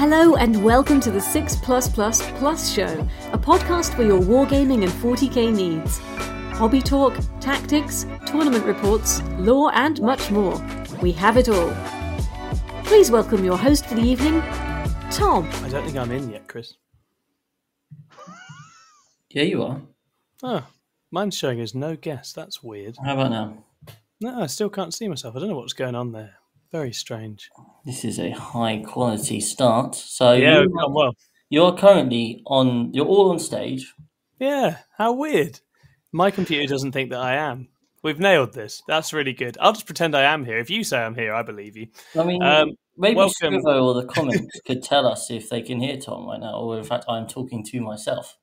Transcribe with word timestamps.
Hello 0.00 0.34
and 0.36 0.64
welcome 0.64 0.98
to 1.00 1.10
the 1.10 1.20
6 1.20 1.56
Plus 1.56 1.86
Plus 1.86 2.22
Plus 2.38 2.72
Show, 2.72 3.06
a 3.34 3.38
podcast 3.38 3.94
for 3.94 4.02
your 4.02 4.18
wargaming 4.18 4.82
and 4.82 4.90
40k 4.90 5.54
needs. 5.54 5.98
Hobby 6.56 6.80
talk, 6.80 7.14
tactics, 7.38 8.06
tournament 8.24 8.64
reports, 8.64 9.20
lore, 9.32 9.70
and 9.74 10.00
much 10.00 10.30
more. 10.30 10.58
We 11.02 11.12
have 11.12 11.36
it 11.36 11.50
all. 11.50 11.70
Please 12.84 13.10
welcome 13.10 13.44
your 13.44 13.58
host 13.58 13.84
for 13.84 13.94
the 13.94 14.00
evening, 14.00 14.40
Tom. 15.10 15.46
I 15.62 15.68
don't 15.68 15.84
think 15.84 15.98
I'm 15.98 16.12
in 16.12 16.30
yet, 16.30 16.48
Chris. 16.48 16.76
Yeah, 19.28 19.42
you 19.42 19.62
are. 19.62 19.82
Oh, 20.42 20.66
mine's 21.10 21.36
showing 21.36 21.60
as 21.60 21.74
no 21.74 21.94
guest. 21.94 22.34
That's 22.34 22.62
weird. 22.62 22.96
How 23.04 23.12
about 23.12 23.32
now? 23.32 23.64
No, 24.18 24.40
I 24.40 24.46
still 24.46 24.70
can't 24.70 24.94
see 24.94 25.08
myself. 25.08 25.36
I 25.36 25.40
don't 25.40 25.50
know 25.50 25.56
what's 25.56 25.74
going 25.74 25.94
on 25.94 26.12
there. 26.12 26.39
Very 26.72 26.92
strange. 26.92 27.50
This 27.84 28.04
is 28.04 28.18
a 28.18 28.30
high 28.30 28.82
quality 28.86 29.40
start. 29.40 29.94
So 29.94 30.32
Yeah, 30.32 30.60
you're, 30.62 30.90
well. 30.90 31.14
you're 31.48 31.76
currently 31.76 32.42
on. 32.46 32.92
You're 32.94 33.06
all 33.06 33.30
on 33.30 33.38
stage. 33.38 33.92
Yeah, 34.38 34.78
how 34.96 35.12
weird. 35.12 35.60
My 36.12 36.30
computer 36.30 36.66
doesn't 36.66 36.92
think 36.92 37.10
that 37.10 37.20
I 37.20 37.34
am. 37.34 37.68
We've 38.02 38.18
nailed 38.20 38.54
this. 38.54 38.82
That's 38.88 39.12
really 39.12 39.32
good. 39.34 39.58
I'll 39.60 39.72
just 39.72 39.84
pretend 39.86 40.14
I 40.14 40.22
am 40.22 40.44
here. 40.44 40.58
If 40.58 40.70
you 40.70 40.84
say 40.84 40.98
I'm 40.98 41.14
here, 41.14 41.34
I 41.34 41.42
believe 41.42 41.76
you. 41.76 41.88
I 42.18 42.24
mean, 42.24 42.42
Um, 42.42 42.70
maybe 42.96 43.16
welcome. 43.16 43.54
Scrivo 43.54 43.82
or 43.82 43.94
the 43.94 44.06
comments 44.06 44.60
could 44.64 44.82
tell 44.82 45.06
us 45.06 45.30
if 45.30 45.50
they 45.50 45.60
can 45.62 45.80
hear 45.80 45.98
Tom 45.98 46.26
right 46.26 46.40
now, 46.40 46.54
or 46.60 46.78
in 46.78 46.84
fact, 46.84 47.04
I'm 47.08 47.26
talking 47.26 47.62
to 47.64 47.80
myself. 47.80 48.38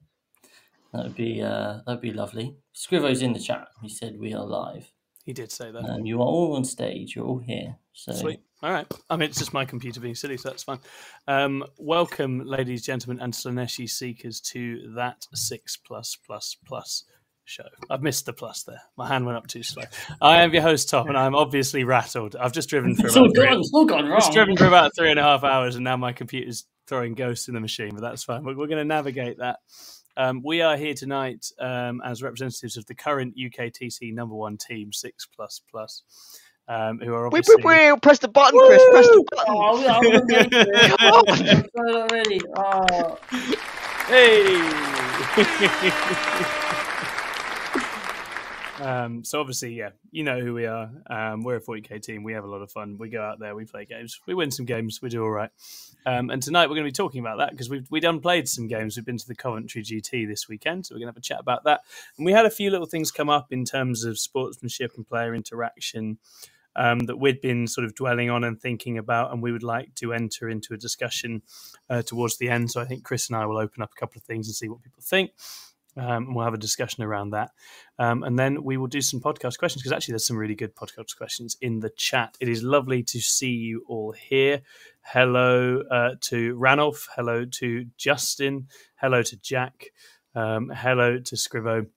That 0.94 1.04
would 1.04 1.16
be 1.16 1.42
uh, 1.42 1.80
that'd 1.86 2.02
be 2.02 2.14
lovely. 2.14 2.56
Scrivo's 2.76 3.22
in 3.22 3.34
the 3.34 3.40
chat. 3.40 3.68
He 3.82 3.90
said 3.90 4.20
we 4.20 4.34
are 4.34 4.46
live. 4.46 4.92
He 5.26 5.34
did 5.34 5.52
say 5.52 5.72
that. 5.72 5.84
Um, 5.90 6.06
you 6.06 6.18
are 6.22 6.26
all 6.26 6.56
on 6.56 6.64
stage. 6.64 7.16
You're 7.16 7.26
all 7.26 7.40
here. 7.40 7.78
So 7.98 8.12
Sweet. 8.12 8.40
All 8.62 8.72
right. 8.72 8.86
I 9.10 9.16
mean, 9.16 9.28
it's 9.28 9.40
just 9.40 9.54
my 9.54 9.66
computer 9.66 10.00
being 10.00 10.14
silly, 10.14 10.38
so 10.38 10.50
that's 10.50 10.62
fine. 10.62 10.78
Um, 11.28 11.64
welcome, 11.80 12.46
ladies, 12.46 12.86
gentlemen, 12.86 13.20
and 13.24 13.34
Slaaneshi 13.34 13.90
seekers 13.90 14.40
to 14.52 14.94
that 14.96 15.26
six 15.34 15.78
plus 15.78 16.16
plus 16.16 16.56
plus 16.64 17.06
show. 17.46 17.64
I've 17.90 18.04
missed 18.04 18.28
the 18.28 18.34
plus 18.34 18.62
there. 18.62 18.82
My 18.98 19.08
hand 19.08 19.26
went 19.26 19.40
up 19.40 19.48
too 19.48 19.64
slow. 19.64 19.84
I 20.22 20.44
am 20.44 20.54
your 20.54 20.62
host, 20.62 20.90
Tom, 20.90 21.08
and 21.08 21.18
I'm 21.18 21.34
obviously 21.34 21.86
rattled. 21.86 22.36
I've 22.36 22.52
just 22.52 22.70
driven 22.70 22.96
for 22.96 23.08
it's 23.08 23.16
all 23.16 23.26
about 23.26 23.36
three, 23.36 23.46
gone. 23.48 23.60
It's 23.60 23.74
all 23.74 23.86
gone 23.86 24.06
just 24.12 24.32
driven 24.32 24.56
for 24.56 24.68
about 24.68 24.92
three 24.96 25.10
and 25.10 25.20
a 25.20 25.24
half 25.24 25.44
hours, 25.44 25.76
and 25.76 25.84
now 25.84 25.98
my 25.98 26.14
computer's 26.14 26.66
throwing 26.86 27.16
ghosts 27.16 27.48
in 27.48 27.56
the 27.56 27.60
machine, 27.60 27.96
but 27.96 28.02
that's 28.02 28.24
fine. 28.24 28.44
We're, 28.44 28.56
we're 28.56 28.68
going 28.68 28.78
to 28.78 28.86
navigate 28.86 29.40
that. 29.40 29.58
Um, 30.16 30.42
we 30.44 30.62
are 30.62 30.78
here 30.78 30.94
tonight 30.94 31.52
um, 31.60 32.02
as 32.06 32.22
representatives 32.22 32.78
of 32.78 32.86
the 32.86 32.96
current 32.96 33.36
UKTC 33.38 34.14
number 34.14 34.36
one 34.36 34.58
team, 34.58 34.94
Six 34.94 35.26
Plus 35.26 35.62
Plus, 35.70 36.04
um, 36.68 37.00
who 37.00 37.14
are 37.14 37.30
Wait, 37.30 37.40
obviously. 37.48 37.64
wait, 37.64 37.92
wait! 37.92 38.02
Press 38.02 38.20
the 38.20 38.28
button, 38.28 38.60
Chris. 38.68 38.84
Press 38.92 39.08
the 39.08 39.24
button. 39.32 39.54
Oh, 39.56 39.80
we 39.80 39.88
are 39.88 39.98
on 39.98 40.04
the 40.04 40.92
Come 40.98 41.12
on. 41.12 41.26
Sorry, 41.76 41.94
already. 41.94 42.42
Oh. 42.56 43.18
Hey! 44.08 44.58
um, 48.82 49.24
so 49.24 49.40
obviously, 49.40 49.74
yeah, 49.74 49.90
you 50.12 50.24
know 50.24 50.40
who 50.40 50.54
we 50.54 50.66
are. 50.66 50.90
Um, 51.10 51.44
we're 51.44 51.58
a 51.58 51.62
40k 51.62 52.02
team. 52.02 52.24
We 52.24 52.34
have 52.34 52.44
a 52.44 52.48
lot 52.48 52.62
of 52.62 52.72
fun. 52.72 52.98
We 52.98 53.10
go 53.10 53.22
out 53.22 53.40
there, 53.40 53.56
we 53.56 53.66
play 53.66 53.86
games, 53.86 54.20
we 54.26 54.34
win 54.34 54.52
some 54.52 54.66
games, 54.66 55.02
we 55.02 55.10
do 55.10 55.24
all 55.24 55.32
right. 55.32 55.50
Um, 56.06 56.30
and 56.30 56.42
tonight 56.42 56.68
we're 56.68 56.76
going 56.76 56.86
to 56.86 56.92
be 56.92 56.94
talking 56.94 57.20
about 57.20 57.40
that 57.40 57.52
because 57.52 57.70
we've 57.70 57.88
we 57.90 58.00
done 58.00 58.20
played 58.20 58.48
some 58.48 58.68
games. 58.68 58.96
We've 58.96 59.06
been 59.06 59.18
to 59.18 59.28
the 59.28 59.36
Coventry 59.36 59.84
GT 59.84 60.28
this 60.28 60.48
weekend, 60.48 60.86
so 60.86 60.96
we're 60.96 61.00
going 61.00 61.08
to 61.08 61.12
have 61.12 61.18
a 61.18 61.22
chat 61.22 61.40
about 61.40 61.64
that. 61.66 61.82
And 62.18 62.26
we 62.26 62.32
had 62.32 62.46
a 62.46 62.50
few 62.50 62.72
little 62.72 62.88
things 62.88 63.12
come 63.12 63.30
up 63.30 63.52
in 63.52 63.66
terms 63.66 64.06
of 64.06 64.18
sportsmanship 64.18 64.94
and 64.96 65.08
player 65.08 65.36
interaction. 65.36 66.18
Um, 66.78 67.00
that 67.08 67.18
we'd 67.18 67.42
been 67.42 67.66
sort 67.66 67.86
of 67.86 67.96
dwelling 67.96 68.30
on 68.30 68.44
and 68.44 68.62
thinking 68.62 68.98
about, 68.98 69.34
and 69.34 69.42
we 69.42 69.52
would 69.52 69.64
like 69.64 69.96
to 69.96 70.14
enter 70.14 70.48
into 70.48 70.74
a 70.74 70.78
discussion 70.78 71.42
uh, 71.90 72.04
towards 72.04 72.38
the 72.38 72.50
end. 72.50 72.70
So 72.70 72.80
I 72.80 72.86
think 72.86 73.04
Chris 73.04 73.30
and 73.30 73.36
I 73.36 73.46
will 73.48 73.58
open 73.58 73.82
up 73.82 73.92
a 73.92 74.00
couple 74.00 74.20
of 74.20 74.24
things 74.24 74.48
and 74.48 74.56
see 74.56 74.70
what 74.70 74.84
people 74.84 75.02
think. 75.02 75.32
Um, 75.98 76.28
and 76.28 76.36
we'll 76.36 76.46
have 76.46 76.54
a 76.54 76.60
discussion 76.60 77.04
around 77.04 77.32
that. 77.32 77.52
Um, 77.98 78.22
and 78.22 78.38
then 78.38 78.64
we 78.64 78.78
will 78.78 78.88
do 78.88 79.02
some 79.02 79.20
podcast 79.20 79.58
questions 79.58 79.82
because 79.82 79.92
actually 79.92 80.12
there's 80.12 80.28
some 80.28 80.38
really 80.38 80.54
good 80.54 80.76
podcast 80.76 81.18
questions 81.18 81.58
in 81.60 81.80
the 81.80 81.90
chat. 81.90 82.38
It 82.40 82.50
is 82.50 82.62
lovely 82.62 83.02
to 83.04 83.20
see 83.20 83.50
you 83.50 83.84
all 83.88 84.12
here. 84.12 84.62
Hello 85.02 85.82
uh, 85.90 86.12
to 86.22 86.56
Ranulph. 86.56 87.08
Hello 87.16 87.46
to 87.46 87.86
Justin. 87.98 88.68
Hello 88.96 89.24
to 89.24 89.38
Jack. 89.38 89.88
Um, 90.36 90.70
hello 90.70 91.18
to 91.18 91.36
Scrivo. 91.36 91.88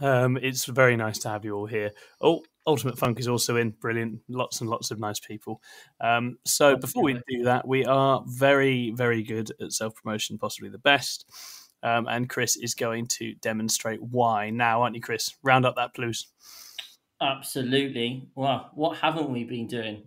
Um, 0.00 0.36
it's 0.36 0.64
very 0.66 0.96
nice 0.96 1.18
to 1.18 1.28
have 1.28 1.44
you 1.44 1.56
all 1.56 1.66
here. 1.66 1.92
Oh, 2.20 2.44
Ultimate 2.68 2.98
Funk 2.98 3.18
is 3.18 3.26
also 3.26 3.56
in. 3.56 3.70
Brilliant. 3.70 4.20
Lots 4.28 4.60
and 4.60 4.68
lots 4.68 4.90
of 4.90 5.00
nice 5.00 5.18
people. 5.18 5.62
Um, 6.02 6.36
so 6.44 6.76
before 6.76 7.02
we 7.02 7.14
do 7.14 7.44
that, 7.44 7.66
we 7.66 7.86
are 7.86 8.22
very, 8.26 8.90
very 8.90 9.22
good 9.22 9.50
at 9.58 9.72
self 9.72 9.94
promotion, 9.94 10.36
possibly 10.36 10.68
the 10.68 10.78
best. 10.78 11.24
Um, 11.82 12.06
and 12.08 12.28
Chris 12.28 12.56
is 12.56 12.74
going 12.74 13.06
to 13.18 13.34
demonstrate 13.36 14.02
why 14.02 14.50
now, 14.50 14.82
aren't 14.82 14.96
you, 14.96 15.00
Chris? 15.00 15.34
Round 15.42 15.64
up 15.64 15.76
that 15.76 15.94
blues. 15.94 16.28
Absolutely. 17.22 18.28
Wow. 18.34 18.66
What 18.74 18.98
haven't 18.98 19.30
we 19.30 19.44
been 19.44 19.66
doing? 19.66 20.02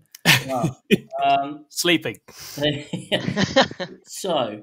Wow. 0.46 0.78
um, 1.26 1.66
Sleeping. 1.70 2.20
so, 4.06 4.62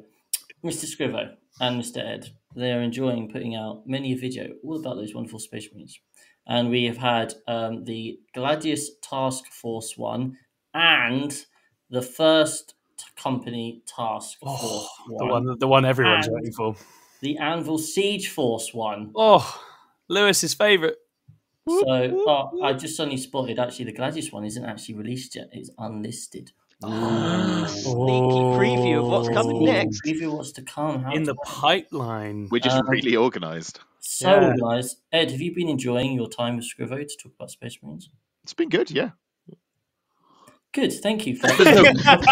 Mr. 0.64 0.86
Scrivo 0.86 1.34
and 1.60 1.82
Mr. 1.82 1.98
Ed, 1.98 2.30
they 2.54 2.70
are 2.70 2.80
enjoying 2.80 3.28
putting 3.28 3.56
out 3.56 3.82
many 3.86 4.12
a 4.12 4.16
video 4.16 4.50
all 4.62 4.78
about 4.78 4.94
those 4.94 5.14
wonderful 5.14 5.40
space 5.40 5.68
marines. 5.72 5.98
And 6.48 6.70
we 6.70 6.84
have 6.84 6.96
had 6.96 7.34
um, 7.46 7.84
the 7.84 8.18
Gladius 8.34 8.88
Task 9.02 9.44
Force 9.52 9.98
one 9.98 10.38
and 10.74 11.34
the 11.90 12.00
first 12.02 12.74
company 13.16 13.82
Task 13.86 14.38
Force 14.38 14.58
Oh, 14.62 14.88
the 15.18 15.26
one, 15.26 15.46
one, 15.46 15.58
the 15.58 15.68
one 15.68 15.84
everyone's 15.84 16.26
And- 16.26 16.36
waiting 16.36 16.52
for. 16.52 16.74
the 17.20 17.36
Anvil 17.38 17.78
Siege 17.78 18.28
Force 18.28 18.72
one. 18.72 19.12
Oh, 19.14 19.60
Lewis's 20.08 20.54
favourite. 20.54 20.94
So 21.68 21.84
oh, 22.26 22.62
I 22.64 22.72
just 22.72 22.96
suddenly 22.96 23.18
spotted 23.18 23.58
actually 23.58 23.84
the 23.86 23.92
Gladius 23.92 24.32
one 24.32 24.46
isn't 24.46 24.64
actually 24.64 24.94
released 24.94 25.36
yet. 25.36 25.50
It's 25.52 25.68
unlisted. 25.78 26.52
Sneaky 26.82 26.88
preview 28.56 29.00
of 29.00 29.06
what's 29.08 29.28
coming 29.28 29.56
Oh. 29.56 29.64
next. 29.66 30.02
Preview 30.02 30.32
what's 30.34 30.52
to 30.52 30.62
come. 30.62 31.02
How 31.02 31.12
in 31.12 31.24
the 31.24 31.34
pipeline. 31.44 32.48
We're 32.50 32.60
just 32.60 32.76
Um, 32.78 32.88
really 32.88 33.16
organised. 33.16 33.80
So 34.08 34.30
Yeah. 34.40 34.54
guys, 34.58 34.96
Ed, 35.12 35.30
have 35.30 35.40
you 35.40 35.54
been 35.54 35.68
enjoying 35.68 36.14
your 36.14 36.28
time 36.28 36.56
with 36.56 36.64
Scrivo 36.64 37.06
to 37.06 37.16
talk 37.22 37.32
about 37.34 37.50
Space 37.50 37.78
Marines? 37.82 38.08
It's 38.42 38.54
been 38.54 38.70
good, 38.70 38.90
yeah. 38.90 39.10
Good, 40.72 40.92
thank 40.94 41.26
you. 41.26 41.36
For 41.36 41.48
There's 41.48 41.74
no, 41.74 41.82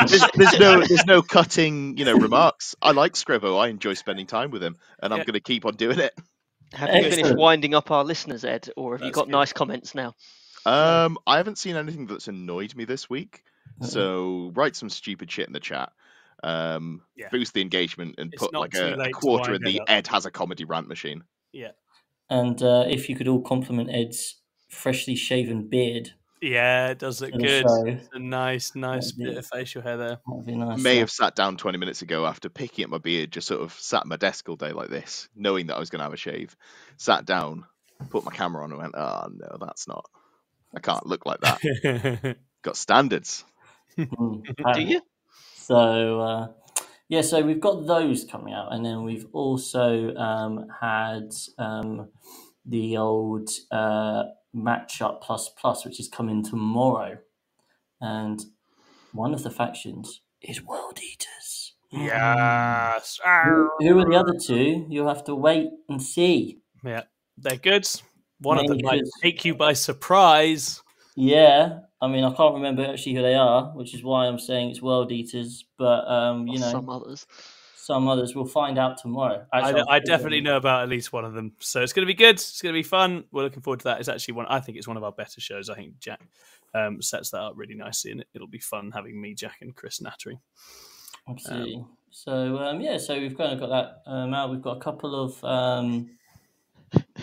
there's, 0.09 0.27
there's 0.35 0.59
no, 0.59 0.81
there's 0.87 1.07
no 1.07 1.21
cutting, 1.21 1.99
you 1.99 2.07
know, 2.07 2.19
remarks. 2.19 2.77
I 2.81 2.93
like 2.93 3.13
Scrivo. 3.13 3.59
I 3.59 3.69
enjoy 3.69 3.93
spending 3.95 4.27
time 4.27 4.51
with 4.51 4.63
him, 4.63 4.77
and 5.03 5.13
I'm 5.13 5.19
Yeah. 5.19 5.25
going 5.25 5.35
to 5.35 5.41
keep 5.41 5.67
on 5.67 5.77
doing 5.77 5.99
it. 5.99 6.15
Have 6.73 6.95
you 6.95 7.11
finished 7.11 7.37
winding 7.37 7.75
up 7.75 7.91
our 7.91 8.05
listeners, 8.05 8.45
Ed, 8.45 8.71
or 8.77 8.97
have 8.97 9.05
you 9.05 9.13
got 9.13 9.27
good. 9.27 9.33
nice 9.33 9.53
comments 9.53 9.95
now? 9.95 10.15
Um, 10.65 11.19
I 11.27 11.37
haven't 11.37 11.59
seen 11.59 11.77
anything 11.77 12.07
that's 12.07 12.29
annoyed 12.29 12.75
me 12.75 12.87
this 12.87 13.09
week, 13.11 13.43
so 13.83 14.51
write 14.55 14.77
some 14.77 14.89
stupid 14.91 15.31
shit 15.31 15.47
in 15.47 15.53
the 15.53 15.61
chat. 15.61 15.93
Um, 16.43 17.03
Yeah. 17.17 17.29
boost 17.31 17.53
the 17.55 17.61
engagement 17.61 18.17
and 18.19 18.33
It's 18.33 18.43
put 18.43 18.55
like 18.55 18.75
a, 18.75 18.95
a 18.95 19.11
quarter 19.11 19.55
in 19.55 19.63
the 19.63 19.81
up. 19.81 19.91
Ed 19.91 20.07
has 20.09 20.27
a 20.27 20.31
comedy 20.31 20.65
rant 20.65 20.89
machine. 20.89 21.23
Yeah. 21.53 21.73
and 22.31 22.61
uh, 22.63 22.85
if 22.89 23.09
you 23.09 23.17
could 23.17 23.29
all 23.29 23.41
compliment 23.41 23.91
Ed's 23.93 24.37
freshly 24.69 25.15
shaven 25.15 25.69
beard, 25.69 26.11
Yeah, 26.43 26.89
it 26.91 26.99
does 26.99 27.21
look 27.21 27.33
good. 27.33 27.65
It's 27.87 28.09
a 28.13 28.19
nice, 28.19 28.75
nice 28.75 29.07
That'd 29.13 29.19
be- 29.19 29.25
bit 29.25 29.39
of 29.39 29.47
facial 29.47 29.81
hair 29.83 29.97
there. 29.97 30.19
be 30.45 30.55
nice. 30.57 30.79
May 30.83 30.97
uh, 30.97 31.01
have 31.01 31.11
sat 31.11 31.35
down 31.35 31.57
20 31.57 31.79
minutes 31.79 32.03
ago 32.03 32.27
after 32.27 32.49
picking 32.51 32.83
at 32.85 32.91
my 32.91 32.99
beard, 32.99 33.31
just 33.33 33.47
sort 33.49 33.63
of 33.63 33.73
sat 33.73 34.03
at 34.03 34.07
my 34.07 34.17
desk 34.17 34.49
all 34.49 34.57
day 34.57 34.73
like 34.73 34.91
this, 34.91 35.29
knowing 35.35 35.69
that 35.69 35.77
I 35.77 35.79
was 35.81 35.89
going 35.91 36.01
to 36.01 36.05
have 36.05 36.13
a 36.13 36.17
shave. 36.19 36.55
Sat 36.99 37.25
down, 37.25 37.65
put 38.11 38.25
my 38.25 38.33
camera 38.33 38.63
on, 38.65 38.71
and 38.73 38.81
went, 38.81 38.95
"Oh 38.97 39.29
no, 39.33 39.57
that's 39.61 39.89
not. 39.89 40.05
I 40.75 40.81
can't 40.81 41.07
look 41.07 41.25
like 41.25 41.41
that. 41.41 42.37
Got 42.63 42.77
standards." 42.77 43.45
mm, 43.97 44.43
Do 44.75 44.81
you? 44.83 45.01
So 45.55 46.21
uh, 46.21 46.49
yeah, 47.09 47.21
so 47.21 47.43
we've 47.43 47.61
got 47.61 47.87
those 47.87 48.25
coming 48.25 48.53
out, 48.53 48.73
and 48.73 48.85
then 48.85 49.05
we've 49.05 49.27
also 49.33 50.15
um, 50.17 50.67
had 50.81 51.33
um, 51.59 52.09
the 52.65 52.97
old 52.97 53.49
uh, 53.71 54.25
matchup 54.55 55.21
plus 55.21 55.49
plus, 55.61 55.85
which 55.85 56.01
is 56.01 56.09
coming 56.09 56.43
tomorrow, 56.43 57.19
and 58.01 58.41
one 59.13 59.35
of 59.35 59.45
the 59.45 59.51
factions 59.51 60.21
is 60.43 60.63
World 60.63 60.99
Eaters. 61.01 61.75
yes. 61.91 63.21
Who, 63.45 63.71
who 63.79 63.99
are 64.01 64.05
the 64.05 64.17
other 64.17 64.35
two? 64.39 64.87
You'll 64.89 65.09
have 65.09 65.25
to 65.25 65.35
wait 65.35 65.69
and 65.89 66.03
see. 66.03 66.59
Yeah, 66.85 67.03
they're 67.39 67.57
good. 67.57 67.89
One 68.41 68.59
of 68.59 68.67
them 68.67 68.79
might 68.83 69.05
take 69.23 69.45
you 69.45 69.55
by 69.55 69.73
surprise. 69.73 70.83
Yeah, 71.15 71.79
I 72.01 72.09
mean, 72.09 72.25
I 72.25 72.33
can't 72.35 72.55
remember 72.55 72.85
actually 72.85 73.15
who 73.15 73.23
they 73.23 73.35
are, 73.35 73.71
which 73.75 73.95
is 73.95 74.03
why 74.03 74.27
I'm 74.27 74.39
saying 74.39 74.71
it's 74.71 74.83
World 74.83 75.11
Eaters. 75.11 75.65
But 75.79 76.07
um, 76.07 76.47
you 76.47 76.59
know, 76.59 76.71
some 76.71 76.89
others. 76.91 77.27
some 77.77 78.07
others 78.09 78.35
we'll 78.35 78.45
find 78.45 78.79
out 78.79 78.99
tomorrow. 78.99 79.47
I, 79.53 79.61
Actually, 79.61 79.83
I 79.89 79.95
I'll- 79.95 80.01
definitely 80.05 80.41
know 80.43 80.57
about 80.57 80.83
at 80.83 80.89
least 80.89 81.13
one 81.13 81.25
of 81.25 81.33
them, 81.33 81.53
so 81.59 81.83
it's 81.83 81.93
going 81.93 82.07
to 82.07 82.13
be 82.13 82.15
good. 82.15 82.35
It's 82.35 82.61
going 82.61 82.75
to 82.75 82.79
be 82.79 82.83
fun. 82.83 83.25
We're 83.33 83.45
looking 83.45 83.63
forward 83.63 83.81
to 83.81 83.85
that. 83.85 84.01
It's 84.01 84.09
actually 84.09 84.35
one. 84.35 84.47
I 84.47 84.61
think 84.61 84.77
it's 84.77 84.89
one 84.89 84.97
of 84.99 85.05
our 85.05 85.13
better 85.13 85.41
shows. 85.41 85.71
I 85.71 85.75
think 85.75 85.99
Jack 85.99 86.21
um, 86.75 87.01
sets 87.01 87.31
that 87.31 87.41
up 87.41 87.55
really 87.57 87.75
nicely, 87.75 88.11
and 88.11 88.21
it, 88.21 88.29
it'll 88.35 88.47
be 88.47 88.59
fun 88.59 88.91
having 88.91 89.19
me, 89.21 89.35
Jack, 89.35 89.59
and 89.63 89.75
Chris 89.75 90.01
nattering. 90.01 90.39
Absolutely. 91.29 91.85
so 92.11 92.59
um, 92.59 92.81
yeah, 92.81 92.99
so 92.99 93.19
we've 93.19 93.37
kind 93.37 93.53
of 93.53 93.59
got 93.59 93.71
that 93.71 94.11
um, 94.11 94.35
out. 94.35 94.51
We've 94.51 94.63
got 94.63 94.77
a 94.77 94.81
couple 94.81 95.15
of 95.25 95.43
um, 95.45 96.11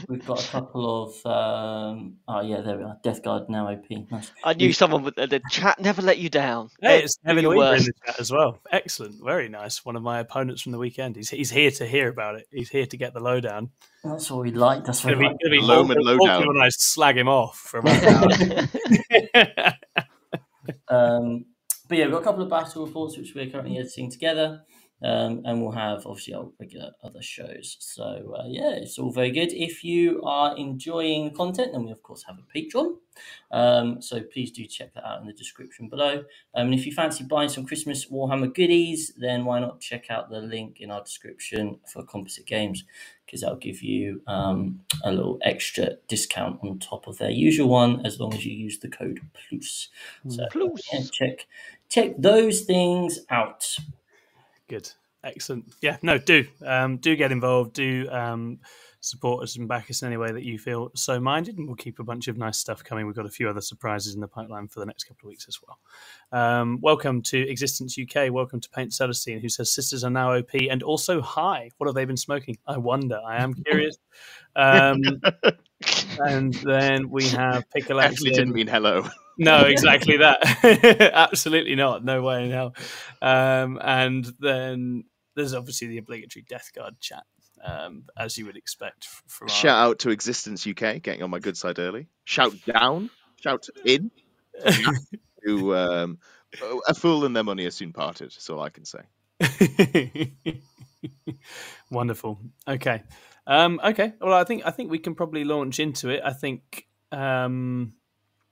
we've 0.08 0.26
got 0.26 0.44
a 0.44 0.48
couple 0.48 1.04
of 1.04 1.26
um, 1.26 2.16
oh 2.28 2.42
yeah, 2.42 2.62
there 2.62 2.78
we 2.78 2.84
are. 2.84 2.98
Death 3.04 3.24
Guard 3.24 3.50
now 3.50 3.70
OP. 3.70 3.84
Nice. 4.12 4.32
I 4.44 4.54
knew 4.54 4.74
someone 4.74 5.04
would. 5.04 5.16
The 5.16 5.42
chat 5.52 5.80
never 5.80 6.02
let 6.02 6.18
you 6.18 6.30
down. 6.30 6.70
Hey, 6.82 7.04
it's 7.04 7.18
you're 7.24 7.32
Kevin 7.32 7.44
the 7.44 7.50
Weaver 7.50 7.64
in 7.64 7.70
worst. 7.72 7.86
the 7.86 7.94
chat 8.06 8.20
as 8.20 8.32
well. 8.32 8.60
Excellent, 8.72 9.16
very 9.24 9.50
nice. 9.50 9.84
One 9.86 9.96
of 9.96 10.04
my 10.04 10.20
opponents 10.20 10.62
from 10.62 10.72
the 10.72 10.78
weekend. 10.78 11.16
He's 11.16 11.30
he's 11.30 11.52
here 11.52 11.72
to 11.72 11.86
hear 11.86 12.10
about 12.10 12.36
it. 12.36 12.48
He's 12.52 12.70
here 12.70 12.86
to 12.86 12.98
get 12.98 13.14
the 13.14 13.20
lowdown. 13.20 13.70
That's 14.04 14.30
what 14.32 14.44
we 14.44 14.52
like. 14.52 14.84
That's 14.86 15.04
what 15.04 15.12
gonna 15.14 15.20
we 15.22 15.28
like. 15.30 15.38
gonna 15.44 15.56
be 15.56 15.62
Loman 15.62 15.98
awkward- 15.98 16.06
lowdown. 16.20 16.42
awkward 16.44 16.56
when 16.58 16.66
I 16.66 16.70
slag 16.70 17.18
him 17.18 17.28
off 17.30 17.58
for 17.58 17.80
about 17.80 18.42
an. 18.42 19.74
Um, 20.88 21.46
but 21.88 21.98
yeah, 21.98 22.06
we've 22.06 22.14
got 22.14 22.22
a 22.22 22.24
couple 22.24 22.44
of 22.44 22.50
battle 22.50 22.86
reports 22.86 23.18
which 23.18 23.34
we're 23.36 23.50
currently 23.50 23.78
editing 23.78 24.10
together, 24.10 24.62
um, 25.04 25.42
and 25.46 25.62
we'll 25.62 25.72
have 25.72 26.06
obviously 26.06 26.34
our 26.34 26.48
regular 26.60 26.92
other 27.04 27.22
shows. 27.22 27.78
So 27.80 28.36
uh, 28.38 28.46
yeah, 28.48 28.72
it's 28.72 28.98
all 28.98 29.12
very 29.12 29.32
good. 29.32 29.52
If 29.52 29.84
you 29.84 30.22
are 30.24 30.56
enjoying 30.58 31.26
the 31.26 31.36
content, 31.36 31.74
then 31.74 31.86
we 31.86 31.92
of 31.92 32.02
course 32.04 32.24
have 32.24 32.38
a 32.38 32.58
Patreon. 32.58 32.96
Um, 33.52 34.02
so 34.02 34.22
please 34.22 34.52
do 34.52 34.66
check 34.66 34.94
that 34.94 35.06
out 35.06 35.22
in 35.22 35.28
the 35.28 35.34
description 35.34 35.88
below. 35.88 36.24
Um, 36.56 36.68
and 36.68 36.74
if 36.74 36.86
you 36.86 36.92
fancy 36.92 37.24
buying 37.24 37.50
some 37.50 37.66
Christmas 37.66 38.06
Warhammer 38.10 38.54
goodies, 38.54 39.14
then 39.18 39.46
why 39.46 39.60
not 39.60 39.80
check 39.80 40.10
out 40.10 40.30
the 40.30 40.40
link 40.40 40.80
in 40.80 40.90
our 40.90 41.04
description 41.04 41.80
for 41.86 42.04
Composite 42.04 42.48
Games 42.48 42.84
because 43.26 43.42
that'll 43.42 43.58
give 43.58 43.82
you 43.82 44.22
um, 44.28 44.80
a 45.04 45.12
little 45.12 45.40
extra 45.42 45.96
discount 46.08 46.60
on 46.62 46.80
top 46.80 47.08
of 47.08 47.18
their 47.18 47.32
usual 47.32 47.68
one 47.70 48.06
as 48.06 48.20
long 48.20 48.34
as 48.34 48.46
you 48.46 48.54
use 48.54 48.80
the 48.80 48.90
code 48.90 49.20
PLUS. 49.34 49.90
So 50.28 50.46
Plus. 50.52 50.90
yeah, 50.92 51.02
check 51.12 51.48
check 51.90 52.14
those 52.18 52.62
things 52.62 53.20
out. 53.30 53.76
Good, 54.70 54.90
excellent. 55.24 55.74
Yeah, 55.82 55.98
no, 56.02 56.18
do 56.18 56.46
um, 56.66 56.98
do 56.98 57.16
get 57.16 57.32
involved. 57.32 57.74
Do 57.74 58.08
um, 58.10 58.60
support 59.04 59.44
us 59.44 59.58
and 59.58 59.68
back 59.68 59.90
us 59.90 60.02
in 60.02 60.08
any 60.08 60.18
way 60.18 60.32
that 60.32 60.44
you 60.44 60.58
feel 60.58 60.90
so 60.96 61.20
minded, 61.20 61.58
and 61.58 61.68
we'll 61.68 61.76
keep 61.76 62.00
a 62.00 62.04
bunch 62.04 62.28
of 62.28 62.38
nice 62.38 62.58
stuff 62.58 62.84
coming. 62.84 63.06
We've 63.06 63.16
got 63.16 63.26
a 63.26 63.30
few 63.30 63.50
other 63.50 63.62
surprises 63.62 64.16
in 64.16 64.22
the 64.22 64.28
pipeline 64.28 64.70
for 64.70 64.80
the 64.80 64.86
next 64.86 65.04
couple 65.04 65.28
of 65.28 65.30
weeks 65.30 65.46
as 65.48 65.60
well. 65.62 65.80
Um, 66.32 66.80
welcome 66.82 67.22
to 67.24 67.50
Existence 67.50 67.98
UK. 68.00 68.32
Welcome 68.32 68.62
to 68.62 68.70
Paint 68.70 68.94
Celestine, 68.94 69.42
who 69.42 69.50
says 69.50 69.74
sisters 69.74 70.04
are 70.04 70.10
now 70.10 70.34
OP 70.34 70.54
and 70.54 70.82
also 70.82 71.22
high. 71.22 71.70
What 71.78 71.88
have 71.88 71.96
they 71.96 72.06
been 72.06 72.18
smoking? 72.18 72.58
I 72.66 72.78
wonder. 72.78 73.20
I 73.26 73.44
am 73.44 73.54
curious. 73.54 73.98
Um, 74.56 75.02
and 76.20 76.54
then 76.54 77.10
we 77.10 77.28
have 77.30 77.68
Pickle 77.72 78.00
Actually, 78.00 78.34
didn't 78.34 78.54
mean 78.54 78.68
hello. 78.68 79.10
No, 79.38 79.62
exactly 79.62 80.18
that. 80.18 80.40
Absolutely 81.14 81.76
not. 81.76 82.04
No 82.04 82.22
way 82.22 82.46
in 82.46 82.52
hell. 82.52 82.76
Um, 83.22 83.80
and 83.84 84.26
then 84.40 85.06
there's 85.36 85.54
obviously 85.54 85.88
the 85.88 85.98
obligatory 85.98 86.46
Death 86.48 86.72
Guard 86.76 87.00
chat, 87.00 87.24
um, 87.64 88.04
as 88.18 88.38
you 88.38 88.46
would 88.46 88.58
expect 88.58 89.08
from 89.28 89.46
our- 89.48 89.54
Shout 89.56 89.78
out 89.78 90.00
to 90.00 90.10
Existence 90.10 90.68
UK, 90.68 91.02
getting 91.02 91.24
on 91.24 91.30
my 91.30 91.40
good 91.40 91.58
side 91.58 91.80
early. 91.80 92.08
Shout 92.26 92.54
down, 92.66 93.10
shout 93.42 93.68
in 93.86 94.12
to 95.46 95.76
um, 95.76 96.20
a 96.88 96.94
fool 96.94 97.26
and 97.26 97.36
their 97.36 97.44
money 97.44 97.66
are 97.66 97.72
soon 97.72 97.94
parted. 97.94 98.28
That's 98.32 98.50
all 98.50 98.62
I 98.62 98.70
can 98.70 98.86
say. 98.86 99.02
Wonderful. 101.90 102.40
Okay. 102.68 103.04
Um, 103.46 103.80
okay. 103.84 104.14
Well, 104.22 104.34
I 104.34 104.44
think 104.46 104.66
I 104.66 104.72
think 104.72 104.90
we 104.90 105.00
can 105.00 105.16
probably 105.16 105.44
launch 105.44 105.80
into 105.80 106.10
it. 106.10 106.22
I 106.24 106.34
think. 106.34 106.88
Um, 107.12 107.94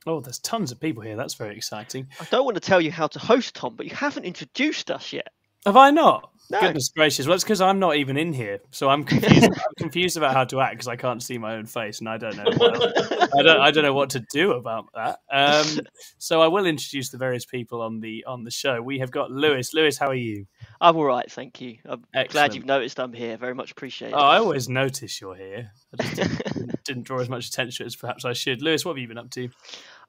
oh, 0.06 0.20
there's 0.20 0.40
tons 0.40 0.72
of 0.72 0.80
people 0.80 1.04
here. 1.04 1.16
That's 1.16 1.36
very 1.36 1.56
exciting. 1.56 2.08
I 2.20 2.26
don't 2.26 2.46
want 2.46 2.56
to 2.56 2.62
tell 2.62 2.82
you 2.82 2.92
how 2.92 3.08
to 3.08 3.20
host, 3.20 3.56
Tom, 3.56 3.76
but 3.76 3.86
you 3.86 3.96
haven't 3.96 4.26
introduced 4.26 4.92
us 4.92 5.14
yet. 5.14 5.32
Have 5.66 5.78
I 5.78 5.92
not? 5.92 6.32
No. 6.52 6.60
Goodness 6.60 6.90
gracious! 6.90 7.28
Well, 7.28 7.36
it's 7.36 7.46
because 7.46 7.62
I'm 7.62 7.80
not 7.80 7.96
even 7.96 8.18
in 8.18 8.34
here, 8.34 8.60
so 8.72 8.90
I'm 8.90 9.06
confused. 9.06 9.44
I'm 9.54 9.76
confused 9.78 10.18
about 10.18 10.34
how 10.34 10.44
to 10.44 10.60
act 10.60 10.74
because 10.74 10.90
I 10.90 10.98
can't 10.98 11.24
see 11.24 11.38
my 11.38 11.56
own 11.56 11.66
face, 11.66 12.00
and 12.00 12.10
I 12.10 12.18
don't 12.18 12.36
know. 12.36 12.44
What 12.58 13.40
I 13.40 13.42
don't. 13.42 13.62
I 13.62 13.72
don't 13.72 13.86
know 13.86 13.94
what 13.94 14.10
to 14.12 14.26
do 14.34 14.52
about 14.54 14.88
that. 14.94 15.20
Um, 15.32 15.86
so 16.18 16.42
I 16.42 16.48
will 16.48 16.66
introduce 16.66 17.10
the 17.10 17.18
various 17.18 17.46
people 17.46 17.82
on 17.82 18.02
the 18.02 18.26
on 18.26 18.44
the 18.44 18.52
show. 18.52 18.82
We 18.82 19.00
have 19.00 19.12
got 19.12 19.32
Lewis. 19.32 19.74
Lewis, 19.74 19.98
how 19.98 20.08
are 20.08 20.14
you? 20.14 20.46
I'm 20.82 20.98
all 20.98 21.06
right, 21.06 21.32
thank 21.32 21.62
you. 21.62 21.78
I'm 21.86 22.04
glad 22.28 22.54
you've 22.54 22.66
noticed 22.66 23.00
I'm 23.00 23.14
here. 23.14 23.38
Very 23.38 23.56
much 23.56 23.72
appreciated. 23.72 24.16
Oh, 24.16 24.20
I 24.20 24.40
always 24.40 24.68
notice 24.68 25.22
you're 25.22 25.36
here. 25.36 25.72
I 25.98 26.04
just 26.04 26.16
didn't, 26.54 26.84
didn't 26.84 27.04
draw 27.04 27.20
as 27.20 27.30
much 27.30 27.48
attention 27.48 27.86
as 27.86 27.96
perhaps 27.96 28.26
I 28.26 28.34
should. 28.34 28.62
Lewis, 28.62 28.84
what 28.84 28.92
have 28.92 29.02
you 29.02 29.08
been 29.08 29.18
up 29.18 29.30
to? 29.32 29.48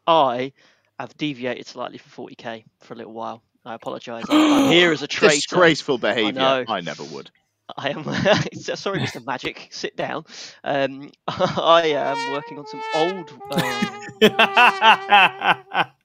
I 0.08 0.52
have 0.98 1.16
deviated 1.18 1.68
slightly 1.68 1.98
for 1.98 2.26
40k 2.28 2.64
for 2.80 2.94
a 2.94 2.96
little 2.96 3.12
while. 3.12 3.44
I 3.64 3.74
apologise. 3.74 4.24
I'm 4.30 4.52
I'm 4.64 4.70
here 4.70 4.92
as 4.92 5.02
a 5.02 5.06
traitor. 5.06 5.34
Disgraceful 5.36 5.98
behaviour. 5.98 6.32
know. 6.32 6.64
I, 6.68 6.80
never 6.80 7.04
would. 7.04 7.30
I 7.76 7.90
am 7.90 8.04
sorry, 8.54 8.98
Mr. 9.00 9.24
Magic. 9.24 9.68
Sit 9.70 9.96
down. 9.96 10.24
Um, 10.64 11.10
I 11.28 11.86
am 11.94 12.32
working 12.32 12.58
on 12.58 12.66
some 12.66 12.82
old. 12.94 13.30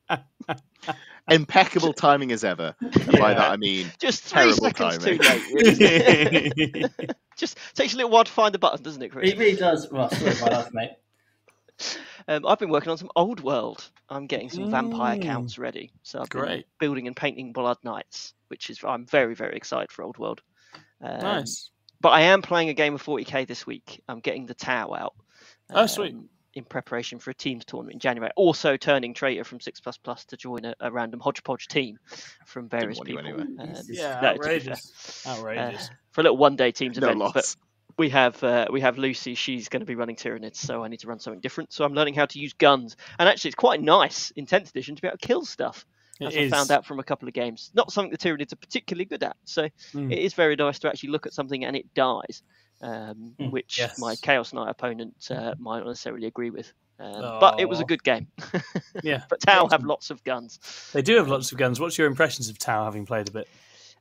Um, 0.08 0.18
Impeccable 1.30 1.92
timing 1.92 2.32
as 2.32 2.46
ever. 2.46 2.74
And 2.80 3.12
by 3.20 3.34
that 3.34 3.52
I 3.52 3.58
mean 3.58 3.92
just 4.00 4.24
three 4.24 4.54
Terrible 4.54 4.56
seconds 4.56 4.98
timing. 5.00 5.20
too 5.20 5.28
late. 5.28 6.54
really. 6.56 6.86
just 7.36 7.58
takes 7.76 7.94
a 7.94 7.98
little 7.98 8.12
while 8.12 8.24
to 8.24 8.32
find 8.32 8.54
the 8.54 8.60
button, 8.60 8.82
doesn't 8.82 9.02
it, 9.02 9.10
Chris? 9.10 9.32
It 9.32 9.38
really 9.38 9.58
does. 9.58 9.90
Well, 9.92 10.10
sorry 10.10 10.32
about 10.38 10.52
that, 10.52 10.74
mate. 10.74 10.92
Um, 12.30 12.46
I've 12.46 12.60
been 12.60 12.70
working 12.70 12.92
on 12.92 12.98
some 12.98 13.10
old 13.18 13.42
world. 13.42 13.90
I'm 14.10 14.26
getting 14.28 14.50
some 14.50 14.70
vampire 14.70 15.18
Mm. 15.18 15.22
counts 15.24 15.58
ready. 15.58 15.92
So 16.04 16.20
I've 16.22 16.30
been 16.30 16.64
building 16.80 17.08
and 17.08 17.16
painting 17.16 17.52
Blood 17.54 17.78
Knights, 17.84 18.34
which 18.48 18.70
is 18.70 18.80
I'm 18.84 19.06
very 19.06 19.36
very 19.36 19.56
excited 19.58 19.92
for 19.92 20.04
old 20.04 20.18
world. 20.18 20.42
Um, 21.02 21.20
nice. 21.20 21.70
But 22.00 22.10
I 22.10 22.22
am 22.22 22.42
playing 22.42 22.70
a 22.70 22.74
game 22.74 22.94
of 22.96 23.04
40k 23.04 23.46
this 23.48 23.66
week. 23.66 24.02
I'm 24.08 24.20
getting 24.20 24.46
the 24.46 24.54
Tau 24.54 24.94
out. 24.94 25.14
Oh, 25.74 25.86
sweet. 25.88 26.14
um, 26.14 26.30
In 26.54 26.64
preparation 26.64 27.20
for 27.20 27.32
a 27.32 27.34
teams 27.34 27.66
tournament 27.66 27.94
in 27.96 28.00
January. 28.00 28.32
Also 28.36 28.78
turning 28.78 29.14
traitor 29.14 29.44
from 29.44 29.60
Six 29.60 29.80
Plus 29.80 29.98
Plus 29.98 30.24
to 30.26 30.38
join 30.38 30.64
a, 30.66 30.74
a 30.80 30.92
random 30.92 31.20
hodgepodge 31.20 31.68
team 31.68 31.98
from 32.46 32.70
various 32.70 32.98
want 33.00 33.10
you 33.10 33.18
people. 33.18 33.30
anyway. 33.32 33.48
Um, 33.60 33.60
Yeah, 33.60 33.68
no, 33.70 33.76
to 33.76 33.88
be 33.88 33.96
fair, 33.98 34.30
outrageous. 34.34 35.24
Outrageous. 35.28 35.90
for 36.12 36.22
a 36.22 36.24
little 36.24 36.38
one 36.38 36.56
day 36.56 36.72
teams 36.72 36.98
No 37.00 37.08
event. 37.08 37.20
loss. 37.20 37.58
We 37.98 38.10
have 38.10 38.44
uh, 38.44 38.68
we 38.72 38.82
have 38.82 38.98
Lucy. 38.98 39.34
She's 39.34 39.70
going 39.70 39.80
to 39.80 39.86
be 39.86 39.96
running 39.96 40.16
Tyranids, 40.16 40.58
so 40.58 40.84
I 40.84 40.88
need 40.88 41.00
to 41.00 41.08
run 41.08 41.20
something 41.20 41.40
different. 41.40 41.74
So 41.74 41.84
I'm 41.84 41.94
learning 41.94 42.14
how 42.14 42.28
to 42.28 42.40
use 42.40 42.54
guns, 42.54 42.96
and 43.18 43.28
actually, 43.28 43.50
it's 43.50 43.56
quite 43.56 43.82
nice 43.82 44.32
in 44.32 44.46
10th 44.46 44.70
edition 44.70 44.96
to 44.96 45.02
be 45.02 45.08
able 45.08 45.18
to 45.18 45.28
kill 45.28 45.46
stuff. 45.46 45.86
It 46.20 46.26
I 46.28 46.30
is. 46.42 46.52
found 46.52 46.72
out 46.72 46.86
from 46.86 47.00
a 47.00 47.04
couple 47.04 47.28
of 47.28 47.34
games, 47.34 47.72
not 47.74 47.92
something 47.92 48.12
the 48.12 48.18
Tyranids 48.18 48.54
are 48.54 48.58
particularly 48.58 49.06
good 49.06 49.24
at. 49.24 49.36
So 49.46 49.70
Mm. 49.94 50.12
it 50.12 50.20
is 50.20 50.34
very 50.34 50.56
nice 50.56 50.80
to 50.80 50.88
actually 50.90 51.10
look 51.10 51.26
at 51.28 51.34
something 51.34 51.64
and 51.66 51.76
it 51.76 51.92
dies, 51.94 52.42
um, 52.82 53.36
Mm, 53.40 53.52
which 53.52 53.78
yes. 53.78 54.00
my 54.00 54.16
Chaos 54.16 54.52
Knight 54.54 54.68
opponent 54.70 55.28
uh, 55.30 55.54
might 55.60 55.78
not 55.80 55.88
necessarily 55.88 56.26
agree 56.26 56.50
with. 56.50 56.74
Um, 57.00 57.22
But 57.40 57.60
it 57.60 57.70
was 57.70 57.80
a 57.82 57.86
good 57.86 58.04
game. 58.04 58.28
Yeah. 59.04 59.24
but 59.30 59.40
Tau 59.42 59.68
have 59.70 59.86
lots 59.86 60.10
of 60.10 60.24
guns. 60.24 60.60
They 60.92 61.04
do 61.04 61.18
have 61.18 61.28
lots 61.28 61.52
of 61.52 61.60
guns. 61.60 61.80
What's 61.80 62.00
your 62.00 62.08
impressions 62.08 62.50
of 62.50 62.58
Tau 62.58 62.86
having 62.86 63.06
played 63.06 63.28
a 63.30 63.32
bit? 63.32 63.48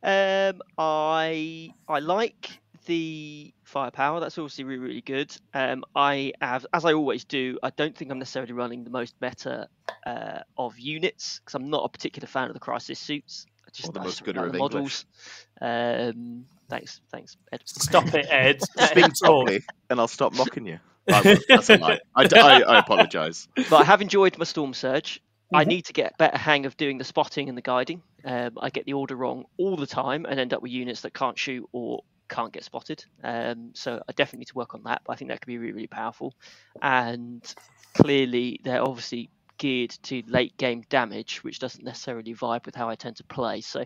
Um, 0.03 0.63
I 0.79 1.71
I 1.89 1.99
like 1.99 2.49
the 2.87 3.53
firepower. 3.65 4.21
That's 4.21 4.39
obviously 4.39 4.65
really 4.65 4.79
really 4.81 5.01
good. 5.03 5.37
Um, 5.55 5.85
I 5.95 6.33
have, 6.41 6.65
as 6.73 6.85
I 6.85 6.93
always 6.95 7.25
do, 7.25 7.59
I 7.63 7.71
don't 7.71 7.97
think 7.97 8.11
I'm 8.11 8.19
necessarily 8.19 8.53
running 8.53 8.85
the 8.85 8.91
most 8.91 9.15
meta 9.21 9.69
uh, 10.07 10.41
of 10.57 10.79
units 10.79 11.41
because 11.41 11.55
I'm 11.55 11.69
not 11.71 11.85
a 11.85 11.89
particular 11.89 12.27
fan 12.27 12.49
of 12.49 12.55
the 12.55 12.61
crisis 12.61 12.99
suits. 12.99 13.47
I 13.67 13.71
just 13.73 13.89
Or 13.91 13.93
the 13.93 14.01
most 14.01 14.09
just 14.11 14.25
gooder 14.25 14.41
like 14.41 14.47
of 14.47 14.53
the 14.53 14.59
models. 14.59 15.05
Um, 15.61 16.47
thanks, 16.69 17.01
thanks, 17.11 17.37
Ed. 17.53 17.63
Stop 17.67 18.15
it, 18.15 18.27
Ed. 18.31 18.61
Let 18.77 18.91
Speak 18.91 19.05
him 19.05 19.13
talk. 19.25 19.51
and 19.91 20.01
I'll 20.01 20.09
stop 20.09 20.35
mocking 20.35 20.67
you. 20.67 20.79
I. 21.13 21.39
That's 21.49 21.71
a 21.71 21.77
lie. 21.77 22.01
I, 22.15 22.27
d- 22.27 22.37
I- 22.39 22.61
I 22.63 22.79
apologise. 22.79 23.49
but 23.71 23.77
I 23.77 23.85
have 23.85 24.03
enjoyed 24.03 24.39
my 24.39 24.45
Stormsurge. 24.45 25.19
I 25.55 25.65
Mhm. 25.65 25.69
need 25.69 25.85
to 25.87 25.93
get 25.93 26.13
a 26.13 26.17
better 26.19 26.37
hang 26.39 26.67
of 26.67 26.77
doing 26.77 26.99
the 26.99 27.05
spotting 27.05 27.49
and 27.49 27.57
the 27.57 27.63
guiding. 27.63 28.03
Um, 28.25 28.59
I 28.61 28.71
get 28.71 28.85
the 28.87 28.95
order 28.95 29.15
wrong 29.15 29.45
all 29.59 29.77
the 29.77 29.87
time 29.87 30.27
and 30.29 30.41
end 30.41 30.53
up 30.53 30.61
with 30.63 30.73
units 30.73 31.03
that 31.03 31.15
can't 31.15 31.39
shoot 31.39 31.69
or 31.73 32.03
can't 32.29 32.53
get 32.53 32.65
spotted. 32.65 33.05
Um, 33.23 33.73
so 33.75 34.01
I 34.09 34.13
definitely 34.13 34.41
need 34.41 34.49
to 34.49 34.55
work 34.57 34.75
on 34.75 34.83
that. 34.85 35.03
But 35.05 35.13
I 35.13 35.17
think 35.17 35.31
that 35.31 35.41
could 35.41 35.47
be 35.47 35.59
really, 35.59 35.73
really 35.73 35.87
powerful. 35.87 36.35
And 36.83 37.43
clearly, 37.95 38.61
they're 38.65 38.83
obviously 38.83 39.31
geared 39.59 39.91
to 40.03 40.23
late 40.27 40.57
game 40.59 40.83
damage, 40.89 41.43
which 41.43 41.59
doesn't 41.59 41.85
necessarily 41.85 42.35
vibe 42.35 42.67
with 42.67 42.75
how 42.75 42.89
I 42.89 42.95
tend 42.95 43.17
to 43.17 43.25
play. 43.25 43.61
So 43.61 43.85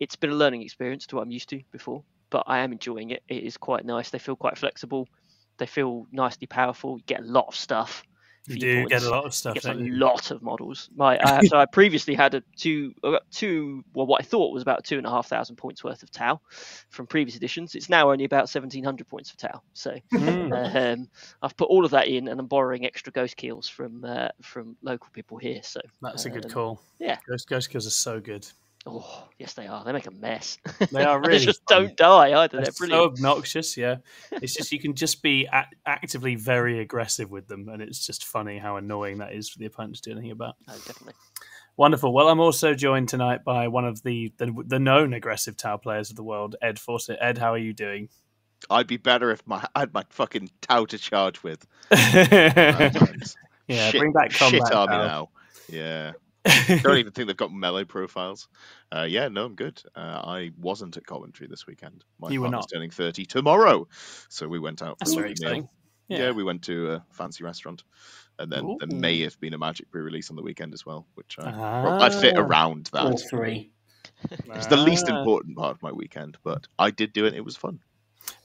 it's 0.00 0.16
been 0.16 0.30
a 0.30 0.34
learning 0.34 0.62
experience 0.62 1.06
to 1.06 1.16
what 1.16 1.22
I'm 1.22 1.30
used 1.30 1.48
to 1.50 1.60
before, 1.72 2.02
but 2.30 2.44
I 2.46 2.58
am 2.58 2.72
enjoying 2.72 3.10
it. 3.10 3.22
It 3.28 3.42
is 3.42 3.56
quite 3.56 3.84
nice. 3.84 4.10
They 4.10 4.18
feel 4.18 4.36
quite 4.36 4.58
flexible. 4.58 5.08
They 5.58 5.66
feel 5.66 6.06
nicely 6.12 6.46
powerful. 6.46 6.98
You 6.98 7.04
get 7.06 7.20
a 7.20 7.26
lot 7.26 7.46
of 7.48 7.56
stuff. 7.56 8.04
You 8.48 8.56
do 8.56 8.86
get 8.88 9.02
a 9.02 9.10
lot 9.10 9.24
of 9.24 9.34
stuff. 9.34 9.54
gets 9.54 9.66
a 9.66 9.74
lot 9.74 10.30
of 10.30 10.42
models. 10.42 10.88
My 10.94 11.18
uh, 11.18 11.42
so 11.42 11.58
I 11.58 11.66
previously 11.66 12.14
had 12.14 12.34
a 12.34 12.42
two, 12.56 12.94
two, 13.30 13.84
well, 13.92 14.06
what 14.06 14.20
I 14.20 14.24
thought 14.24 14.52
was 14.52 14.62
about 14.62 14.84
two 14.84 14.98
and 14.98 15.06
a 15.06 15.10
half 15.10 15.26
thousand 15.26 15.56
points 15.56 15.82
worth 15.82 16.02
of 16.02 16.10
Tau 16.10 16.40
from 16.88 17.06
previous 17.06 17.36
editions. 17.36 17.74
It's 17.74 17.88
now 17.88 18.10
only 18.10 18.24
about 18.24 18.48
seventeen 18.48 18.84
hundred 18.84 19.08
points 19.08 19.30
for 19.30 19.36
Tau. 19.36 19.62
So 19.72 19.96
Mm. 20.12 21.00
um, 21.00 21.08
I've 21.42 21.56
put 21.56 21.68
all 21.68 21.84
of 21.84 21.90
that 21.90 22.08
in, 22.08 22.28
and 22.28 22.38
I'm 22.38 22.46
borrowing 22.46 22.84
extra 22.86 23.12
Ghostkeels 23.12 23.70
from 23.70 24.04
uh, 24.04 24.28
from 24.42 24.76
local 24.82 25.08
people 25.12 25.38
here. 25.38 25.60
So 25.62 25.80
That's 26.02 26.24
a 26.26 26.30
good 26.30 26.44
um, 26.46 26.50
call. 26.50 26.82
yeah. 26.98 27.18
Ghost, 27.28 27.48
Ghostkeels 27.48 27.86
are 27.86 27.90
so 27.90 28.20
good. 28.20 28.46
Oh, 28.88 29.28
yes, 29.38 29.54
they 29.54 29.66
are. 29.66 29.84
They 29.84 29.90
make 29.92 30.06
a 30.06 30.12
mess. 30.12 30.58
They 30.92 31.02
are 31.04 31.18
really. 31.18 31.22
they 31.22 31.34
really 31.34 31.44
just 31.46 31.60
fun. 31.68 31.82
don't 31.86 31.96
die 31.96 32.40
either. 32.44 32.58
They're 32.58 32.66
They're 32.66 32.88
so 32.88 33.04
obnoxious, 33.06 33.76
yeah. 33.76 33.96
It's 34.30 34.54
just 34.54 34.70
you 34.70 34.78
can 34.78 34.94
just 34.94 35.22
be 35.22 35.46
a- 35.52 35.66
actively 35.86 36.36
very 36.36 36.78
aggressive 36.80 37.30
with 37.30 37.48
them, 37.48 37.68
and 37.68 37.82
it's 37.82 38.06
just 38.06 38.24
funny 38.24 38.58
how 38.58 38.76
annoying 38.76 39.18
that 39.18 39.32
is 39.32 39.48
for 39.50 39.58
the 39.58 39.66
opponent 39.66 39.96
to 39.96 40.02
do 40.02 40.12
anything 40.12 40.30
about. 40.30 40.54
No, 40.68 40.74
definitely. 40.74 41.14
Wonderful. 41.76 42.12
Well, 42.14 42.28
I'm 42.28 42.38
also 42.40 42.74
joined 42.74 43.08
tonight 43.08 43.44
by 43.44 43.66
one 43.68 43.84
of 43.84 44.02
the 44.04 44.32
the, 44.38 44.54
the 44.66 44.78
known 44.78 45.12
aggressive 45.14 45.56
Tau 45.56 45.76
players 45.76 46.08
of 46.10 46.16
the 46.16 46.22
world, 46.24 46.54
Ed 46.62 46.78
Fawcett. 46.78 47.18
Ed, 47.20 47.38
how 47.38 47.52
are 47.52 47.58
you 47.58 47.72
doing? 47.72 48.08
I'd 48.70 48.86
be 48.86 48.96
better 48.98 49.30
if 49.32 49.46
my 49.46 49.66
I 49.74 49.80
had 49.80 49.92
my 49.92 50.04
fucking 50.10 50.48
Tau 50.62 50.84
to 50.86 50.96
charge 50.96 51.42
with. 51.42 51.66
yeah, 51.90 52.90
shit, 53.68 53.98
bring 54.00 54.12
back 54.12 54.30
shit 54.30 54.44
army 54.44 54.70
Tau. 54.70 54.86
now. 54.86 55.30
Yeah. 55.68 56.12
I 56.46 56.78
don't 56.82 56.98
even 56.98 57.12
think 57.12 57.26
they've 57.28 57.36
got 57.36 57.52
melee 57.52 57.84
profiles. 57.84 58.48
Uh, 58.94 59.06
yeah, 59.08 59.28
no, 59.28 59.44
I'm 59.44 59.54
good. 59.54 59.82
Uh, 59.94 60.20
I 60.24 60.50
wasn't 60.58 60.96
at 60.96 61.06
Coventry 61.06 61.46
this 61.46 61.66
weekend. 61.66 62.04
My 62.18 62.30
You 62.30 62.42
were 62.42 62.48
not. 62.48 62.68
turning 62.72 62.90
30 62.90 63.26
tomorrow, 63.26 63.88
so 64.28 64.46
we 64.48 64.58
went 64.58 64.82
out. 64.82 64.98
That's 64.98 65.14
for 65.14 65.20
very 65.20 65.32
a 65.32 65.34
meal. 65.40 65.48
exciting. 65.48 65.68
Yeah. 66.08 66.18
Yeah. 66.18 66.30
we 66.32 66.44
went 66.44 66.62
to 66.62 66.92
a 66.92 67.04
fancy 67.10 67.42
restaurant, 67.44 67.82
and 68.38 68.50
then 68.52 68.76
there 68.78 68.88
may 68.98 69.20
have 69.22 69.38
been 69.40 69.54
a 69.54 69.58
Magic 69.58 69.90
pre-release 69.90 70.30
on 70.30 70.36
the 70.36 70.42
weekend 70.42 70.72
as 70.72 70.86
well, 70.86 71.06
which 71.14 71.36
I, 71.40 71.50
Ah. 71.54 71.98
I 72.00 72.10
fit 72.10 72.36
around 72.38 72.90
that. 72.92 73.04
Or 73.06 73.16
three. 73.16 73.70
It's 74.54 74.66
the 74.68 74.76
least 74.76 75.06
Ah. 75.10 75.18
important 75.18 75.56
part 75.58 75.72
of 75.76 75.82
my 75.82 75.92
weekend, 75.92 76.38
but 76.44 76.68
I 76.78 76.90
did 76.90 77.12
do 77.12 77.26
it. 77.26 77.34
It 77.34 77.44
was 77.44 77.56
fun. 77.56 77.80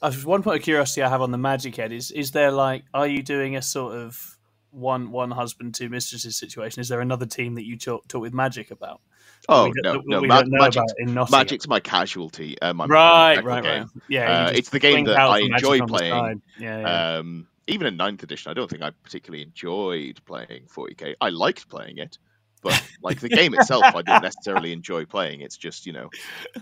Uh, 0.02 0.12
one 0.24 0.42
point 0.42 0.58
of 0.58 0.62
curiosity 0.62 1.02
I 1.02 1.08
have 1.08 1.22
on 1.22 1.30
the 1.30 1.38
Magic 1.38 1.74
Head 1.76 1.92
is: 1.92 2.10
is 2.10 2.32
there 2.32 2.50
like, 2.52 2.84
are 2.92 3.06
you 3.06 3.22
doing 3.22 3.56
a 3.56 3.62
sort 3.62 3.94
of 3.96 4.36
one 4.72 5.10
one 5.12 5.30
husband 5.30 5.74
two 5.74 5.88
mistresses 5.88 6.36
situation? 6.36 6.80
Is 6.80 6.88
there 6.88 7.00
another 7.00 7.26
team 7.26 7.54
that 7.54 7.64
you 7.64 7.76
talk, 7.78 8.08
talk 8.08 8.20
with 8.22 8.34
Magic 8.34 8.70
about? 8.70 9.00
Oh 9.48 9.64
we 9.66 9.72
no, 9.82 10.02
no, 10.06 10.20
Ma- 10.22 10.40
don't 10.40 10.50
know 10.50 10.58
Magic's, 10.58 10.76
about 10.76 10.98
in 10.98 11.14
Nottingham? 11.14 11.38
Magic's 11.40 11.68
my 11.68 11.80
casualty. 11.80 12.60
Uh, 12.60 12.72
my 12.72 12.86
right, 12.86 13.42
right, 13.44 13.62
game. 13.62 13.80
right. 13.82 13.88
Yeah, 14.08 14.46
Uh, 14.46 14.50
it's 14.54 14.70
the 14.70 14.78
game 14.78 15.04
that 15.06 15.18
I 15.18 15.40
enjoy 15.40 15.80
playing. 15.80 16.42
Yeah, 16.58 16.80
yeah. 16.80 17.16
Um, 17.18 17.46
even 17.66 17.86
in 17.86 17.96
ninth 17.96 18.22
edition, 18.22 18.50
I 18.50 18.54
don't 18.54 18.68
think 18.70 18.82
I 18.82 18.90
particularly 19.04 19.42
enjoyed 19.42 20.20
playing 20.26 20.66
40k. 20.74 21.14
I 21.20 21.28
liked 21.30 21.68
playing 21.68 21.98
it, 21.98 22.18
but 22.62 22.80
like 23.02 23.20
the 23.20 23.28
game 23.28 23.54
itself, 23.54 23.84
I 23.84 24.02
don't 24.02 24.22
necessarily 24.22 24.72
enjoy 24.72 25.04
playing. 25.06 25.40
It's 25.42 25.56
just 25.56 25.86
you 25.86 25.92
know, 25.92 26.10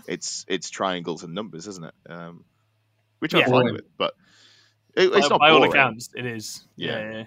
it's 0.07 0.45
it's 0.47 0.69
triangles 0.69 1.23
and 1.23 1.33
numbers, 1.33 1.67
isn't 1.67 1.85
it? 1.85 1.93
Um, 2.09 2.45
which 3.19 3.33
I'm 3.35 3.41
Yeah. 3.41 3.45
fine 3.45 3.51
Boring. 3.61 3.73
with, 3.75 3.97
but 3.97 4.13
it, 4.95 5.11
it's 5.13 5.27
by, 5.27 5.29
not 5.29 5.39
by 5.39 5.49
all 5.51 5.63
accounts, 5.63 6.09
it 6.15 6.25
is. 6.25 6.65
Yeah, 6.75 6.97
Yeah. 7.11 7.23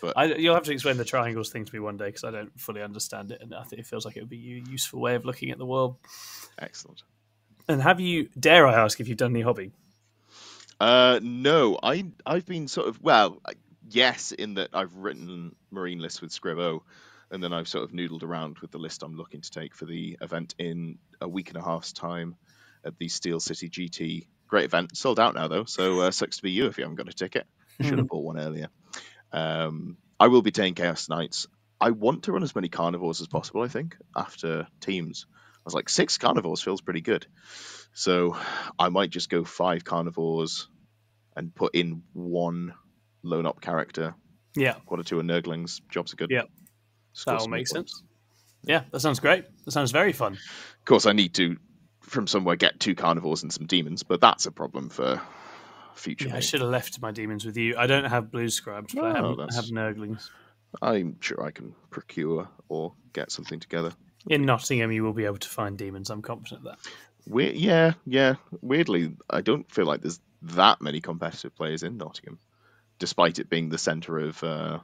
But- 0.00 0.16
I, 0.16 0.24
you'll 0.34 0.54
have 0.54 0.64
to 0.64 0.72
explain 0.72 0.96
the 0.96 1.04
triangles 1.04 1.50
thing 1.50 1.64
to 1.64 1.72
me 1.72 1.80
one 1.80 1.96
day 1.96 2.06
because 2.06 2.24
I 2.24 2.30
don't 2.30 2.58
fully 2.60 2.82
understand 2.82 3.32
it, 3.32 3.40
and 3.40 3.54
I 3.54 3.62
think 3.64 3.80
it 3.80 3.86
feels 3.86 4.04
like 4.04 4.16
it 4.16 4.20
would 4.20 4.30
be 4.30 4.62
a 4.66 4.70
useful 4.70 5.00
way 5.00 5.14
of 5.14 5.24
looking 5.24 5.50
at 5.50 5.58
the 5.58 5.66
world. 5.66 5.96
Excellent. 6.58 7.02
And 7.68 7.82
have 7.82 8.00
you? 8.00 8.28
Dare 8.38 8.66
I 8.66 8.74
ask 8.74 8.98
if 9.00 9.08
you've 9.08 9.18
done 9.18 9.32
any 9.32 9.42
hobby? 9.42 9.72
Uh, 10.80 11.18
no, 11.22 11.78
I 11.82 12.06
I've 12.24 12.46
been 12.46 12.68
sort 12.68 12.88
of 12.88 13.02
well, 13.02 13.42
yes, 13.90 14.32
in 14.32 14.54
that 14.54 14.70
I've 14.72 14.94
written 14.94 15.54
marine 15.70 15.98
lists 15.98 16.20
with 16.20 16.30
Scrivo, 16.30 16.80
and 17.30 17.42
then 17.42 17.52
I've 17.52 17.68
sort 17.68 17.84
of 17.84 17.90
noodled 17.90 18.22
around 18.22 18.58
with 18.60 18.70
the 18.70 18.78
list 18.78 19.02
I'm 19.02 19.16
looking 19.16 19.40
to 19.40 19.50
take 19.50 19.74
for 19.74 19.86
the 19.86 20.16
event 20.22 20.54
in 20.58 20.98
a 21.20 21.28
week 21.28 21.48
and 21.48 21.58
a 21.58 21.62
half's 21.64 21.92
time 21.92 22.36
at 22.84 22.96
the 22.96 23.08
Steel 23.08 23.40
City 23.40 23.68
GT. 23.68 24.26
Great 24.46 24.64
event, 24.64 24.96
sold 24.96 25.20
out 25.20 25.34
now 25.34 25.48
though, 25.48 25.64
so 25.64 26.00
uh, 26.00 26.10
sucks 26.10 26.36
to 26.36 26.42
be 26.42 26.52
you 26.52 26.66
if 26.66 26.78
you 26.78 26.84
haven't 26.84 26.96
got 26.96 27.08
a 27.08 27.12
ticket. 27.12 27.46
Should 27.80 27.98
have 27.98 28.08
bought 28.08 28.24
one 28.24 28.40
earlier. 28.40 28.68
Um, 29.32 29.96
I 30.18 30.28
will 30.28 30.42
be 30.42 30.50
taking 30.50 30.74
Chaos 30.74 31.08
Knights. 31.08 31.46
I 31.80 31.90
want 31.90 32.24
to 32.24 32.32
run 32.32 32.42
as 32.42 32.54
many 32.54 32.68
Karnivores 32.68 33.20
as 33.20 33.28
possible. 33.28 33.62
I 33.62 33.68
think 33.68 33.96
after 34.16 34.66
teams, 34.80 35.26
I 35.30 35.60
was 35.64 35.74
like 35.74 35.88
six 35.88 36.18
Karnivores 36.18 36.62
feels 36.62 36.80
pretty 36.80 37.00
good. 37.02 37.26
So 37.92 38.36
I 38.78 38.88
might 38.88 39.10
just 39.10 39.30
go 39.30 39.44
five 39.44 39.84
Karnivores 39.84 40.66
and 41.36 41.54
put 41.54 41.74
in 41.74 42.02
one 42.14 42.74
lone 43.22 43.46
op 43.46 43.60
character, 43.60 44.14
Yeah, 44.56 44.74
quarter 44.86 45.04
two 45.04 45.20
of 45.20 45.26
Nurglings. 45.26 45.80
Jobs 45.88 46.12
are 46.12 46.16
good. 46.16 46.30
Yeah. 46.30 46.42
Score 47.12 47.32
that 47.34 47.38
all 47.38 47.44
some 47.44 47.50
makes 47.52 47.72
points. 47.72 47.92
sense. 47.92 48.02
Yeah, 48.64 48.82
that 48.90 49.00
sounds 49.00 49.20
great. 49.20 49.44
That 49.64 49.70
sounds 49.70 49.92
very 49.92 50.12
fun. 50.12 50.32
Of 50.32 50.84
course, 50.84 51.06
I 51.06 51.12
need 51.12 51.34
to, 51.34 51.56
from 52.00 52.26
somewhere, 52.26 52.56
get 52.56 52.80
two 52.80 52.94
Karnivores 52.96 53.42
and 53.42 53.52
some 53.52 53.66
demons, 53.66 54.02
but 54.02 54.20
that's 54.20 54.46
a 54.46 54.50
problem 54.52 54.88
for 54.88 55.20
future. 55.98 56.28
Yeah, 56.28 56.36
I 56.36 56.40
should 56.40 56.60
have 56.60 56.70
left 56.70 57.00
my 57.00 57.10
demons 57.10 57.44
with 57.44 57.56
you. 57.56 57.76
I 57.76 57.86
don't 57.86 58.04
have 58.04 58.30
blue 58.30 58.48
scribes, 58.48 58.94
but 58.94 59.04
I, 59.04 59.16
have, 59.16 59.38
I 59.38 59.54
have 59.54 59.64
nurglings. 59.66 60.30
I'm 60.82 61.16
sure 61.20 61.42
I 61.42 61.50
can 61.50 61.74
procure 61.90 62.48
or 62.68 62.92
get 63.12 63.32
something 63.32 63.60
together. 63.60 63.92
In 64.28 64.44
Nottingham, 64.44 64.92
you 64.92 65.02
will 65.02 65.12
be 65.12 65.24
able 65.24 65.38
to 65.38 65.48
find 65.48 65.78
demons. 65.78 66.10
I'm 66.10 66.22
confident 66.22 66.60
of 66.60 66.64
that. 66.64 66.78
We- 67.26 67.52
yeah, 67.52 67.92
yeah. 68.06 68.34
Weirdly, 68.60 69.14
I 69.30 69.40
don't 69.40 69.70
feel 69.70 69.86
like 69.86 70.02
there's 70.02 70.20
that 70.42 70.80
many 70.80 71.00
competitive 71.00 71.54
players 71.54 71.82
in 71.82 71.96
Nottingham, 71.96 72.38
despite 72.98 73.38
it 73.38 73.48
being 73.48 73.68
the 73.68 73.78
centre 73.78 74.18
of. 74.18 74.42
Uh, 74.42 74.78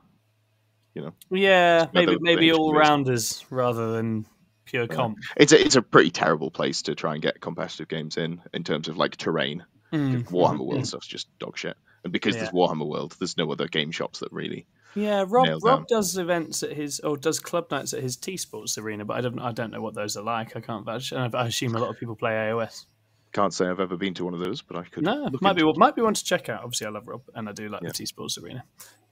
you 0.94 1.02
know. 1.02 1.12
Yeah, 1.30 1.86
maybe 1.92 2.16
maybe 2.20 2.52
all 2.52 2.72
reasons. 2.72 2.88
rounders 2.88 3.44
rather 3.50 3.92
than 3.92 4.26
pure 4.64 4.86
comp. 4.86 5.18
it's 5.36 5.52
a 5.52 5.60
it's 5.60 5.76
a 5.76 5.82
pretty 5.82 6.10
terrible 6.10 6.50
place 6.50 6.82
to 6.82 6.94
try 6.94 7.14
and 7.14 7.22
get 7.22 7.40
competitive 7.40 7.88
games 7.88 8.16
in 8.16 8.40
in 8.52 8.64
terms 8.64 8.88
of 8.88 8.96
like 8.96 9.16
terrain. 9.16 9.64
Mm. 9.94 10.24
Warhammer 10.30 10.64
World 10.66 10.86
stuff's 10.86 11.06
just 11.06 11.28
dog 11.38 11.56
shit, 11.56 11.76
and 12.02 12.12
because 12.12 12.34
there's 12.36 12.50
Warhammer 12.50 12.86
World, 12.86 13.14
there's 13.18 13.36
no 13.36 13.50
other 13.52 13.68
game 13.68 13.90
shops 13.90 14.20
that 14.20 14.32
really. 14.32 14.66
Yeah, 14.96 15.24
Rob 15.26 15.48
Rob 15.62 15.88
does 15.88 16.16
events 16.16 16.62
at 16.62 16.72
his 16.72 17.00
or 17.00 17.16
does 17.16 17.40
club 17.40 17.70
nights 17.70 17.92
at 17.94 18.02
his 18.02 18.16
T 18.16 18.36
Sports 18.36 18.78
arena, 18.78 19.04
but 19.04 19.16
I 19.16 19.20
don't 19.20 19.38
I 19.40 19.52
don't 19.52 19.70
know 19.72 19.80
what 19.80 19.94
those 19.94 20.16
are 20.16 20.22
like. 20.22 20.56
I 20.56 20.60
can't 20.60 20.84
vouch. 20.84 21.12
And 21.12 21.34
I 21.34 21.46
assume 21.46 21.74
a 21.74 21.78
lot 21.78 21.90
of 21.90 21.98
people 21.98 22.14
play 22.14 22.32
AOS. 22.32 22.86
Can't 23.32 23.52
say 23.52 23.66
I've 23.66 23.80
ever 23.80 23.96
been 23.96 24.14
to 24.14 24.24
one 24.24 24.34
of 24.34 24.40
those, 24.40 24.62
but 24.62 24.76
I 24.76 24.84
could. 24.84 25.02
No, 25.02 25.28
might 25.40 25.56
be 25.56 25.64
might 25.74 25.96
be 25.96 26.02
one 26.02 26.14
to 26.14 26.24
check 26.24 26.48
out. 26.48 26.62
Obviously, 26.62 26.86
I 26.86 26.90
love 26.90 27.08
Rob, 27.08 27.22
and 27.34 27.48
I 27.48 27.52
do 27.52 27.68
like 27.68 27.82
Yeah. 27.82 27.88
the 27.88 27.94
T 27.94 28.06
Sports 28.06 28.38
arena. 28.38 28.62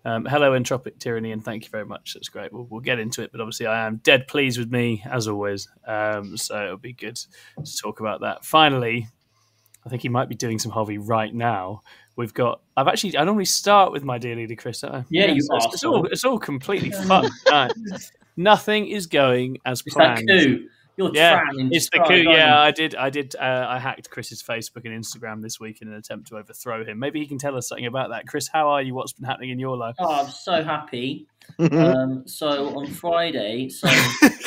Um, 0.04 0.24
hello, 0.24 0.52
Entropic 0.52 0.98
Tyranny, 0.98 1.32
and 1.32 1.44
thank 1.44 1.64
you 1.64 1.70
very 1.70 1.84
much. 1.84 2.14
That's 2.14 2.28
great. 2.28 2.52
We'll, 2.52 2.64
we'll 2.70 2.80
get 2.80 2.98
into 2.98 3.22
it, 3.22 3.30
but 3.32 3.40
obviously, 3.40 3.66
I 3.66 3.86
am 3.86 3.96
dead 3.98 4.26
pleased 4.28 4.58
with 4.58 4.70
me 4.70 5.02
as 5.04 5.26
always. 5.28 5.68
Um, 5.86 6.36
so 6.36 6.62
it'll 6.64 6.76
be 6.76 6.92
good 6.92 7.16
to 7.16 7.76
talk 7.76 7.98
about 8.00 8.20
that. 8.20 8.44
Finally, 8.44 9.08
I 9.84 9.88
think 9.88 10.02
he 10.02 10.08
might 10.08 10.28
be 10.28 10.34
doing 10.34 10.58
some 10.58 10.70
hobby 10.72 10.98
right 10.98 11.34
now. 11.34 11.82
We've 12.16 12.32
got. 12.34 12.60
I've 12.76 12.88
actually. 12.88 13.16
I 13.18 13.24
normally 13.24 13.44
start 13.46 13.90
with 13.92 14.04
my 14.04 14.18
dear 14.18 14.36
leader, 14.36 14.54
Chris. 14.54 14.80
don't 14.82 14.94
I? 14.94 15.04
Yeah, 15.10 15.26
you 15.32 15.40
so 15.40 15.56
it's, 15.56 15.66
it's 15.74 15.84
all. 15.84 16.06
It's 16.06 16.24
all 16.24 16.38
completely 16.38 16.90
fun. 17.08 17.28
Right. 17.50 17.72
Nothing 18.36 18.86
is 18.88 19.06
going 19.06 19.58
as 19.64 19.82
It's 19.86 19.94
that 19.96 20.16
planned. 20.24 20.28
coup. 20.28 20.66
You're 20.98 21.10
Yeah, 21.14 21.40
trying 21.40 21.72
It's 21.72 21.88
the 21.90 21.98
coup. 22.00 22.12
aren't 22.12 22.24
Yeah. 22.28 22.60
I 22.60 22.70
did. 22.70 22.94
I 22.94 23.08
did. 23.10 23.34
Uh, 23.34 23.66
I 23.68 23.78
hacked 23.78 24.10
Chris's 24.10 24.42
Facebook 24.42 24.84
and 24.84 24.92
Instagram 25.04 25.40
this 25.42 25.58
week 25.58 25.80
in 25.80 25.88
an 25.88 25.94
attempt 25.94 26.28
to 26.28 26.36
overthrow 26.36 26.84
him. 26.84 26.98
Maybe 26.98 27.18
he 27.18 27.26
can 27.26 27.38
tell 27.38 27.56
us 27.56 27.68
something 27.68 27.86
about 27.86 28.10
that. 28.10 28.26
Chris, 28.26 28.46
how 28.46 28.68
are 28.68 28.82
you? 28.82 28.94
What's 28.94 29.12
been 29.14 29.24
happening 29.24 29.50
in 29.50 29.58
your 29.58 29.76
life? 29.76 29.94
Oh, 29.98 30.20
I'm 30.22 30.28
so 30.30 30.62
happy. 30.62 31.26
um, 31.58 32.22
so 32.26 32.76
on 32.78 32.86
Friday, 32.88 33.68
some 33.70 33.90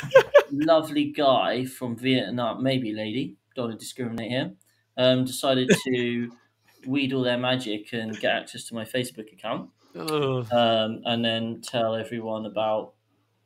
lovely 0.51 1.05
guy 1.11 1.65
from 1.65 1.95
Vietnam, 1.95 2.61
maybe 2.63 2.93
lady, 2.93 3.35
don't 3.55 3.69
want 3.69 3.79
to 3.79 3.83
discriminate 3.83 4.31
here, 4.31 4.51
um, 4.97 5.25
decided 5.25 5.71
to 5.87 6.31
wheedle 6.87 7.23
their 7.23 7.37
magic 7.37 7.93
and 7.93 8.19
get 8.19 8.35
access 8.35 8.65
to 8.65 8.75
my 8.75 8.85
Facebook 8.85 9.31
account, 9.33 9.69
Ugh. 9.95 10.47
um, 10.51 11.01
and 11.05 11.23
then 11.23 11.61
tell 11.61 11.95
everyone 11.95 12.45
about 12.45 12.93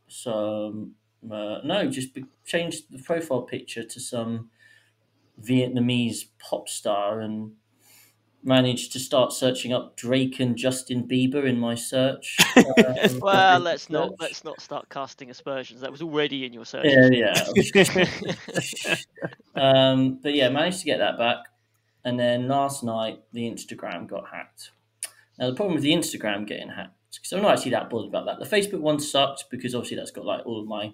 some. 0.08 0.96
Uh, 1.24 1.60
no, 1.66 1.90
just 1.90 2.14
be- 2.14 2.26
change 2.46 2.88
the 2.88 3.00
profile 3.00 3.42
picture 3.42 3.84
to 3.84 4.00
some 4.00 4.50
Vietnamese 5.42 6.26
pop 6.40 6.70
star 6.70 7.20
and 7.20 7.52
managed 8.44 8.94
to 8.94 9.00
start 9.00 9.34
searching 9.34 9.74
up 9.74 9.96
Drake 9.96 10.40
and 10.40 10.56
Justin 10.56 11.08
Bieber 11.08 11.46
in 11.46 11.60
my 11.60 11.76
search. 11.76 12.38
um, 12.58 13.20
Well, 13.20 13.60
let's 13.60 13.90
not 13.90 14.14
let's 14.20 14.44
not 14.44 14.62
start 14.62 14.90
casting 14.90 15.30
aspersions. 15.30 15.82
That 15.82 15.92
was 15.92 16.02
already 16.02 16.46
in 16.46 16.54
your 16.54 16.66
search. 16.66 16.86
Yeah, 16.86 17.10
yeah. 17.12 18.96
um, 19.56 20.20
but 20.22 20.34
yeah, 20.34 20.50
managed 20.50 20.80
to 20.80 20.86
get 20.86 21.00
that 21.00 21.18
back. 21.18 21.38
And 22.06 22.20
then 22.20 22.48
last 22.48 22.84
night, 22.84 23.20
the 23.34 23.42
Instagram 23.42 24.08
got 24.08 24.30
hacked. 24.30 24.72
Now, 25.38 25.50
the 25.50 25.56
problem 25.56 25.76
with 25.76 25.84
the 25.84 25.94
Instagram 25.94 26.48
getting 26.48 26.70
hacked, 26.70 26.96
because 27.14 27.32
I'm 27.34 27.42
not 27.42 27.58
actually 27.58 27.72
that 27.72 27.90
bothered 27.90 28.10
about 28.10 28.26
that. 28.26 28.40
The 28.40 28.56
Facebook 28.56 28.80
one 28.80 29.00
sucked 29.00 29.46
because 29.50 29.76
obviously 29.76 29.98
that's 29.98 30.12
got 30.12 30.26
like 30.26 30.46
all 30.46 30.62
of 30.62 30.68
my 30.68 30.94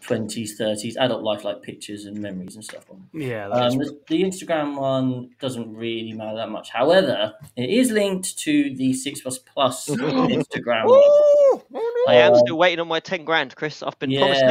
20s, 0.00 0.50
30s, 0.60 0.96
adult 0.98 1.22
life 1.22 1.44
like 1.44 1.62
pictures 1.62 2.04
and 2.06 2.18
memories 2.18 2.54
and 2.54 2.64
stuff 2.64 2.90
on. 2.90 3.08
yeah, 3.12 3.48
that's 3.48 3.74
Um, 3.74 3.78
the, 3.80 3.98
the 4.08 4.22
Instagram 4.22 4.78
one 4.78 5.30
doesn't 5.40 5.74
really 5.76 6.12
matter 6.12 6.36
that 6.36 6.50
much. 6.50 6.70
However, 6.70 7.34
it 7.56 7.70
is 7.70 7.90
linked 7.90 8.38
to 8.38 8.74
the 8.76 8.92
6 8.92 9.20
Plus 9.20 9.38
Plus 9.38 9.86
Instagram 9.88 10.86
one. 10.86 11.60
I 12.08 12.14
am 12.14 12.32
Uh, 12.32 12.38
still 12.38 12.58
waiting 12.58 12.80
on 12.80 12.88
my 12.88 13.00
ten 13.00 13.24
grand, 13.24 13.54
Chris. 13.54 13.82
I've 13.82 13.98
been 13.98 14.16
promised 14.16 14.44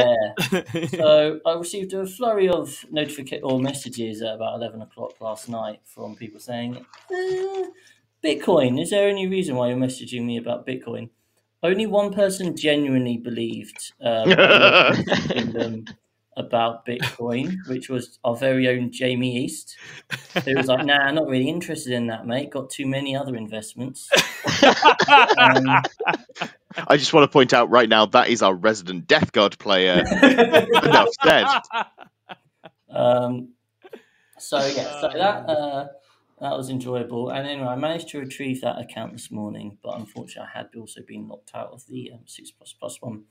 it. 0.52 0.90
So 1.00 1.40
I 1.44 1.54
received 1.54 1.92
a 1.94 2.06
flurry 2.06 2.48
of 2.48 2.84
notification 2.90 3.44
or 3.44 3.60
messages 3.60 4.22
at 4.22 4.34
about 4.34 4.54
eleven 4.56 4.80
o'clock 4.82 5.20
last 5.20 5.48
night 5.48 5.80
from 5.84 6.14
people 6.16 6.38
saying, 6.40 6.84
"Uh, 7.10 7.64
"Bitcoin. 8.24 8.80
Is 8.80 8.90
there 8.90 9.08
any 9.08 9.26
reason 9.26 9.56
why 9.56 9.68
you're 9.68 9.76
messaging 9.76 10.24
me 10.24 10.36
about 10.36 10.66
Bitcoin?" 10.66 11.10
Only 11.62 11.86
one 11.86 12.12
person 12.12 12.56
genuinely 12.56 13.18
believed 13.18 13.92
um, 14.00 14.30
in 15.34 15.52
them 15.52 15.84
about 16.36 16.86
Bitcoin, 16.86 17.56
which 17.68 17.88
was 17.88 18.18
our 18.24 18.34
very 18.34 18.68
own 18.68 18.90
Jamie 18.90 19.44
East, 19.44 19.76
who 20.44 20.56
was 20.56 20.66
like, 20.66 20.86
"Nah, 20.86 21.10
not 21.10 21.28
really 21.28 21.48
interested 21.48 21.92
in 21.92 22.06
that, 22.08 22.26
mate. 22.26 22.50
Got 22.50 22.70
too 22.70 22.86
many 22.86 23.16
other 23.16 23.36
investments." 23.36 24.08
um, 25.38 25.82
I 26.88 26.96
just 26.96 27.12
want 27.12 27.24
to 27.24 27.32
point 27.32 27.52
out 27.52 27.70
right 27.70 27.88
now 27.88 28.06
that 28.06 28.28
is 28.28 28.42
our 28.42 28.54
resident 28.54 29.06
Death 29.06 29.32
Guard 29.32 29.58
player. 29.58 30.04
Enough 30.22 31.08
said. 31.22 31.46
Um, 32.90 33.50
so 34.38 34.58
yeah, 34.58 35.00
so 35.00 35.10
that 35.14 35.48
uh, 35.48 35.88
that 36.40 36.56
was 36.56 36.70
enjoyable. 36.70 37.30
And 37.30 37.46
anyway, 37.46 37.68
I 37.68 37.76
managed 37.76 38.08
to 38.08 38.18
retrieve 38.18 38.60
that 38.62 38.78
account 38.78 39.12
this 39.12 39.30
morning, 39.30 39.78
but 39.82 39.98
unfortunately, 39.98 40.48
I 40.54 40.58
had 40.58 40.68
also 40.76 41.02
been 41.06 41.28
locked 41.28 41.50
out 41.54 41.70
of 41.72 41.86
the 41.86 42.12
um, 42.12 42.20
six 42.26 42.50
plus 42.50 42.72
plus 42.72 42.96
one, 43.00 43.24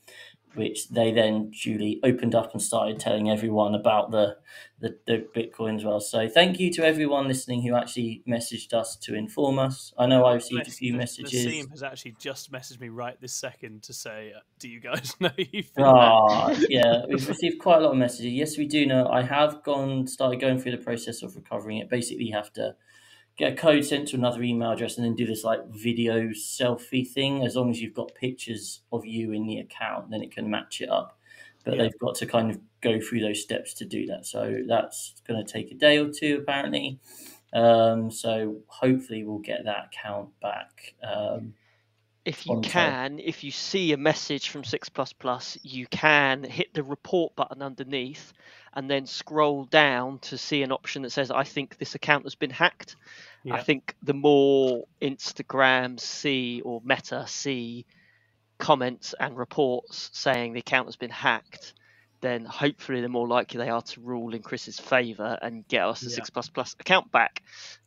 which 0.56 0.90
they 0.90 1.12
then 1.12 1.52
duly 1.52 2.00
opened 2.04 2.34
up 2.36 2.52
and 2.54 2.62
started 2.62 3.00
telling 3.00 3.30
everyone 3.30 3.76
about 3.76 4.12
the, 4.12 4.38
the 4.80 4.98
the 5.06 5.28
Bitcoin 5.36 5.76
as 5.76 5.84
well. 5.84 6.00
So 6.00 6.28
thank 6.28 6.60
you 6.60 6.72
to 6.74 6.86
everyone 6.86 7.28
listening 7.28 7.62
who 7.62 7.76
actually 7.76 8.24
messaged 8.28 8.74
us 8.74 8.96
to 8.98 9.16
inform 9.16 9.60
us. 9.60 9.94
I 9.98 10.08
know 10.08 10.26
I 10.26 10.34
received 10.34 10.68
a 10.68 10.72
few 10.72 10.94
messages. 10.96 11.32
The 11.32 11.52
team 11.52 11.70
has 11.70 11.84
actually 11.84 12.16
just 12.20 12.52
messaged 12.52 12.80
me 12.80 12.90
right 12.90 13.20
this 13.22 13.34
second 13.34 13.84
to 13.84 13.94
say, 13.94 14.34
uh, 14.36 14.40
"Do 14.60 14.70
you 14.70 14.80
guys 14.80 15.16
know 15.20 15.32
you've 15.38 15.72
Ah, 15.78 16.56
yeah, 16.68 17.06
we've 17.08 17.28
received 17.28 17.60
quite 17.60 17.78
a 17.78 17.82
lot 17.82 17.92
of 17.92 17.98
messages. 17.98 18.32
Yes, 18.32 18.58
we 18.58 18.66
do 18.66 18.86
know. 18.86 19.08
I 19.08 19.22
have 19.22 19.64
gone 19.64 20.08
started 20.08 20.40
going 20.42 20.60
through 20.60 20.72
the 20.72 20.84
process 20.84 21.22
of 21.22 21.36
recovering 21.36 21.78
it. 21.78 21.90
Basically, 21.90 22.26
you 22.26 22.36
have 22.36 22.52
to 22.54 22.76
get 23.40 23.54
a 23.54 23.56
code 23.56 23.86
sent 23.86 24.10
to 24.10 24.18
another 24.18 24.44
email 24.44 24.72
address 24.72 24.98
and 24.98 25.06
then 25.06 25.16
do 25.16 25.26
this 25.26 25.46
like 25.46 25.66
video 25.70 26.28
selfie 26.28 27.08
thing. 27.08 27.44
As 27.46 27.56
long 27.56 27.72
as 27.72 27.82
you've 27.82 27.94
got 27.94 28.14
pictures 28.14 28.82
of 28.92 29.06
you 29.06 29.32
in 29.32 29.48
the 29.48 29.60
account, 29.60 30.12
then 30.12 30.22
it 30.22 30.32
can 30.32 30.50
match 30.50 30.82
it 30.82 30.90
up. 30.90 31.18
But 31.64 31.76
Yeah. 31.76 31.84
they've 31.84 32.00
got 32.00 32.16
to 32.16 32.26
kind 32.26 32.52
of 32.52 32.60
go 32.82 33.00
through 33.00 33.22
those 33.22 33.42
steps 33.42 33.74
to 33.76 33.86
do 33.86 34.06
that. 34.08 34.26
So 34.26 34.64
that's 34.68 35.22
going 35.26 35.44
to 35.44 35.52
take 35.52 35.72
a 35.72 35.76
day 35.76 35.98
or 35.98 36.10
two, 36.10 36.40
apparently. 36.42 37.00
Um, 37.54 38.12
so 38.12 38.58
hopefully, 38.68 39.24
we'll 39.24 39.40
get 39.40 39.64
that 39.64 39.86
account 39.88 40.38
back. 40.42 40.94
Um, 41.02 41.54
if 42.26 42.46
you 42.46 42.60
can, 42.62 43.20
if 43.20 43.44
you 43.44 43.50
see 43.52 43.94
a 43.94 43.98
message 43.98 44.50
from 44.50 44.64
Six 44.64 44.90
Plus 44.90 45.14
Plus, 45.14 45.58
you 45.64 45.88
can 45.88 46.44
hit 46.44 46.74
the 46.74 46.84
report 46.84 47.36
button 47.36 47.62
underneath, 47.62 48.34
and 48.74 48.90
then 48.92 49.06
scroll 49.08 49.66
down 49.66 50.20
to 50.20 50.38
see 50.38 50.62
an 50.62 50.72
option 50.72 51.02
that 51.02 51.12
says, 51.12 51.32
"I 51.32 51.44
think 51.44 51.78
this 51.78 51.96
account 51.96 52.26
has 52.26 52.36
been 52.36 52.52
hacked." 52.52 52.98
I 53.52 53.62
think 53.64 53.96
the 54.04 54.14
more 54.14 54.86
Instagram 55.02 56.00
see 56.00 56.62
or 56.62 56.82
Meta 56.84 57.26
see 57.28 57.86
comments 58.58 59.16
and 59.20 59.38
reports 59.38 60.10
saying 60.14 60.54
the 60.54 60.60
account 60.60 60.88
has 60.88 60.98
been 60.98 61.10
hacked, 61.10 61.74
then 62.22 62.44
hopefully 62.44 63.02
the 63.02 63.08
more 63.08 63.28
likely 63.28 63.58
they 63.58 63.70
are 63.70 63.82
to 63.82 64.02
rule 64.02 64.36
in 64.36 64.42
Chris's 64.42 64.80
favour 64.80 65.38
and 65.42 65.68
get 65.68 65.84
us 65.84 66.02
the 66.02 66.10
Yeah. 66.10 66.16
Six 66.16 66.30
Plus 66.30 66.50
Plus 66.50 66.76
account 66.80 67.12
back. 67.12 67.42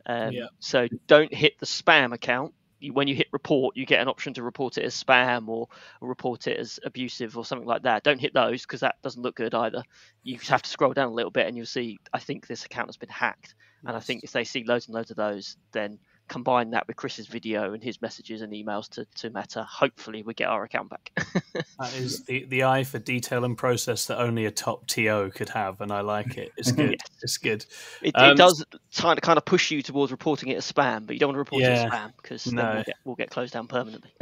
Um, 0.06 0.32
Yeah. 0.32 0.46
So 0.58 0.88
don't 1.06 1.32
hit 1.32 1.58
the 1.58 1.66
spam 1.66 2.12
account. 2.14 2.54
When 2.90 3.08
you 3.08 3.14
hit 3.14 3.28
report, 3.32 3.76
you 3.76 3.86
get 3.86 4.00
an 4.00 4.08
option 4.08 4.34
to 4.34 4.42
report 4.42 4.78
it 4.78 4.84
as 4.84 5.00
spam 5.00 5.48
or, 5.48 5.68
or 6.00 6.08
report 6.08 6.46
it 6.46 6.58
as 6.58 6.80
abusive 6.84 7.36
or 7.36 7.44
something 7.44 7.68
like 7.68 7.82
that. 7.82 8.02
Don't 8.02 8.20
hit 8.20 8.34
those 8.34 8.62
because 8.62 8.80
that 8.80 8.96
doesn't 9.02 9.22
look 9.22 9.36
good 9.36 9.54
either. 9.54 9.82
You 10.22 10.38
have 10.48 10.62
to 10.62 10.70
scroll 10.70 10.92
down 10.92 11.08
a 11.08 11.14
little 11.14 11.30
bit 11.30 11.46
and 11.46 11.56
you'll 11.56 11.66
see. 11.66 11.98
I 12.12 12.18
think 12.18 12.46
this 12.46 12.64
account 12.64 12.88
has 12.88 12.96
been 12.96 13.08
hacked, 13.08 13.54
and 13.86 13.96
I 13.96 14.00
think 14.00 14.24
if 14.24 14.32
they 14.32 14.44
see 14.44 14.64
loads 14.64 14.86
and 14.86 14.94
loads 14.94 15.10
of 15.10 15.16
those, 15.16 15.56
then 15.72 15.98
combine 16.32 16.70
that 16.70 16.86
with 16.88 16.96
Chris's 16.96 17.26
video 17.26 17.74
and 17.74 17.82
his 17.82 18.00
messages 18.00 18.40
and 18.40 18.52
emails 18.54 18.88
to, 18.90 19.04
to 19.16 19.30
Meta. 19.30 19.62
Hopefully, 19.64 20.22
we 20.22 20.32
get 20.32 20.48
our 20.48 20.64
account 20.64 20.88
back. 20.88 21.12
That 21.78 21.94
is 21.96 22.24
the, 22.24 22.44
the 22.44 22.62
eye 22.64 22.84
for 22.84 22.98
detail 23.00 23.44
and 23.44 23.58
process 23.58 24.06
that 24.06 24.20
only 24.20 24.46
a 24.46 24.50
top 24.52 24.86
TO 24.86 25.30
could 25.34 25.48
have, 25.48 25.80
and 25.80 25.90
I 25.90 26.00
like 26.00 26.38
it. 26.38 26.50
It's 26.56 26.70
good. 26.80 27.00
It's 27.22 27.36
good. 27.38 27.66
It, 28.02 28.14
Um, 28.14 28.30
it 28.30 28.36
does 28.36 28.64
kind 28.96 29.18
of 29.18 29.22
kind 29.22 29.36
of 29.36 29.44
push 29.44 29.70
you 29.70 29.82
towards 29.82 30.12
reporting 30.12 30.50
it 30.50 30.56
as 30.56 30.70
spam, 30.70 31.06
but 31.06 31.14
you 31.14 31.18
don't 31.18 31.28
want 31.28 31.34
to 31.36 31.40
report 31.40 31.62
it 31.64 31.70
as 31.70 31.84
spam 31.90 32.12
because 32.22 32.44
then 32.44 32.54
we'll 32.56 32.84
get, 32.84 32.96
we'll 33.04 33.16
get 33.16 33.30
closed 33.30 33.52
down 33.52 33.66
permanently. 33.66 34.12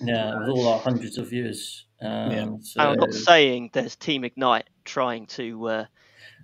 yeah, 0.00 0.38
with 0.38 0.48
all 0.48 0.68
our 0.68 0.80
hundreds 0.80 1.18
of 1.18 1.28
viewers. 1.28 1.84
Um, 2.00 2.30
Yeah. 2.30 2.46
so, 2.62 2.80
And 2.80 2.90
I'm 2.90 2.96
not 2.98 3.12
saying 3.12 3.70
there's 3.72 3.94
Team 3.96 4.24
Ignite 4.24 4.68
trying 4.84 5.26
to. 5.26 5.68
Uh, 5.68 5.84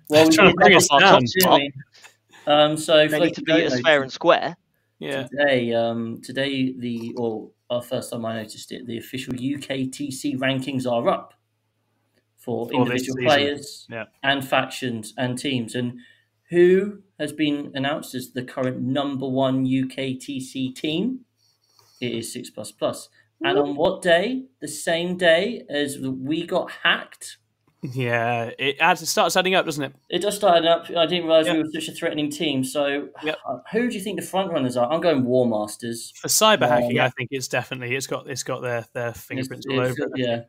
well, 0.09 0.29
we 0.29 0.35
Trying 0.35 0.49
to 0.49 0.55
bring 0.55 0.75
us 0.75 0.87
down. 0.87 1.23
top, 1.41 1.59
didn't? 1.59 1.73
Um, 2.45 2.77
so 2.77 3.07
they 3.07 3.19
need 3.19 3.35
to 3.35 3.41
be 3.41 3.63
as 3.63 3.81
fair 3.81 4.03
and 4.03 4.11
square. 4.11 4.55
Yeah. 5.03 5.27
today, 5.27 5.73
um, 5.73 6.21
today 6.21 6.73
the 6.77 7.13
or 7.17 7.51
our 7.69 7.81
first 7.81 8.11
time 8.11 8.25
I 8.25 8.35
noticed 8.41 8.71
it, 8.71 8.85
the 8.87 8.97
official 8.97 9.33
UKTC 9.33 10.37
rankings 10.37 10.89
are 10.89 11.07
up 11.09 11.33
for 12.37 12.67
For 12.67 12.73
individual 12.73 13.17
players 13.23 13.87
Yeah. 13.89 14.05
and 14.21 14.47
factions 14.47 15.13
and 15.17 15.37
teams. 15.37 15.75
And 15.75 15.99
who 16.49 17.01
has 17.19 17.31
been 17.33 17.71
announced 17.73 18.13
as 18.15 18.31
the 18.33 18.43
current 18.43 18.81
number 18.81 19.27
one 19.27 19.65
UKTC 19.65 20.75
team? 20.75 21.25
It 22.01 22.11
is 22.13 22.31
Six 22.33 22.49
Plus 22.49 22.71
Plus. 22.71 23.09
And 23.43 23.57
on 23.57 23.75
what 23.75 24.01
day? 24.01 24.45
The 24.61 24.67
same 24.67 25.17
day 25.17 25.63
as 25.69 25.97
we 25.99 26.45
got 26.45 26.71
hacked. 26.83 27.37
Yeah. 27.83 28.51
It 28.57 28.77
adds, 28.79 29.01
it 29.01 29.07
starts 29.07 29.35
adding 29.35 29.55
up, 29.55 29.65
doesn't 29.65 29.83
it? 29.83 29.93
It 30.09 30.19
does 30.21 30.35
start 30.37 30.63
started 30.63 30.69
up. 30.69 30.97
I 30.97 31.05
didn't 31.05 31.25
realize 31.25 31.47
Yeah. 31.47 31.53
we 31.53 31.59
were 31.63 31.69
such 31.73 31.89
a 31.89 31.91
threatening 31.91 32.29
team. 32.31 32.63
So, 32.63 33.09
Yep. 33.23 33.37
uh, 33.45 33.57
who 33.71 33.89
do 33.89 33.95
you 33.95 34.01
think 34.01 34.19
the 34.19 34.25
front 34.25 34.51
runners 34.51 34.77
are? 34.77 34.91
I'm 34.91 35.01
going 35.01 35.25
War 35.25 35.45
Masters. 35.45 36.13
For 36.15 36.29
cyber 36.29 36.67
hacking, 36.67 36.91
yeah. 36.95 37.05
I 37.05 37.09
think 37.09 37.29
it's 37.31 37.47
definitely 37.47 37.95
it's 37.95 38.07
got 38.07 38.27
it's 38.29 38.43
got 38.43 38.61
their 38.61 38.85
their 38.93 39.09
It's- 39.09 39.25
fingerprints 39.25 39.65
all 39.67 39.79
it's- 39.81 39.91
over 39.99 40.03
it. 40.15 40.19
Yeah. 40.19 40.41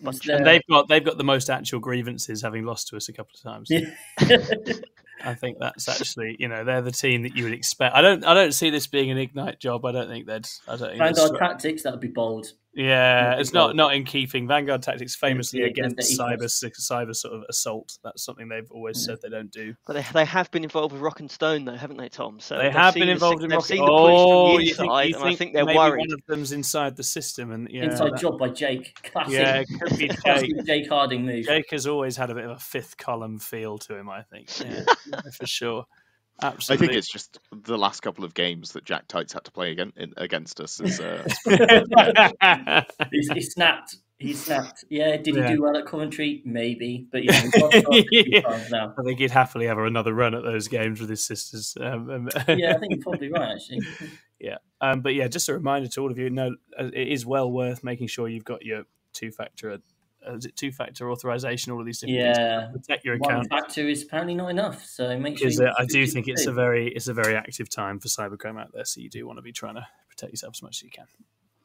Bunch 0.00 0.28
And 0.28 0.46
they've 0.46 0.62
got 0.70 0.88
they've 0.88 1.04
got 1.04 1.18
the 1.18 1.24
most 1.24 1.50
actual 1.50 1.80
grievances, 1.80 2.40
having 2.42 2.64
lost 2.64 2.88
to 2.88 2.96
us 2.96 3.08
a 3.08 3.12
couple 3.12 3.32
of 3.34 3.42
times. 3.42 3.68
Yeah. 3.70 3.90
I 5.24 5.34
think 5.34 5.58
that's 5.58 5.88
actually 5.88 6.36
you 6.38 6.48
know 6.48 6.64
they're 6.64 6.82
the 6.82 6.92
team 6.92 7.22
that 7.22 7.36
you 7.36 7.44
would 7.44 7.52
expect. 7.52 7.94
I 7.94 8.02
don't 8.02 8.24
I 8.24 8.34
don't 8.34 8.52
see 8.52 8.70
this 8.70 8.86
being 8.86 9.10
an 9.10 9.18
ignite 9.18 9.60
job. 9.60 9.84
I 9.84 9.92
don't 9.92 10.08
think 10.08 10.26
they'd. 10.26 10.48
I 10.66 10.76
don't 10.76 10.88
think. 10.90 10.98
Vanguard 10.98 11.16
that's- 11.34 11.38
Tactics, 11.38 11.82
that 11.82 11.92
would 11.92 12.00
be 12.00 12.08
bold. 12.08 12.52
Yeah, 12.74 13.34
be 13.34 13.40
it's 13.40 13.52
not 13.52 13.68
bold. 13.68 13.76
not 13.76 13.94
in 13.94 14.04
keeping. 14.04 14.46
Vanguard 14.46 14.82
Tactics 14.82 15.16
famously 15.16 15.60
yeah, 15.60 15.66
against 15.66 15.94
against 15.94 16.20
cyber 16.20 16.44
cyber 16.78 17.16
sort 17.16 17.34
of 17.34 17.42
assault. 17.48 17.98
That's 18.04 18.22
something 18.24 18.48
they've 18.48 18.70
always 18.70 18.98
Yeah. 19.00 19.14
said 19.14 19.22
they 19.22 19.30
don't 19.30 19.50
do. 19.50 19.74
But 19.86 19.94
they, 19.94 20.04
they 20.12 20.24
have 20.26 20.48
been 20.52 20.62
involved 20.62 20.92
with 20.92 21.00
Rock 21.02 21.18
and 21.18 21.28
Stone, 21.30 21.64
though, 21.64 21.74
haven't 21.74 21.96
they, 21.96 22.08
Tom? 22.08 22.38
So 22.38 22.56
They 22.56 22.70
they've 22.70 22.94
been 22.94 23.08
involved 23.08 23.38
sig- 23.38 23.44
in 23.44 23.48
they've 23.50 23.56
Rocket. 23.56 23.66
seen 23.66 23.84
the 23.84 23.90
Oh, 23.90 23.96
from 23.96 24.06
the 24.06 24.54
oh, 24.54 24.58
you 24.58 24.74
think, 24.74 24.78
you 24.78 24.92
and 24.92 24.92
I 24.92 25.10
think 25.26 25.38
think 25.38 25.52
they're 25.54 25.64
maybe 25.64 25.78
worried. 25.78 25.98
one 26.00 26.12
of 26.12 26.20
them's 26.28 26.52
inside 26.52 26.94
the 26.96 27.02
system, 27.02 27.50
and 27.50 27.68
yeah, 27.68 27.84
Inside 27.84 28.12
that- 28.12 28.20
job 28.20 28.38
by 28.38 28.50
Jake. 28.50 28.94
Classic. 29.10 29.32
yeah, 29.32 29.56
it 29.56 29.68
could 29.80 29.98
be 29.98 30.08
Jake. 30.24 30.64
Jake 30.66 30.88
Harding 30.88 31.24
move. 31.26 31.46
Jake 31.46 31.70
has 31.72 31.86
always 31.86 32.16
had 32.16 32.30
a 32.30 32.34
bit 32.34 32.44
of 32.44 32.50
a 32.52 32.58
fifth 32.60 32.96
column 32.96 33.38
feel 33.40 33.78
to 33.78 33.96
him. 33.96 34.08
I 34.08 34.22
think, 34.22 34.48
yeah, 34.60 34.84
for 35.32 35.46
sure. 35.46 35.86
Absolutely. 36.40 36.86
I 36.86 36.88
think 36.88 36.98
it's 36.98 37.10
just 37.10 37.38
the 37.50 37.76
last 37.76 38.00
couple 38.00 38.24
of 38.24 38.32
games 38.32 38.72
that 38.72 38.84
Jack 38.84 39.08
Tights 39.08 39.32
had 39.32 39.44
to 39.44 39.50
play 39.50 39.72
again, 39.72 39.92
in, 39.96 40.12
against 40.16 40.60
us. 40.60 40.80
Is, 40.80 41.00
uh, 41.00 41.26
He's, 43.10 43.28
he 43.32 43.40
snapped. 43.40 43.96
He 44.18 44.34
snapped. 44.34 44.84
Yeah, 44.88 45.16
did 45.16 45.34
he 45.34 45.42
do 45.42 45.62
well 45.62 45.76
at 45.76 45.86
commentary? 45.86 46.42
Maybe. 46.44 47.06
But 47.10 47.24
yeah, 47.24 47.42
we've 47.42 47.62
lost 47.62 47.86
our 47.86 47.92
few 47.92 48.24
Yeah. 48.26 48.42
I 48.46 49.02
think 49.04 49.18
he'd 49.18 49.32
happily 49.32 49.66
have 49.66 49.78
another 49.78 50.14
run 50.14 50.34
at 50.34 50.44
those 50.44 50.68
games 50.68 51.00
with 51.00 51.10
his 51.10 51.24
sisters. 51.24 51.76
Um, 51.80 52.10
um, 52.10 52.28
Yeah, 52.48 52.74
I 52.74 52.78
think 52.78 52.94
you're 52.94 53.02
probably 53.02 53.30
right, 53.30 53.54
actually. 53.54 53.80
Yeah. 54.38 54.58
Um, 54.80 55.00
but 55.00 55.14
yeah, 55.14 55.26
just 55.26 55.48
a 55.48 55.54
reminder 55.54 55.88
to 55.88 56.00
all 56.00 56.10
of 56.10 56.18
you: 56.18 56.30
no, 56.30 56.54
uh, 56.78 56.90
it 56.92 57.08
is 57.08 57.26
well 57.26 57.50
worth 57.50 57.82
making 57.82 58.06
sure 58.06 58.28
you've 58.28 58.44
got 58.44 58.64
your 58.64 58.84
two-factor. 59.12 59.80
Uh, 60.28 60.34
is 60.36 60.44
it 60.44 60.56
two-factor 60.56 61.10
authorization? 61.10 61.72
All 61.72 61.80
of 61.80 61.86
these 61.86 62.00
different 62.00 62.20
things 62.22 62.36
to 62.36 62.42
Yeah. 62.42 62.68
protect 62.72 63.04
your 63.04 63.14
account. 63.14 63.32
One 63.32 63.46
account. 63.46 63.64
factor 63.66 63.88
is 63.88 64.02
apparently 64.02 64.34
not 64.34 64.48
enough, 64.48 64.84
so 64.84 65.18
make 65.18 65.38
sure 65.38 65.48
you 65.48 65.66
uh, 65.66 65.72
I 65.78 65.86
do 65.86 66.06
think 66.06 66.28
it's 66.28 66.46
a 66.46 66.52
very 66.52 66.88
it's 66.88 67.08
a 67.08 67.14
very 67.14 67.34
active 67.36 67.68
time 67.70 67.98
for 67.98 68.08
cybercrime 68.08 68.60
out 68.60 68.72
there, 68.72 68.84
so 68.84 69.00
you 69.00 69.08
do 69.08 69.26
want 69.26 69.38
to 69.38 69.42
be 69.42 69.52
trying 69.52 69.76
to 69.76 69.86
protect 70.08 70.32
yourself 70.32 70.54
as 70.56 70.62
much 70.62 70.76
as 70.78 70.82
you 70.82 70.90
can. 70.90 71.06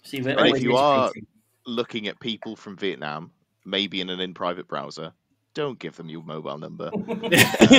See, 0.03 0.21
we're 0.21 0.37
if 0.55 0.61
you 0.63 0.75
are- 0.75 1.11
looking 1.65 2.07
at 2.07 2.19
people 2.19 2.55
from 2.55 2.75
Vietnam, 2.77 3.31
maybe 3.65 4.01
in 4.01 4.09
an 4.09 4.19
in-private 4.19 4.67
browser, 4.67 5.13
don't 5.53 5.79
give 5.79 5.95
them 5.95 6.09
your 6.09 6.23
mobile 6.23 6.57
number. 6.57 6.91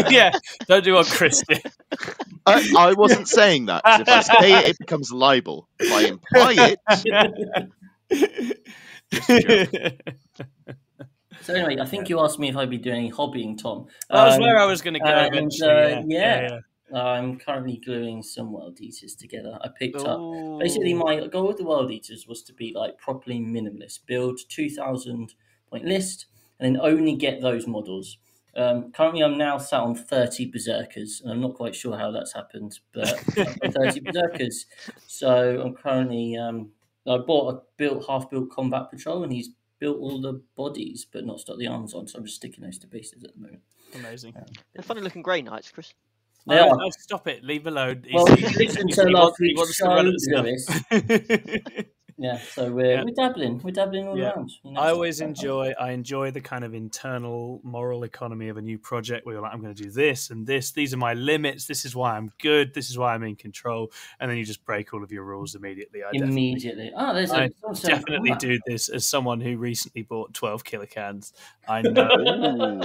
yeah, 0.08 0.32
don't 0.66 0.84
do 0.84 0.94
what 0.94 1.06
Chris 1.06 1.42
did. 1.46 1.60
I, 2.46 2.72
I 2.78 2.92
wasn't 2.94 3.28
saying 3.28 3.66
that. 3.66 3.82
if 3.84 4.08
I 4.08 4.20
say 4.22 4.52
it, 4.60 4.68
it 4.70 4.78
becomes 4.78 5.12
libel. 5.12 5.68
If 5.78 5.92
I 5.92 6.02
imply 6.08 6.76
it, 8.10 8.58
So 11.42 11.52
anyway, 11.52 11.76
I 11.78 11.84
think 11.84 12.08
you 12.08 12.20
asked 12.20 12.38
me 12.38 12.48
if 12.48 12.56
I'd 12.56 12.70
be 12.70 12.78
doing 12.78 12.96
any 12.96 13.12
hobbying, 13.12 13.60
Tom. 13.60 13.86
That 14.08 14.24
was 14.24 14.34
Um, 14.36 14.40
where 14.40 14.58
I 14.58 14.64
was 14.64 14.80
going 14.80 14.94
to 14.94 15.00
go 15.00 15.06
and, 15.06 15.52
uh, 15.62 16.02
yeah. 16.06 16.48
yeah. 16.48 16.58
I'm 16.92 17.38
currently 17.38 17.80
gluing 17.84 18.22
some 18.22 18.52
world 18.52 18.80
eaters 18.80 19.14
together. 19.14 19.58
I 19.62 19.68
picked 19.68 19.96
up 20.00 20.20
basically 20.60 20.94
my 20.94 21.26
goal 21.26 21.48
with 21.48 21.56
the 21.56 21.64
world 21.64 21.90
eaters 21.90 22.26
was 22.28 22.42
to 22.44 22.52
be 22.52 22.72
like 22.74 22.96
properly 22.98 23.40
minimalist, 23.40 24.00
build 24.06 24.38
two 24.48 24.70
thousand 24.70 25.34
point 25.70 25.84
list, 25.84 26.26
and 26.60 26.76
then 26.76 26.82
only 26.82 27.16
get 27.16 27.40
those 27.40 27.66
models. 27.66 28.18
Um, 28.56 28.92
currently, 28.92 29.22
I'm 29.24 29.36
now 29.36 29.58
sat 29.58 29.80
on 29.80 29.96
thirty 29.96 30.46
berserkers, 30.46 31.20
and 31.22 31.32
I'm 31.32 31.40
not 31.40 31.54
quite 31.54 31.74
sure 31.74 31.98
how 31.98 32.12
that's 32.12 32.32
happened, 32.32 32.78
but 32.92 33.08
thirty 33.72 34.00
berserkers. 34.04 34.66
So 35.08 35.62
I'm 35.62 35.74
currently 35.74 36.36
um, 36.36 36.70
I 37.06 37.18
bought 37.18 37.54
a 37.54 37.60
built 37.76 38.06
half 38.08 38.30
built 38.30 38.50
combat 38.50 38.90
patrol, 38.90 39.24
and 39.24 39.32
he's 39.32 39.50
built 39.78 39.98
all 39.98 40.20
the 40.20 40.40
bodies, 40.56 41.06
but 41.12 41.26
not 41.26 41.40
stuck 41.40 41.58
the 41.58 41.66
arms 41.66 41.94
on. 41.94 42.06
So 42.08 42.18
I'm 42.18 42.24
just 42.24 42.36
sticking 42.36 42.64
those 42.64 42.78
to 42.78 42.86
bases 42.86 43.24
at 43.24 43.34
the 43.34 43.40
moment. 43.40 43.62
Amazing. 43.96 44.34
They're 44.74 44.82
funny 44.82 45.00
looking 45.02 45.22
grey 45.22 45.42
knights, 45.42 45.70
Chris. 45.70 45.92
They 46.46 46.58
oh, 46.58 46.70
are. 46.70 46.76
no, 46.76 46.90
stop 46.90 47.26
it. 47.28 47.42
Leave 47.42 47.66
alone. 47.66 48.02
He's- 48.06 48.14
Well, 48.14 48.26
he's- 48.36 48.50
if 48.50 48.58
you 48.58 48.66
listen 48.66 48.88
he's- 48.88 48.96
to 48.98 49.06
he 49.06 49.12
last 49.14 49.22
wants- 49.22 49.38
he 49.40 49.54
wants 49.54 49.70
to 49.70 49.74
show, 49.74 49.88
run 49.88 50.08
at 50.08 50.20
stuff. 50.20 51.86
Yeah, 52.16 52.38
so 52.38 52.70
we're 52.72 52.92
Yeah. 52.92 53.02
we're 53.04 53.14
dabbling, 53.14 53.60
we're 53.64 53.72
dabbling 53.72 54.06
all 54.06 54.16
Yeah. 54.18 54.32
around. 54.34 54.50
you 54.62 54.72
know, 54.72 54.80
I 54.80 54.90
always 54.90 55.20
enjoy. 55.20 55.72
I 55.80 55.90
enjoy 55.90 56.30
the 56.30 56.40
kind 56.40 56.64
of 56.64 56.72
internal 56.74 57.60
moral 57.64 58.04
economy 58.04 58.48
of 58.48 58.56
a 58.56 58.62
new 58.62 58.78
project 58.78 59.26
where 59.26 59.34
you're 59.34 59.42
like, 59.42 59.52
I'm 59.52 59.60
going 59.60 59.74
to 59.74 59.82
do 59.82 59.90
this 59.90 60.30
and 60.30 60.46
this. 60.46 60.70
These 60.70 60.94
are 60.94 60.96
my 60.96 61.14
limits. 61.14 61.66
This 61.66 61.84
is 61.84 61.96
why 61.96 62.16
I'm 62.16 62.30
good. 62.40 62.72
This 62.72 62.88
is 62.90 62.96
why 62.98 63.14
I'm 63.14 63.24
in 63.24 63.34
control. 63.36 63.90
And 64.20 64.30
then 64.30 64.38
you 64.38 64.44
just 64.44 64.64
break 64.64 64.94
all 64.94 65.02
of 65.02 65.10
your 65.10 65.24
rules 65.24 65.54
immediately. 65.56 66.02
I 66.04 66.12
definitely, 66.12 66.32
immediately. 66.32 66.92
Oh, 66.96 67.12
there's 67.14 67.30
a, 67.32 67.34
I 67.34 67.38
there's 67.40 67.52
also- 67.64 67.88
definitely 67.88 68.32
do 68.38 68.58
this 68.66 68.88
as 68.88 69.04
someone 69.06 69.40
who 69.40 69.56
recently 69.56 70.02
bought 70.02 70.32
12 70.34 70.62
Killa 70.64 70.86
Kans. 70.86 71.32
I 71.68 71.82
know. 71.82 72.08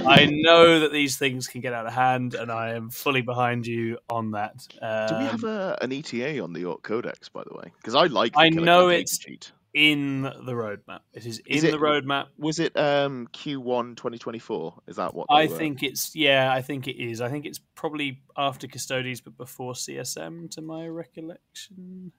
I 0.06 0.26
know 0.26 0.80
that 0.80 0.90
these 0.92 1.18
things 1.18 1.46
can 1.46 1.60
get 1.60 1.72
out 1.72 1.86
of 1.86 1.92
hand, 1.92 2.34
and 2.34 2.50
I 2.50 2.70
am 2.74 2.90
fully 2.90 3.20
behind 3.22 3.66
you 3.66 3.98
on 4.08 4.32
that. 4.32 4.66
Um, 4.82 5.06
Do 5.08 5.14
we 5.18 5.24
have 5.30 5.44
a, 5.44 5.78
an 5.82 5.92
ETA 5.92 6.40
on 6.42 6.52
the 6.52 6.64
Ork 6.64 6.82
Codex, 6.82 7.28
by 7.28 7.42
the 7.44 7.54
way? 7.54 7.70
Because 7.76 7.94
I 7.94 8.06
like. 8.06 8.32
The 8.32 8.40
I 8.40 8.48
know 8.48 8.88
it's- 8.88 9.19
sheet. 9.20 9.52
in 9.74 10.22
the 10.22 10.52
roadmap? 10.52 11.00
It 11.12 11.26
is 11.26 11.38
in 11.46 11.56
Is 11.58 11.64
it- 11.64 11.70
the 11.72 11.78
roadmap. 11.78 12.26
Was 12.38 12.58
it 12.58 12.76
um, 12.76 13.28
Q1 13.32 13.96
2024? 13.96 14.82
Is 14.88 14.96
that 14.96 15.14
what? 15.14 15.26
I 15.30 15.46
were? 15.46 15.56
think 15.56 15.82
it's 15.82 16.14
yeah. 16.16 16.52
I 16.52 16.60
think 16.62 16.88
it 16.88 16.96
is. 17.00 17.20
I 17.20 17.28
think 17.28 17.46
it's 17.46 17.60
probably 17.76 18.22
after 18.36 18.66
Custodes, 18.66 19.20
but 19.20 19.36
before 19.36 19.74
CSM, 19.74 20.50
to 20.52 20.60
my 20.62 20.86
recollection. 20.88 22.12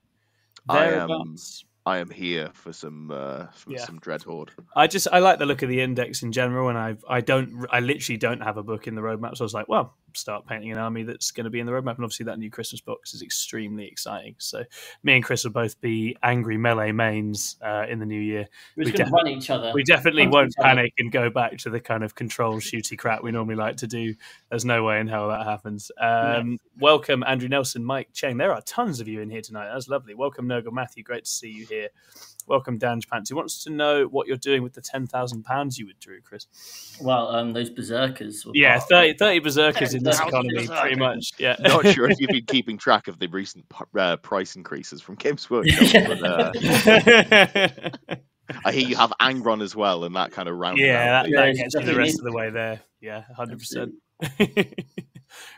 I 0.70 0.86
am- 0.92 1.36
I 1.84 1.98
am 1.98 2.12
here 2.12 2.52
for 2.54 2.72
some 2.74 3.10
uh, 3.10 3.48
for 3.54 3.72
Yeah. 3.72 3.84
some 3.86 4.00
Dreadhorde. 4.00 4.50
I 4.76 4.86
just 4.86 5.08
I 5.12 5.18
like 5.18 5.40
the 5.40 5.48
look 5.48 5.64
of 5.64 5.70
the 5.70 5.82
index 5.82 6.22
in 6.22 6.32
general, 6.32 6.70
and 6.70 6.78
I 6.78 6.96
I 7.10 7.22
don't 7.22 7.66
I 7.72 7.80
literally 7.80 8.18
don't 8.18 8.42
have 8.42 8.58
a 8.58 8.64
book 8.64 8.86
in 8.88 8.94
the 8.94 9.02
roadmap, 9.02 9.36
so 9.36 9.44
I 9.44 9.46
was 9.46 9.54
like, 9.56 9.68
well, 9.68 9.98
start 10.18 10.46
painting 10.46 10.72
an 10.72 10.78
army 10.78 11.04
that's 11.04 11.32
going 11.32 11.46
to 11.46 11.50
be 11.50 11.60
in 11.60 11.66
the 11.66 11.72
roadmap, 11.72 11.96
and 11.96 12.04
obviously 12.04 12.26
that 12.26 12.40
new 12.40 12.50
Christmas 12.50 12.82
box 12.82 13.14
is 13.14 13.22
extremely 13.22 13.88
exciting. 13.88 14.36
So 14.38 14.64
me 15.04 15.16
and 15.16 15.24
Chris 15.24 15.44
will 15.44 15.52
both 15.52 15.80
be 15.82 16.16
angry 16.24 16.58
melee 16.58 16.92
mains 16.92 17.58
uh, 17.62 17.86
in 17.90 18.00
the 18.00 18.06
new 18.06 18.20
year. 18.20 18.48
We're 18.76 18.86
we 18.86 18.92
going 18.92 19.06
to 19.10 19.12
run 19.12 19.28
each 19.28 19.50
other. 19.50 19.72
We 19.74 19.84
definitely 19.84 20.24
Punch 20.24 20.34
won't 20.34 20.48
each 20.50 20.56
other. 20.60 20.68
panic 20.68 20.94
and 21.00 21.12
go 21.12 21.30
back 21.30 21.58
to 21.60 21.70
the 21.70 21.80
kind 21.80 22.04
of 22.04 22.16
control 22.16 22.56
shooty 22.56 22.98
crap 22.98 23.24
we 23.24 23.32
normally 23.32 23.56
like 23.56 23.78
to 23.78 23.88
do. 23.88 24.16
There's 24.50 24.66
no 24.66 24.84
way 24.84 25.00
in 25.00 25.08
hell 25.08 25.30
that 25.30 25.46
happens. 25.46 25.92
Um, 26.00 26.60
Welcome, 26.80 27.24
Andrew 27.28 27.50
Nelson, 27.50 27.86
Mike 27.86 28.10
Cheng. 28.14 28.38
There 28.38 28.54
are 28.54 28.62
tons 28.62 29.00
of 29.00 29.08
you 29.08 29.22
in 29.22 29.30
here 29.30 29.42
tonight. 29.42 29.72
That's 29.72 29.88
lovely. 29.88 30.16
Welcome, 30.16 30.48
Nogo 30.48 30.72
Matthew. 30.72 31.04
Great 31.04 31.26
to 31.26 31.30
see 31.30 31.50
you 31.50 31.66
here. 31.66 31.90
Welcome, 32.48 32.78
Dange 32.78 33.08
Pants. 33.10 33.30
Who 33.30 33.36
wants 33.36 33.64
to 33.64 33.70
know 33.70 34.06
what 34.06 34.28
you're 34.28 34.38
doing 34.38 34.64
with 34.64 34.74
the 34.74 34.82
ten 34.82 35.06
thousand 35.08 35.44
pounds 35.44 35.78
you 35.78 35.88
withdrew, 35.88 36.22
Chris? 36.22 36.48
Well, 37.02 37.28
um, 37.36 37.54
those 37.54 37.70
berserkers. 37.70 38.46
were 38.46 38.52
Yeah, 38.56 38.78
part- 38.78 38.90
30, 38.90 39.14
30 39.18 39.40
berserkers 39.40 39.94
in 39.94 40.04
this 40.04 40.18
10,000 40.20 40.50
economy, 40.52 40.68
pretty 40.82 40.96
much. 41.00 41.32
Yeah. 41.38 41.56
Not 41.60 41.88
sure 41.88 42.10
if 42.10 42.20
you've 42.20 42.30
been 42.30 42.46
keeping 42.48 42.78
track 42.78 43.08
of 43.08 43.20
the 43.20 43.28
recent 43.28 43.66
uh, 43.98 44.18
price 44.18 44.56
increases 44.56 45.02
from 45.02 45.16
Games 45.16 45.50
Workshop, 45.50 46.04
but 46.08 46.24
uh, 46.24 46.52
I 48.66 48.72
hear 48.72 48.88
you 48.88 48.96
have 48.96 49.14
Angron 49.22 49.62
as 49.62 49.76
well, 49.76 50.04
and 50.04 50.16
that 50.16 50.32
kind 50.32 50.50
of 50.50 50.58
round. 50.58 50.78
yeah, 50.78 51.24
that, 51.24 51.26
the- 51.30 51.36
that 51.36 51.48
Yeah, 51.48 51.54
gets 51.64 51.74
you 51.76 51.82
the 51.82 51.96
rest 51.96 52.20
of 52.20 52.26
the 52.26 52.34
way 52.34 52.50
there. 52.50 52.82
Yeah, 53.00 53.24
hundred 53.36 53.60
percent. 53.60 53.94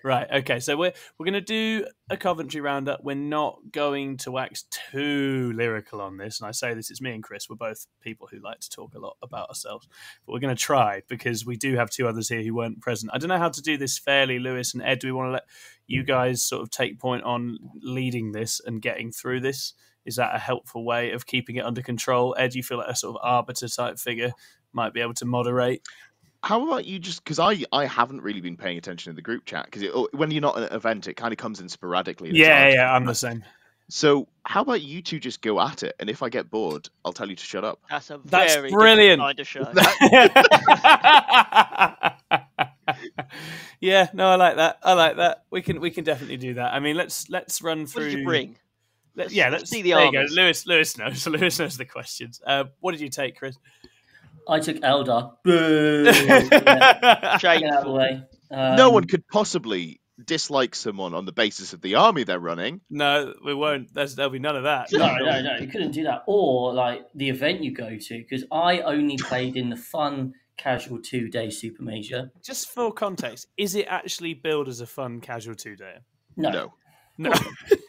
Right. 0.04 0.28
Okay. 0.32 0.60
So 0.60 0.78
we're 0.78 0.94
we're 1.18 1.26
going 1.26 1.34
to 1.34 1.42
do 1.42 1.86
a 2.10 2.18
Coventry 2.18 2.62
roundup. 2.62 3.04
We're 3.04 3.16
not 3.16 3.60
going 3.72 4.18
to 4.18 4.32
wax 4.32 4.66
too 4.70 5.54
lyrical 5.56 6.02
on 6.02 6.18
this, 6.18 6.40
and 6.40 6.48
I 6.48 6.52
say 6.52 6.74
this: 6.74 6.92
it's 6.92 7.02
me 7.02 7.14
and 7.14 7.24
Chris. 7.24 7.50
We're 7.50 7.56
both 7.56 7.88
people 8.02 8.28
who 8.32 8.40
like 8.40 8.60
to 8.60 8.70
talk 8.70 8.94
a 8.96 9.00
lot 9.00 9.18
about 9.22 9.50
ourselves, 9.50 9.88
but 10.26 10.34
we're 10.34 10.40
going 10.40 10.56
to 10.56 10.62
try 10.62 11.02
because 11.08 11.46
we 11.46 11.56
do 11.56 11.76
have 11.76 11.90
two 11.90 12.08
others 12.08 12.30
here 12.30 12.44
who 12.44 12.56
weren't 12.56 12.82
present. 12.82 13.12
I 13.14 13.18
don't 13.18 13.30
know 13.30 13.38
how 13.38 13.50
to 13.50 13.62
do 13.62 13.78
this 13.78 13.98
fairly, 13.98 14.40
Lewis 14.40 14.74
and 14.74 14.84
Ed. 14.84 15.00
Do 15.00 15.08
we 15.08 15.14
want 15.14 15.28
to 15.28 15.34
let 15.34 15.46
you 15.88 16.04
guys 16.04 16.44
sort 16.44 16.62
of 16.62 16.70
take 16.70 17.00
point 17.00 17.24
on 17.24 17.58
leading 17.82 18.32
this 18.32 18.62
and 18.66 18.82
getting 18.82 19.12
through 19.12 19.42
this? 19.42 19.74
Is 20.06 20.18
that 20.18 20.36
a 20.36 20.40
helpful 20.40 20.86
way 20.86 21.12
of 21.12 21.26
keeping 21.26 21.56
it 21.56 21.66
under 21.66 21.82
control? 21.82 22.36
Ed, 22.38 22.56
you 22.56 22.64
feel 22.64 22.78
like 22.78 22.90
a 22.90 22.96
sort 22.96 23.16
of 23.16 23.22
arbiter 23.24 23.68
type 23.68 23.98
figure 24.00 24.34
might 24.74 24.94
be 24.94 25.02
able 25.02 25.14
to 25.16 25.26
moderate. 25.26 25.82
How 26.44 26.62
about 26.68 26.86
you 26.86 27.00
just 27.00 27.24
because 27.24 27.40
I 27.40 27.64
I 27.72 27.86
haven't 27.86 28.22
really 28.22 28.42
been 28.42 28.58
paying 28.58 28.78
attention 28.78 29.10
in 29.10 29.16
the 29.16 29.22
group 29.22 29.46
chat 29.46 29.66
because 29.72 30.08
when 30.12 30.30
you're 30.30 30.42
not 30.42 30.58
at 30.58 30.72
an 30.72 30.76
event, 30.76 31.08
it 31.08 31.14
kind 31.14 31.32
of 31.32 31.38
comes 31.38 31.62
in 31.62 31.70
sporadically. 31.70 32.32
Yeah, 32.34 32.68
yeah, 32.68 32.94
I'm 32.94 33.06
the 33.06 33.16
same. 33.16 33.44
So 33.90 34.28
how 34.44 34.62
about 34.62 34.82
you 34.82 35.02
two 35.02 35.20
just 35.20 35.42
go 35.42 35.62
at 35.62 35.84
it, 35.84 35.96
and 36.00 36.10
if 36.10 36.22
I 36.22 36.30
get 36.30 36.50
bored, 36.50 36.90
I'll 37.06 37.14
tell 37.14 37.30
you 37.30 37.36
to 37.36 37.44
shut 37.44 37.64
up. 37.64 37.80
That's 37.90 38.10
a 38.10 38.20
That's 38.26 38.56
very 38.56 38.72
brilliant. 38.72 39.22
kind 39.22 39.40
of 39.40 39.48
show. 39.48 39.62
yeah, 43.80 44.08
no, 44.14 44.28
I 44.28 44.36
like 44.36 44.58
that. 44.58 44.80
I 44.84 44.94
like 44.94 45.18
that. 45.18 45.46
We 45.50 45.62
can 45.62 45.80
we 45.80 45.92
can 45.92 46.04
definitely 46.04 46.38
do 46.38 46.56
that. 46.56 46.74
I 46.74 46.80
mean, 46.80 46.98
let's 46.98 47.30
let's 47.30 47.62
run 47.62 47.86
through. 47.86 48.04
What 48.04 48.12
through. 48.12 48.12
did 48.12 48.20
you 48.20 48.26
bring? 48.26 48.58
Let, 49.16 49.32
yeah, 49.32 49.50
let's 49.50 49.70
see 49.70 49.82
the 49.82 49.92
there 49.92 50.06
you 50.06 50.12
go. 50.12 50.26
Lewis 50.30 50.66
Lewis 50.66 50.98
knows. 50.98 51.26
Lewis 51.28 51.60
knows 51.60 51.78
the 51.78 51.86
questions. 51.86 52.42
Uh, 52.46 52.66
what 52.80 52.92
did 52.92 53.02
you 53.02 53.10
take, 53.10 53.38
Chris? 53.38 53.58
I 54.48 54.60
took 54.60 54.78
Eldar. 54.78 55.34
Boo! 55.44 56.04
Get 56.06 56.50
get 56.50 56.64
out 56.74 57.14
of 57.14 57.22
the 57.34 57.38
Shameful. 57.40 57.94
way. 57.96 58.24
no 58.52 58.88
Um, 58.88 58.94
one 58.94 59.06
could 59.06 59.28
possibly 59.28 60.00
dislike 60.24 60.76
someone 60.76 61.14
on 61.14 61.26
the 61.26 61.32
basis 61.32 61.74
of 61.74 61.82
the 61.82 61.96
army 61.96 62.24
they're 62.24 62.40
running. 62.40 62.82
no, 62.90 63.34
we 63.44 63.54
won't. 63.54 63.94
There's, 63.94 64.16
there'll 64.16 64.32
be 64.32 64.40
none 64.40 64.56
of 64.56 64.64
that. 64.64 64.92
No, 64.92 65.16
no, 65.18 65.42
no. 65.42 65.58
You 65.58 65.68
couldn't 65.68 65.92
do 65.92 66.04
that. 66.04 66.24
Or 66.28 66.74
like 66.74 67.02
the 67.16 67.30
event 67.30 67.64
you 67.64 67.74
go 67.74 67.98
to, 67.98 68.18
because 68.20 68.44
I 68.52 68.80
only 68.82 69.18
played 69.18 69.56
in 69.58 69.70
the 69.70 69.76
fun 69.76 70.34
casual 70.56 71.00
two 71.02 71.30
day 71.30 71.50
super 71.50 71.82
major. 71.84 72.32
Just 72.44 72.70
for 72.70 72.92
context, 72.94 73.48
is 73.58 73.74
it 73.76 73.88
actually 73.90 74.36
billed 74.36 74.68
as 74.68 74.82
a 74.82 74.86
fun 74.88 75.20
casual 75.20 75.56
two 75.56 75.76
day? 75.76 75.96
No. 76.38 76.50
No, 76.52 76.74
No. 77.18 77.32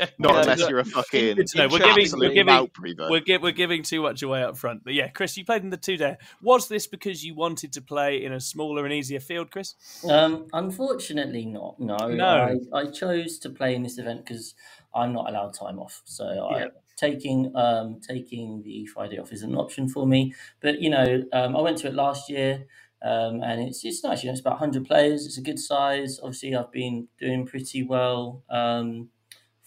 Okay. 0.00 0.10
not 0.18 0.32
No, 0.34 0.40
unless 0.40 0.68
you're 0.68 0.78
a 0.78 0.84
fucking 0.84 1.36
Good 1.36 1.46
to 1.48 1.58
know. 1.58 1.68
We're 1.68 1.78
giving, 1.78 2.02
absolute 2.04 2.28
we're 2.28 2.34
giving, 2.34 2.46
mouth 2.46 2.70
we're, 3.10 3.20
gi- 3.20 3.38
we're 3.38 3.52
giving 3.52 3.82
too 3.82 4.02
much 4.02 4.22
away 4.22 4.42
up 4.42 4.56
front. 4.56 4.84
But 4.84 4.94
yeah, 4.94 5.08
Chris, 5.08 5.36
you 5.36 5.44
played 5.44 5.62
in 5.62 5.70
the 5.70 5.76
two 5.76 5.96
day. 5.96 6.16
Was 6.42 6.68
this 6.68 6.86
because 6.86 7.24
you 7.24 7.34
wanted 7.34 7.72
to 7.74 7.82
play 7.82 8.24
in 8.24 8.32
a 8.32 8.40
smaller 8.40 8.84
and 8.84 8.92
easier 8.92 9.20
field, 9.20 9.50
Chris? 9.50 9.74
Um, 10.08 10.46
unfortunately, 10.52 11.44
not. 11.46 11.78
No, 11.80 11.96
No. 12.08 12.56
I, 12.72 12.78
I 12.78 12.90
chose 12.90 13.38
to 13.40 13.50
play 13.50 13.74
in 13.74 13.82
this 13.82 13.98
event 13.98 14.24
because 14.24 14.54
I'm 14.94 15.12
not 15.12 15.28
allowed 15.28 15.54
time 15.54 15.78
off. 15.78 16.02
So 16.04 16.24
I, 16.24 16.68
taking 16.96 17.54
um, 17.56 18.00
taking 18.06 18.62
the 18.62 18.86
Friday 18.86 19.18
off 19.18 19.32
is 19.32 19.42
an 19.42 19.54
option 19.54 19.88
for 19.88 20.06
me. 20.06 20.34
But 20.60 20.80
you 20.80 20.90
know, 20.90 21.22
um, 21.32 21.56
I 21.56 21.60
went 21.60 21.78
to 21.78 21.86
it 21.88 21.94
last 21.94 22.28
year, 22.28 22.66
um, 23.02 23.42
and 23.42 23.62
it's 23.62 23.84
it's 23.84 24.02
nice. 24.02 24.22
You 24.22 24.28
know, 24.28 24.32
it's 24.32 24.40
about 24.40 24.60
100 24.60 24.84
players. 24.86 25.24
It's 25.26 25.38
a 25.38 25.42
good 25.42 25.58
size. 25.58 26.18
Obviously, 26.22 26.54
I've 26.54 26.72
been 26.72 27.08
doing 27.18 27.46
pretty 27.46 27.82
well 27.82 28.42
um, 28.50 29.08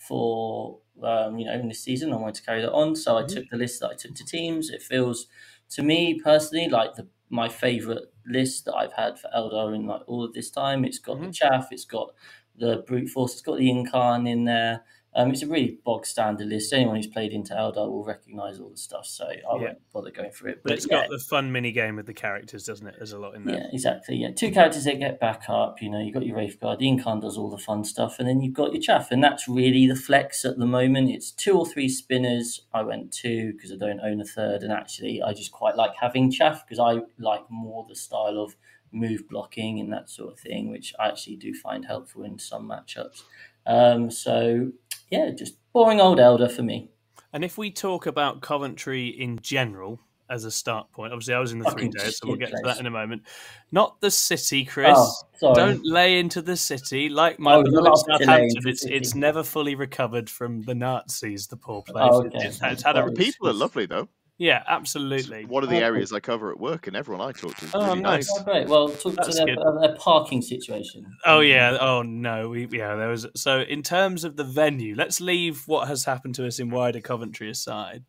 for 0.07 0.79
um, 1.03 1.37
you 1.39 1.45
know 1.45 1.53
in 1.53 1.67
this 1.67 1.83
season. 1.83 2.13
I 2.13 2.17
wanted 2.17 2.35
to 2.35 2.43
carry 2.43 2.61
that 2.61 2.71
on, 2.73 2.95
so 2.95 3.17
I 3.17 3.23
Mhm. 3.23 3.33
took 3.33 3.49
the 3.49 3.57
list 3.57 3.79
that 3.81 3.91
I 3.91 3.95
took 3.95 4.15
to 4.15 4.25
teams. 4.25 4.69
It 4.69 4.81
feels 4.81 5.27
to 5.69 5.83
me 5.83 6.19
personally 6.19 6.69
like 6.69 6.95
the 6.95 7.07
my 7.29 7.47
favorite 7.49 8.13
list 8.25 8.65
that 8.65 8.75
I've 8.75 8.93
had 8.93 9.17
for 9.19 9.29
Eldar 9.35 9.73
in 9.75 9.87
like 9.87 10.01
all 10.07 10.23
of 10.23 10.33
this 10.33 10.51
time. 10.51 10.83
It's 10.85 10.99
got 10.99 11.21
the 11.21 11.27
Mhm. 11.27 11.31
chaff, 11.31 11.69
it's 11.71 11.85
got 11.85 12.13
the 12.55 12.83
brute 12.87 13.09
force, 13.09 13.33
it's 13.33 13.41
got 13.41 13.57
the 13.57 13.69
incarn 13.69 14.27
in 14.29 14.45
there. 14.45 14.83
Um, 15.13 15.31
it's 15.31 15.41
a 15.41 15.47
really 15.47 15.77
bog 15.83 16.05
standard 16.05 16.47
list. 16.47 16.71
Anyone 16.71 16.95
who's 16.95 17.07
played 17.07 17.33
into 17.33 17.53
Eldar 17.53 17.89
will 17.89 18.05
recognise 18.05 18.59
all 18.61 18.69
the 18.69 18.77
stuff, 18.77 19.05
so 19.05 19.25
I 19.25 19.33
Yeah. 19.35 19.61
won't 19.61 19.91
bother 19.91 20.09
going 20.11 20.31
through 20.31 20.51
it. 20.51 20.55
But 20.63 20.69
But 20.69 20.77
it's 20.77 20.87
yeah, 20.89 21.01
got 21.01 21.09
the 21.09 21.19
fun 21.19 21.51
mini 21.51 21.73
game 21.73 21.97
with 21.97 22.05
the 22.05 22.13
characters, 22.13 22.63
doesn't 22.65 22.87
it? 22.87 22.95
There's 22.97 23.11
a 23.11 23.19
lot 23.19 23.35
in 23.35 23.43
there. 23.43 23.57
yeah, 23.57 23.67
exactly. 23.73 24.15
Yeah, 24.15 24.31
two 24.31 24.51
characters 24.51 24.85
that 24.85 24.99
get 24.99 25.19
back 25.19 25.43
up. 25.49 25.81
You 25.81 25.89
know, 25.89 25.99
you've 25.99 26.13
got 26.13 26.25
your 26.25 26.37
Wraithguard, 26.37 26.79
the 26.79 26.87
Incarn 26.87 27.21
does 27.21 27.37
all 27.37 27.49
the 27.49 27.57
fun 27.57 27.83
stuff, 27.83 28.19
and 28.19 28.27
then 28.29 28.41
you've 28.41 28.53
got 28.53 28.71
your 28.71 28.81
Chaff, 28.81 29.11
and 29.11 29.21
that's 29.21 29.49
really 29.49 29.85
the 29.85 29.97
flex 29.97 30.45
at 30.45 30.57
the 30.57 30.65
moment. 30.65 31.09
It's 31.09 31.31
two 31.31 31.57
or 31.59 31.65
three 31.65 31.89
spinners. 31.89 32.61
I 32.73 32.81
went 32.83 33.11
two 33.11 33.51
because 33.51 33.73
I 33.73 33.75
don't 33.75 33.99
own 33.99 34.21
a 34.21 34.25
third, 34.25 34.63
and 34.63 34.71
actually, 34.71 35.21
I 35.21 35.33
just 35.33 35.51
quite 35.51 35.75
like 35.75 35.91
having 35.99 36.31
Chaff 36.31 36.65
because 36.65 36.79
I 36.79 37.01
like 37.21 37.43
more 37.49 37.85
the 37.89 37.95
style 37.95 38.39
of 38.41 38.55
move 38.93 39.27
blocking 39.29 39.79
and 39.81 39.91
that 39.91 40.09
sort 40.09 40.31
of 40.33 40.39
thing, 40.39 40.69
which 40.69 40.93
I 40.99 41.07
actually 41.09 41.35
do 41.35 41.53
find 41.53 41.85
helpful 41.85 42.23
in 42.23 42.39
some 42.39 42.69
matchups. 42.69 43.23
Um, 43.65 44.09
so 44.11 44.71
yeah, 45.11 45.29
just 45.37 45.55
boring 45.73 46.01
old 46.01 46.17
Eldar 46.17 46.51
for 46.51 46.63
me. 46.63 46.89
And 47.33 47.45
if 47.45 47.57
we 47.57 47.69
talk 47.71 48.07
about 48.07 48.41
Coventry 48.41 49.07
in 49.07 49.39
general 49.39 49.99
as 50.29 50.45
a 50.45 50.51
start 50.51 50.91
point, 50.91 51.13
obviously 51.13 51.33
I 51.33 51.39
was 51.39 51.51
in 51.51 51.59
the 51.59 51.69
three 51.71 51.89
days, 51.89 52.17
so 52.17 52.27
we'll 52.27 52.37
shit 52.37 52.49
get 52.49 52.57
to 52.57 52.61
that 52.63 52.79
in 52.79 52.85
a 52.85 52.91
moment. 52.91 53.23
Not 53.71 53.99
the 54.01 54.11
city, 54.11 54.65
Chris. 54.65 54.97
Oh. 55.41 55.53
Don't 55.53 55.85
lay 55.85 56.19
into 56.19 56.41
the 56.41 56.57
city 56.57 57.09
like 57.09 57.39
my 57.39 57.55
Oh, 57.55 57.63
beloved 57.63 57.73
you're 57.73 57.83
not 57.83 57.95
to 57.95 58.11
lay 58.11 58.49
Southampton. 58.49 58.69
It's 58.69 58.85
it's 58.85 59.15
never 59.15 59.43
fully 59.43 59.75
recovered 59.75 60.29
from 60.29 60.61
the 60.63 60.75
Nazis. 60.75 61.47
The 61.47 61.57
poor 61.57 61.81
place. 61.81 62.09
Oh, 62.09 62.25
okay. 62.25 62.47
It's, 62.47 62.59
it's 62.61 62.83
had 62.83 62.97
a 62.97 63.11
People 63.11 63.49
are 63.49 63.53
lovely 63.53 63.85
though. 63.85 64.07
Yeah, 64.41 64.57
It's 64.59 64.69
absolutely. 64.69 65.45
one 65.45 65.63
of 65.63 65.69
the 65.69 65.77
Oh. 65.81 65.85
areas 65.85 66.11
I 66.11 66.19
cover 66.19 66.51
at 66.51 66.59
work, 66.59 66.87
and 66.87 66.95
everyone 66.95 67.21
I 67.27 67.31
talk 67.31 67.55
to 67.57 67.65
is 67.65 67.71
Oh, 67.73 67.87
really 67.89 68.01
nice. 68.01 68.27
nice. 68.29 68.39
Oh, 68.39 68.43
great. 68.43 68.67
Well, 68.67 68.89
talk 68.89 69.13
That's 69.15 69.29
to 69.29 69.33
their, 69.35 69.45
good. 69.55 69.59
uh, 69.59 69.79
their 69.79 69.95
parking 69.95 70.41
situation. 70.41 71.05
Oh 71.25 71.39
yeah. 71.41 71.77
Oh 71.79 72.01
no. 72.01 72.49
We 72.49 72.67
yeah. 72.71 72.95
There 72.95 73.09
was 73.09 73.27
so 73.35 73.61
in 73.61 73.83
terms 73.83 74.23
of 74.23 74.35
the 74.35 74.43
venue. 74.43 74.95
Let's 74.95 75.21
leave 75.21 75.67
what 75.67 75.87
has 75.87 76.05
happened 76.05 76.35
to 76.35 76.47
us 76.47 76.59
in 76.59 76.69
wider 76.69 77.01
Coventry 77.01 77.49
aside. 77.49 78.03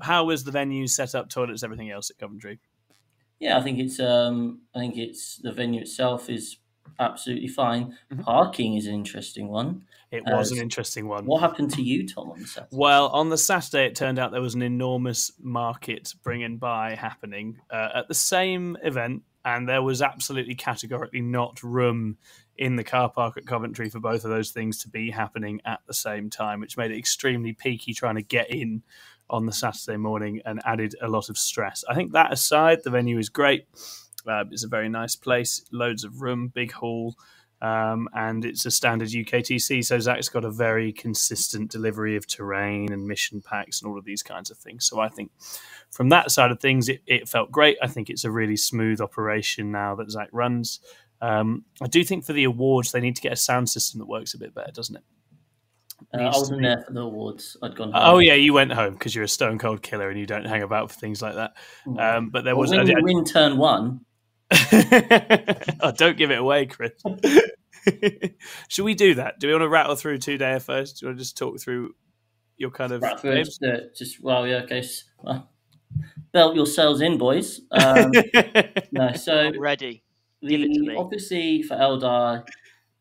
How 0.00 0.24
was 0.24 0.42
the 0.44 0.50
venue 0.50 0.86
set 0.88 1.14
up, 1.14 1.28
toilets, 1.28 1.62
everything 1.62 1.90
else 1.90 2.10
at 2.10 2.18
Coventry? 2.18 2.58
Yeah, 3.38 3.58
I 3.58 3.62
think 3.62 3.78
it's 3.78 4.00
um, 4.00 4.62
I 4.74 4.78
think 4.80 4.96
it's 4.96 5.36
the 5.36 5.52
venue 5.52 5.80
itself 5.82 6.28
is 6.28 6.56
absolutely 6.98 7.48
fine. 7.48 7.96
Mhm. 8.12 8.22
Parking 8.24 8.74
is 8.74 8.86
an 8.86 8.94
interesting 8.94 9.48
one. 9.48 9.84
It 10.12 10.24
was 10.26 10.52
an 10.52 10.58
interesting 10.58 11.08
one. 11.08 11.24
What 11.24 11.40
happened 11.40 11.72
to 11.72 11.82
you, 11.82 12.06
Tom, 12.06 12.30
on 12.32 12.44
Saturday? 12.44 12.76
Well, 12.76 13.08
on 13.08 13.30
the 13.30 13.38
Saturday, 13.38 13.86
it 13.86 13.96
turned 13.96 14.18
out 14.18 14.30
there 14.30 14.42
was 14.42 14.54
an 14.54 14.60
enormous 14.60 15.32
market 15.40 16.12
bring 16.22 16.42
and 16.42 16.60
buy 16.60 16.94
happening 16.94 17.58
uh, 17.70 17.88
at 17.94 18.08
the 18.08 18.14
same 18.14 18.76
event, 18.82 19.22
and 19.42 19.66
there 19.66 19.82
was 19.82 20.02
absolutely 20.02 20.54
categorically 20.54 21.22
not 21.22 21.62
room 21.62 22.18
in 22.58 22.76
the 22.76 22.84
car 22.84 23.08
park 23.08 23.38
at 23.38 23.46
Coventry 23.46 23.88
for 23.88 24.00
both 24.00 24.24
of 24.24 24.30
those 24.30 24.50
things 24.50 24.82
to 24.82 24.88
be 24.90 25.10
happening 25.10 25.62
at 25.64 25.80
the 25.86 25.94
same 25.94 26.28
time, 26.28 26.60
which 26.60 26.76
made 26.76 26.90
it 26.90 26.98
extremely 26.98 27.54
peaky 27.54 27.94
trying 27.94 28.16
to 28.16 28.22
get 28.22 28.50
in 28.50 28.82
on 29.30 29.46
the 29.46 29.52
Saturday 29.52 29.96
morning 29.96 30.42
and 30.44 30.60
added 30.66 30.94
a 31.00 31.08
lot 31.08 31.30
of 31.30 31.38
stress. 31.38 31.84
I 31.88 31.94
think 31.94 32.12
that 32.12 32.30
aside, 32.30 32.80
the 32.84 32.90
venue 32.90 33.18
is 33.18 33.30
great. 33.30 33.66
Uh, 34.26 34.44
it's 34.50 34.64
a 34.64 34.68
very 34.68 34.90
nice 34.90 35.16
place, 35.16 35.64
loads 35.72 36.04
of 36.04 36.20
room, 36.20 36.48
big 36.48 36.72
hall. 36.72 37.16
Um, 37.62 38.08
and 38.12 38.44
it's 38.44 38.66
a 38.66 38.70
standard 38.72 39.08
UKTC. 39.10 39.84
So 39.84 39.98
Zach's 40.00 40.28
got 40.28 40.44
a 40.44 40.50
very 40.50 40.92
consistent 40.92 41.70
delivery 41.70 42.16
of 42.16 42.26
terrain 42.26 42.92
and 42.92 43.06
mission 43.06 43.40
packs 43.40 43.80
and 43.80 43.88
all 43.88 43.96
of 43.96 44.04
these 44.04 44.22
kinds 44.22 44.50
of 44.50 44.58
things. 44.58 44.84
So 44.86 44.98
I 44.98 45.08
think 45.08 45.30
from 45.92 46.08
that 46.08 46.32
side 46.32 46.50
of 46.50 46.58
things, 46.60 46.88
it, 46.88 47.02
it 47.06 47.28
felt 47.28 47.52
great. 47.52 47.78
I 47.80 47.86
think 47.86 48.10
it's 48.10 48.24
a 48.24 48.30
really 48.32 48.56
smooth 48.56 49.00
operation 49.00 49.70
now 49.70 49.94
that 49.94 50.10
Zach 50.10 50.28
runs. 50.32 50.80
Um, 51.20 51.64
I 51.80 51.86
do 51.86 52.02
think 52.02 52.24
for 52.24 52.32
the 52.32 52.42
awards, 52.44 52.90
they 52.90 53.00
need 53.00 53.14
to 53.14 53.22
get 53.22 53.32
a 53.32 53.36
sound 53.36 53.70
system 53.70 54.00
that 54.00 54.06
works 54.08 54.34
a 54.34 54.38
bit 54.38 54.52
better, 54.56 54.72
doesn't 54.72 54.96
it? 54.96 55.02
Uh, 56.12 56.22
I 56.22 56.36
wasn't 56.36 56.62
there 56.62 56.82
for 56.84 56.92
the 56.92 57.00
awards. 57.02 57.56
I'd 57.62 57.76
gone. 57.76 57.92
Oh 57.94 58.18
yeah, 58.18 58.34
you 58.34 58.52
went 58.52 58.72
home 58.72 58.94
because 58.94 59.14
you're 59.14 59.22
a 59.22 59.28
stone 59.28 59.56
cold 59.56 59.82
killer 59.82 60.10
and 60.10 60.18
you 60.18 60.26
don't 60.26 60.44
hang 60.44 60.62
about 60.62 60.90
for 60.90 60.98
things 60.98 61.22
like 61.22 61.36
that. 61.36 61.52
Um, 61.96 62.30
but 62.30 62.42
there 62.42 62.56
Well, 62.56 62.62
was. 62.62 62.70
when 62.70 62.80
I 62.80 62.82
you 62.82 62.94
did- 62.96 63.04
win 63.04 63.24
turn 63.24 63.56
one, 63.56 64.00
oh, 65.80 65.92
don't 65.92 66.16
give 66.16 66.30
it 66.30 66.38
away, 66.38 66.66
Chris. 66.66 66.92
Should 68.68 68.84
we 68.84 68.94
do 68.94 69.14
that? 69.14 69.38
Do 69.40 69.48
we 69.48 69.52
want 69.54 69.62
to 69.62 69.68
rattle 69.68 69.96
through 69.96 70.18
two 70.18 70.38
day 70.38 70.58
first? 70.58 70.98
Do 71.00 71.06
you 71.06 71.08
want 71.08 71.18
to 71.18 71.24
just 71.24 71.36
talk 71.36 71.60
through 71.60 71.94
your 72.56 72.70
kind 72.70 72.92
of 72.92 73.02
right, 73.02 73.18
through 73.18 73.44
just, 73.44 73.62
uh, 73.62 73.78
just 73.96 74.22
well, 74.22 74.46
yeah, 74.46 74.62
okay. 74.62 74.78
s- 74.78 75.04
Well, 75.22 75.50
belt 76.32 76.54
yourselves 76.54 77.00
in, 77.00 77.18
boys. 77.18 77.60
Um, 77.70 78.12
no, 78.92 79.12
so 79.14 79.36
I'm 79.36 79.60
ready. 79.60 80.04
Give 80.46 80.60
it 80.60 80.72
to 80.74 80.80
the, 80.80 80.86
me. 80.88 80.96
obviously 80.96 81.62
for 81.62 81.76
Eldar, 81.76 82.44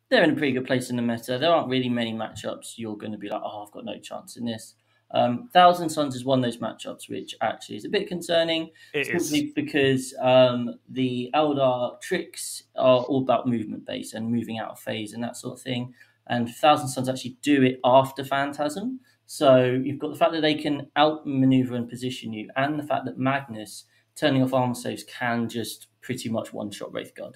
they're 0.10 0.24
in 0.24 0.32
a 0.32 0.36
pretty 0.36 0.54
good 0.54 0.66
place 0.66 0.90
in 0.90 0.96
the 0.96 1.02
meta. 1.02 1.38
There 1.38 1.52
aren't 1.52 1.70
really 1.70 1.90
many 1.90 2.14
matchups 2.14 2.74
you're 2.78 2.98
going 2.98 3.12
to 3.14 3.18
be 3.18 3.30
like, 3.30 3.42
oh, 3.44 3.66
I've 3.66 3.72
got 3.72 3.86
no 3.86 3.98
chance 4.00 4.38
in 4.38 4.46
this. 4.46 4.76
Um, 5.14 5.50
Thousand 5.54 5.90
Suns 5.90 6.16
is 6.16 6.24
one 6.24 6.40
of 6.40 6.44
those 6.44 6.58
matchups 6.58 7.10
which 7.10 7.36
actually 7.42 7.76
is 7.76 7.86
a 7.86 7.90
bit 7.90 8.08
concerning. 8.08 8.70
it 8.94 9.08
is. 9.08 9.30
simply 9.30 9.52
because 9.56 10.14
um, 10.22 10.76
the 10.90 11.30
Eldar 11.34 12.00
tricks 12.02 12.64
are 12.76 13.00
all 13.00 13.22
about 13.22 13.48
movement 13.48 13.86
base 13.86 14.14
and 14.14 14.32
moving 14.32 14.60
out 14.60 14.72
of 14.72 14.80
phase 14.80 15.14
and 15.14 15.24
that 15.24 15.36
sort 15.36 15.58
of 15.58 15.62
thing. 15.62 15.94
And 16.28 16.50
Thousand 16.50 16.88
Suns 16.88 17.10
actually 17.10 17.38
do 17.42 17.64
it 17.64 17.80
after 17.84 18.24
Phantasm. 18.24 19.00
So 19.26 19.80
you've 19.84 20.00
got 20.00 20.12
the 20.12 20.18
fact 20.18 20.34
that 20.34 20.42
they 20.42 20.56
can 20.56 20.88
outmaneuver 20.98 21.76
and 21.76 21.90
position 21.90 22.34
you, 22.34 22.50
and 22.58 22.78
the 22.78 22.84
fact 22.84 23.06
that 23.06 23.18
Magnus 23.18 23.86
turning 24.16 24.44
off 24.44 24.54
armor 24.54 24.76
saves 24.76 25.06
can 25.06 25.48
just 25.48 25.88
pretty 26.02 26.30
much 26.30 26.52
one 26.52 26.70
shot 26.70 26.92
Wraithguard. 26.92 27.36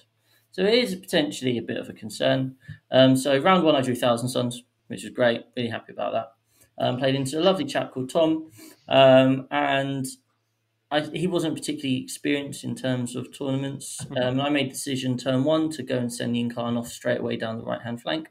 So 0.52 0.64
it 0.64 0.74
is 0.74 0.96
potentially 0.96 1.58
a 1.58 1.62
bit 1.62 1.78
of 1.78 1.90
a 1.90 1.94
concern. 1.94 2.56
Um, 2.92 3.16
so 3.16 3.38
round 3.38 3.64
one, 3.64 3.76
I 3.76 3.82
drew 3.82 3.96
Thousand 3.96 4.30
Suns, 4.30 4.64
which 4.88 5.04
was 5.04 5.14
great. 5.14 5.46
Really 5.56 5.70
happy 5.70 5.94
about 5.94 6.14
that. 6.14 6.32
Um, 6.78 6.98
played 6.98 7.16
into 7.16 7.40
a 7.40 7.42
lovely 7.42 7.64
chap 7.64 7.92
called 7.92 8.10
Tom, 8.10 8.52
um, 8.90 9.48
and 9.50 10.06
I, 10.92 11.02
he 11.02 11.28
wasn't 11.28 11.56
particularly 11.56 12.02
experienced 12.02 12.64
in 12.64 12.76
terms 12.76 13.16
of 13.16 13.36
tournaments. 13.36 14.06
Um, 14.22 14.40
I 14.40 14.50
made 14.50 14.68
the 14.68 14.74
decision 14.74 15.18
turn 15.18 15.44
one 15.44 15.70
to 15.72 15.84
go 15.84 15.98
and 15.98 16.14
send 16.14 16.36
the 16.36 16.44
Incarn 16.44 16.78
off 16.78 16.88
straight 16.88 17.20
away 17.20 17.38
down 17.38 17.58
the 17.58 17.66
right 17.66 17.82
hand 17.82 18.02
flank. 18.02 18.30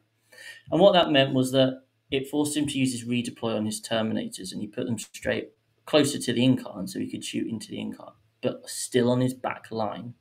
And 0.70 0.80
what 0.80 0.92
that 0.92 1.10
meant 1.10 1.34
was 1.34 1.52
that 1.52 1.82
it 2.10 2.28
forced 2.28 2.56
him 2.56 2.66
to 2.66 2.78
use 2.78 2.92
his 2.92 3.08
redeploy 3.08 3.56
on 3.56 3.66
his 3.66 3.80
Terminators 3.82 4.52
and 4.52 4.60
he 4.60 4.66
put 4.66 4.86
them 4.86 4.98
straight 4.98 5.50
closer 5.84 6.18
to 6.18 6.32
the 6.32 6.42
Incarn 6.42 6.88
so 6.88 6.98
he 6.98 7.10
could 7.10 7.24
shoot 7.24 7.48
into 7.48 7.68
the 7.68 7.78
Incarn, 7.78 8.12
but 8.40 8.68
still 8.68 9.10
on 9.10 9.20
his 9.20 9.34
back 9.34 9.70
line. 9.70 10.14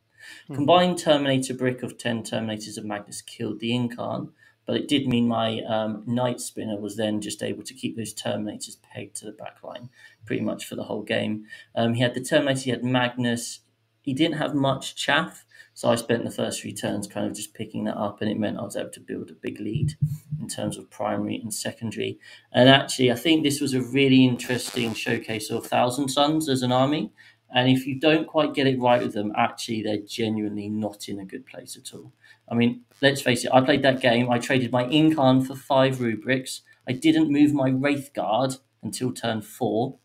Combined 0.51 0.97
Terminator 0.97 1.53
brick 1.53 1.83
of 1.83 1.97
10 1.97 2.23
Terminators 2.23 2.77
of 2.77 2.86
Magnus 2.86 3.21
killed 3.21 3.59
the 3.59 3.71
Incarn, 3.71 4.29
but 4.65 4.76
it 4.76 4.88
did 4.88 5.08
mean 5.08 5.28
my 5.28 5.62
um, 5.62 6.04
Night 6.06 6.39
Spinner 6.39 6.80
was 6.80 6.95
then 6.95 7.21
just 7.21 7.43
able 7.43 7.63
to 7.63 7.73
keep 7.73 7.95
those 7.95 8.13
Terminators 8.13 8.78
pegged 8.82 9.15
to 9.17 9.26
the 9.26 9.32
back 9.32 9.63
line 9.63 9.89
pretty 10.26 10.41
much 10.41 10.65
for 10.65 10.76
the 10.76 10.84
whole 10.84 11.04
game. 11.04 11.45
Um, 11.76 11.93
he 11.93 12.02
had 12.02 12.13
the 12.13 12.21
Terminator, 12.21 12.62
he 12.62 12.71
had 12.71 12.84
Magnus. 12.84 13.60
He 14.02 14.13
didn't 14.13 14.38
have 14.38 14.54
much 14.54 14.95
chaff, 14.95 15.45
so 15.73 15.89
I 15.89 15.95
spent 15.95 16.26
the 16.26 16.32
first 16.32 16.62
three 16.62 16.73
turns 16.73 17.08
kind 17.08 17.26
of 17.26 17.34
just 17.34 17.54
picking 17.54 17.86
that 17.86 17.95
up, 17.95 18.21
and 18.21 18.30
it 18.30 18.38
meant 18.38 18.60
I 18.60 18.63
was 18.63 18.76
able 18.76 18.89
to 18.91 18.99
build 18.99 19.30
a 19.30 19.34
big 19.34 19.62
lead 19.62 19.93
in 20.41 20.49
terms 20.49 20.78
of 20.78 20.89
primary 20.89 21.38
and 21.38 21.54
secondary. 21.54 22.19
And 22.52 22.67
actually, 22.67 23.12
I 23.12 23.15
think 23.15 23.43
this 23.43 23.62
was 23.62 23.73
a 23.73 23.82
really 23.82 24.26
interesting 24.26 24.93
showcase 24.93 25.49
of 25.49 25.65
Thousand 25.65 26.10
Suns 26.10 26.49
as 26.49 26.63
an 26.63 26.73
army. 26.73 27.13
And 27.54 27.70
if 27.70 27.86
you 27.86 28.00
don't 28.00 28.28
quite 28.28 28.54
get 28.54 28.66
it 28.66 28.80
right 28.80 29.02
with 29.02 29.13
them, 29.13 29.32
actually, 29.38 29.84
they're 29.84 29.98
genuinely 29.98 30.70
not 30.70 31.08
in 31.08 31.20
a 31.20 31.26
good 31.26 31.46
place 31.46 31.78
at 31.78 31.94
all. 31.94 32.12
I 32.50 32.56
mean, 32.56 32.82
let's 33.02 33.22
face 33.22 33.46
it, 33.46 33.52
I 33.54 33.62
played 33.62 33.84
that 33.84 34.02
game. 34.02 34.30
I 34.30 34.39
traded 34.39 34.72
my 34.72 34.86
Incarn 34.86 35.46
for 35.46 35.56
five 35.56 36.02
rubrics. 36.02 36.62
I 36.88 36.94
didn't 36.94 37.32
move 37.32 37.54
my 37.54 37.70
Wraithguard 37.70 38.60
until 38.82 39.13
turn 39.13 39.42
four. 39.42 40.00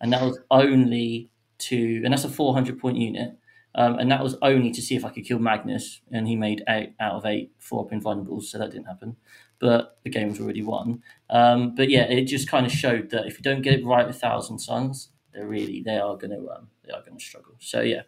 And 0.00 0.12
that 0.12 0.22
was 0.22 0.38
only 0.50 1.32
to, 1.58 2.02
and 2.04 2.12
that's 2.12 2.24
a 2.24 2.28
400 2.28 2.78
point 2.78 2.98
unit. 2.98 3.36
Um, 3.74 3.98
and 3.98 4.10
that 4.10 4.22
was 4.22 4.36
only 4.40 4.70
to 4.70 4.80
see 4.80 4.96
if 4.96 5.04
I 5.04 5.10
could 5.10 5.26
kill 5.26 5.38
Magnus. 5.38 6.00
And 6.10 6.26
he 6.26 6.36
made 6.36 6.62
eight 6.68 6.94
out 6.98 7.16
of 7.16 7.26
eight 7.26 7.52
four 7.58 7.84
up 7.84 7.90
invulnerables, 7.90 8.44
so 8.44 8.58
that 8.58 8.70
didn't 8.70 8.86
happen. 8.86 9.16
But 9.58 9.98
the 10.02 10.10
game 10.10 10.30
was 10.30 10.40
already 10.40 10.62
won. 10.62 11.02
Um, 11.28 11.74
but 11.74 11.90
yeah, 11.90 12.04
it 12.04 12.24
just 12.24 12.48
kind 12.48 12.64
of 12.64 12.72
showed 12.72 13.10
that 13.10 13.26
if 13.26 13.36
you 13.36 13.42
don't 13.42 13.62
get 13.62 13.74
it 13.74 13.84
right 13.84 14.06
with 14.06 14.18
Thousand 14.18 14.60
Suns, 14.60 15.10
they're 15.32 15.46
really 15.46 15.82
they 15.82 15.98
are 15.98 16.16
going 16.16 16.30
to 16.30 16.50
um, 16.50 16.68
they 16.86 16.92
are 16.92 17.02
going 17.02 17.18
to 17.18 17.24
struggle. 17.24 17.54
So 17.58 17.80
yeah, 17.80 18.02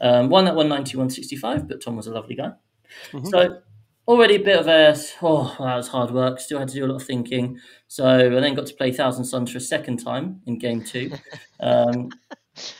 um, 0.00 0.28
one 0.28 0.44
that 0.46 0.54
won 0.54 0.68
91.65, 0.68 1.68
but 1.68 1.82
Tom 1.82 1.96
was 1.96 2.06
a 2.06 2.12
lovely 2.12 2.34
guy. 2.34 2.52
Mhm. 3.12 3.26
So 3.28 3.62
already 4.06 4.36
a 4.36 4.40
bit 4.40 4.58
of 4.58 4.66
a 4.66 4.96
oh 5.22 5.54
that 5.58 5.76
was 5.76 5.88
hard 5.88 6.10
work. 6.10 6.40
Still 6.40 6.58
had 6.58 6.68
to 6.68 6.74
do 6.74 6.84
a 6.84 6.88
lot 6.88 6.96
of 6.96 7.06
thinking. 7.06 7.58
So 7.88 8.06
I 8.06 8.28
then 8.28 8.54
got 8.54 8.66
to 8.66 8.74
play 8.74 8.92
Thousand 8.92 9.24
Suns 9.24 9.50
for 9.50 9.58
a 9.58 9.60
second 9.60 9.98
time 9.98 10.40
in 10.46 10.58
game 10.58 10.84
two, 10.84 11.12
um, 11.60 12.10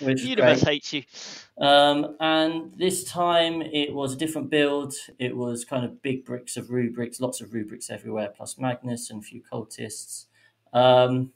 which 0.01 0.23
universe 0.23 0.63
great. 0.63 0.75
hates 0.75 0.93
you. 0.93 1.03
Um, 1.57 2.17
and 2.21 2.73
this 2.77 3.05
time 3.05 3.63
it 3.63 3.93
was 3.93 4.13
a 4.13 4.17
different 4.17 4.51
build. 4.51 4.95
It 5.19 5.37
was 5.37 5.65
kind 5.65 5.85
of 5.85 6.03
big 6.03 6.25
bricks 6.25 6.57
of 6.57 6.71
rubrics, 6.71 7.21
lots 7.21 7.41
of 7.41 7.55
rubrics 7.55 7.91
everywhere, 7.91 8.33
plus 8.37 8.59
Magnus 8.59 9.11
and 9.11 9.23
a 9.23 9.25
few 9.25 9.43
cultists. 9.53 10.27
Um, 10.73 11.33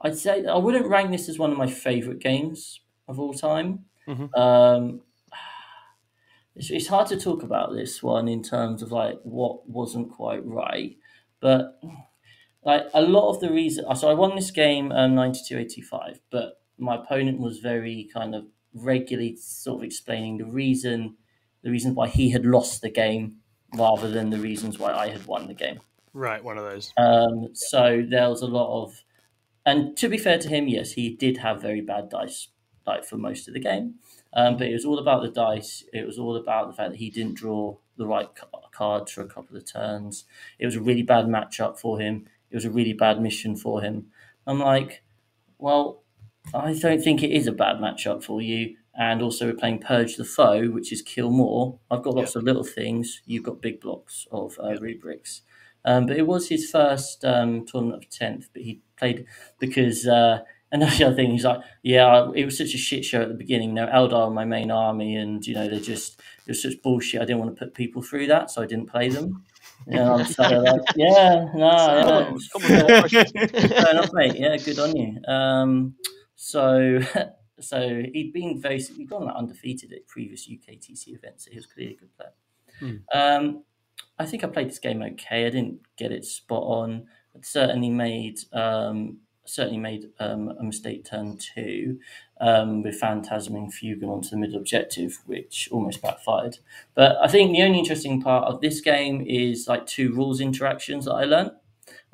I'd 0.00 0.18
say 0.18 0.44
I 0.44 0.56
wouldn't 0.56 0.86
rank 0.86 1.12
this 1.12 1.28
as 1.28 1.38
one 1.38 1.52
of 1.52 1.58
my 1.58 1.68
favorite 1.68 2.18
games 2.18 2.80
of 3.12 3.20
all 3.20 3.34
time. 3.34 3.84
Mhm. 4.08 4.36
Um, 4.36 5.02
it's, 6.54 6.70
it's 6.70 6.88
hard 6.88 7.06
to 7.08 7.16
talk 7.16 7.42
about 7.42 7.72
this 7.72 8.02
one 8.02 8.28
in 8.28 8.42
terms 8.42 8.82
of 8.82 8.92
like 8.92 9.18
what 9.22 9.68
wasn't 9.68 10.10
quite 10.10 10.44
right, 10.44 10.96
but 11.40 11.80
like 12.64 12.86
a 12.94 13.02
lot 13.02 13.30
of 13.30 13.40
the 13.40 13.50
reason. 13.50 13.84
So 13.96 14.10
I 14.10 14.14
won 14.14 14.36
this 14.36 14.50
game 14.50 14.92
um, 14.92 15.14
92-85, 15.14 16.18
but 16.30 16.60
my 16.78 16.96
opponent 16.96 17.40
was 17.40 17.58
very 17.58 18.08
kind 18.12 18.34
of 18.34 18.46
regularly 18.74 19.36
sort 19.36 19.80
of 19.80 19.84
explaining 19.84 20.38
the 20.38 20.46
reason 20.46 21.16
the 21.62 21.70
reason 21.70 21.94
why 21.94 22.08
he 22.08 22.30
had 22.30 22.44
lost 22.44 22.82
the 22.82 22.90
game 22.90 23.36
rather 23.76 24.10
than 24.10 24.30
the 24.30 24.38
reasons 24.38 24.78
why 24.78 24.92
I 24.92 25.08
had 25.08 25.26
won 25.26 25.46
the 25.46 25.54
game. 25.54 25.80
Right, 26.12 26.42
one 26.42 26.58
of 26.58 26.64
those. 26.64 26.92
Um, 26.96 27.50
so 27.54 28.04
there 28.06 28.28
was 28.28 28.42
a 28.42 28.46
lot 28.46 28.82
of, 28.82 29.04
and 29.64 29.96
to 29.96 30.08
be 30.08 30.18
fair 30.18 30.38
to 30.38 30.48
him, 30.48 30.66
yes, 30.68 30.92
he 30.92 31.14
did 31.14 31.38
have 31.38 31.62
very 31.62 31.80
bad 31.80 32.10
dice, 32.10 32.48
like 32.86 33.04
for 33.04 33.16
most 33.16 33.48
of 33.48 33.54
the 33.54 33.60
game. 33.60 33.94
Um, 34.34 34.56
but 34.56 34.66
it 34.66 34.72
was 34.72 34.84
all 34.84 34.98
about 34.98 35.22
the 35.22 35.30
dice. 35.30 35.84
It 35.92 36.06
was 36.06 36.18
all 36.18 36.36
about 36.36 36.68
the 36.68 36.72
fact 36.72 36.90
that 36.90 36.98
he 36.98 37.10
didn't 37.10 37.34
draw 37.34 37.76
the 37.96 38.06
right 38.06 38.28
cards 38.72 39.12
for 39.12 39.20
a 39.22 39.28
couple 39.28 39.56
of 39.56 39.70
turns. 39.70 40.24
It 40.58 40.66
was 40.66 40.76
a 40.76 40.80
really 40.80 41.02
bad 41.02 41.26
matchup 41.26 41.78
for 41.78 42.00
him. 42.00 42.26
It 42.50 42.54
was 42.54 42.64
a 42.64 42.70
really 42.70 42.92
bad 42.94 43.20
mission 43.20 43.56
for 43.56 43.82
him. 43.82 44.06
I'm 44.46 44.58
like, 44.58 45.02
well, 45.58 46.02
I 46.54 46.74
don't 46.74 47.02
think 47.02 47.22
it 47.22 47.30
is 47.30 47.46
a 47.46 47.52
bad 47.52 47.76
matchup 47.76 48.22
for 48.22 48.40
you. 48.42 48.76
And 48.94 49.22
also, 49.22 49.46
we're 49.46 49.54
playing 49.54 49.80
Purge 49.80 50.16
the 50.16 50.24
Foe, 50.24 50.68
which 50.68 50.92
is 50.92 51.00
kill 51.00 51.30
more. 51.30 51.78
I've 51.90 52.02
got 52.02 52.14
lots 52.14 52.36
of 52.36 52.42
little 52.42 52.64
things. 52.64 53.22
You've 53.24 53.44
got 53.44 53.62
big 53.62 53.80
blocks 53.80 54.26
of 54.30 54.58
uh, 54.62 54.78
rubrics. 54.80 55.42
Um, 55.84 56.06
but 56.06 56.16
it 56.16 56.26
was 56.26 56.48
his 56.48 56.70
first 56.70 57.24
um, 57.24 57.64
tournament 57.64 58.04
of 58.04 58.10
10th, 58.10 58.46
but 58.52 58.62
he 58.62 58.80
played 58.96 59.26
because. 59.58 60.06
Uh, 60.06 60.40
and 60.72 60.80
that's 60.80 60.96
the 60.96 61.04
other 61.04 61.14
thing. 61.14 61.30
He's 61.30 61.44
like, 61.44 61.60
yeah, 61.82 62.30
it 62.34 62.46
was 62.46 62.56
such 62.56 62.74
a 62.74 62.78
shit 62.78 63.04
show 63.04 63.20
at 63.20 63.28
the 63.28 63.34
beginning. 63.34 63.68
You 63.68 63.74
know, 63.74 63.86
Eldar 63.86 64.28
were 64.28 64.34
my 64.34 64.46
main 64.46 64.70
army, 64.70 65.16
and 65.16 65.46
you 65.46 65.54
know, 65.54 65.68
they 65.68 65.78
just 65.78 66.18
it 66.46 66.48
was 66.48 66.62
such 66.62 66.80
bullshit. 66.82 67.20
I 67.20 67.26
didn't 67.26 67.40
want 67.40 67.54
to 67.54 67.64
put 67.64 67.74
people 67.74 68.02
through 68.02 68.26
that, 68.28 68.50
so 68.50 68.62
I 68.62 68.66
didn't 68.66 68.86
play 68.86 69.10
them. 69.10 69.44
You 69.86 69.96
know, 69.96 70.14
I'm 70.14 70.24
sort 70.24 70.52
of 70.52 70.62
like, 70.62 70.80
yeah, 70.96 71.46
no, 71.54 71.66
yeah, 71.66 72.36
come 72.52 72.62
on, 72.62 73.08
fair 73.08 73.90
enough, 73.90 74.10
mate. 74.12 74.34
Yeah, 74.36 74.56
good 74.56 74.78
on 74.78 74.96
you. 74.96 75.20
Um, 75.28 75.94
so 76.34 77.00
so 77.60 78.02
he'd 78.12 78.32
been 78.32 78.60
very 78.60 78.80
he'd 78.80 79.10
gone 79.10 79.26
like 79.26 79.36
undefeated 79.36 79.92
at 79.92 80.06
previous 80.08 80.48
UKTC 80.48 81.08
events, 81.08 81.44
so 81.44 81.50
he 81.50 81.56
was 81.58 81.66
clearly 81.66 81.94
a 81.94 81.98
good 81.98 82.16
player. 82.16 82.32
Hmm. 82.80 83.18
Um, 83.18 83.64
I 84.18 84.24
think 84.24 84.42
I 84.42 84.46
played 84.46 84.68
this 84.68 84.78
game 84.78 85.02
okay. 85.02 85.46
I 85.46 85.50
didn't 85.50 85.80
get 85.98 86.12
it 86.12 86.24
spot 86.24 86.62
on. 86.62 87.06
But 87.32 87.46
certainly 87.46 87.88
made 87.88 88.40
um, 88.52 89.18
certainly 89.44 89.78
made 89.78 90.10
um, 90.18 90.52
a 90.58 90.62
mistake 90.62 91.04
turn 91.04 91.36
two 91.36 91.98
um, 92.40 92.82
with 92.82 93.00
phantasming 93.00 93.72
Fuegan 93.72 94.08
onto 94.08 94.30
the 94.30 94.36
middle 94.36 94.56
objective, 94.56 95.20
which 95.26 95.68
almost 95.70 96.02
backfired. 96.02 96.58
But 96.94 97.16
I 97.22 97.28
think 97.28 97.52
the 97.52 97.62
only 97.62 97.78
interesting 97.78 98.22
part 98.22 98.44
of 98.44 98.60
this 98.60 98.80
game 98.80 99.24
is 99.26 99.68
like 99.68 99.86
two 99.86 100.12
rules 100.12 100.40
interactions 100.40 101.04
that 101.04 101.12
I 101.14 101.24
learned. 101.24 101.52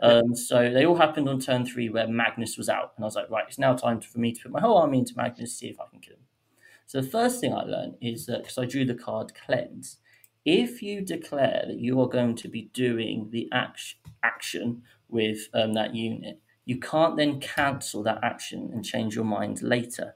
Um, 0.01 0.35
so 0.35 0.71
they 0.71 0.87
all 0.87 0.97
happened 0.97 1.29
on 1.29 1.41
turn 1.41 1.67
three 1.67 1.88
where 1.88 2.07
Magnus 2.07 2.57
was 2.57 2.69
out, 2.69 2.93
and 2.97 3.05
I 3.05 3.07
was 3.07 3.17
like, 3.17 3.31
right, 3.31 3.45
it's 3.49 3.59
now 3.59 3.75
time 3.75 4.01
for 4.01 4.19
me 4.19 4.33
to 4.33 4.43
put 4.43 4.53
my 4.53 4.61
whole 4.61 4.79
army 4.79 4.99
into 4.99 5.17
Magnus, 5.17 5.51
to 5.51 5.57
see 5.57 5.69
if 5.69 5.81
I 5.81 5.87
can 5.91 6.01
kill 6.01 6.14
him. 6.14 6.23
So 6.87 7.01
the 7.01 7.09
first 7.09 7.41
thing 7.41 7.53
I 7.53 7.64
learned 7.64 7.97
is 8.01 8.27
that 8.27 8.43
because 8.43 8.59
I 8.59 8.64
drew 8.64 8.85
the 8.85 8.95
card 8.95 9.33
cleanse, 9.35 9.99
if 10.45 10.81
you 10.83 11.03
declare 11.03 11.64
that 11.67 11.79
you 11.79 12.01
are 12.01 12.09
going 12.09 12.35
to 12.37 12.49
be 12.49 12.71
doing 12.73 13.29
the 13.31 13.49
act- 13.53 13.97
action 14.23 14.83
with 15.09 15.49
um, 15.53 15.75
that 15.75 15.95
unit, 15.95 16.41
you 16.68 16.78
can't 16.78 17.16
then 17.16 17.40
cancel 17.40 18.02
that 18.02 18.22
action 18.22 18.68
and 18.74 18.85
change 18.85 19.14
your 19.14 19.24
mind 19.24 19.62
later 19.62 20.14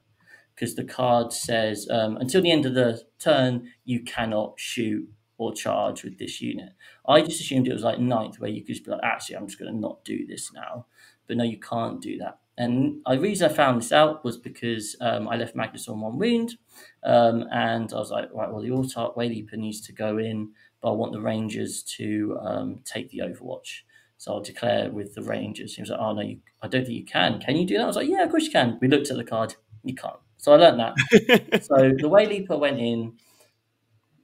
because 0.54 0.74
the 0.74 0.84
card 0.84 1.32
says 1.32 1.88
um, 1.90 2.18
until 2.18 2.42
the 2.42 2.50
end 2.50 2.66
of 2.66 2.74
the 2.74 3.02
turn 3.18 3.70
you 3.86 4.02
cannot 4.02 4.60
shoot 4.60 5.08
or 5.38 5.54
charge 5.54 6.04
with 6.04 6.18
this 6.18 6.42
unit. 6.42 6.74
I 7.08 7.22
just 7.22 7.40
assumed 7.40 7.66
it 7.66 7.72
was 7.72 7.84
like 7.84 8.00
ninth 8.00 8.38
where 8.38 8.50
you 8.50 8.60
could 8.60 8.74
just 8.74 8.84
be 8.84 8.90
like, 8.90 9.00
actually, 9.02 9.36
I'm 9.36 9.46
just 9.46 9.58
going 9.58 9.72
to 9.72 9.80
not 9.80 10.04
do 10.04 10.26
this 10.26 10.52
now. 10.52 10.84
But 11.26 11.38
no, 11.38 11.44
you 11.44 11.58
can't 11.58 12.02
do 12.02 12.18
that. 12.18 12.40
And 12.58 13.00
the 13.08 13.18
reason 13.18 13.50
I 13.50 13.54
found 13.54 13.80
this 13.80 13.90
out 13.90 14.22
was 14.22 14.36
because 14.36 14.94
um, 15.00 15.28
I 15.28 15.36
left 15.36 15.56
Magnus 15.56 15.88
on 15.88 16.02
one 16.02 16.18
wound, 16.18 16.58
um, 17.02 17.46
and 17.50 17.90
I 17.94 17.96
was 17.96 18.10
like, 18.10 18.28
right, 18.34 18.52
well, 18.52 18.60
the 18.60 18.68
Autarch 18.68 19.16
Wayleaper 19.16 19.54
needs 19.54 19.80
to 19.86 19.92
go 19.94 20.18
in, 20.18 20.50
but 20.82 20.90
I 20.90 20.94
want 20.96 21.12
the 21.12 21.20
Rangers 21.22 21.82
to 21.96 22.36
um, 22.42 22.80
take 22.84 23.08
the 23.08 23.20
Overwatch. 23.20 23.84
So 24.22 24.35
I'll 24.35 24.40
declare 24.40 24.88
with 24.88 25.16
the 25.16 25.22
Rangers. 25.22 25.74
He 25.74 25.82
was 25.82 25.90
like, 25.90 25.98
oh, 25.98 26.12
no, 26.12 26.20
you, 26.20 26.38
I 26.62 26.68
don't 26.68 26.87
think 26.87 26.96
you 26.96 27.04
can. 27.04 27.40
Can 27.40 27.56
you 27.56 27.66
do 27.66 27.76
that? 27.76 27.82
I 27.82 27.87
was 27.88 27.96
like, 27.96 28.08
yeah, 28.08 28.22
of 28.22 28.30
course 28.30 28.44
you 28.44 28.52
can. 28.52 28.78
We 28.80 28.87
looked 28.87 29.11
at 29.11 29.16
the 29.16 29.24
card. 29.24 29.56
You 29.82 29.96
can't. 29.96 30.14
So 30.37 30.52
I 30.52 30.58
learned 30.58 30.78
that. 30.78 31.64
so 31.64 31.74
the 31.74 32.08
Wayleaper 32.08 32.56
went 32.56 32.78
in, 32.78 33.14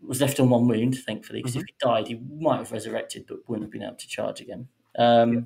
was 0.00 0.20
left 0.20 0.38
on 0.38 0.50
one 0.50 0.68
wound, 0.68 0.98
thankfully, 1.04 1.40
because 1.40 1.56
mm-hmm. 1.56 1.62
if 1.62 1.66
he 1.66 1.74
died, 1.80 2.06
he 2.06 2.20
might 2.40 2.58
have 2.58 2.70
resurrected, 2.70 3.24
but 3.26 3.38
wouldn't 3.48 3.64
have 3.64 3.72
been 3.72 3.82
able 3.82 3.96
to 3.96 4.06
charge 4.06 4.40
again. 4.40 4.68
Um, 4.96 5.34
yeah. 5.34 5.40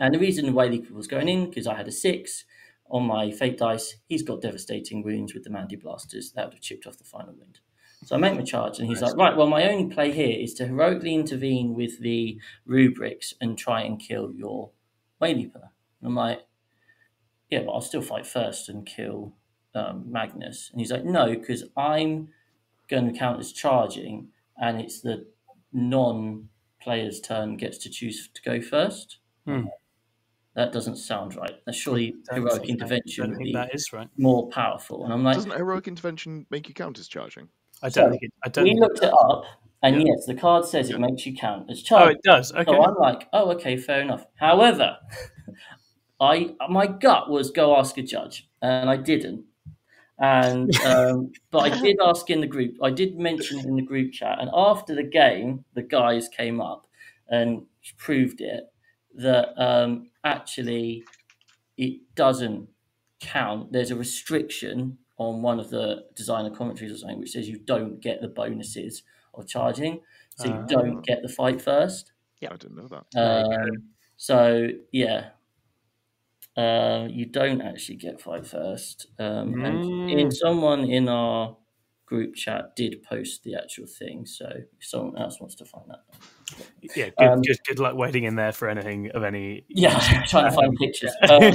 And 0.00 0.14
the 0.14 0.18
reason 0.18 0.44
the 0.44 0.52
Wayleaper 0.52 0.90
was 0.90 1.06
going 1.06 1.30
in, 1.30 1.48
because 1.48 1.66
I 1.66 1.74
had 1.74 1.88
a 1.88 1.92
six 1.92 2.44
on 2.90 3.04
my 3.04 3.30
fate 3.30 3.56
dice, 3.56 3.96
he's 4.06 4.22
got 4.22 4.42
devastating 4.42 5.02
wounds 5.02 5.32
with 5.32 5.44
the 5.44 5.50
Mandiblasters. 5.50 6.34
That 6.34 6.44
would 6.44 6.54
have 6.54 6.60
chipped 6.60 6.86
off 6.86 6.98
the 6.98 7.04
final 7.04 7.32
wound. 7.32 7.60
So 8.04 8.16
I 8.16 8.18
make 8.18 8.34
my 8.34 8.42
charge, 8.42 8.78
and 8.78 8.88
he's 8.88 9.00
like, 9.00 9.16
right, 9.16 9.36
well, 9.36 9.46
my 9.46 9.68
only 9.68 9.92
play 9.94 10.10
here 10.10 10.36
is 10.36 10.54
to 10.54 10.66
heroically 10.66 11.14
intervene 11.14 11.74
with 11.74 12.00
the 12.00 12.38
rubrics 12.66 13.32
and 13.40 13.56
try 13.56 13.82
and 13.82 14.00
kill 14.00 14.32
your 14.34 14.70
Wayleaper. 15.20 15.54
And 16.00 16.08
I'm 16.08 16.16
like, 16.16 16.40
yeah, 17.48 17.60
but 17.60 17.72
I'll 17.72 17.80
still 17.80 18.02
fight 18.02 18.26
first 18.26 18.68
and 18.68 18.84
kill 18.84 19.34
um, 19.74 20.10
Magnus. 20.10 20.70
And 20.72 20.80
he's 20.80 20.90
like, 20.90 21.04
no, 21.04 21.28
because 21.34 21.64
I'm 21.76 22.28
going 22.88 23.12
to 23.12 23.16
count 23.16 23.38
as 23.38 23.52
charging, 23.52 24.28
and 24.60 24.80
it's 24.80 25.00
the 25.00 25.26
non 25.72 26.48
player's 26.80 27.20
turn 27.20 27.56
gets 27.56 27.78
to 27.78 27.90
choose 27.90 28.28
to 28.34 28.42
go 28.42 28.60
first. 28.60 29.18
Hmm. 29.46 29.66
That 30.54 30.72
doesn't 30.72 30.96
sound 30.96 31.36
right. 31.36 31.64
That 31.64 31.74
surely 31.74 32.16
heroic 32.30 32.68
intervention 32.68 33.30
would 33.30 33.38
be 33.38 33.52
that 33.52 33.74
is 33.74 33.92
right. 33.92 34.08
more 34.18 34.48
powerful. 34.50 35.04
And 35.04 35.12
I'm 35.12 35.22
like, 35.22 35.36
doesn't 35.36 35.52
heroic 35.52 35.88
intervention 35.88 36.46
make 36.50 36.68
you 36.68 36.74
count 36.74 36.98
as 36.98 37.08
charging? 37.08 37.48
I 37.82 37.88
don't 37.88 38.06
so 38.06 38.10
think 38.10 38.22
it. 38.22 38.32
I 38.44 38.48
don't. 38.48 38.64
We 38.64 38.74
looked 38.78 39.02
it 39.02 39.12
up, 39.12 39.44
and 39.82 39.96
yeah. 39.96 40.14
yes, 40.14 40.26
the 40.26 40.34
card 40.34 40.64
says 40.64 40.90
it 40.90 40.98
makes 40.98 41.26
you 41.26 41.34
count 41.34 41.70
as 41.70 41.82
charging. 41.82 42.08
Oh, 42.08 42.10
it 42.10 42.22
does. 42.22 42.52
Okay. 42.52 42.64
So 42.64 42.84
I'm 42.84 42.94
like, 42.96 43.28
oh, 43.32 43.50
okay, 43.52 43.76
fair 43.76 44.00
enough. 44.00 44.24
However, 44.36 44.96
I 46.20 46.54
my 46.68 46.86
gut 46.86 47.28
was 47.28 47.50
go 47.50 47.76
ask 47.76 47.98
a 47.98 48.02
judge, 48.02 48.48
and 48.60 48.88
I 48.88 48.96
didn't. 48.96 49.44
And 50.18 50.74
um, 50.82 51.32
but 51.50 51.72
I 51.72 51.80
did 51.80 51.96
ask 52.04 52.30
in 52.30 52.40
the 52.40 52.46
group. 52.46 52.76
I 52.82 52.90
did 52.90 53.18
mention 53.18 53.58
it 53.58 53.64
in 53.64 53.76
the 53.76 53.82
group 53.82 54.12
chat, 54.12 54.38
and 54.40 54.50
after 54.54 54.94
the 54.94 55.02
game, 55.02 55.64
the 55.74 55.82
guys 55.82 56.28
came 56.28 56.60
up 56.60 56.86
and 57.28 57.62
proved 57.96 58.40
it 58.40 58.64
that 59.14 59.52
um, 59.60 60.10
actually 60.24 61.02
it 61.76 62.00
doesn't 62.14 62.68
count. 63.20 63.72
There's 63.72 63.90
a 63.90 63.96
restriction 63.96 64.98
on 65.18 65.42
one 65.42 65.60
of 65.60 65.70
the 65.70 66.04
designer 66.14 66.50
commentaries 66.50 66.92
or 66.92 66.96
something 66.96 67.20
which 67.20 67.32
says 67.32 67.48
you 67.48 67.58
don't 67.58 68.00
get 68.00 68.20
the 68.20 68.28
bonuses 68.28 69.02
of 69.34 69.46
charging, 69.46 70.00
so 70.36 70.48
you 70.48 70.54
uh, 70.54 70.66
don't 70.66 71.02
get 71.04 71.22
the 71.22 71.28
fight 71.28 71.60
first. 71.60 72.12
Yeah, 72.40 72.50
I 72.52 72.56
didn't 72.56 72.76
know 72.76 72.88
that. 72.88 73.06
Um, 73.18 73.84
so 74.16 74.68
yeah, 74.90 75.30
uh, 76.56 77.06
you 77.10 77.26
don't 77.26 77.60
actually 77.62 77.96
get 77.96 78.20
fight 78.20 78.46
first. 78.46 79.06
Um, 79.18 79.54
mm. 79.54 79.66
And 79.66 80.10
in 80.10 80.30
someone 80.30 80.84
in 80.84 81.08
our 81.08 81.56
group 82.06 82.34
chat 82.34 82.76
did 82.76 83.02
post 83.02 83.42
the 83.42 83.54
actual 83.54 83.86
thing, 83.86 84.26
so 84.26 84.46
if 84.78 84.86
someone 84.86 85.16
else 85.16 85.40
wants 85.40 85.54
to 85.56 85.64
find 85.64 85.86
that. 85.88 86.04
Yeah, 86.94 87.08
good, 87.18 87.26
um, 87.26 87.40
good, 87.40 87.56
good 87.66 87.78
luck 87.78 87.94
waiting 87.96 88.24
in 88.24 88.36
there 88.36 88.52
for 88.52 88.68
anything 88.68 89.10
of 89.12 89.24
any. 89.24 89.64
Yeah, 89.68 89.98
trying 90.26 90.50
to 90.50 90.56
find 90.56 90.76
pictures. 90.76 91.14
Um, 91.22 91.52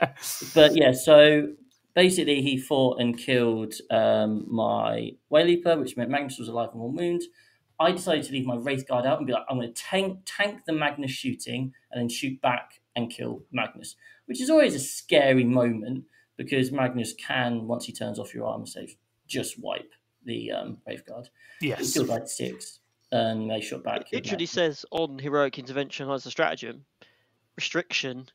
but 0.54 0.76
yeah, 0.76 0.92
so 0.92 1.48
basically 1.94 2.42
he 2.42 2.58
fought 2.58 3.00
and 3.00 3.16
killed 3.16 3.74
um, 3.90 4.44
my 4.48 5.12
Wayleaper, 5.32 5.78
which 5.78 5.96
meant 5.96 6.10
Magnus 6.10 6.38
was 6.38 6.48
alive 6.48 6.70
and 6.72 6.80
one 6.80 6.94
wound. 6.94 7.22
I 7.78 7.92
decided 7.92 8.24
to 8.24 8.32
leave 8.32 8.46
my 8.46 8.56
Wraithguard 8.56 9.06
out 9.06 9.18
and 9.18 9.26
be 9.26 9.32
like, 9.32 9.44
I'm 9.48 9.56
going 9.56 9.72
to 9.72 9.82
tank 9.82 10.20
tank 10.26 10.62
the 10.66 10.72
Magnus 10.72 11.10
shooting 11.10 11.72
and 11.90 12.00
then 12.00 12.08
shoot 12.08 12.40
back 12.40 12.80
and 12.94 13.10
kill 13.10 13.42
Magnus, 13.52 13.96
which 14.26 14.40
is 14.40 14.50
always 14.50 14.74
a 14.74 14.80
scary 14.80 15.44
moment 15.44 16.04
because 16.36 16.72
Magnus 16.72 17.14
can, 17.14 17.66
once 17.66 17.86
he 17.86 17.92
turns 17.92 18.18
off 18.18 18.34
your 18.34 18.46
armor 18.46 18.66
save, 18.66 18.96
just 19.26 19.58
wipe 19.58 19.90
the 20.24 20.52
um, 20.52 20.78
Wraithguard. 20.88 21.28
Yes. 21.60 21.86
He 21.86 21.92
killed 21.92 22.08
like 22.08 22.28
six 22.28 22.80
and 23.12 23.50
they 23.50 23.60
shot 23.60 23.82
back. 23.82 24.02
It 24.12 24.24
literally 24.24 24.46
says 24.46 24.84
on 24.90 25.18
heroic 25.18 25.58
intervention 25.58 26.10
as 26.10 26.26
a 26.26 26.30
stratagem 26.30 26.84
restriction 27.56 28.26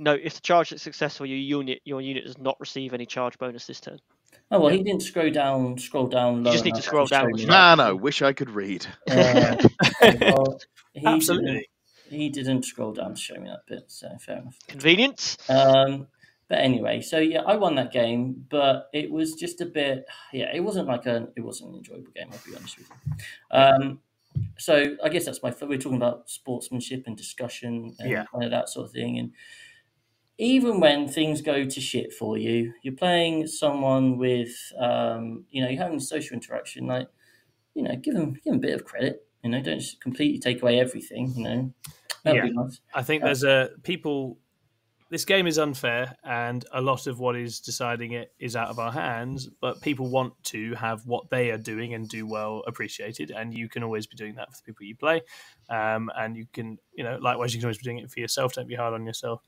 no, 0.00 0.14
if 0.14 0.34
the 0.34 0.40
charge 0.40 0.72
is 0.72 0.80
successful, 0.82 1.26
your 1.26 1.38
unit 1.38 1.80
your 1.84 2.00
unit 2.00 2.24
does 2.24 2.38
not 2.38 2.58
receive 2.58 2.94
any 2.94 3.06
charge 3.06 3.38
bonus 3.38 3.66
this 3.66 3.80
turn. 3.80 4.00
Oh 4.50 4.58
well, 4.60 4.70
he 4.70 4.82
didn't 4.82 5.02
scroll 5.02 5.30
down. 5.30 5.78
Scroll 5.78 6.08
down. 6.08 6.44
You 6.44 6.50
just 6.50 6.64
need 6.64 6.74
to 6.74 6.82
scroll 6.82 7.06
down. 7.06 7.30
Man, 7.46 7.78
I 7.78 7.92
wish 7.92 8.22
I 8.22 8.32
could 8.32 8.50
read. 8.50 8.86
Uh, 10.02 10.14
well, 10.18 10.58
he 10.94 11.06
Absolutely. 11.06 11.68
Didn't, 12.08 12.20
he 12.20 12.28
didn't 12.30 12.64
scroll 12.64 12.92
down 12.92 13.14
to 13.14 13.20
show 13.20 13.34
me 13.34 13.50
that 13.50 13.66
bit, 13.68 13.84
so 13.88 14.08
fair 14.18 14.38
enough. 14.38 14.56
Convenience. 14.66 15.36
Um, 15.50 16.06
but 16.48 16.58
anyway, 16.58 17.02
so 17.02 17.18
yeah, 17.18 17.42
I 17.42 17.56
won 17.56 17.74
that 17.74 17.92
game, 17.92 18.46
but 18.48 18.88
it 18.94 19.10
was 19.10 19.34
just 19.34 19.60
a 19.60 19.66
bit. 19.66 20.06
Yeah, 20.32 20.50
it 20.54 20.60
wasn't 20.60 20.88
like 20.88 21.04
a. 21.04 21.28
It 21.36 21.42
wasn't 21.42 21.70
an 21.70 21.76
enjoyable 21.76 22.12
game. 22.16 22.28
I'll 22.32 22.40
be 22.50 22.56
honest 22.56 22.78
with 22.78 22.88
you. 22.88 23.24
Um, 23.50 24.00
so 24.56 24.96
I 25.04 25.10
guess 25.10 25.26
that's 25.26 25.42
my. 25.42 25.54
We're 25.60 25.76
talking 25.76 25.98
about 25.98 26.30
sportsmanship 26.30 27.04
and 27.06 27.16
discussion 27.16 27.94
and 27.98 28.10
yeah. 28.10 28.24
kind 28.32 28.44
of 28.44 28.50
that 28.52 28.70
sort 28.70 28.86
of 28.86 28.92
thing, 28.92 29.18
and 29.18 29.32
even 30.40 30.80
when 30.80 31.06
things 31.06 31.42
go 31.42 31.64
to 31.64 31.80
shit 31.80 32.14
for 32.14 32.38
you, 32.38 32.72
you're 32.82 32.96
playing 32.96 33.46
someone 33.46 34.16
with, 34.16 34.72
um, 34.78 35.44
you 35.50 35.62
know, 35.62 35.68
you're 35.68 35.82
having 35.82 36.00
social 36.00 36.34
interaction. 36.34 36.86
Like, 36.86 37.08
you 37.74 37.82
know, 37.82 37.94
give 37.96 38.14
them 38.14 38.32
give 38.32 38.44
them 38.44 38.56
a 38.56 38.58
bit 38.58 38.74
of 38.74 38.84
credit. 38.86 39.26
You 39.44 39.50
know, 39.50 39.62
don't 39.62 39.78
just 39.78 40.00
completely 40.00 40.38
take 40.38 40.62
away 40.62 40.80
everything. 40.80 41.34
You 41.36 41.44
know, 41.44 41.74
yeah. 42.24 42.46
Nice. 42.50 42.80
I 42.94 43.02
think 43.02 43.22
there's 43.22 43.44
a 43.44 43.70
people. 43.82 44.38
This 45.10 45.24
game 45.24 45.48
is 45.48 45.58
unfair, 45.58 46.16
and 46.24 46.64
a 46.72 46.80
lot 46.80 47.06
of 47.06 47.18
what 47.18 47.36
is 47.36 47.60
deciding 47.60 48.12
it 48.12 48.32
is 48.38 48.54
out 48.54 48.68
of 48.68 48.78
our 48.78 48.92
hands. 48.92 49.48
But 49.60 49.82
people 49.82 50.08
want 50.08 50.32
to 50.44 50.74
have 50.74 51.04
what 51.04 51.28
they 51.30 51.50
are 51.50 51.58
doing 51.58 51.92
and 51.94 52.08
do 52.08 52.26
well 52.26 52.62
appreciated, 52.66 53.30
and 53.30 53.52
you 53.52 53.68
can 53.68 53.82
always 53.82 54.06
be 54.06 54.16
doing 54.16 54.36
that 54.36 54.50
for 54.50 54.56
the 54.56 54.62
people 54.72 54.86
you 54.86 54.96
play. 54.96 55.20
Um, 55.68 56.10
and 56.16 56.36
you 56.36 56.46
can, 56.52 56.78
you 56.94 57.04
know, 57.04 57.18
likewise, 57.20 57.52
you 57.52 57.60
can 57.60 57.66
always 57.66 57.78
be 57.78 57.84
doing 57.84 57.98
it 57.98 58.10
for 58.10 58.20
yourself. 58.20 58.54
Don't 58.54 58.68
be 58.68 58.76
hard 58.76 58.94
on 58.94 59.04
yourself. 59.04 59.42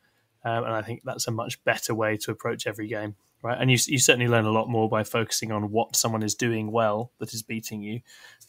Um, 0.44 0.64
and 0.64 0.72
I 0.72 0.82
think 0.82 1.02
that's 1.04 1.28
a 1.28 1.32
much 1.32 1.62
better 1.64 1.94
way 1.94 2.16
to 2.18 2.30
approach 2.30 2.66
every 2.66 2.88
game, 2.88 3.16
right? 3.42 3.56
And 3.60 3.70
you, 3.70 3.78
you 3.86 3.98
certainly 3.98 4.28
learn 4.28 4.44
a 4.44 4.50
lot 4.50 4.68
more 4.68 4.88
by 4.88 5.04
focusing 5.04 5.52
on 5.52 5.70
what 5.70 5.96
someone 5.96 6.22
is 6.22 6.34
doing 6.34 6.72
well 6.72 7.12
that 7.18 7.32
is 7.32 7.42
beating 7.42 7.82
you 7.82 8.00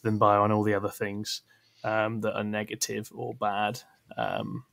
than 0.01 0.17
by 0.17 0.35
on 0.35 0.51
all 0.51 0.63
the 0.63 0.73
other 0.73 0.89
things 0.89 1.41
um, 1.83 2.21
that 2.21 2.35
are 2.35 2.43
negative 2.43 3.11
or 3.13 3.33
bad. 3.33 3.81
Um, 4.17 4.65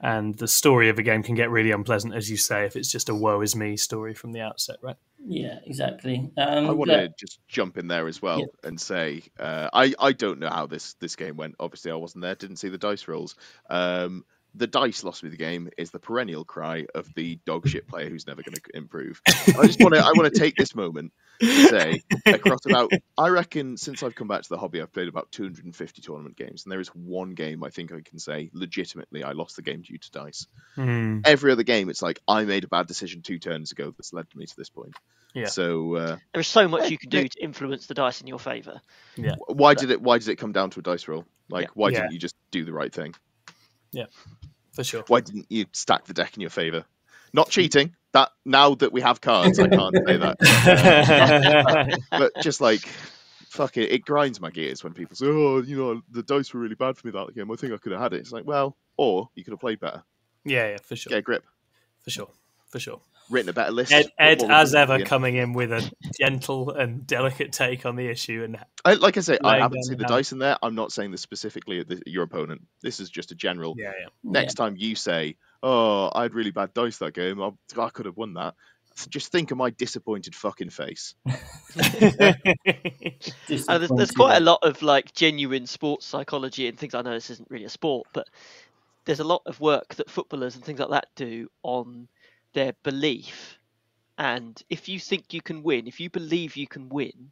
and 0.00 0.36
the 0.36 0.48
story 0.48 0.88
of 0.88 0.98
a 0.98 1.02
game 1.02 1.22
can 1.22 1.34
get 1.34 1.50
really 1.50 1.70
unpleasant, 1.70 2.14
as 2.14 2.30
you 2.30 2.36
say, 2.36 2.66
if 2.66 2.76
it's 2.76 2.90
just 2.90 3.08
a 3.08 3.14
"woe 3.14 3.40
is 3.40 3.56
me" 3.56 3.76
story 3.76 4.12
from 4.12 4.32
the 4.32 4.40
outset, 4.40 4.76
right? 4.82 4.96
Yeah, 5.24 5.58
exactly. 5.64 6.30
Um, 6.36 6.68
I 6.68 6.72
want 6.72 6.90
to 6.90 7.12
just 7.18 7.40
jump 7.48 7.78
in 7.78 7.88
there 7.88 8.06
as 8.06 8.20
well 8.20 8.40
yeah. 8.40 8.46
and 8.62 8.80
say 8.80 9.22
uh, 9.38 9.70
I 9.72 9.94
I 9.98 10.12
don't 10.12 10.38
know 10.38 10.50
how 10.50 10.66
this 10.66 10.94
this 10.94 11.16
game 11.16 11.36
went. 11.36 11.54
Obviously, 11.58 11.90
I 11.90 11.96
wasn't 11.96 12.22
there, 12.22 12.34
didn't 12.34 12.56
see 12.56 12.68
the 12.68 12.78
dice 12.78 13.08
rolls. 13.08 13.36
Um, 13.70 14.24
the 14.56 14.66
dice 14.66 15.04
lost 15.04 15.22
me 15.22 15.28
the 15.28 15.36
game 15.36 15.68
is 15.76 15.90
the 15.90 15.98
perennial 15.98 16.44
cry 16.44 16.86
of 16.94 17.12
the 17.14 17.38
dog 17.44 17.68
shit 17.68 17.86
player 17.86 18.08
who's 18.08 18.26
never 18.26 18.42
going 18.42 18.54
to 18.54 18.62
improve. 18.74 19.20
I 19.26 19.66
just 19.66 19.80
want 19.80 19.94
to 19.94 20.00
I 20.00 20.12
want 20.16 20.32
to 20.32 20.38
take 20.40 20.56
this 20.56 20.74
moment 20.74 21.12
to 21.40 21.68
say 21.68 22.02
across 22.24 22.64
about 22.64 22.90
I 23.18 23.28
reckon 23.28 23.76
since 23.76 24.02
I've 24.02 24.14
come 24.14 24.28
back 24.28 24.42
to 24.42 24.48
the 24.48 24.56
hobby 24.56 24.80
I've 24.80 24.92
played 24.92 25.08
about 25.08 25.30
250 25.32 26.00
tournament 26.00 26.36
games 26.36 26.64
and 26.64 26.72
there 26.72 26.80
is 26.80 26.88
one 26.88 27.34
game 27.34 27.62
I 27.62 27.68
think 27.68 27.92
I 27.92 28.00
can 28.00 28.18
say 28.18 28.50
legitimately 28.54 29.22
I 29.22 29.32
lost 29.32 29.56
the 29.56 29.62
game 29.62 29.82
due 29.82 29.98
to 29.98 30.10
dice. 30.10 30.46
Hmm. 30.74 31.20
Every 31.24 31.52
other 31.52 31.62
game 31.62 31.90
it's 31.90 32.00
like 32.02 32.20
I 32.26 32.44
made 32.44 32.64
a 32.64 32.68
bad 32.68 32.86
decision 32.86 33.20
two 33.22 33.38
turns 33.38 33.72
ago 33.72 33.92
that's 33.96 34.12
led 34.14 34.26
me 34.34 34.46
to 34.46 34.56
this 34.56 34.70
point. 34.70 34.94
Yeah. 35.34 35.48
So 35.48 35.96
uh, 35.96 36.16
There 36.32 36.40
is 36.40 36.48
so 36.48 36.66
much 36.66 36.90
you 36.90 36.96
can 36.96 37.10
do 37.10 37.28
to 37.28 37.42
influence 37.42 37.86
the 37.86 37.94
dice 37.94 38.22
in 38.22 38.26
your 38.26 38.38
favour. 38.38 38.80
Yeah. 39.16 39.34
why 39.48 39.74
did 39.74 39.90
it 39.90 40.00
why 40.00 40.16
did 40.18 40.28
it 40.28 40.36
come 40.36 40.52
down 40.52 40.70
to 40.70 40.80
a 40.80 40.82
dice 40.82 41.06
roll? 41.08 41.26
Like 41.50 41.64
Yeah. 41.64 41.70
why 41.74 41.88
Yeah. 41.90 42.00
didn't 42.00 42.12
you 42.12 42.18
just 42.18 42.36
do 42.50 42.64
the 42.64 42.72
right 42.72 42.92
thing? 42.92 43.14
For 44.72 44.84
sure. 44.84 45.04
Why 45.08 45.20
didn't 45.20 45.46
you 45.48 45.66
stack 45.72 46.04
the 46.04 46.14
deck 46.14 46.36
in 46.36 46.42
your 46.42 46.50
favor? 46.50 46.84
Not 47.32 47.50
cheating. 47.50 47.94
That 48.12 48.30
now 48.44 48.74
that 48.76 48.92
we 48.92 49.00
have 49.00 49.20
cards, 49.20 49.58
I 49.58 49.68
can't 49.68 49.96
say 50.06 50.16
that. 50.16 52.00
But 52.10 52.32
just 52.40 52.60
like, 52.60 52.86
fuck 53.48 53.76
it, 53.76 53.90
it 53.92 54.04
grinds 54.04 54.40
my 54.40 54.50
gears 54.50 54.84
when 54.84 54.94
people 54.94 55.16
say, 55.16 55.26
"Oh, 55.26 55.60
you 55.60 55.76
know, 55.76 56.02
the 56.10 56.22
dice 56.22 56.54
were 56.54 56.60
really 56.60 56.76
bad 56.76 56.96
for 56.96 57.06
me 57.06 57.10
that 57.12 57.34
game. 57.34 57.50
I 57.50 57.56
think 57.56 57.72
I 57.72 57.78
could 57.78 57.92
have 57.92 58.00
had 58.00 58.12
it." 58.14 58.20
It's 58.20 58.32
like, 58.32 58.46
well, 58.46 58.76
or 58.96 59.28
you 59.34 59.44
could 59.44 59.52
have 59.52 59.60
played 59.60 59.80
better, 59.80 60.02
yeah, 60.44 60.70
yeah, 60.70 60.76
for 60.82 60.96
sure, 60.96 61.10
get 61.10 61.18
a 61.18 61.22
grip, 61.22 61.44
for 62.00 62.10
sure, 62.10 62.30
for 62.68 62.78
sure. 62.78 63.00
Written 63.30 63.48
a 63.48 63.52
better 63.52 63.72
list. 63.72 63.92
Ed, 63.92 64.06
Ed 64.18 64.42
as 64.42 64.74
ever, 64.74 64.96
in. 64.96 65.04
coming 65.04 65.36
in 65.36 65.52
with 65.52 65.72
a 65.72 65.90
gentle 66.18 66.70
and 66.70 67.06
delicate 67.06 67.52
take 67.52 67.86
on 67.86 67.96
the 67.96 68.08
issue, 68.08 68.42
and 68.44 68.58
I, 68.84 68.94
like 68.94 69.16
I 69.16 69.20
say, 69.20 69.38
I 69.42 69.58
haven't 69.58 69.84
seen 69.84 69.98
the 69.98 70.04
the 70.04 70.08
dice 70.08 70.32
in 70.32 70.38
there. 70.38 70.56
I'm 70.62 70.74
not 70.74 70.92
saying 70.92 71.10
this 71.10 71.20
specifically 71.20 71.80
at 71.80 71.88
the, 71.88 72.02
your 72.06 72.24
opponent. 72.24 72.62
This 72.82 73.00
is 73.00 73.10
just 73.10 73.32
a 73.32 73.34
general. 73.34 73.74
yeah, 73.76 73.92
yeah. 73.98 74.08
Next 74.22 74.54
time 74.54 74.76
you 74.76 74.94
say, 74.94 75.36
"Oh, 75.62 76.10
I 76.14 76.22
had 76.22 76.34
really 76.34 76.50
bad 76.50 76.74
dice 76.74 76.98
that 76.98 77.14
game. 77.14 77.42
I, 77.42 77.50
I 77.78 77.88
could 77.90 78.06
have 78.06 78.16
won 78.16 78.34
that." 78.34 78.54
Just 79.10 79.30
think 79.30 79.50
of 79.50 79.58
my 79.58 79.68
disappointed 79.68 80.34
fucking 80.34 80.70
face. 80.70 81.14
And 81.26 81.34
uh, 82.18 82.32
there's, 83.46 83.90
there's 83.90 84.10
quite 84.10 84.36
a 84.38 84.40
lot 84.40 84.60
of 84.62 84.80
like 84.80 85.12
genuine 85.12 85.66
sports 85.66 86.06
psychology 86.06 86.66
and 86.66 86.78
things. 86.78 86.94
I 86.94 87.02
know 87.02 87.12
this 87.12 87.28
isn't 87.28 87.50
really 87.50 87.66
a 87.66 87.70
sport, 87.70 88.06
but 88.14 88.26
there's 89.04 89.20
a 89.20 89.24
lot 89.24 89.42
of 89.46 89.60
work 89.60 89.94
that 89.96 90.10
footballers 90.10 90.56
and 90.56 90.64
things 90.64 90.78
like 90.78 90.90
that 90.90 91.08
do 91.14 91.48
on 91.62 92.08
their 92.56 92.72
belief. 92.82 93.58
And 94.16 94.60
if 94.70 94.88
you 94.88 94.98
think 94.98 95.34
you 95.34 95.42
can 95.42 95.62
win, 95.62 95.86
if 95.86 96.00
you 96.00 96.08
believe 96.08 96.56
you 96.56 96.66
can 96.66 96.88
win, 96.88 97.30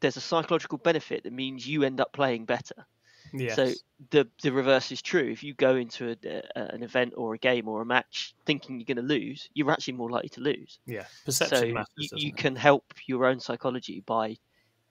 there's 0.00 0.16
a 0.16 0.20
psychological 0.20 0.78
benefit 0.78 1.22
that 1.22 1.32
means 1.32 1.66
you 1.66 1.84
end 1.84 2.00
up 2.00 2.12
playing 2.12 2.44
better. 2.44 2.84
yes. 3.32 3.54
So 3.54 3.72
the 4.10 4.28
the 4.42 4.52
reverse 4.52 4.90
is 4.90 5.00
true. 5.00 5.30
If 5.30 5.44
you 5.44 5.54
go 5.54 5.76
into 5.76 6.10
a, 6.10 6.16
a, 6.56 6.74
an 6.74 6.82
event 6.82 7.14
or 7.16 7.34
a 7.34 7.38
game 7.38 7.68
or 7.68 7.82
a 7.82 7.86
match 7.86 8.34
thinking 8.46 8.80
you're 8.80 8.92
going 8.94 9.06
to 9.08 9.14
lose, 9.14 9.48
you're 9.54 9.70
actually 9.70 9.94
more 9.94 10.10
likely 10.10 10.28
to 10.30 10.40
lose 10.40 10.80
yeah, 10.86 11.04
perception 11.24 11.58
so 11.58 11.72
matters. 11.72 11.88
you, 11.96 12.08
you 12.26 12.32
can 12.32 12.56
help 12.56 12.84
your 13.06 13.26
own 13.26 13.38
psychology 13.38 14.02
by 14.04 14.36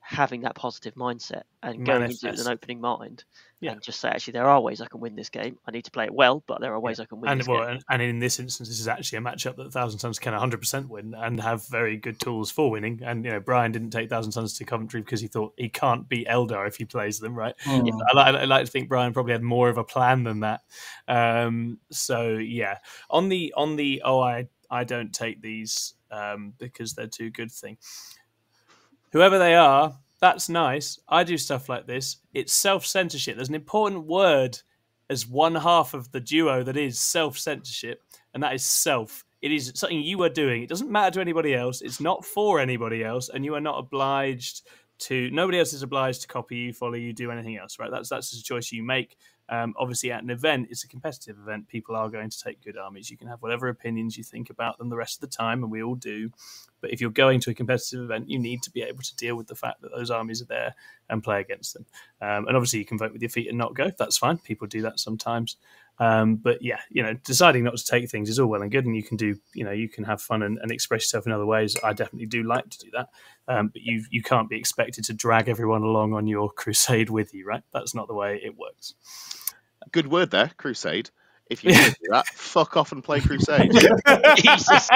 having 0.06 0.42
that 0.42 0.54
positive 0.54 0.94
mindset 0.94 1.44
and 1.62 1.86
going 1.86 2.02
into 2.02 2.28
it 2.28 2.32
with 2.32 2.46
an 2.46 2.52
opening 2.52 2.80
mind 2.80 3.24
Yeah. 3.60 3.72
and 3.72 3.82
just 3.82 4.00
say 4.00 4.10
actually 4.10 4.32
there 4.34 4.46
are 4.46 4.60
ways 4.60 4.82
i 4.82 4.86
can 4.86 5.00
win 5.00 5.16
this 5.16 5.30
game 5.30 5.58
i 5.66 5.70
need 5.70 5.86
to 5.86 5.90
play 5.90 6.04
it 6.04 6.12
well 6.12 6.44
but 6.46 6.60
there 6.60 6.74
are 6.74 6.80
ways 6.80 7.00
i 7.00 7.06
can 7.06 7.20
win 7.20 7.30
and 7.30 7.40
this 7.40 7.48
well, 7.48 7.60
game 7.60 7.70
and, 7.70 7.84
and 7.88 8.02
in 8.02 8.18
this 8.18 8.38
instance, 8.38 8.68
this 8.68 8.80
is 8.80 8.88
actually 8.88 9.18
a 9.18 9.20
matchup 9.20 9.56
that 9.56 9.72
Thousand 9.72 9.98
Sons 9.98 10.18
can 10.18 10.32
100% 10.32 10.88
win 10.88 11.14
and 11.14 11.40
have 11.40 11.66
very 11.68 11.96
good 11.96 12.18
tools 12.20 12.50
for 12.50 12.70
winning. 12.70 13.00
And 13.04 13.24
you 13.24 13.30
know, 13.30 13.40
Brian 13.40 13.72
didn't 13.72 13.90
take 13.90 14.08
Thousand 14.08 14.32
Sons 14.32 14.56
to 14.58 14.64
Coventry 14.64 15.00
because 15.00 15.20
he 15.20 15.26
thought 15.26 15.54
he 15.56 15.68
can't 15.68 16.08
beat 16.08 16.28
Eldar 16.28 16.66
if 16.66 16.76
he 16.76 16.84
plays 16.84 17.18
them, 17.18 17.34
right? 17.34 17.54
Mm. 17.64 17.90
I, 18.12 18.30
li- 18.32 18.38
I 18.38 18.44
like 18.44 18.66
to 18.66 18.70
think 18.70 18.88
Brian 18.88 19.12
probably 19.12 19.32
had 19.32 19.42
more 19.42 19.68
of 19.68 19.78
a 19.78 19.84
plan 19.84 20.24
than 20.24 20.40
that. 20.40 20.62
Um, 21.08 21.78
so 21.90 22.32
yeah, 22.32 22.78
on 23.10 23.28
the 23.28 23.52
on 23.56 23.76
the 23.76 24.02
oh 24.04 24.20
I 24.20 24.48
I 24.70 24.84
don't 24.84 25.12
take 25.12 25.42
these 25.42 25.94
um, 26.10 26.54
because 26.58 26.94
they're 26.94 27.06
too 27.06 27.30
good 27.30 27.50
thing. 27.50 27.78
Whoever 29.14 29.38
they 29.38 29.54
are, 29.54 29.96
that's 30.20 30.48
nice. 30.48 30.98
I 31.08 31.22
do 31.22 31.38
stuff 31.38 31.68
like 31.68 31.86
this. 31.86 32.16
It's 32.34 32.52
self 32.52 32.84
censorship. 32.84 33.36
There's 33.36 33.48
an 33.48 33.54
important 33.54 34.06
word 34.06 34.58
as 35.08 35.28
one 35.28 35.54
half 35.54 35.94
of 35.94 36.10
the 36.10 36.18
duo 36.18 36.64
that 36.64 36.76
is 36.76 36.98
self 36.98 37.38
censorship, 37.38 38.02
and 38.34 38.42
that 38.42 38.54
is 38.54 38.64
self. 38.64 39.24
It 39.40 39.52
is 39.52 39.70
something 39.76 40.00
you 40.00 40.20
are 40.24 40.28
doing. 40.28 40.64
It 40.64 40.68
doesn't 40.68 40.90
matter 40.90 41.12
to 41.12 41.20
anybody 41.20 41.54
else. 41.54 41.80
It's 41.80 42.00
not 42.00 42.24
for 42.24 42.58
anybody 42.58 43.04
else, 43.04 43.28
and 43.28 43.44
you 43.44 43.54
are 43.54 43.60
not 43.60 43.78
obliged 43.78 44.62
to. 45.00 45.30
Nobody 45.30 45.60
else 45.60 45.72
is 45.72 45.84
obliged 45.84 46.22
to 46.22 46.26
copy 46.26 46.56
you, 46.56 46.72
follow 46.72 46.94
you, 46.94 47.12
do 47.12 47.30
anything 47.30 47.56
else. 47.56 47.78
Right? 47.78 47.92
That's 47.92 48.08
that's 48.08 48.36
a 48.36 48.42
choice 48.42 48.72
you 48.72 48.82
make. 48.82 49.16
Um, 49.48 49.74
obviously, 49.78 50.10
at 50.10 50.22
an 50.22 50.30
event, 50.30 50.68
it's 50.70 50.84
a 50.84 50.88
competitive 50.88 51.38
event. 51.38 51.68
People 51.68 51.96
are 51.96 52.08
going 52.08 52.30
to 52.30 52.42
take 52.42 52.64
good 52.64 52.78
armies. 52.78 53.10
You 53.10 53.16
can 53.16 53.28
have 53.28 53.42
whatever 53.42 53.68
opinions 53.68 54.16
you 54.16 54.24
think 54.24 54.50
about 54.50 54.78
them 54.78 54.88
the 54.88 54.96
rest 54.96 55.22
of 55.22 55.28
the 55.28 55.36
time, 55.36 55.62
and 55.62 55.70
we 55.70 55.82
all 55.82 55.94
do. 55.94 56.30
But 56.80 56.92
if 56.92 57.00
you're 57.00 57.10
going 57.10 57.40
to 57.40 57.50
a 57.50 57.54
competitive 57.54 58.00
event, 58.00 58.28
you 58.28 58.38
need 58.38 58.62
to 58.62 58.70
be 58.70 58.82
able 58.82 59.02
to 59.02 59.16
deal 59.16 59.36
with 59.36 59.46
the 59.46 59.54
fact 59.54 59.82
that 59.82 59.92
those 59.94 60.10
armies 60.10 60.42
are 60.42 60.46
there 60.46 60.74
and 61.08 61.22
play 61.22 61.40
against 61.40 61.74
them. 61.74 61.86
Um, 62.20 62.46
and 62.48 62.56
obviously, 62.56 62.78
you 62.78 62.84
can 62.84 62.98
vote 62.98 63.12
with 63.12 63.22
your 63.22 63.30
feet 63.30 63.48
and 63.48 63.58
not 63.58 63.74
go. 63.74 63.90
That's 63.98 64.18
fine. 64.18 64.38
People 64.38 64.66
do 64.66 64.82
that 64.82 64.98
sometimes. 64.98 65.56
Um, 65.98 66.36
but 66.36 66.60
yeah, 66.60 66.80
you 66.90 67.02
know, 67.02 67.14
deciding 67.24 67.64
not 67.64 67.76
to 67.76 67.84
take 67.84 68.10
things 68.10 68.28
is 68.28 68.38
all 68.38 68.48
well 68.48 68.62
and 68.62 68.70
good, 68.70 68.84
and 68.84 68.96
you 68.96 69.02
can 69.02 69.16
do, 69.16 69.36
you 69.54 69.64
know, 69.64 69.70
you 69.70 69.88
can 69.88 70.04
have 70.04 70.20
fun 70.20 70.42
and, 70.42 70.58
and 70.58 70.72
express 70.72 71.02
yourself 71.02 71.26
in 71.26 71.32
other 71.32 71.46
ways. 71.46 71.76
I 71.84 71.92
definitely 71.92 72.26
do 72.26 72.42
like 72.42 72.68
to 72.68 72.78
do 72.78 72.90
that, 72.94 73.08
um, 73.46 73.68
but 73.68 73.82
you 73.82 74.04
you 74.10 74.22
can't 74.22 74.48
be 74.48 74.58
expected 74.58 75.04
to 75.04 75.12
drag 75.14 75.48
everyone 75.48 75.82
along 75.82 76.14
on 76.14 76.26
your 76.26 76.50
crusade 76.56 77.10
with 77.10 77.32
you, 77.32 77.46
right? 77.46 77.62
That's 77.72 77.94
not 77.94 78.08
the 78.08 78.14
way 78.14 78.40
it 78.44 78.56
works. 78.56 78.94
Good 79.92 80.10
word 80.10 80.30
there, 80.30 80.50
Crusade. 80.56 81.10
If 81.50 81.62
you 81.62 81.72
do 81.72 81.92
that, 82.08 82.26
fuck 82.34 82.76
off 82.76 82.92
and 82.92 83.04
play 83.04 83.20
Crusade. 83.20 83.70
jesus 84.36 84.88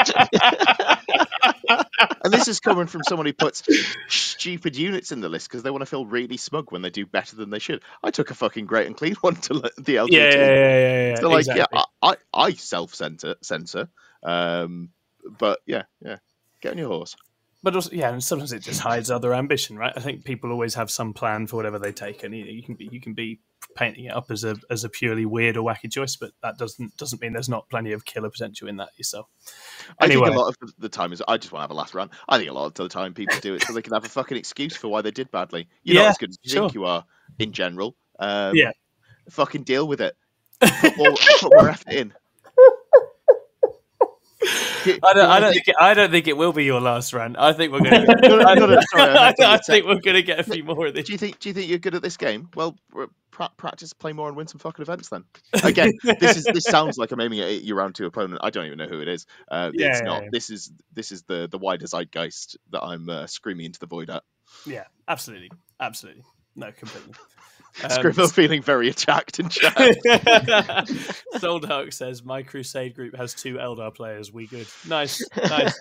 and 2.25 2.33
this 2.33 2.49
is 2.49 2.61
coming 2.61 2.87
from 2.87 3.03
someone 3.05 3.27
who 3.27 3.33
puts 3.33 3.63
stupid 4.09 4.77
units 4.77 5.13
in 5.13 5.21
the 5.21 5.29
list 5.29 5.49
because 5.49 5.63
they 5.63 5.71
want 5.71 5.83
to 5.83 5.87
feel 5.87 6.07
really 6.07 6.37
smug 6.37 6.73
when 6.73 6.83
they 6.83 6.91
do 6.91 7.07
better 7.07 7.37
than 7.37 7.51
they 7.51 7.59
should. 7.59 7.83
I 8.03 8.11
took 8.11 8.31
a 8.31 8.35
fucking 8.35 8.67
great 8.67 8.87
and 8.87 8.97
clean 8.97 9.15
one 9.21 9.37
to 9.37 9.55
the 9.79 9.97
LGT. 9.97 10.11
Yeah, 10.13 10.21
yeah, 10.21 10.55
yeah, 10.55 10.77
yeah. 10.79 11.09
yeah, 11.11 11.21
So 11.21 11.29
like, 11.31 11.41
exactly. 11.41 11.79
yeah, 11.79 11.85
I, 12.03 12.15
I, 12.35 12.47
I 12.47 12.53
self 12.53 12.95
censor, 12.95 13.37
censor, 13.43 13.89
um, 14.23 14.91
but 15.39 15.61
yeah, 15.67 15.83
yeah, 16.05 16.17
get 16.61 16.73
on 16.73 16.79
your 16.79 16.89
horse. 16.89 17.17
but 17.63 17.75
also 17.75 17.91
yeah, 17.93 18.11
and 18.13 18.23
sometimes 18.23 18.53
it 18.53 18.61
just 18.61 18.81
hides 18.81 19.11
other 19.11 19.35
ambition, 19.35 19.77
right? 19.77 19.93
I 19.97 20.01
think 20.01 20.25
people 20.25 20.51
always 20.53 20.75
have 20.75 20.91
some 20.91 21.13
plan 21.13 21.47
for 21.47 21.57
whatever 21.57 21.79
they 21.79 21.93
take, 21.93 22.23
and 22.25 22.35
you, 22.35 22.45
you 22.45 22.63
can 22.63 22.75
be 22.77 22.89
you 22.93 23.01
can 23.01 23.15
be 23.15 23.41
painting 23.77 24.05
it 24.07 24.15
up 24.15 24.31
as 24.31 24.45
a 24.45 24.57
as 24.71 24.85
a 24.85 24.89
purely 24.89 25.25
weird 25.27 25.57
or 25.57 25.65
wacky 25.69 25.91
choice, 25.91 26.17
but 26.17 26.33
that 26.43 26.59
doesn't 26.59 26.97
doesn't 26.97 27.21
mean 27.21 27.33
there's 27.33 27.49
not 27.49 27.69
plenty 27.69 27.93
of 27.93 28.05
killer 28.05 28.31
potential 28.31 28.69
in 28.69 28.77
that 28.77 28.91
yourself. 28.97 29.29
I 30.01 30.05
Anyway. 30.07 30.27
think 30.27 30.37
a 30.37 30.39
lot 30.41 30.55
of 30.63 30.73
the- 30.79 30.89
time 30.89 31.13
is 31.13 31.23
I 31.29 31.37
just 31.37 31.53
want 31.53 31.61
to 31.61 31.65
have 31.65 31.71
a 31.71 31.75
last 31.75 31.95
run. 31.95 32.11
I 32.29 32.39
think 32.39 32.51
a 32.51 32.55
lot 32.55 32.67
of 32.67 32.75
the 32.75 32.89
time 32.89 33.15
people 33.15 33.37
do 33.41 33.55
it 33.55 33.63
so 33.65 33.73
they 33.73 33.83
can 33.83 33.93
have 33.93 34.05
a 34.05 34.09
fucking 34.09 34.37
excuse 34.37 34.77
for 34.77 34.89
why 34.89 35.03
they 35.03 35.11
did 35.11 35.31
badly. 35.31 35.69
You're 35.83 35.97
Yeah, 35.97 36.03
not 36.03 36.11
as 36.11 36.19
good 36.19 36.31
as 36.31 36.39
you 36.43 36.51
think 36.53 36.75
you 36.75 36.85
are 36.87 37.05
in 37.39 37.53
general. 37.53 37.97
Um, 38.19 38.55
Yeah. 38.57 38.73
fucking 39.31 39.63
deal 39.65 39.87
with 39.87 40.01
it. 40.01 40.17
Put 40.61 40.97
more, 40.97 41.13
put 41.41 41.53
more 41.55 41.69
effort 41.69 41.93
in. 41.93 42.13
I 44.87 45.13
don't, 45.15 45.31
I 45.31 45.41
don't 45.41 45.53
think 45.53 45.69
it, 45.69 45.77
I 45.81 45.95
don't 45.95 46.11
think 46.11 46.29
it 46.29 46.37
will 46.37 46.53
be 46.53 46.65
your 46.65 46.81
last 46.81 47.13
rant. 47.13 47.37
I 47.39 47.53
think 47.53 47.73
we're 47.73 47.81
going. 47.81 48.07
Sorry, 48.25 48.45
I 48.45 49.29
I, 49.29 49.33
to 49.33 49.45
I 49.47 49.59
think 49.59 49.87
we're 49.87 50.01
going 50.01 50.17
to 50.17 50.23
get 50.23 50.39
a 50.39 50.45
few 50.45 50.65
more 50.65 50.87
of 50.87 50.95
these. 50.95 51.05
Do 51.07 51.13
you 51.13 51.19
think? 51.19 51.39
Do 51.39 51.49
you 51.49 51.55
think 51.55 51.69
you're 51.69 51.79
good 51.79 51.95
at 51.95 52.03
this 52.03 52.17
game? 52.17 52.49
Well, 52.55 52.77
pra- 53.31 53.51
practice, 53.57 53.93
play 53.93 54.13
more, 54.13 54.29
and 54.29 54.37
win 54.37 54.47
some 54.47 54.59
fucking 54.59 54.83
events. 54.83 55.09
Then 55.09 55.25
again, 55.63 55.93
this 56.21 56.37
is 56.37 56.45
this 56.45 56.65
sounds 56.65 56.99
like 56.99 57.13
I'm 57.13 57.21
aiming 57.21 57.41
at 57.41 57.65
your 57.65 57.77
round 57.77 57.95
two 57.95 58.07
opponent. 58.07 58.41
I 58.43 58.51
don't 58.51 58.67
even 58.67 58.79
know 58.79 58.89
who 58.89 59.01
it 59.01 59.09
is. 59.09 59.27
Uh, 59.51 59.71
Yeah, 59.75 59.89
it's 59.91 60.01
yeah, 60.01 60.07
not. 60.07 60.23
yeah. 60.25 60.29
This 60.33 60.51
is 60.51 60.71
this 60.93 61.13
is 61.13 61.23
the 61.23 61.49
the 61.51 61.59
wider 61.59 61.87
zeitgeist 61.87 62.57
that 62.71 62.83
I'm 62.83 63.09
uh, 63.09 63.27
screaming 63.27 63.67
into 63.67 63.79
the 63.81 63.87
void 63.87 64.11
at. 64.11 64.23
Yeah, 64.67 64.85
absolutely, 65.07 65.51
absolutely. 65.81 66.25
No, 66.57 66.73
completely. 66.73 67.13
Um, 67.85 67.91
Scribble 67.91 68.27
feeling 68.29 68.61
very 68.61 68.89
attacked 68.89 69.39
in 69.39 69.49
chat. 69.49 69.73
Soldark 71.37 71.93
says 71.93 72.25
my 72.25 72.43
Crusade 72.43 72.95
group 72.95 73.15
has 73.15 73.35
two 73.35 73.55
Eldar 73.55 73.95
players. 73.95 74.33
We 74.33 74.49
good. 74.49 74.67
Nice, 74.89 75.23
nice. 75.37 75.79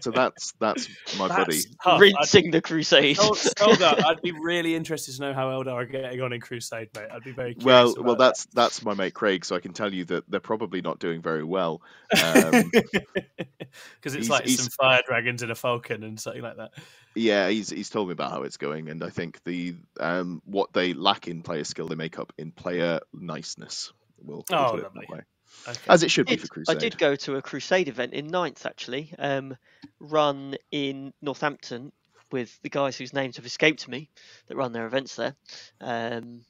so 0.00 0.10
that's 0.12 0.52
that's 0.60 0.88
my 1.18 1.26
buddy. 1.28 1.54
That's 1.56 1.66
tough. 1.82 1.94
I'd- 1.94 2.00
rinsing 2.00 2.50
the 2.52 2.60
crusade 2.60 3.16
Sol- 3.16 3.34
Soldark, 3.34 4.04
I'd 4.04 4.22
be 4.22 4.32
really 4.32 4.74
interested 4.76 5.16
to 5.16 5.20
know 5.20 5.34
how 5.34 5.48
Eldar 5.50 5.72
are 5.72 5.84
getting 5.84 6.20
on 6.20 6.32
in 6.32 6.40
Crusade, 6.40 6.90
mate. 6.94 7.08
I'd 7.12 7.24
be 7.24 7.32
very 7.32 7.54
curious. 7.54 7.64
Well, 7.64 7.90
about 7.92 8.04
well, 8.04 8.16
that's 8.16 8.44
that's 8.54 8.84
my 8.84 8.94
mate 8.94 9.14
Craig, 9.14 9.44
so 9.44 9.56
I 9.56 9.60
can 9.60 9.72
tell 9.72 9.92
you 9.92 10.04
that 10.06 10.30
they're 10.30 10.38
probably 10.40 10.80
not 10.80 10.98
doing 11.00 11.22
very 11.22 11.44
well. 11.44 11.82
Um, 12.12 12.70
because 12.70 14.14
it's 14.14 14.26
he's- 14.26 14.28
like 14.30 14.44
he's- 14.44 14.60
some 14.60 14.70
fire 14.70 15.02
dragons 15.06 15.42
and 15.42 15.50
a 15.50 15.56
falcon 15.56 16.04
and 16.04 16.20
something 16.20 16.42
like 16.42 16.56
that. 16.56 16.70
Yeah, 17.14 17.48
he's 17.48 17.70
he's 17.70 17.90
told 17.90 18.08
me 18.08 18.12
about 18.12 18.30
how 18.30 18.42
it's 18.42 18.56
going, 18.56 18.88
and 18.88 19.02
I 19.04 19.10
think 19.10 19.42
the 19.44 19.74
um 20.00 20.42
what 20.44 20.72
they 20.72 20.94
lack 20.94 21.28
in 21.28 21.42
player 21.42 21.64
skill, 21.64 21.88
they 21.88 21.94
make 21.94 22.18
up 22.18 22.32
in 22.38 22.52
player 22.52 23.00
niceness. 23.12 23.92
We'll, 24.18 24.44
we'll 24.50 24.58
Oh, 24.58 24.70
put 24.72 24.80
it 24.80 24.82
lovely. 24.84 25.00
that 25.06 25.12
way. 25.12 25.20
Okay. 25.68 25.80
As 25.88 26.02
it 26.02 26.10
should 26.10 26.26
be 26.26 26.36
did- 26.36 26.48
for 26.48 26.62
I 26.68 26.74
did 26.74 26.98
go 26.98 27.14
to 27.16 27.36
a 27.36 27.42
crusade 27.42 27.88
event 27.88 28.14
in 28.14 28.26
ninth 28.28 28.66
actually, 28.66 29.12
um, 29.18 29.56
run 30.00 30.56
in 30.70 31.12
Northampton 31.20 31.92
with 32.30 32.58
the 32.62 32.70
guys 32.70 32.96
whose 32.96 33.12
names 33.12 33.36
have 33.36 33.46
escaped 33.46 33.86
me 33.88 34.08
that 34.46 34.56
run 34.56 34.72
their 34.72 34.86
events 34.86 35.16
there. 35.16 35.34
Um, 35.80 36.44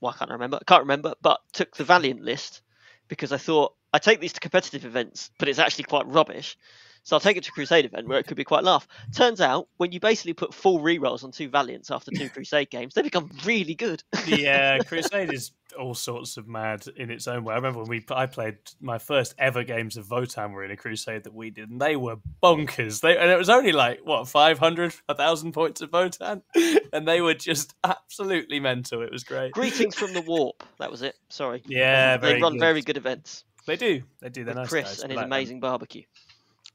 well, 0.00 0.12
I 0.14 0.18
can't 0.18 0.30
remember. 0.30 0.58
I 0.60 0.64
can't 0.64 0.82
remember, 0.82 1.14
but 1.22 1.40
took 1.52 1.76
the 1.76 1.84
Valiant 1.84 2.22
list 2.22 2.62
because 3.08 3.32
I 3.32 3.38
thought 3.38 3.74
I 3.92 3.98
take 3.98 4.20
these 4.20 4.32
to 4.34 4.40
competitive 4.40 4.84
events, 4.84 5.30
but 5.38 5.48
it's 5.48 5.58
actually 5.58 5.84
quite 5.84 6.06
rubbish. 6.06 6.56
So 7.02 7.16
I'll 7.16 7.20
take 7.20 7.36
it 7.36 7.44
to 7.44 7.52
Crusade 7.52 7.84
event 7.84 8.08
where 8.08 8.18
it 8.18 8.26
could 8.26 8.36
be 8.36 8.44
quite 8.44 8.64
laugh. 8.64 8.86
Turns 9.14 9.40
out 9.40 9.68
when 9.76 9.92
you 9.92 10.00
basically 10.00 10.34
put 10.34 10.54
full 10.54 10.80
rerolls 10.80 11.24
on 11.24 11.32
two 11.32 11.48
Valiants 11.48 11.90
after 11.90 12.10
two 12.10 12.28
Crusade 12.34 12.70
games, 12.70 12.94
they 12.94 13.02
become 13.02 13.30
really 13.44 13.74
good. 13.74 14.02
yeah, 14.26 14.78
Crusade 14.78 15.32
is 15.32 15.52
all 15.78 15.94
sorts 15.94 16.36
of 16.36 16.48
mad 16.48 16.84
in 16.96 17.10
its 17.10 17.26
own 17.26 17.44
way. 17.44 17.52
I 17.52 17.56
remember 17.56 17.80
when 17.80 17.88
we 17.88 18.04
I 18.10 18.26
played 18.26 18.58
my 18.80 18.98
first 18.98 19.34
ever 19.38 19.64
games 19.64 19.96
of 19.96 20.06
Votann 20.06 20.52
were 20.52 20.64
in 20.64 20.70
a 20.70 20.76
Crusade 20.76 21.24
that 21.24 21.34
we 21.34 21.50
did, 21.50 21.70
and 21.70 21.80
they 21.80 21.96
were 21.96 22.16
bonkers. 22.42 23.00
They 23.00 23.16
and 23.16 23.30
it 23.30 23.38
was 23.38 23.50
only 23.50 23.72
like 23.72 24.00
what 24.04 24.28
500, 24.28 24.94
1,000 25.06 25.52
points 25.52 25.80
of 25.80 25.90
Votann, 25.90 26.42
and 26.92 27.06
they 27.06 27.20
were 27.20 27.34
just 27.34 27.74
absolutely 27.84 28.60
mental. 28.60 29.02
It 29.02 29.12
was 29.12 29.24
great. 29.24 29.52
Greetings 29.52 29.94
from 29.94 30.12
the 30.12 30.22
warp. 30.22 30.62
That 30.78 30.90
was 30.90 31.02
it. 31.02 31.16
Sorry. 31.28 31.62
Yeah, 31.66 32.16
they 32.16 32.40
run 32.40 32.52
good. 32.52 32.60
very 32.60 32.82
good 32.82 32.96
events. 32.96 33.44
They 33.66 33.76
do. 33.76 34.02
They 34.20 34.30
do. 34.30 34.44
They're 34.44 34.54
nice 34.54 34.68
Chris 34.68 34.84
guys. 34.84 35.00
and 35.02 35.12
his 35.12 35.16
like 35.16 35.24
them. 35.24 35.32
amazing 35.32 35.60
barbecue. 35.60 36.04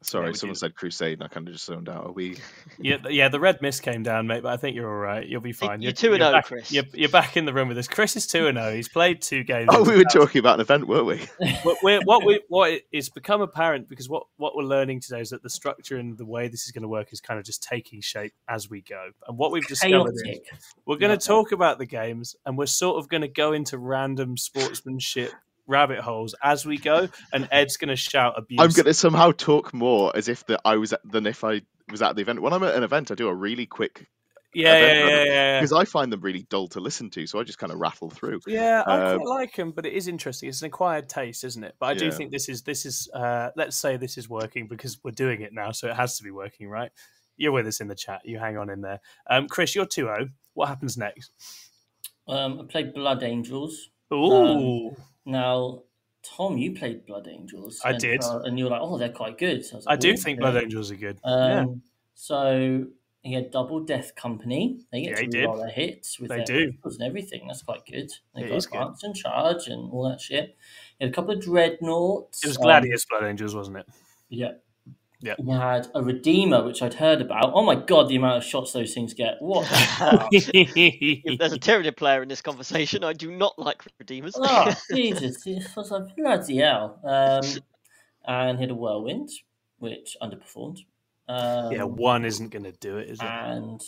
Sorry, 0.05 0.27
we 0.29 0.33
someone 0.35 0.53
do. 0.53 0.59
said 0.59 0.75
Crusade, 0.75 1.13
and 1.19 1.23
I 1.23 1.27
kind 1.27 1.47
of 1.47 1.53
just 1.53 1.65
zoned 1.65 1.89
out. 1.89 2.05
Are 2.05 2.11
we? 2.11 2.37
Yeah, 2.79 2.97
yeah. 3.09 3.29
The 3.29 3.39
red 3.39 3.61
mist 3.61 3.83
came 3.83 4.01
down, 4.03 4.25
mate, 4.27 4.41
but 4.43 4.51
I 4.51 4.57
think 4.57 4.75
you're 4.75 4.89
all 4.89 4.97
right. 4.99 5.25
You'll 5.27 5.41
be 5.41 5.51
fine. 5.53 5.81
you're 5.81 5.91
2 5.91 6.13
and 6.13 6.21
0, 6.23 6.41
Chris. 6.43 6.71
You're, 6.71 6.83
you're 6.93 7.09
back 7.09 7.37
in 7.37 7.45
the 7.45 7.53
room 7.53 7.67
with 7.67 7.77
us. 7.77 7.87
Chris 7.87 8.15
is 8.15 8.25
two 8.25 8.47
and 8.47 8.57
zero. 8.57 8.73
He's 8.73 8.89
played 8.89 9.21
two 9.21 9.43
games. 9.43 9.69
Oh, 9.71 9.83
we 9.83 9.91
were 9.95 10.03
2000. 10.03 10.19
talking 10.21 10.39
about 10.39 10.55
an 10.55 10.61
event, 10.61 10.87
weren't 10.87 11.05
we? 11.05 11.21
What 11.63 11.77
we're, 11.83 12.01
what 12.03 12.25
we 12.25 12.41
what 12.49 12.81
is 12.91 13.09
become 13.09 13.41
apparent 13.41 13.87
because 13.87 14.09
what 14.09 14.23
what 14.37 14.55
we're 14.55 14.63
learning 14.63 14.99
today 15.01 15.21
is 15.21 15.29
that 15.29 15.43
the 15.43 15.49
structure 15.49 15.97
and 15.97 16.17
the 16.17 16.25
way 16.25 16.47
this 16.47 16.65
is 16.65 16.71
going 16.71 16.81
to 16.81 16.87
work 16.89 17.13
is 17.13 17.21
kind 17.21 17.39
of 17.39 17.45
just 17.45 17.61
taking 17.63 18.01
shape 18.01 18.33
as 18.49 18.69
we 18.69 18.81
go. 18.81 19.09
And 19.27 19.37
what 19.37 19.51
we've 19.51 19.65
discovered 19.67 20.13
is 20.15 20.39
we're 20.85 20.97
going 20.97 21.11
Yeah. 21.11 21.17
to 21.17 21.27
talk 21.27 21.51
about 21.51 21.77
the 21.77 21.85
games 21.85 22.35
and 22.45 22.57
we're 22.57 22.65
sort 22.65 22.97
of 22.97 23.07
going 23.07 23.21
to 23.21 23.27
go 23.27 23.53
into 23.53 23.77
random 23.77 24.35
sportsmanship 24.37 25.31
rabbit 25.68 25.99
holes 25.99 26.36
as 26.43 26.66
we 26.66 26.78
go. 26.78 27.09
And 27.32 27.47
Ed's 27.51 27.78
going 27.78 27.89
to 27.89 27.95
shout 27.95 28.34
abuse. 28.38 28.59
I'm 28.61 28.72
going 28.72 28.86
to 28.86 28.93
somehow 28.93 29.32
talk 29.32 29.74
more 29.74 30.16
as 30.16 30.28
if 30.28 30.45
that 30.47 30.61
I 30.66 30.78
was 30.78 30.93
at, 30.93 31.01
than 31.03 31.26
if 31.26 31.43
I 31.43 31.61
was 31.91 32.01
at 32.01 32.16
the 32.16 32.22
event. 32.22 32.41
When 32.41 32.53
I'm 32.53 32.64
at 32.64 32.76
an 32.76 32.84
event, 32.84 33.11
I 33.11 33.16
do 33.16 33.28
a 33.28 33.36
really 33.36 33.66
quick 33.66 34.07
yeah, 34.53 34.78
yeah, 34.78 34.93
yeah, 34.93 35.07
yeah, 35.07 35.24
yeah. 35.24 35.59
because 35.59 35.74
I 35.74 35.86
find 35.86 36.11
them 36.14 36.22
really 36.22 36.45
dull 36.49 36.68
to 36.70 36.80
listen 36.80 37.09
to, 37.11 37.26
so 37.26 37.39
I 37.39 37.43
just 37.43 37.57
kind 37.57 37.72
of 37.72 37.80
rattle 37.80 38.09
through. 38.09 38.39
Yeah, 38.45 38.84
I 38.86 39.14
Um, 39.14 39.20
quite 39.20 39.28
like 39.28 39.55
them, 39.55 39.72
but 39.72 39.86
it 39.86 39.93
is 39.93 40.07
interesting. 40.07 40.49
It's 40.49 40.61
an 40.61 40.68
acquired 40.68 41.09
taste, 41.09 41.43
isn't 41.43 41.64
it? 41.64 41.76
But 41.80 41.86
I 41.88 41.93
do 41.95 42.05
Yeah. 42.05 42.11
think 42.11 42.32
this 42.32 42.49
is 42.49 42.61
this 42.61 42.86
is 42.86 43.09
uh, 43.14 43.49
let's 43.55 43.76
say 43.78 43.97
this 43.97 44.18
is 44.18 44.30
working 44.30 44.68
because 44.68 44.99
we're 45.03 45.11
doing 45.11 45.41
it 45.41 45.53
now, 45.53 45.72
so 45.72 45.89
it 45.89 45.95
has 45.95 46.18
to 46.18 46.24
be 46.24 46.32
working, 46.32 46.70
right? 46.70 46.91
You're 47.36 47.51
with 47.51 47.66
us 47.68 47.82
in 47.82 47.88
the 47.88 47.95
chat. 47.95 48.22
You 48.26 48.38
hang 48.38 48.57
on 48.57 48.70
in 48.70 48.82
there. 48.82 48.99
Um, 49.28 49.47
Chris, 49.47 49.74
you're 49.74 49.88
2-0. 49.88 50.30
What 50.53 50.68
happens 50.68 50.97
next? 50.97 51.32
Um, 52.28 52.59
I 52.61 52.72
played 52.72 52.93
Blood 52.93 53.24
Angels. 53.24 53.89
Ooh, 54.14 54.95
Now, 55.26 55.84
Tom, 56.24 56.57
you 56.57 56.74
played 56.74 57.05
Blood 57.05 57.28
Angels. 57.28 57.82
I 57.84 57.91
and, 57.91 57.99
did. 57.99 58.24
uh, 58.24 58.39
and 58.39 58.57
you 58.57 58.65
were 58.65 58.71
like, 58.71 58.82
"Oh, 58.82 58.97
they're 58.97 59.09
quite 59.09 59.38
good." 59.38 59.65
So 59.65 59.76
I, 59.76 59.78
was 59.78 59.88
I 59.88 59.95
do 59.95 60.15
think 60.17 60.39
yeah." 60.39 60.51
Blood 60.51 60.63
Angels 60.63 60.91
are 60.91 60.95
good. 60.95 61.19
Um, 61.24 61.49
yeah, 61.49 61.65
So 62.13 62.86
he 63.21 63.34
had 63.34 63.51
double 63.51 63.80
Death 63.82 64.15
Company. 64.15 64.80
They 64.91 65.03
get 65.03 65.21
Yeah, 65.34 65.41
to 65.41 65.47
roll 65.47 65.57
their 65.57 65.69
hits 65.69 66.19
with 66.19 66.30
They 66.30 66.38
their 66.38 66.45
do. 66.45 66.74
and 66.84 67.01
everything. 67.01 67.47
That's 67.47 67.63
quite 67.63 67.86
good. 67.86 68.11
They 68.36 68.47
got 68.49 68.65
advance 68.65 69.03
and 69.03 69.15
charge 69.15 69.67
and 69.67 69.91
all 69.91 70.09
that 70.09 70.19
shit. 70.21 70.57
He 70.99 71.05
had 71.05 71.13
a 71.13 71.15
couple 71.15 71.32
of 71.34 71.41
dreadnoughts. 71.41 72.43
it 72.43 72.47
was 72.47 72.57
um, 72.57 72.63
Gladius 72.63 73.05
Blood 73.05 73.24
Angels, 73.24 73.55
wasn't 73.55 73.78
it? 73.78 73.86
Yeah. 74.30 74.51
Yeah. 75.24 75.36
He 75.43 75.49
had 75.49 75.88
a 75.95 76.03
Redeemer, 76.03 76.63
which 76.63 76.82
I'd 76.82 76.95
heard 76.95 77.21
about. 77.21 77.53
Oh 77.55 77.63
my 77.63 77.76
god, 77.76 78.09
the 78.09 78.17
amount 78.17 78.38
of 78.38 78.43
shots 78.43 78.74
those 78.74 78.93
things 78.93 79.13
get. 79.13 79.38
What 79.39 79.67
the 79.69 79.76
fuck? 79.76 80.28
If 80.32 81.39
there's 81.39 81.53
a 81.53 81.59
Tyranid 81.59 81.95
player 81.95 82.21
in 82.21 82.28
this 82.28 82.41
conversation, 82.41 83.03
I 83.03 83.13
do 83.13 83.32
not 83.32 83.57
like 83.57 83.82
Redeemers. 83.97 84.34
oh, 84.38 84.74
Jesus. 84.93 85.41
I 85.47 85.80
was 85.80 85.91
like, 85.91 86.15
bloody 86.17 86.57
hell. 86.57 86.99
Um, 87.05 87.61
and 88.26 88.57
he 88.57 88.63
had 88.63 88.71
a 88.71 88.76
Whirlwind, 88.76 89.30
which 89.80 90.17
underperformed. 90.21 90.80
Um, 91.30 91.71
yeah, 91.71 91.84
one 91.84 92.26
isn't 92.26 92.51
going 92.51 92.65
to 92.65 92.74
do 92.74 92.97
it, 92.97 93.09
is 93.09 93.19
it? 93.19 93.26
and 93.26 93.82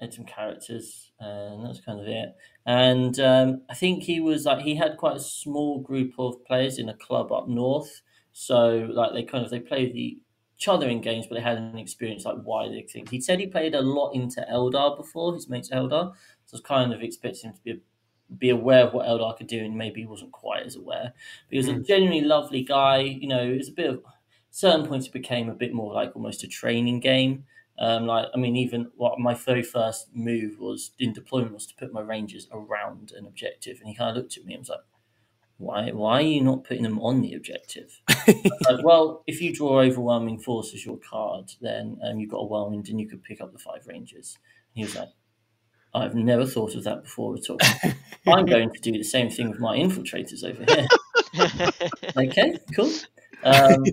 had 0.00 0.12
some 0.12 0.26
characters, 0.26 1.10
and 1.18 1.64
that's 1.64 1.80
kind 1.80 2.00
of 2.00 2.06
it. 2.06 2.36
And 2.66 3.18
um, 3.18 3.62
I 3.70 3.74
think 3.74 4.02
he 4.02 4.20
was 4.20 4.44
like 4.44 4.60
he 4.60 4.76
had 4.76 4.98
quite 4.98 5.16
a 5.16 5.20
small 5.20 5.80
group 5.80 6.12
of 6.18 6.44
players 6.44 6.78
in 6.78 6.88
a 6.90 6.94
club 6.94 7.32
up 7.32 7.48
north, 7.48 8.02
so 8.32 8.90
like 8.92 9.14
they 9.14 9.22
kind 9.22 9.44
of 9.44 9.50
they 9.50 9.60
play 9.60 9.90
the, 9.90 10.18
each 10.56 10.68
other 10.68 10.88
in 10.88 11.00
games, 11.00 11.26
but 11.26 11.34
they 11.34 11.42
hadn't 11.42 11.78
experienced 11.78 12.26
like 12.26 12.36
wider 12.42 12.80
things. 12.88 13.10
He 13.10 13.20
said 13.20 13.38
he 13.38 13.46
played 13.46 13.74
a 13.74 13.82
lot 13.82 14.12
into 14.12 14.46
Eldar 14.50 14.96
before 14.96 15.34
his 15.34 15.48
mates 15.48 15.70
Eldar, 15.70 16.14
so 16.46 16.54
I 16.54 16.56
was 16.56 16.60
kind 16.62 16.92
of 16.92 17.02
expecting 17.02 17.50
him 17.50 17.56
to 17.56 17.62
be 17.62 17.80
be 18.38 18.50
aware 18.50 18.84
of 18.84 18.92
what 18.92 19.06
Eldar 19.06 19.36
could 19.36 19.46
do, 19.46 19.64
and 19.64 19.76
maybe 19.76 20.00
he 20.00 20.06
wasn't 20.06 20.32
quite 20.32 20.64
as 20.64 20.74
aware. 20.76 21.12
But 21.12 21.50
he 21.50 21.58
was 21.58 21.68
a 21.68 21.78
genuinely 21.78 22.22
lovely 22.22 22.62
guy. 22.64 22.98
You 22.98 23.28
know, 23.28 23.40
it 23.40 23.56
was 23.56 23.68
a 23.68 23.72
bit 23.72 23.90
of 23.90 24.02
certain 24.50 24.86
points 24.86 25.06
it 25.06 25.12
became 25.12 25.48
a 25.48 25.54
bit 25.54 25.72
more 25.72 25.92
like 25.92 26.16
almost 26.16 26.42
a 26.42 26.48
training 26.48 27.00
game. 27.00 27.44
Um, 27.78 28.06
like 28.06 28.26
I 28.34 28.38
mean, 28.38 28.56
even 28.56 28.90
what 28.96 29.20
my 29.20 29.34
very 29.34 29.62
first 29.62 30.08
move 30.14 30.58
was 30.58 30.92
in 30.98 31.12
deployment 31.12 31.52
was 31.52 31.66
to 31.66 31.74
put 31.76 31.92
my 31.92 32.00
rangers 32.00 32.48
around 32.50 33.12
an 33.12 33.26
objective, 33.26 33.78
and 33.78 33.88
he 33.88 33.94
kind 33.94 34.10
of 34.10 34.16
looked 34.16 34.36
at 34.38 34.44
me 34.46 34.54
and 34.54 34.62
was 34.62 34.70
like, 34.70 34.80
"Why? 35.58 35.90
Why 35.90 36.18
are 36.18 36.22
you 36.22 36.42
not 36.42 36.64
putting 36.64 36.82
them 36.82 36.98
on 37.00 37.20
the 37.20 37.34
objective?" 37.34 38.00
I 38.08 38.50
like, 38.70 38.84
well, 38.84 39.22
if 39.26 39.40
you 39.40 39.54
draw 39.54 39.80
overwhelming 39.80 40.38
force 40.38 40.74
as 40.74 40.84
your 40.84 40.98
card, 40.98 41.52
then 41.60 41.98
um, 42.04 42.18
you've 42.18 42.30
got 42.30 42.38
a 42.38 42.46
whirlwind, 42.46 42.88
and 42.88 43.00
you 43.00 43.08
could 43.08 43.22
pick 43.22 43.40
up 43.40 43.52
the 43.52 43.58
five 43.58 43.86
rangers. 43.86 44.38
And 44.74 44.78
he 44.78 44.84
was 44.84 44.96
like, 44.96 45.10
"I've 45.94 46.14
never 46.14 46.46
thought 46.46 46.74
of 46.74 46.84
that 46.84 47.04
before 47.04 47.36
at 47.36 47.50
all. 47.50 47.58
I'm 48.26 48.46
going 48.46 48.70
to 48.72 48.80
do 48.80 48.92
the 48.92 49.04
same 49.04 49.30
thing 49.30 49.50
with 49.50 49.60
my 49.60 49.76
infiltrators 49.76 50.44
over 50.44 50.64
here." 50.64 50.86
okay, 52.16 52.58
cool. 52.74 52.90
Um, 53.42 53.84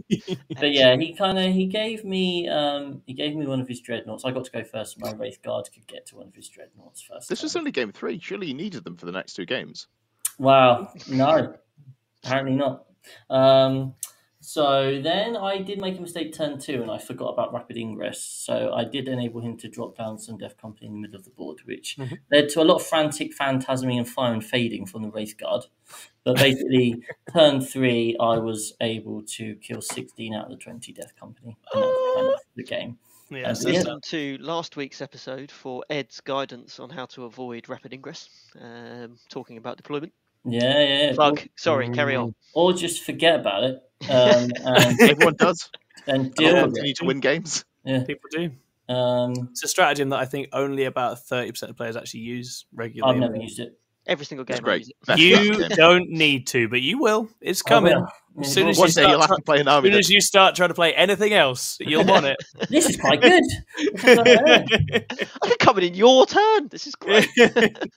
but 0.59 0.72
yeah, 0.72 0.95
he 0.97 1.14
kind 1.14 1.38
of 1.38 1.53
he 1.53 1.68
gave 1.68 2.03
me 2.03 2.47
um, 2.47 3.01
he 3.05 3.14
gave 3.14 3.36
me 3.36 3.45
one 3.45 3.61
of 3.61 3.68
his 3.68 3.82
dreadnoughts. 3.82 4.26
I 4.26 4.32
got 4.32 4.45
to 4.45 4.51
go 4.51 4.64
first. 4.64 4.99
My 4.99 5.11
wraith 5.11 5.41
guard 5.43 5.70
could 5.74 5.86
get 5.88 6.07
to 6.07 6.16
one 6.16 6.28
of 6.28 6.36
his 6.36 6.49
dreadnoughts 6.49 7.01
first. 7.01 7.30
This 7.30 7.43
was 7.43 7.55
only 7.55 7.72
game 7.72 7.91
three. 7.91 8.20
Surely 8.20 8.47
you 8.47 8.53
needed 8.53 8.84
them 8.84 8.95
for 8.95 9.05
the 9.05 9.11
next 9.11 9.34
two 9.34 9.45
games. 9.45 9.88
Wow. 10.40 10.92
No, 11.10 11.56
apparently 12.24 12.56
not. 12.56 12.86
Um, 13.30 13.96
so 14.40 15.00
then 15.02 15.38
I 15.38 15.62
did 15.62 15.80
make 15.80 15.98
a 15.98 16.02
mistake 16.02 16.34
turn 16.34 16.60
two, 16.60 16.82
and 16.82 16.92
I 16.92 16.98
forgot 16.98 17.30
about 17.30 17.54
rapid 17.54 17.78
ingress. 17.78 18.22
So 18.22 18.74
I 18.74 18.84
did 18.84 19.08
enable 19.08 19.40
him 19.40 19.56
to 19.60 19.70
drop 19.70 19.98
down 19.98 20.18
some 20.20 20.38
Death 20.38 20.58
Company 20.58 20.88
in 20.88 20.94
the 20.94 21.00
middle 21.00 21.16
of 21.16 21.24
the 21.24 21.30
board, 21.32 21.60
which 21.64 21.96
Mhm. 21.98 22.20
led 22.30 22.50
to 22.50 22.62
a 22.62 22.66
lot 22.66 22.76
of 22.76 22.86
frantic 22.86 23.32
phantasming 23.38 23.98
and 23.98 24.08
fire 24.08 24.34
and 24.34 24.44
fading 24.44 24.86
from 24.86 25.04
the 25.04 25.10
Wraithguard. 25.10 25.68
But 26.26 26.36
basically, 26.38 27.04
turn 27.34 27.62
three, 27.62 28.18
I 28.20 28.38
was 28.38 28.74
able 28.82 29.24
to 29.24 29.56
kill 29.56 29.82
16 29.82 30.34
out 30.34 30.46
of 30.46 30.52
the 30.52 30.58
20 30.58 30.92
Death 30.92 31.16
Company. 31.18 31.56
And 31.74 31.82
that 31.84 31.88
was 31.88 32.16
kind 32.16 32.28
of 32.34 32.40
the 32.56 32.64
game. 32.64 32.98
Yeah, 33.30 33.50
Um, 33.50 33.56
so 33.56 33.70
yeah. 33.70 33.78
Listen 33.80 34.02
to 34.02 34.38
last 34.42 34.76
week's 34.76 35.02
episode 35.02 35.52
for 35.52 35.84
Ed's 35.90 36.20
guidance 36.20 36.80
on 36.82 36.90
how 36.90 37.06
to 37.08 37.24
avoid 37.24 37.70
rapid 37.70 37.94
ingress, 37.94 38.30
um, 38.60 39.18
talking 39.30 39.56
about 39.58 39.78
deployment. 39.78 40.14
Yeah, 40.46 40.80
yeah. 40.84 41.14
Plug. 41.14 41.41
Sorry, 41.56 41.89
carry 41.89 42.16
on. 42.16 42.36
Or 42.54 42.74
just 42.74 43.04
forget 43.04 43.39
about 43.39 43.64
it 43.64 43.76
um, 44.10 44.50
and, 44.66 45.02
Everyone 45.02 45.36
does. 45.36 45.70
and 46.08 46.26
And 46.26 46.36
deal 46.36 46.54
they'll 46.54 46.66
continue 46.66 46.94
to 46.96 47.06
win 47.06 47.20
games. 47.20 47.64
Yeah. 47.86 48.04
people 48.06 48.30
do. 48.32 48.52
Um, 48.94 49.32
It's 49.52 49.64
a 49.64 49.68
stratagem 49.68 50.10
that 50.10 50.20
I 50.20 50.26
think 50.26 50.50
only 50.54 50.84
about 50.86 51.26
thirty 51.26 51.52
percent 51.52 51.70
of 51.70 51.78
players 51.78 51.96
actually 51.96 52.22
use 52.22 52.66
regularly. 52.74 53.16
I've 53.16 53.22
never 53.22 53.38
used 53.38 53.60
it. 53.60 53.80
Every 54.06 54.26
single 54.26 54.43
game. 54.43 54.56
It's 54.56 54.62
great. 54.62 54.80
use 54.82 54.89
it. 54.89 55.06
Best 55.06 55.20
You 55.22 55.70
don't 55.70 56.10
need 56.10 56.45
to, 56.47 56.68
but 56.68 56.82
you 56.82 56.97
will. 56.97 57.30
It's 57.41 57.62
coming. 57.62 57.95
will. 57.95 58.08
As 58.41 58.51
soon 58.51 58.68
as 58.68 58.80
One 58.80 58.88
you 58.88 58.93
day 58.93 59.01
you'll 59.04 59.22
start 59.22 59.30
have 59.30 59.38
to 59.38 59.43
play 59.43 59.60
an 59.60 59.68
army. 59.68 59.89
As 59.89 59.93
soon 59.93 59.99
as 59.99 60.10
you 60.10 60.22
start 60.22 60.56
trying 60.56 60.70
to 60.70 60.74
play 60.74 60.93
anything 60.95 61.34
else, 61.34 61.78
you'll 61.80 62.04
want 62.06 62.26
it. 62.26 62.38
This 62.70 62.89
is 62.89 62.97
quite 62.97 63.22
good. 63.22 63.43
I 64.04 65.47
can 65.47 65.58
come 65.60 65.78
in 65.78 65.84
in 65.84 65.93
your 65.93 66.26
turn. 66.26 66.68
This 66.70 66.88
is 66.88 66.95
great. 66.95 67.30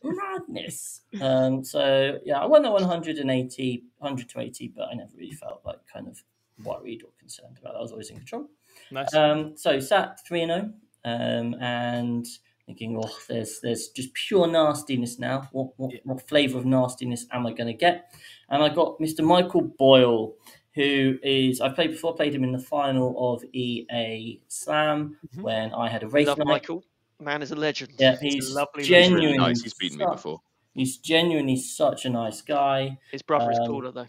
Madness. 0.05 1.01
Um, 1.21 1.65
so 1.65 2.19
yeah, 2.25 2.39
I 2.39 2.47
won 2.47 2.63
the 2.63 2.71
180, 2.71 3.85
100 3.99 4.29
to 4.29 4.41
80, 4.41 4.73
but 4.77 4.89
I 4.91 4.95
never 4.95 5.11
really 5.17 5.33
felt 5.33 5.63
like 5.65 5.79
kind 5.91 6.07
of 6.07 6.23
worried 6.63 7.03
or 7.03 7.11
concerned 7.19 7.59
about. 7.59 7.73
That. 7.73 7.79
I 7.79 7.83
was 7.83 7.93
always 7.93 8.11
in 8.11 8.17
control. 8.19 8.49
nice. 8.91 9.15
Um, 9.15 9.57
so 9.57 9.81
sat 9.81 10.21
three 10.27 10.43
and 10.43 10.51
zero, 10.51 10.73
um, 11.07 11.55
and 11.63 12.27
thinking, 12.67 13.01
oh, 13.03 13.11
there's 13.29 13.61
there's 13.61 13.89
just 13.89 14.13
pure 14.15 14.47
nastiness 14.47 15.19
now. 15.19 15.49
What 15.53 15.69
what, 15.79 15.93
Yeah. 15.93 16.01
what 16.05 16.27
flavour 16.29 16.59
of 16.59 16.67
nastiness 16.67 17.27
am 17.33 17.47
I 17.47 17.53
going 17.53 17.69
to 17.69 17.73
get? 17.73 18.13
And 18.49 18.63
I 18.63 18.69
got 18.69 18.99
Mr. 18.99 19.21
Michael 19.25 19.63
Boyle, 19.63 20.35
who 20.75 21.19
is 21.23 21.61
I 21.61 21.69
played 21.71 21.93
before. 21.93 22.15
Played 22.15 22.35
him 22.35 22.45
in 22.45 22.53
the 22.53 22.59
final 22.59 23.35
of 23.35 23.43
EA 23.53 24.41
Slam 24.49 25.17
Mhm. 25.37 25.43
when 25.43 25.73
I 25.75 25.89
had 25.89 26.03
a 26.03 26.09
race 26.09 26.27
Love 26.27 26.39
night. 26.39 26.47
Michael. 26.47 26.85
Man 27.19 27.41
is 27.41 27.51
a 27.51 27.57
legend. 27.57 27.93
Yeah, 27.99 28.17
He's 28.21 28.35
he's 28.35 28.51
a 28.51 28.55
lovely 28.57 28.83
He's 28.83 28.89
genuinely 28.89 29.27
really 29.29 29.39
nice. 29.39 29.63
He's 29.63 29.73
beaten 29.75 29.99
me 29.99 30.05
before. 30.11 30.41
He's 30.75 30.99
genuinely 30.99 31.57
such 31.57 32.05
a 32.05 32.11
nice 32.11 32.43
guy. 32.43 32.99
His 33.11 33.23
brother 33.23 33.51
is 33.53 33.59
Um, 33.61 33.67
cooler 33.69 33.91
though. 33.93 34.07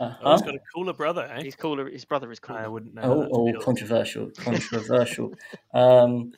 Uh, 0.00 0.14
Oh, 0.24 0.32
he's 0.32 0.42
got 0.42 0.56
a 0.56 0.60
cooler 0.74 0.92
brother, 0.92 1.22
eh? 1.32 1.42
He's 1.44 1.54
cooler. 1.54 1.88
His 1.88 2.04
brother 2.04 2.32
is 2.32 2.40
cooler. 2.40 2.58
I 2.58 2.66
wouldn't 2.66 2.94
know. 2.94 3.28
Oh, 3.30 3.46
that, 3.46 3.56
oh 3.58 3.60
controversial, 3.64 4.30
controversial. 4.36 5.32
um, 5.74 6.32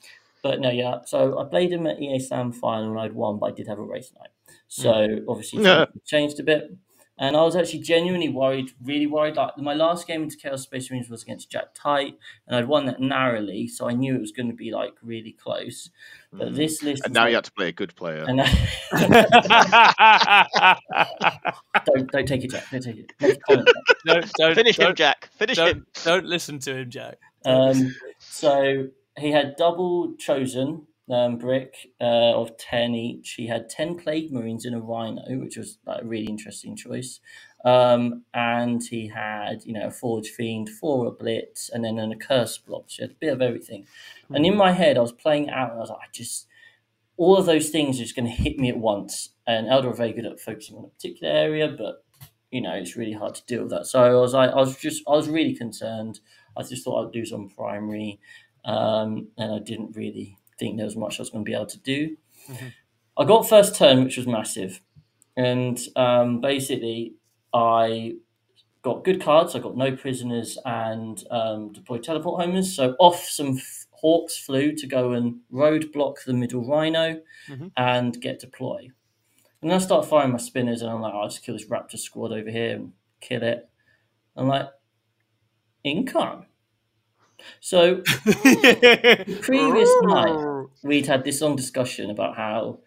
but 0.48 0.60
no, 0.60 0.70
yeah. 0.70 0.98
So 1.04 1.38
I 1.38 1.44
played 1.44 1.72
him 1.72 1.86
at 1.86 2.00
EA 2.00 2.18
Slam 2.20 2.52
final 2.52 2.90
and 2.90 2.98
I'd 3.00 3.12
won, 3.14 3.38
but 3.38 3.46
I 3.46 3.50
did 3.52 3.66
have 3.68 3.78
a 3.78 3.82
race 3.82 4.12
night. 4.18 4.30
So 4.68 5.06
Hmm. 5.08 5.28
obviously 5.28 5.62
Yeah. 5.64 5.86
changed 6.04 6.40
a 6.40 6.42
bit. 6.42 6.70
And 7.18 7.34
I 7.34 7.42
was 7.44 7.56
actually 7.56 7.78
genuinely 7.80 8.28
worried, 8.28 8.72
really 8.84 9.06
worried. 9.06 9.36
Like 9.36 9.56
my 9.56 9.72
last 9.72 10.06
game 10.06 10.24
into 10.24 10.36
Chaos 10.36 10.64
Space 10.64 10.90
Marines 10.90 11.08
was 11.08 11.22
against 11.22 11.50
Jack 11.50 11.68
Tight, 11.72 12.14
and 12.46 12.54
I'd 12.54 12.68
won 12.68 12.84
that 12.86 13.00
narrowly, 13.00 13.68
so 13.68 13.88
I 13.88 13.94
knew 13.94 14.14
it 14.14 14.20
was 14.20 14.32
going 14.32 14.48
to 14.50 14.54
be 14.54 14.70
like 14.70 14.92
really 15.02 15.32
close. 15.32 15.88
But 16.30 16.54
this 16.54 16.82
list, 16.82 17.04
Mm. 17.04 17.06
And 17.06 17.14
now 17.14 17.20
like- 17.22 17.30
you 17.30 17.34
have 17.36 17.44
to 17.44 17.52
play 17.52 17.68
a 17.68 17.72
good 17.72 17.94
player. 17.96 18.26
and 18.28 18.38
don't 21.86 22.10
don't 22.12 22.28
take 22.28 22.44
it, 22.44 22.50
Jack. 22.50 22.64
Don't 22.70 22.82
take 22.82 22.96
it. 22.98 23.12
Make 23.20 23.36
a 23.36 23.40
comment. 23.40 23.68
don't, 24.04 24.32
don't, 24.38 24.54
Finish 24.54 24.78
him, 24.78 24.84
don't, 24.86 24.98
Jack. 24.98 25.30
Finish 25.38 25.56
don't, 25.56 25.68
him. 25.76 25.86
don't 26.04 26.26
listen 26.26 26.58
to 26.60 26.76
him, 26.76 26.90
Jack. 26.90 27.16
Um, 27.46 27.94
so 28.18 28.88
he 29.18 29.32
had 29.32 29.56
double 29.56 30.14
chosen 30.16 30.86
um, 31.10 31.38
brick 31.38 31.74
uh, 32.00 32.34
of 32.34 32.56
10 32.56 32.94
each. 32.94 33.32
He 33.32 33.46
had 33.46 33.68
10 33.68 33.96
plague 33.96 34.32
marines 34.32 34.64
in 34.64 34.74
a 34.74 34.80
rhino, 34.80 35.22
which 35.28 35.56
was 35.56 35.78
like, 35.86 36.02
a 36.02 36.06
really 36.06 36.26
interesting 36.26 36.76
choice. 36.76 37.20
Um, 37.64 38.24
and 38.34 38.82
he 38.82 39.08
had, 39.08 39.64
you 39.64 39.72
know, 39.72 39.86
a 39.86 39.90
forge 39.90 40.28
fiend, 40.28 40.68
four 40.68 41.06
a 41.06 41.10
blitz, 41.10 41.68
and 41.68 41.84
then 41.84 41.98
an 41.98 42.12
accursed 42.12 42.66
blob. 42.66 42.90
So 42.90 42.96
he 42.96 43.02
had 43.02 43.10
a 43.12 43.18
bit 43.18 43.32
of 43.32 43.42
everything. 43.42 43.86
And 44.32 44.44
in 44.46 44.56
my 44.56 44.72
head, 44.72 44.96
I 44.98 45.00
was 45.00 45.12
playing 45.12 45.50
out, 45.50 45.70
and 45.70 45.78
I 45.78 45.80
was 45.80 45.90
like, 45.90 45.98
I 45.98 46.10
just, 46.12 46.46
all 47.16 47.36
of 47.36 47.46
those 47.46 47.70
things 47.70 47.98
are 47.98 48.04
just 48.04 48.16
going 48.16 48.26
to 48.26 48.42
hit 48.42 48.58
me 48.58 48.68
at 48.68 48.78
once. 48.78 49.30
And 49.46 49.66
Eldar 49.68 49.86
are 49.86 49.94
very 49.94 50.12
good 50.12 50.26
at 50.26 50.40
focusing 50.40 50.76
on 50.76 50.84
a 50.84 50.88
particular 50.88 51.32
area, 51.32 51.68
but 51.68 52.04
you 52.50 52.60
know, 52.60 52.72
it's 52.74 52.96
really 52.96 53.12
hard 53.12 53.34
to 53.34 53.44
deal 53.46 53.62
with 53.62 53.70
that. 53.70 53.86
So 53.86 54.02
I 54.02 54.14
was 54.20 54.32
like, 54.32 54.50
I 54.50 54.56
was 54.56 54.76
just, 54.76 55.02
I 55.08 55.12
was 55.12 55.28
really 55.28 55.54
concerned. 55.54 56.20
I 56.56 56.62
just 56.62 56.84
thought 56.84 57.04
I'd 57.04 57.12
do 57.12 57.24
some 57.26 57.48
primary, 57.48 58.20
um, 58.66 59.28
and 59.38 59.52
I 59.54 59.58
didn't 59.60 59.96
really 59.96 60.36
think 60.58 60.76
there 60.76 60.84
was 60.86 60.96
much 60.96 61.18
I 61.18 61.22
was 61.22 61.30
going 61.30 61.44
to 61.44 61.48
be 61.48 61.54
able 61.54 61.66
to 61.66 61.78
do. 61.80 62.16
Mhm. 62.48 62.72
I 63.16 63.24
got 63.24 63.48
first 63.48 63.74
turn, 63.76 64.04
which 64.04 64.16
was 64.18 64.26
massive, 64.26 64.80
and 65.36 65.78
um, 65.96 66.40
basically 66.40 67.14
I 67.54 68.16
got 68.82 69.04
good 69.04 69.20
cards. 69.22 69.54
I 69.54 69.58
got 69.60 69.76
no 69.76 69.96
prisoners 69.96 70.58
and 70.64 71.22
um, 71.30 71.72
deployed 71.72 72.02
teleport 72.04 72.42
homers. 72.44 72.74
So 72.76 72.94
off 72.98 73.24
some 73.24 73.56
f- 73.56 73.86
hawks 73.90 74.36
flew 74.38 74.72
to 74.76 74.86
go 74.86 75.12
and 75.12 75.40
roadblock 75.52 76.22
the 76.24 76.34
middle 76.34 76.64
rhino 76.68 77.20
Mhm. 77.48 77.72
and 77.76 78.20
get 78.20 78.38
deploy. 78.38 78.88
And 79.62 79.70
then 79.70 79.80
I 79.80 79.82
start 79.82 80.04
firing 80.06 80.32
my 80.32 80.38
spinners, 80.38 80.82
and 80.82 80.90
I'm 80.90 81.00
like, 81.00 81.14
I'll 81.14 81.28
just 81.28 81.42
kill 81.42 81.54
this 81.56 81.66
raptor 81.68 81.98
squad 81.98 82.30
over 82.32 82.50
here 82.50 82.76
and 82.76 82.92
kill 83.20 83.42
it. 83.42 83.68
I'm 84.36 84.46
like, 84.48 84.68
Incarn. 85.84 86.46
So 87.60 87.96
previous 89.40 89.90
night, 90.02 90.66
we'd 90.82 91.06
had 91.06 91.24
this 91.24 91.40
long 91.40 91.56
discussion 91.56 92.10
about 92.10 92.36
how, 92.36 92.80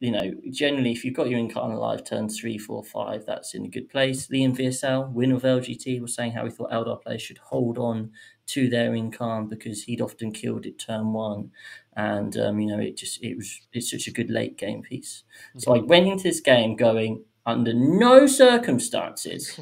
you 0.00 0.10
know, 0.10 0.34
generally 0.50 0.92
if 0.92 1.04
you've 1.04 1.14
got 1.14 1.28
your 1.28 1.40
Incarn 1.40 1.72
alive 1.72 2.04
turn 2.04 2.28
three, 2.28 2.58
four, 2.58 2.82
five, 2.84 3.24
that's 3.26 3.54
in 3.54 3.64
a 3.64 3.68
good 3.68 3.88
place. 3.88 4.26
Liam 4.28 4.56
VSL, 4.56 5.10
winner 5.12 5.36
of 5.36 5.42
LGT, 5.42 6.00
was 6.00 6.14
saying 6.14 6.32
how 6.32 6.44
he 6.44 6.50
thought 6.50 6.70
Eldar 6.70 7.02
players 7.02 7.22
should 7.22 7.38
hold 7.38 7.78
on 7.78 8.10
to 8.46 8.68
their 8.68 8.92
Incarn 8.92 9.48
because 9.48 9.84
he'd 9.84 10.00
often 10.00 10.32
killed 10.32 10.66
it 10.66 10.78
turn 10.78 11.12
one. 11.12 11.50
And 11.96 12.36
um, 12.36 12.60
you 12.60 12.66
know, 12.66 12.80
it 12.80 12.96
just 12.96 13.22
it 13.22 13.36
was 13.36 13.60
it's 13.72 13.90
such 13.90 14.06
a 14.06 14.12
good 14.12 14.30
late 14.30 14.58
game 14.58 14.82
piece. 14.82 15.24
So 15.58 15.74
I 15.74 15.78
went 15.78 16.08
into 16.08 16.24
this 16.24 16.40
game 16.40 16.76
going, 16.76 17.24
under 17.46 17.74
no 17.74 18.26
circumstances 18.26 19.60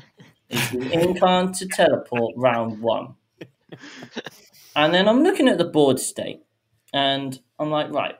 is 0.48 0.70
the 0.70 0.78
Incarn 0.78 1.56
to 1.58 1.66
teleport 1.66 2.34
round 2.36 2.80
one. 2.80 3.14
And 4.74 4.94
then 4.94 5.08
I'm 5.08 5.22
looking 5.22 5.48
at 5.48 5.58
the 5.58 5.64
board 5.64 6.00
state, 6.00 6.42
and 6.94 7.38
I'm 7.58 7.70
like, 7.70 7.92
right, 7.92 8.14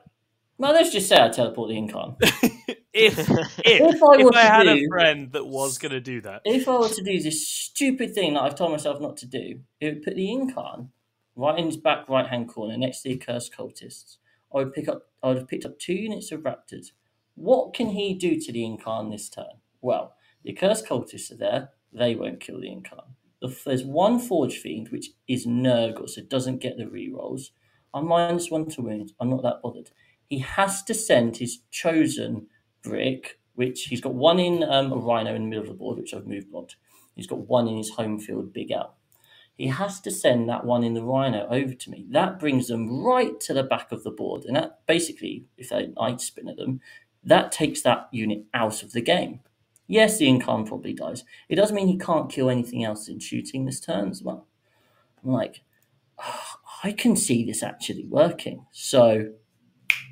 well, 0.57 0.73
let's 0.73 0.91
just 0.91 1.09
say 1.09 1.21
I 1.21 1.29
teleport 1.29 1.69
the 1.69 1.75
Incarn. 1.75 2.15
if 2.93 3.17
if, 3.19 3.27
If 3.65 4.03
I 4.03 4.21
if 4.21 4.35
I 4.35 4.41
had 4.41 4.67
a 4.67 4.87
friend 4.87 5.31
that 5.31 5.47
was 5.47 5.77
going 5.77 5.93
to 5.93 5.99
do 5.99 6.21
that, 6.21 6.41
If 6.45 6.67
I 6.67 6.77
were 6.77 6.89
to 6.89 7.03
do 7.03 7.19
this 7.19 7.47
stupid 7.47 8.13
thing 8.13 8.35
that 8.35 8.43
I've 8.43 8.55
told 8.55 8.71
myself 8.71 9.01
not 9.01 9.17
to 9.17 9.25
do, 9.25 9.61
it 9.79 9.85
would 9.85 10.03
put 10.03 10.15
the 10.15 10.27
Incarn 10.27 10.89
right 11.35 11.57
in 11.57 11.65
his 11.65 11.77
back 11.77 12.07
right 12.07 12.27
hand 12.27 12.49
corner 12.49 12.77
next 12.77 13.01
to 13.01 13.09
the 13.09 13.15
accursed 13.15 13.53
cultists. 13.55 14.17
I 14.53 14.59
would 14.59 14.73
pick 14.73 14.87
up 14.87 15.07
I 15.23 15.29
would 15.29 15.37
have 15.37 15.47
picked 15.47 15.65
up 15.65 15.79
two 15.79 15.93
units 15.93 16.31
of 16.31 16.41
raptors. 16.41 16.91
What 17.35 17.73
can 17.73 17.89
he 17.89 18.13
do 18.13 18.39
to 18.39 18.51
the 18.51 18.61
Incarn 18.61 19.09
this 19.09 19.27
turn? 19.29 19.59
Well, 19.81 20.15
the 20.43 20.51
accursed 20.51 20.85
cultists 20.85 21.31
are 21.31 21.37
there, 21.37 21.69
they 21.91 22.13
won't 22.15 22.39
kill 22.39 22.61
the 22.61 22.67
Incarn. 22.67 23.15
The- 23.43 23.55
There's 23.65 23.83
one 23.83 24.19
Forge 24.19 24.57
Fiend 24.57 24.87
which 24.89 25.09
is 25.27 25.45
Nurgle, 25.45 26.09
so 26.09 26.21
doesn't 26.21 26.59
get 26.59 26.77
the 26.77 26.85
rerolls. 26.85 27.49
I'm 27.93 28.07
minus 28.07 28.49
one 28.49 28.67
to 28.69 28.81
wounds. 28.81 29.13
I'm 29.19 29.29
not 29.29 29.43
that 29.43 29.61
bothered. 29.61 29.91
He 30.29 30.39
has 30.39 30.81
to 30.83 30.93
send 30.93 31.37
his 31.37 31.59
chosen 31.69 32.47
brick, 32.81 33.37
which 33.55 33.83
he's 33.83 34.01
got 34.01 34.15
one 34.15 34.39
in 34.39 34.63
um, 34.63 34.93
a 34.93 34.95
rhino 34.95 35.35
in 35.35 35.43
the 35.43 35.49
middle 35.49 35.63
of 35.65 35.69
the 35.69 35.75
board, 35.75 35.99
which 35.99 36.13
I've 36.13 36.25
moved 36.25 36.49
blocked. 36.49 36.77
He's 37.15 37.27
got 37.27 37.47
one 37.47 37.67
in 37.67 37.77
his 37.77 37.91
home 37.91 38.17
field, 38.17 38.53
Big 38.53 38.71
L. 38.71 38.95
He 39.57 39.67
has 39.67 39.99
to 40.01 40.09
send 40.09 40.49
that 40.49 40.65
one 40.65 40.83
in 40.83 40.93
the 40.95 41.03
rhino 41.03 41.45
over 41.51 41.73
to 41.73 41.89
me. 41.91 42.07
That 42.09 42.39
brings 42.39 42.67
them 42.67 43.03
right 43.03 43.39
to 43.41 43.53
the 43.53 43.63
back 43.63 43.91
of 43.91 44.03
the 44.03 44.09
board. 44.09 44.45
And 44.45 44.55
that 44.55 44.79
basically, 44.87 45.45
if 45.57 45.69
they 45.69 45.87
night 45.87 46.21
spin 46.21 46.49
at 46.49 46.57
them, 46.57 46.79
that 47.25 47.51
takes 47.51 47.83
that 47.83 48.07
unit 48.11 48.45
out 48.53 48.81
of 48.81 48.93
the 48.93 49.01
game. 49.01 49.41
Yes, 49.87 50.17
the 50.17 50.27
Incarn 50.27 50.65
probably 50.65 50.93
dies. 50.93 51.23
It 51.49 51.55
doesn't 51.55 51.75
mean 51.75 51.87
he 51.87 51.97
can't 51.97 52.31
kill 52.31 52.49
anything 52.49 52.83
else 52.83 53.07
in 53.07 53.19
shooting 53.19 53.65
this 53.65 53.79
turn 53.79 54.09
as 54.09 54.23
well. 54.23 54.47
I'm 55.23 55.31
like, 55.31 55.61
"Ah, 56.19 56.59
I 56.83 56.91
can 56.91 57.15
see 57.15 57.45
this 57.45 57.63
actually 57.63 58.05
working. 58.07 58.65
So 58.71 59.33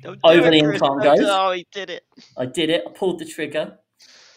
Don't 0.02 0.18
Over 0.24 0.50
the 0.50 0.56
it, 0.56 0.64
Chris. 0.64 0.80
Incarn 0.80 1.02
goes. 1.02 1.18
Oh, 1.22 1.52
he 1.52 1.66
did 1.70 1.90
it. 1.90 2.04
I 2.36 2.46
did 2.46 2.70
it. 2.70 2.82
I 2.86 2.90
pulled 2.92 3.18
the 3.18 3.24
trigger. 3.26 3.78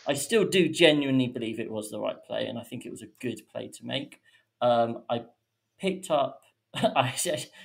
I 0.07 0.13
still 0.13 0.45
do 0.45 0.69
genuinely 0.69 1.27
believe 1.27 1.59
it 1.59 1.71
was 1.71 1.89
the 1.89 1.99
right 1.99 2.21
play, 2.27 2.45
and 2.45 2.59
I 2.59 2.63
think 2.63 2.85
it 2.85 2.91
was 2.91 3.01
a 3.01 3.07
good 3.19 3.41
play 3.51 3.69
to 3.69 3.85
make. 3.85 4.19
Um, 4.61 5.03
I 5.09 5.23
picked 5.79 6.11
up. 6.11 6.41
I, 6.75 7.13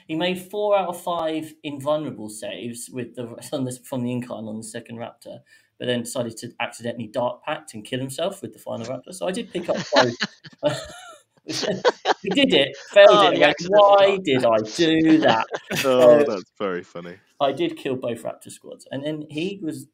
he 0.06 0.14
made 0.14 0.40
four 0.40 0.78
out 0.78 0.88
of 0.88 1.02
five 1.02 1.52
invulnerable 1.64 2.28
saves 2.28 2.88
with 2.90 3.16
the 3.16 3.36
on 3.52 3.64
this 3.64 3.78
from 3.78 4.02
the 4.02 4.10
Incarn 4.10 4.48
on 4.48 4.56
the 4.56 4.62
second 4.62 4.96
Raptor, 4.96 5.40
but 5.80 5.86
then 5.86 6.02
decided 6.02 6.36
to 6.36 6.52
accidentally 6.60 7.08
Dark 7.08 7.42
Pact 7.42 7.72
and 7.72 7.82
kill 7.84 7.98
himself 7.98 8.42
with 8.42 8.52
the 8.52 8.58
final 8.58 8.86
Raptor. 8.86 9.14
So 9.14 9.26
I 9.26 9.32
did 9.32 9.50
pick 9.50 9.68
up 9.70 9.78
both. 9.94 10.14
he 12.22 12.28
did 12.28 12.52
it, 12.52 12.76
failed 12.90 13.08
Oh, 13.10 13.30
it. 13.30 13.38
Like, 13.38 13.56
why 13.68 14.18
did 14.22 14.44
I 14.44 14.58
do 14.58 15.18
that? 15.18 15.46
Oh, 15.84 16.20
Uh, 16.20 16.24
that's 16.24 16.52
very 16.58 16.82
funny. 16.82 17.16
I 17.40 17.52
did 17.52 17.78
kill 17.78 17.96
both 17.96 18.22
Raptor 18.22 18.50
squads, 18.50 18.86
and 18.92 19.02
then 19.02 19.24
he 19.30 19.58
was. 19.62 19.86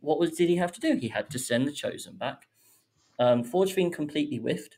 What 0.00 0.18
was 0.18 0.32
did 0.32 0.48
he 0.50 0.56
have 0.56 0.72
to 0.72 0.80
do? 0.80 0.96
He 0.96 1.08
had 1.08 1.30
to 1.30 1.38
send 1.38 1.66
the 1.66 1.72
chosen 1.72 2.16
back. 2.16 2.46
Um, 3.18 3.42
Forge 3.44 3.72
Fiend 3.72 3.94
completely 3.94 4.38
whiffed. 4.38 4.76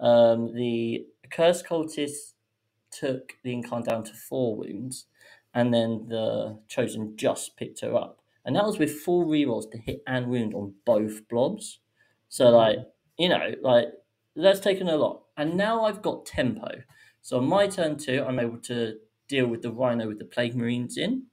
Um, 0.00 0.52
the 0.54 1.06
cursed 1.30 1.66
cultist 1.66 2.34
took 2.90 3.34
the 3.42 3.52
Incarn 3.54 3.84
down 3.84 4.02
to 4.04 4.14
four 4.14 4.56
wounds, 4.56 5.06
and 5.54 5.72
then 5.72 6.06
the 6.08 6.58
chosen 6.68 7.16
just 7.16 7.56
picked 7.56 7.80
her 7.80 7.94
up, 7.94 8.20
and 8.46 8.56
that 8.56 8.64
was 8.64 8.78
with 8.78 9.00
full 9.00 9.26
rerolls 9.26 9.70
to 9.72 9.78
hit 9.78 10.02
and 10.06 10.28
wound 10.28 10.54
on 10.54 10.74
both 10.86 11.28
blobs. 11.28 11.80
So 12.28 12.48
like 12.48 12.78
you 13.18 13.28
know 13.28 13.54
like 13.60 13.88
that's 14.34 14.60
taken 14.60 14.88
a 14.88 14.96
lot, 14.96 15.24
and 15.36 15.56
now 15.56 15.84
I've 15.84 16.00
got 16.00 16.24
tempo. 16.24 16.68
So 17.20 17.38
on 17.38 17.48
my 17.48 17.66
turn 17.66 17.98
two, 17.98 18.24
I'm 18.26 18.38
able 18.38 18.58
to 18.58 18.96
deal 19.28 19.46
with 19.46 19.62
the 19.62 19.72
rhino 19.72 20.06
with 20.08 20.18
the 20.18 20.24
plague 20.24 20.56
marines 20.56 20.96
in. 20.96 21.24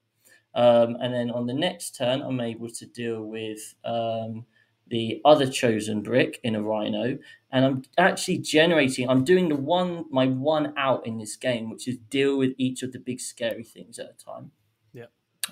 Um, 0.55 0.97
and 1.01 1.13
then 1.13 1.31
on 1.31 1.47
the 1.47 1.53
next 1.53 1.95
turn, 1.95 2.21
I'm 2.21 2.39
able 2.39 2.69
to 2.69 2.85
deal 2.85 3.23
with 3.23 3.75
um, 3.83 4.45
the 4.87 5.21
other 5.25 5.47
chosen 5.47 6.01
brick 6.01 6.39
in 6.43 6.55
a 6.55 6.61
rhino. 6.61 7.17
And 7.51 7.65
I'm 7.65 7.83
actually 7.97 8.39
generating, 8.39 9.09
I'm 9.09 9.23
doing 9.23 9.49
the 9.49 9.55
one, 9.55 10.05
my 10.11 10.27
one 10.27 10.73
out 10.77 11.05
in 11.07 11.17
this 11.17 11.35
game, 11.35 11.69
which 11.69 11.87
is 11.87 11.97
deal 12.09 12.37
with 12.37 12.53
each 12.57 12.83
of 12.83 12.91
the 12.91 12.99
big 12.99 13.19
scary 13.19 13.63
things 13.63 13.99
at 13.99 14.11
a 14.11 14.23
time. 14.23 14.51
Yeah. 14.93 15.05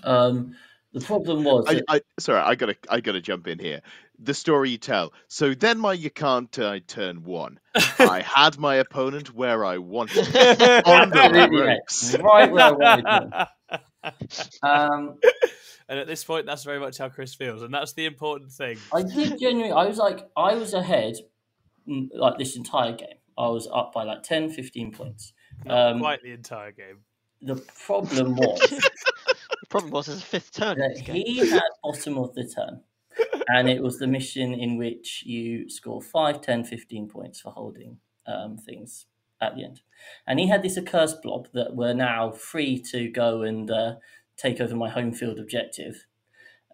Um, 0.03 0.55
the 0.94 1.02
problem 1.02 1.44
was, 1.44 1.66
I, 1.68 1.74
that- 1.76 1.84
I 1.89 2.02
sorry, 2.20 2.39
I 2.39 2.56
gotta 2.56 2.76
I 2.89 3.00
gotta 3.02 3.22
jump 3.22 3.48
in 3.48 3.60
here. 3.60 3.82
The 4.24 4.34
story 4.34 4.70
you 4.72 4.78
tell. 4.78 5.14
So 5.30 5.54
then 5.56 5.80
my 5.80 5.94
you 5.94 6.12
can't 6.12 6.58
uh, 6.60 6.80
turn 6.88 7.24
one. 7.24 7.60
I 8.00 8.22
had 8.26 8.58
my 8.60 8.76
opponent 8.76 9.34
where 9.34 9.66
I 9.66 9.78
wanted 9.80 10.26
him, 10.28 10.82
on 10.86 11.10
the 11.10 11.20
Absolutely, 11.20 11.66
mate. 11.66 12.24
right 12.24 12.52
where 12.52 12.66
I 12.66 12.72
wanted 12.72 13.06
them. 13.06 13.32
Um, 14.64 15.20
and 15.88 16.00
at 16.00 16.08
this 16.08 16.24
point, 16.24 16.46
that's 16.48 16.64
very 16.64 16.80
much 16.80 16.98
how 16.98 17.10
Chris 17.10 17.36
feels, 17.36 17.62
and 17.62 17.72
that's 17.74 17.94
the 17.94 18.06
important 18.06 18.52
thing. 18.52 18.78
I 18.94 19.04
did 19.04 19.39
genuinely. 19.39 19.72
I 19.72 19.86
was 19.86 19.98
like, 19.98 20.28
I 20.36 20.56
was 20.56 20.74
ahead, 20.74 21.16
mm, 21.88 22.08
like 22.14 22.38
this 22.39 22.56
entire 22.56 22.94
game. 22.94 23.18
I 23.38 23.48
was 23.50 23.68
up 23.72 23.94
by 23.94 24.04
like 24.04 24.24
10, 24.24 24.50
15 24.50 24.92
points. 24.94 25.34
Not 25.66 25.92
Um, 25.94 26.00
quite 26.00 26.24
the 26.24 26.32
entire 26.32 26.72
game. 26.72 27.00
The 27.44 27.56
problem 27.86 28.36
was 28.36 28.60
The 28.70 28.89
problem 29.72 29.92
was 29.92 30.06
there's 30.06 30.20
a 30.20 30.22
fifth 30.22 30.54
turn. 30.54 30.78
that 30.78 31.00
he 31.00 31.38
had 31.50 31.62
bottom 31.84 32.18
of 32.18 32.36
the 32.36 32.48
turn. 32.48 32.82
And 33.48 33.70
it 33.70 33.82
was 33.82 33.98
the 34.00 34.08
mission 34.08 34.54
in 34.54 34.78
which 34.78 35.24
you 35.26 35.70
score 35.70 36.02
5, 36.02 36.42
10, 36.42 36.64
15 36.64 37.10
points 37.10 37.42
for 37.42 37.52
holding 37.52 37.98
um, 38.26 38.58
things. 38.58 39.08
at 39.42 39.56
the 39.56 39.64
end. 39.64 39.82
And 40.28 40.40
he 40.40 40.48
had 40.48 40.62
this 40.64 40.78
accursed 40.78 41.22
blob 41.22 41.48
that 41.54 41.76
were 41.76 41.94
now 41.94 42.32
free 42.32 42.80
to 42.92 43.10
go 43.10 43.42
and 43.42 43.70
uh, 43.70 43.96
take 44.38 44.62
over 44.62 44.76
my 44.76 44.90
home 44.90 45.12
field 45.12 45.40
objective. 45.40 46.06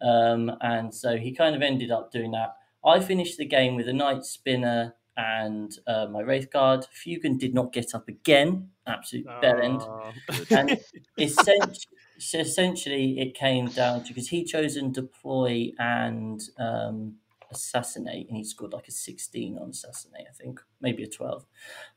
Um, 0.02 0.52
and 0.62 0.94
so 0.94 1.18
he 1.18 1.34
kind 1.34 1.56
of 1.56 1.62
ended 1.62 1.92
up 1.92 2.12
doing 2.12 2.32
that. 2.32 2.56
I 2.86 3.00
finished 3.00 3.38
the 3.38 3.46
game 3.46 3.76
with 3.76 3.88
a 3.88 3.94
Night 3.94 4.24
Spinner 4.24 4.96
and 5.16 5.76
uh, 5.88 6.08
my 6.12 6.22
Wraith 6.22 6.52
Guard. 6.52 6.86
Fuegan 6.94 7.40
did 7.40 7.54
not 7.54 7.74
get 7.74 7.96
up 7.96 8.08
again, 8.08 8.70
absolute 8.86 9.26
bell 9.42 9.62
end. 9.62 9.82
Oh. 9.82 10.12
And 10.52 10.80
essentially, 11.18 11.97
essentially, 12.34 13.20
it 13.20 13.34
came 13.34 13.68
down 13.68 14.04
to 14.04 14.10
because 14.10 14.30
he 14.30 14.44
chose 14.44 14.76
and 14.76 14.94
deploy 14.94 15.72
and 15.80 16.42
um, 16.58 17.16
assassinate, 17.52 18.28
and 18.28 18.38
he 18.38 18.44
scored 18.44 18.74
like 18.74 18.88
a 18.88 18.92
16 18.92 19.58
on 19.58 19.70
assassinate, 19.70 20.28
I 20.30 20.34
think, 20.34 20.60
maybe 20.82 21.04
a 21.04 21.08
12. 21.08 21.46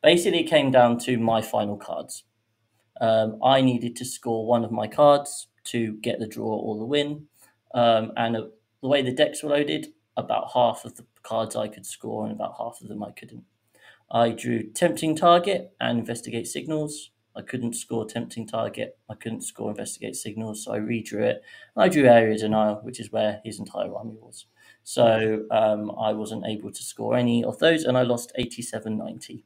Basically, 0.03 0.41
it 0.41 0.51
came 0.51 0.71
down 0.71 0.99
to 1.01 1.18
my 1.18 1.43
final 1.43 1.77
cards. 1.77 2.25
Um, 3.01 3.39
I 3.43 3.61
needed 3.61 3.97
to 3.97 4.05
score 4.05 4.47
one 4.47 4.64
of 4.64 4.71
my 4.71 4.87
cards 4.87 5.49
to 5.64 5.95
get 5.95 6.18
the 6.18 6.27
draw 6.27 6.55
or 6.55 6.79
the 6.79 6.85
win. 6.85 7.27
Um, 7.75 8.12
and 8.16 8.37
uh, 8.37 8.43
the 8.83 8.89
way 8.89 9.03
the 9.03 9.12
decks 9.12 9.43
were 9.43 9.51
loaded, 9.51 9.89
about 10.16 10.51
half 10.55 10.85
of 10.85 10.97
the 10.97 11.05
cards 11.23 11.57
I 11.57 11.68
could 11.68 11.87
score 11.87 12.25
and 12.25 12.33
about 12.33 12.57
half 12.59 12.81
of 12.81 12.89
them 12.89 13.03
I 13.03 13.11
couldn't. 13.12 13.45
I 14.11 14.31
drew 14.31 14.64
Tempting 14.64 15.16
Target 15.16 15.73
and 15.81 16.01
Investigate 16.01 16.47
Signals. 16.47 17.11
I 17.37 17.43
couldn't 17.43 17.74
score 17.74 18.05
Tempting 18.07 18.47
Target. 18.47 18.99
I 19.09 19.14
couldn't 19.14 19.43
score 19.43 19.70
Investigate 19.70 20.16
Signals, 20.16 20.64
so 20.64 20.72
I 20.72 20.78
redrew 20.78 21.22
it. 21.22 21.43
I 21.76 21.89
drew 21.89 22.05
Area 22.07 22.37
Denial, 22.39 22.76
which 22.83 23.01
is 23.01 23.12
where 23.12 23.41
his 23.45 23.59
entire 23.59 23.95
army 23.95 24.14
was. 24.16 24.47
So 24.83 25.47
um, 25.51 25.91
I 25.93 26.12
wasn't 26.12 26.47
able 26.47 26.72
to 26.72 26.83
score 26.83 27.16
any 27.16 27.45
of 27.45 27.59
those, 27.59 27.85
and 27.85 27.97
I 27.99 28.03
lost 28.03 28.33
87 28.37 28.97
90. 28.99 29.45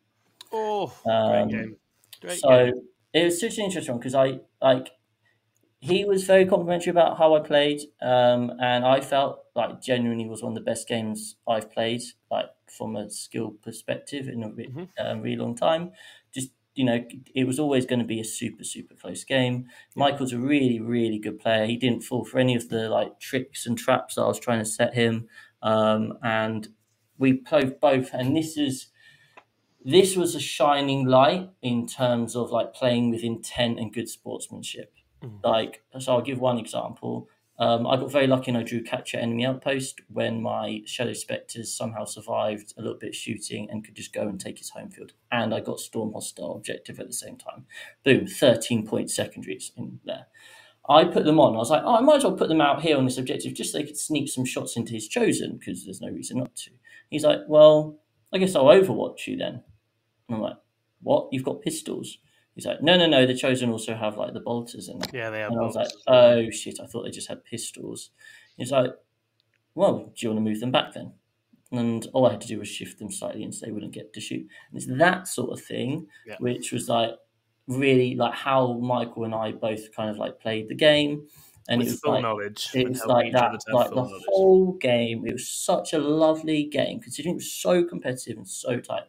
Oh, 0.50 1.04
Um, 1.04 1.48
great 1.48 1.48
game. 1.48 1.78
Great 2.20 2.46
so 2.46 2.48
game. 2.48 2.72
it 3.12 3.24
was 3.24 3.40
such 3.40 3.58
an 3.58 3.64
interesting 3.64 3.94
one 3.94 4.00
because 4.00 4.14
I 4.14 4.40
like 4.62 4.92
he 5.80 6.04
was 6.04 6.24
very 6.24 6.46
complimentary 6.46 6.90
about 6.90 7.18
how 7.18 7.34
I 7.36 7.40
played, 7.40 7.80
um, 8.00 8.52
and 8.60 8.84
I 8.84 9.00
felt 9.00 9.46
like 9.54 9.82
genuinely 9.82 10.26
was 10.28 10.42
one 10.42 10.52
of 10.52 10.56
the 10.56 10.64
best 10.70 10.88
games 10.88 11.36
I've 11.46 11.70
played, 11.70 12.02
like 12.30 12.48
from 12.70 12.96
a 12.96 13.10
skill 13.10 13.52
perspective 13.52 14.28
in 14.28 14.42
a 14.44 14.50
re- 14.50 14.72
Mhm. 14.72 14.88
um, 14.98 15.20
really 15.22 15.36
long 15.36 15.54
time. 15.54 15.92
You 16.74 16.84
know, 16.84 17.04
it 17.34 17.46
was 17.46 17.58
always 17.58 17.86
going 17.86 18.00
to 18.00 18.04
be 18.04 18.20
a 18.20 18.24
super 18.24 18.64
super 18.64 18.94
close 18.94 19.24
game. 19.24 19.66
Michael's 19.94 20.32
a 20.32 20.38
really 20.38 20.80
really 20.80 21.18
good 21.18 21.38
player. 21.38 21.66
He 21.66 21.76
didn't 21.76 22.02
fall 22.02 22.24
for 22.24 22.38
any 22.38 22.54
of 22.54 22.68
the 22.68 22.88
like 22.88 23.20
tricks 23.20 23.66
and 23.66 23.78
traps 23.78 24.14
that 24.14 24.22
I 24.22 24.26
was 24.26 24.40
trying 24.40 24.58
to 24.58 24.64
set 24.64 24.94
him, 24.94 25.28
um, 25.62 26.18
and 26.22 26.68
we 27.18 27.34
played 27.34 27.80
both. 27.80 28.12
And 28.12 28.36
this 28.36 28.56
is 28.56 28.88
this 29.84 30.16
was 30.16 30.34
a 30.34 30.40
shining 30.40 31.06
light 31.06 31.50
in 31.62 31.86
terms 31.86 32.34
of 32.34 32.50
like 32.50 32.72
playing 32.72 33.10
with 33.10 33.22
intent 33.22 33.78
and 33.78 33.92
good 33.92 34.08
sportsmanship. 34.08 34.94
Like, 35.42 35.82
so 35.98 36.14
I'll 36.14 36.22
give 36.22 36.40
one 36.40 36.58
example. 36.58 37.28
Um, 37.58 37.86
I 37.86 37.96
got 37.96 38.10
very 38.10 38.26
lucky 38.26 38.50
and 38.50 38.58
I 38.58 38.64
drew 38.64 38.82
capture 38.82 39.16
enemy 39.16 39.46
outpost 39.46 40.00
when 40.08 40.42
my 40.42 40.82
shadow 40.86 41.12
specters 41.12 41.72
somehow 41.72 42.04
survived 42.04 42.74
a 42.76 42.82
little 42.82 42.98
bit 42.98 43.10
of 43.10 43.14
shooting 43.14 43.68
and 43.70 43.84
could 43.84 43.94
just 43.94 44.12
go 44.12 44.22
and 44.22 44.40
take 44.40 44.58
his 44.58 44.70
home 44.70 44.90
field. 44.90 45.12
And 45.30 45.54
I 45.54 45.60
got 45.60 45.78
storm 45.78 46.12
hostile 46.12 46.56
objective 46.56 46.98
at 46.98 47.06
the 47.06 47.12
same 47.12 47.36
time. 47.36 47.66
Boom, 48.04 48.26
13 48.26 48.86
point 48.86 49.10
secondaries 49.10 49.70
in 49.76 50.00
there. 50.04 50.26
I 50.88 51.04
put 51.04 51.24
them 51.24 51.40
on. 51.40 51.54
I 51.54 51.58
was 51.58 51.70
like, 51.70 51.82
oh, 51.84 51.96
I 51.96 52.00
might 52.00 52.16
as 52.16 52.24
well 52.24 52.36
put 52.36 52.48
them 52.48 52.60
out 52.60 52.82
here 52.82 52.98
on 52.98 53.04
this 53.04 53.18
objective 53.18 53.54
just 53.54 53.72
so 53.72 53.78
they 53.78 53.84
could 53.84 53.96
sneak 53.96 54.28
some 54.28 54.44
shots 54.44 54.76
into 54.76 54.92
his 54.92 55.08
chosen 55.08 55.56
because 55.56 55.84
there's 55.84 56.00
no 56.00 56.10
reason 56.10 56.38
not 56.38 56.54
to. 56.56 56.70
He's 57.08 57.24
like, 57.24 57.40
well, 57.46 57.98
I 58.32 58.38
guess 58.38 58.54
I'll 58.54 58.64
overwatch 58.64 59.26
you 59.26 59.36
then. 59.36 59.62
And 60.28 60.36
I'm 60.36 60.40
like, 60.40 60.56
what? 61.00 61.28
You've 61.30 61.44
got 61.44 61.62
pistols? 61.62 62.18
He's 62.54 62.66
like, 62.66 62.82
no, 62.82 62.96
no, 62.96 63.06
no. 63.06 63.26
The 63.26 63.34
chosen 63.36 63.70
also 63.70 63.94
have 63.96 64.16
like 64.16 64.32
the 64.32 64.40
bolters 64.40 64.88
and 64.88 65.04
Yeah, 65.12 65.30
they 65.30 65.40
have. 65.40 65.50
and 65.50 65.60
I 65.60 65.64
was 65.64 65.74
like, 65.74 65.88
bolts 65.88 65.96
as 65.96 66.02
well. 66.06 66.38
oh 66.38 66.50
shit, 66.50 66.78
I 66.80 66.86
thought 66.86 67.02
they 67.04 67.10
just 67.10 67.28
had 67.28 67.44
pistols. 67.44 68.10
He's 68.56 68.70
like, 68.70 68.92
well, 69.74 70.12
do 70.16 70.26
you 70.26 70.28
want 70.32 70.38
to 70.44 70.50
move 70.50 70.60
them 70.60 70.70
back 70.70 70.92
then? 70.94 71.12
And 71.72 72.06
all 72.12 72.26
I 72.26 72.30
had 72.32 72.40
to 72.42 72.46
do 72.46 72.60
was 72.60 72.68
shift 72.68 73.00
them 73.00 73.10
slightly 73.10 73.42
and 73.42 73.52
so 73.52 73.66
they 73.66 73.72
wouldn't 73.72 73.92
get 73.92 74.12
to 74.12 74.20
shoot. 74.20 74.46
And 74.70 74.76
it's 74.80 74.86
that 74.98 75.26
sort 75.26 75.50
of 75.58 75.64
thing, 75.64 76.06
Yeah. 76.26 76.36
which 76.38 76.70
was 76.70 76.88
like 76.88 77.10
really 77.66 78.14
like 78.14 78.34
how 78.34 78.74
Michael 78.74 79.24
and 79.24 79.34
I 79.34 79.50
both 79.52 79.92
kind 79.96 80.10
of 80.10 80.18
like 80.18 80.38
played 80.38 80.68
the 80.68 80.74
game. 80.76 81.26
And 81.66 81.78
With 81.78 81.88
it 81.88 81.90
was 81.92 82.00
full 82.00 82.12
like, 82.12 82.22
knowledge. 82.22 82.68
it 82.74 82.88
was 82.88 83.04
like 83.06 83.32
that, 83.32 83.44
other 83.48 83.56
to 83.58 83.64
have 83.68 83.74
like 83.74 83.88
the 83.88 83.96
knowledge. 83.96 84.22
whole 84.28 84.72
game. 84.74 85.26
It 85.26 85.32
was 85.32 85.48
such 85.48 85.94
a 85.94 85.98
lovely 85.98 86.64
game, 86.66 87.00
considering 87.00 87.32
it 87.34 87.36
was 87.38 87.50
so 87.52 87.82
competitive 87.82 88.36
and 88.36 88.46
so 88.46 88.78
tight. 88.80 89.04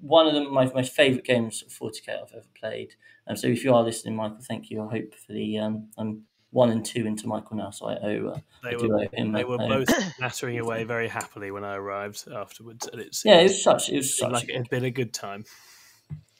One 0.00 0.26
of 0.26 0.34
the, 0.34 0.48
my 0.48 0.66
my 0.72 0.82
favorite 0.82 1.24
games 1.24 1.62
of 1.62 1.68
40k 1.72 2.08
I've 2.10 2.32
ever 2.32 2.46
played. 2.58 2.94
And 3.26 3.38
so, 3.38 3.46
if 3.48 3.64
you 3.64 3.74
are 3.74 3.82
listening, 3.82 4.16
Michael, 4.16 4.38
thank 4.40 4.70
you. 4.70 4.82
I 4.82 4.90
hope 4.90 5.14
for 5.14 5.32
the 5.32 5.58
um, 5.58 5.88
I'm 5.98 6.22
one 6.50 6.70
and 6.70 6.84
two 6.84 7.06
into 7.06 7.26
Michael 7.26 7.56
now, 7.56 7.70
so 7.70 7.86
I 7.86 7.96
owe. 7.96 8.28
Uh, 8.34 8.40
They 8.62 8.70
I 8.70 8.74
do 8.76 8.88
were, 8.88 9.04
owe 9.04 9.08
him. 9.12 9.32
they 9.32 9.44
were 9.44 9.56
a- 9.56 9.68
both 9.68 9.88
nattering 10.20 10.58
away 10.58 10.84
very 10.84 11.08
happily 11.08 11.50
when 11.50 11.64
I 11.64 11.74
arrived 11.76 12.24
afterwards, 12.34 12.88
and 12.90 13.00
it 13.02 13.16
Yeah, 13.24 13.40
it 13.40 13.44
was 13.44 13.62
such. 13.62 13.90
It 13.90 13.96
was 13.96 14.16
such. 14.16 14.32
like 14.32 14.48
it 14.48 14.56
had 14.56 14.70
been 14.70 14.84
a 14.84 14.90
good 14.90 15.12
time. 15.12 15.44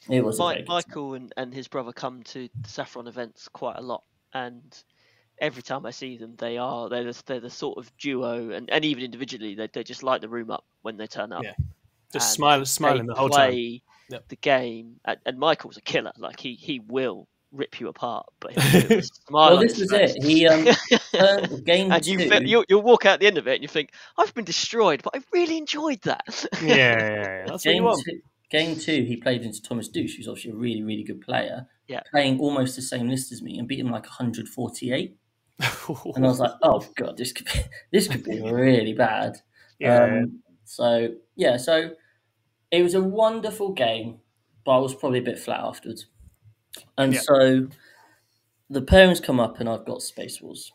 it 0.09 0.23
was. 0.23 0.39
a 0.39 0.43
very 0.43 0.55
time. 0.57 0.65
Michael 0.67 1.13
and, 1.13 1.33
and 1.37 1.53
his 1.53 1.67
brother 1.67 1.91
come 1.91 2.23
to 2.23 2.49
the 2.63 2.69
Saffron 2.69 3.07
events 3.07 3.47
quite 3.49 3.75
a 3.77 3.81
lot, 3.81 4.03
and 4.33 4.63
every 5.39 5.61
time 5.61 5.85
I 5.85 5.91
see 5.91 6.17
them, 6.17 6.35
they 6.37 6.57
are 6.57 6.89
they're 6.89 7.03
the, 7.03 7.23
they're 7.27 7.39
the 7.39 7.49
sort 7.49 7.77
of 7.77 7.95
duo, 7.97 8.49
and, 8.51 8.69
and 8.69 8.83
even 8.85 9.03
individually, 9.03 9.53
they, 9.55 9.67
they 9.71 9.83
just 9.83 10.01
light 10.03 10.21
the 10.21 10.29
room 10.29 10.49
up 10.49 10.65
when 10.81 10.97
they 10.97 11.07
turn 11.07 11.31
up. 11.31 11.43
Yeah, 11.43 11.53
Just 12.13 12.29
And 12.29 12.35
smile, 12.35 12.65
smiling 12.65 13.05
the 13.05 13.13
whole 13.15 13.29
time. 13.29 13.49
play 13.51 13.81
Yep. 14.09 14.27
the 14.29 14.35
game, 14.37 14.95
and, 15.05 15.17
and 15.25 15.37
Michael's 15.37 15.77
a 15.77 15.81
killer. 15.81 16.11
Like 16.17 16.39
he 16.39 16.55
he 16.55 16.79
will 16.79 17.27
rip 17.51 17.79
you 17.79 17.87
apart, 17.89 18.25
but 18.39 18.53
he'll 18.53 18.71
do 18.71 18.77
it 18.77 18.89
with 18.89 18.99
a 18.99 19.03
smile 19.03 19.49
Well, 19.51 19.59
this 19.59 19.77
his 19.77 19.91
was 19.91 19.91
face. 19.91 20.15
it. 20.15 20.23
He 20.23 20.47
um, 20.47 20.65
game 21.63 21.91
and 21.91 22.05
you 22.07 22.17
two. 22.17 22.29
fe- 22.29 22.45
you 22.45 22.65
you'll 22.69 22.81
walk 22.81 23.05
out 23.05 23.13
at 23.15 23.19
the 23.19 23.27
end 23.27 23.37
of 23.37 23.47
it 23.47 23.53
and 23.55 23.61
you 23.61 23.67
think 23.67 23.91
I've 24.17 24.33
been 24.33 24.45
destroyed, 24.45 25.01
but 25.03 25.15
I 25.15 25.21
really 25.31 25.57
enjoyed 25.57 26.01
that. 26.03 26.45
Yeah, 26.61 26.67
yeah, 26.75 26.75
yeah. 26.77 27.45
That's 27.47 27.51
what 27.51 27.65
you 27.65 27.71
game 27.73 27.83
want. 27.83 28.03
two, 28.03 28.19
game 28.49 28.75
two, 28.79 29.03
he 29.03 29.17
played 29.17 29.43
into 29.43 29.61
Thomas 29.61 29.87
Douche, 29.87 30.15
who's 30.17 30.27
obviously 30.27 30.51
a 30.51 30.55
really, 30.55 30.81
really 30.81 31.03
good 31.03 31.21
player. 31.21 31.67
Yeah. 31.87 32.01
Playing 32.11 32.39
almost 32.39 32.75
the 32.75 32.81
same 32.81 33.07
list 33.09 33.31
as 33.31 33.41
me 33.43 33.57
and 33.59 33.67
beat 33.67 33.79
him 33.79 33.91
like 33.91 34.05
148. 34.05 35.15
And 36.15 36.25
I 36.25 36.27
was 36.29 36.39
like, 36.39 36.51
oh 36.63 36.83
god, 36.95 37.17
this 37.17 37.31
could 37.33 37.45
be 37.45 37.59
this 37.91 38.07
could 38.07 38.23
be 38.23 38.41
really 38.41 38.93
bad. 38.93 39.37
yeah, 39.79 40.03
Um, 40.23 40.39
so 40.69 41.15
yeah, 41.35 41.57
so 41.57 41.95
it 42.71 42.83
was 42.83 42.93
a 42.95 43.01
wonderful 43.03 43.73
game, 43.73 44.21
but 44.65 44.73
I 44.73 44.79
was 44.79 44.95
probably 44.95 45.19
a 45.19 45.23
bit 45.23 45.39
flat 45.39 45.61
afterwards. 45.61 46.07
And 46.97 47.13
Yeah. 47.15 47.21
so 47.21 47.67
the 48.69 48.81
parents 48.81 49.19
come 49.19 49.39
up, 49.39 49.59
and 49.59 49.69
I've 49.69 49.85
got 49.85 50.01
Space 50.01 50.41
Wolves, 50.41 50.71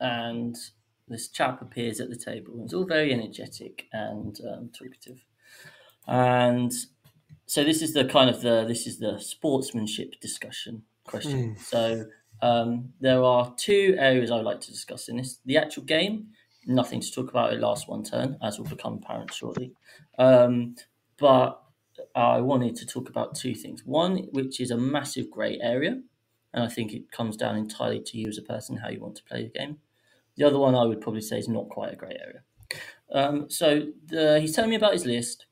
and 0.00 0.56
this 1.08 1.28
chap 1.28 1.60
appears 1.62 2.00
at 2.00 2.10
the 2.10 2.16
table. 2.16 2.54
and 2.54 2.64
It's 2.64 2.74
all 2.74 2.84
very 2.84 3.12
energetic 3.12 3.86
and 3.92 4.38
um, 4.50 4.70
talkative, 4.70 5.24
and 6.06 6.72
so 7.46 7.64
this 7.64 7.82
is 7.82 7.94
the 7.94 8.04
kind 8.06 8.30
of 8.30 8.42
the 8.42 8.64
this 8.66 8.86
is 8.86 8.98
the 8.98 9.18
sportsmanship 9.18 10.20
discussion 10.20 10.84
question. 11.06 11.56
So 11.58 12.06
um, 12.42 12.94
there 13.00 13.22
are 13.24 13.54
two 13.56 13.96
areas 13.98 14.30
I 14.30 14.36
would 14.36 14.46
like 14.46 14.60
to 14.62 14.70
discuss 14.72 15.08
in 15.08 15.16
this: 15.18 15.38
the 15.46 15.58
actual 15.58 15.84
game, 15.84 16.30
nothing 16.70 17.00
to 17.00 17.12
talk 17.12 17.30
about. 17.30 17.52
It 17.52 17.60
lasts 17.60 17.88
one 17.88 18.02
turn, 18.02 18.38
as 18.42 18.58
will 18.58 18.66
become 18.66 19.00
apparent 19.02 19.32
shortly. 19.34 19.72
Um, 20.18 20.76
but 21.18 21.62
I 22.14 22.40
wanted 22.40 22.76
to 22.76 22.86
talk 22.86 23.08
about 23.08 23.34
two 23.34 23.54
things. 23.54 23.84
One, 23.84 24.28
which 24.32 24.60
is 24.60 24.70
a 24.70 24.76
massive 24.76 25.30
grey 25.30 25.58
area, 25.60 26.00
and 26.52 26.64
I 26.64 26.68
think 26.68 26.92
it 26.92 27.10
comes 27.10 27.36
down 27.36 27.56
entirely 27.56 28.00
to 28.00 28.18
you 28.18 28.28
as 28.28 28.38
a 28.38 28.42
person 28.42 28.78
how 28.78 28.88
you 28.88 29.00
want 29.00 29.16
to 29.16 29.24
play 29.24 29.42
the 29.44 29.58
game. 29.58 29.78
The 30.36 30.44
other 30.44 30.58
one 30.58 30.74
I 30.74 30.84
would 30.84 31.00
probably 31.00 31.20
say 31.20 31.38
is 31.38 31.48
not 31.48 31.68
quite 31.68 31.92
a 31.92 31.96
grey 31.96 32.16
area. 32.18 32.42
Um, 33.12 33.50
so 33.50 33.88
the, 34.06 34.40
he's 34.40 34.54
telling 34.54 34.70
me 34.70 34.76
about 34.76 34.92
his 34.92 35.04
list, 35.04 35.46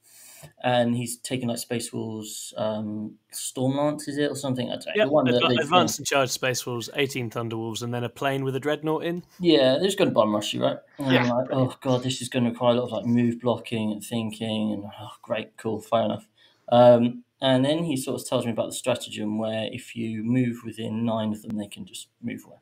and 0.62 0.96
he's 0.96 1.18
taking 1.18 1.48
like 1.48 1.58
Space 1.58 1.92
Wolves, 1.92 2.52
um, 2.56 3.14
Stormlance, 3.32 4.08
is 4.08 4.18
it 4.18 4.30
or 4.30 4.36
something? 4.36 4.68
I 4.68 4.72
don't 4.76 4.86
know. 4.86 4.92
Yep, 4.96 5.06
The 5.06 5.12
one 5.12 5.24
that 5.26 5.42
adva- 5.42 5.60
advanced 5.60 5.98
and 5.98 6.06
charged 6.06 6.32
Space 6.32 6.64
Wolves, 6.66 6.90
18 6.94 7.30
Thunderwolves, 7.30 7.82
and 7.82 7.92
then 7.92 8.04
a 8.04 8.08
plane 8.08 8.44
with 8.44 8.56
a 8.56 8.60
dreadnought 8.60 9.04
in. 9.04 9.24
Yeah, 9.40 9.74
they're 9.74 9.84
just 9.84 9.98
going 9.98 10.10
to 10.10 10.14
bum 10.14 10.34
rush 10.34 10.52
you, 10.54 10.62
right? 10.62 10.78
And 10.98 11.12
Yeah. 11.12 11.22
I'm 11.22 11.28
like, 11.28 11.48
oh 11.52 11.74
god, 11.80 12.02
this 12.02 12.20
is 12.20 12.28
going 12.28 12.44
to 12.44 12.50
require 12.50 12.74
a 12.74 12.80
lot 12.80 12.84
of 12.86 12.92
like 12.92 13.06
move 13.06 13.40
blocking 13.40 13.92
and 13.92 14.02
thinking, 14.02 14.72
and 14.72 14.84
oh, 14.84 15.10
great, 15.22 15.56
cool, 15.56 15.80
fair 15.80 16.02
enough. 16.02 16.28
Um, 16.70 17.24
and 17.40 17.64
then 17.64 17.84
he 17.84 17.96
sort 17.96 18.20
of 18.20 18.26
tells 18.26 18.44
me 18.44 18.52
about 18.52 18.66
the 18.70 18.74
stratagem 18.74 19.38
where 19.38 19.68
if 19.72 19.94
you 19.94 20.24
move 20.24 20.62
within 20.64 21.04
nine 21.04 21.32
of 21.32 21.42
them, 21.42 21.56
they 21.56 21.68
can 21.68 21.86
just 21.86 22.08
move 22.20 22.42
away. 22.44 22.56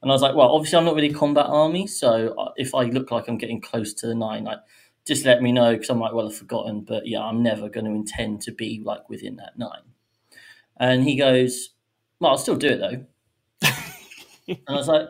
And 0.00 0.10
I 0.10 0.14
was 0.14 0.22
like, 0.22 0.34
well, 0.36 0.54
obviously 0.54 0.78
I'm 0.78 0.84
not 0.84 0.94
really 0.94 1.12
combat 1.12 1.46
army, 1.46 1.86
so 1.86 2.34
uh, 2.38 2.52
if 2.56 2.74
I 2.74 2.84
look 2.84 3.10
like 3.10 3.28
I'm 3.28 3.36
getting 3.36 3.60
close 3.60 3.92
to 3.94 4.06
the 4.06 4.14
nine, 4.14 4.44
like 4.44 4.60
just 5.08 5.24
let 5.24 5.42
me 5.42 5.50
know 5.50 5.72
because 5.72 5.90
I 5.90 5.94
might 5.94 6.14
well 6.14 6.28
have 6.28 6.36
forgotten. 6.36 6.82
But 6.82 7.06
yeah, 7.06 7.22
I'm 7.22 7.42
never 7.42 7.68
going 7.68 7.86
to 7.86 7.92
intend 7.92 8.42
to 8.42 8.52
be 8.52 8.80
like 8.84 9.08
within 9.08 9.36
that 9.36 9.58
nine. 9.58 9.82
And 10.78 11.02
he 11.02 11.16
goes, 11.16 11.70
well, 12.20 12.32
I'll 12.32 12.38
still 12.38 12.56
do 12.56 12.68
it 12.68 12.78
though. 12.78 13.04
and 14.48 14.58
I 14.68 14.72
was 14.72 14.86
like, 14.86 15.08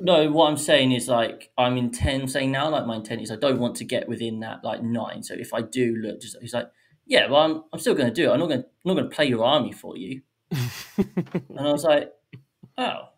no, 0.00 0.30
what 0.30 0.48
I'm 0.50 0.56
saying 0.56 0.92
is 0.92 1.08
like 1.08 1.50
I'm 1.56 1.76
intent 1.76 2.30
saying 2.30 2.50
now, 2.50 2.68
like 2.68 2.86
my 2.86 2.96
intent 2.96 3.22
is 3.22 3.30
I 3.30 3.36
don't 3.36 3.60
want 3.60 3.76
to 3.76 3.84
get 3.84 4.08
within 4.08 4.40
that 4.40 4.64
like 4.64 4.82
nine. 4.82 5.22
So 5.22 5.34
if 5.34 5.54
I 5.54 5.62
do 5.62 5.96
look, 5.96 6.20
just 6.20 6.36
he's 6.40 6.52
like, 6.52 6.70
yeah, 7.06 7.30
well, 7.30 7.42
I'm, 7.42 7.62
I'm 7.72 7.78
still 7.78 7.94
going 7.94 8.08
to 8.08 8.14
do 8.14 8.28
it. 8.28 8.32
I'm 8.32 8.40
not 8.40 8.48
going 8.48 8.60
I'm 8.60 8.66
not 8.84 8.94
going 8.94 9.08
to 9.08 9.14
play 9.14 9.26
your 9.26 9.44
army 9.44 9.72
for 9.72 9.96
you. 9.96 10.22
and 10.50 11.58
I 11.58 11.72
was 11.72 11.84
like, 11.84 12.12
oh, 12.76 13.08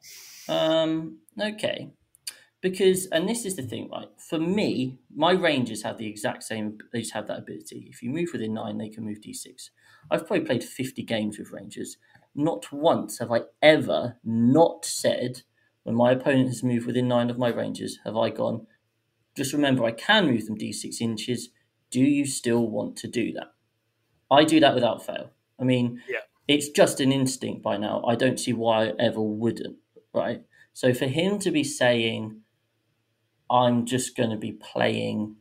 um, 0.49 1.19
okay. 1.41 1.89
Because, 2.61 3.07
and 3.07 3.29
this 3.29 3.45
is 3.45 3.55
the 3.55 3.63
thing, 3.63 3.89
right? 3.91 4.09
For 4.19 4.39
me, 4.39 4.99
my 5.15 5.31
rangers 5.33 5.83
have 5.85 5.97
the 5.97 6.09
exact 6.09 6.43
same, 6.43 6.79
they 6.93 7.01
just 7.01 7.15
have 7.15 7.29
that 7.29 7.39
ability. 7.39 7.87
If 7.89 8.03
you 8.03 8.11
move 8.11 8.31
within 8.33 8.55
nine, 8.55 8.79
they 8.79 8.89
can 8.89 9.05
move 9.05 9.21
d6. 9.21 9.71
I've 10.11 10.27
probably 10.27 10.45
played 10.45 10.65
50 10.65 11.03
games 11.05 11.39
with 11.39 11.53
rangers. 11.53 11.99
Not 12.35 12.73
once 12.73 13.21
have 13.21 13.31
I 13.31 13.43
ever 13.63 14.17
not 14.25 14.85
said, 14.85 15.43
when 15.85 15.95
my 15.95 16.13
opponent 16.13 16.49
has 16.49 16.65
moved 16.65 16.87
within 16.87 17.07
nine 17.07 17.31
of 17.31 17.39
my 17.39 17.49
rangers, 17.49 17.99
have 18.05 18.17
I 18.17 18.31
gone, 18.31 18.67
just 19.37 19.53
remember, 19.53 19.85
I 19.85 19.93
can 19.93 20.27
move 20.27 20.47
them 20.47 20.59
d6 20.59 21.01
inches. 21.01 21.51
Do 21.91 22.01
you 22.01 22.27
still 22.27 22.67
want 22.69 22.97
to 22.99 23.07
do 23.09 23.33
that? 23.35 23.53
I 24.31 24.43
do 24.45 24.59
that 24.61 24.75
without 24.75 25.07
fail. 25.07 25.31
I 25.61 25.65
mean, 25.65 26.03
Yeah. 26.09 26.21
it's 26.49 26.69
just 26.71 27.01
an 27.01 27.13
instinct 27.13 27.63
by 27.63 27.77
now. 27.77 28.03
I 28.05 28.17
don't 28.17 28.39
see 28.41 28.53
why 28.53 28.89
I 28.89 28.93
ever 28.99 29.23
wouldn't, 29.23 29.77
right? 30.13 30.43
So 30.73 30.93
for 30.93 31.07
him 31.07 31.39
to 31.41 31.51
be 31.53 31.63
saying, 31.65 32.43
I'm 33.51 33.87
just 33.87 34.17
going 34.17 34.31
to 34.31 34.37
be 34.37 34.53
playing 34.53 35.37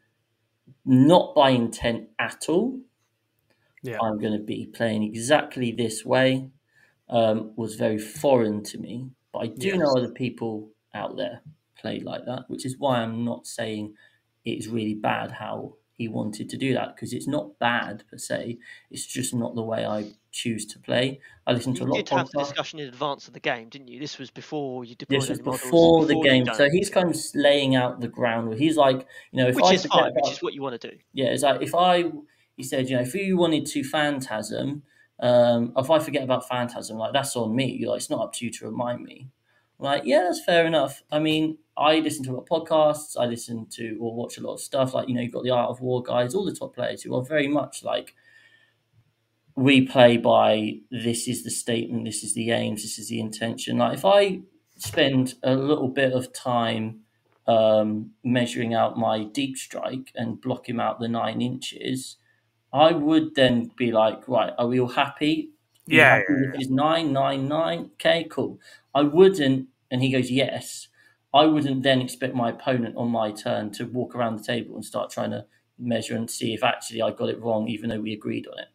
not 0.86 1.36
by 1.36 1.52
intent 1.52 2.10
at 2.20 2.46
all, 2.50 2.80
Yeah. 3.84 4.00
I'm 4.02 4.20
going 4.20 4.34
to 4.34 4.44
be 4.44 4.66
playing 4.68 5.04
exactly 5.04 5.72
this 5.72 6.06
way, 6.06 6.50
um, 7.10 7.54
was 7.56 7.76
very 7.76 8.00
foreign 8.00 8.64
to 8.64 8.78
me. 8.78 9.12
But 9.34 9.40
I 9.40 9.48
do 9.48 9.78
know 9.78 9.94
other 9.98 10.10
people 10.12 10.72
out 10.94 11.18
there 11.18 11.42
play 11.78 12.00
like 12.00 12.26
that, 12.26 12.46
which 12.50 12.66
is 12.66 12.78
why 12.78 13.00
I'm 13.00 13.24
not 13.26 13.48
saying 13.48 13.96
it's 14.46 14.68
really 14.68 14.96
bad 14.96 15.32
how 15.32 15.76
he 15.98 16.08
wanted 16.08 16.50
to 16.50 16.58
do 16.58 16.74
that 16.74 16.96
because 16.96 17.14
it's 17.14 17.28
not 17.28 17.58
bad 17.60 18.04
per 18.10 18.18
se. 18.18 18.60
It's 18.92 19.06
just 19.06 19.34
not 19.34 19.56
the 19.56 19.64
way 19.64 19.86
I 19.86 20.12
choose 20.38 20.66
to 20.68 20.80
play. 20.80 21.20
I 21.48 21.54
listen 21.54 21.74
to 21.76 21.84
a 21.84 21.86
lot. 21.86 21.98
You 21.98 22.04
did 22.04 22.14
of 22.14 22.20
have 22.20 22.30
the 22.30 22.40
discussion 22.40 22.80
in 22.80 22.88
advance 22.88 23.28
of 23.28 23.34
the 23.34 23.40
game, 23.40 23.70
didn't 23.70 23.88
you? 23.88 24.00
This 24.00 24.18
was 24.18 24.30
before 24.30 24.86
you 24.86 24.96
deployed 24.96 25.22
This 25.22 25.30
was 25.30 25.40
any 25.40 25.46
models, 25.46 25.62
before 25.64 26.06
the 26.06 26.16
you'd 26.16 26.24
game, 26.24 26.46
so 26.54 26.70
he's 26.70 26.90
kind 26.90 27.10
of 27.10 27.18
laying 27.34 27.76
out 27.76 28.00
the 28.00 28.08
ground. 28.08 28.48
Where 28.48 28.58
he's 28.58 28.78
like, 28.78 29.08
you 29.32 29.42
know, 29.42 29.50
if 29.50 29.56
which 29.56 29.66
I 29.66 29.74
is 29.74 29.82
forget 29.84 30.00
fine, 30.00 30.14
which 30.14 30.32
is 30.32 30.44
what 30.44 30.54
you 30.54 30.62
want 30.62 30.80
to 30.80 30.90
do. 30.92 30.96
yeah, 31.14 31.28
it's 31.28 31.44
like 31.44 31.62
if 31.62 31.74
I, 31.74 32.06
he 32.56 32.64
said, 32.64 32.90
you 32.90 32.96
know, 32.96 33.02
if 33.02 33.16
you 33.16 33.38
wanted 33.38 33.66
to 33.66 33.84
phantasm, 33.84 34.84
um, 35.20 35.74
if 35.76 35.90
I 35.90 36.00
forget 36.00 36.24
about 36.24 36.48
phantasm, 36.48 36.98
like 36.98 37.14
that's 37.14 37.36
on 37.36 37.56
me. 37.56 37.72
You 37.72 37.90
like 37.90 37.98
it's 37.98 38.10
not 38.10 38.22
up 38.22 38.34
to 38.34 38.46
you 38.46 38.52
to 38.52 38.66
remind 38.66 39.04
me. 39.04 39.30
I'm 39.80 39.86
like, 39.86 40.04
yeah, 40.06 40.24
that's 40.24 40.44
fair 40.44 40.66
enough. 40.66 41.04
I 41.12 41.20
mean, 41.20 41.58
I 41.76 42.00
listen 42.00 42.24
to 42.26 42.32
a 42.32 42.34
lot 42.34 42.48
of 42.50 42.68
podcasts. 42.68 43.16
I 43.20 43.26
listen 43.26 43.68
to 43.72 43.98
or 44.00 44.14
watch 44.14 44.38
a 44.38 44.42
lot 44.42 44.54
of 44.54 44.62
stuff. 44.62 44.94
Like 44.94 45.08
you 45.08 45.16
know, 45.16 45.22
you've 45.22 45.34
got 45.34 45.44
the 45.44 45.52
Art 45.52 45.70
of 45.70 45.82
War 45.82 46.04
guys, 46.04 46.36
all 46.36 46.46
the 46.46 46.54
top 46.54 46.76
players 46.76 47.02
who 47.02 47.16
are 47.16 47.24
very 47.24 47.48
much 47.48 47.84
like 47.84 48.14
we 49.58 49.88
play 49.88 50.18
by 50.18 50.80
this 50.92 51.28
is 51.28 51.44
the 51.44 51.52
statement, 51.52 52.06
this 52.06 52.24
is 52.24 52.36
the 52.36 52.52
aims, 52.52 52.84
this 52.84 53.00
is 53.00 53.10
the 53.10 53.20
intention. 53.22 53.80
Like 53.80 53.96
if 53.96 54.06
I 54.06 54.42
spend 54.78 55.36
a 55.44 55.56
little 55.56 55.90
bit 55.90 56.14
of 56.14 56.34
time 56.34 57.02
um, 57.48 58.12
measuring 58.24 58.76
out 58.76 59.00
my 59.00 59.26
deep 59.26 59.58
strike 59.58 60.12
and 60.16 60.42
blocking 60.42 60.80
out 60.80 61.00
the 61.02 61.10
nine 61.10 61.42
inches, 61.42 62.18
I 62.74 62.94
would 62.94 63.36
then 63.36 63.72
be 63.78 63.92
like, 63.92 64.28
right, 64.28 64.54
are 64.58 64.68
we 64.68 64.80
all 64.80 64.90
happy? 64.90 65.52
Are 65.92 65.96
Yeah, 65.96 66.10
happy 66.18 66.26
yeah, 66.30 66.52
his 66.54 66.70
nine, 66.70 67.14
nine, 67.14 67.48
nine. 67.48 67.92
Okay, 67.94 68.26
cool. 68.30 68.60
I 68.96 69.04
wouldn't, 69.04 69.70
and 69.92 70.04
he 70.04 70.12
goes, 70.12 70.32
yes. 70.32 70.90
I 71.34 71.46
wouldn't 71.46 71.84
then 71.84 72.02
expect 72.02 72.36
my 72.36 72.52
opponent 72.52 72.98
on 72.98 73.10
my 73.12 73.32
turn 73.32 73.72
to 73.74 73.86
walk 73.86 74.16
around 74.16 74.40
the 74.40 74.44
table 74.44 74.76
and 74.76 74.86
start 74.86 75.12
trying 75.12 75.32
to 75.32 75.46
measure 75.80 76.16
and 76.16 76.30
see 76.32 76.54
if 76.56 76.64
actually 76.64 77.02
I 77.04 77.12
got 77.12 77.30
it 77.30 77.42
wrong, 77.42 77.70
even 77.70 77.90
though 77.92 78.02
we 78.02 78.14
agreed 78.14 78.48
on 78.48 78.60
it. 78.60 78.70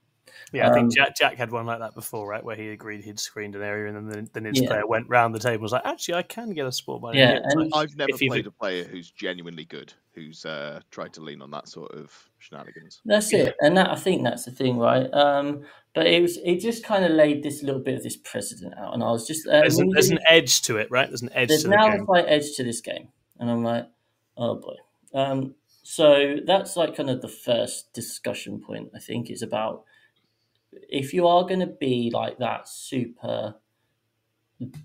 Yeah, 0.53 0.67
I 0.67 0.69
Um, 0.69 0.75
think 0.75 0.95
Jack, 0.95 1.17
Jack 1.17 1.37
had 1.37 1.51
one 1.51 1.65
like 1.67 1.79
that 1.81 1.95
before, 1.95 2.29
right? 2.29 2.45
Where 2.45 2.57
he 2.57 2.69
agreed 2.71 3.03
he'd 3.05 3.19
screened 3.19 3.55
an 3.57 3.63
area, 3.63 3.89
and 3.95 4.11
then 4.11 4.25
the, 4.25 4.31
the 4.35 4.41
next 4.41 4.61
Yeah. 4.61 4.69
player 4.69 4.87
went 4.87 5.09
round 5.09 5.35
the 5.35 5.39
table 5.39 5.55
and 5.55 5.63
was 5.63 5.73
like, 5.73 5.87
"Actually, 5.87 6.15
I 6.15 6.23
can 6.23 6.53
get 6.53 6.67
a 6.67 6.73
sport 6.73 7.01
by 7.03 7.15
Yeah, 7.15 7.39
and- 7.43 7.61
like, 7.61 7.71
I've 7.75 7.97
never 7.97 8.11
if 8.11 8.21
you've- 8.21 8.29
played 8.29 8.47
a 8.47 8.51
player 8.51 8.85
who's 8.85 9.11
genuinely 9.11 9.65
good, 9.65 9.93
who's 10.15 10.45
uh, 10.45 10.81
tried 10.91 11.13
to 11.15 11.21
lean 11.23 11.41
on 11.43 11.51
that 11.53 11.69
sort 11.69 11.93
of 11.93 12.13
shenanigans. 12.39 13.01
That's 13.05 13.33
it, 13.33 13.55
and 13.61 13.77
that 13.79 13.91
I 13.91 13.97
think 13.97 14.23
that's 14.25 14.45
the 14.45 14.51
thing, 14.51 14.79
right? 14.79 15.09
Um, 15.15 15.65
but 15.95 16.07
it 16.07 16.21
was 16.23 16.37
it 16.45 16.61
just 16.61 16.85
kind 16.85 17.05
of 17.05 17.13
laid 17.13 17.43
this 17.43 17.63
little 17.63 17.81
bit 17.81 17.95
of 17.95 18.03
this 18.03 18.17
precedent 18.17 18.75
out, 18.79 18.93
and 18.95 19.03
I 19.03 19.11
was 19.11 19.27
just 19.27 19.47
uh, 19.47 19.61
there's, 19.61 19.79
an, 19.79 19.89
there's 19.91 20.11
an 20.11 20.21
edge 20.29 20.63
to 20.63 20.77
it, 20.77 20.91
right? 20.91 21.09
There's 21.09 21.23
an 21.23 21.31
edge 21.33 21.49
there's 21.49 21.63
to 21.63 21.69
the 21.69 21.77
now 21.77 21.89
game. 21.91 22.03
a 22.03 22.05
slight 22.07 22.25
edge 22.29 22.55
to 22.57 22.65
this 22.65 22.81
game, 22.81 23.09
and 23.39 23.51
I'm 23.51 23.65
like, 23.65 23.89
oh 24.37 24.57
boy. 24.57 24.75
Um, 25.15 25.55
so 25.85 26.37
that's 26.47 26.77
like 26.77 26.95
kind 26.97 27.11
of 27.11 27.21
the 27.23 27.29
first 27.29 27.93
discussion 27.93 28.61
point. 28.61 28.91
I 28.95 28.99
think 28.99 29.31
is 29.31 29.43
about 29.43 29.85
if 30.73 31.15
you 31.15 31.27
are 31.27 31.45
going 31.45 31.61
to 31.61 31.67
be 31.67 32.11
like 32.13 32.39
that 32.39 32.69
super. 32.69 33.57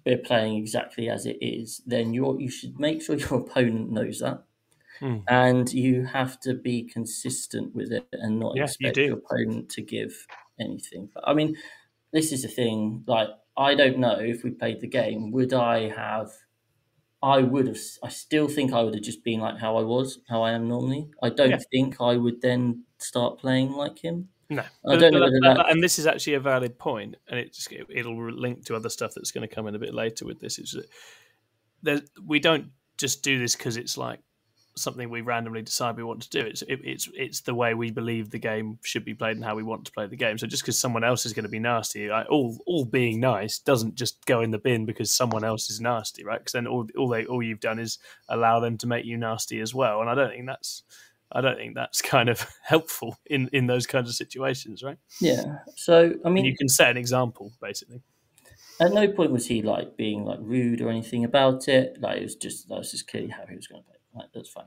We're 0.05 0.17
playing 0.17 0.57
exactly 0.57 1.09
as 1.09 1.25
it 1.25 1.38
is. 1.41 1.81
Then 1.85 2.13
you 2.13 2.39
you 2.39 2.49
should 2.49 2.79
make 2.79 3.01
sure 3.01 3.15
your 3.23 3.41
opponent 3.41 3.91
knows 3.91 4.19
that, 4.19 4.43
Hmm. 4.99 5.19
and 5.27 5.71
you 5.73 6.05
have 6.05 6.39
to 6.41 6.53
be 6.55 6.83
consistent 6.85 7.75
with 7.75 7.91
it 7.93 8.07
and 8.13 8.39
not 8.39 8.57
Yeah, 8.57 8.73
you 8.79 8.91
expect 8.91 8.91
do. 8.91 9.09
your 9.09 9.19
opponent 9.19 9.69
to 9.71 9.81
give 9.83 10.27
anything. 10.59 11.11
But 11.13 11.27
I 11.27 11.33
mean, 11.35 11.57
this 12.13 12.31
is 12.33 12.43
the 12.43 12.49
thing. 12.49 13.03
Like, 13.07 13.29
I 13.57 13.75
don't 13.75 13.99
know 13.99 14.19
if 14.19 14.43
we 14.43 14.51
played 14.51 14.81
the 14.81 14.88
game, 14.89 15.31
would 15.31 15.53
I 15.53 15.89
have? 15.89 16.31
I 17.23 17.41
would 17.43 17.67
have. 17.67 17.79
I 18.03 18.09
still 18.09 18.47
think 18.47 18.73
I 18.73 18.83
would 18.83 18.95
have 18.95 19.03
just 19.03 19.23
been 19.23 19.39
like 19.41 19.57
how 19.59 19.77
I 19.77 19.83
was, 19.83 20.19
how 20.29 20.43
I 20.43 20.51
am 20.53 20.67
normally. 20.67 21.11
I 21.23 21.29
don't 21.29 21.59
Yeah. 21.59 21.63
think 21.71 22.01
I 22.01 22.17
would 22.17 22.41
then 22.41 22.85
start 22.99 23.39
playing 23.39 23.71
like 23.73 23.99
him. 23.99 24.29
No, 24.50 24.64
I 24.88 24.95
don't 24.95 25.12
know 25.14 25.20
but 25.20 25.32
that- 25.41 25.58
that- 25.58 25.72
and 25.72 25.84
this 25.84 26.00
is 26.00 26.08
actually 26.08 26.36
a 26.36 26.39
valid 26.39 26.80
point, 26.80 27.16
and 27.28 27.39
it 27.39 27.58
it'll 27.89 28.32
link 28.32 28.66
to 28.66 28.76
other 28.76 28.89
stuff 28.89 29.14
that's 29.14 29.32
going 29.32 29.48
to 29.48 29.54
come 29.54 29.68
in 29.68 29.76
a 29.76 29.80
bit 29.80 29.93
later 29.93 30.26
with 30.26 30.39
this. 30.39 30.58
Is 30.58 30.78
that 31.84 32.04
we 32.26 32.39
don't 32.39 32.72
just 32.98 33.24
do 33.24 33.39
this 33.39 33.56
because 33.56 33.78
it's 33.78 33.98
like 33.98 34.20
something 34.78 35.10
we 35.10 35.22
randomly 35.22 35.62
decide 35.64 35.98
we 35.98 36.04
want 36.04 36.22
to 36.22 36.30
do. 36.30 36.39
It's 36.39 36.62
it, 36.62 36.80
it's 36.84 37.10
it's 37.14 37.41
the 37.41 37.54
way 37.56 37.74
we 37.74 37.91
believe 37.91 38.30
the 38.30 38.39
game 38.39 38.80
should 38.84 39.04
be 39.04 39.14
played 39.14 39.36
and 39.36 39.43
how 39.43 39.56
we 39.56 39.64
want 39.64 39.86
to 39.86 39.91
play 39.91 40.08
the 40.08 40.16
game. 40.16 40.38
So 40.38 40.48
just 40.48 40.64
because 40.64 40.80
someone 40.80 41.04
else 41.04 41.26
is 41.26 41.34
going 41.34 41.43
to 41.45 41.50
be 41.50 41.60
nasty, 41.60 42.08
like, 42.08 42.28
all 42.30 42.58
all 42.66 42.86
being 42.86 43.20
nice 43.20 43.60
doesn't 43.60 43.95
just 43.95 44.26
go 44.26 44.41
in 44.41 44.52
the 44.52 44.60
bin 44.60 44.86
because 44.86 45.12
someone 45.12 45.43
else 45.43 45.70
is 45.70 45.82
nasty, 45.82 46.24
right? 46.24 46.39
Because 46.39 46.54
then 46.54 46.68
all 46.68 46.88
all 46.98 47.10
they 47.10 47.26
all 47.26 47.43
you've 47.43 47.60
done 47.60 47.80
is 47.80 47.98
allow 48.30 48.60
them 48.62 48.78
to 48.78 48.88
make 48.88 49.04
you 49.06 49.18
nasty 49.18 49.60
as 49.60 49.74
well, 49.76 50.00
and 50.00 50.10
I 50.10 50.16
don't 50.16 50.30
think 50.32 50.45
that's. 50.48 50.84
I 51.32 51.41
don't 51.41 51.57
think 51.57 51.75
that's 51.75 52.01
kind 52.13 52.30
of 52.30 52.45
helpful 52.63 53.17
in, 53.25 53.49
in 53.53 53.67
those 53.67 53.88
kinds 53.88 54.09
of 54.09 54.15
situations, 54.15 54.84
right? 54.84 54.97
Yeah. 55.19 55.59
So 55.75 56.13
I 56.25 56.30
And 56.36 56.45
mean, 56.45 56.45
you 56.45 56.55
can 56.55 56.69
set 56.69 56.91
an 56.91 56.97
example, 56.97 57.53
basically. 57.61 58.01
at 58.80 58.93
no 58.93 59.07
point 59.11 59.32
was 59.32 59.47
he 59.47 59.61
like 59.61 59.97
being 59.97 60.23
like 60.23 60.39
rude 60.41 60.82
or 60.82 60.89
anything 60.89 61.23
about 61.23 61.67
it. 61.67 61.97
Like 61.99 62.17
it 62.19 62.23
was 62.23 62.36
just 62.36 62.67
that 62.69 62.78
was 62.78 62.91
just 62.91 63.07
clearly 63.07 63.30
how 63.30 63.45
he 63.47 63.55
was 63.55 63.67
going 63.67 63.82
to 63.82 63.88
play. 63.88 63.97
Like 64.13 64.30
that's 64.34 64.49
fine. 64.49 64.65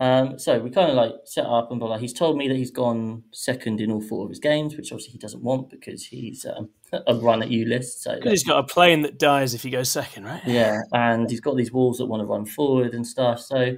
Um, 0.00 0.38
so 0.38 0.58
we 0.60 0.70
kind 0.70 0.90
of 0.90 0.96
like 0.96 1.12
set 1.24 1.46
up 1.46 1.70
and 1.70 1.80
blah, 1.80 1.88
blah. 1.88 1.98
He's 1.98 2.12
told 2.12 2.36
me 2.36 2.48
that 2.48 2.56
he's 2.56 2.70
gone 2.70 3.24
second 3.32 3.80
in 3.80 3.90
all 3.90 4.02
four 4.02 4.24
of 4.24 4.30
his 4.30 4.40
games, 4.40 4.76
which 4.76 4.92
obviously 4.92 5.12
he 5.12 5.18
doesn't 5.18 5.42
want 5.42 5.70
because 5.70 6.04
he's 6.06 6.46
um, 6.46 6.70
a 7.06 7.14
run 7.14 7.42
at 7.42 7.50
you 7.50 7.66
list. 7.66 8.02
So 8.02 8.20
he's 8.22 8.44
got 8.44 8.58
a 8.58 8.64
plane 8.64 9.02
that 9.02 9.18
dies 9.18 9.54
if 9.54 9.62
he 9.62 9.70
goes 9.70 9.90
second, 9.90 10.24
right? 10.24 10.42
Yeah, 10.44 10.78
and 10.92 11.28
he's 11.30 11.40
got 11.40 11.56
these 11.56 11.72
walls 11.72 11.98
that 11.98 12.06
want 12.06 12.20
to 12.20 12.26
run 12.26 12.46
forward 12.46 12.94
and 12.94 13.06
stuff. 13.06 13.40
So 13.40 13.76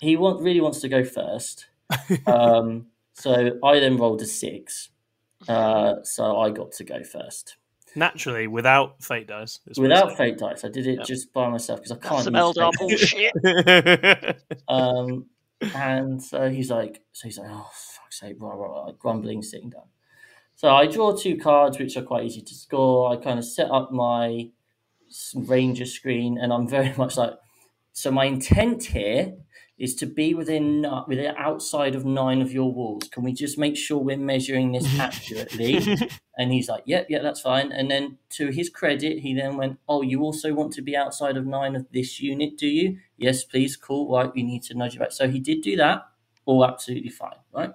he 0.00 0.16
want, 0.16 0.40
really 0.42 0.60
wants 0.60 0.80
to 0.80 0.88
go 0.88 1.04
first. 1.04 1.66
Um, 2.26 2.86
so 3.14 3.58
I 3.64 3.80
then 3.80 3.96
rolled 3.96 4.20
a 4.22 4.26
six. 4.26 4.90
Uh, 5.48 5.94
so 6.02 6.38
I 6.38 6.50
got 6.50 6.72
to 6.72 6.84
go 6.84 7.02
first 7.02 7.56
Naturally, 7.96 8.46
without 8.46 9.02
fate 9.02 9.26
dice. 9.28 9.60
without 9.78 10.16
fate 10.16 10.38
dice. 10.38 10.64
I 10.64 10.68
did 10.68 10.86
it 10.86 10.98
Yep. 10.98 11.06
just 11.06 11.32
by 11.32 11.48
myself 11.48 11.80
because 11.80 11.92
I 11.92 11.96
can't. 11.96 12.24
some 12.24 12.34
use 12.34 12.56
Eldar 12.56 12.72
bullshit. 12.78 14.36
Um, 14.68 15.26
and 15.74 16.22
so 16.22 16.50
he's 16.50 16.70
like, 16.70 17.00
so 17.12 17.26
he's 17.26 17.38
like, 17.38 17.48
oh 17.50 17.68
fuck's 17.72 18.20
sake, 18.20 18.38
blah, 18.38 18.54
blah, 18.54 18.68
blah, 18.68 18.92
grumbling, 18.92 19.42
sitting 19.42 19.70
down. 19.70 19.86
So 20.56 20.68
I 20.74 20.86
draw 20.86 21.16
two 21.16 21.36
cards, 21.38 21.78
which 21.78 21.96
are 21.96 22.02
quite 22.02 22.24
easy 22.24 22.42
to 22.42 22.54
score. 22.54 23.10
I 23.10 23.16
kind 23.16 23.38
of 23.38 23.44
set 23.44 23.70
up 23.70 23.90
my 23.90 24.50
ranger 25.34 25.86
screen, 25.86 26.38
and 26.38 26.52
I'm 26.52 26.68
very 26.68 26.92
much 26.98 27.16
like, 27.16 27.32
so 27.92 28.10
my 28.10 28.26
intent 28.26 28.84
here 28.84 29.34
is 29.78 29.94
to 29.94 30.06
be 30.06 30.34
within 30.34 30.84
uh, 30.84 31.00
ni- 31.00 31.16
within 31.16 31.34
outside 31.36 31.94
of 31.94 32.04
nine 32.04 32.42
of 32.42 32.52
your 32.52 32.72
walls. 32.72 33.08
Can 33.10 33.22
we 33.22 33.32
just 33.32 33.58
make 33.58 33.76
sure 33.76 33.98
we're 33.98 34.16
measuring 34.16 34.72
this 34.72 34.98
accurately? 34.98 35.96
And 36.36 36.52
he's 36.52 36.68
like, 36.68 36.82
yep, 36.86 37.06
yeah, 37.08 37.20
that's 37.20 37.40
fine. 37.40 37.72
And 37.72 37.90
then 37.90 38.18
to 38.30 38.48
his 38.48 38.68
credit, 38.68 39.20
he 39.20 39.34
then 39.34 39.56
went, 39.56 39.78
oh, 39.88 40.02
you 40.02 40.22
also 40.22 40.52
want 40.52 40.72
to 40.74 40.82
be 40.82 40.96
outside 40.96 41.36
of 41.36 41.46
nine 41.46 41.76
of 41.76 41.86
this 41.92 42.20
unit, 42.20 42.56
do 42.56 42.66
you? 42.66 42.98
Yes, 43.16 43.44
please, 43.44 43.76
cool. 43.76 44.12
Right, 44.12 44.32
we 44.34 44.42
need 44.42 44.62
to 44.64 44.74
nudge 44.74 44.94
you 44.94 45.00
back. 45.00 45.12
So 45.12 45.28
he 45.28 45.40
did 45.40 45.62
do 45.62 45.76
that. 45.76 46.02
All 46.44 46.64
absolutely 46.64 47.10
fine, 47.10 47.36
right? 47.52 47.72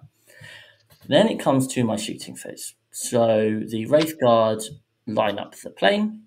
Then 1.08 1.28
it 1.28 1.40
comes 1.40 1.68
to 1.68 1.84
my 1.84 1.96
shooting 1.96 2.36
phase. 2.36 2.76
So 2.92 3.62
the 3.68 3.86
Wraithguard 3.88 4.64
line 5.08 5.40
up 5.40 5.56
the 5.56 5.70
plane, 5.70 6.24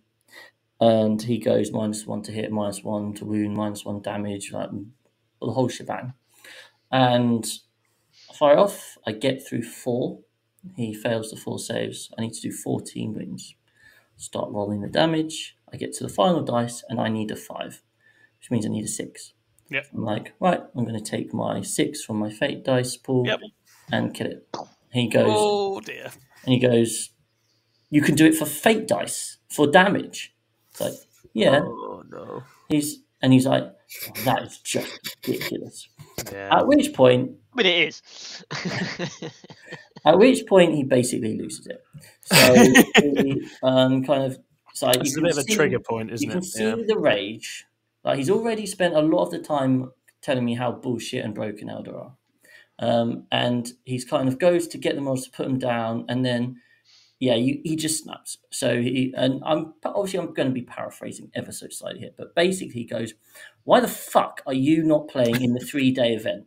and 0.80 1.22
he 1.22 1.38
goes 1.38 1.72
minus 1.72 2.06
one 2.06 2.22
to 2.22 2.32
hit, 2.32 2.52
minus 2.52 2.82
one 2.82 3.14
to 3.14 3.24
wound, 3.24 3.56
minus 3.56 3.84
one 3.84 4.02
damage, 4.02 4.52
like 4.52 4.70
the 5.40 5.52
whole 5.52 5.68
shebang. 5.68 6.12
And 6.90 7.46
fire 8.38 8.58
off, 8.58 8.96
I 9.06 9.12
get 9.12 9.46
through 9.46 9.62
four 9.62 10.20
He 10.76 10.92
fails 10.94 11.30
the 11.30 11.36
four 11.36 11.58
saves. 11.58 12.10
I 12.18 12.22
need 12.22 12.32
to 12.34 12.40
do 12.40 12.52
14 12.52 13.14
wins. 13.14 13.54
Start 14.16 14.50
rolling 14.50 14.80
the 14.80 14.88
damage. 14.88 15.56
I 15.72 15.76
get 15.76 15.92
to 15.94 16.04
the 16.04 16.12
final 16.12 16.42
dice 16.42 16.82
and 16.88 17.00
I 17.00 17.08
need 17.08 17.30
a 17.30 17.36
five, 17.36 17.82
which 18.38 18.50
means 18.50 18.66
I 18.66 18.70
need 18.70 18.84
a 18.84 18.88
six. 18.88 19.32
Yep. 19.70 19.86
I'm 19.94 20.04
like, 20.04 20.32
right, 20.40 20.60
I'm 20.74 20.84
going 20.84 20.98
to 21.02 21.10
take 21.10 21.34
my 21.34 21.60
six 21.62 22.02
from 22.02 22.16
my 22.18 22.30
fate 22.30 22.64
dice 22.64 22.96
pool 22.96 23.26
Yep. 23.26 23.40
and 23.92 24.14
kill 24.14 24.28
it. 24.28 24.48
He 24.92 25.08
goes, 25.08 25.26
Oh 25.28 25.80
dear. 25.80 26.10
and 26.44 26.52
he 26.54 26.58
goes, 26.58 27.10
you 27.90 28.00
can 28.00 28.14
do 28.14 28.26
it 28.26 28.34
for 28.34 28.46
fate 28.46 28.88
dice 28.88 29.38
for 29.48 29.66
damage. 29.66 30.34
It's 30.70 30.80
like, 30.80 30.94
yeah. 31.34 31.60
Oh 31.62 32.02
no. 32.08 32.42
He's 32.68 33.00
and 33.22 33.32
he's 33.32 33.46
like, 33.46 33.62
"Oh, 33.64 34.22
that 34.24 34.42
is 34.42 34.58
just 34.58 34.98
ridiculous. 35.26 35.88
Yeah. 36.32 36.58
At 36.58 36.66
which 36.66 36.92
point, 36.94 37.32
I 37.52 37.56
mean, 37.62 37.66
it 37.66 37.88
is. 37.88 38.44
at 40.04 40.18
which 40.18 40.46
point, 40.46 40.74
he 40.74 40.82
basically 40.82 41.36
loses 41.38 41.66
it. 41.66 41.82
So 42.24 42.54
he 43.02 43.48
um, 43.62 44.04
kind 44.04 44.24
of, 44.24 44.38
so 44.74 44.86
you 44.88 45.00
It's 45.00 45.16
a 45.16 45.20
bit 45.20 45.32
of 45.32 45.38
a 45.38 45.42
see- 45.42 45.54
trigger 45.54 45.80
point, 45.80 46.10
isn't 46.12 46.28
can 46.28 46.38
it? 46.38 46.44
see 46.44 46.64
Yeah. 46.64 46.76
the 46.86 46.98
rage. 46.98 47.64
Like 48.04 48.18
he's 48.18 48.30
already 48.30 48.66
spent 48.66 48.94
a 48.94 49.00
lot 49.00 49.24
of 49.24 49.30
the 49.32 49.38
time 49.40 49.90
telling 50.22 50.44
me 50.44 50.54
how 50.54 50.72
bullshit 50.72 51.24
and 51.24 51.34
broken 51.34 51.68
Eldar 51.68 51.94
are. 51.94 52.12
Um, 52.78 53.26
and 53.32 53.70
he's 53.84 54.04
kind 54.04 54.28
of 54.28 54.38
goes 54.38 54.66
to 54.68 54.78
get 54.78 54.94
the 54.96 55.00
monster, 55.00 55.30
put 55.32 55.44
them 55.46 55.58
down, 55.58 56.04
and 56.08 56.24
then 56.24 56.56
yeah, 57.18 57.34
you, 57.34 57.60
he 57.64 57.76
just 57.76 58.04
snaps. 58.04 58.38
So 58.50 58.80
he 58.80 59.12
and 59.16 59.42
I'm 59.44 59.74
obviously 59.84 60.20
I'm 60.20 60.34
going 60.34 60.48
to 60.48 60.54
be 60.54 60.62
paraphrasing 60.62 61.30
ever 61.34 61.52
so 61.52 61.68
slightly 61.68 62.00
here, 62.00 62.10
but 62.16 62.34
basically 62.34 62.74
he 62.80 62.84
goes, 62.84 63.14
"Why 63.64 63.80
the 63.80 63.88
fuck 63.88 64.42
are 64.46 64.54
you 64.54 64.82
not 64.82 65.08
playing 65.08 65.42
in 65.42 65.54
the 65.54 65.60
three 65.64 65.90
day 65.90 66.12
event? 66.14 66.46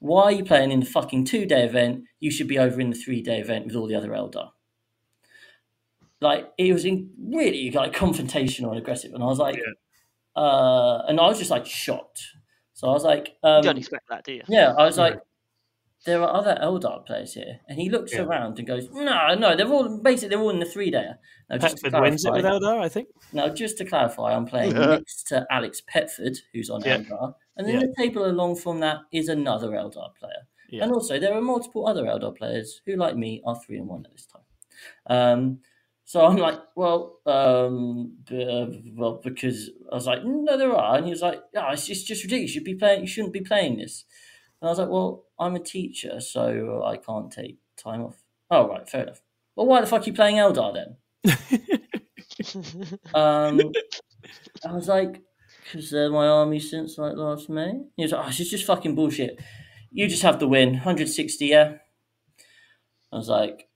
Why 0.00 0.24
are 0.24 0.32
you 0.32 0.44
playing 0.44 0.70
in 0.70 0.80
the 0.80 0.86
fucking 0.86 1.24
two 1.24 1.46
day 1.46 1.64
event? 1.64 2.04
You 2.20 2.30
should 2.30 2.48
be 2.48 2.58
over 2.58 2.80
in 2.80 2.90
the 2.90 2.96
three 2.96 3.22
day 3.22 3.40
event 3.40 3.66
with 3.66 3.74
all 3.76 3.86
the 3.86 3.94
other 3.94 4.10
Eldar." 4.10 4.50
Like 6.20 6.52
it 6.58 6.72
was 6.72 6.84
in 6.84 7.10
really 7.18 7.70
like 7.70 7.94
confrontational 7.94 8.70
and 8.70 8.78
aggressive, 8.78 9.14
and 9.14 9.22
I 9.22 9.26
was 9.26 9.38
like, 9.38 9.56
Yeah. 9.56 10.42
uh, 10.42 11.04
and 11.08 11.18
I 11.20 11.26
was 11.26 11.38
just 11.38 11.50
like 11.50 11.64
shocked. 11.64 12.22
So 12.74 12.88
I 12.88 12.92
was 12.92 13.04
like, 13.04 13.36
um, 13.42 13.58
you 13.58 13.62
don't 13.70 13.78
expect 13.78 14.08
that, 14.08 14.24
do 14.24 14.32
you? 14.32 14.42
yeah, 14.48 14.72
I 14.76 14.84
was 14.84 14.96
No. 14.96 15.04
like, 15.04 15.18
there 16.06 16.22
are 16.22 16.32
other 16.34 16.56
Eldar 16.62 17.04
players 17.04 17.34
here, 17.34 17.60
and 17.68 17.78
he 17.78 17.90
looks 17.90 18.12
Yeah. 18.14 18.22
around 18.22 18.58
and 18.58 18.66
goes, 18.66 18.88
no, 18.90 19.34
no, 19.34 19.56
they're 19.56 19.66
all 19.68 19.98
basically 19.98 20.28
they're 20.30 20.40
all 20.40 20.50
in 20.50 20.60
the 20.60 20.64
three 20.66 20.90
day. 20.90 21.10
Now, 21.50 21.58
just 21.58 21.78
to 21.78 21.90
Petford 21.90 22.02
wins 22.02 22.24
it 22.24 22.32
with 22.32 22.44
Eldar, 22.44 22.80
I 22.80 22.88
think. 22.88 23.08
now, 23.32 23.48
just 23.48 23.78
to 23.78 23.84
clarify, 23.84 24.34
I'm 24.34 24.46
playing 24.46 24.76
Yeah. 24.76 24.86
next 24.86 25.24
to 25.28 25.46
Alex 25.50 25.82
Petford, 25.92 26.38
who's 26.52 26.70
on 26.70 26.82
Yeah. 26.82 26.98
Eldar, 26.98 27.34
and 27.56 27.66
then 27.66 27.74
Yeah. 27.80 27.86
the 27.86 27.94
table 27.96 28.24
along 28.26 28.56
from 28.56 28.80
that 28.80 28.98
is 29.12 29.28
another 29.28 29.70
Eldar 29.70 30.14
player. 30.16 30.46
Yeah. 30.70 30.84
And 30.84 30.92
also, 30.92 31.18
there 31.18 31.34
are 31.34 31.40
multiple 31.40 31.86
other 31.86 32.04
Eldar 32.04 32.36
players 32.36 32.80
who, 32.86 32.94
like 32.96 33.16
me, 33.16 33.42
are 33.46 33.56
three 33.56 33.78
and 33.78 33.88
one 33.88 34.04
at 34.04 34.12
this 34.12 34.26
time. 34.26 34.42
Um, 35.06 35.60
so 36.04 36.24
I'm 36.24 36.36
like, 36.36 36.58
well, 36.76 37.20
um, 37.26 38.18
uh, 38.30 38.66
well, 38.94 39.20
because 39.24 39.70
I 39.90 39.94
was 39.94 40.06
like, 40.06 40.24
no, 40.24 40.56
there 40.56 40.74
are, 40.74 40.96
and 40.96 41.06
he 41.06 41.10
was 41.10 41.22
like, 41.22 41.42
yeah, 41.52 41.72
it's 41.72 41.86
just, 41.86 42.06
just 42.06 42.22
ridiculous. 42.22 42.50
You 42.50 42.60
should 42.60 42.64
be 42.64 42.74
playing. 42.74 43.00
You 43.00 43.06
shouldn't 43.06 43.32
be 43.32 43.40
playing 43.40 43.78
this. 43.78 44.04
And 44.60 44.68
I 44.68 44.70
was 44.70 44.78
like, 44.78 44.88
well, 44.88 45.24
I'm 45.38 45.54
a 45.54 45.60
teacher, 45.60 46.20
so 46.20 46.82
I 46.84 46.96
can't 46.96 47.30
take 47.30 47.58
time 47.76 48.02
off. 48.02 48.16
Oh, 48.50 48.68
right, 48.68 48.88
fair 48.88 49.02
enough. 49.02 49.20
Well, 49.54 49.66
why 49.66 49.80
the 49.80 49.86
fuck 49.86 50.02
are 50.02 50.04
you 50.04 50.12
playing 50.12 50.36
Eldar 50.36 50.74
then? 50.74 50.96
Um, 53.14 53.60
I 54.64 54.72
was 54.72 54.88
like, 54.88 55.22
because 55.64 55.90
they're 55.90 56.10
my 56.10 56.26
army 56.26 56.60
since 56.60 56.98
like 56.98 57.16
last 57.16 57.48
May. 57.48 57.80
He 57.96 58.02
was 58.02 58.12
like, 58.12 58.24
oh, 58.24 58.28
this 58.28 58.40
is 58.40 58.50
just 58.50 58.64
fucking 58.64 58.94
bullshit. 58.94 59.40
You 59.90 60.08
just 60.08 60.22
have 60.22 60.38
to 60.38 60.46
win 60.46 60.70
160, 60.70 61.46
yeah. 61.46 61.74
I 63.12 63.16
was 63.16 63.28
like, 63.28 63.68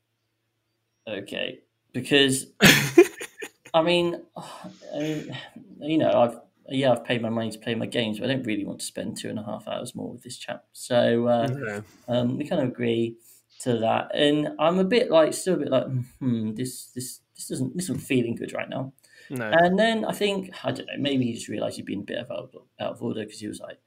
okay, 1.09 1.61
because 1.93 2.47
I 3.75 3.83
mean, 3.83 4.23
I 4.37 4.99
mean, 4.99 5.37
you 5.81 5.99
know, 5.99 6.13
I've 6.13 6.41
yeah, 6.69 6.93
I've 6.93 7.05
paid 7.05 7.23
my 7.23 7.29
money 7.29 7.51
to 7.51 7.59
play 7.59 7.75
my 7.75 7.87
games, 7.87 8.19
but 8.19 8.31
I 8.31 8.35
don't 8.35 8.47
really 8.47 8.65
want 8.65 8.81
to 8.81 8.87
spend 8.87 9.17
two 9.17 9.29
and 9.29 9.39
a 9.39 9.45
half 9.45 9.67
hours 9.67 9.95
more 9.95 10.13
with 10.13 10.23
this 10.23 10.39
chap. 10.39 10.65
So 10.73 11.27
uh, 11.27 11.81
um, 12.09 12.39
we 12.39 12.47
kind 12.47 12.63
of 12.63 12.69
agree 12.69 13.17
to 13.61 13.79
that, 13.79 14.15
and 14.15 14.49
I'm 14.59 14.79
a 14.79 14.85
bit 14.85 15.11
like 15.11 15.35
still 15.35 15.55
a 15.55 15.59
bit 15.59 15.71
like, 15.71 15.87
hmm, 16.19 16.55
this 16.55 16.87
this 16.95 17.21
this 17.35 17.49
doesn't 17.49 17.77
this 17.77 17.85
isn't 17.85 18.01
feeling 18.01 18.35
good 18.35 18.53
right 18.53 18.69
now. 18.69 18.93
No. 19.31 19.51
And 19.51 19.79
then 19.79 20.05
I 20.05 20.13
think 20.13 20.51
I 20.65 20.73
don't 20.73 20.87
know. 20.87 20.99
Maybe 20.99 21.25
he 21.25 21.35
just 21.35 21.49
realised 21.49 21.77
he'd 21.77 21.87
been 21.87 22.01
a 22.01 22.05
bit 22.05 22.19
of 22.19 22.31
out, 22.31 22.53
out 22.81 22.93
of 22.93 23.03
order 23.03 23.25
because 23.25 23.41
he 23.41 23.49
was 23.49 23.61
like, 23.61 23.79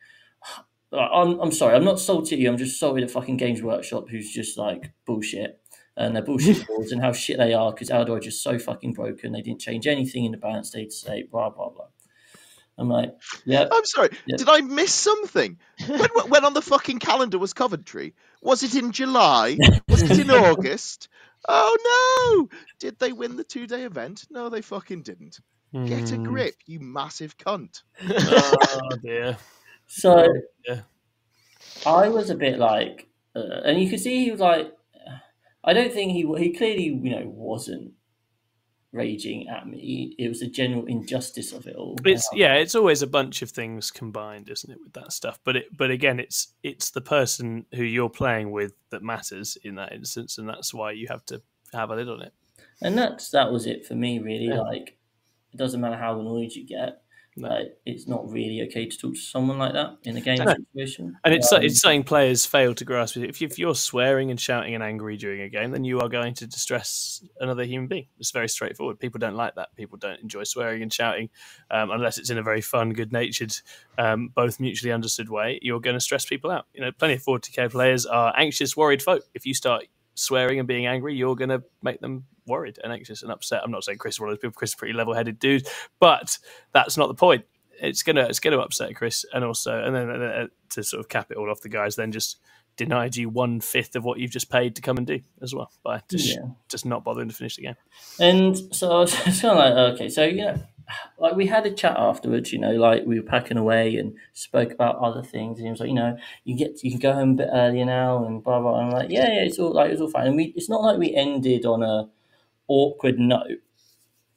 "I'm 0.92 1.40
I'm 1.40 1.52
sorry. 1.52 1.76
I'm 1.76 1.86
not 1.86 2.00
salty 2.00 2.36
at 2.36 2.42
you. 2.42 2.50
I'm 2.50 2.58
just 2.58 2.80
salty 2.80 3.04
at 3.04 3.12
fucking 3.12 3.38
Games 3.38 3.62
Workshop, 3.62 4.10
who's 4.10 4.32
just 4.32 4.58
like 4.58 4.92
bullshit 5.06 5.62
and 5.98 6.16
they're 6.16 6.24
bullshit 6.24 6.66
boards 6.68 6.92
and 6.92 7.02
how 7.02 7.12
shit 7.12 7.38
they 7.38 7.54
are 7.54 7.72
because 7.72 7.90
Eldar 7.90 8.18
are 8.18 8.20
just 8.20 8.44
so 8.44 8.60
fucking 8.60 8.94
broken. 8.94 9.32
They 9.32 9.42
didn't 9.42 9.62
change 9.62 9.88
anything 9.88 10.26
in 10.26 10.32
the 10.32 10.38
balance 10.38 10.70
data 10.70 10.92
state. 10.92 11.32
Blah 11.32 11.50
blah 11.50 11.70
blah. 11.70 11.88
I'm 12.78 12.90
like, 12.90 13.16
yeah, 13.46 13.68
I'm 13.72 13.86
sorry. 13.86 14.10
Yeah. 14.28 14.36
Did 14.38 14.50
I 14.50 14.62
miss 14.62 14.94
something? 14.94 15.58
When, 15.88 16.10
when 16.28 16.46
on 16.46 16.54
the 16.54 16.62
fucking 16.62 17.00
calendar 17.00 17.40
was 17.40 17.54
Coventry? 17.54 18.14
Was 18.42 18.64
it 18.64 18.76
in 18.76 18.92
July? 18.92 19.58
Was 19.88 20.02
it 20.02 20.20
in 20.20 20.30
August? 20.32 21.08
Oh 21.48 21.78
no! 22.42 22.50
Did 22.80 23.00
they 23.00 23.14
win 23.14 23.38
the 23.38 23.44
two-day 23.44 23.84
event? 23.84 24.26
No, 24.30 24.50
they 24.50 24.62
fucking 24.62 25.04
didn't. 25.04 25.40
Get 25.74 26.12
a 26.12 26.18
Mm. 26.18 26.24
grip, 26.24 26.56
you 26.66 26.80
massive 26.80 27.38
cunt. 27.38 27.84
Oh 28.02 28.98
dear. 29.04 29.38
So 29.88 30.26
Yeah. 30.68 30.82
I 31.86 32.10
was 32.10 32.30
a 32.30 32.36
bit 32.36 32.58
like, 32.58 33.08
uh, 33.36 33.62
and 33.66 33.80
you 33.82 33.90
could 33.90 34.00
see 34.00 34.26
he 34.26 34.32
was 34.32 34.40
like, 34.40 34.74
I 35.64 35.74
don't 35.74 35.94
think 35.94 36.12
he 36.12 36.22
he 36.38 36.52
clearly 36.54 36.86
you 36.86 37.12
know 37.12 37.24
wasn't 37.26 37.94
raging 38.96 39.48
at 39.50 39.68
me. 39.68 40.16
It 40.18 40.30
was 40.30 40.42
a 40.42 40.48
general 40.48 40.86
injustice 40.86 41.52
of 41.52 41.68
it 41.68 41.76
all. 41.76 41.98
It's 42.06 42.28
yeah, 42.34 42.56
it's 42.56 42.76
always 42.76 43.02
a 43.02 43.08
bunch 43.08 43.42
of 43.42 43.52
things 43.52 43.92
combined, 43.92 44.50
isn't 44.50 44.72
it, 44.72 44.80
with 44.82 44.94
that 44.94 45.12
stuff? 45.12 45.40
But 45.44 45.58
it 45.58 45.78
but 45.78 45.92
again, 45.92 46.20
it's 46.20 46.54
it's 46.64 46.92
the 46.92 47.02
person 47.02 47.66
who 47.74 47.84
you're 47.84 48.10
playing 48.10 48.52
with 48.52 48.74
that 48.90 49.04
matters 49.04 49.58
in 49.64 49.76
that 49.76 49.92
instance, 49.94 50.38
and 50.38 50.48
that's 50.48 50.74
why 50.74 50.92
you 50.92 51.08
have 51.10 51.26
to 51.26 51.42
have 51.74 51.92
a 51.92 51.96
lid 51.96 52.10
on 52.10 52.22
it. 52.22 52.34
and 52.82 52.98
that's 52.98 53.30
that 53.32 53.52
was 53.52 53.66
it 53.66 53.86
for 53.86 53.96
me 53.96 54.20
really. 54.20 54.48
Yeah. 54.48 54.62
Like, 54.62 54.98
it 55.54 55.58
doesn't 55.58 55.82
matter 55.82 55.98
how 55.98 56.20
annoyed 56.20 56.54
you 56.54 56.66
get. 56.66 57.02
No. 57.38 57.66
It's 57.86 58.08
not 58.08 58.30
really 58.30 58.62
okay 58.68 58.86
to 58.86 58.98
talk 58.98 59.14
to 59.14 59.20
someone 59.20 59.58
like 59.58 59.74
that 59.74 59.98
in 60.04 60.16
a 60.16 60.22
game 60.22 60.38
No. 60.38 60.54
situation. 60.74 61.18
And 61.26 61.34
it's 61.34 61.52
Um, 61.52 61.64
it's 61.64 61.82
something 61.82 62.04
players 62.04 62.46
fail 62.46 62.74
to 62.74 62.86
grasp. 62.86 63.18
If, 63.18 63.42
you, 63.42 63.48
if 63.48 63.60
you're 63.60 63.76
swearing 63.76 64.32
and 64.32 64.40
shouting 64.40 64.74
and 64.74 64.82
angry 64.82 65.18
during 65.18 65.42
a 65.42 65.50
game, 65.50 65.72
then 65.72 65.84
you 65.84 66.00
are 66.00 66.08
going 66.08 66.34
to 66.36 66.48
distress 66.48 67.22
another 67.42 67.64
human 67.66 67.88
being. 67.88 68.08
It's 68.20 68.32
very 68.32 68.48
straightforward. 68.48 69.00
People 69.00 69.20
don't 69.20 69.36
like 69.36 69.56
that. 69.56 69.76
People 69.76 69.98
don't 69.98 70.20
enjoy 70.22 70.46
swearing 70.46 70.82
and 70.82 70.94
shouting 70.94 71.30
um, 71.72 71.92
unless 71.92 72.18
it's 72.18 72.30
in 72.30 72.38
a 72.38 72.44
very 72.44 72.62
fun, 72.62 72.94
good-natured, 72.94 73.54
um, 73.98 74.30
both 74.30 74.60
mutually 74.62 74.94
understood 74.94 75.30
way. 75.30 75.60
You're 75.62 75.82
going 75.82 75.96
to 75.96 76.00
stress 76.02 76.26
people 76.26 76.52
out. 76.52 76.68
You 76.74 76.82
know, 76.82 76.92
plenty 76.94 77.16
of 77.16 77.24
40k 77.24 77.70
players 77.72 78.06
are 78.06 78.34
anxious, 78.38 78.78
worried 78.78 79.02
folk. 79.02 79.24
If 79.34 79.46
you 79.46 79.54
start 79.54 79.86
swearing 80.16 80.60
and 80.60 80.68
being 80.68 80.88
angry, 80.88 81.14
you're 81.16 81.36
going 81.36 81.50
to 81.50 81.64
make 81.84 82.00
them 82.02 82.26
worried 82.48 82.80
and 82.84 82.92
anxious 82.92 83.22
and 83.24 83.32
upset. 83.32 83.62
I'm 83.64 83.72
not 83.72 83.84
saying 83.84 83.98
Chris 84.00 84.16
is 84.16 84.20
one 84.20 84.30
of 84.30 84.36
those 84.36 84.42
people. 84.42 84.54
Chris 84.58 84.72
is 84.72 84.74
a 84.76 84.78
pretty 84.78 84.94
level-headed 84.94 85.40
dude, 85.40 85.68
but 86.00 86.38
that's 86.74 86.98
not 86.98 87.08
the 87.08 87.14
point 87.16 87.46
it's 87.82 88.04
gonna 88.04 88.22
it's 88.24 88.40
gonna 88.40 88.58
upset 88.58 88.96
Chris, 88.96 89.26
and 89.34 89.44
also 89.44 89.84
and 89.84 89.94
then 89.94 90.10
uh, 90.10 90.48
to 90.70 90.82
sort 90.82 91.02
of 91.02 91.10
cap 91.10 91.30
it 91.30 91.36
all 91.36 91.52
off, 91.52 91.60
the 91.60 91.68
guys 91.68 91.98
then 91.98 92.10
just 92.12 92.38
denied 92.78 93.18
you 93.18 93.28
one 93.28 93.60
fifth 93.60 93.98
of 93.98 94.06
what 94.06 94.18
you've 94.18 94.32
just 94.32 94.50
paid 94.50 94.76
to 94.78 94.82
come 94.82 94.98
and 94.98 95.06
do 95.06 95.20
as 95.42 95.54
well 95.54 95.70
by 95.84 96.02
just 96.10 96.36
Yeah. 96.38 96.46
just 96.70 96.86
not 96.86 97.04
bothering 97.04 97.28
to 97.28 97.36
finish 97.36 97.58
the 97.58 97.64
game. 97.64 97.76
And 98.18 98.58
so 98.74 98.92
I 98.92 99.00
was 99.00 99.14
kind 99.42 99.46
of 99.46 99.58
like, 99.58 99.74
okay, 99.94 100.08
so 100.10 100.24
you 100.24 100.46
know, 100.46 100.64
like 101.20 101.36
we 101.36 101.48
had 101.48 101.66
a 101.66 101.72
chat 101.74 101.96
afterwards. 101.98 102.52
You 102.52 102.60
know, 102.60 102.72
like 102.74 103.06
we 103.06 103.20
were 103.20 103.26
packing 103.26 103.58
away 103.58 103.96
and 103.98 104.16
spoke 104.34 104.72
about 104.72 104.98
other 104.98 105.24
things. 105.24 105.58
And 105.58 105.68
he 105.68 105.72
was 105.72 105.80
like, 105.80 105.90
you 105.90 105.96
know, 105.96 106.18
you 106.44 106.56
get 106.58 106.84
you 106.84 106.92
can 106.92 107.00
go 107.00 107.14
home 107.14 107.32
a 107.32 107.36
bit 107.36 107.50
earlier 107.52 107.86
now 107.86 108.26
and 108.26 108.44
blah 108.44 108.60
blah. 108.60 108.80
And 108.80 108.88
I'm 108.88 108.92
like, 108.92 109.10
yeah, 109.10 109.28
yeah, 109.28 109.42
it's 109.42 109.60
all 109.60 109.74
like 109.74 109.92
it's 109.92 110.02
all 110.02 110.10
fine. 110.10 110.28
And 110.28 110.36
we 110.36 110.54
it's 110.56 110.70
not 110.70 110.82
like 110.82 110.98
we 110.98 111.14
ended 111.16 111.66
on 111.66 111.84
a 111.84 112.10
awkward 112.68 113.20
note. 113.20 113.62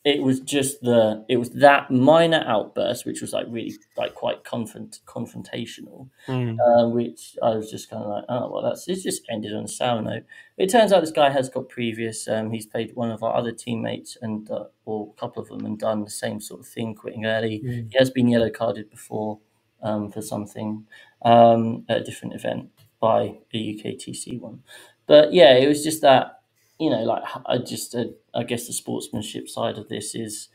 It 0.09 0.23
was 0.23 0.41
just 0.41 0.81
the 0.81 1.25
it 1.29 1.37
was 1.37 1.51
that 1.51 1.91
minor 1.91 2.43
outburst, 2.47 3.05
which 3.05 3.21
was 3.21 3.33
like 3.33 3.47
really 3.51 3.75
like 3.97 4.15
quite 4.15 4.43
confront 4.45 5.01
confrontational 5.07 6.09
uh, 6.61 6.89
which 6.89 7.37
I 7.43 7.51
was 7.51 7.71
just 7.71 7.91
kind 7.91 8.03
of 8.03 8.09
like, 8.09 8.25
oh 8.29 8.51
well, 8.51 8.63
that's 8.63 8.89
it's 8.89 9.03
just 9.03 9.23
ended 9.31 9.55
on 9.55 9.65
a 9.65 9.69
sour 9.69 10.01
note. 10.01 10.25
It 10.57 10.71
turns 10.71 10.93
out 10.93 11.01
this 11.01 11.11
guy 11.11 11.31
has 11.31 11.49
got 11.49 11.69
previous. 11.69 12.27
Um, 12.27 12.51
he's 12.51 12.67
played 12.67 12.97
one 12.97 13.11
of 13.11 13.23
our 13.23 13.35
other 13.35 13.53
teammates 13.53 14.17
and 14.23 14.51
uh, 14.51 14.65
or 14.87 15.13
a 15.15 15.21
couple 15.21 15.43
of 15.43 15.49
them 15.49 15.67
and 15.67 15.79
done 15.79 16.05
the 16.05 16.11
same 16.11 16.41
sort 16.41 16.61
of 16.61 16.67
thing, 16.67 16.95
quitting 16.95 17.27
early. 17.27 17.59
He 17.91 17.99
has 17.99 18.11
been 18.11 18.29
yellow 18.29 18.51
carded 18.51 18.91
before 18.91 19.41
um, 19.83 20.11
for 20.11 20.23
something 20.23 20.87
um, 21.23 21.85
at 21.89 21.99
a 21.99 22.05
different 22.05 22.35
event 22.35 22.71
by 23.01 23.39
a 23.53 23.75
UKTC 23.75 24.41
one. 24.41 24.63
But 25.07 25.33
yeah, 25.33 25.55
it 25.55 25.69
was 25.69 25.85
just 25.85 26.03
that 26.03 26.38
you 26.79 26.91
know, 26.91 27.03
like 27.03 27.23
I 27.47 27.59
just 27.59 27.95
uh, 27.95 28.05
I 28.35 28.45
guess 28.45 28.67
the 28.67 28.73
sportsmanship 28.73 29.49
side 29.49 29.79
of 29.79 29.89
this 29.89 30.15
is 30.15 30.49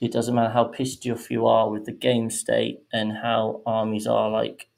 it 0.00 0.12
doesn't 0.12 0.34
matter 0.34 0.52
how 0.52 0.64
pissed 0.64 1.06
off 1.06 1.30
you 1.30 1.46
are 1.46 1.70
with 1.70 1.86
the 1.86 1.92
game 1.92 2.30
state 2.30 2.82
and 2.92 3.12
how 3.12 3.62
armies 3.66 4.06
are 4.06 4.30
like 4.30 4.68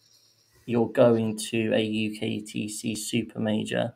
you're 0.64 0.89
going 0.89 1.36
to 1.36 1.72
a 1.74 1.80
UKTC 1.80 2.97
super 2.97 3.41
major 3.41 3.95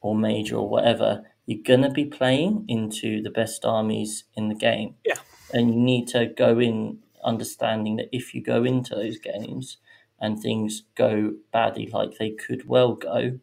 or 0.00 0.16
major 0.16 0.56
or 0.56 0.68
whatever, 0.68 1.22
you're 1.46 1.62
gonna 1.62 1.90
be 1.90 2.04
playing 2.04 2.64
into 2.66 3.22
the 3.22 3.30
best 3.30 3.64
armies 3.64 4.24
in 4.34 4.48
the 4.48 4.54
game. 4.54 4.96
Yeah. 5.04 5.16
And 5.52 5.74
you 5.74 5.80
need 5.80 6.08
to 6.08 6.26
go 6.26 6.58
in 6.58 7.00
understanding 7.22 7.96
that 7.96 8.08
if 8.10 8.34
you 8.34 8.42
go 8.42 8.64
into 8.64 8.94
those 8.94 9.18
games 9.18 9.76
and 10.18 10.40
things 10.40 10.84
go 10.94 11.34
badly 11.52 11.88
like 11.92 12.18
they 12.18 12.30
could 12.30 12.66
well 12.66 12.94
go, 12.94 13.38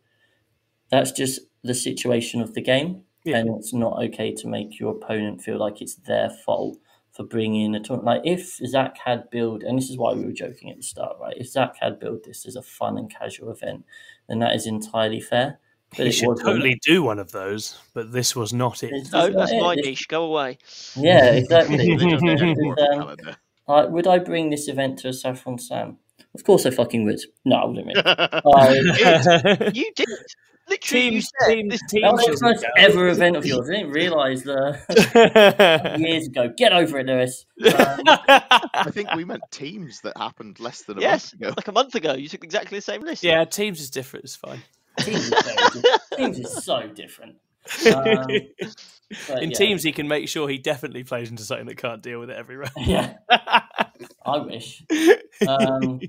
that's 0.90 1.12
just 1.12 1.42
the 1.64 1.74
situation 1.76 2.42
of 2.42 2.54
the 2.54 2.62
game. 2.62 3.04
Yeah. 3.26 3.38
And 3.38 3.58
it's 3.58 3.74
not 3.74 4.02
okay 4.06 4.34
to 4.34 4.48
make 4.48 4.80
your 4.80 4.92
opponent 4.96 5.42
feel 5.42 5.58
like 5.58 5.82
it's 5.82 5.96
their 5.96 6.30
fault 6.30 6.78
for 7.12 7.24
bringing 7.24 7.66
in 7.66 7.76
a 7.76 7.80
tournament. 7.82 8.06
Like 8.24 8.34
if 8.38 8.56
Zach 8.66 8.98
had 9.04 9.30
built, 9.30 9.64
and 9.64 9.78
this 9.78 9.90
is 9.90 9.98
why 9.98 10.14
we 10.14 10.24
were 10.26 10.32
joking 10.32 10.70
at 10.70 10.78
the 10.78 10.84
start, 10.84 11.18
right? 11.20 11.36
If 11.38 11.50
Zach 11.50 11.76
had 11.82 12.00
built 12.00 12.24
this 12.24 12.46
as 12.46 12.56
a 12.56 12.62
fun 12.62 12.98
and 12.98 13.14
casual 13.14 13.52
event, 13.52 13.84
then 14.30 14.40
that 14.40 14.56
is 14.56 14.66
entirely 14.68 15.20
fair. 15.20 15.60
But 15.98 16.06
He 16.06 16.12
should 16.12 16.28
wasn't. 16.30 16.48
totally 16.48 16.80
do 16.86 17.04
one 17.04 17.20
of 17.20 17.32
those, 17.32 17.78
but 17.94 18.12
this 18.12 18.36
was 18.36 18.54
not 18.54 18.84
it. 18.84 18.92
It's 18.94 19.12
No, 19.12 19.22
just 19.28 19.34
not 19.34 19.40
that's 19.40 19.52
it. 19.52 19.62
my 19.62 19.76
This- 19.76 19.86
niche. 19.86 20.08
Go 20.08 20.26
away. 20.26 20.58
Yeah, 20.96 21.26
exactly. 21.32 21.78
They 21.78 21.96
just 21.96 22.22
need 22.24 22.38
more 22.38 22.74
It's, 22.78 22.82
of 22.82 22.88
a 22.88 22.92
um, 22.92 23.00
calendar. 23.02 23.38
like, 23.68 23.90
would 23.90 24.08
I 24.08 24.20
bring 24.20 24.50
this 24.52 24.68
event 24.70 25.00
to 25.00 25.10
a 25.10 25.14
Saffron 25.14 25.58
Sam? 25.58 25.98
Of 26.36 26.44
course 26.44 26.66
I 26.68 26.70
fucking 26.70 27.06
would. 27.06 27.20
No, 27.44 27.56
I 27.56 27.66
wouldn't. 27.66 27.88
Really. 27.88 28.02
I, 28.06 29.72
You 29.74 29.92
did. 29.96 30.08
Literally, 30.70 31.10
Teams, 31.10 31.32
said 31.42 31.56
teams, 31.56 31.70
this 31.72 31.82
teams 31.90 32.04
that 32.04 32.14
was 32.14 32.40
the 32.40 32.48
first 32.48 32.66
ever 32.78 33.08
event 33.10 33.36
of 33.36 33.46
yours. 33.46 33.70
I 33.70 33.74
didn't 33.78 33.92
realise 33.92 34.44
that 34.44 35.96
years 36.00 36.28
ago. 36.28 36.54
Get 36.56 36.74
over 36.74 37.00
it, 37.00 37.08
Lewis. 37.08 37.46
Um, 37.66 37.72
I 38.06 38.90
think 38.92 39.14
we 39.16 39.26
meant 39.26 39.42
teams 39.52 40.02
that 40.02 40.16
happened 40.18 40.60
less 40.60 40.84
than 40.84 40.98
a 40.98 41.02
Yes, 41.02 41.34
month 41.34 41.42
ago. 41.42 41.54
like 41.58 41.68
a 41.68 41.72
month 41.72 41.96
ago, 41.96 42.14
you 42.14 42.28
took 42.30 42.44
exactly 42.44 42.78
the 42.78 42.82
same 42.84 43.02
list. 43.02 43.24
yeah, 43.24 43.44
teams 43.46 43.80
is 43.82 43.90
different. 43.90 44.26
It's 44.26 44.36
fine. 44.36 44.62
teams, 45.00 45.24
is 45.28 45.34
so, 45.44 45.82
teams 46.18 46.40
is 46.40 46.64
so 46.64 46.88
different. 46.88 47.36
Um, 47.92 48.28
but 49.28 49.44
In 49.44 49.50
yeah. 49.52 49.58
teams, 49.58 49.84
he 49.84 49.92
can 49.92 50.08
make 50.08 50.30
sure 50.30 50.48
he 50.48 50.58
definitely 50.60 51.04
plays 51.04 51.30
into 51.32 51.44
something 51.44 51.66
that 51.68 51.78
can't 51.78 52.02
deal 52.02 52.20
with 52.20 52.30
it 52.30 52.38
every 52.38 52.58
round. 52.58 52.72
Yeah, 52.78 53.16
I 54.26 54.38
wish. 54.38 54.84
Um, 55.48 56.00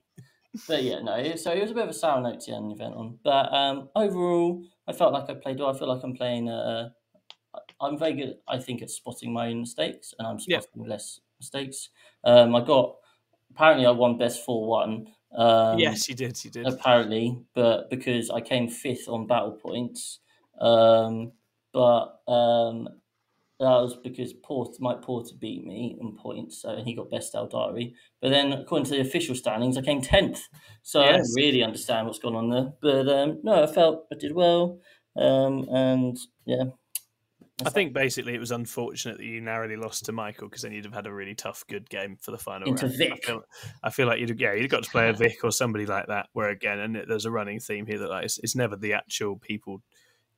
but 0.67 0.83
yeah, 0.83 1.01
no. 1.01 1.35
So 1.37 1.53
it 1.53 1.63
was 1.63 1.71
a 1.71 1.75
bit 1.75 1.85
of 1.85 1.91
a 1.91 1.95
sour 1.95 2.21
note 2.21 2.41
to 2.43 2.53
end 2.53 2.71
the 2.71 2.75
event 2.75 2.95
on. 2.95 3.19
But 3.23 3.53
um, 3.53 3.91
overall, 3.95 4.65
I 4.87 4.93
felt 4.93 5.13
like 5.13 5.29
I 5.31 5.35
played 5.35 5.59
well. 5.59 5.75
I 5.75 5.79
feel 5.79 5.89
like 5.89 6.03
I'm 6.03 6.15
playing. 6.17 6.49
Uh, 6.49 6.91
I'm 7.81 7.99
very 7.99 8.15
good, 8.15 8.39
I 8.49 8.59
think, 8.59 8.83
at 8.83 8.91
spotting 8.91 9.33
my 9.33 9.49
own 9.49 9.61
mistakes, 9.61 10.15
and 10.19 10.27
I'm 10.29 10.39
Yeah. 10.47 10.61
spotting 10.61 10.85
less 10.85 11.21
mistakes. 11.39 11.91
Um, 12.25 12.55
I 12.55 12.61
got 12.65 12.97
apparently 13.51 13.87
I 13.87 13.91
won 13.91 14.19
best 14.19 14.45
four 14.45 14.67
one. 14.67 15.15
Um, 15.33 15.81
yes, 15.81 16.09
you 16.09 16.15
did. 16.15 16.43
You 16.45 16.51
did. 16.51 16.71
apparently, 16.71 17.45
but 17.55 17.91
because 17.91 18.31
I 18.31 18.41
came 18.41 18.69
fifth 18.69 19.09
on 19.09 19.27
battle 19.27 19.53
points, 19.53 20.21
um, 20.61 21.33
but 21.73 22.21
um, 22.29 23.00
that 23.61 23.83
was 23.83 23.97
because 24.03 24.33
Porter, 24.33 24.73
Mike 24.81 25.03
Porter 25.03 25.35
beat 25.39 25.65
me 25.67 25.97
in 26.01 26.17
points, 26.17 26.63
so 26.63 26.83
he 26.83 26.95
got 26.95 27.11
best 27.11 27.35
Eldari. 27.35 27.93
But 28.21 28.31
then, 28.31 28.53
according 28.53 28.87
to 28.87 28.93
the 28.93 29.01
official 29.01 29.35
standings, 29.35 29.77
I 29.77 29.83
came 29.83 30.01
tenth, 30.01 30.49
so 30.83 31.03
I 31.03 31.13
don't 31.13 31.29
really 31.37 31.63
understand 31.63 32.07
what's 32.07 32.19
gone 32.19 32.37
on 32.37 32.49
there. 32.49 32.73
But 32.81 33.09
um, 33.09 33.41
no, 33.43 33.63
I 33.63 33.67
felt 33.67 34.07
I 34.11 34.17
did 34.17 34.33
well, 34.33 34.81
um, 35.17 35.67
and 35.71 36.17
yeah, 36.47 36.65
I 37.67 37.71
think 37.71 37.93
basically 37.93 38.35
it 38.35 38.41
was 38.41 38.51
unfortunate 38.51 39.19
that 39.19 39.25
you 39.25 39.41
narrowly 39.41 39.77
lost 39.77 40.07
to 40.07 40.13
Michael 40.13 40.49
because 40.49 40.63
then 40.63 40.73
you'd 40.73 40.85
have 40.85 40.95
had 40.95 41.07
a 41.07 41.13
really 41.13 41.35
tough, 41.35 41.65
good 41.69 41.89
game 41.91 42.17
for 42.21 42.31
the 42.31 42.39
final 42.39 42.69
Into 42.69 42.87
round. 42.87 42.95
I 42.95 42.97
Vic. 42.97 43.25
feel, 43.25 43.43
I 43.83 43.91
feel 43.91 44.07
like 44.07 44.21
you'd 44.21 44.41
yeah 44.41 44.55
you'd 44.55 44.71
got 44.71 44.85
to 44.85 44.91
play 44.91 45.09
a 45.09 45.13
Vic 45.17 45.39
or 45.45 45.53
somebody 45.53 45.87
like 45.87 46.07
that. 46.07 46.29
Where 46.33 46.49
again, 46.49 46.79
and 46.79 47.05
there's 47.07 47.27
a 47.27 47.31
running 47.31 47.61
theme 47.61 47.87
here 47.87 47.99
that 47.99 48.11
like 48.11 48.25
it's, 48.25 48.39
it's 48.39 48.57
never 48.57 48.77
the 48.77 48.95
actual 48.95 49.37
people 49.37 49.83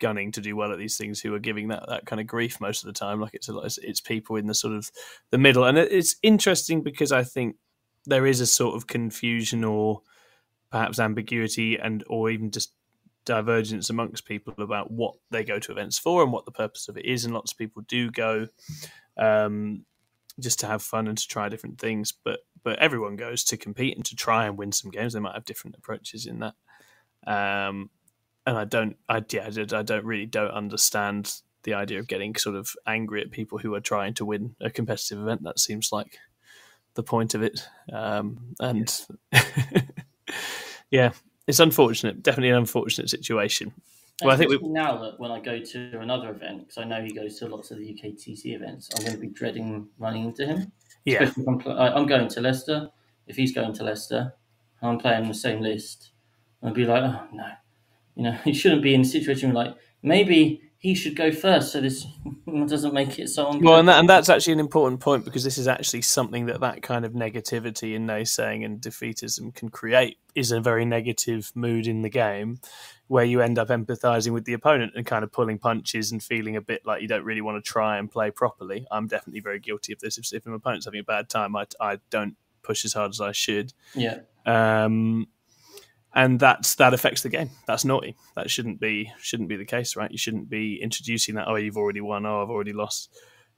gunning 0.03 0.33
to 0.33 0.41
do 0.41 0.57
well 0.57 0.73
at 0.73 0.79
these 0.79 0.97
things 0.97 1.21
who 1.21 1.33
are 1.33 1.39
giving 1.39 1.69
that, 1.69 1.85
that 1.89 2.07
kind 2.07 2.21
of 2.21 2.27
grief 2.27 2.61
most 2.61 2.83
of 2.83 2.89
the 2.89 2.99
time. 2.99 3.21
Like 3.21 3.35
it's 3.35 3.49
a 3.49 3.53
lot, 3.53 3.67
it's, 3.67 3.79
it's 3.79 4.01
people 4.01 4.35
in 4.37 4.49
the 4.49 4.55
sort 4.55 4.75
of 4.75 4.91
the 5.31 5.39
middle, 5.39 5.65
and 5.65 5.79
it, 5.79 5.93
it's 5.93 6.17
interesting 6.23 6.83
because 6.83 7.13
I 7.13 7.23
think 7.23 7.57
there 8.05 8.27
is 8.27 8.41
a 8.41 8.47
sort 8.47 8.75
of 8.75 8.89
confusion 8.89 9.63
or 9.63 10.03
perhaps 10.71 10.99
ambiguity 10.99 11.79
and 11.79 12.03
or 12.09 12.31
even 12.31 12.51
just 12.51 12.73
divergence 13.25 13.91
amongst 13.91 14.25
people 14.25 14.53
about 14.59 14.91
what 14.91 15.15
they 15.31 15.45
go 15.45 15.61
to 15.61 15.71
events 15.71 15.99
for 15.99 16.25
and 16.25 16.33
what 16.33 16.45
the 16.45 16.51
purpose 16.51 16.89
of 16.89 16.97
it 16.97 17.05
is. 17.05 17.25
And 17.25 17.33
lots 17.33 17.53
of 17.53 17.59
people 17.59 17.83
do 17.87 18.11
go 18.11 18.49
um, 19.17 19.85
just 20.41 20.59
to 20.61 20.67
have 20.67 20.83
fun 20.83 21.07
and 21.07 21.17
to 21.17 21.29
try 21.29 21.49
different 21.49 21.79
things. 21.79 22.13
But 22.13 22.41
but 22.65 22.79
everyone 22.81 23.17
goes 23.17 23.45
to 23.45 23.57
compete 23.57 23.97
and 23.97 24.05
to 24.07 24.17
try 24.17 24.47
and 24.47 24.59
win 24.59 24.73
some 24.73 24.91
games. 24.91 25.13
They 25.13 25.21
might 25.21 25.35
have 25.35 25.45
different 25.45 25.77
approaches 25.77 26.27
in 26.27 26.41
that. 26.41 26.55
Um, 27.25 27.91
and 28.47 28.57
I 28.59 28.65
don't 28.65 28.97
I 29.09 29.23
yeah 29.31 29.47
I 29.47 29.83
don't- 29.83 30.05
really 30.05 30.27
don't 30.27 30.51
understand 30.51 31.35
the 31.65 31.75
idea 31.75 32.01
of 32.01 32.09
getting 32.09 32.35
sort 32.35 32.57
of 32.57 32.71
angry 32.87 33.21
at 33.23 33.31
people 33.31 33.59
who 33.59 33.75
are 33.75 33.81
trying 33.81 34.15
to 34.15 34.25
win 34.25 34.57
a 34.61 34.69
competitive 34.71 35.21
event. 35.21 35.45
That 35.45 35.61
seems 35.61 35.91
like 35.93 36.19
the 36.95 37.03
point 37.05 37.35
of 37.35 37.43
it. 37.43 37.67
Um, 37.93 38.55
and 38.61 38.93
yeah 40.91 41.13
it's 41.47 41.61
unfortunate 41.61 42.23
definitely 42.23 42.51
an 42.51 42.57
unfortunate 42.57 43.11
situation. 43.11 43.73
Well, 44.23 44.33
I 44.33 44.37
think 44.37 44.51
we, 44.51 44.59
now 44.69 44.99
that 44.99 45.19
when 45.19 45.33
I 45.33 45.41
go 45.41 45.59
to 45.59 45.99
another 45.99 46.31
event, 46.31 46.61
because 46.61 46.79
I 46.79 46.85
know 46.85 47.03
he 47.03 47.13
goes 47.13 47.39
to 47.41 47.49
lots 47.49 47.73
of 47.73 47.79
the 47.79 47.85
UKTC 47.93 48.55
events, 48.55 48.89
I'm 48.95 49.03
going 49.05 49.15
to 49.17 49.21
be 49.21 49.27
dreading 49.29 49.89
running 49.99 50.27
into 50.27 50.47
him. 50.47 50.71
yeah, 51.05 51.33
I'm, 51.49 51.59
pl- 51.59 51.77
I'm 51.77 52.07
going 52.07 52.29
to 52.29 52.41
Leicester. 52.41 52.89
If 53.27 53.35
he's 53.35 53.53
going 53.53 53.73
to 53.73 53.83
Leicester, 53.83 54.33
I'm 54.81 54.99
playing 54.99 55.27
the 55.27 55.35
same 55.35 55.61
list, 55.61 56.13
I'd 56.63 56.75
be 56.75 56.85
like, 56.85 57.03
oh 57.03 57.27
no, 57.33 57.49
you 58.15 58.25
know, 58.25 58.33
he 58.45 58.53
shouldn't 58.53 58.83
be 58.83 58.95
in 58.95 59.03
a 59.03 59.05
situation 59.05 59.53
where 59.53 59.67
like 59.67 59.77
maybe 60.03 60.63
he 60.79 60.95
should 60.95 61.15
go 61.15 61.31
first, 61.31 61.71
so 61.71 61.81
this 61.81 62.07
doesn't 62.67 62.93
make 62.93 63.17
it 63.19 63.29
so. 63.29 63.57
Well, 63.57 63.79
and, 63.79 63.89
that, 63.89 64.01
and 64.01 64.09
that's 64.09 64.29
actually 64.29 64.55
an 64.55 64.61
important 64.61 65.01
point 65.01 65.25
because 65.25 65.45
this 65.45 65.57
is 65.57 65.69
actually 65.69 66.03
something 66.03 66.47
that 66.47 66.61
that 66.61 66.83
kind 66.83 67.05
of 67.05 67.13
negativity 67.13 67.95
and 67.95 68.09
naysaying 68.09 68.65
and 68.65 68.81
defeatism 68.81 69.55
can 69.55 69.69
create 69.69 70.19
is 70.35 70.51
a 70.51 70.61
very 70.61 70.85
negative 70.85 71.53
mood 71.55 71.87
in 71.87 72.03
the 72.03 72.09
game 72.09 72.59
where 73.07 73.25
you 73.25 73.41
end 73.41 73.61
up 73.61 73.69
empathizing 73.69 74.33
with 74.33 74.45
the 74.45 74.55
opponent 74.55 74.93
and 74.97 75.07
kind 75.07 75.23
of 75.23 75.31
pulling 75.31 75.59
punches 75.59 76.11
and 76.11 76.21
feeling 76.21 76.57
a 76.57 76.61
bit 76.61 76.85
like 76.85 77.01
you 77.01 77.07
don't 77.07 77.25
really 77.25 77.43
want 77.43 77.63
to 77.63 77.71
try 77.71 77.99
and 77.99 78.11
play 78.11 78.33
properly. 78.33 78.85
I'm 78.91 79.07
definitely 79.07 79.41
very 79.41 79.61
guilty 79.61 79.93
of 79.93 80.01
this. 80.01 80.19
If, 80.19 80.33
if 80.33 80.47
my 80.47 80.57
opponent's 80.57 80.87
having 80.87 81.01
a 81.01 81.05
bad 81.05 81.29
time, 81.29 81.55
I, 81.55 81.67
I 81.81 81.99
don't 82.11 82.37
push 82.63 82.85
as 82.85 82.95
hard 82.95 83.11
as 83.11 83.21
I 83.21 83.31
should. 83.31 83.73
yeah, 83.95 84.21
um, 84.47 85.29
and 86.15 86.39
that's 86.39 86.75
that 86.77 86.95
affects 86.95 87.23
the 87.23 87.29
game. 87.29 87.51
That's 87.67 87.85
naughty. 87.85 88.17
That 88.37 88.51
shouldn't 88.51 88.81
be 88.81 89.13
shouldn't 89.19 89.49
be 89.49 89.57
the 89.57 89.65
case, 89.65 89.97
right? 89.97 90.11
You 90.11 90.19
shouldn't 90.19 90.49
be 90.49 90.81
introducing 90.83 91.35
that. 91.37 91.49
Oh, 91.49 91.57
you've 91.57 91.77
already 91.77 92.01
won. 92.01 92.27
Oh, 92.27 92.43
I've 92.43 92.51
already 92.51 92.73
lost. 92.73 93.11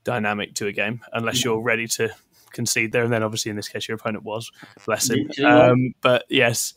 Dynamic 0.04 0.52
to 0.56 0.66
a 0.66 0.72
game, 0.72 1.00
unless 1.14 1.42
you're 1.42 1.62
ready 1.62 1.86
to 1.86 2.10
concede 2.52 2.92
there. 2.92 3.04
And 3.04 3.10
then, 3.10 3.22
obviously, 3.22 3.48
in 3.48 3.56
this 3.56 3.68
case, 3.68 3.88
your 3.88 3.94
opponent 3.94 4.22
was. 4.22 4.52
Bless 4.84 5.08
him. 5.08 5.30
Um, 5.42 5.94
but 6.02 6.26
yes, 6.28 6.74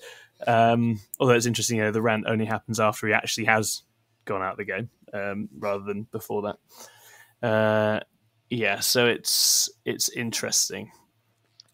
um, 0.48 1.02
although 1.20 1.34
it's 1.34 1.46
interesting, 1.46 1.76
you 1.76 1.84
know, 1.84 1.92
the 1.92 2.02
rant 2.02 2.24
only 2.26 2.46
happens 2.46 2.80
after 2.80 3.06
he 3.06 3.12
actually 3.12 3.44
has 3.48 3.84
gone 4.24 4.42
out 4.42 4.52
of 4.52 4.58
the 4.58 4.64
game, 4.64 4.90
um, 5.14 5.50
rather 5.60 5.84
than 5.84 6.04
before 6.04 6.54
that. 7.42 7.46
Uh, 7.46 8.00
yeah, 8.50 8.80
so 8.80 9.08
it's 9.08 9.70
it's 9.84 10.08
interesting. 10.08 10.92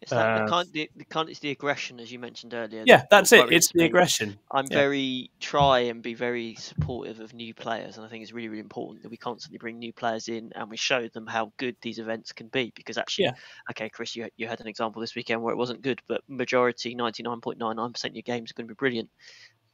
It's 0.04 0.12
that 0.12 0.36
Uh, 0.42 0.44
the 0.46 0.52
kind, 0.52 0.70
the, 0.74 0.90
the 0.98 1.06
kind, 1.06 1.30
it's 1.30 1.40
the 1.40 1.52
aggression, 1.52 2.00
as 2.02 2.12
you 2.12 2.20
mentioned 2.20 2.54
earlier. 2.54 2.84
Yeah, 2.86 3.04
that's 3.10 3.32
it. 3.32 3.52
It's 3.54 3.72
the 3.72 3.86
aggression. 3.86 4.38
I'm 4.52 4.66
Yeah. 4.70 4.78
very 4.78 5.32
try 5.40 5.80
and 5.80 6.04
be 6.04 6.14
very 6.14 6.56
supportive 6.56 7.22
of 7.22 7.34
new 7.34 7.54
players, 7.54 7.96
and 7.96 8.06
I 8.06 8.10
think 8.10 8.22
it's 8.22 8.34
really, 8.34 8.50
really 8.50 8.60
important 8.60 9.02
that 9.04 9.10
we 9.10 9.16
constantly 9.16 9.60
bring 9.60 9.80
new 9.80 9.94
players 9.94 10.28
in 10.28 10.52
and 10.56 10.70
we 10.70 10.76
show 10.76 11.08
them 11.08 11.26
how 11.26 11.54
good 11.56 11.78
these 11.82 12.00
events 12.00 12.34
can 12.34 12.48
be. 12.50 12.74
Because 12.76 12.98
actually, 12.98 13.26
Yeah. 13.26 13.34
okay, 13.72 13.88
Chris, 13.90 14.14
you 14.16 14.28
you 14.36 14.46
had 14.48 14.60
an 14.60 14.68
example 14.68 15.00
this 15.00 15.16
weekend 15.16 15.42
where 15.42 15.54
it 15.54 15.58
wasn't 15.58 15.82
good, 15.82 16.02
but 16.08 16.22
majority, 16.28 16.96
ninety 16.96 17.24
nine 17.24 17.40
point 17.40 17.58
nine 17.58 17.78
nine 17.78 17.94
percent 17.94 18.12
of 18.12 18.16
your 18.18 18.24
games 18.24 18.52
are 18.52 18.56
going 18.56 18.68
to 18.68 18.74
be 18.74 18.78
brilliant. 18.78 19.10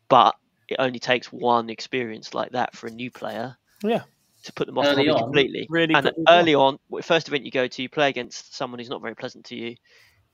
But 0.09 0.35
it 0.67 0.75
only 0.77 0.99
takes 0.99 1.33
one 1.33 1.71
experience 1.71 2.35
like 2.35 2.51
that 2.51 2.75
for 2.75 2.85
a 2.85 2.91
new 2.91 3.09
player 3.09 3.57
Yeah. 3.81 4.03
to 4.43 4.53
put 4.53 4.67
them 4.67 4.77
off 4.77 4.85
Early 4.85 5.09
on, 5.09 5.17
completely. 5.17 5.65
really 5.71 5.95
and 5.95 6.11
early 6.29 6.53
on, 6.53 6.77
w- 6.89 7.01
first 7.01 7.27
event 7.27 7.45
you 7.45 7.51
go 7.51 7.67
to, 7.67 7.81
you 7.81 7.89
play 7.89 8.09
against 8.09 8.55
someone 8.55 8.77
who's 8.79 8.89
not 8.89 9.01
very 9.01 9.15
pleasant 9.15 9.45
to 9.45 9.55
you, 9.55 9.75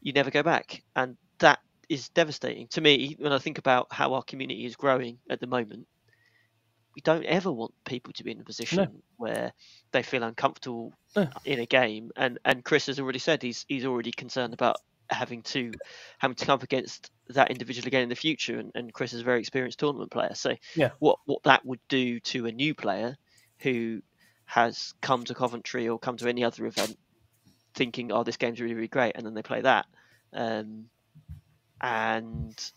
you 0.06 0.14
never 0.14 0.30
go 0.30 0.44
back, 0.44 0.84
and 0.95 1.18
that 1.40 1.57
is 1.90 2.10
devastating 2.10 2.68
to 2.68 2.80
me. 2.80 3.15
When 3.18 3.34
I 3.34 3.40
think 3.40 3.57
about 3.57 3.88
how 3.91 4.14
our 4.14 4.22
community 4.22 4.65
is 4.65 4.76
growing 4.76 5.18
at 5.32 5.40
the 5.40 5.48
moment, 5.48 5.88
we 6.95 7.02
don't 7.02 7.26
ever 7.26 7.52
want 7.52 7.73
people 7.86 8.14
to 8.14 8.23
be 8.23 8.32
in 8.32 8.40
a 8.40 8.44
position 8.44 9.02
where 9.18 9.52
they 9.91 10.03
feel 10.03 10.22
uncomfortable 10.22 10.94
No. 11.15 11.27
in 11.44 11.60
a 11.60 11.65
game. 11.65 12.11
And 12.15 12.38
and 12.45 12.64
Chris 12.64 12.86
has 12.86 12.99
already 12.99 13.19
said 13.19 13.41
he's 13.41 13.65
he's 13.68 13.84
already 13.86 14.11
concerned 14.11 14.53
about 14.53 14.77
having 15.10 15.41
to 15.44 15.72
having 16.19 16.36
to 16.36 16.45
come 16.45 16.53
up 16.53 16.64
against 16.64 17.10
that 17.30 17.49
individual 17.49 17.88
again 17.88 18.03
in 18.03 18.10
the 18.10 18.15
future. 18.15 18.60
And, 18.60 18.72
and 18.76 18.94
Chris 18.94 19.11
is 19.14 19.22
a 19.22 19.23
very 19.26 19.40
experienced 19.40 19.80
tournament 19.80 20.11
player, 20.11 20.36
so 20.36 20.56
Yeah. 20.76 20.91
what 20.99 21.18
what 21.26 21.41
that 21.44 21.65
would 21.65 21.82
do 21.90 22.19
to 22.19 22.45
a 22.45 22.52
new 22.52 22.76
player 22.76 23.18
who 23.60 24.02
has 24.45 24.94
come 25.02 25.23
to 25.23 25.34
Coventry 25.34 25.90
or 25.90 25.98
come 25.98 26.18
to 26.18 26.30
any 26.30 26.44
other 26.44 26.68
event 26.68 26.95
thinking, 27.76 28.11
"Oh, 28.11 28.23
this 28.23 28.38
game's 28.38 28.60
really, 28.60 28.73
really 28.76 28.88
great," 28.88 29.14
and 29.15 29.26
then 29.26 29.34
they 29.34 29.41
play 29.43 29.61
that, 29.61 29.85
um, 30.34 30.85
and 31.81 32.72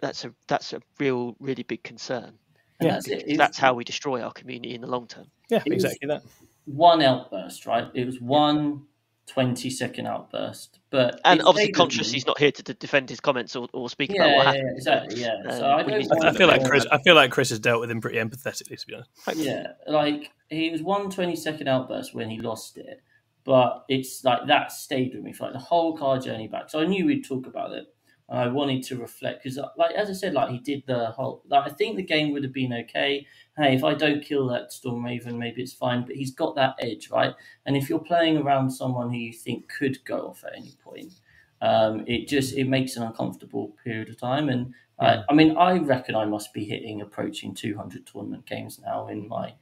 that's 0.00 0.24
a 0.24 0.32
that's 0.48 0.72
a 0.72 0.80
real, 0.98 1.36
really 1.40 1.62
big 1.62 1.82
concern. 1.82 2.38
And 2.78 2.88
Yeah, 2.88 2.92
that's 2.92 3.08
it. 3.08 3.24
It's 3.26 3.38
That's 3.38 3.58
how 3.58 3.74
we 3.74 3.84
destroy 3.84 4.20
our 4.22 4.32
community 4.32 4.74
in 4.74 4.82
the 4.82 4.86
long 4.86 5.06
term. 5.06 5.26
Yeah, 5.48 5.62
It 5.64 5.72
exactly 5.72 6.08
that. 6.08 6.22
one 6.66 7.00
outburst, 7.02 7.64
right? 7.66 7.88
It 7.94 8.04
was 8.04 8.20
one 8.20 8.84
20 9.28 9.70
second 9.70 10.06
outburst, 10.06 10.78
but 10.90 11.20
And 11.24 11.40
obviously, 11.40 11.52
stayed 11.64 11.68
with 11.70 11.76
conscious 11.76 12.12
he's 12.12 12.26
not 12.26 12.38
here 12.38 12.52
to, 12.52 12.62
to 12.62 12.74
defend 12.74 13.08
his 13.08 13.18
comments 13.18 13.56
or, 13.56 13.66
or 13.72 13.88
speak 13.88 14.10
Yeah, 14.10 14.24
about 14.24 14.36
what 14.36 14.36
yeah, 14.36 14.44
happened. 14.44 14.64
yeah, 14.66 14.76
exactly. 14.76 15.20
Yeah. 15.22 15.34
Um, 15.46 15.58
so 15.58 15.66
I 15.72 15.82
don't. 15.82 16.24
I, 16.24 16.28
I 16.28 16.32
feel 16.32 16.46
like 16.48 16.62
to- 16.62 16.68
Chris. 16.68 16.86
I 16.92 16.98
feel 16.98 17.14
like 17.14 17.30
Chris 17.30 17.48
has 17.50 17.58
dealt 17.58 17.80
with 17.80 17.90
him 17.90 18.00
pretty 18.00 18.18
empathetically, 18.18 18.78
to 18.78 18.86
be 18.86 18.94
honest. 18.94 19.10
Yeah, 19.42 19.68
like 19.88 20.30
he 20.50 20.70
was 20.70 20.82
one 20.82 21.10
20 21.10 21.34
second 21.34 21.66
outburst 21.68 22.14
when 22.14 22.28
he 22.28 22.38
lost 22.40 22.76
it, 22.76 23.02
but 23.46 23.84
it's 23.88 24.24
like 24.24 24.48
that 24.48 24.72
stayed 24.72 25.14
with 25.14 25.22
me 25.22 25.32
for 25.32 25.44
like 25.44 25.52
the 25.52 25.58
whole 25.60 25.96
car 25.96 26.18
journey 26.18 26.48
back. 26.48 26.68
So 26.68 26.80
I 26.80 26.86
knew 26.86 27.06
we'd 27.06 27.24
talk 27.24 27.46
about 27.46 27.72
it. 27.72 27.86
And 28.28 28.40
I 28.40 28.48
wanted 28.48 28.82
to 28.86 28.96
reflect 28.96 29.44
because, 29.44 29.56
like 29.78 29.94
as 29.94 30.10
I 30.10 30.12
said, 30.12 30.34
like 30.34 30.50
he 30.50 30.58
did 30.58 30.82
the 30.86 31.12
whole. 31.12 31.44
Like 31.48 31.70
I 31.70 31.72
think 31.72 31.96
the 31.96 32.02
game 32.02 32.32
would 32.32 32.42
have 32.42 32.52
been 32.52 32.72
okay. 32.72 33.24
Hey, 33.56 33.76
if 33.76 33.84
I 33.84 33.94
don't 33.94 34.24
kill 34.24 34.48
that 34.48 34.72
Storm 34.72 35.04
Raven, 35.04 35.38
maybe 35.38 35.62
it's 35.62 35.72
fine. 35.72 36.04
But 36.04 36.16
he's 36.16 36.32
got 36.32 36.56
that 36.56 36.74
edge, 36.80 37.08
right? 37.08 37.34
And 37.66 37.76
if 37.76 37.88
you're 37.88 38.00
playing 38.00 38.38
around 38.38 38.70
someone 38.70 39.10
who 39.10 39.16
you 39.16 39.32
think 39.32 39.68
could 39.68 40.04
go 40.04 40.26
off 40.26 40.42
at 40.44 40.56
any 40.56 40.72
point, 40.82 41.12
um, 41.62 42.02
it 42.08 42.26
just 42.26 42.54
it 42.54 42.68
makes 42.68 42.96
an 42.96 43.04
uncomfortable 43.04 43.76
period 43.84 44.08
of 44.08 44.18
time. 44.18 44.48
And 44.48 44.74
I, 44.98 45.22
I 45.28 45.32
mean, 45.32 45.56
I 45.56 45.78
reckon 45.78 46.16
I 46.16 46.24
must 46.24 46.52
be 46.52 46.64
hitting 46.64 47.02
approaching 47.02 47.54
200 47.54 48.06
tournament 48.06 48.44
games 48.44 48.80
now 48.84 49.06
in 49.06 49.28
my 49.28 49.54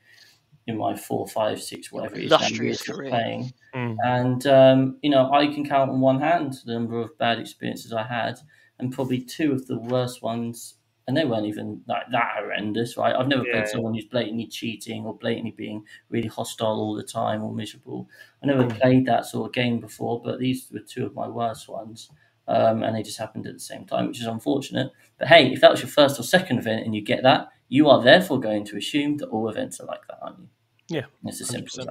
in 0.66 0.76
my 0.78 0.96
four, 0.96 1.26
five, 1.26 1.60
six, 1.62 1.92
whatever 1.92 2.16
it 2.16 2.24
is 2.24 2.30
now, 2.30 2.36
Illustrious 2.38 2.88
of 2.88 2.96
career. 2.96 3.10
playing. 3.10 3.52
Mm. 3.74 3.96
And 4.04 4.46
um, 4.46 4.98
you 5.02 5.10
know, 5.10 5.30
I 5.32 5.46
can 5.46 5.64
count 5.66 5.90
on 5.90 6.00
one 6.00 6.20
hand 6.20 6.54
the 6.64 6.72
number 6.74 7.00
of 7.00 7.16
bad 7.18 7.38
experiences 7.38 7.92
I 7.92 8.02
had, 8.04 8.38
and 8.78 8.92
probably 8.92 9.20
two 9.20 9.52
of 9.52 9.66
the 9.66 9.78
worst 9.78 10.22
ones. 10.22 10.74
And 11.06 11.14
they 11.14 11.26
weren't 11.26 11.44
even 11.44 11.82
like 11.86 12.04
that 12.12 12.32
horrendous, 12.38 12.96
right? 12.96 13.14
I've 13.14 13.28
never 13.28 13.44
Yeah. 13.46 13.52
played 13.52 13.68
someone 13.68 13.92
who's 13.92 14.06
blatantly 14.06 14.46
cheating 14.46 15.04
or 15.04 15.14
blatantly 15.14 15.50
being 15.50 15.84
really 16.08 16.28
hostile 16.28 16.80
all 16.80 16.94
the 16.94 17.02
time 17.02 17.42
or 17.44 17.52
miserable. 17.52 18.08
I 18.42 18.46
never 18.46 18.64
Mm. 18.64 18.80
played 18.80 19.04
that 19.04 19.26
sort 19.26 19.50
of 19.50 19.52
game 19.52 19.80
before, 19.80 20.22
but 20.22 20.38
these 20.38 20.70
were 20.72 20.80
two 20.80 21.04
of 21.04 21.14
my 21.14 21.28
worst 21.28 21.68
ones. 21.68 22.10
Um, 22.48 22.82
and 22.82 22.96
they 22.96 23.02
just 23.02 23.18
happened 23.18 23.46
at 23.46 23.52
the 23.52 23.60
same 23.60 23.84
time, 23.84 24.06
which 24.06 24.20
is 24.20 24.26
unfortunate. 24.26 24.92
But 25.18 25.28
hey, 25.28 25.52
if 25.52 25.60
that 25.60 25.70
was 25.70 25.80
your 25.82 25.90
first 25.90 26.18
or 26.18 26.22
second 26.22 26.58
event 26.58 26.86
and 26.86 26.94
you 26.94 27.02
get 27.02 27.22
that, 27.22 27.48
you 27.74 27.88
are 27.88 28.00
therefore 28.00 28.38
going 28.38 28.64
to 28.64 28.76
assume 28.76 29.16
that 29.16 29.26
all 29.30 29.48
events 29.48 29.80
are 29.80 29.86
like 29.86 30.06
that, 30.06 30.18
aren't 30.22 30.38
you? 30.38 30.48
Yeah, 30.88 31.06
It's 31.24 31.40
as 31.40 31.48
simple 31.48 31.80
as 31.80 31.86
100%. 31.86 31.90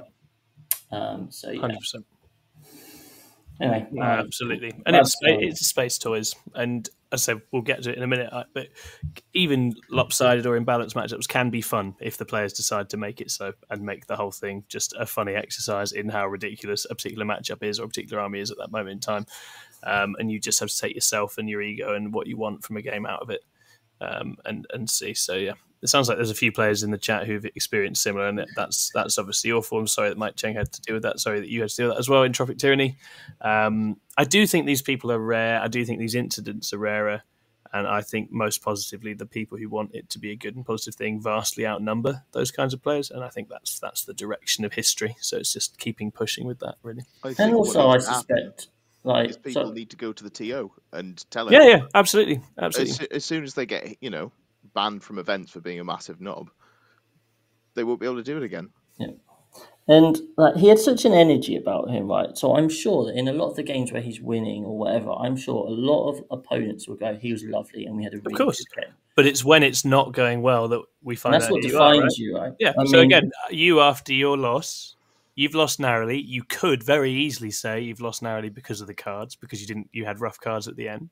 that. 0.90 0.96
Um, 0.96 1.30
so 1.30 1.50
yeah. 1.50 1.60
Hundred 1.60 1.78
percent. 1.80 2.06
Anyway, 3.60 3.86
No, 3.92 4.02
um, 4.02 4.08
absolutely, 4.08 4.72
and 4.86 4.96
it's 4.96 5.14
it's 5.22 5.66
space 5.66 5.98
toys, 5.98 6.34
and 6.54 6.88
as 7.12 7.22
I 7.28 7.32
said, 7.32 7.42
we'll 7.52 7.62
get 7.62 7.82
to 7.82 7.90
it 7.90 7.98
in 7.98 8.02
a 8.02 8.06
minute. 8.06 8.32
But 8.54 8.68
even 9.34 9.74
lopsided 9.90 10.46
or 10.46 10.58
imbalanced 10.58 10.94
matchups 10.94 11.28
can 11.28 11.50
be 11.50 11.60
fun 11.60 11.94
if 12.00 12.16
the 12.16 12.24
players 12.24 12.54
decide 12.54 12.88
to 12.90 12.96
make 12.96 13.20
it 13.20 13.30
so 13.30 13.52
and 13.70 13.82
make 13.82 14.06
the 14.06 14.16
whole 14.16 14.32
thing 14.32 14.64
just 14.68 14.94
a 14.98 15.04
funny 15.06 15.34
exercise 15.34 15.92
in 15.92 16.08
how 16.08 16.26
ridiculous 16.26 16.86
a 16.90 16.94
particular 16.94 17.26
matchup 17.26 17.62
is 17.62 17.78
or 17.78 17.84
a 17.84 17.88
particular 17.88 18.22
army 18.22 18.40
is 18.40 18.50
at 18.50 18.56
that 18.56 18.72
moment 18.72 18.90
in 18.92 19.00
time. 19.00 19.26
Um, 19.82 20.16
and 20.18 20.32
you 20.32 20.40
just 20.40 20.58
have 20.60 20.70
to 20.70 20.78
take 20.78 20.94
yourself 20.94 21.36
and 21.36 21.48
your 21.48 21.60
ego 21.60 21.94
and 21.94 22.12
what 22.14 22.26
you 22.26 22.36
want 22.38 22.64
from 22.64 22.78
a 22.78 22.82
game 22.82 23.04
out 23.06 23.20
of 23.22 23.28
it, 23.30 23.44
um, 24.00 24.36
and 24.46 24.66
and 24.72 24.88
see. 24.90 25.14
So 25.14 25.34
yeah, 25.34 25.54
it 25.84 25.88
sounds 25.88 26.08
like 26.08 26.16
there's 26.16 26.30
a 26.30 26.34
few 26.34 26.50
players 26.50 26.82
in 26.82 26.90
the 26.90 26.98
chat 26.98 27.26
who've 27.26 27.44
experienced 27.44 28.02
similar, 28.02 28.26
and 28.26 28.46
that's 28.56 28.90
that's 28.94 29.18
obviously 29.18 29.52
awful. 29.52 29.78
I'm 29.78 29.86
sorry 29.86 30.08
that 30.08 30.16
Mike 30.16 30.34
Cheng 30.34 30.54
had 30.54 30.72
to 30.72 30.80
deal 30.80 30.94
with 30.94 31.02
that. 31.02 31.20
Sorry 31.20 31.40
that 31.40 31.50
you 31.50 31.60
had 31.60 31.68
to 31.68 31.76
deal 31.76 31.86
with 31.88 31.96
that 31.96 32.00
as 32.00 32.08
well 32.08 32.22
in 32.22 32.32
Tropic 32.32 32.56
Tyranny. 32.56 32.96
Um, 33.42 33.98
I 34.16 34.24
do 34.24 34.46
think 34.46 34.64
these 34.64 34.80
people 34.80 35.12
are 35.12 35.18
rare. 35.18 35.60
I 35.60 35.68
do 35.68 35.84
think 35.84 35.98
these 35.98 36.14
incidents 36.14 36.72
are 36.72 36.78
rarer. 36.78 37.22
And 37.74 37.86
I 37.88 38.02
think 38.02 38.30
most 38.30 38.62
positively, 38.62 39.14
the 39.14 39.26
people 39.26 39.58
who 39.58 39.68
want 39.68 39.94
it 39.94 40.08
to 40.10 40.20
be 40.20 40.30
a 40.30 40.36
good 40.36 40.54
and 40.54 40.64
positive 40.64 40.94
thing 40.94 41.20
vastly 41.20 41.66
outnumber 41.66 42.22
those 42.30 42.52
kinds 42.52 42.72
of 42.72 42.82
players. 42.82 43.10
And 43.10 43.22
I 43.22 43.28
think 43.28 43.48
that's 43.50 43.78
that's 43.78 44.04
the 44.04 44.14
direction 44.14 44.64
of 44.64 44.72
history. 44.72 45.16
So 45.20 45.36
it's 45.36 45.52
just 45.52 45.76
keeping 45.76 46.10
pushing 46.10 46.46
with 46.46 46.60
that, 46.60 46.76
really. 46.82 47.02
I 47.24 47.34
think 47.34 47.40
and 47.40 47.54
also, 47.54 47.88
I 47.88 47.94
needs 47.94 48.06
to 48.06 48.12
happen 48.12 48.36
suspect, 48.36 48.68
like, 49.02 49.42
people 49.42 49.66
so, 49.66 49.72
need 49.72 49.90
to 49.90 49.96
go 49.96 50.12
to 50.14 50.24
the 50.24 50.30
TO 50.30 50.70
and 50.92 51.22
tell 51.30 51.44
them. 51.44 51.52
Yeah, 51.52 51.66
yeah, 51.66 51.80
absolutely, 51.94 52.40
absolutely. 52.56 52.94
soo- 52.94 53.06
as 53.10 53.24
soon 53.24 53.44
as 53.44 53.54
they 53.54 53.66
get, 53.66 53.96
you 54.00 54.08
know, 54.08 54.32
banned 54.74 55.02
from 55.02 55.18
events 55.18 55.50
for 55.52 55.60
being 55.60 55.80
a 55.80 55.84
massive 55.84 56.20
knob, 56.20 56.50
they 57.74 57.84
won't 57.84 58.00
be 58.00 58.06
able 58.06 58.16
to 58.16 58.22
do 58.22 58.36
it 58.36 58.42
again. 58.42 58.70
Yeah. 58.98 59.08
And 59.86 60.18
like 60.38 60.56
he 60.56 60.68
had 60.68 60.78
such 60.78 61.04
an 61.04 61.12
energy 61.12 61.56
about 61.56 61.90
him, 61.90 62.08
right? 62.08 62.36
So 62.38 62.56
I'm 62.56 62.70
sure 62.70 63.04
that 63.04 63.16
in 63.18 63.28
a 63.28 63.32
lot 63.32 63.50
of 63.50 63.56
the 63.56 63.62
games 63.62 63.92
where 63.92 64.00
he's 64.00 64.20
winning 64.20 64.64
or 64.64 64.78
whatever, 64.78 65.12
I'm 65.12 65.36
sure 65.36 65.66
a 65.66 65.70
lot 65.70 66.10
of 66.10 66.24
opponents 66.30 66.88
will 66.88 66.96
go, 66.96 67.14
"He 67.16 67.32
was 67.32 67.44
lovely, 67.44 67.84
and 67.84 67.94
we 67.96 68.02
had 68.02 68.14
a 68.14 68.18
really 68.18 68.32
of 68.32 68.38
course. 68.38 68.64
good 68.64 68.82
game." 68.82 68.94
But 69.14 69.26
it's 69.26 69.44
when 69.44 69.62
it's 69.62 69.84
not 69.84 70.12
going 70.12 70.40
well 70.40 70.68
that 70.68 70.80
we 71.02 71.14
And 71.14 71.20
find 71.20 71.34
that's 71.34 71.44
out 71.46 71.52
what 71.52 71.62
who 71.62 71.68
you 71.68 71.78
are, 71.78 71.92
defines 71.92 72.02
right? 72.02 72.18
you, 72.18 72.36
right? 72.36 72.52
Yeah. 72.58 72.72
I 72.78 72.84
so 72.86 72.96
mean- 72.96 73.04
again, 73.04 73.30
you 73.50 73.80
after 73.80 74.14
your 74.14 74.38
loss, 74.38 74.96
you've 75.34 75.54
lost 75.54 75.78
narrowly. 75.78 76.18
You 76.18 76.44
could 76.44 76.82
very 76.82 77.12
easily 77.12 77.50
say 77.50 77.82
you've 77.82 78.00
lost 78.00 78.22
narrowly 78.22 78.48
because 78.48 78.80
of 78.80 78.86
the 78.86 78.94
cards, 78.94 79.36
because 79.36 79.60
you 79.60 79.66
didn't 79.66 79.90
you 79.92 80.06
had 80.06 80.18
rough 80.18 80.40
cards 80.40 80.66
at 80.66 80.76
the 80.76 80.88
end. 80.88 81.10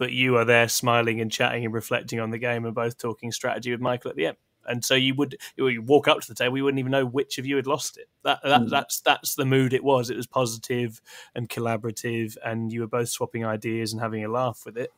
But 0.00 0.12
you 0.12 0.38
are 0.38 0.46
there 0.46 0.66
smiling 0.66 1.20
and 1.20 1.30
chatting 1.30 1.66
and 1.66 1.74
reflecting 1.74 2.20
on 2.20 2.30
the 2.30 2.38
game 2.38 2.64
and 2.64 2.74
both 2.74 2.96
talking 2.96 3.30
strategy 3.30 3.70
with 3.70 3.82
Michael 3.82 4.10
at 4.10 4.16
the 4.16 4.28
end. 4.28 4.38
And 4.66 4.82
so 4.82 4.94
you 4.94 5.14
would 5.16 5.36
you 5.56 5.82
walk 5.82 6.08
up 6.08 6.20
to 6.20 6.28
the 6.28 6.34
table, 6.34 6.54
we 6.54 6.62
wouldn't 6.62 6.78
even 6.78 6.90
know 6.92 7.04
which 7.04 7.36
of 7.36 7.44
you 7.44 7.56
had 7.56 7.66
lost 7.66 7.98
it. 7.98 8.08
That, 8.24 8.40
that 8.42 8.62
Mm. 8.62 8.70
that's 8.70 9.00
that's 9.02 9.34
the 9.34 9.44
mood 9.44 9.74
it 9.74 9.84
was. 9.84 10.08
It 10.08 10.16
was 10.16 10.26
positive 10.26 11.02
and 11.34 11.50
collaborative, 11.50 12.38
and 12.42 12.72
you 12.72 12.80
were 12.80 12.86
both 12.86 13.10
swapping 13.10 13.44
ideas 13.44 13.92
and 13.92 14.00
having 14.00 14.24
a 14.24 14.28
laugh 14.28 14.62
with 14.64 14.78
it. 14.78 14.90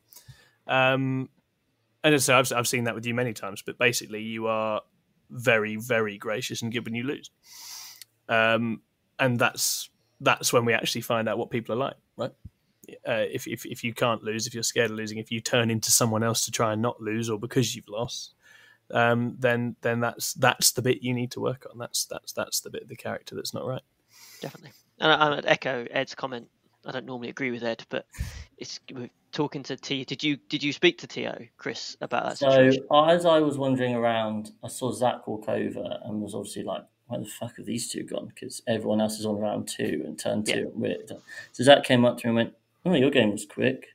Um, 0.69 1.29
and 2.05 2.23
so 2.23 2.39
I've, 2.39 2.53
I've 2.53 2.69
seen 2.69 2.85
that 2.85 2.95
with 2.95 3.07
you 3.07 3.15
many 3.15 3.33
times, 3.33 3.63
but 3.63 3.79
basically 3.79 4.23
you 4.23 4.47
are 4.47 4.83
very, 5.31 5.77
very 5.77 6.17
gracious 6.19 6.63
and 6.63 6.73
good 6.73 6.85
when 6.85 6.95
you 6.95 7.03
lose. 7.05 7.31
Um, 8.29 8.83
and 9.19 9.39
that's 9.39 9.91
that's 10.21 10.53
when 10.53 10.65
we 10.65 10.73
actually 10.73 11.01
find 11.01 11.29
out 11.29 11.39
what 11.39 11.51
people 11.51 11.75
are 11.75 11.79
like, 11.79 11.97
right? 12.17 12.33
Uh, 13.07 13.25
if, 13.31 13.47
if 13.47 13.65
if 13.67 13.83
you 13.85 13.93
can't 13.93 14.23
lose, 14.23 14.47
if 14.47 14.55
you're 14.55 14.63
scared 14.63 14.91
of 14.91 14.97
losing, 14.97 15.19
if 15.19 15.31
you 15.33 15.41
turn 15.41 15.71
into 15.71 15.91
someone 15.91 16.23
else 16.23 16.45
to 16.45 16.51
try 16.51 16.73
and 16.73 16.83
not 16.83 17.01
lose, 17.01 17.31
or 17.31 17.39
because 17.39 17.75
you've 17.75 17.89
lost, 17.89 18.35
um, 18.93 19.37
then 19.39 19.77
then 19.81 20.01
that's 20.01 20.35
that's 20.35 20.73
the 20.73 20.83
bit 20.83 21.03
you 21.03 21.15
need 21.15 21.31
to 21.33 21.41
work 21.41 21.67
on. 21.71 21.79
That's 21.79 22.05
that's 22.05 22.33
that's 22.33 22.61
the 22.61 22.71
bit 22.71 22.83
of 22.83 22.89
the 22.89 22.97
character 22.97 23.35
that's 23.35 23.55
not 23.55 23.67
right. 23.67 23.83
definitely. 24.41 24.73
And 25.01 25.11
I, 25.11 25.37
I'd 25.37 25.47
echo 25.47 25.87
Ed's 25.91 26.15
comment. 26.15 26.49
I 26.85 26.93
don't 26.93 27.07
normally 27.07 27.29
agree 27.29 27.51
with 27.51 27.63
Ed, 27.63 27.85
but 27.91 28.07
it's 28.59 28.81
we're 28.93 29.09
talking 29.33 29.63
to 29.65 29.77
T. 29.77 30.05
Did 30.05 30.23
you 30.23 30.37
did 30.49 30.63
you 30.63 30.73
speak 30.73 30.99
to 30.99 31.07
Tio, 31.07 31.47
Chris, 31.57 31.97
about 32.01 32.25
that 32.25 32.39
So 32.39 32.51
situation? 32.51 32.85
as 33.09 33.25
I 33.25 33.39
was 33.41 33.57
wandering 33.59 33.95
around, 33.95 34.53
I 34.63 34.69
saw 34.69 34.93
Zach 34.93 35.27
walk 35.27 35.49
over 35.49 35.99
and 36.05 36.21
was 36.21 36.35
obviously 36.35 36.65
like, 36.65 36.83
"Where 37.07 37.21
the 37.21 37.27
fuck 37.27 37.57
have 37.57 37.67
these 37.67 37.89
two 37.89 38.03
gone?" 38.03 38.27
Because 38.27 38.63
everyone 38.67 39.01
else 39.01 39.19
is 39.19 39.27
on 39.27 39.39
round 39.39 39.69
two 39.69 40.03
and 40.05 40.19
turn 40.19 40.45
two. 40.45 40.53
Yeah. 40.53 40.59
And 40.59 40.75
we're, 40.75 41.03
done. 41.07 41.23
so 41.53 41.65
Zach 41.65 41.85
came 41.85 42.05
up 42.05 42.19
to 42.19 42.27
me 42.27 42.29
and 42.31 42.37
went, 42.37 42.55
"Oh, 42.85 42.95
your 42.95 43.11
game 43.11 43.33
was 43.33 43.47
quick." 43.47 43.89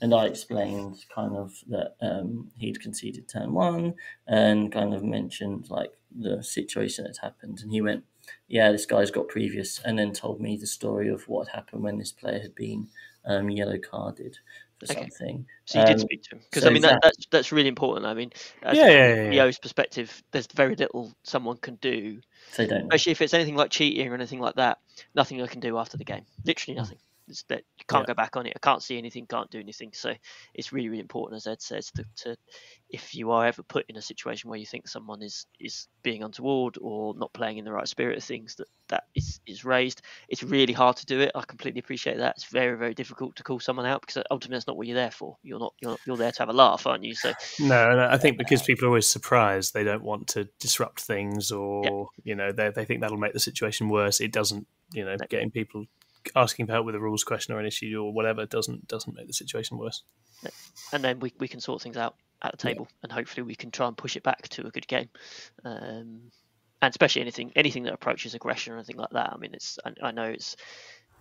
And 0.00 0.14
I 0.14 0.26
explained 0.26 1.04
kind 1.14 1.36
of 1.36 1.54
that 1.68 1.96
um, 2.00 2.52
he'd 2.56 2.80
conceded 2.80 3.28
turn 3.28 3.52
one 3.52 3.94
and 4.28 4.70
kind 4.72 4.94
of 4.94 5.02
mentioned 5.02 5.70
like 5.70 5.92
the 6.16 6.42
situation 6.42 7.04
that 7.04 7.18
happened. 7.18 7.60
And 7.62 7.72
he 7.72 7.80
went, 7.80 8.04
Yeah, 8.46 8.70
this 8.72 8.86
guy's 8.86 9.10
got 9.10 9.28
previous, 9.28 9.80
and 9.80 9.98
then 9.98 10.12
told 10.12 10.40
me 10.40 10.56
the 10.56 10.66
story 10.66 11.08
of 11.08 11.28
what 11.28 11.48
happened 11.48 11.82
when 11.82 11.98
this 11.98 12.12
player 12.12 12.40
had 12.40 12.54
been 12.54 12.88
um, 13.24 13.50
yellow 13.50 13.78
carded 13.78 14.38
for 14.78 14.86
Okay. 14.88 15.00
something. 15.00 15.46
So 15.64 15.78
you 15.78 15.84
did 15.84 16.00
um, 16.00 16.00
speak 16.00 16.22
to 16.24 16.36
him 16.36 16.42
because 16.50 16.62
so 16.62 16.68
I 16.68 16.70
mean 16.70 16.82
that, 16.82 16.98
that's 17.02 17.26
that's 17.30 17.52
really 17.52 17.68
important. 17.68 18.06
I 18.06 18.14
mean, 18.14 18.30
Yeah, 18.70 18.86
from 18.86 18.94
yeah, 19.32 19.32
yeah, 19.32 19.50
perspective, 19.60 20.22
there's 20.32 20.46
very 20.54 20.76
little 20.76 21.12
someone 21.24 21.58
can 21.58 21.76
do, 21.76 22.20
They 22.56 22.66
don't 22.66 22.88
especially 22.90 23.12
if 23.12 23.20
it's 23.22 23.34
anything 23.34 23.56
like 23.56 23.70
cheating 23.70 24.08
or 24.08 24.14
anything 24.14 24.40
like 24.40 24.54
that. 24.56 24.78
Nothing 25.14 25.42
I 25.42 25.46
can 25.46 25.60
do 25.60 25.78
after 25.78 25.96
the 25.96 26.04
game. 26.04 26.24
Literally 26.44 26.76
Mm. 26.76 26.82
nothing. 26.82 26.98
That 27.48 27.62
you 27.78 27.84
can't 27.88 28.02
Yeah. 28.02 28.14
go 28.14 28.14
back 28.14 28.36
on 28.36 28.46
it. 28.46 28.52
I 28.56 28.58
can't 28.58 28.82
see 28.82 28.98
anything. 28.98 29.26
Can't 29.26 29.50
do 29.50 29.60
anything. 29.60 29.90
So 29.92 30.14
it's 30.54 30.72
really 30.72 30.88
really 30.88 31.00
important, 31.00 31.36
as 31.36 31.46
Ed 31.46 31.62
says, 31.62 31.90
to, 31.92 32.04
to 32.16 32.36
if 32.90 33.14
you 33.14 33.30
are 33.30 33.46
ever 33.46 33.62
put 33.62 33.84
in 33.88 33.96
a 33.96 34.02
situation 34.02 34.50
where 34.50 34.58
you 34.58 34.66
think 34.66 34.88
someone 34.88 35.22
is 35.22 35.46
is 35.60 35.88
being 36.02 36.22
untoward 36.22 36.78
or 36.80 37.14
not 37.14 37.32
playing 37.32 37.58
in 37.58 37.64
the 37.64 37.72
right 37.72 37.88
spirit 37.88 38.18
of 38.18 38.24
things, 38.24 38.56
that 38.56 38.68
that 38.88 39.04
is 39.14 39.40
is 39.46 39.64
raised. 39.64 40.02
It's 40.28 40.42
really 40.42 40.72
hard 40.72 40.96
to 40.96 41.06
do 41.06 41.20
it. 41.20 41.32
I 41.34 41.42
completely 41.42 41.80
appreciate 41.80 42.18
that. 42.18 42.34
It's 42.36 42.46
very 42.46 42.76
very 42.76 42.94
difficult 42.94 43.36
to 43.36 43.42
call 43.42 43.60
someone 43.60 43.86
out 43.86 44.00
because 44.00 44.22
ultimately 44.30 44.56
that's 44.56 44.66
not 44.66 44.76
what 44.76 44.86
you're 44.86 44.96
there 44.96 45.10
for. 45.10 45.36
You're 45.42 45.58
not 45.60 45.74
you're, 45.80 45.98
you're 46.06 46.16
there 46.16 46.32
to 46.32 46.38
have 46.38 46.48
a 46.48 46.52
laugh, 46.52 46.86
aren't 46.86 47.04
you? 47.04 47.14
So 47.14 47.32
No, 47.60 47.94
no, 47.96 48.08
I 48.10 48.16
think 48.18 48.38
because 48.38 48.62
uh, 48.62 48.64
people 48.64 48.86
are 48.86 48.88
always 48.88 49.08
surprised, 49.08 49.74
they 49.74 49.84
don't 49.84 50.02
want 50.02 50.28
to 50.28 50.48
disrupt 50.60 51.00
things, 51.00 51.50
or 51.50 52.08
you 52.24 52.34
know, 52.34 52.52
they 52.52 52.70
they 52.70 52.84
think 52.84 53.00
that'll 53.00 53.18
make 53.18 53.32
the 53.32 53.40
situation 53.40 53.88
worse. 53.88 54.20
It 54.20 54.32
doesn't. 54.32 54.66
You 54.92 55.04
know, 55.04 55.16
getting 55.28 55.50
people 55.50 55.84
asking 56.34 56.66
for 56.66 56.72
help 56.72 56.86
with 56.86 56.94
a 56.94 57.00
rules 57.00 57.24
question 57.24 57.54
or 57.54 57.60
an 57.60 57.66
issue 57.66 58.00
or 58.02 58.12
whatever 58.12 58.46
doesn't 58.46 58.86
doesn't 58.88 59.16
make 59.16 59.26
the 59.26 59.32
situation 59.32 59.78
worse. 59.78 60.02
and 60.92 61.04
then 61.04 61.20
we, 61.20 61.32
we 61.38 61.48
can 61.48 61.60
sort 61.60 61.82
things 61.82 61.96
out 61.96 62.14
at 62.42 62.52
the 62.52 62.56
Yeah. 62.62 62.70
table 62.70 62.88
and 63.02 63.10
hopefully 63.10 63.42
we 63.42 63.54
can 63.54 63.70
try 63.70 63.86
and 63.88 63.96
push 63.96 64.16
it 64.16 64.22
back 64.22 64.48
to 64.48 64.66
a 64.66 64.70
good 64.70 64.86
game 64.86 65.08
um, 65.64 66.30
and 66.80 66.90
especially 66.90 67.22
anything 67.22 67.52
anything 67.56 67.82
that 67.82 67.92
approaches 67.92 68.34
aggression 68.34 68.72
or 68.72 68.76
anything 68.76 68.96
like 68.96 69.10
that 69.10 69.32
i 69.32 69.36
mean 69.36 69.52
it's 69.54 69.78
i, 69.84 70.08
I 70.08 70.10
know 70.12 70.24
it's 70.24 70.56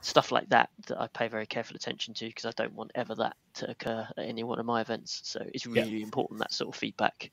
stuff 0.02 0.32
like 0.32 0.48
that 0.50 0.70
that 0.88 1.02
i 1.02 1.08
pay 1.08 1.28
very 1.28 1.48
careful 1.48 1.76
attention 1.76 2.14
to 2.14 2.28
because 2.28 2.46
i 2.46 2.52
don't 2.56 2.74
want 2.76 2.92
ever 2.94 3.16
that 3.16 3.36
to 3.56 3.70
occur 3.72 4.08
at 4.16 4.26
any 4.26 4.44
one 4.44 4.60
of 4.60 4.66
my 4.66 4.82
events 4.82 5.22
so 5.24 5.44
it's 5.54 5.66
Yeah. 5.66 5.84
really 5.84 6.04
important 6.04 6.40
that 6.40 6.54
sort 6.54 6.70
of 6.74 6.80
feedback 6.80 7.32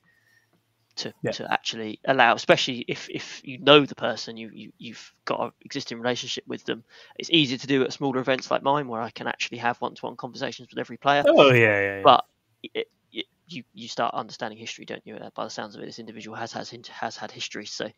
to, 0.97 1.13
Yeah. 1.21 1.31
to 1.31 1.51
actually 1.51 1.99
allow, 2.05 2.35
especially 2.35 2.85
if, 2.87 3.09
if 3.09 3.41
you 3.43 3.57
know 3.59 3.85
the 3.85 3.95
person, 3.95 4.37
you, 4.37 4.49
you 4.53 4.71
you've 4.77 5.13
got 5.25 5.39
an 5.39 5.51
existing 5.61 5.99
relationship 5.99 6.45
with 6.47 6.63
them. 6.65 6.83
It's 7.17 7.29
easier 7.29 7.57
to 7.57 7.67
do 7.67 7.83
at 7.83 7.93
smaller 7.93 8.19
events 8.19 8.49
like 8.49 8.63
mine, 8.63 8.87
where 8.87 9.01
I 9.01 9.11
can 9.11 9.27
actually 9.27 9.57
have 9.59 9.77
one-to-one 9.81 10.15
conversations 10.15 10.69
with 10.69 10.79
every 10.79 10.97
player. 10.97 11.23
Oh 11.25 11.51
yeah, 11.51 11.57
yeah. 11.57 11.81
yeah. 11.81 12.01
But 12.03 12.25
it, 12.63 12.87
it, 13.11 13.25
you 13.47 13.63
you 13.73 13.87
start 13.87 14.15
understanding 14.15 14.57
history, 14.57 14.85
don't 14.85 15.05
you? 15.05 15.15
Uh, 15.15 15.29
By 15.35 15.43
the 15.43 15.49
sounds 15.49 15.75
of 15.75 15.81
it, 15.81 15.85
this 15.85 15.99
individual 15.99 16.35
has 16.35 16.51
has 16.53 16.73
has 16.89 17.17
had 17.17 17.31
history, 17.31 17.65
so 17.65 17.89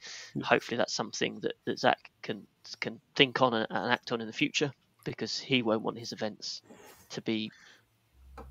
hopefully 0.44 0.78
that's 0.78 0.94
something 0.94 1.40
that, 1.42 1.54
that 1.66 1.80
Zach 1.80 2.12
can 2.22 2.46
can 2.80 3.00
think 3.16 3.42
on 3.42 3.54
and, 3.54 3.68
and 3.70 3.92
act 3.92 4.12
on 4.12 4.22
in 4.22 4.28
the 4.28 4.34
future, 4.34 4.72
because 5.06 5.40
he 5.40 5.62
won't 5.62 5.84
want 5.84 5.98
his 5.98 6.12
events 6.12 6.62
to 7.12 7.22
be 7.22 7.52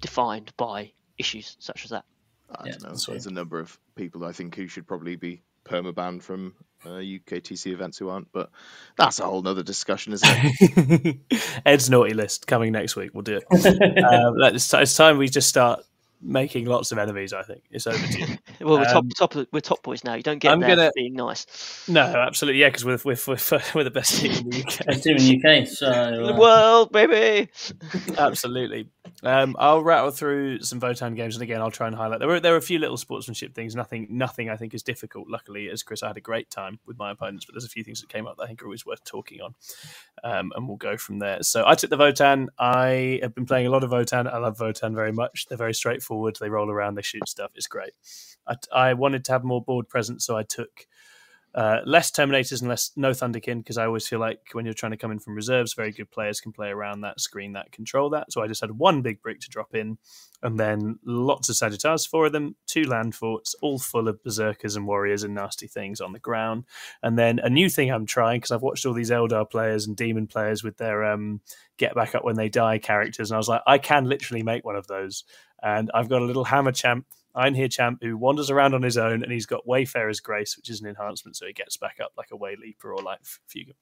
defined 0.01 0.53
by 0.57 0.93
issues 1.19 1.57
such 1.61 1.85
as 1.85 1.91
that. 1.91 2.05
I 2.51 2.67
Yeah, 2.67 2.73
don't 2.73 2.93
know. 2.93 2.99
There's 3.09 3.27
a 3.27 3.31
number 3.33 3.59
of 3.59 3.79
people 3.95 4.25
I 4.25 4.33
think 4.33 4.55
who 4.55 4.69
should 4.69 4.87
probably 4.87 5.17
be 5.17 5.43
permabanned 5.65 6.23
from 6.23 6.55
uh, 6.85 6.91
UKTC 7.01 7.73
events 7.73 7.99
who 7.99 8.09
aren't, 8.09 8.31
but 8.33 8.51
that's 8.97 9.19
a 9.19 9.25
whole 9.25 9.43
nother 9.43 9.63
discussion, 9.63 10.13
isn't 10.13 10.29
it? 10.31 11.61
Ed's 11.67 11.91
naughty 11.91 12.15
list 12.15 12.47
coming 12.47 12.73
next 12.73 12.97
week. 12.97 13.11
We'll 13.13 13.23
do 13.23 13.37
it. 13.39 13.45
um, 14.05 14.55
it's, 14.55 14.73
it's 14.73 14.97
time 14.97 15.19
we 15.19 15.29
just 15.29 15.49
start 15.49 15.85
making 16.23 16.67
lots 16.67 16.93
of 16.93 16.99
enemies. 16.99 17.33
I 17.33 17.43
think 17.43 17.63
it's 17.71 17.87
over 17.87 17.99
to 18.07 18.19
you. 18.19 18.27
Well, 18.59 18.79
we're 18.79 18.85
top 18.87 18.97
Um, 19.05 19.09
top 19.11 19.35
of, 19.35 19.47
we're 19.53 19.61
top 19.61 19.83
boys 19.83 20.03
now. 20.03 20.15
You 20.15 20.23
don't 20.23 20.39
get 20.39 20.51
I'm 20.51 20.61
there 20.61 20.71
gonna- 20.71 20.87
for 20.87 20.93
being 20.97 21.13
nice. 21.15 21.47
No, 21.89 22.01
absolutely, 22.01 22.61
yeah, 22.63 22.69
because 22.69 22.87
we're, 22.87 22.99
we're, 23.05 23.17
we're, 23.27 23.61
we're 23.75 23.85
the 23.85 23.91
best 23.91 24.19
team 24.21 24.33
in 24.33 24.49
the 24.51 24.61
UK. 24.63 24.87
Best 24.87 25.03
team 25.05 25.17
in 25.19 25.41
the 25.43 25.61
UK. 25.61 25.67
So 25.69 25.87
The 25.91 26.33
uh, 26.35 26.39
world, 26.39 26.91
baby. 26.91 27.51
Absolutely. 28.17 28.89
Um, 29.23 29.57
I'll 29.59 29.83
rattle 29.83 30.11
through 30.11 30.63
some 30.63 30.81
Votann 30.81 31.17
games, 31.17 31.37
and 31.37 31.43
again, 31.43 31.61
I'll 31.61 31.71
try 31.71 31.87
and 31.87 31.95
highlight. 31.95 32.19
There 32.19 32.29
were 32.29 32.41
there 32.41 32.53
were 32.53 32.59
a 32.59 32.63
few 32.63 32.79
little 32.79 32.97
sportsmanship 32.97 33.55
things. 33.55 33.75
Nothing, 33.75 34.07
nothing 34.11 34.49
I 34.51 34.57
think 34.57 34.75
is 34.75 34.83
difficult. 34.83 35.29
Luckily, 35.29 35.69
as 35.69 35.83
Chris, 35.83 36.03
I 36.03 36.09
had 36.09 36.17
a 36.17 36.21
great 36.21 36.51
time 36.51 36.79
with 36.87 36.99
my 36.99 37.11
opponents, 37.13 37.45
but 37.45 37.55
there's 37.55 37.65
a 37.65 37.69
few 37.69 37.85
things 37.85 38.01
that 38.01 38.09
came 38.09 38.27
up 38.27 38.37
that 38.39 38.45
I 38.45 38.47
think 38.47 38.63
are 38.63 38.67
always 38.67 38.85
worth 38.87 39.05
talking 39.05 39.41
on, 39.43 39.55
um, 40.25 40.53
and 40.57 40.67
we'll 40.67 40.77
go 40.79 40.97
from 40.97 41.19
there. 41.19 41.43
So 41.43 41.65
I 41.67 41.75
took 41.75 41.91
the 41.91 41.97
Votann. 41.99 42.47
I 42.59 43.21
have 43.23 43.35
been 43.35 43.47
playing 43.47 43.67
a 43.67 43.71
lot 43.71 43.85
of 43.85 43.91
Votann. 43.91 44.33
I 44.33 44.39
love 44.39 44.59
Votann 44.59 44.95
very 44.95 45.13
much. 45.13 45.47
They're 45.49 45.59
very 45.59 45.75
straightforward. 45.75 46.06
Forward, 46.07 46.39
they 46.41 46.49
roll 46.49 46.71
around, 46.71 46.95
they 46.95 47.03
shoot 47.03 47.29
stuff. 47.29 47.51
It's 47.55 47.67
great. 47.67 47.93
I, 48.47 48.55
I 48.73 48.95
wanted 48.95 49.25
to 49.27 49.33
have 49.33 49.45
more 49.45 49.63
board 49.63 49.89
presence, 49.89 50.25
so 50.25 50.37
I 50.37 50.45
took 50.45 50.87
uh, 51.57 51.81
less 51.87 52.11
Terminators 52.11 52.61
and 52.61 52.69
less 52.69 52.91
no 52.97 53.13
Thunderkyn 53.13 53.59
because 53.59 53.79
I 53.79 53.87
always 53.87 54.07
feel 54.07 54.19
like 54.19 54.41
when 54.53 54.67
you're 54.67 54.75
trying 54.75 54.93
to 54.93 54.99
come 54.99 55.11
in 55.11 55.19
from 55.19 55.35
reserves, 55.35 55.73
very 55.73 55.91
good 55.91 56.11
players 56.11 56.39
can 56.39 56.53
play 56.53 56.69
around 56.69 57.01
that 57.01 57.19
screen 57.19 57.55
that 57.55 57.73
control 57.73 58.11
that. 58.11 58.31
So 58.31 58.43
I 58.43 58.47
just 58.47 58.61
had 58.61 58.73
one 58.73 59.01
big 59.01 59.23
brick 59.23 59.41
to 59.41 59.49
drop 59.49 59.75
in, 59.75 59.97
and 60.43 60.61
then 60.61 60.99
lots 61.03 61.49
of 61.49 61.57
Sagitaurs, 61.57 62.07
four 62.07 62.27
of 62.27 62.33
them, 62.33 62.57
two 62.67 62.83
land 62.83 63.15
forts, 63.15 63.55
all 63.63 63.79
full 63.79 64.07
of 64.07 64.23
berserkers 64.23 64.77
and 64.77 64.87
warriors 64.87 65.23
and 65.23 65.35
nasty 65.35 65.67
things 65.67 66.03
on 66.03 66.13
the 66.13 66.19
ground. 66.19 66.65
And 67.03 67.19
then 67.19 67.39
a 67.39 67.49
new 67.49 67.71
thing 67.71 67.91
I'm 67.91 68.05
trying 68.05 68.41
because 68.41 68.51
I've 68.51 68.61
watched 68.61 68.85
all 68.85 68.93
these 68.93 69.11
Eldar 69.11 69.51
players 69.51 69.87
and 69.87 69.97
Demon 69.97 70.27
players 70.27 70.63
with 70.63 70.77
their 70.77 71.05
um, 71.05 71.41
get 71.79 71.95
back 71.95 72.15
up 72.15 72.23
when 72.23 72.37
they 72.37 72.51
die 72.51 72.77
characters, 72.77 73.31
and 73.31 73.37
I 73.37 73.39
was 73.39 73.49
like, 73.49 73.63
I 73.67 73.79
can 73.79 74.05
literally 74.05 74.43
make 74.43 74.65
one 74.67 74.77
of 74.77 74.89
those. 74.89 75.25
And 75.63 75.91
I've 75.95 76.11
got 76.11 76.21
a 76.21 76.27
little 76.27 76.45
hammer 76.45 76.71
champ 76.71 77.07
Einhyr 77.37 77.71
champ 77.71 77.99
who 78.03 78.17
wanders 78.17 78.51
around 78.51 78.75
on 78.75 78.83
his 78.83 78.97
own 78.97 79.23
and 79.23 79.33
he's 79.33 79.47
got 79.47 79.67
Wayfarer's 79.67 80.21
Grace, 80.21 80.57
which 80.57 80.71
is 80.71 80.81
an 80.81 80.89
enhancement, 80.89 81.37
so 81.37 81.47
he 81.47 81.53
gets 81.53 81.77
back 81.77 81.99
up 82.03 82.13
like 82.17 82.31
a 82.33 82.37
Way 82.37 82.57
Leaper 82.61 82.93
or 82.93 83.03
like 83.03 83.21
Fuegan. 83.23 83.75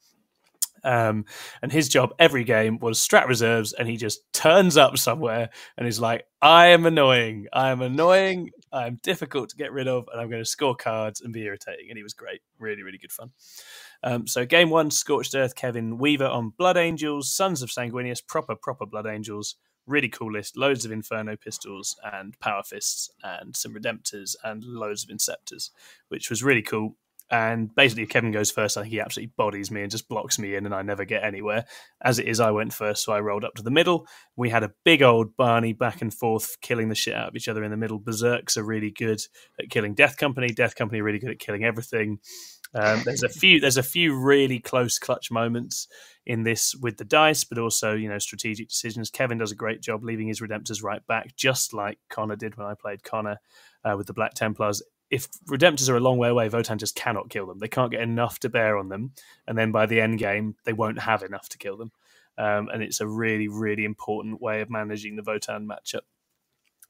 Um, 0.85 1.25
and 1.63 1.73
his 1.73 1.89
job 1.89 2.15
every 2.19 2.45
game 2.45 2.79
was 2.79 2.99
strat 2.99 3.27
reserves, 3.27 3.73
and 3.73 3.89
he 3.89 3.97
just 3.97 4.21
turns 4.33 4.77
up 4.77 4.99
somewhere 4.99 5.49
and 5.79 5.89
is 5.89 6.01
like, 6.01 6.27
I 6.43 6.67
am 6.69 6.85
annoying. 6.85 7.47
I 7.53 7.71
am 7.71 7.81
annoying. 7.81 8.51
I 8.71 8.87
am 8.87 9.01
difficult 9.03 9.49
to 9.51 9.57
get 9.57 9.73
rid 9.73 9.89
of, 9.89 10.09
and 10.13 10.21
I'm 10.21 10.29
going 10.29 10.43
to 10.43 10.49
score 10.49 10.77
cards 10.77 11.23
and 11.23 11.33
be 11.33 11.45
irritating. 11.45 11.87
And 11.89 11.97
he 11.97 12.03
was 12.03 12.13
great. 12.13 12.43
Really, 12.59 12.83
really 12.83 12.99
good 12.99 13.13
fun. 13.13 13.31
Um, 14.03 14.27
so, 14.27 14.45
game 14.45 14.69
one 14.69 14.91
Scorched 14.91 15.35
Earth, 15.35 15.55
Kevin 15.55 15.97
Weaver 15.97 16.27
on 16.27 16.51
Blood 16.51 16.77
Angels, 16.77 17.35
Sons 17.35 17.63
of 17.63 17.71
Sanguinius, 17.71 18.25
proper, 18.27 18.55
proper 18.55 18.85
Blood 18.85 19.07
Angels 19.07 19.57
really 19.87 20.09
cool 20.09 20.33
list 20.33 20.57
loads 20.57 20.85
of 20.85 20.93
inferno 20.93 21.37
pistols 21.37 21.97
and 22.13 22.39
power 22.41 22.63
fists 22.63 23.11
and 23.23 23.55
some 23.55 23.75
redemptors 23.75 24.35
and 24.43 24.65
loads 24.65 25.05
of 25.05 25.11
inceptors 25.11 25.71
which 26.09 26.31
was 26.31 26.43
really 26.43 26.63
cool 26.63 26.97
and 27.35 27.75
basically 27.75 28.05
if 28.05 28.09
kevin 28.09 28.31
goes 28.31 28.53
first 28.53 28.77
i 28.77 28.83
think 28.83 28.93
he 28.93 29.01
absolutely 29.01 29.33
bodies 29.37 29.69
me 29.69 29.83
and 29.83 29.91
just 29.91 30.09
blocks 30.09 30.39
me 30.39 30.55
in 30.55 30.67
and 30.67 30.75
i 30.75 30.83
never 30.83 31.05
get 31.05 31.25
anywhere. 31.25 31.65
As 32.03 32.19
it 32.19 32.29
is 32.29 32.39
i 32.39 32.51
went 32.51 32.73
first 32.73 33.03
so 33.03 33.13
i 33.13 33.21
rolled 33.21 33.45
up 33.45 33.55
to 33.55 33.63
the 33.63 33.71
middle. 33.71 34.07
We 34.37 34.51
had 34.51 34.63
a 34.63 34.73
big 34.85 35.03
old 35.03 35.37
barney 35.37 35.73
back 35.73 36.01
and 36.01 36.15
forth 36.15 36.61
killing 36.61 36.89
the 36.89 36.95
shit 36.95 37.15
out 37.15 37.29
of 37.29 37.37
each 37.37 37.49
other 37.49 37.65
in 37.65 37.71
the 37.71 37.77
middle. 37.77 37.99
Berserks 37.99 38.57
are 38.57 38.65
really 38.65 38.91
good 38.91 39.21
at 39.59 39.71
killing 39.71 39.95
death 39.95 40.17
company. 40.17 40.49
Death 40.49 40.77
company 40.77 41.01
really 41.01 41.19
good 41.19 41.31
at 41.31 41.39
killing 41.39 41.65
everything. 41.65 42.19
Um, 42.75 43.03
there's 43.05 43.23
a 43.23 43.29
few 43.29 43.61
there's 43.61 43.77
a 43.77 43.83
few 43.83 44.19
really 44.19 44.59
close 44.59 44.99
clutch 44.99 45.31
moments 45.31 45.87
in 46.27 46.43
this 46.43 46.75
with 46.75 46.97
the 46.97 47.05
dice, 47.05 47.45
but 47.45 47.59
also 47.59 47.95
you 47.95 48.09
know 48.09 48.19
strategic 48.19 48.69
decisions. 48.69 49.11
Kevin 49.11 49.39
does 49.39 49.53
a 49.53 49.57
great 49.57 49.81
job 49.81 50.03
leaving 50.03 50.29
his 50.29 50.41
redemptors 50.41 50.83
right 50.83 51.07
back, 51.07 51.37
just 51.37 51.73
like 51.73 51.99
Connor 52.11 52.37
did 52.37 52.57
when 52.57 52.67
I 52.67 52.75
played 52.75 53.05
Connor 53.05 53.39
uh, 53.85 53.95
with 53.97 54.07
the 54.07 54.13
Black 54.13 54.35
Templars. 54.35 54.83
If 55.15 55.29
redemptors 55.49 55.89
are 55.89 55.97
a 55.97 56.01
long 56.01 56.19
way 56.19 56.29
away, 56.29 56.49
Votann 56.49 56.79
just 56.79 56.97
cannot 56.97 57.31
kill 57.31 57.47
them. 57.47 57.61
They 57.61 57.69
can't 57.69 57.93
get 57.93 58.01
enough 58.01 58.41
to 58.41 58.49
bear 58.49 58.77
on 58.77 58.89
them, 58.89 59.13
and 59.47 59.57
then 59.57 59.71
by 59.71 59.87
the 59.87 60.01
end 60.01 60.19
game, 60.19 60.57
they 60.65 60.73
won't 60.73 60.99
have 60.99 61.23
enough 61.23 61.49
to 61.51 61.59
kill 61.59 61.77
them. 61.77 61.93
Um, 62.37 62.69
and 62.73 62.83
it's 62.83 63.01
a 63.01 63.07
really, 63.07 63.47
really 63.47 63.85
important 63.85 64.43
way 64.43 64.61
of 64.61 64.71
managing 64.71 65.15
the 65.15 65.23
Votann 65.23 65.69
matchup. 65.69 66.01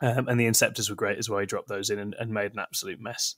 Um, 0.01 0.26
and 0.26 0.40
the 0.40 0.46
Inceptors 0.46 0.88
were 0.88 0.96
great 0.96 1.18
as 1.18 1.28
well. 1.28 1.40
He 1.40 1.46
dropped 1.46 1.68
those 1.68 1.90
in 1.90 1.98
and, 1.98 2.16
and 2.18 2.32
made 2.32 2.52
an 2.52 2.59
absolute 2.59 3.01
mess 3.01 3.36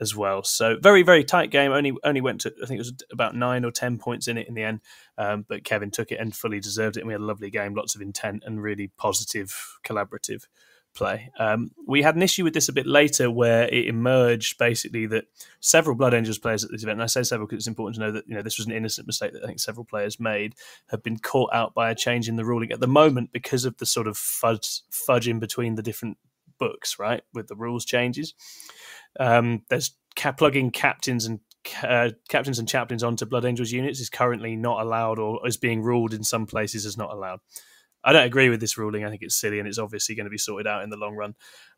as 0.00 0.14
well. 0.14 0.44
So 0.44 0.76
very, 0.80 1.02
very 1.02 1.24
tight 1.24 1.50
game. 1.50 1.72
Only 1.72 1.94
only 2.04 2.20
went 2.20 2.42
to 2.42 2.54
I 2.62 2.66
think 2.66 2.78
it 2.78 2.86
was 2.86 2.92
about 3.10 3.34
nine 3.34 3.64
or 3.64 3.70
ten 3.70 3.98
points 3.98 4.28
in 4.28 4.38
it 4.38 4.48
in 4.48 4.54
the 4.54 4.62
end. 4.62 4.80
Um, 5.18 5.46
but 5.48 5.64
Kevin 5.64 5.90
took 5.90 6.12
it 6.12 6.20
and 6.20 6.34
fully 6.34 6.60
deserved 6.60 6.96
it. 6.96 7.00
And 7.00 7.08
we 7.08 7.14
had 7.14 7.22
a 7.22 7.24
lovely 7.24 7.50
game, 7.50 7.74
lots 7.74 7.94
of 7.94 8.02
intent 8.02 8.44
and 8.46 8.62
really 8.62 8.92
positive, 8.98 9.78
collaborative 9.82 10.44
play. 10.96 11.30
Um, 11.38 11.70
we 11.86 12.02
had 12.02 12.16
an 12.16 12.22
issue 12.22 12.42
with 12.42 12.54
this 12.54 12.68
a 12.68 12.72
bit 12.72 12.86
later 12.86 13.30
where 13.30 13.68
it 13.68 13.86
emerged 13.86 14.58
basically 14.58 15.06
that 15.06 15.26
several 15.60 15.94
Blood 15.94 16.14
Angels 16.14 16.38
players 16.38 16.64
at 16.64 16.70
this 16.70 16.82
event, 16.82 16.96
and 16.96 17.02
I 17.02 17.06
say 17.06 17.22
several 17.22 17.46
because 17.46 17.58
it's 17.58 17.68
important 17.68 17.96
to 17.96 18.00
know 18.00 18.12
that 18.12 18.26
you 18.26 18.34
know 18.34 18.42
this 18.42 18.58
was 18.58 18.66
an 18.66 18.72
innocent 18.72 19.06
mistake 19.06 19.32
that 19.32 19.44
I 19.44 19.46
think 19.46 19.60
several 19.60 19.84
players 19.84 20.18
made, 20.18 20.54
have 20.88 21.02
been 21.02 21.18
caught 21.18 21.52
out 21.52 21.74
by 21.74 21.90
a 21.90 21.94
change 21.94 22.28
in 22.28 22.36
the 22.36 22.44
ruling 22.44 22.72
at 22.72 22.80
the 22.80 22.88
moment 22.88 23.32
because 23.32 23.64
of 23.64 23.76
the 23.76 23.86
sort 23.86 24.08
of 24.08 24.16
fudge, 24.16 24.80
fudge 24.90 25.28
in 25.28 25.38
between 25.38 25.74
the 25.74 25.82
different 25.82 26.18
books, 26.58 26.98
right, 26.98 27.22
with 27.34 27.48
the 27.48 27.56
rules 27.56 27.84
changes. 27.84 28.34
Um, 29.20 29.62
there's 29.68 29.92
ca- 30.16 30.32
plugging 30.32 30.70
captains 30.70 31.26
and 31.26 31.40
uh, 31.82 32.10
captains 32.28 32.58
and 32.58 32.68
chaplains 32.68 33.02
onto 33.02 33.26
Blood 33.26 33.44
Angels 33.44 33.72
units 33.72 34.00
is 34.00 34.08
currently 34.08 34.56
not 34.56 34.80
allowed 34.80 35.18
or 35.18 35.46
is 35.46 35.56
being 35.56 35.82
ruled 35.82 36.14
in 36.14 36.22
some 36.22 36.46
places 36.46 36.86
as 36.86 36.96
not 36.96 37.12
allowed. 37.12 37.40
I 38.06 38.12
don't 38.12 38.24
agree 38.24 38.48
with 38.48 38.60
this 38.60 38.78
ruling. 38.78 39.04
I 39.04 39.10
think 39.10 39.22
it's 39.22 39.34
silly 39.34 39.58
and 39.58 39.66
it's 39.66 39.78
obviously 39.78 40.14
going 40.14 40.26
to 40.26 40.30
be 40.30 40.38
sorted 40.38 40.68
out 40.68 40.84
in 40.84 40.90
the 40.90 40.96
long 40.96 41.16
run. 41.16 41.34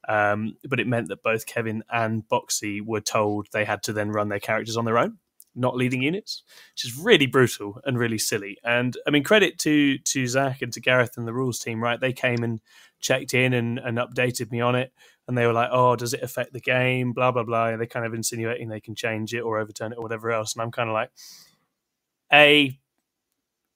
Um, 0.06 0.56
but 0.68 0.78
it 0.78 0.86
meant 0.86 1.09
that 1.09 1.22
both 1.22 1.46
Kevin 1.46 1.82
and 1.90 2.22
Boxy 2.28 2.80
were 2.84 3.00
told 3.00 3.48
they 3.50 3.64
had 3.64 3.82
to 3.84 3.94
then 3.94 4.10
run 4.10 4.28
their 4.28 4.38
characters 4.38 4.76
on 4.76 4.84
their 4.84 4.98
own, 4.98 5.18
not 5.55 5.74
leading 5.74 6.02
units, 6.02 6.42
which 6.74 6.84
is 6.84 6.98
really 6.98 7.26
brutal 7.26 7.80
and 7.84 7.98
really 7.98 8.18
silly. 8.18 8.59
And 8.62 8.94
I 9.06 9.10
mean, 9.10 9.24
credit 9.24 9.59
to 9.60 9.96
to 9.96 10.26
Zach 10.26 10.60
and 10.60 10.72
to 10.74 10.80
Gareth 10.80 11.16
and 11.16 11.26
the 11.26 11.32
rules 11.32 11.59
team, 11.59 11.82
right? 11.82 11.98
They 11.98 12.12
came 12.12 12.44
and 12.44 12.60
checked 13.00 13.32
in 13.32 13.55
and, 13.55 13.78
and 13.78 13.96
updated 13.96 14.50
me 14.50 14.60
on 14.60 14.74
it. 14.74 14.92
And 15.26 15.36
they 15.36 15.46
were 15.46 15.52
like, 15.52 15.70
oh, 15.72 15.96
does 15.96 16.14
it 16.14 16.22
affect 16.22 16.52
the 16.52 16.60
game? 16.60 17.12
Blah, 17.12 17.32
blah, 17.32 17.42
blah. 17.42 17.68
And 17.68 17.80
they 17.80 17.86
kind 17.86 18.06
of 18.06 18.14
insinuating 18.14 18.68
they 18.68 18.80
can 18.80 18.94
change 18.94 19.34
it 19.34 19.40
or 19.40 19.59
overturn 19.59 19.92
it 19.92 19.96
or 19.96 20.02
whatever 20.02 20.30
else. 20.30 20.55
And 20.55 20.62
I'm 20.62 20.70
kind 20.70 20.88
of 20.88 20.94
like, 20.94 21.10
A, 22.32 22.78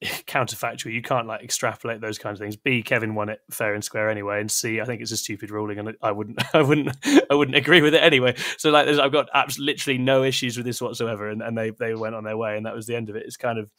counterfactual. 0.26 0.92
You 0.92 1.02
can't 1.02 1.26
like 1.26 1.42
extrapolate 1.42 2.00
those 2.00 2.18
kinds 2.18 2.40
of 2.40 2.44
things. 2.44 2.56
B, 2.56 2.82
Kevin 2.82 3.14
won 3.14 3.28
it 3.28 3.40
fair 3.50 3.74
and 3.74 3.84
square 3.84 4.10
anyway, 4.10 4.40
and 4.40 4.50
C, 4.50 4.80
I 4.80 4.84
think 4.84 5.00
it's 5.00 5.12
a 5.12 5.16
stupid 5.16 5.50
ruling, 5.50 5.78
and 5.78 5.96
I 6.02 6.12
wouldn't, 6.12 6.42
I 6.54 6.62
wouldn't, 6.62 6.96
I 7.30 7.34
wouldn't 7.34 7.56
agree 7.56 7.82
with 7.82 7.94
it 7.94 8.02
anyway. 8.02 8.34
So 8.58 8.70
like, 8.70 8.86
there's, 8.86 8.98
I've 8.98 9.12
got 9.12 9.28
abs- 9.32 9.58
literally 9.58 9.98
no 9.98 10.24
issues 10.24 10.56
with 10.56 10.66
this 10.66 10.80
whatsoever, 10.80 11.28
and, 11.28 11.42
and 11.42 11.56
they 11.56 11.70
they 11.70 11.94
went 11.94 12.14
on 12.14 12.24
their 12.24 12.36
way, 12.36 12.56
and 12.56 12.66
that 12.66 12.74
was 12.74 12.86
the 12.86 12.96
end 12.96 13.08
of 13.10 13.16
it. 13.16 13.24
It's 13.26 13.36
kind 13.36 13.58
of, 13.58 13.70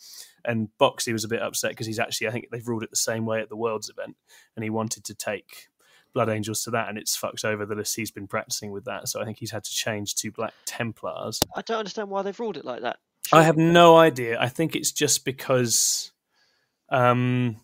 and 0.46 0.70
Boxy 0.80 1.12
was 1.12 1.24
a 1.24 1.30
bit 1.30 1.42
upset 1.42 1.72
because 1.72 1.88
he's 1.88 2.00
actually, 2.00 2.28
I 2.28 2.32
think 2.32 2.48
they've 2.52 2.68
ruled 2.68 2.84
it 2.84 2.90
the 2.90 2.96
same 2.96 3.26
way 3.26 3.42
at 3.42 3.50
the 3.50 3.58
Worlds 3.58 3.90
event, 3.90 4.16
and 4.56 4.64
he 4.64 4.70
wanted 4.70 5.04
to 5.06 5.16
take 5.16 5.68
Blood 6.14 6.30
Angels 6.30 6.64
to 6.64 6.72
that, 6.72 6.90
and 6.90 6.98
it's 6.98 7.16
fucked 7.16 7.44
over 7.44 7.66
the 7.66 7.76
list 7.76 7.96
he's 7.96 8.12
been 8.12 8.28
practicing 8.28 8.72
with 8.72 8.86
that. 8.86 9.10
So 9.10 9.22
I 9.22 9.26
think 9.26 9.40
he's 9.40 9.52
had 9.52 9.64
to 9.64 9.72
change 9.72 10.16
to 10.16 10.32
Black 10.32 10.54
Templars. 10.66 11.42
I 11.56 11.62
don't 11.64 11.80
understand 11.80 12.10
why 12.10 12.22
they've 12.22 12.40
ruled 12.40 12.58
it 12.58 12.66
like 12.66 12.82
that. 12.84 12.98
I 13.32 13.44
have 13.44 13.58
no 13.58 13.98
idea. 13.98 14.40
I 14.40 14.50
think 14.50 14.76
it's 14.76 14.92
just 14.92 15.26
because 15.26 16.13
um, 16.94 17.58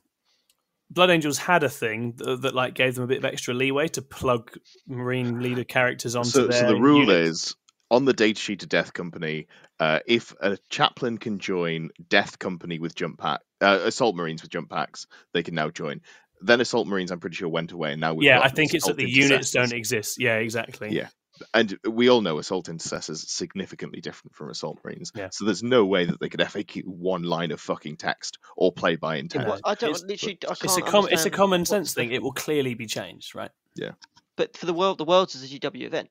Blood 0.89 1.11
Angels 1.11 1.37
had 1.37 1.63
a 1.63 1.69
thing 1.69 2.13
that, 2.17 2.41
that 2.41 2.55
like 2.55 2.73
gave 2.73 2.95
them 2.95 3.03
a 3.03 3.07
bit 3.07 3.19
of 3.19 3.25
extra 3.25 3.53
leeway 3.53 3.87
to 3.89 4.01
plug 4.01 4.57
Marine 4.87 5.41
leader 5.41 5.63
characters 5.63 6.15
onto 6.15 6.29
So, 6.31 6.47
their 6.47 6.59
so 6.61 6.67
the 6.67 6.75
rule 6.75 7.05
units. 7.05 7.29
is 7.29 7.55
on 7.91 8.05
the 8.05 8.13
data 8.13 8.39
sheet 8.39 8.63
of 8.63 8.69
Death 8.69 8.93
Company, 8.93 9.47
uh, 9.79 9.99
if 10.05 10.33
a 10.41 10.57
chaplain 10.69 11.17
can 11.17 11.39
join 11.39 11.89
Death 12.09 12.39
Company 12.39 12.79
with 12.79 12.95
jump 12.95 13.19
pack, 13.19 13.41
uh, 13.61 13.79
Assault 13.83 14.15
Marines 14.15 14.41
with 14.41 14.51
jump 14.51 14.69
packs, 14.69 15.07
they 15.33 15.43
can 15.43 15.55
now 15.55 15.69
join. 15.69 16.01
Then 16.41 16.61
Assault 16.61 16.87
Marines, 16.87 17.11
I'm 17.11 17.19
pretty 17.19 17.35
sure, 17.35 17.49
went 17.49 17.71
away, 17.71 17.91
and 17.91 18.01
now 18.01 18.13
we've 18.13 18.25
yeah, 18.27 18.39
I 18.41 18.49
think 18.49 18.73
it's 18.73 18.87
that 18.87 18.95
the 18.97 19.09
units 19.09 19.51
don't 19.51 19.73
exist. 19.73 20.19
Yeah, 20.19 20.35
exactly. 20.37 20.89
Yeah. 20.91 21.09
And 21.53 21.77
we 21.87 22.09
all 22.09 22.21
know 22.21 22.37
assault 22.39 22.69
intercessors 22.69 23.23
is 23.23 23.29
significantly 23.31 24.01
different 24.01 24.35
from 24.35 24.49
assault 24.49 24.79
marines. 24.83 25.11
Yeah. 25.15 25.29
So 25.31 25.45
there's 25.45 25.63
no 25.63 25.85
way 25.85 26.05
that 26.05 26.19
they 26.19 26.29
could 26.29 26.39
FAQ 26.39 26.85
one 26.85 27.23
line 27.23 27.51
of 27.51 27.59
fucking 27.61 27.97
text 27.97 28.37
or 28.57 28.71
play 28.71 28.95
by 28.95 29.17
intent. 29.17 29.47
Well, 29.47 29.59
I 29.63 29.75
don't 29.75 29.91
It's- 29.91 30.03
literally. 30.07 30.37
I 30.43 30.47
can't 30.55 30.63
It's 30.63 30.77
a 30.77 30.81
com- 30.81 31.07
it's 31.11 31.25
a 31.25 31.29
common 31.29 31.61
what's 31.61 31.69
sense 31.69 31.93
thing. 31.93 32.11
It 32.11 32.21
will 32.21 32.33
clearly 32.33 32.73
be 32.73 32.85
changed, 32.87 33.35
right? 33.35 33.51
Yeah. 33.75 33.91
But 34.35 34.55
for 34.55 34.65
the 34.65 34.73
world, 34.73 34.97
the 34.97 35.05
world's 35.05 35.35
is 35.35 35.43
a 35.43 35.59
GW 35.59 35.83
event. 35.85 36.09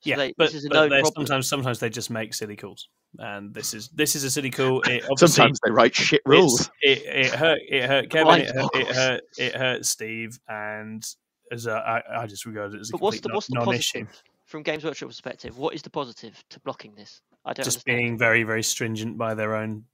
So 0.00 0.10
yeah, 0.10 0.16
they, 0.16 0.34
but, 0.36 0.46
this 0.46 0.54
is 0.56 0.64
a 0.64 0.68
but 0.68 0.88
known 0.88 1.04
sometimes 1.14 1.48
sometimes 1.48 1.78
they 1.78 1.88
just 1.88 2.10
make 2.10 2.34
silly 2.34 2.56
calls, 2.56 2.88
and 3.18 3.54
this 3.54 3.72
is 3.72 3.88
this 3.90 4.16
is 4.16 4.24
a 4.24 4.30
silly 4.32 4.50
call. 4.50 4.80
It 4.82 5.04
Sometimes 5.16 5.60
they 5.64 5.70
write 5.70 5.94
shit 5.94 6.22
rules. 6.26 6.68
It, 6.80 7.02
it 7.06 7.26
hurt. 7.32 7.60
It 7.68 7.84
hurt 7.86 8.10
Kevin. 8.10 8.40
It 8.40 8.50
hurt, 8.52 8.70
it 8.74 8.86
hurt. 8.96 9.20
It 9.38 9.54
hurt 9.54 9.86
Steve, 9.86 10.40
and 10.48 11.04
as 11.52 11.66
a, 11.66 11.74
I, 11.74 12.22
I 12.22 12.26
just 12.26 12.46
regard 12.46 12.74
it 12.74 12.80
as 12.80 12.88
a 12.88 12.92
But 12.92 13.00
what's 13.00 13.20
complete 13.20 13.30
the 13.30 13.34
what's 13.36 13.46
the 13.46 13.54
non- 13.54 13.64
non-issue. 13.66 14.04
positive 14.06 14.22
from 14.52 14.62
Games 14.62 14.84
Workshop 14.84 15.08
perspective? 15.08 15.58
What 15.58 15.74
is 15.74 15.82
the 15.82 15.90
positive 15.90 16.44
to 16.50 16.60
blocking 16.60 16.94
this? 16.94 17.22
I 17.44 17.52
don't 17.52 17.64
Just 17.64 17.78
understand. 17.78 17.98
being 17.98 18.18
very 18.18 18.44
very 18.44 18.62
stringent 18.62 19.18
by 19.18 19.34
their 19.34 19.56
own 19.56 19.84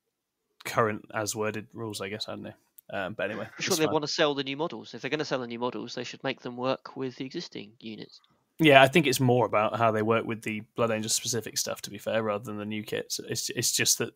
current 0.64 1.06
as 1.14 1.35
worded 1.35 1.68
rules. 1.72 2.02
I 2.02 2.10
guess 2.10 2.28
I 2.28 2.32
don't 2.32 2.43
know. 2.43 2.52
Um, 2.93 3.14
but 3.14 3.30
anyway, 3.30 3.44
I'm 3.44 3.62
sure 3.62 3.76
they 3.76 3.85
fine. 3.85 3.93
want 3.93 4.05
to 4.05 4.12
sell 4.12 4.35
the 4.35 4.43
new 4.43 4.56
models. 4.56 4.93
If 4.93 5.01
they're 5.01 5.10
going 5.10 5.18
to 5.18 5.24
sell 5.24 5.39
the 5.39 5.47
new 5.47 5.59
models, 5.59 5.94
they 5.94 6.05
should 6.05 6.22
make 6.24 6.40
them 6.40 6.56
work 6.56 6.97
with 6.97 7.16
the 7.16 7.24
existing 7.24 7.72
units. 7.80 8.20
Yeah, 8.59 8.82
I 8.82 8.89
think 8.89 9.06
it's 9.06 9.20
more 9.20 9.47
about 9.47 9.78
how 9.78 9.93
they 9.93 10.02
work 10.02 10.24
with 10.24 10.43
the 10.43 10.62
Blood 10.74 10.90
Angel 10.90 11.09
specific 11.09 11.56
stuff. 11.56 11.80
To 11.82 11.90
be 11.90 11.98
fair, 11.98 12.22
rather 12.22 12.44
than 12.44 12.59
the 12.59 12.64
new 12.66 12.82
kits, 12.82 13.20
it's 13.28 13.51
it's 13.51 13.72
just 13.72 13.98
that. 13.98 14.12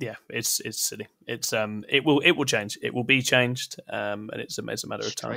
Yeah, 0.00 0.14
it's 0.30 0.60
it's 0.60 0.80
silly. 0.80 1.08
It's 1.26 1.52
um, 1.52 1.84
it 1.86 2.06
will 2.06 2.20
it 2.20 2.32
will 2.32 2.46
change. 2.46 2.78
It 2.82 2.94
will 2.94 3.04
be 3.04 3.20
changed. 3.20 3.78
Um, 3.92 4.30
and 4.32 4.40
it's 4.40 4.58
a, 4.58 4.64
it's 4.68 4.82
a 4.82 4.88
matter 4.88 5.06
of 5.06 5.14
time. 5.14 5.30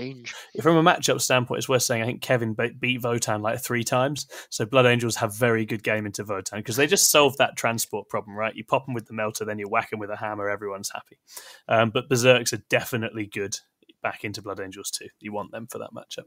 From 0.61 0.77
a 0.77 0.83
matchup 0.83 1.19
standpoint, 1.19 1.57
it's 1.57 1.67
worth 1.67 1.83
saying 1.83 2.01
I 2.01 2.05
think 2.05 2.21
Kevin 2.21 2.53
be- 2.53 2.71
beat 2.79 3.01
Votann 3.01 3.41
like 3.41 3.59
three 3.59 3.83
times. 3.83 4.25
So 4.49 4.65
Blood 4.65 4.85
Angels 4.85 5.17
have 5.17 5.35
very 5.35 5.65
good 5.65 5.83
game 5.83 6.05
into 6.05 6.23
Votann 6.23 6.57
because 6.57 6.77
they 6.77 6.87
just 6.87 7.11
solved 7.11 7.39
that 7.39 7.57
transport 7.57 8.07
problem, 8.07 8.37
right? 8.37 8.55
You 8.55 8.63
pop 8.63 8.85
them 8.85 8.93
with 8.93 9.07
the 9.07 9.13
melter, 9.13 9.43
then 9.43 9.59
you 9.59 9.67
whack 9.67 9.89
them 9.89 9.99
with 9.99 10.09
a 10.09 10.15
hammer, 10.15 10.49
everyone's 10.49 10.91
happy. 10.93 11.17
Um, 11.67 11.89
but 11.89 12.09
Berserks 12.09 12.53
are 12.53 12.63
definitely 12.69 13.25
good 13.25 13.57
back 14.03 14.23
into 14.23 14.41
Blood 14.43 14.59
Angels 14.59 14.91
too. 14.91 15.07
You 15.19 15.33
want 15.33 15.51
them 15.51 15.65
for 15.65 15.79
that 15.79 15.89
matchup. 15.95 16.25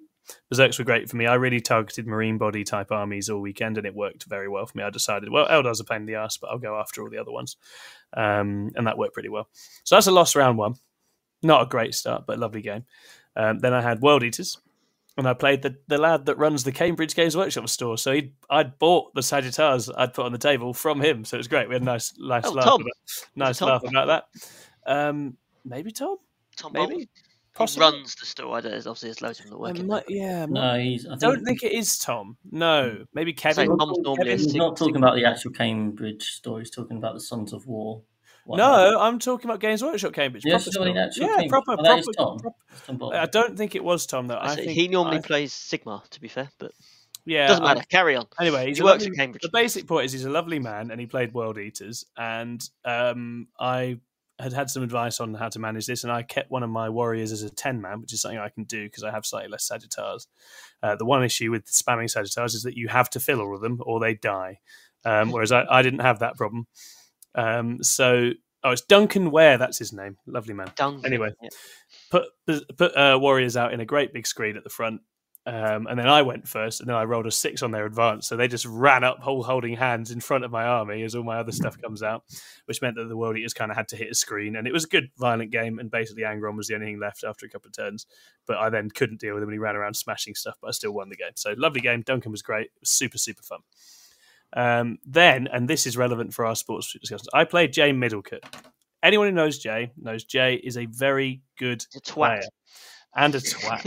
Berserks 0.50 0.78
were 0.78 0.84
great 0.84 1.08
for 1.08 1.16
me. 1.16 1.26
I 1.26 1.34
really 1.34 1.60
targeted 1.60 2.06
marine 2.08 2.38
body 2.38 2.64
type 2.64 2.90
armies 2.90 3.30
all 3.30 3.40
weekend, 3.40 3.78
and 3.78 3.86
it 3.86 3.94
worked 3.94 4.24
very 4.24 4.48
well 4.48 4.66
for 4.66 4.76
me. 4.76 4.82
I 4.82 4.90
decided, 4.90 5.30
well, 5.30 5.46
Eldar's 5.48 5.78
a 5.78 5.84
pain 5.84 6.00
in 6.00 6.06
the 6.06 6.16
ass, 6.16 6.36
but 6.36 6.50
I'll 6.50 6.58
go 6.58 6.80
after 6.80 7.02
all 7.02 7.10
the 7.10 7.18
other 7.18 7.30
ones, 7.30 7.56
um, 8.16 8.72
and 8.74 8.86
that 8.88 8.98
worked 8.98 9.14
pretty 9.14 9.28
well. 9.28 9.48
So 9.84 9.94
that's 9.94 10.08
a 10.08 10.10
lost 10.12 10.34
round 10.34 10.58
one. 10.58 10.74
Not 11.42 11.62
a 11.62 11.66
great 11.66 11.94
start, 11.94 12.24
but 12.26 12.38
a 12.38 12.40
lovely 12.40 12.62
game. 12.62 12.84
Um, 13.36 13.60
then 13.60 13.74
I 13.74 13.82
had 13.82 14.00
World 14.00 14.24
Eaters, 14.24 14.58
and 15.18 15.28
I 15.28 15.34
played 15.34 15.62
the, 15.62 15.76
the 15.86 15.98
lad 15.98 16.26
that 16.26 16.38
runs 16.38 16.64
the 16.64 16.72
Cambridge 16.72 17.14
Games 17.14 17.36
Workshop 17.36 17.68
store. 17.68 17.98
So 17.98 18.12
he 18.12 18.32
I'd 18.50 18.78
bought 18.78 19.14
the 19.14 19.20
Sagitaurs 19.20 19.90
I'd 19.96 20.14
put 20.14 20.24
on 20.26 20.32
the 20.32 20.38
table 20.38 20.72
from 20.74 21.00
him. 21.00 21.24
So 21.24 21.36
it 21.36 21.38
was 21.38 21.48
great. 21.48 21.68
We 21.68 21.74
had 21.74 21.82
a 21.82 21.84
nice, 21.84 22.14
nice 22.18 22.44
Oh, 22.46 22.52
laugh. 22.52 22.64
Tom. 22.64 22.80
About, 22.80 22.92
nice 23.36 23.58
Tom? 23.58 23.68
laugh 23.68 23.82
about 23.84 24.06
that. 24.06 24.24
Um, 24.86 25.36
maybe 25.64 25.90
Tom. 25.92 26.16
Tom 26.56 26.72
Maybe. 26.72 27.08
He 27.56 27.58
Possibly. 27.58 27.86
runs 27.86 28.14
the 28.16 28.26
store. 28.26 28.56
I 28.56 28.60
don't, 28.60 28.74
obviously, 28.74 29.08
there's 29.08 29.22
loads 29.22 29.40
of 29.40 29.46
them 29.46 29.52
that 29.52 29.56
I 29.56 29.60
work 29.70 29.78
in 29.78 29.86
might- 29.86 30.04
there. 30.06 30.16
yeah, 30.16 30.42
I'm 30.42 30.52
No, 30.52 30.78
he's. 30.78 31.06
I, 31.06 31.14
I 31.14 31.16
don't 31.16 31.42
think 31.44 31.62
it 31.62 31.72
is 31.72 31.98
Tom. 31.98 32.36
No, 32.50 33.06
maybe 33.14 33.32
Kevin. 33.32 33.54
Say 33.54 33.66
Tom's 33.66 33.98
normally 33.98 34.28
a 34.28 34.32
Kevin- 34.36 34.44
he's 34.44 34.54
not 34.54 34.76
talking 34.76 34.96
about 34.96 35.14
the 35.14 35.24
actual 35.24 35.52
Cambridge 35.52 36.22
story. 36.24 36.62
He's 36.62 36.70
talking 36.70 36.98
about 36.98 37.14
the 37.14 37.20
Sons 37.20 37.52
of 37.54 37.66
War. 37.66 38.02
one. 38.44 38.58
No, 38.58 39.00
I'm 39.00 39.18
talking 39.18 39.48
about 39.50 39.60
Games 39.60 39.82
Workshop 39.82 40.12
Cambridge. 40.12 40.42
Yes, 40.46 40.64
proper 40.64 40.72
somebody 40.72 40.92
store. 40.92 41.04
actual 41.04 41.22
yeah, 41.22 41.28
Cambridge. 41.30 41.48
proper, 41.50 41.72
Oh, 41.72 41.76
that 41.76 41.84
proper, 41.84 41.98
is 42.00 42.16
Tom. 42.16 42.38
proper- 42.38 42.56
It's 42.72 42.80
Tom 42.86 42.96
Bolton. 42.98 43.18
I 43.20 43.26
don't 43.26 43.56
think 43.56 43.74
it 43.74 43.82
was 43.82 44.06
Tom 44.06 44.26
though. 44.28 44.34
I 44.36 44.52
I 44.52 44.54
think 44.54 44.70
he 44.72 44.86
normally 44.88 45.16
I- 45.18 45.22
plays 45.22 45.52
Sigmar, 45.54 46.06
to 46.10 46.20
be 46.20 46.28
fair, 46.28 46.50
but 46.58 46.72
yeah, 47.24 47.48
doesn't 47.48 47.64
I- 47.64 47.74
matter. 47.74 47.86
Carry 47.88 48.14
on. 48.16 48.26
Anyway, 48.38 48.68
he's 48.68 48.76
He 48.76 48.82
a 48.82 48.84
works 48.84 49.02
lovely- 49.02 49.16
at 49.16 49.18
Cambridge. 49.18 49.42
The 49.42 49.48
basic 49.48 49.86
point 49.88 50.04
is 50.04 50.12
he's 50.12 50.26
a 50.26 50.30
lovely 50.30 50.58
man, 50.60 50.90
and 50.90 51.00
he 51.00 51.06
played 51.06 51.32
World 51.32 51.58
Eaters. 51.58 52.04
And 52.18 52.62
um, 52.84 53.48
I 53.58 53.98
had 54.38 54.52
had 54.52 54.70
some 54.70 54.82
advice 54.82 55.20
on 55.20 55.34
how 55.34 55.48
to 55.48 55.58
manage 55.58 55.86
this, 55.86 56.04
and 56.04 56.12
I 56.12 56.22
kept 56.22 56.50
one 56.50 56.62
of 56.62 56.70
my 56.70 56.88
warriors 56.88 57.32
as 57.32 57.42
a 57.42 57.50
ten 57.50 57.80
man, 57.80 58.00
which 58.00 58.12
is 58.12 58.20
something 58.20 58.38
I 58.38 58.50
can 58.50 58.64
do 58.64 58.84
because 58.84 59.02
I 59.02 59.10
have 59.10 59.24
slightly 59.24 59.48
less 59.50 59.68
Sagitaurs. 59.68 60.26
Uh, 60.82 60.96
the 60.96 61.06
one 61.06 61.24
issue 61.24 61.50
with 61.50 61.66
spamming 61.66 62.04
Sagitaurs 62.04 62.54
is 62.54 62.62
that 62.64 62.76
you 62.76 62.88
have 62.88 63.08
to 63.10 63.20
fill 63.20 63.40
all 63.40 63.54
of 63.54 63.62
them, 63.62 63.80
or 63.84 63.98
they 63.98 64.14
die. 64.14 64.60
Um, 65.04 65.30
whereas 65.32 65.52
I, 65.52 65.64
I 65.70 65.82
didn't 65.82 66.00
have 66.00 66.18
that 66.18 66.36
problem. 66.36 66.66
Um, 67.34 67.82
so, 67.82 68.30
oh, 68.62 68.70
it's 68.70 68.82
Duncan 68.82 69.30
Ware. 69.30 69.58
That's 69.58 69.78
his 69.78 69.92
name. 69.92 70.18
Lovely 70.26 70.54
man 70.54 70.72
Duncan. 70.76 71.06
Anyway. 71.06 71.32
yeah. 71.40 71.48
put 72.10 72.24
put 72.76 72.96
uh, 72.96 73.18
warriors 73.20 73.56
out 73.56 73.72
in 73.72 73.80
a 73.80 73.86
great 73.86 74.12
big 74.12 74.26
screen 74.26 74.56
at 74.56 74.64
the 74.64 74.70
front, 74.70 75.00
um, 75.46 75.86
and 75.86 75.96
then 75.96 76.08
I 76.08 76.22
went 76.22 76.48
first, 76.48 76.80
and 76.80 76.88
then 76.88 76.96
I 76.96 77.04
rolled 77.04 77.26
a 77.26 77.30
six 77.30 77.62
on 77.62 77.70
their 77.70 77.86
advance, 77.86 78.26
so 78.26 78.36
they 78.36 78.48
just 78.48 78.66
ran 78.66 79.04
up, 79.04 79.20
whole 79.20 79.44
holding 79.44 79.76
hands 79.76 80.10
in 80.10 80.20
front 80.20 80.44
of 80.44 80.50
my 80.50 80.64
army 80.64 81.04
as 81.04 81.14
all 81.14 81.22
my 81.22 81.38
other 81.38 81.52
stuff 81.52 81.80
comes 81.80 82.02
out, 82.02 82.24
which 82.64 82.82
meant 82.82 82.96
that 82.96 83.08
the 83.08 83.16
world 83.16 83.36
eaters 83.36 83.54
kind 83.54 83.70
of 83.70 83.76
had 83.76 83.86
to 83.88 83.96
hit 83.96 84.10
a 84.10 84.14
screen, 84.14 84.56
and 84.56 84.66
it 84.66 84.72
was 84.72 84.84
a 84.84 84.88
good 84.88 85.08
violent 85.16 85.52
game, 85.52 85.78
and 85.78 85.88
basically 85.88 86.24
Angron 86.24 86.56
was 86.56 86.66
the 86.66 86.74
only 86.74 86.86
thing 86.86 86.98
left 86.98 87.22
after 87.22 87.46
a 87.46 87.48
couple 87.48 87.68
of 87.68 87.76
turns, 87.76 88.06
but 88.44 88.56
I 88.56 88.70
then 88.70 88.90
couldn't 88.90 89.20
deal 89.20 89.34
with 89.34 89.42
him 89.44 89.46
when 89.46 89.54
he 89.54 89.60
ran 89.60 89.76
around 89.76 89.94
smashing 89.94 90.34
stuff, 90.34 90.56
but 90.60 90.66
I 90.66 90.72
still 90.72 90.92
won 90.92 91.10
the 91.10 91.16
game. 91.16 91.32
So 91.36 91.54
lovely 91.56 91.80
game. 91.80 92.02
Duncan 92.02 92.32
was 92.32 92.42
great. 92.42 92.70
Was 92.80 92.90
super 92.90 93.18
super 93.18 93.42
fun. 93.42 93.60
Um, 94.52 94.98
then, 95.04 95.48
and 95.52 95.68
this 95.68 95.86
is 95.86 95.96
relevant 95.96 96.34
for 96.34 96.44
our 96.44 96.56
sports 96.56 96.92
discussions, 96.92 97.28
I 97.32 97.44
played 97.44 97.72
Jay 97.72 97.92
Middlecote. 97.92 98.42
Anyone 99.02 99.28
who 99.28 99.32
knows 99.32 99.58
Jay 99.58 99.92
knows 99.96 100.24
Jay 100.24 100.54
is 100.54 100.76
a 100.76 100.86
very 100.86 101.42
good 101.56 101.84
player 102.04 102.42
and 103.14 103.34
a 103.34 103.40
twat. 103.40 103.82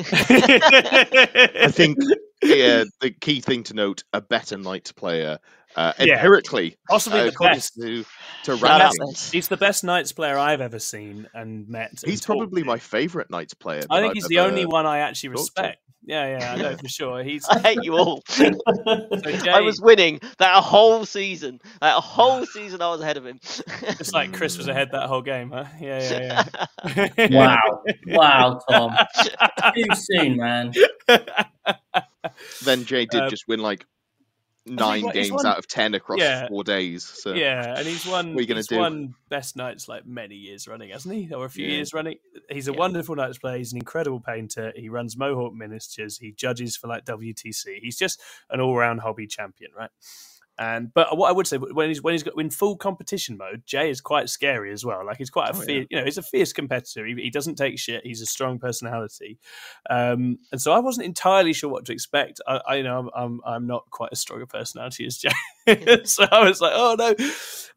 I 1.66 1.72
think 1.72 1.98
yeah, 2.44 2.84
the 3.02 3.12
key 3.12 3.42
thing 3.42 3.64
to 3.64 3.74
note: 3.74 4.04
a 4.14 4.22
better 4.22 4.58
knight 4.58 4.92
player, 4.96 5.40
uh, 5.76 5.94
Yeah. 6.00 6.14
empirically, 6.16 6.78
possibly 6.90 7.20
uh, 7.22 7.24
the 7.24 7.30
according 7.30 7.58
best. 7.58 7.74
to 7.76 8.06
to 8.44 8.58
Shout 8.58 8.82
out 8.82 8.94
rankings. 8.94 9.32
He's 9.32 9.48
the 9.48 9.58
best 9.58 9.84
Knights 9.84 10.12
player 10.12 10.38
I've 10.38 10.62
ever 10.62 10.80
seen 10.80 11.28
and 11.34 11.68
met. 11.68 12.02
He's 12.06 12.22
talked 12.22 12.40
probably 12.40 12.62
to. 12.62 12.68
my 12.68 12.78
favourite 12.80 13.30
knights 13.30 13.54
player. 13.54 13.84
I 13.90 14.00
think 14.00 14.12
I've 14.12 14.14
he's 14.16 14.28
the 14.28 14.40
only 14.40 14.66
one 14.66 14.86
I 14.86 15.00
actually 15.00 15.36
talked 15.36 15.56
to. 15.56 15.62
respect. 15.64 15.82
Yeah, 16.06 16.40
yeah, 16.40 16.54
I 16.54 16.56
know 16.56 16.78
for 16.78 16.88
sure. 16.88 17.24
He's 17.24 17.46
I 17.50 17.60
hate 17.60 17.84
you 17.84 17.94
all. 17.96 18.24
so 18.28 18.50
I 19.48 19.60
was 19.62 19.80
winning 19.82 20.20
that 20.40 20.56
whole 20.64 21.06
season. 21.06 21.60
That 21.82 21.96
whole 21.96 22.46
season, 22.46 22.82
I 22.82 22.90
was 22.90 23.02
ahead 23.02 23.18
of 23.18 23.26
him. 23.26 23.40
just 23.44 24.14
like 24.14 24.34
Chris 24.34 24.58
was 24.58 24.68
ahead 24.68 24.90
that 24.94 25.08
whole 25.08 25.22
game, 25.22 25.52
huh? 25.52 25.66
Yeah, 25.80 26.44
yeah, 26.96 27.14
yeah. 27.18 27.38
Wow, 27.38 27.84
wow, 28.08 28.60
Tom. 28.70 28.96
Too 29.76 29.86
soon, 29.94 30.38
man. 30.38 30.74
Then 32.64 32.86
Jay 32.86 33.06
did 33.06 33.22
Um, 33.24 33.30
just 33.30 33.48
win 33.48 33.60
like 33.60 33.86
nine 34.66 35.04
he's 35.04 35.14
games 35.14 35.32
won- 35.32 35.46
out 35.46 35.58
of 35.58 35.68
ten 35.68 35.94
across 35.96 36.20
Yeah. 36.20 36.48
four 36.48 36.64
days. 36.64 37.04
So 37.04 37.34
Yeah, 37.34 37.76
and 37.78 37.88
he's 37.88 38.06
won. 38.06 38.34
What 38.34 38.40
are 38.40 38.42
you 38.42 38.48
gonna 38.48 38.62
do? 38.64 38.78
won 38.78 39.16
best 39.30 39.56
knights 39.56 39.88
like 39.88 40.06
many 40.06 40.36
years 40.36 40.68
running, 40.68 40.90
hasn't 40.90 41.16
he? 41.16 41.34
Or 41.34 41.46
a 41.46 41.50
few 41.50 41.66
Yeah. 41.66 41.76
years 41.76 41.94
running. 41.94 42.18
He's 42.50 42.68
a 42.68 42.72
Yeah. 42.72 42.78
wonderful 42.78 43.16
knights 43.16 43.38
player. 43.40 43.58
He's 43.58 43.72
an 43.72 43.80
incredible 43.80 44.20
painter. 44.20 44.72
He 44.76 44.90
runs 44.90 45.18
Mohawk 45.18 45.54
Miniatures. 45.54 46.18
He 46.20 46.32
judges 46.34 46.76
for 46.78 46.88
like 46.88 47.06
WTC. 47.06 47.80
He's 47.82 47.98
just 47.98 48.22
an 48.50 48.60
all-round 48.60 49.00
hobby 49.02 49.26
champion, 49.28 49.72
right? 49.76 49.90
And 50.60 50.94
but 50.94 51.18
what 51.18 51.30
I 51.30 51.32
would 51.32 51.48
say 51.48 51.58
when 51.58 51.88
he's 51.88 52.04
when 52.04 52.14
he's 52.14 52.22
got 52.24 52.38
in 52.38 52.50
full 52.50 52.76
competition 52.76 53.38
mode, 53.38 53.64
Jay 53.66 53.90
is 53.90 54.02
quite 54.02 54.28
scary 54.30 54.74
as 54.74 54.86
well. 54.86 55.06
Like 55.06 55.18
he's 55.18 55.30
quite 55.30 55.52
a 55.52 55.56
Oh, 55.56 55.60
yeah. 55.62 55.66
fierce, 55.66 55.88
you 55.90 55.98
know, 55.98 56.04
he's 56.04 56.18
a 56.18 56.22
fierce 56.22 56.52
competitor. 56.52 57.06
He, 57.06 57.16
he 57.16 57.30
doesn't 57.30 57.56
take 57.56 57.80
shit. 57.80 58.06
He's 58.06 58.22
a 58.22 58.26
strong 58.26 58.60
personality, 58.60 59.40
um, 59.90 60.38
and 60.52 60.62
so 60.62 60.74
I 60.74 60.80
wasn't 60.80 61.06
entirely 61.08 61.54
sure 61.54 61.70
what 61.70 61.86
to 61.86 61.94
expect. 61.94 62.42
I, 62.46 62.60
I 62.68 62.76
you 62.76 62.84
know 62.84 63.00
I'm, 63.00 63.10
I'm 63.16 63.42
I'm 63.46 63.68
not 63.68 63.90
quite 63.90 64.10
as 64.12 64.20
strong 64.20 64.42
a 64.42 64.48
personality 64.48 65.06
as 65.06 65.18
Jay, 65.18 65.32
so 66.04 66.26
I 66.30 66.44
was 66.44 66.60
like, 66.60 66.74
oh 66.76 66.96
no. 67.00 67.16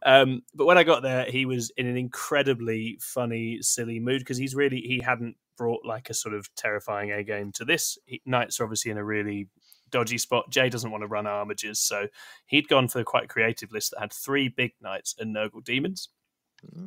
Um, 0.04 0.42
but 0.52 0.66
when 0.66 0.76
I 0.78 0.82
got 0.82 1.02
there, 1.04 1.26
he 1.26 1.46
was 1.46 1.70
in 1.76 1.86
an 1.86 1.96
incredibly 1.96 2.98
funny, 3.00 3.59
silly 3.62 4.00
mood 4.00 4.18
because 4.18 4.38
he's 4.38 4.54
really 4.56 4.80
he 4.80 5.00
hadn't 5.04 5.36
brought 5.56 5.84
like 5.84 6.10
a 6.10 6.14
sort 6.14 6.34
of 6.34 6.52
terrifying 6.56 7.12
A 7.12 7.22
game 7.22 7.52
to 7.52 7.64
this. 7.64 7.98
He, 8.06 8.20
Knights 8.26 8.59
are 8.59 8.64
obviously 8.64 8.90
in 8.90 8.98
a 8.98 9.04
really 9.04 9.48
dodgy 9.93 10.19
spot. 10.19 10.51
Jay 10.51 10.69
doesn't 10.69 10.90
want 10.90 11.02
to 11.02 11.09
run 11.09 11.27
Armigers, 11.27 11.77
so 11.77 12.09
he'd 12.47 12.69
gone 12.69 12.89
for 12.89 13.01
a 13.01 13.05
quite 13.05 13.28
creative 13.28 13.70
list 13.70 13.93
that 13.93 14.01
had 14.01 14.12
three 14.12 14.48
big 14.48 14.73
knights 14.81 15.14
and 15.19 15.35
Nurgle 15.35 15.62
demons, 15.62 16.09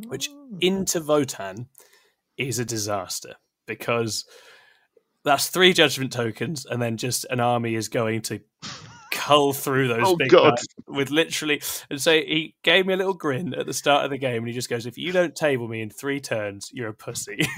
which 0.07 0.29
ah. 0.29 0.57
into 0.59 0.99
Votann 0.99 1.67
is 2.37 2.59
a 2.59 2.65
disaster 2.65 3.35
because 3.65 4.25
that's 5.23 5.47
three 5.47 5.73
judgment 5.73 6.11
tokens, 6.11 6.65
and 6.65 6.81
then 6.81 6.97
just 6.97 7.25
an 7.29 7.39
army 7.39 7.75
is 7.75 7.87
going 7.87 8.21
to 8.23 8.39
cull 9.11 9.53
through 9.53 9.87
those 9.87 10.01
Oh, 10.05 10.15
big 10.15 10.29
God. 10.29 10.55
with 10.87 11.09
literally. 11.09 11.61
And 11.89 11.99
so 11.99 12.13
he 12.13 12.55
gave 12.63 12.85
me 12.85 12.93
a 12.93 12.97
little 12.97 13.13
grin 13.13 13.53
at 13.53 13.65
the 13.65 13.73
start 13.73 14.05
of 14.05 14.11
the 14.11 14.17
game, 14.17 14.37
and 14.37 14.47
he 14.47 14.53
just 14.53 14.69
goes, 14.69 14.85
"If 14.85 14.97
you 14.97 15.11
don't 15.11 15.35
table 15.35 15.67
me 15.67 15.81
in 15.81 15.89
three 15.89 16.19
turns, 16.19 16.69
you're 16.71 16.89
a 16.89 16.93
pussy." 16.93 17.39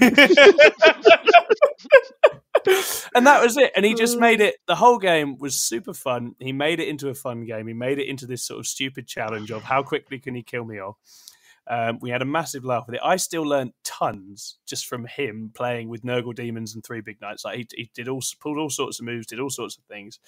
and 3.14 3.26
that 3.26 3.42
was 3.42 3.56
it. 3.56 3.72
And 3.76 3.84
he 3.84 3.94
just 3.94 4.18
made 4.18 4.40
it. 4.40 4.56
The 4.66 4.76
whole 4.76 4.98
game 4.98 5.38
was 5.38 5.60
super 5.60 5.94
fun. 5.94 6.34
He 6.38 6.52
made 6.52 6.80
it 6.80 6.88
into 6.88 7.08
a 7.08 7.14
fun 7.14 7.44
game. 7.44 7.66
He 7.66 7.74
made 7.74 7.98
it 7.98 8.08
into 8.08 8.26
this 8.26 8.44
sort 8.44 8.60
of 8.60 8.66
stupid 8.66 9.06
challenge 9.06 9.50
of 9.50 9.62
how 9.62 9.82
quickly 9.82 10.18
can 10.18 10.34
he 10.34 10.42
kill 10.42 10.64
me 10.64 10.78
off. 10.78 10.96
Um, 11.70 11.98
we 12.00 12.08
had 12.10 12.22
a 12.22 12.24
massive 12.24 12.64
laugh 12.64 12.84
with 12.86 12.96
it. 12.96 13.02
I 13.04 13.16
still 13.16 13.42
learned 13.42 13.72
tons 13.84 14.58
just 14.66 14.86
from 14.86 15.04
him 15.04 15.50
playing 15.54 15.90
with 15.90 16.02
Nurgle 16.02 16.34
demons 16.34 16.74
and 16.74 16.82
three 16.82 17.02
big 17.02 17.20
knights. 17.20 17.44
Like 17.44 17.58
he, 17.58 17.66
he 17.72 17.90
did 17.94 18.08
all 18.08 18.22
pulled 18.40 18.58
all 18.58 18.70
sorts 18.70 19.00
of 19.00 19.04
moves, 19.04 19.26
did 19.26 19.40
all 19.40 19.50
sorts 19.50 19.76
of 19.76 19.84
things. 19.84 20.18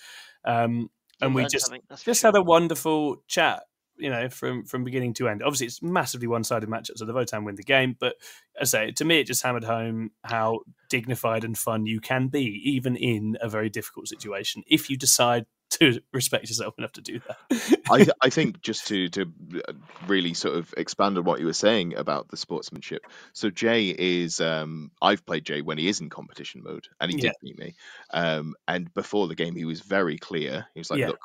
Um, 0.44 0.90
and 1.22 1.34
we 1.34 1.46
just 1.46 1.66
something, 1.66 1.82
that's 1.88 2.02
for 2.02 2.10
just 2.10 2.20
sure. 2.20 2.28
had 2.28 2.36
a 2.36 2.42
wonderful 2.42 3.22
chat. 3.26 3.62
You 4.00 4.10
know, 4.10 4.28
from 4.28 4.64
from 4.64 4.84
beginning 4.84 5.14
to 5.14 5.28
end. 5.28 5.42
Obviously, 5.42 5.66
it's 5.66 5.82
massively 5.82 6.26
one 6.26 6.44
sided 6.44 6.68
matchup, 6.68 6.96
so 6.98 7.04
the 7.04 7.12
Votann 7.12 7.44
win 7.44 7.54
the 7.56 7.62
game. 7.62 7.96
But 7.98 8.16
as 8.60 8.74
I 8.74 8.86
say, 8.86 8.92
to 8.92 9.04
me, 9.04 9.20
it 9.20 9.26
just 9.26 9.42
hammered 9.42 9.64
home 9.64 10.10
how 10.24 10.60
dignified 10.88 11.44
and 11.44 11.56
fun 11.56 11.86
you 11.86 12.00
can 12.00 12.28
be, 12.28 12.44
even 12.64 12.96
in 12.96 13.36
a 13.40 13.48
very 13.48 13.68
difficult 13.70 14.08
situation, 14.08 14.62
if 14.66 14.90
you 14.90 14.96
decide 14.96 15.46
to 15.70 16.00
respect 16.12 16.48
yourself 16.48 16.74
enough 16.78 16.90
to 16.92 17.00
do 17.00 17.20
that. 17.20 17.80
I, 17.88 18.06
I 18.22 18.30
think 18.30 18.60
just 18.60 18.88
to 18.88 19.08
to 19.10 19.32
uh, 19.68 19.72
really 20.08 20.34
sort 20.34 20.56
of 20.56 20.74
expand 20.76 21.16
on 21.16 21.24
what 21.24 21.38
you 21.38 21.46
were 21.46 21.52
saying 21.52 21.94
about 21.94 22.28
the 22.28 22.36
sportsmanship. 22.36 23.06
So 23.34 23.50
Jay 23.50 23.94
is 23.96 24.40
um, 24.40 24.90
I've 25.00 25.24
played 25.24 25.44
Jay 25.44 25.62
when 25.62 25.78
he 25.78 25.88
is 25.88 26.00
in 26.00 26.10
competition 26.10 26.62
mode, 26.64 26.88
and 27.00 27.10
he 27.12 27.16
Yeah. 27.18 27.30
did 27.30 27.32
beat 27.42 27.58
me. 27.58 27.74
Um, 28.12 28.54
and 28.66 28.92
before 28.94 29.28
the 29.28 29.36
game, 29.36 29.54
he 29.54 29.64
was 29.64 29.80
very 29.80 30.18
clear. 30.18 30.66
He 30.74 30.80
was 30.80 30.90
like, 30.90 30.98
Yeah. 31.00 31.08
"Look, 31.08 31.20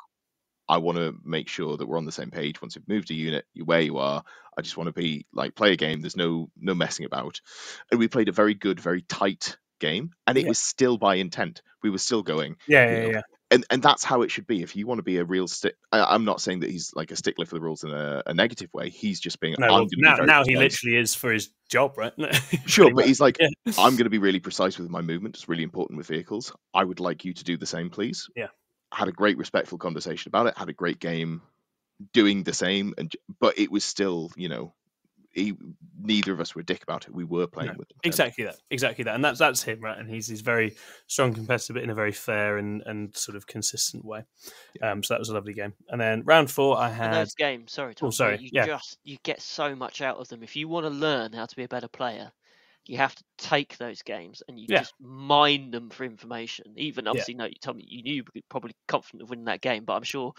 I 0.68 0.78
want 0.78 0.98
to 0.98 1.14
make 1.24 1.48
sure 1.48 1.76
that 1.76 1.86
we're 1.86 1.98
on 1.98 2.04
the 2.06 2.12
same 2.12 2.30
page. 2.30 2.60
Once 2.60 2.74
you've 2.76 2.88
moved 2.88 3.10
a 3.10 3.14
unit, 3.14 3.44
you're 3.54 3.66
where 3.66 3.80
you 3.80 3.98
are. 3.98 4.24
I 4.58 4.62
just 4.62 4.76
want 4.76 4.88
to 4.88 4.92
be 4.92 5.26
like 5.32 5.54
play 5.54 5.72
a 5.72 5.76
game. 5.76 6.00
There's 6.00 6.16
no 6.16 6.50
no 6.58 6.74
messing 6.74 7.06
about." 7.06 7.40
And 7.90 8.00
we 8.00 8.08
played 8.08 8.28
a 8.28 8.32
very 8.32 8.54
good, 8.54 8.80
very 8.80 9.02
tight 9.02 9.56
game, 9.78 10.10
and 10.26 10.36
it 10.38 10.42
Yeah. 10.42 10.48
was 10.48 10.58
still 10.58 10.96
by 10.98 11.16
intent. 11.16 11.62
We 11.82 11.90
were 11.90 11.98
still 11.98 12.22
going 12.22 12.56
yeah, 12.66 12.84
yeah, 12.90 13.00
know, 13.00 13.10
yeah. 13.10 13.20
and 13.50 13.64
and 13.70 13.82
that's 13.82 14.02
how 14.02 14.22
it 14.22 14.30
should 14.30 14.46
be. 14.46 14.62
If 14.62 14.74
you 14.74 14.86
want 14.86 14.98
to 14.98 15.02
be 15.04 15.18
a 15.18 15.24
real 15.24 15.46
stick, 15.46 15.76
I, 15.92 16.02
I'm 16.02 16.24
not 16.24 16.40
saying 16.40 16.60
that 16.60 16.70
he's 16.70 16.92
like 16.96 17.10
a 17.10 17.16
stickler 17.16 17.46
for 17.46 17.54
the 17.54 17.60
rules 17.60 17.84
in 17.84 17.90
a, 17.92 18.22
a 18.26 18.34
negative 18.34 18.70
way. 18.72 18.88
He's 18.88 19.20
just 19.20 19.38
being. 19.38 19.54
No, 19.58 19.66
well, 19.68 19.76
gonna 19.78 19.88
be 19.88 20.00
now 20.00 20.16
now 20.16 20.42
he 20.44 20.56
literally 20.56 20.96
is 20.96 21.14
for 21.14 21.30
his 21.32 21.50
job, 21.68 21.96
right? 21.96 22.12
Sure, 22.66 22.92
but 22.92 23.06
he's 23.06 23.20
like, 23.20 23.36
Yeah. 23.38 23.48
I'm 23.78 23.92
going 23.92 24.04
to 24.04 24.10
be 24.10 24.18
really 24.18 24.40
precise 24.40 24.78
with 24.78 24.88
my 24.88 25.02
movement. 25.02 25.36
It's 25.36 25.48
really 25.48 25.62
important 25.62 25.98
with 25.98 26.06
vehicles. 26.08 26.52
I 26.74 26.82
would 26.82 26.98
like 26.98 27.24
you 27.24 27.34
to 27.34 27.44
do 27.44 27.56
the 27.56 27.66
same, 27.66 27.90
please. 27.90 28.28
Yeah. 28.34 28.48
Had 28.92 29.08
a 29.08 29.12
great, 29.12 29.38
respectful 29.38 29.78
conversation 29.78 30.30
about 30.30 30.46
it. 30.46 30.56
Had 30.58 30.68
a 30.68 30.72
great 30.72 31.00
game, 31.00 31.42
doing 32.12 32.42
the 32.44 32.52
same, 32.54 32.94
and 32.98 33.12
but 33.40 33.58
it 33.58 33.70
was 33.70 33.84
still, 33.84 34.30
you 34.36 34.48
know, 34.48 34.74
he, 35.32 35.54
neither 35.98 36.32
of 36.32 36.40
us 36.40 36.54
were 36.54 36.62
a 36.62 36.64
dick 36.64 36.82
about 36.82 37.06
it. 37.06 37.14
We 37.14 37.24
were 37.24 37.46
playing 37.46 37.72
No, 37.72 37.76
with 37.76 37.88
them. 37.88 38.02
exactly 38.04 38.44
that, 38.44 38.56
exactly 38.70 39.04
that, 39.04 39.14
and 39.14 39.24
that's 39.24 39.38
that's 39.38 39.62
him, 39.62 39.80
right? 39.80 39.98
And 39.98 40.08
he's 40.10 40.26
he's 40.28 40.42
very 40.42 40.76
strong 41.06 41.32
competitor, 41.34 41.72
but 41.74 41.82
in 41.82 41.90
a 41.90 41.94
very 41.94 42.12
fair 42.12 42.58
and 42.58 42.82
and 42.86 43.16
sort 43.16 43.36
of 43.36 43.46
consistent 43.46 44.04
way. 44.04 44.24
Um, 44.82 45.02
so 45.02 45.14
that 45.14 45.20
was 45.20 45.28
a 45.30 45.34
lovely 45.34 45.54
game. 45.54 45.74
And 45.88 46.00
then 46.00 46.22
round 46.24 46.50
four, 46.50 46.76
I 46.78 46.90
And 47.00 47.12
had 47.12 47.12
those 47.12 47.34
games, 47.34 47.72
sorry, 47.72 47.94
Tom, 47.94 48.10
sorry, 48.12 48.38
you 48.38 48.50
yeah. 48.50 48.66
just 48.66 48.98
you 49.04 49.18
get 49.22 49.40
so 49.40 49.74
much 49.74 50.00
out 50.02 50.18
of 50.18 50.28
them. 50.28 50.42
If 50.42 50.56
you 50.56 50.68
want 50.68 50.84
to 50.84 50.90
learn 50.90 51.32
how 51.32 51.46
to 51.46 51.56
be 51.56 51.64
a 51.64 51.68
better 51.68 51.88
player, 51.88 52.32
you 52.86 52.98
have 52.98 53.14
to 53.14 53.24
take 53.38 53.76
those 53.78 54.02
games 54.02 54.42
and 54.48 54.58
you 54.58 54.66
Yeah. 54.68 54.78
just 54.80 54.94
mine 55.00 55.70
them 55.70 55.90
for 55.90 56.04
information. 56.04 56.74
Even 56.76 57.06
obviously, 57.06 57.34
no, 57.34 57.44
you 57.44 57.54
told 57.60 57.76
me 57.76 57.84
you 57.86 58.02
knew 58.02 58.24
you 58.34 58.42
probably 58.48 58.72
confident 58.88 59.22
of 59.22 59.30
winning 59.30 59.44
that 59.46 59.60
game, 59.60 59.84
but 59.84 59.94
I'm 59.94 60.02
sure 60.02 60.32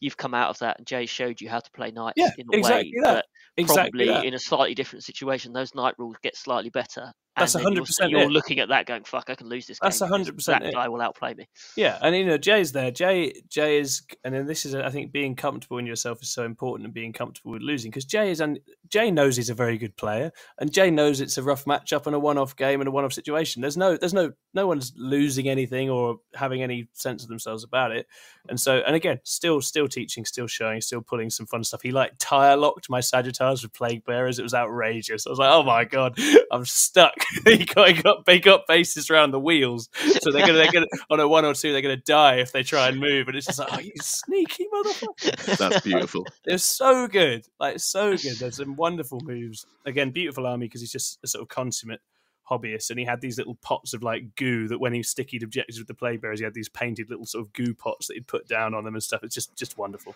you've 0.00 0.16
come 0.16 0.34
out 0.34 0.50
of 0.50 0.58
that 0.60 0.78
and 0.78 0.86
Jay 0.86 1.06
showed 1.06 1.40
you 1.40 1.48
how 1.48 1.60
to 1.60 1.70
play 1.72 1.90
knights 1.90 2.14
Yeah, 2.16 2.30
in 2.38 2.46
a 2.52 2.56
exactly 2.58 2.92
way 2.94 3.00
that. 3.02 3.14
that 3.14 3.26
exactly 3.56 4.06
probably 4.06 4.06
that. 4.06 4.24
in 4.24 4.34
a 4.34 4.38
slightly 4.38 4.74
different 4.74 5.04
situation, 5.04 5.52
those 5.52 5.74
knight 5.74 5.94
rules 5.98 6.16
get 6.22 6.36
slightly 6.36 6.70
better. 6.70 7.12
That's 7.36 7.56
and 7.56 7.64
then 7.66 7.72
you're- 7.72 7.84
100% 7.84 8.10
You're 8.12 8.30
looking 8.30 8.60
at 8.60 8.68
that 8.68 8.86
going, 8.86 9.02
"Fuck, 9.02 9.28
I 9.28 9.34
can 9.34 9.48
lose 9.48 9.66
this." 9.66 9.80
That's 9.82 9.98
game 9.98 10.08
100% 10.08 10.60
That 10.60 10.68
it. 10.68 10.72
guy 10.74 10.86
will 10.88 11.00
outplay 11.00 11.34
me. 11.34 11.48
Yeah, 11.76 11.98
and 12.00 12.14
you 12.14 12.24
know 12.24 12.38
Jay's 12.38 12.70
there. 12.70 12.92
Jay, 12.92 13.32
Jay 13.48 13.78
is, 13.80 14.02
and 14.22 14.32
then 14.32 14.46
this 14.46 14.64
is, 14.64 14.76
I 14.76 14.88
think, 14.90 15.10
being 15.10 15.34
comfortable 15.34 15.78
in 15.78 15.84
yourself 15.86 16.22
is 16.22 16.32
so 16.32 16.44
important, 16.44 16.84
and 16.84 16.94
being 16.94 17.12
comfortable 17.12 17.50
with 17.50 17.62
losing 17.62 17.90
because 17.90 18.04
Jay 18.04 18.30
is, 18.30 18.40
and 18.40 18.60
Jay 18.88 19.10
knows 19.10 19.36
he's 19.36 19.50
a 19.50 19.54
very 19.54 19.78
good 19.78 19.96
player, 19.96 20.30
and 20.60 20.72
Jay 20.72 20.92
knows 20.92 21.20
it's 21.20 21.36
a 21.36 21.42
rough 21.42 21.64
matchup 21.64 22.06
and 22.06 22.14
a 22.14 22.20
one-off 22.20 22.43
game 22.56 22.80
and 22.80 22.88
a 22.88 22.90
one-off 22.90 23.12
situation. 23.12 23.62
There's 23.62 23.76
no, 23.76 23.96
there's 23.96 24.14
no, 24.14 24.32
no 24.52 24.66
one's 24.66 24.92
losing 24.96 25.48
anything 25.48 25.90
or 25.90 26.18
having 26.34 26.62
any 26.62 26.88
sense 26.92 27.22
of 27.22 27.28
themselves 27.28 27.64
about 27.64 27.92
it, 27.92 28.06
and 28.48 28.60
so, 28.60 28.82
and 28.86 28.94
again, 28.94 29.20
still, 29.24 29.60
still 29.60 29.88
teaching, 29.88 30.24
still 30.24 30.46
showing, 30.46 30.80
still 30.80 31.02
pulling 31.02 31.30
some 31.30 31.46
fun 31.46 31.64
stuff. 31.64 31.82
He 31.82 31.90
like 31.90 32.12
tire 32.18 32.56
locked 32.56 32.90
my 32.90 33.00
Sagitaurs 33.00 33.62
with 33.62 33.72
plague 33.72 34.04
bearers. 34.04 34.38
It 34.38 34.42
was 34.42 34.54
outrageous. 34.54 35.26
I 35.26 35.30
was 35.30 35.38
like, 35.38 35.52
oh 35.52 35.62
my 35.62 35.84
god, 35.84 36.18
I'm 36.50 36.64
stuck. 36.64 37.14
he 37.44 37.64
got, 37.64 37.88
he 37.88 38.02
got, 38.02 38.24
they 38.26 38.38
got 38.38 38.66
bases 38.66 39.10
around 39.10 39.30
the 39.30 39.40
wheels 39.40 39.88
so 40.20 40.30
they're 40.30 40.46
gonna 40.46 40.54
they're 40.54 40.72
gonna 40.72 40.86
on 41.10 41.20
a 41.20 41.28
one 41.28 41.44
or 41.44 41.54
two 41.54 41.72
they're 41.72 41.82
gonna 41.82 41.96
die 41.96 42.36
if 42.36 42.52
they 42.52 42.62
try 42.62 42.88
and 42.88 42.98
move 42.98 43.28
and 43.28 43.36
it's 43.36 43.46
just 43.46 43.58
like 43.58 43.68
oh 43.72 43.78
you 43.78 43.92
sneaky 44.00 44.66
motherfucker 44.72 45.56
That's 45.58 45.80
beautiful. 45.80 46.26
they're 46.44 46.58
so 46.58 47.06
good 47.08 47.46
like 47.60 47.78
so 47.80 48.16
good 48.16 48.38
there's 48.38 48.56
some 48.56 48.76
wonderful 48.76 49.20
moves 49.22 49.66
again 49.86 50.10
beautiful 50.10 50.46
army 50.46 50.66
because 50.66 50.80
he's 50.80 50.92
just 50.92 51.18
a 51.22 51.26
sort 51.26 51.42
of 51.42 51.48
consummate 51.48 52.00
hobbyist 52.48 52.90
and 52.90 52.98
he 52.98 53.04
had 53.04 53.20
these 53.20 53.38
little 53.38 53.54
pots 53.56 53.94
of 53.94 54.02
like 54.02 54.34
goo 54.36 54.68
that 54.68 54.78
when 54.78 54.92
he 54.92 55.02
stickied 55.02 55.42
objectives 55.42 55.78
with 55.78 55.88
the 55.88 55.94
play 55.94 56.16
bearers 56.16 56.40
he 56.40 56.44
had 56.44 56.54
these 56.54 56.68
painted 56.68 57.08
little 57.08 57.26
sort 57.26 57.44
of 57.44 57.52
goo 57.52 57.74
pots 57.74 58.06
that 58.06 58.14
he'd 58.14 58.26
put 58.26 58.46
down 58.46 58.74
on 58.74 58.84
them 58.84 58.94
and 58.94 59.02
stuff 59.02 59.22
it's 59.22 59.34
just 59.34 59.56
just 59.56 59.78
wonderful 59.78 60.14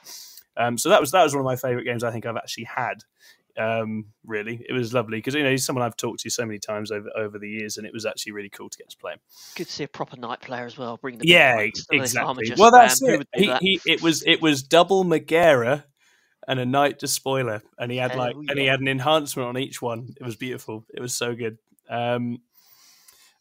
um, 0.56 0.76
so 0.76 0.88
that 0.88 1.00
was 1.00 1.10
that 1.12 1.22
was 1.22 1.34
one 1.34 1.40
of 1.40 1.44
my 1.44 1.56
favorite 1.56 1.84
games 1.84 2.04
I 2.04 2.10
think 2.10 2.26
I've 2.26 2.36
actually 2.36 2.64
had 2.64 3.04
um, 3.58 4.06
really 4.24 4.64
it 4.68 4.72
was 4.72 4.94
lovely 4.94 5.18
because 5.18 5.34
you 5.34 5.42
know 5.42 5.50
he's 5.50 5.64
someone 5.64 5.84
I've 5.84 5.96
talked 5.96 6.20
to 6.20 6.30
so 6.30 6.46
many 6.46 6.58
times 6.58 6.90
over 6.92 7.08
over 7.16 7.38
the 7.38 7.48
years 7.48 7.76
and 7.76 7.86
it 7.86 7.92
was 7.92 8.06
actually 8.06 8.32
really 8.32 8.48
cool 8.48 8.68
to 8.68 8.78
get 8.78 8.88
to 8.90 8.96
play 8.96 9.12
him 9.12 9.18
Good 9.56 9.66
to 9.66 9.72
see 9.72 9.84
a 9.84 9.88
proper 9.88 10.16
knight 10.16 10.40
player 10.40 10.64
as 10.64 10.78
well. 10.78 10.96
Bring 10.96 11.18
the 11.18 11.26
yeah, 11.26 11.56
knights, 11.56 11.86
some 11.86 11.96
of 11.96 12.02
this 12.02 12.16
armor 12.16 12.40
exactly. 12.40 12.62
Well, 12.62 12.70
that's 12.70 13.02
spam. 13.02 13.20
It. 13.20 13.28
He, 13.34 13.46
that? 13.46 13.62
he, 13.62 13.80
it 13.84 14.02
was 14.02 14.22
it 14.26 14.40
was 14.40 14.62
double 14.62 15.02
Megara 15.02 15.84
and 16.46 16.58
a 16.58 16.66
knight 16.66 16.98
despoiler, 16.98 17.62
and 17.78 17.92
he 17.92 17.98
had 17.98 18.16
like 18.16 18.34
Hell 18.34 18.44
and 18.48 18.58
he 18.58 18.66
had 18.66 18.80
an 18.80 18.88
enhancement 18.88 19.48
on 19.48 19.58
each 19.58 19.82
one. 19.82 20.14
It 20.18 20.24
was 20.24 20.36
beautiful. 20.36 20.84
It 20.94 21.00
was 21.00 21.14
so 21.14 21.34
good. 21.34 21.58
Um, 21.88 22.38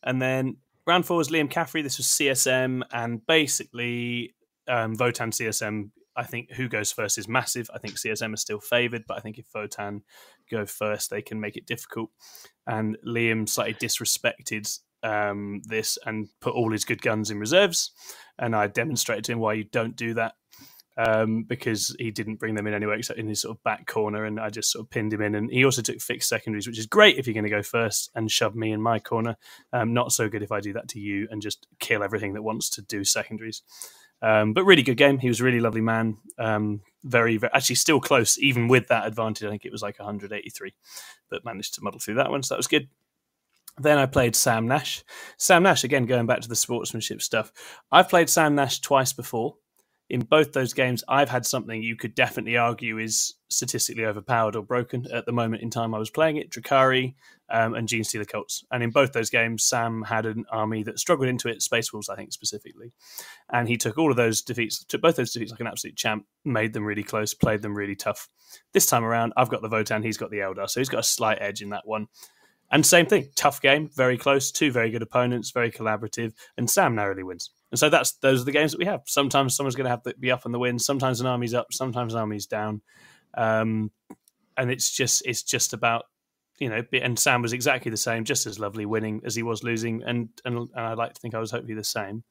and 0.04 0.22
then 0.22 0.58
round 0.86 1.06
four 1.06 1.18
was 1.18 1.30
Liam 1.30 1.50
Caffrey. 1.50 1.82
This 1.82 1.98
was 1.98 2.08
CSM, 2.08 2.84
and 2.92 3.26
basically 3.26 4.36
um, 4.68 4.96
Votann 4.96 5.32
CSM. 5.32 5.92
I 6.16 6.24
think 6.24 6.52
who 6.54 6.68
goes 6.68 6.92
first 6.92 7.20
is 7.20 7.28
massive. 7.28 7.70
I 7.74 7.78
think 7.78 7.96
CSM 7.96 8.34
is 8.34 8.42
still 8.42 8.60
favoured, 8.60 9.04
but 9.08 9.18
I 9.18 9.20
think 9.20 9.38
if 9.38 9.52
Votann 9.52 10.02
go 10.50 10.66
first, 10.66 11.12
they 11.12 11.22
can 11.22 11.40
make 11.40 11.58
it 11.58 11.68
difficult. 11.68 12.10
And 12.66 12.98
Liam 13.06 13.48
slightly 13.48 13.76
disrespected 13.76 14.80
um, 15.04 15.62
this 15.66 16.00
and 16.06 16.28
put 16.42 16.56
all 16.56 16.72
his 16.72 16.86
good 16.86 17.04
guns 17.04 17.30
in 17.30 17.40
reserves. 17.40 17.92
And 18.40 18.56
I 18.56 18.66
demonstrated 18.66 19.26
to 19.26 19.34
him 19.34 19.40
why 19.40 19.54
you 19.54 19.66
don't 19.66 19.96
do 19.96 20.16
that 20.16 20.34
um, 20.98 21.44
because 21.44 21.96
he 22.00 22.10
didn't 22.12 22.38
bring 22.38 22.56
them 22.56 22.68
in 22.68 22.74
anyway, 22.74 22.98
except 22.98 23.20
in 23.20 23.28
his 23.28 23.42
sort 23.42 23.56
of 23.56 23.64
back 23.64 23.86
corner. 23.86 24.26
And 24.26 24.40
I 24.40 24.50
just 24.50 24.72
sort 24.72 24.86
of 24.86 24.90
pinned 24.90 25.14
him 25.14 25.22
in. 25.22 25.36
And 25.36 25.52
he 25.52 25.64
also 25.64 25.82
took 25.82 26.02
fixed 26.02 26.28
secondaries, 26.28 26.68
which 26.68 26.80
is 26.80 26.88
great 26.88 27.18
if 27.18 27.28
you're 27.28 27.34
going 27.36 27.44
to 27.44 27.50
go 27.50 27.62
first 27.62 28.10
and 28.16 28.32
shove 28.32 28.56
me 28.56 28.72
in 28.72 28.82
my 28.82 29.00
corner. 29.00 29.38
Um, 29.72 29.94
not 29.94 30.12
so 30.12 30.28
good 30.28 30.42
if 30.42 30.52
I 30.52 30.60
do 30.60 30.74
that 30.74 30.88
to 30.90 31.00
you 31.00 31.28
and 31.30 31.42
just 31.42 31.68
kill 31.80 32.04
everything 32.04 32.34
that 32.34 32.42
wants 32.42 32.70
to 32.72 32.82
do 32.82 33.04
secondaries. 33.04 33.62
Um, 34.22 34.54
but 34.54 34.66
really 34.66 34.82
good 34.82 34.98
game. 34.98 35.20
He 35.20 35.28
was 35.28 35.40
a 35.40 35.44
really 35.44 35.60
lovely 35.60 35.82
man. 35.82 36.18
Um, 36.40 36.82
very, 37.04 37.38
very, 37.38 37.54
actually 37.54 37.76
still 37.76 38.00
close, 38.00 38.40
even 38.40 38.68
with 38.68 38.88
that 38.88 39.06
advantage. 39.06 39.46
I 39.46 39.52
think 39.52 39.66
it 39.66 39.72
was 39.72 39.84
like 39.84 40.00
183, 40.00 40.74
but 41.30 41.46
managed 41.46 41.76
to 41.76 41.84
muddle 41.84 42.00
through 42.00 42.16
that 42.16 42.32
one. 42.32 42.42
So 42.42 42.56
that 42.56 42.60
was 42.60 42.68
good. 42.68 42.90
Then 43.80 44.00
I 44.00 44.08
played 44.08 44.36
Sam 44.36 44.68
Nash. 44.68 45.04
Sam 45.38 45.62
Nash, 45.62 45.84
again, 45.84 46.08
going 46.08 46.26
back 46.26 46.42
to 46.42 46.50
the 46.50 46.56
sportsmanship 46.56 47.22
stuff. 47.22 47.52
I've 47.92 48.10
played 48.10 48.30
Sam 48.30 48.56
Nash 48.56 48.82
twice 48.82 49.14
before. 49.14 49.58
In 50.10 50.22
both 50.22 50.54
those 50.54 50.74
games, 50.74 51.04
I've 51.10 51.28
had 51.28 51.46
something 51.46 51.84
you 51.84 51.98
could 51.98 52.16
definitely 52.16 52.56
argue 52.56 52.98
is 52.98 53.34
statistically 53.50 54.06
overpowered 54.06 54.56
or 54.56 54.64
broken 54.64 55.06
at 55.12 55.26
the 55.26 55.34
moment 55.34 55.62
in 55.64 55.70
time 55.70 55.94
I 55.94 56.00
was 56.00 56.10
playing 56.10 56.38
it 56.38 56.50
Drukhari 56.50 57.16
um, 57.50 57.74
and 57.74 57.90
Genestealer 57.90 58.28
Cults. 58.28 58.64
And 58.72 58.82
in 58.84 58.92
both 58.92 59.12
those 59.12 59.30
games, 59.30 59.66
Sam 59.66 60.04
had 60.04 60.26
an 60.26 60.46
army 60.50 60.84
that 60.84 61.00
struggled 61.00 61.28
into 61.28 61.50
it, 61.50 61.62
Space 61.62 61.92
Wolves, 61.92 62.08
I 62.08 62.16
think, 62.16 62.32
specifically. 62.32 62.94
And 63.52 63.68
he 63.68 63.76
took 63.76 63.98
all 63.98 64.10
of 64.10 64.18
those 64.18 64.42
defeats, 64.42 64.84
took 64.86 65.02
both 65.02 65.18
those 65.18 65.34
defeats 65.34 65.52
like 65.52 65.60
an 65.60 65.68
absolute 65.68 65.98
champ, 65.98 66.26
made 66.46 66.72
them 66.72 66.86
really 66.86 67.04
close, 67.04 67.34
played 67.34 67.62
them 67.62 67.76
really 67.76 67.96
tough. 67.96 68.30
This 68.74 68.86
time 68.86 69.04
around, 69.04 69.34
I've 69.36 69.50
got 69.50 69.62
the 69.62 69.70
Votann, 69.70 70.06
he's 70.06 70.18
got 70.18 70.32
the 70.32 70.40
Eldar, 70.40 70.70
so 70.70 70.80
he's 70.80 70.90
got 70.90 71.02
a 71.02 71.04
slight 71.04 71.40
edge 71.42 71.62
in 71.62 71.70
that 71.70 71.86
one. 71.86 72.08
And 72.72 72.86
same 72.86 73.06
thing, 73.06 73.30
tough 73.36 73.62
game, 73.62 73.90
very 73.94 74.18
close, 74.18 74.52
two 74.52 74.72
very 74.72 74.90
good 74.90 75.02
opponents, 75.02 75.52
very 75.52 75.72
collaborative, 75.72 76.34
and 76.58 76.70
Sam 76.70 76.96
narrowly 76.96 77.24
wins. 77.24 77.52
And 77.72 77.80
so 77.80 77.90
that's 77.90 78.14
those 78.18 78.42
are 78.42 78.46
the 78.46 78.52
games 78.52 78.72
that 78.72 78.80
we 78.80 78.86
have. 78.86 79.02
Sometimes 79.06 79.56
someone's 79.56 79.76
going 79.76 79.86
to 79.86 79.90
have 79.92 80.04
to 80.04 80.16
be 80.20 80.32
up 80.32 80.46
on 80.46 80.52
the 80.52 80.60
win. 80.60 80.80
Sometimes 80.80 81.20
an 81.20 81.28
army's 81.28 81.54
up. 81.54 81.68
Sometimes 81.72 82.14
an 82.14 82.22
army's 82.22 82.46
down. 82.46 82.82
Um, 83.34 83.92
and 84.56 84.72
it's 84.72 84.92
just 84.92 85.26
it's 85.26 85.44
just 85.44 85.74
about 85.74 86.06
you 86.60 86.70
know. 86.70 86.84
And 86.94 87.20
Sam 87.20 87.42
was 87.42 87.54
exactly 87.54 87.92
the 87.92 87.98
same, 87.98 88.24
just 88.24 88.46
as 88.46 88.60
lovely 88.60 88.86
winning 88.86 89.22
as 89.26 89.36
he 89.36 89.44
was 89.44 89.64
losing. 89.64 90.04
And 90.04 90.30
and, 90.46 90.58
and 90.58 90.70
I'd 90.76 90.98
like 90.98 91.14
to 91.14 91.20
think 91.20 91.36
I 91.36 91.40
was 91.40 91.52
hopefully 91.52 91.76
the 91.76 91.84
same. 91.84 92.24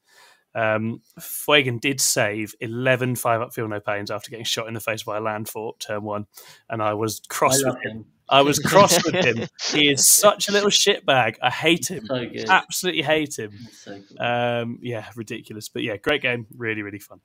Um, 0.55 1.03
Fuegan 1.21 1.81
did 1.81 2.01
save 2.01 2.55
11 2.61 3.17
five 3.17 3.43
up 3.43 3.53
feel 3.53 3.69
no 3.69 3.79
pains 3.79 4.11
after 4.11 4.31
getting 4.31 4.47
shot 4.47 4.69
in 4.69 4.75
the 4.75 4.81
face 4.81 5.03
by 5.03 5.19
a 5.19 5.21
land 5.21 5.51
fort 5.51 5.79
turn 5.81 6.03
one, 6.03 6.27
and 6.71 6.83
I 6.83 6.95
was 6.95 7.21
cross 7.29 7.63
I 7.63 7.69
with 7.69 7.85
him. 7.85 7.93
him. 7.93 8.05
I 8.29 8.43
was 8.43 8.59
cross 8.59 9.03
with 9.05 9.15
him. 9.15 9.47
He 9.73 9.89
is 9.91 10.09
such 10.09 10.49
a 10.49 10.53
little 10.53 10.71
shitbag. 10.71 11.37
I 11.43 11.51
hate 11.51 11.91
him. 11.91 12.07
So. 12.07 12.25
Absolutely 12.49 13.03
hate 13.03 13.39
him. 13.39 13.53
So. 13.73 14.01
Um, 14.19 14.79
yeah, 14.83 15.07
ridiculous. 15.15 15.69
But 15.69 15.83
yeah, 15.83 15.97
great 15.97 16.23
game. 16.23 16.47
Really, 16.57 16.83
really 16.83 16.99
fun. 16.99 17.21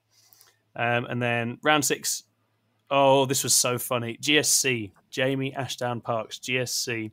Um, 0.75 1.05
and 1.05 1.21
then 1.21 1.57
round 1.63 1.85
six, 1.85 2.23
Oh, 2.93 3.25
this 3.25 3.41
was 3.43 3.55
so 3.55 3.77
funny. 3.77 4.17
GSC, 4.21 4.91
Jamie 5.09 5.55
Ashdown 5.55 6.01
Parks, 6.01 6.39
GSC. 6.39 7.11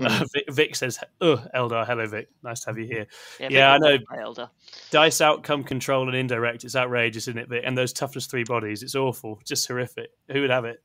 Uh, 0.00 0.08
Mm. 0.08 0.26
Vic, 0.32 0.44
Vic 0.50 0.74
says, 0.76 0.98
"Oh, 1.20 1.36
Eldar, 1.54 1.86
hello, 1.86 2.04
Vic. 2.06 2.28
Nice 2.42 2.60
to 2.60 2.70
have 2.70 2.78
you 2.78 2.86
here." 2.86 3.06
Yeah, 3.38 3.48
Yeah, 3.50 3.72
I 3.74 3.78
know. 3.78 3.98
Eldar. 4.18 4.48
Dice 4.90 5.20
outcome 5.20 5.62
control 5.62 6.08
and 6.08 6.16
indirect. 6.16 6.64
It's 6.64 6.74
outrageous, 6.74 7.28
isn't 7.28 7.38
it? 7.38 7.48
Vic? 7.48 7.62
And 7.64 7.78
those 7.78 7.92
toughness 7.92 8.26
three 8.26 8.42
bodies. 8.44 8.82
It's 8.82 8.96
awful. 8.96 9.40
Just 9.46 9.68
horrific. 9.68 10.10
Who 10.32 10.40
would 10.40 10.50
have 10.50 10.64
it? 10.64 10.82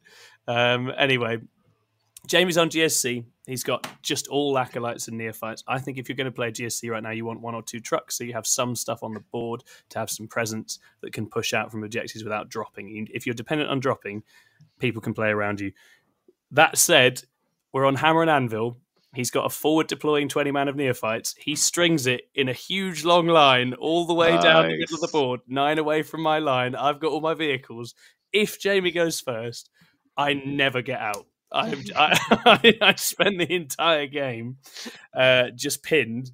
Um, 0.48 0.92
anyway, 0.96 1.38
Jamie's 2.28 2.58
on 2.58 2.70
GSC. 2.70 3.26
He's 3.46 3.64
got 3.64 3.88
just 4.02 4.28
all 4.28 4.58
acolytes 4.58 5.08
and 5.08 5.18
neophytes. 5.18 5.64
I 5.68 5.80
think 5.80 5.98
if 5.98 6.10
you're 6.10 6.16
going 6.16 6.26
to 6.26 6.32
play 6.32 6.52
GSC 6.52 6.90
right 6.90 7.04
now, 7.04 7.12
you 7.12 7.26
want 7.26 7.42
one 7.42 7.54
or 7.56 7.62
two 7.62 7.80
trucks, 7.80 8.18
so 8.18 8.24
you 8.24 8.34
have 8.34 8.48
some 8.48 8.76
stuff 8.76 9.04
on 9.04 9.14
the 9.14 9.20
board 9.20 9.64
to 9.90 10.00
have 10.00 10.10
some 10.10 10.28
presence 10.28 10.80
that 11.02 11.14
can 11.14 11.28
push 11.28 11.54
out 11.54 11.72
from 11.72 11.84
objectives 11.84 12.24
without 12.24 12.50
dropping. 12.50 13.08
If 13.14 13.26
you're 13.26 13.36
dependent 13.36 13.70
on 13.70 13.80
dropping, 13.80 14.24
people 14.80 15.02
can 15.02 15.14
play 15.14 15.30
around 15.30 15.60
you. 15.60 15.72
That 16.52 16.78
said, 16.78 17.24
we're 17.72 17.86
on 17.86 17.96
Hammer 17.96 18.22
and 18.22 18.32
Anvil. 18.32 18.78
He's 19.14 19.32
got 19.32 19.46
a 19.46 19.50
forward 19.50 19.88
deploying 19.88 20.28
20 20.28 20.52
man 20.52 20.68
of 20.68 20.76
neophytes. 20.76 21.36
He 21.38 21.56
strings 21.56 22.08
it 22.08 22.30
in 22.36 22.50
a 22.50 22.54
huge 22.54 23.06
long 23.06 23.28
line 23.28 23.74
all 23.76 24.06
the 24.06 24.14
way 24.14 24.32
down 24.42 24.68
the 24.68 24.78
middle 24.78 24.96
of 24.96 25.02
the 25.02 25.10
board, 25.12 25.40
nine 25.48 25.78
away 25.78 26.02
from 26.02 26.22
my 26.22 26.40
line. 26.40 26.76
I've 26.76 27.00
got 27.00 27.12
all 27.12 27.22
my 27.22 27.34
vehicles. 27.34 27.96
If 28.34 28.60
Jamie 28.60 28.92
goes 28.92 29.22
first, 29.22 29.70
I 30.18 30.34
never 30.34 30.82
get 30.82 31.00
out. 31.00 31.28
I'm, 31.56 31.84
I, 31.96 32.78
I 32.82 32.96
spend 32.96 33.40
the 33.40 33.52
entire 33.54 34.08
game 34.08 34.58
uh, 35.14 35.50
just 35.56 35.84
pinned. 35.84 36.32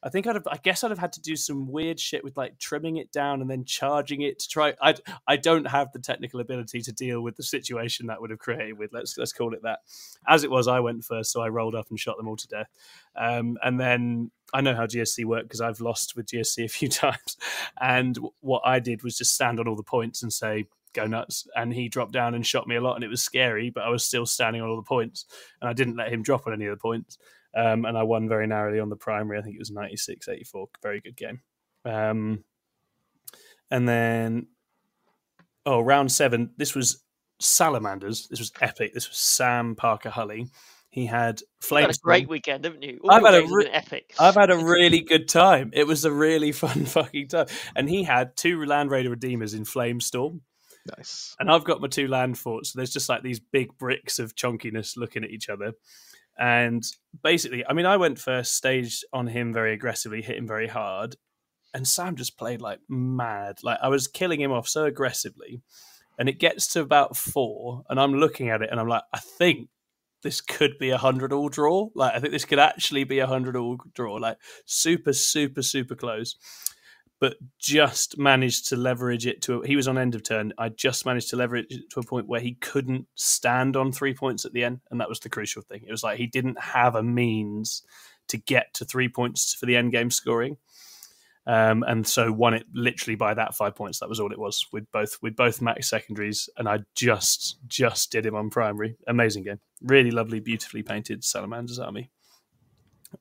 I 0.00 0.10
think 0.10 0.28
I'd 0.28 0.36
have, 0.36 0.46
I 0.46 0.58
guess 0.58 0.84
I'd 0.84 0.92
have 0.92 0.98
had 0.98 1.12
to 1.14 1.20
do 1.20 1.34
some 1.34 1.66
weird 1.66 1.98
shit 1.98 2.22
with 2.22 2.36
like 2.36 2.58
trimming 2.60 2.98
it 2.98 3.10
down 3.10 3.40
and 3.40 3.50
then 3.50 3.64
charging 3.64 4.22
it 4.22 4.38
to 4.38 4.48
try. 4.48 4.74
I 4.80 4.94
I 5.26 5.36
don't 5.36 5.66
have 5.66 5.90
the 5.90 5.98
technical 5.98 6.38
ability 6.38 6.82
to 6.82 6.92
deal 6.92 7.20
with 7.20 7.36
the 7.36 7.42
situation 7.42 8.06
that 8.06 8.20
would 8.20 8.30
have 8.30 8.38
created 8.38 8.78
with. 8.78 8.92
Let's 8.92 9.18
let's 9.18 9.32
call 9.32 9.54
it 9.54 9.62
that. 9.64 9.80
As 10.26 10.44
it 10.44 10.52
was, 10.52 10.68
I 10.68 10.78
went 10.78 11.04
first, 11.04 11.32
so 11.32 11.40
I 11.40 11.48
rolled 11.48 11.74
up 11.74 11.90
and 11.90 11.98
shot 11.98 12.16
them 12.16 12.28
all 12.28 12.36
to 12.36 12.46
death. 12.46 12.68
Um, 13.16 13.58
and 13.64 13.80
then 13.80 14.30
I 14.54 14.60
know 14.60 14.74
how 14.74 14.86
GSC 14.86 15.24
work 15.24 15.42
because 15.42 15.60
I've 15.60 15.80
lost 15.80 16.14
with 16.16 16.26
GSC 16.26 16.64
a 16.64 16.68
few 16.68 16.88
times. 16.88 17.36
And 17.80 18.16
what 18.40 18.62
I 18.64 18.78
did 18.78 19.02
was 19.02 19.18
just 19.18 19.34
stand 19.34 19.58
on 19.58 19.66
all 19.66 19.76
the 19.76 19.82
points 19.82 20.22
and 20.22 20.32
say, 20.32 20.66
go 21.00 21.06
nuts. 21.06 21.46
And 21.54 21.72
he 21.72 21.88
dropped 21.88 22.12
down 22.12 22.34
and 22.34 22.46
shot 22.46 22.66
me 22.66 22.76
a 22.76 22.80
lot, 22.80 22.94
and 22.94 23.04
it 23.04 23.08
was 23.08 23.22
scary, 23.22 23.70
but 23.70 23.84
I 23.84 23.88
was 23.88 24.04
still 24.04 24.26
standing 24.26 24.62
on 24.62 24.68
all 24.68 24.76
the 24.76 24.82
points. 24.82 25.24
And 25.60 25.68
I 25.68 25.72
didn't 25.72 25.96
let 25.96 26.12
him 26.12 26.22
drop 26.22 26.46
on 26.46 26.52
any 26.52 26.66
of 26.66 26.76
the 26.76 26.80
points. 26.80 27.18
Um, 27.56 27.84
and 27.84 27.96
I 27.96 28.02
won 28.02 28.28
very 28.28 28.46
narrowly 28.46 28.80
on 28.80 28.88
the 28.88 28.96
primary. 28.96 29.38
I 29.38 29.42
think 29.42 29.56
it 29.56 29.60
was 29.60 29.70
96 29.70 30.28
84. 30.28 30.68
Very 30.82 31.00
good 31.00 31.16
game. 31.16 31.40
Um, 31.84 32.44
and 33.70 33.88
then, 33.88 34.48
oh, 35.66 35.80
round 35.80 36.12
seven. 36.12 36.50
This 36.56 36.74
was 36.74 37.02
Salamanders. 37.40 38.28
This 38.28 38.38
was 38.38 38.52
epic. 38.60 38.94
This 38.94 39.08
was 39.08 39.18
Sam 39.18 39.74
Parker 39.76 40.10
Hully. 40.10 40.48
He 40.90 41.06
had 41.06 41.42
flames. 41.60 41.86
had 41.86 41.96
a 41.96 42.00
great 42.02 42.28
weekend, 42.28 42.64
haven't 42.64 42.82
you? 42.82 42.98
All 43.04 43.10
I've 43.10 43.22
had 43.22 43.34
a 43.34 43.46
re- 43.46 43.68
epic. 43.70 44.14
I've 44.18 44.34
had 44.34 44.50
a 44.50 44.56
really 44.64 45.00
good 45.00 45.28
time. 45.28 45.70
It 45.74 45.86
was 45.86 46.04
a 46.04 46.12
really 46.12 46.52
fun 46.52 46.84
fucking 46.86 47.28
time. 47.28 47.46
And 47.76 47.88
he 47.88 48.02
had 48.02 48.36
two 48.36 48.64
Land 48.64 48.90
Raider 48.90 49.10
Redeemers 49.10 49.54
in 49.54 49.64
Flamestorm. 49.64 50.40
Nice. 50.96 51.36
And 51.38 51.50
I've 51.50 51.64
got 51.64 51.80
my 51.80 51.88
two 51.88 52.08
land 52.08 52.38
forts. 52.38 52.72
So 52.72 52.78
there's 52.78 52.92
just 52.92 53.08
like 53.08 53.22
these 53.22 53.40
big 53.40 53.76
bricks 53.78 54.18
of 54.18 54.34
chunkiness 54.34 54.96
looking 54.96 55.24
at 55.24 55.30
each 55.30 55.48
other. 55.48 55.72
And 56.38 56.84
basically, 57.22 57.66
I 57.66 57.72
mean, 57.72 57.86
I 57.86 57.96
went 57.96 58.18
first, 58.18 58.54
staged 58.54 59.04
on 59.12 59.26
him 59.26 59.52
very 59.52 59.72
aggressively, 59.72 60.22
hit 60.22 60.38
him 60.38 60.46
very 60.46 60.68
hard. 60.68 61.16
And 61.74 61.86
Sam 61.86 62.16
just 62.16 62.38
played 62.38 62.62
like 62.62 62.78
mad. 62.88 63.58
Like 63.62 63.78
I 63.82 63.88
was 63.88 64.06
killing 64.08 64.40
him 64.40 64.52
off 64.52 64.68
so 64.68 64.84
aggressively. 64.84 65.60
And 66.18 66.28
it 66.28 66.40
gets 66.40 66.66
to 66.72 66.80
about 66.80 67.16
four. 67.16 67.82
And 67.88 68.00
I'm 68.00 68.14
looking 68.14 68.48
at 68.48 68.62
it 68.62 68.70
and 68.70 68.80
I'm 68.80 68.88
like, 68.88 69.02
I 69.12 69.18
think 69.18 69.68
this 70.22 70.40
could 70.40 70.78
be 70.78 70.90
a 70.90 70.98
hundred 70.98 71.32
all 71.32 71.48
draw. 71.48 71.88
Like 71.94 72.14
I 72.14 72.20
think 72.20 72.32
this 72.32 72.44
could 72.44 72.58
actually 72.58 73.04
be 73.04 73.18
a 73.18 73.26
hundred 73.26 73.56
all 73.56 73.78
draw. 73.94 74.14
Like 74.14 74.38
super, 74.64 75.12
super, 75.12 75.62
super 75.62 75.94
close. 75.94 76.36
But 77.20 77.36
just 77.58 78.16
managed 78.16 78.68
to 78.68 78.76
leverage 78.76 79.26
it 79.26 79.42
to. 79.42 79.62
He 79.62 79.74
was 79.74 79.88
on 79.88 79.98
end 79.98 80.14
of 80.14 80.22
turn. 80.22 80.52
I 80.56 80.68
just 80.68 81.04
managed 81.04 81.30
to 81.30 81.36
leverage 81.36 81.66
it 81.70 81.90
to 81.90 82.00
a 82.00 82.04
point 82.04 82.28
where 82.28 82.40
he 82.40 82.54
couldn't 82.54 83.06
stand 83.16 83.76
on 83.76 83.90
three 83.90 84.14
points 84.14 84.44
at 84.44 84.52
the 84.52 84.62
end, 84.62 84.80
and 84.90 85.00
that 85.00 85.08
was 85.08 85.20
the 85.20 85.28
crucial 85.28 85.62
thing. 85.62 85.82
It 85.86 85.90
was 85.90 86.04
like 86.04 86.18
he 86.18 86.26
didn't 86.26 86.60
have 86.60 86.94
a 86.94 87.02
means 87.02 87.82
to 88.28 88.36
get 88.36 88.72
to 88.74 88.84
three 88.84 89.08
points 89.08 89.54
for 89.54 89.66
the 89.66 89.76
end 89.76 89.92
game 89.92 90.10
scoring. 90.10 90.58
Um, 91.48 91.82
and 91.88 92.06
so 92.06 92.30
won 92.30 92.52
it 92.52 92.66
literally 92.74 93.14
by 93.14 93.32
that 93.32 93.54
five 93.54 93.74
points. 93.74 94.00
That 94.00 94.08
was 94.10 94.20
all 94.20 94.30
it 94.32 94.38
was 94.38 94.66
with 94.70 94.84
both 94.92 95.16
with 95.22 95.34
both 95.34 95.62
max 95.62 95.88
secondaries, 95.88 96.50
and 96.58 96.68
I 96.68 96.80
just 96.94 97.56
just 97.66 98.12
did 98.12 98.26
him 98.26 98.34
on 98.34 98.50
primary. 98.50 98.96
Amazing 99.06 99.44
game, 99.44 99.58
really 99.82 100.10
lovely, 100.10 100.40
beautifully 100.40 100.82
painted 100.82 101.24
Salamander's 101.24 101.78
army. 101.78 102.10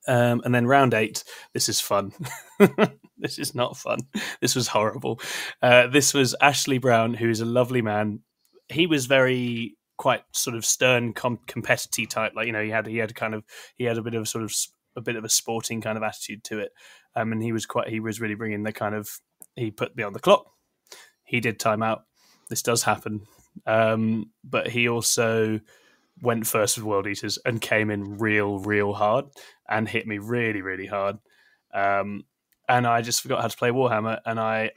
Um, 0.10 0.42
and 0.44 0.54
then 0.54 0.68
round 0.68 0.94
eight, 0.94 1.24
this 1.54 1.70
is 1.70 1.80
fun. 1.80 2.12
this 3.20 3.40
is 3.40 3.56
not 3.56 3.78
fun. 3.78 4.00
This 4.42 4.56
was 4.56 4.68
horrible. 4.68 5.20
Uh, 5.62 5.88
this 5.88 6.14
was 6.14 6.36
Ashley 6.42 6.78
Brown, 6.78 7.14
who 7.14 7.30
is 7.30 7.42
a 7.42 7.46
lovely 7.46 7.82
man. 7.82 8.20
He 8.70 8.88
was 8.88 9.06
very 9.06 9.78
quite 9.98 10.24
sort 10.32 10.56
of 10.56 10.66
stern, 10.66 11.14
com- 11.14 11.40
competitive 11.48 12.10
type. 12.10 12.34
Like 12.36 12.48
you 12.48 12.54
know, 12.54 12.64
he 12.64 12.70
had 12.70 12.88
he 12.88 12.98
had 12.98 13.16
kind 13.16 13.34
of 13.34 13.44
he 13.76 13.86
had 13.86 13.98
a 13.98 14.04
bit 14.04 14.14
of 14.14 14.28
sort 14.28 14.44
of 14.44 14.54
a 14.96 15.02
bit 15.02 15.16
of 15.16 15.24
a 15.24 15.30
sporting 15.30 15.82
kind 15.82 15.98
of 15.98 16.04
attitude 16.04 16.44
to 16.46 16.60
it. 16.60 16.72
Um, 17.16 17.32
and 17.32 17.42
he 17.42 17.52
was 17.52 17.66
quite 17.66 17.90
he 17.90 18.00
was 18.00 18.22
really 18.22 18.36
bringing 18.36 18.64
the 18.64 18.74
kind 18.74 18.96
of 18.96 19.10
he 19.56 19.72
put 19.72 19.96
me 19.96 20.04
on 20.04 20.14
the 20.14 20.20
clock. 20.20 20.46
He 21.24 21.40
did 21.40 21.60
time 21.60 21.84
out. 21.84 22.04
This 22.50 22.62
does 22.62 22.84
happen, 22.84 23.24
um, 23.66 24.32
but 24.44 24.70
he 24.70 24.88
also 24.88 25.60
went 26.22 26.48
first 26.48 26.78
with 26.78 26.86
World 26.86 27.08
Eaters 27.08 27.38
and 27.46 27.62
came 27.62 27.92
in 27.92 28.18
real, 28.18 28.60
real 28.60 28.94
hard 28.94 29.26
and 29.70 29.88
hit 29.88 30.08
me 30.08 30.18
really, 30.18 30.62
really 30.62 30.88
hard. 30.88 31.18
Um, 31.74 32.24
and 32.70 32.86
I 32.86 33.02
just 33.02 33.22
forgot 33.22 33.42
how 33.42 33.48
to 33.48 33.58
play 33.58 33.70
Warhammer, 33.70 34.20
and 34.26 34.40
I 34.40 34.72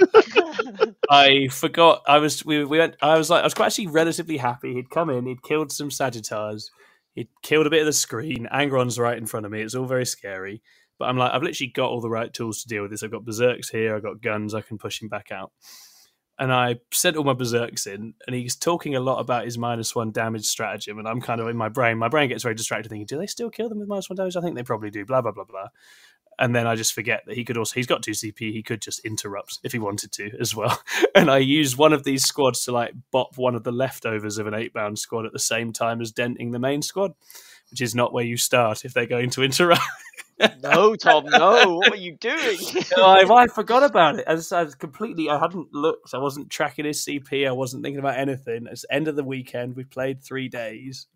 I 1.10 1.48
forgot 1.48 2.02
I 2.06 2.18
was 2.18 2.44
we, 2.44 2.64
we 2.64 2.78
went 2.78 2.96
I 3.02 3.18
was 3.18 3.30
like 3.30 3.42
I 3.42 3.46
was 3.46 3.54
quite 3.54 3.66
actually 3.66 3.88
relatively 3.88 4.36
happy. 4.36 4.74
He'd 4.74 4.90
come 4.90 5.10
in, 5.10 5.26
he'd 5.26 5.42
killed 5.42 5.72
some 5.72 5.90
Sagitaurs, 5.90 6.70
he'd 7.14 7.28
killed 7.42 7.66
a 7.66 7.70
bit 7.70 7.80
of 7.80 7.86
the 7.86 7.92
screen. 7.92 8.48
Angron's 8.52 8.98
right 8.98 9.18
in 9.18 9.26
front 9.26 9.46
of 9.46 9.52
me. 9.52 9.62
It's 9.62 9.74
all 9.74 9.86
very 9.86 10.06
scary. 10.06 10.62
But 10.98 11.08
I'm 11.08 11.16
like, 11.16 11.32
I've 11.32 11.42
literally 11.42 11.72
got 11.72 11.88
all 11.88 12.02
the 12.02 12.10
right 12.10 12.32
tools 12.32 12.62
to 12.62 12.68
deal 12.68 12.82
with 12.82 12.90
this. 12.90 13.02
I've 13.02 13.10
got 13.10 13.24
berserks 13.24 13.70
here, 13.70 13.96
I've 13.96 14.02
got 14.02 14.20
guns, 14.20 14.54
I 14.54 14.60
can 14.60 14.76
push 14.76 15.00
him 15.00 15.08
back 15.08 15.32
out. 15.32 15.50
And 16.38 16.52
I 16.52 16.76
sent 16.92 17.16
all 17.16 17.24
my 17.24 17.32
berserks 17.32 17.86
in, 17.86 18.14
and 18.26 18.36
he's 18.36 18.54
talking 18.54 18.96
a 18.96 19.00
lot 19.00 19.18
about 19.18 19.46
his 19.46 19.56
minus 19.56 19.94
one 19.94 20.10
damage 20.10 20.44
stratagem. 20.44 20.98
And 20.98 21.08
I'm 21.08 21.22
kind 21.22 21.40
of 21.40 21.48
in 21.48 21.56
my 21.56 21.70
brain, 21.70 21.96
my 21.96 22.08
brain 22.08 22.28
gets 22.28 22.42
very 22.42 22.54
distracted 22.54 22.90
thinking, 22.90 23.06
do 23.06 23.18
they 23.18 23.26
still 23.26 23.48
kill 23.48 23.70
them 23.70 23.78
with 23.78 23.88
minus 23.88 24.10
one 24.10 24.16
damage? 24.16 24.36
I 24.36 24.42
think 24.42 24.56
they 24.56 24.62
probably 24.62 24.90
do, 24.90 25.06
blah, 25.06 25.22
blah, 25.22 25.32
blah, 25.32 25.44
blah 25.44 25.68
and 26.40 26.54
then 26.56 26.66
I 26.66 26.74
just 26.74 26.94
forget 26.94 27.22
that 27.26 27.36
he 27.36 27.44
could 27.44 27.58
also 27.58 27.74
he's 27.74 27.86
got 27.86 28.02
two 28.02 28.12
CP. 28.12 28.38
He 28.38 28.62
could 28.62 28.80
just 28.80 29.00
interrupt 29.00 29.60
if 29.62 29.72
he 29.72 29.78
wanted 29.78 30.10
to 30.12 30.30
as 30.40 30.56
well. 30.56 30.82
And 31.14 31.30
I 31.30 31.38
used 31.38 31.76
one 31.76 31.92
of 31.92 32.04
these 32.04 32.24
squads 32.24 32.64
to 32.64 32.72
like 32.72 32.92
bop 33.10 33.36
one 33.36 33.54
of 33.54 33.64
the 33.64 33.72
leftovers 33.72 34.38
of 34.38 34.46
an 34.46 34.54
eight 34.54 34.72
bound 34.72 34.98
squad 34.98 35.26
at 35.26 35.32
the 35.32 35.38
same 35.38 35.72
time 35.72 36.00
as 36.00 36.12
denting 36.12 36.52
the 36.52 36.58
main 36.58 36.82
squad, 36.82 37.12
which 37.70 37.80
is 37.80 37.94
not 37.94 38.12
where 38.12 38.24
you 38.24 38.36
start 38.36 38.84
if 38.84 38.94
they're 38.94 39.06
going 39.06 39.28
to 39.30 39.42
interrupt. 39.42 39.82
no, 40.62 40.94
Tom, 40.94 41.24
no. 41.26 41.76
What 41.76 41.92
are 41.92 41.96
you 41.96 42.16
doing? 42.16 42.58
I, 42.96 43.24
I 43.28 43.46
forgot 43.48 43.82
about 43.82 44.18
it. 44.18 44.24
As 44.26 44.52
I 44.52 44.62
was 44.62 44.74
completely, 44.74 45.28
I 45.28 45.38
hadn't 45.38 45.74
looked. 45.74 46.14
I 46.14 46.18
wasn't 46.18 46.48
tracking 46.48 46.86
his 46.86 47.04
CP. 47.04 47.46
I 47.46 47.52
wasn't 47.52 47.82
thinking 47.82 48.00
about 48.00 48.18
anything. 48.18 48.66
It's 48.70 48.86
end 48.90 49.08
of 49.08 49.16
the 49.16 49.24
weekend. 49.24 49.76
We 49.76 49.84
played 49.84 50.22
three 50.22 50.48
days, 50.48 51.08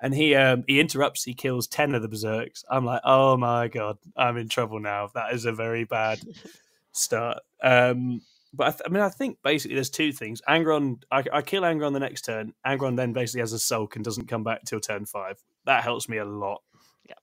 and 0.00 0.14
he 0.14 0.34
um, 0.34 0.64
he 0.66 0.80
interrupts. 0.80 1.24
He 1.24 1.34
kills 1.34 1.66
ten 1.66 1.94
of 1.94 2.02
the 2.02 2.08
berserks. 2.08 2.64
I'm 2.70 2.84
like, 2.84 3.00
oh 3.04 3.36
my 3.36 3.68
god, 3.68 3.98
I'm 4.16 4.36
in 4.36 4.48
trouble 4.48 4.80
now. 4.80 5.10
That 5.14 5.32
is 5.32 5.44
a 5.44 5.52
very 5.52 5.84
bad 5.84 6.20
start. 6.92 7.38
Um, 7.62 8.20
but 8.54 8.66
I, 8.66 8.70
th- 8.70 8.82
I 8.86 8.88
mean, 8.88 9.02
I 9.02 9.08
think 9.08 9.38
basically 9.42 9.74
there's 9.74 9.90
two 9.90 10.12
things. 10.12 10.40
Angron, 10.48 11.02
I, 11.10 11.22
I 11.32 11.42
kill 11.42 11.62
Angron 11.62 11.92
the 11.92 12.00
next 12.00 12.24
turn. 12.24 12.54
Angron 12.66 12.96
then 12.96 13.12
basically 13.12 13.40
has 13.40 13.52
a 13.52 13.58
sulk 13.58 13.96
and 13.96 14.04
doesn't 14.04 14.28
come 14.28 14.42
back 14.42 14.64
till 14.64 14.80
turn 14.80 15.04
five. 15.04 15.42
That 15.66 15.82
helps 15.82 16.08
me 16.08 16.16
a 16.16 16.24
lot. 16.24 16.62
Yeah. 17.06 17.14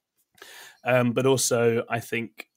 Um, 0.84 1.12
but 1.12 1.26
also, 1.26 1.84
I 1.88 1.98
think 1.98 2.48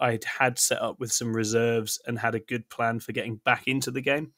I 0.00 0.18
had 0.38 0.58
set 0.58 0.80
up 0.80 0.98
with 0.98 1.12
some 1.12 1.34
reserves 1.34 2.00
and 2.06 2.18
had 2.18 2.34
a 2.34 2.40
good 2.40 2.68
plan 2.68 3.00
for 3.00 3.12
getting 3.12 3.36
back 3.44 3.66
into 3.66 3.90
the 3.90 4.00
game, 4.00 4.32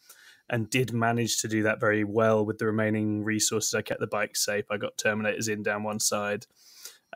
and 0.50 0.70
did 0.70 0.92
manage 0.92 1.40
to 1.40 1.48
do 1.48 1.62
that 1.64 1.80
very 1.80 2.04
well 2.04 2.44
with 2.44 2.58
the 2.58 2.66
remaining 2.66 3.24
resources. 3.24 3.74
I 3.74 3.82
kept 3.82 4.00
the 4.00 4.06
bike 4.06 4.36
safe. 4.36 4.64
I 4.70 4.76
got 4.76 4.96
Terminators 4.96 5.48
in 5.48 5.62
down 5.62 5.82
one 5.82 6.00
side, 6.00 6.46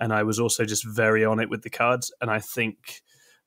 and 0.01 0.13
I 0.13 0.23
was 0.23 0.39
also 0.39 0.65
just 0.65 0.87
very 0.87 1.25
on 1.25 1.41
it 1.41 1.51
with 1.51 1.63
the 1.63 1.71
cards. 1.71 2.13
And 2.21 2.31
I 2.31 2.41
think 2.41 3.03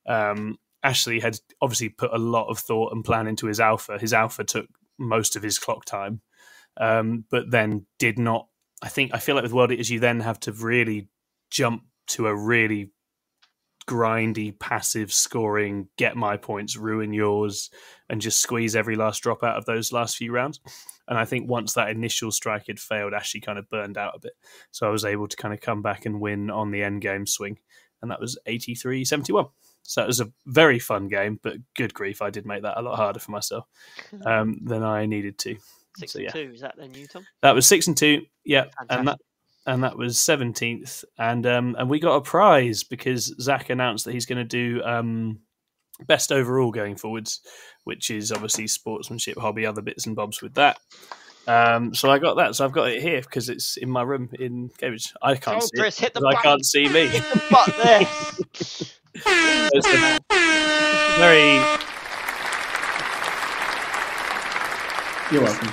um, 0.06 0.58
Ashley 0.82 1.20
had 1.20 1.38
obviously 1.60 1.88
put 1.88 2.12
a 2.12 2.18
lot 2.18 2.48
of 2.48 2.58
thought 2.58 2.92
and 2.92 3.04
plan 3.04 3.26
into 3.26 3.46
his 3.46 3.60
alpha. 3.60 3.98
His 3.98 4.12
alpha 4.12 4.44
took 4.44 4.66
most 4.98 5.36
of 5.36 5.42
his 5.42 5.58
clock 5.58 5.84
time, 5.84 6.20
um, 6.76 7.24
but 7.30 7.50
then 7.50 7.86
did 7.98 8.18
not. 8.18 8.48
I 8.82 8.88
think 8.88 9.12
I 9.14 9.18
feel 9.18 9.34
like 9.34 9.44
with 9.44 9.52
World 9.52 9.72
Eaters, 9.72 9.90
you 9.90 10.00
then 10.00 10.20
have 10.20 10.40
to 10.40 10.52
really 10.52 11.08
jump 11.50 11.82
to 12.08 12.26
a 12.26 12.34
really 12.34 12.90
grindy, 13.86 14.58
passive 14.58 15.12
scoring, 15.12 15.88
get 15.96 16.16
my 16.16 16.36
points, 16.36 16.76
ruin 16.76 17.12
yours, 17.12 17.70
and 18.10 18.20
just 18.20 18.40
squeeze 18.40 18.74
every 18.74 18.96
last 18.96 19.22
drop 19.22 19.42
out 19.42 19.56
of 19.56 19.64
those 19.64 19.92
last 19.92 20.16
few 20.16 20.32
rounds. 20.32 20.60
And 21.08 21.18
I 21.18 21.24
think 21.24 21.48
once 21.48 21.74
that 21.74 21.90
initial 21.90 22.32
strike 22.32 22.66
had 22.66 22.80
failed, 22.80 23.14
Ashley 23.14 23.40
kind 23.40 23.58
of 23.58 23.70
burned 23.70 23.96
out 23.96 24.14
a 24.16 24.20
bit. 24.20 24.32
So 24.72 24.86
I 24.86 24.90
was 24.90 25.04
able 25.04 25.28
to 25.28 25.36
kind 25.36 25.54
of 25.54 25.60
come 25.60 25.82
back 25.82 26.04
and 26.04 26.20
win 26.20 26.50
on 26.50 26.70
the 26.70 26.82
end 26.82 27.00
game 27.00 27.26
swing. 27.26 27.58
And 28.02 28.10
that 28.10 28.20
was 28.20 28.38
83 28.46 29.04
71. 29.04 29.46
So 29.82 30.02
it 30.02 30.06
was 30.06 30.20
a 30.20 30.32
very 30.46 30.80
fun 30.80 31.06
game, 31.06 31.38
but 31.42 31.58
good 31.76 31.94
grief, 31.94 32.20
I 32.20 32.30
did 32.30 32.44
make 32.44 32.62
that 32.62 32.78
a 32.78 32.82
lot 32.82 32.96
harder 32.96 33.20
for 33.20 33.30
myself 33.30 33.66
um, 34.26 34.58
than 34.64 34.82
I 34.82 35.06
needed 35.06 35.38
to. 35.38 35.56
Six 35.96 36.12
So, 36.12 36.18
and 36.18 36.24
yeah. 36.24 36.32
two. 36.32 36.52
Is 36.54 36.60
that 36.60 36.74
then 36.76 36.92
you, 36.92 37.06
Tom? 37.06 37.24
That 37.42 37.54
was 37.54 37.66
six 37.66 37.86
and 37.86 37.96
two. 37.96 38.22
Yeah, 38.44 38.66
and 38.90 39.08
that 39.08 39.18
Fantastic. 39.18 39.26
And 39.66 39.82
that 39.84 39.96
was 39.98 40.18
seventeenth, 40.18 41.04
and 41.18 41.46
um, 41.46 41.76
and 41.78 41.90
we 41.90 41.98
got 42.00 42.16
a 42.16 42.20
prize 42.20 42.82
because 42.84 43.34
Zach 43.40 43.70
announced 43.70 44.04
that 44.04 44.12
he's 44.12 44.26
going 44.26 44.38
to 44.38 44.44
do 44.44 44.82
um, 44.84 45.40
best 46.06 46.30
overall 46.32 46.70
going 46.70 46.96
forwards, 46.96 47.40
which 47.84 48.10
is 48.10 48.30
obviously 48.32 48.66
sportsmanship, 48.66 49.38
hobby, 49.38 49.66
other 49.66 49.82
bits 49.82 50.06
and 50.06 50.14
bobs 50.16 50.40
with 50.42 50.54
that. 50.54 50.78
Um, 51.48 51.94
so 51.94 52.10
I 52.10 52.18
got 52.18 52.34
that. 52.38 52.56
So 52.56 52.64
I've 52.64 52.72
got 52.72 52.88
it 52.90 53.00
here 53.00 53.20
because 53.20 53.48
it's 53.48 53.76
in 53.76 53.88
my 53.88 54.02
room 54.02 54.28
in 54.38 54.68
Cambridge. 54.78 55.12
I 55.22 55.36
can't 55.36 55.58
Oh, 55.62 55.66
see 55.66 55.78
Chris, 55.78 55.98
it. 55.98 56.02
hit 56.02 56.14
the 56.14 56.20
'cause 56.20 56.34
I 56.36 56.42
can't 56.42 56.64
see 56.66 56.88
me. 56.88 57.06
Hit 57.06 57.22
the 57.32 57.42
butt 57.50 57.76
there. 57.76 58.00
It's 59.72 59.86
very 61.18 61.62
You're 65.32 65.42
welcome. 65.42 65.68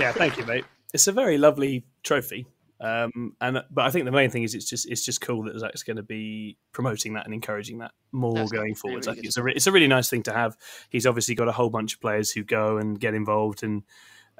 yeah, 0.00 0.12
thank 0.12 0.36
you, 0.38 0.46
mate. 0.46 0.64
It's 0.94 1.08
a 1.08 1.12
very 1.12 1.36
lovely 1.36 1.84
trophy, 2.04 2.46
um, 2.82 3.34
and 3.40 3.62
but 3.70 3.84
I 3.86 3.90
think 3.90 4.04
the 4.04 4.10
main 4.12 4.28
thing 4.30 4.42
is 4.42 4.54
it's 4.54 4.68
just 4.68 4.90
it's 4.90 5.04
just 5.04 5.20
cool 5.20 5.44
that 5.44 5.58
Zach's 5.58 5.82
going 5.84 5.96
to 5.96 6.02
be 6.02 6.58
promoting 6.72 7.14
that 7.14 7.24
and 7.24 7.32
encouraging 7.32 7.78
that 7.78 7.92
more 8.10 8.34
That's 8.34 8.50
going 8.52 8.62
really, 8.64 8.74
forwards. 8.74 9.06
really 9.06 9.12
I 9.12 9.14
think 9.16 9.26
it's 9.26 9.36
a 9.38 9.42
re- 9.42 9.54
it's 9.54 9.66
a 9.68 9.72
really 9.72 9.88
nice 9.88 10.10
thing 10.10 10.22
to 10.24 10.32
have. 10.32 10.56
He's 10.90 11.06
obviously 11.06 11.34
got 11.34 11.48
a 11.48 11.52
whole 11.52 11.70
bunch 11.70 11.94
of 11.94 12.00
players 12.00 12.30
who 12.32 12.42
go 12.42 12.76
and 12.78 12.98
get 13.00 13.14
involved 13.14 13.62
and 13.62 13.84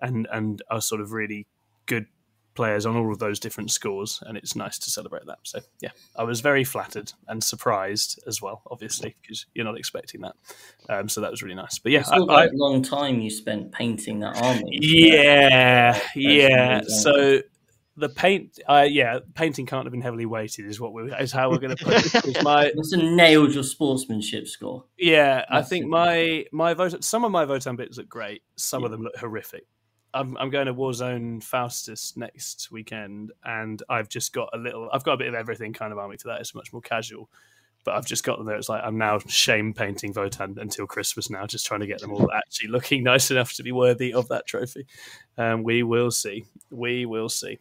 and 0.01 0.27
and 0.33 0.61
are 0.71 0.81
sort 0.81 1.01
of 1.01 1.13
really 1.13 1.47
good 1.87 2.07
players 2.55 2.85
on 2.85 2.95
all 2.97 3.11
of 3.11 3.19
those 3.19 3.41
different 3.41 3.71
scores, 3.71 4.23
and 4.27 4.37
it's 4.37 4.55
nice 4.55 4.79
to 4.81 4.91
celebrate 4.91 5.25
that. 5.27 5.39
So 5.43 5.61
yeah, 5.81 5.89
I 6.15 6.25
was 6.25 6.41
very 6.43 6.65
flattered 6.65 7.11
and 7.27 7.43
surprised 7.43 8.21
as 8.27 8.43
well, 8.43 8.61
obviously 8.71 9.17
because 9.23 9.47
you're 9.55 9.65
not 9.65 9.79
expecting 9.79 10.21
that. 10.21 10.35
Um, 10.91 11.09
so 11.09 11.23
that 11.23 11.31
was 11.31 11.43
really 11.43 11.55
nice. 11.55 11.79
But 11.79 11.93
yeah, 11.93 12.01
It's 12.01 12.11
not 12.11 12.29
I- 12.29 12.45
I- 12.45 12.49
long 12.53 12.83
time 12.83 13.21
you 13.21 13.31
spent 13.31 13.73
painting 13.73 14.19
that 14.21 14.37
army. 14.43 14.81
yeah, 14.83 15.99
yeah. 16.15 16.79
amazing. 16.81 16.89
So 16.99 17.41
the 17.97 18.09
paint, 18.09 18.59
uh, 18.69 18.87
yeah, 18.89 19.19
painting 19.35 19.67
can't 19.67 19.85
have 19.85 19.93
been 19.93 20.01
heavily 20.01 20.25
weighted, 20.27 20.67
is 20.67 20.81
what 20.81 20.93
we 20.95 21.13
is 21.15 21.31
how 21.33 21.51
we're 21.51 21.59
going 21.59 21.77
to 21.77 21.85
put 21.85 21.95
it. 21.95 22.13
'Cause 22.35 22.43
my, 22.45 22.73
It's 22.75 22.93
a 22.93 22.97
nailed 22.97 23.53
your 23.53 23.63
sportsmanship 23.65 24.49
score. 24.49 24.85
yeah, 24.99 25.45
I 25.51 25.63
think 25.63 25.85
it. 25.85 25.89
my 25.89 26.47
my 26.53 26.75
vote. 26.75 27.05
Some 27.05 27.25
of 27.25 27.31
my 27.33 27.45
Votann 27.45 27.77
bits 27.77 27.99
look 27.99 28.09
great. 28.09 28.43
Some 28.57 28.85
of 28.85 28.91
them 28.91 29.03
look 29.03 29.17
horrific. 29.17 29.67
I'm 30.15 30.37
I'm 30.39 30.51
going 30.51 30.67
to 30.67 30.75
Warzone 30.75 31.43
Faustus 31.43 32.15
next 32.17 32.71
weekend, 32.71 33.33
and 33.45 33.83
I've 33.89 34.09
just 34.09 34.33
got 34.33 34.51
a 34.53 34.59
little. 34.59 34.89
I've 34.93 35.05
got 35.05 35.15
a 35.15 35.17
bit 35.19 35.29
of 35.29 35.35
everything 35.35 35.73
kind 35.73 35.93
of 35.93 35.99
army 35.99 36.17
for 36.17 36.29
that. 36.29 36.41
It's 36.41 36.55
much 36.55 36.73
more 36.73 36.83
casual. 36.83 37.29
But 37.85 37.97
I've 37.97 38.07
just 38.07 38.23
got 38.23 38.39
them 38.39 38.47
there. 38.47 38.57
It's 38.57 38.69
like 38.69 38.83
I'm 38.85 38.97
now 38.97 39.19
shame 39.27 39.75
painting 39.75 40.15
Votann 40.15 40.57
until 40.57 40.87
Christmas 40.87 41.29
now, 41.31 41.47
just 41.47 41.67
trying 41.67 41.81
to 41.81 41.87
get 41.89 42.01
them 42.01 42.13
all 42.13 42.31
actually 42.37 42.69
looking 42.69 43.03
nice 43.03 43.31
enough 43.33 43.53
to 43.55 43.63
be 43.65 43.73
worthy 43.73 44.13
of 44.15 44.29
that 44.29 44.47
trophy. 44.47 44.87
Um, 45.37 45.65
we 45.65 45.83
will 45.83 46.13
see. 46.13 46.45
We 46.71 47.07
will 47.07 47.29
see. 47.29 47.59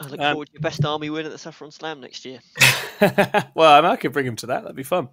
I 0.00 0.06
look 0.08 0.20
Um, 0.20 0.32
forward 0.34 0.46
to 0.48 0.52
your 0.54 0.60
best 0.62 0.84
army 0.84 1.10
win 1.10 1.26
at 1.26 1.32
the 1.32 1.38
Saffron 1.38 1.70
Slam 1.70 2.00
next 2.00 2.24
year. 2.24 2.40
well, 3.54 3.72
I, 3.72 3.80
mean, 3.80 3.90
I 3.90 3.96
could 3.96 4.12
bring 4.12 4.26
him 4.26 4.36
to 4.36 4.46
that. 4.46 4.62
That'd 4.62 4.76
be 4.76 4.82
fun. 4.82 5.08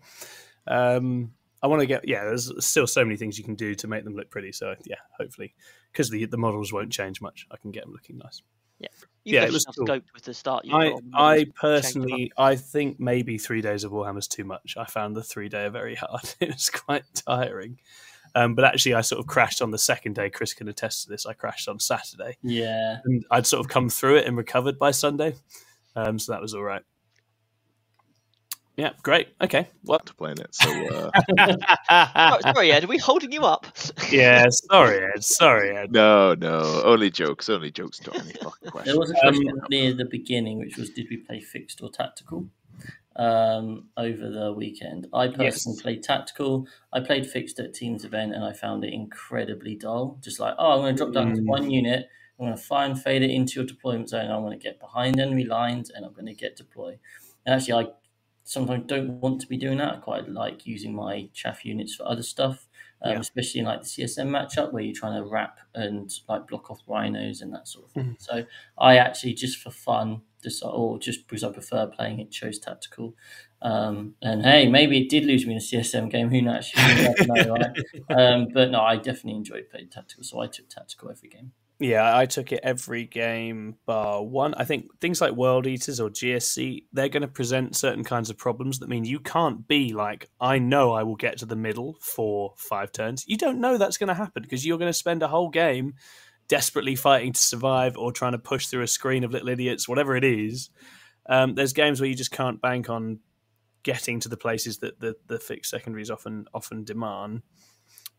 Um, 0.68 1.32
I 1.62 1.68
want 1.68 1.82
to 1.82 1.88
get 1.88 2.07
yeah. 2.07 2.24
There's 2.26 2.52
still 2.64 2.86
so 2.88 3.03
many 3.03 3.18
things 3.18 3.38
you 3.38 3.44
can 3.44 3.56
do 3.56 3.74
to 3.76 3.88
make 3.88 4.03
them 4.03 4.16
look 4.16 4.30
pretty. 4.30 4.52
So 4.52 4.76
yeah, 4.86 4.98
hopefully, 5.18 5.53
because 5.91 6.10
the 6.10 6.26
the 6.26 6.38
models 6.38 6.72
won't 6.72 6.91
change 6.91 7.22
much, 7.22 7.48
I 7.52 7.57
can 7.57 7.72
get 7.72 7.84
them 7.86 7.94
looking 7.94 8.18
nice. 8.18 8.41
Yeah, 8.78 8.90
You've 9.24 9.34
Yeah, 9.36 9.45
it 9.45 9.53
was 9.53 9.66
cool. 9.66 9.86
with 10.14 10.24
the 10.24 10.34
start. 10.34 10.66
I 10.72 10.76
I 10.78 10.90
models, 10.90 11.02
change 11.02 11.14
them 11.14 11.49
up. 11.49 11.56
personally 11.56 12.32
I 12.38 12.56
think 12.56 12.99
maybe 12.99 13.38
three 13.38 13.62
days 13.62 13.84
of 13.84 13.91
Warhammer's 13.94 14.28
too 14.28 14.44
much. 14.44 14.76
I 14.78 14.86
found 14.86 15.16
the 15.16 15.24
three 15.24 15.49
day 15.49 15.68
very 15.70 15.95
hard. 15.95 16.22
it 16.40 16.49
was 16.49 16.70
quite 16.70 17.03
tiring. 17.14 17.80
Um, 18.36 18.53
but 18.53 18.66
actually, 18.66 18.94
I 18.95 19.02
sort 19.02 19.20
of 19.22 19.28
crashed 19.28 19.62
on 19.62 19.72
the 19.72 19.78
second 19.78 20.14
day. 20.16 20.30
Chris 20.30 20.53
can 20.53 20.68
attest 20.68 21.03
to 21.03 21.10
this. 21.10 21.26
I 21.26 21.34
crashed 21.34 21.70
on 21.70 21.80
Saturday, 21.80 22.38
Yeah. 22.44 22.98
and 23.06 23.26
I'd 23.32 23.48
sort 23.48 23.62
of 23.66 23.70
come 23.72 23.90
through 23.90 24.18
it 24.18 24.28
and 24.28 24.36
recovered 24.36 24.78
by 24.78 24.91
Sunday, 24.91 25.36
um, 25.95 26.20
so 26.20 26.34
that 26.34 26.41
was 26.41 26.53
all 26.53 26.64
right. 26.64 26.82
Yeah, 28.78 28.91
great. 29.03 29.30
Okay, 29.41 29.70
well, 29.86 29.99
to 29.99 30.14
playing 30.16 30.40
it. 30.40 30.53
So 30.53 30.70
uh, 30.70 31.10
Oh, 32.36 32.52
sorry, 32.53 32.74
Ed. 32.74 32.84
Are 32.84 32.88
we 32.88 32.98
holding 32.98 33.32
you 33.32 33.44
up? 33.45 33.68
yeah, 34.12 34.44
sorry, 34.49 34.99
Ed. 35.16 35.24
Sorry, 35.24 35.70
Ed. 35.78 35.94
no, 35.94 36.34
no, 36.34 36.82
only 36.84 37.10
jokes, 37.10 37.48
only 37.48 37.72
jokes. 37.72 37.99
Don't 37.99 38.18
any 38.20 38.34
fucking 38.34 38.70
questions. 38.72 38.86
There 38.94 38.99
was 38.99 39.12
a 39.12 39.14
question 39.22 39.62
near 39.70 39.94
the 39.94 40.03
beginning, 40.03 40.60
which 40.60 40.76
was, 40.76 40.90
did 40.90 41.07
we 41.10 41.18
play 41.18 41.40
fixed 41.40 41.82
or 41.82 41.90
tactical 41.90 42.49
um, 43.16 43.90
over 43.98 44.30
the 44.30 44.54
weekend? 44.54 45.08
I 45.14 45.28
personally 45.28 45.78
Yes. 45.78 45.82
played 45.82 46.04
tactical. 46.04 46.68
I 46.94 47.00
played 47.02 47.26
fixed 47.28 47.60
at 47.60 47.74
Teams 47.74 48.06
event, 48.06 48.34
and 48.34 48.44
I 48.44 48.54
found 48.54 48.84
it 48.84 48.94
incredibly 48.94 49.76
dull. 49.76 50.18
Just 50.22 50.40
like, 50.40 50.56
oh, 50.58 50.72
I'm 50.74 50.80
going 50.82 50.96
to 50.96 51.04
drop 51.04 51.14
down 51.14 51.34
to 51.34 51.42
Mm. 51.42 51.46
one 51.46 51.70
unit. 51.70 52.08
I'm 52.40 52.46
going 52.48 52.58
to 52.58 52.62
fire 52.64 52.90
and 52.90 53.02
fade 53.02 53.22
it 53.24 53.32
into 53.32 53.54
your 53.60 53.66
deployment 53.66 54.10
zone. 54.10 54.30
I'm 54.30 54.42
going 54.42 54.58
to 54.58 54.64
get 54.64 54.80
behind 54.80 55.20
enemy 55.20 55.46
lines, 55.46 55.90
and 55.90 56.06
I'm 56.06 56.14
going 56.14 56.26
to 56.26 56.34
get 56.34 56.56
deploy. 56.58 57.00
And 57.46 57.56
actually, 57.56 57.88
I 57.88 57.92
sometimes 58.44 58.86
don't 58.88 59.20
want 59.22 59.42
to 59.42 59.48
be 59.48 59.58
doing 59.58 59.78
that. 59.80 59.96
I 59.96 59.98
quite 59.98 60.30
like 60.30 60.66
using 60.68 60.94
my 60.94 61.30
chaff 61.34 61.66
units 61.66 61.96
for 61.96 62.08
other 62.08 62.22
stuff, 62.24 62.68
um, 63.02 63.14
Yeah. 63.14 63.20
especially 63.20 63.62
in 63.62 63.66
like 63.66 63.82
the 63.82 63.88
CSM 63.88 64.30
matchup 64.30 64.72
where 64.72 64.84
you're 64.84 64.94
trying 64.94 65.22
to 65.22 65.28
wrap 65.28 65.60
and 65.74 66.12
like 66.28 66.48
block 66.48 66.70
off 66.70 66.82
rhinos 66.88 67.42
and 67.42 67.54
that 67.54 67.68
sort 67.68 67.86
of 67.86 67.92
thing. 67.94 68.16
So 68.20 68.46
I 68.78 68.98
actually 68.98 69.34
just 69.34 69.58
for 69.58 69.72
fun, 69.72 70.22
just 70.45 70.63
or 70.63 70.99
just 70.99 71.27
because 71.27 71.43
I 71.43 71.51
prefer 71.51 71.88
playing 71.88 72.19
it, 72.19 72.31
chose 72.31 72.59
tactical. 72.59 73.15
Um, 73.61 74.15
and 74.22 74.43
hey, 74.43 74.67
maybe 74.67 74.99
it 74.99 75.09
did 75.09 75.26
lose 75.26 75.45
me 75.45 75.53
in 75.53 75.57
a 75.57 75.61
CSM 75.61 76.09
game. 76.11 76.30
Who 76.30 76.41
knows? 76.41 76.72
You 76.76 76.95
never 76.95 77.26
know, 77.26 77.55
right? 77.55 78.17
um, 78.17 78.47
but 78.53 78.72
no, 78.72 78.81
I 78.81 78.97
definitely 78.97 79.38
enjoyed 79.38 79.69
playing 79.69 79.89
tactical, 79.89 80.23
so 80.23 80.39
I 80.39 80.47
took 80.47 80.69
tactical 80.69 81.09
every 81.09 81.30
game. 81.30 81.51
Yeah, 81.77 82.17
I 82.17 82.26
took 82.26 82.53
it 82.53 82.61
every 82.63 83.05
game 83.05 83.76
bar 83.85 84.23
one. 84.23 84.53
I 84.53 84.63
think 84.63 84.85
things 85.01 85.19
like 85.19 85.34
World 85.34 85.67
Eaters 85.67 85.99
or 85.99 86.09
GSC, 86.09 86.85
they're 86.93 87.09
going 87.09 87.22
to 87.22 87.27
present 87.27 87.76
certain 87.76 88.05
kinds 88.05 88.30
of 88.30 88.38
problems 88.38 88.80
that 88.80 88.88
mean 88.88 89.03
you 89.03 89.19
can't 89.19 89.67
be 89.67 89.91
like, 89.91 90.30
I 90.39 90.57
know 90.57 90.93
I 90.93 91.03
will 91.03 91.17
get 91.17 91.38
to 91.39 91.45
the 91.45 91.57
middle 91.57 91.97
for 91.99 92.53
five 92.55 92.93
turns. 92.93 93.26
You 93.27 93.35
don't 93.35 93.59
know 93.59 93.77
that's 93.77 93.97
going 93.97 94.07
to 94.07 94.13
happen 94.13 94.41
because 94.41 94.65
you're 94.65 94.77
going 94.77 94.89
to 94.89 94.93
spend 94.93 95.22
a 95.22 95.27
whole 95.27 95.49
game 95.49 95.95
desperately 96.47 96.95
fighting 96.95 97.34
to 97.34 97.41
survive 97.41 97.97
or 97.97 98.11
trying 98.11 98.34
to 98.34 98.38
push 98.39 98.67
through 98.67 98.84
a 98.84 98.88
screen 98.88 99.23
of 99.23 99.31
little 99.31 99.49
idiots, 99.49 99.88
whatever 99.88 100.15
it 100.15 100.23
is. 100.23 100.69
Um, 101.27 101.55
there's 101.55 101.73
games 101.73 101.99
where 101.99 102.09
you 102.09 102.15
just 102.15 102.31
can't 102.31 102.61
bank 102.61 102.89
on 102.89 103.19
getting 103.84 104.19
to 104.19 104.30
the 104.30 104.38
places 104.38 104.80
that 104.80 104.99
the, 104.99 105.15
the 105.27 105.39
fixed 105.39 105.72
secondaries 105.72 106.09
often 106.09 106.45
often 106.53 106.84
demand. 106.84 107.41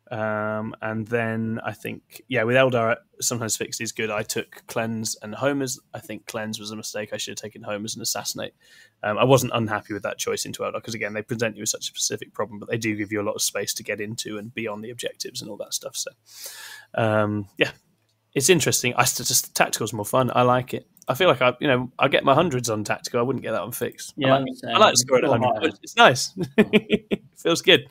Um, 0.08 0.76
and 0.80 1.04
then 1.08 1.58
I 1.64 1.72
think, 1.72 2.22
yeah, 2.28 2.44
with 2.44 2.54
Eldar, 2.54 2.98
sometimes 3.20 3.56
fixed 3.56 3.80
is 3.80 3.90
good. 3.90 4.08
I 4.08 4.22
took 4.22 4.62
cleanse 4.68 5.16
and 5.20 5.34
homers. 5.34 5.80
I 5.92 5.98
think 5.98 6.26
cleanse 6.26 6.60
was 6.60 6.70
a 6.70 6.76
mistake. 6.76 7.10
I 7.12 7.16
should 7.16 7.32
have 7.32 7.42
taken 7.42 7.62
homers 7.62 7.96
and 7.96 8.02
assassinate. 8.02 8.54
Um, 9.02 9.18
I 9.18 9.24
wasn't 9.24 9.52
unhappy 9.54 9.94
with 9.94 10.04
that 10.04 10.18
choice 10.18 10.44
into 10.44 10.62
Eldar 10.62 10.74
because 10.74 10.94
again, 10.94 11.12
they 11.12 11.22
present 11.22 11.56
you 11.56 11.62
with 11.62 11.70
such 11.70 11.86
a 11.86 11.86
specific 11.86 12.32
problem, 12.32 12.60
but 12.60 12.70
they 12.70 12.78
do 12.78 12.94
give 12.94 13.10
you 13.10 13.20
a 13.20 13.24
lot 13.24 13.34
of 13.34 13.42
space 13.42 13.74
to 13.74 13.82
get 13.82 14.00
into 14.00 14.38
and 14.38 14.54
be 14.54 14.68
on 14.68 14.80
the 14.80 14.90
objectives 14.90 15.42
and 15.42 15.50
all 15.50 15.56
that 15.56 15.74
stuff. 15.74 15.96
So, 15.96 16.10
um, 16.94 17.48
yeah, 17.58 17.72
it's 18.36 18.50
interesting. 18.50 18.92
I 18.96 19.04
still 19.04 19.24
just 19.24 19.56
tactical's 19.56 19.94
more 19.94 20.04
fun. 20.04 20.30
I 20.32 20.42
like 20.42 20.74
it. 20.74 20.86
I 21.08 21.14
feel 21.14 21.26
like 21.26 21.40
I, 21.40 21.54
you 21.58 21.68
know, 21.68 21.90
I 21.98 22.08
get 22.08 22.22
my 22.22 22.34
hundreds 22.34 22.68
on 22.68 22.84
tactical. 22.84 23.18
I 23.18 23.22
wouldn't 23.22 23.42
get 23.42 23.52
that 23.52 23.62
on 23.62 23.72
fixed. 23.72 24.12
Yeah, 24.14 24.34
I 24.34 24.38
like, 24.38 24.44
the 24.44 24.56
same. 24.56 24.76
I 24.76 24.78
like 24.78 24.92
to 24.92 24.98
score 24.98 25.18
at 25.24 25.30
100. 25.30 25.78
It's 25.82 25.96
nice. 25.96 26.34
Feels 27.38 27.62
good. 27.62 27.88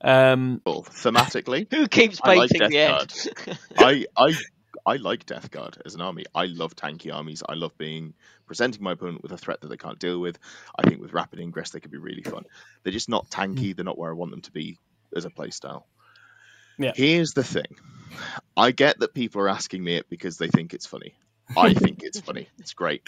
Um, 0.00 0.60
Well, 0.66 0.82
thematically, 0.82 1.72
Who 1.72 1.86
keeps 1.86 2.18
I 2.24 2.34
like 2.34 2.50
baiting 2.50 2.68
the 2.68 2.74
Death 2.76 3.28
Ed? 3.46 3.58
I 3.78 4.06
I 4.16 4.34
I 4.84 4.96
like 4.96 5.26
Death 5.26 5.52
Guard 5.52 5.80
as 5.86 5.94
an 5.94 6.00
army. 6.00 6.24
I 6.34 6.46
love 6.46 6.74
tanky 6.74 7.14
armies. 7.14 7.44
I 7.48 7.54
love 7.54 7.78
being 7.78 8.14
presenting 8.46 8.82
my 8.82 8.92
opponent 8.92 9.22
with 9.22 9.30
a 9.30 9.38
threat 9.38 9.60
that 9.60 9.68
they 9.68 9.76
can't 9.76 10.00
deal 10.00 10.18
with. 10.18 10.40
I 10.76 10.88
think 10.88 11.00
with 11.00 11.12
rapid 11.12 11.38
ingress 11.38 11.70
they 11.70 11.78
could 11.78 11.92
be 11.92 11.98
really 11.98 12.24
fun. 12.24 12.46
They're 12.82 12.92
just 12.92 13.08
not 13.08 13.30
tanky. 13.30 13.76
They're 13.76 13.84
not 13.84 13.98
where 13.98 14.10
I 14.10 14.14
want 14.14 14.32
them 14.32 14.42
to 14.42 14.50
be 14.50 14.76
as 15.14 15.24
a 15.24 15.30
playstyle. 15.30 15.84
Yeah. 16.78 16.92
Here's 16.94 17.32
the 17.32 17.44
thing. 17.44 17.76
I 18.56 18.70
get 18.70 19.00
that 19.00 19.14
people 19.14 19.40
are 19.42 19.48
asking 19.48 19.82
me 19.82 19.96
it 19.96 20.08
because 20.08 20.38
they 20.38 20.48
think 20.48 20.74
it's 20.74 20.86
funny. 20.86 21.14
I 21.56 21.74
think 21.74 22.00
it's 22.02 22.20
funny. 22.20 22.48
It's 22.58 22.74
great. 22.74 23.02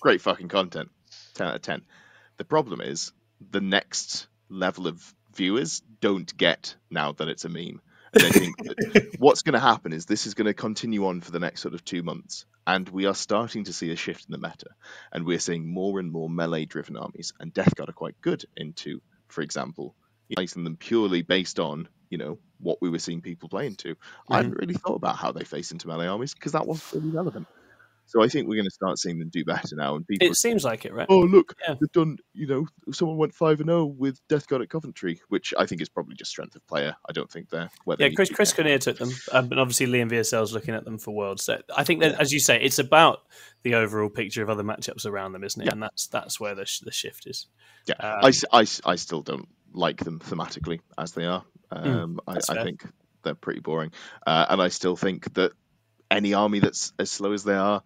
Great 0.00 0.20
fucking 0.20 0.48
content. 0.48 0.90
10 1.34 1.46
out 1.46 1.56
of 1.56 1.62
10. 1.62 1.82
The 2.36 2.44
problem 2.44 2.80
is 2.80 3.12
the 3.50 3.60
next 3.60 4.26
level 4.48 4.86
of 4.86 5.14
viewers 5.34 5.82
don't 6.00 6.34
get 6.36 6.76
now 6.90 7.12
that 7.12 7.28
it's 7.28 7.44
a 7.44 7.48
meme. 7.48 7.80
And 8.12 8.22
they 8.22 8.30
think 8.30 8.56
what's 9.18 9.42
going 9.42 9.54
to 9.54 9.60
happen 9.60 9.92
is 9.92 10.06
this 10.06 10.26
is 10.26 10.34
going 10.34 10.46
to 10.46 10.54
continue 10.54 11.06
on 11.06 11.20
for 11.20 11.32
the 11.32 11.40
next 11.40 11.60
sort 11.62 11.74
of 11.74 11.84
two 11.84 12.02
months. 12.02 12.46
and 12.66 12.88
we 12.88 13.06
are 13.06 13.14
starting 13.14 13.64
to 13.64 13.72
see 13.72 13.90
a 13.90 13.96
shift 13.96 14.26
in 14.26 14.32
the 14.32 14.38
meta, 14.38 14.70
and 15.12 15.26
we're 15.26 15.38
seeing 15.38 15.66
more 15.66 15.98
and 15.98 16.10
more 16.10 16.30
melee-driven 16.30 16.96
armies, 16.96 17.32
and 17.40 17.52
Death 17.52 17.74
Guard 17.74 17.90
are 17.90 17.92
quite 17.92 18.20
good 18.20 18.44
into, 18.56 19.00
for 19.28 19.42
example, 19.42 19.94
placing 20.34 20.64
them 20.64 20.76
purely 20.76 21.22
based 21.22 21.60
on 21.60 21.88
you 22.08 22.18
know 22.18 22.38
what 22.64 22.78
we 22.82 22.90
were 22.90 22.98
seeing 22.98 23.20
people 23.20 23.48
play 23.48 23.66
into. 23.66 23.94
I 24.28 24.36
hadn't 24.38 24.56
really 24.58 24.74
thought 24.74 24.96
about 24.96 25.16
how 25.16 25.30
they 25.30 25.44
face 25.44 25.70
into 25.70 25.86
melee 25.86 26.06
armies 26.08 26.34
because 26.34 26.52
that 26.52 26.66
wasn't 26.66 27.04
really 27.04 27.14
relevant. 27.16 27.46
So 28.06 28.22
I 28.22 28.28
think 28.28 28.46
we're 28.46 28.56
going 28.56 28.66
to 28.66 28.70
start 28.70 28.98
seeing 28.98 29.18
them 29.18 29.30
do 29.30 29.46
better 29.46 29.74
now, 29.76 29.96
and 29.96 30.06
people. 30.06 30.26
It 30.26 30.36
seems 30.36 30.62
like 30.62 30.84
it, 30.84 30.92
right? 30.92 31.06
Oh 31.08 31.20
look, 31.20 31.54
Yeah. 31.66 31.74
they've 31.80 31.90
done. 31.90 32.18
You 32.34 32.46
know, 32.46 32.66
someone 32.92 33.16
went 33.16 33.32
five 33.34 33.60
and 33.60 33.68
zero 33.70 33.86
with 33.86 34.20
Death 34.28 34.46
Guard 34.46 34.60
at 34.60 34.68
Coventry, 34.68 35.22
which 35.30 35.54
I 35.58 35.64
think 35.64 35.80
is 35.80 35.88
probably 35.88 36.14
just 36.14 36.30
strength 36.30 36.54
of 36.54 36.66
player. 36.66 36.94
I 37.08 37.12
don't 37.12 37.30
think 37.30 37.48
they're. 37.48 37.70
Yeah, 37.98 38.10
Chris 38.10 38.28
Chris. 38.28 38.52
Kinnear 38.52 38.78
took 38.78 38.98
them, 38.98 39.08
um, 39.32 39.46
and 39.50 39.58
obviously 39.58 39.86
Liam 39.86 40.10
VSL's 40.10 40.52
looking 40.52 40.74
at 40.74 40.84
them 40.84 40.98
for 40.98 41.14
Worlds. 41.14 41.44
So 41.44 41.62
I 41.74 41.82
think 41.84 42.00
that, 42.02 42.20
as 42.20 42.30
you 42.30 42.40
say, 42.40 42.60
it's 42.60 42.78
about 42.78 43.20
the 43.62 43.76
overall 43.76 44.10
picture 44.10 44.42
of 44.42 44.50
other 44.50 44.64
matchups 44.64 45.06
around 45.06 45.32
them, 45.32 45.42
isn't 45.42 45.62
it? 45.62 45.64
Yeah. 45.64 45.72
And 45.72 45.82
that's 45.82 46.06
that's 46.08 46.38
where 46.38 46.54
the, 46.54 46.66
sh- 46.66 46.80
the 46.80 46.92
shift 46.92 47.26
is. 47.26 47.46
Yeah, 47.86 47.94
Um, 48.00 48.20
I, 48.52 48.60
I 48.60 48.66
I 48.84 48.96
still 48.96 49.22
don't 49.22 49.48
like 49.72 50.04
them 50.04 50.18
thematically 50.20 50.80
as 50.98 51.12
they 51.12 51.24
are. 51.24 51.42
Um, 51.70 52.20
I, 52.26 52.32
Hmm, 52.32 52.38
I 52.48 52.62
think 52.62 52.84
they're 53.22 53.34
pretty 53.34 53.60
boring, 53.60 53.92
uh, 54.26 54.46
and 54.48 54.60
I 54.62 54.68
still 54.68 54.96
think 54.96 55.32
that 55.34 55.52
any 56.10 56.34
army 56.34 56.60
that's 56.60 56.92
as 56.98 57.10
slow 57.10 57.32
as 57.32 57.44
they 57.44 57.54
are, 57.54 57.82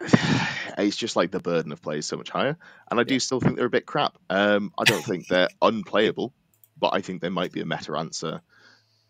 it's 0.78 0.96
just 0.96 1.16
like 1.16 1.30
the 1.30 1.40
burden 1.40 1.72
of 1.72 1.82
play 1.82 1.98
is 1.98 2.06
so 2.06 2.16
much 2.16 2.30
higher. 2.30 2.56
And 2.90 3.00
I 3.00 3.02
do 3.04 3.18
still 3.18 3.40
think 3.40 3.56
they're 3.56 3.66
a 3.66 3.70
bit 3.70 3.86
crap. 3.86 4.16
Um, 4.30 4.72
I 4.78 4.84
don't 4.84 5.04
think 5.04 5.26
they're 5.28 5.48
unplayable, 5.60 6.32
but 6.78 6.94
I 6.94 7.00
think 7.00 7.20
they 7.20 7.28
might 7.28 7.52
be 7.52 7.60
a 7.60 7.66
meta 7.66 7.96
answer 7.96 8.40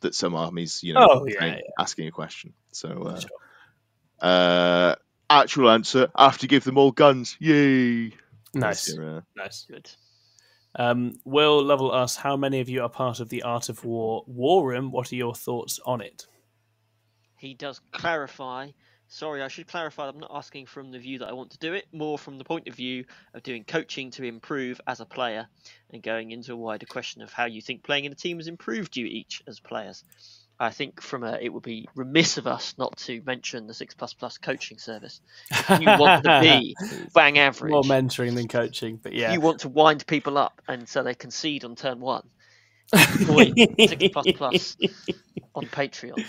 that 0.00 0.14
some 0.14 0.34
armies, 0.34 0.82
you 0.82 0.94
know, 0.94 1.06
Oh, 1.10 1.26
yeah, 1.26 1.44
yeah. 1.46 1.60
asking 1.78 2.08
a 2.08 2.12
question. 2.12 2.54
So, 2.72 2.88
uh, 3.02 3.20
Sure. 3.20 3.30
uh, 4.20 4.94
actual 5.28 5.70
answer: 5.70 6.08
I 6.14 6.24
have 6.24 6.38
to 6.38 6.46
give 6.46 6.64
them 6.64 6.78
all 6.78 6.92
guns. 6.92 7.36
Yay! 7.38 8.12
Nice, 8.54 8.96
uh, 8.98 9.20
nice. 9.36 9.66
Good. 9.70 9.90
Um, 10.78 11.14
Will 11.24 11.62
Lovell 11.62 11.94
asks, 11.94 12.16
"How 12.16 12.36
many 12.36 12.60
of 12.60 12.68
you 12.68 12.82
are 12.82 12.88
part 12.88 13.18
of 13.18 13.28
the 13.28 13.42
Art 13.42 13.68
of 13.68 13.84
War 13.84 14.22
War 14.26 14.66
Room? 14.66 14.92
What 14.92 15.12
are 15.12 15.16
your 15.16 15.34
thoughts 15.34 15.80
on 15.84 16.00
it?" 16.00 16.26
He 17.36 17.54
does 17.54 17.80
clarify. 17.90 18.70
Sorry, 19.08 19.42
I 19.42 19.48
should 19.48 19.66
clarify. 19.66 20.06
I'm 20.06 20.18
not 20.18 20.30
asking 20.32 20.66
from 20.66 20.90
the 20.90 20.98
view 20.98 21.18
that 21.18 21.28
I 21.28 21.32
want 21.32 21.50
to 21.52 21.58
do 21.58 21.72
it, 21.72 21.86
more 21.92 22.18
from 22.18 22.36
the 22.36 22.44
point 22.44 22.68
of 22.68 22.74
view 22.74 23.06
of 23.34 23.42
doing 23.42 23.64
coaching 23.64 24.10
to 24.12 24.24
improve 24.24 24.80
as 24.86 25.00
a 25.00 25.06
player 25.06 25.48
and 25.90 26.02
going 26.02 26.30
into 26.30 26.52
a 26.52 26.56
wider 26.56 26.86
question 26.86 27.22
of 27.22 27.32
how 27.32 27.46
you 27.46 27.62
think 27.62 27.82
playing 27.82 28.04
in 28.04 28.12
a 28.12 28.16
team 28.16 28.36
has 28.36 28.48
improved 28.48 28.96
you 28.96 29.06
each 29.06 29.42
as 29.46 29.60
players. 29.60 30.04
I 30.60 30.70
think 30.70 31.00
from 31.00 31.22
a, 31.22 31.38
it 31.40 31.50
would 31.52 31.62
be 31.62 31.88
remiss 31.94 32.36
of 32.36 32.46
us 32.48 32.74
not 32.78 32.96
to 32.98 33.22
mention 33.24 33.66
the 33.68 33.74
six 33.74 33.94
plus 33.94 34.12
plus 34.12 34.38
coaching 34.38 34.78
service. 34.78 35.20
If 35.52 35.80
you 35.80 35.86
want 35.86 36.24
to 36.24 36.40
be 36.40 36.76
bang 37.14 37.38
average. 37.38 37.70
more 37.70 37.82
mentoring 37.82 38.34
than 38.34 38.48
coaching, 38.48 38.98
but 39.02 39.12
yeah, 39.12 39.32
You 39.32 39.40
want 39.40 39.60
to 39.60 39.68
wind 39.68 40.06
people 40.06 40.36
up, 40.36 40.60
and 40.66 40.88
so 40.88 41.02
they 41.04 41.14
concede 41.14 41.64
on 41.64 41.76
turn 41.76 42.00
one. 42.00 42.26
Join 43.24 43.54
six 43.78 44.08
plus 44.12 44.26
plus 44.34 44.76
on 45.54 45.66
Patreon. 45.66 46.24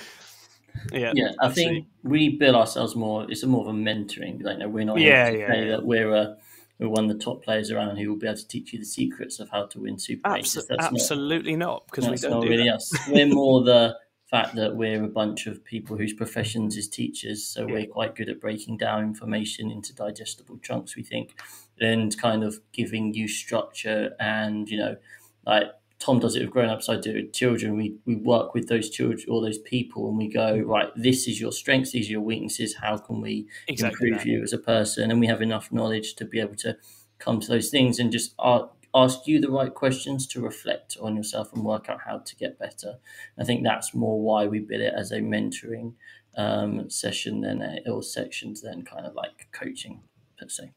yeah, 0.91 1.11
Yeah, 1.15 1.31
I 1.41 1.49
think 1.49 1.87
we 2.03 2.37
bill 2.37 2.55
ourselves 2.55 2.95
more. 2.95 3.25
It's 3.31 3.43
a 3.43 3.47
more 3.47 3.61
of 3.61 3.67
a 3.73 3.77
mentoring. 3.77 4.43
Like, 4.43 4.59
no, 4.59 4.69
we're 4.69 4.85
not 4.85 4.99
Yeah, 4.99 5.25
here 5.29 5.33
to 5.33 5.39
yeah, 5.39 5.47
say 5.47 5.61
yeah. 5.63 5.69
that 5.71 5.85
we're 5.85 6.13
uh, 6.13 6.35
we're 6.77 6.89
one 6.89 7.09
of 7.09 7.17
the 7.17 7.23
top 7.23 7.43
players 7.43 7.71
around 7.71 7.97
who 7.97 8.09
will 8.09 8.17
be 8.19 8.27
able 8.27 8.37
to 8.37 8.47
teach 8.47 8.73
you 8.73 8.79
the 8.79 8.85
secrets 8.85 9.39
of 9.39 9.49
how 9.49 9.65
to 9.67 9.79
win 9.79 9.97
Super 9.97 10.29
Abso- 10.29 10.35
Races. 10.35 10.67
That's 10.67 10.85
absolutely 10.85 11.55
not, 11.55 11.85
because 11.87 12.05
we 12.05 12.11
that's 12.11 12.21
don't 12.21 12.31
not 12.31 12.43
do 12.43 12.49
really 12.49 12.65
that. 12.65 12.75
us. 12.75 12.91
We're 13.09 13.25
more 13.27 13.63
the 13.63 13.95
fact 14.29 14.55
that 14.55 14.75
we're 14.75 15.03
a 15.03 15.07
bunch 15.07 15.47
of 15.47 15.63
people 15.65 15.97
whose 15.97 16.13
professions 16.13 16.77
is 16.77 16.87
teachers, 16.87 17.45
so 17.45 17.65
we're 17.65 17.87
quite 17.87 18.15
good 18.15 18.29
at 18.29 18.39
breaking 18.39 18.77
down 18.77 19.03
information 19.03 19.71
into 19.71 19.93
digestible 19.93 20.59
chunks. 20.59 20.95
We 20.95 21.03
think, 21.03 21.39
and 21.79 22.15
kind 22.17 22.43
of 22.43 22.59
giving 22.71 23.13
you 23.13 23.27
structure, 23.27 24.15
and 24.19 24.69
you 24.69 24.77
know, 24.77 24.97
like 25.45 25.65
Tom 25.99 26.19
does 26.19 26.35
it 26.35 26.41
with 26.41 26.51
grown 26.51 26.69
ups. 26.69 26.89
I 26.89 26.95
do 26.95 27.11
it 27.11 27.15
with 27.15 27.33
children. 27.33 27.75
We 27.75 27.97
we 28.05 28.15
work 28.15 28.53
with 28.53 28.69
those 28.69 28.89
children, 28.89 29.25
all 29.29 29.41
those 29.41 29.57
people, 29.57 30.07
and 30.07 30.17
we 30.17 30.27
go 30.27 30.53
mm-hmm. 30.53 30.69
right. 30.69 30.89
This 30.95 31.27
is 31.27 31.41
your 31.41 31.51
strengths. 31.51 31.91
These 31.91 32.07
are 32.07 32.13
your 32.13 32.21
weaknesses. 32.21 32.75
How 32.75 32.97
can 32.97 33.21
we 33.21 33.47
Exactly. 33.67 34.09
improve 34.09 34.23
that. 34.23 34.29
you 34.29 34.43
as 34.43 34.53
a 34.53 34.59
person? 34.59 35.09
And 35.09 35.19
we 35.19 35.27
have 35.27 35.41
enough 35.41 35.71
knowledge 35.71 36.15
to 36.15 36.25
be 36.25 36.39
able 36.39 36.55
to 36.55 36.77
come 37.17 37.39
to 37.39 37.47
those 37.47 37.69
things 37.69 37.99
and 37.99 38.11
just 38.11 38.33
a- 38.39 38.67
ask 38.93 39.27
you 39.27 39.39
the 39.39 39.51
right 39.51 39.73
questions 39.73 40.27
to 40.27 40.41
reflect 40.41 40.97
on 41.01 41.15
yourself 41.15 41.53
and 41.53 41.63
work 41.63 41.89
out 41.89 42.01
how 42.05 42.19
to 42.19 42.35
get 42.35 42.59
better. 42.59 42.99
I 43.37 43.43
think 43.43 43.63
that's 43.63 43.93
more 43.93 44.21
why 44.21 44.47
we 44.47 44.59
bid 44.59 44.81
it 44.81 44.93
as 44.95 45.11
a 45.11 45.19
mentoring 45.19 45.95
um, 46.37 46.89
session 46.89 47.41
than 47.41 47.61
a, 47.61 47.79
or 47.89 48.03
sections 48.03 48.61
than 48.61 48.83
kind 48.83 49.05
of 49.05 49.15
like 49.15 49.47
coaching 49.51 50.03
per 50.39 50.47
se. 50.49 50.73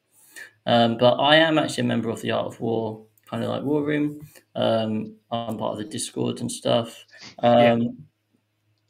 Um, 0.67 0.99
but 0.99 1.15
I 1.17 1.37
am 1.37 1.59
actually 1.59 1.85
a 1.85 1.89
member 1.89 2.11
of 2.11 2.23
the 2.23 2.31
Art 2.33 2.47
of 2.47 2.61
War, 2.61 3.07
kind 3.29 3.43
of 3.43 3.51
like 3.51 3.63
War 3.65 3.85
Room. 3.85 4.27
Um, 4.55 5.17
I'm 5.31 5.59
part 5.59 5.73
of 5.73 5.79
the 5.79 5.85
Discord 5.85 6.41
and 6.41 6.51
stuff. 6.51 7.05
Um, 7.43 7.53
Yeah. 7.59 7.77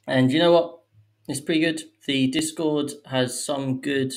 And 0.06 0.32
you 0.32 0.38
know 0.38 0.52
what? 0.52 0.80
It's 1.28 1.40
pretty 1.40 1.60
good. 1.60 1.82
The 2.06 2.26
Discord 2.28 2.92
has 3.06 3.42
some 3.44 3.80
good 3.80 4.12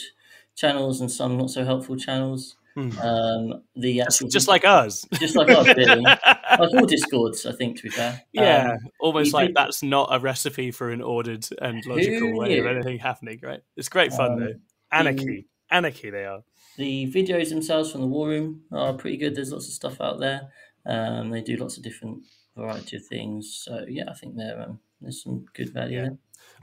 channels 0.55 1.01
and 1.01 1.11
some 1.11 1.37
not 1.37 1.51
so 1.51 1.63
helpful 1.63 1.95
channels. 1.95 2.55
Hmm. 2.75 2.99
Um, 2.99 3.63
the 3.77 3.97
Just, 3.99 4.07
actual 4.17 4.29
just 4.29 4.47
like 4.49 4.65
us. 4.65 5.05
just 5.13 5.35
like 5.35 5.49
us, 5.49 5.65
really. 5.77 6.01
like 6.03 6.19
all 6.59 6.85
Discords, 6.85 7.45
I 7.45 7.53
think. 7.53 7.77
To 7.77 7.83
be 7.83 7.89
fair, 7.89 8.21
Yeah, 8.33 8.71
Um, 8.73 8.77
almost 8.99 9.33
like 9.33 9.53
that's 9.53 9.81
not 9.81 10.09
a 10.11 10.19
recipe 10.19 10.71
for 10.71 10.89
an 10.89 11.01
ordered 11.01 11.47
and 11.61 11.83
logical 11.85 12.37
way 12.37 12.57
of 12.59 12.65
anything 12.65 12.99
happening, 12.99 13.39
right? 13.41 13.61
It's 13.77 13.87
great 13.89 14.11
fun 14.11 14.31
Um, 14.33 14.39
though. 14.41 14.53
Anarchy, 14.91 15.47
anarchy, 15.71 16.09
they 16.09 16.25
are. 16.25 16.43
the 16.77 17.09
videos 17.11 17.49
themselves 17.49 17.91
from 17.91 18.01
the 18.01 18.07
War 18.07 18.27
Room 18.27 18.61
are 18.73 18.93
pretty 18.93 19.17
good. 19.17 19.35
There's 19.35 19.51
lots 19.51 19.67
of 19.67 19.73
stuff 19.73 20.01
out 20.01 20.19
there. 20.19 20.49
Um, 20.85 21.29
they 21.29 21.41
do 21.41 21.55
lots 21.55 21.77
of 21.77 21.83
different 21.83 22.23
variety 22.57 22.97
of 22.97 23.05
things. 23.05 23.61
So 23.63 23.85
yeah, 23.87 24.03
I 24.09 24.13
think 24.15 24.35
there 24.35 24.61
um, 24.61 24.79
there's 25.01 25.23
some 25.23 25.45
good 25.53 25.73
value 25.73 25.97
Yeah. 25.97 26.03
there. 26.03 26.17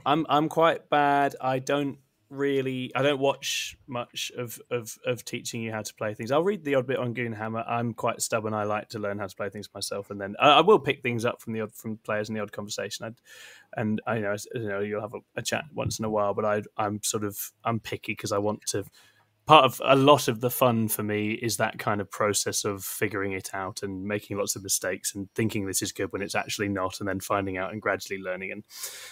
I'm 0.05 0.25
I'm 0.29 0.47
quite 0.47 0.89
bad. 0.89 1.35
I 1.41 1.57
don't 1.59 1.97
really 2.33 2.91
I 2.95 3.01
don't 3.01 3.19
watch 3.19 3.77
much 3.87 4.31
of, 4.37 4.59
of 4.71 4.97
of 5.05 5.23
teaching 5.23 5.61
you 5.61 5.71
how 5.71 5.81
to 5.81 5.93
play 5.93 6.13
things. 6.13 6.31
I'll 6.31 6.43
read 6.43 6.63
the 6.63 6.75
odd 6.75 6.87
bit 6.87 6.97
on 6.97 7.13
Goonhammer. 7.13 7.63
I'm 7.69 7.93
quite 7.93 8.21
stubborn. 8.21 8.53
I 8.53 8.63
like 8.63 8.89
to 8.89 8.99
learn 8.99 9.19
how 9.19 9.27
to 9.27 9.35
play 9.35 9.49
things 9.49 9.69
myself, 9.73 10.09
and 10.09 10.19
then 10.19 10.35
I, 10.39 10.49
I 10.49 10.61
will 10.61 10.79
pick 10.79 11.01
things 11.01 11.25
up 11.25 11.41
from 11.41 11.53
the 11.53 11.61
odd 11.61 11.73
from 11.73 11.97
players 11.97 12.29
in 12.29 12.35
the 12.35 12.41
odd 12.41 12.51
conversation. 12.51 13.05
I'd, 13.05 13.15
and 13.75 14.01
I 14.07 14.15
you 14.15 14.21
know 14.21 14.35
you 14.55 14.67
know 14.67 14.79
you'll 14.79 15.01
have 15.01 15.13
a, 15.13 15.19
a 15.35 15.41
chat 15.41 15.65
once 15.73 15.99
in 15.99 16.05
a 16.05 16.09
while, 16.09 16.33
but 16.33 16.45
I 16.45 16.63
I'm 16.77 17.01
sort 17.03 17.23
of 17.23 17.37
I'm 17.63 17.79
picky 17.79 18.13
because 18.13 18.31
I 18.31 18.39
want 18.39 18.65
to. 18.67 18.83
Part 19.45 19.65
of 19.65 19.81
a 19.83 19.97
lot 19.97 20.29
of 20.29 20.39
the 20.39 20.49
fun 20.49 20.87
for 20.87 21.03
me 21.03 21.33
is 21.33 21.57
that 21.57 21.77
kind 21.77 21.99
of 21.99 22.09
process 22.09 22.63
of 22.63 22.81
figuring 22.81 23.33
it 23.33 23.53
out 23.53 23.83
and 23.83 24.05
making 24.05 24.37
lots 24.37 24.55
of 24.55 24.63
mistakes 24.63 25.13
and 25.13 25.27
thinking 25.35 25.65
this 25.65 25.81
is 25.81 25.91
good 25.91 26.13
when 26.13 26.21
it's 26.21 26.33
actually 26.33 26.69
not, 26.69 27.01
and 27.01 27.09
then 27.09 27.19
finding 27.19 27.57
out 27.57 27.73
and 27.73 27.81
gradually 27.81 28.21
learning. 28.21 28.53
And 28.53 28.63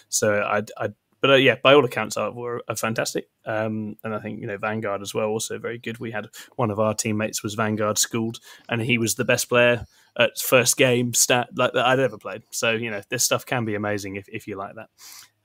so 0.07 0.35
I, 0.41 0.63
I 0.77 0.91
but 1.21 1.29
uh, 1.29 1.35
yeah, 1.35 1.55
by 1.61 1.73
all 1.73 1.85
accounts, 1.85 2.17
are, 2.17 2.31
were 2.31 2.63
are 2.67 2.75
fantastic. 2.75 3.29
Um, 3.45 3.95
and 4.03 4.13
I 4.13 4.19
think 4.19 4.41
you 4.41 4.47
know 4.47 4.57
Vanguard 4.57 5.01
as 5.01 5.13
well, 5.13 5.27
also 5.27 5.59
very 5.59 5.77
good. 5.77 5.99
We 5.99 6.11
had 6.11 6.27
one 6.55 6.71
of 6.71 6.79
our 6.79 6.93
teammates 6.93 7.43
was 7.43 7.53
Vanguard 7.53 7.97
schooled, 7.97 8.39
and 8.67 8.81
he 8.81 8.97
was 8.97 9.15
the 9.15 9.25
best 9.25 9.47
player 9.47 9.85
at 10.17 10.37
first 10.37 10.75
game 10.77 11.13
stat 11.13 11.49
like 11.55 11.73
that 11.73 11.85
I'd 11.85 11.99
ever 11.99 12.17
played. 12.17 12.43
So 12.51 12.71
you 12.71 12.89
know 12.89 13.01
this 13.09 13.23
stuff 13.23 13.45
can 13.45 13.65
be 13.65 13.75
amazing 13.75 14.15
if, 14.15 14.27
if 14.27 14.47
you 14.47 14.57
like 14.57 14.75
that. 14.75 14.89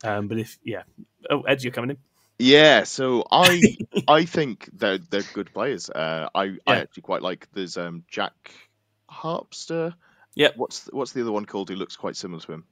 Um, 0.03 0.29
but 0.29 0.39
if 0.39 0.59
yeah, 0.65 0.83
oh 1.31 1.43
Ed, 1.43 1.63
you're 1.63 1.73
coming 1.73 1.91
in. 1.91 1.99
Yeah, 2.39 2.85
so 2.85 3.25
I 3.31 3.61
I 4.09 4.25
think 4.25 4.71
they're 4.73 4.99
they're 4.99 5.23
good 5.35 5.53
players. 5.53 5.91
Uh, 5.91 6.29
I 6.35 6.57
I 6.67 6.77
actually 6.77 7.03
quite 7.03 7.23
like. 7.23 7.49
There's 7.53 7.77
um 7.77 8.05
Jack 8.09 8.53
Harpster. 9.11 9.95
Yeah, 10.35 10.51
What's 10.55 10.87
what's 10.93 11.13
the 11.13 11.23
other 11.23 11.33
one 11.33 11.47
called 11.47 11.71
who 11.71 11.77
looks 11.77 11.97
quite 11.97 12.15
similar 12.15 12.41
to 12.43 12.53
him? 12.53 12.65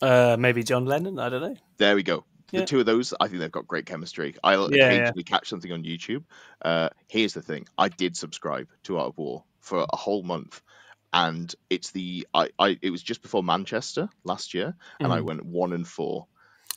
Uh, 0.00 0.36
maybe 0.38 0.62
John 0.62 0.84
Lennon. 0.86 1.18
I 1.18 1.28
don't 1.28 1.42
know. 1.42 1.56
There 1.78 1.94
we 1.94 2.02
go. 2.02 2.24
The 2.54 2.62
Yeah. 2.62 2.66
two 2.66 2.80
of 2.80 2.86
those, 2.86 3.14
I 3.20 3.28
think 3.28 3.40
they've 3.40 3.50
got 3.52 3.66
great 3.66 3.86
chemistry. 3.86 4.34
I'll 4.42 4.70
Yeah, 4.70 4.90
yeah. 4.92 5.10
catch 5.26 5.48
something 5.48 5.70
on 5.70 5.84
YouTube. 5.84 6.24
Uh, 6.62 6.88
here's 7.08 7.34
the 7.34 7.42
thing: 7.42 7.66
I 7.76 7.88
did 7.88 8.16
subscribe 8.16 8.68
to 8.84 8.98
Art 8.98 9.08
of 9.08 9.18
War 9.18 9.44
for 9.60 9.86
a 9.90 9.96
whole 9.96 10.22
month, 10.22 10.62
and 11.12 11.54
it's 11.70 11.90
the 11.92 12.26
I, 12.34 12.50
I 12.58 12.78
it 12.82 12.90
was 12.90 13.02
just 13.02 13.22
before 13.22 13.42
Manchester 13.42 14.08
last 14.24 14.54
year, 14.54 14.74
and 15.02 15.12
I 15.12 15.20
Mhm. 15.20 15.22
went 15.22 15.44
one 15.44 15.72
and 15.72 15.86
four. 15.86 16.26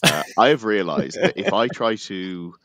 Uh, 0.03 0.23
I 0.37 0.49
have 0.49 0.63
realised 0.65 1.21
that 1.21 1.39
if 1.39 1.53
I 1.53 1.69
try 1.69 1.95
to 1.95 2.55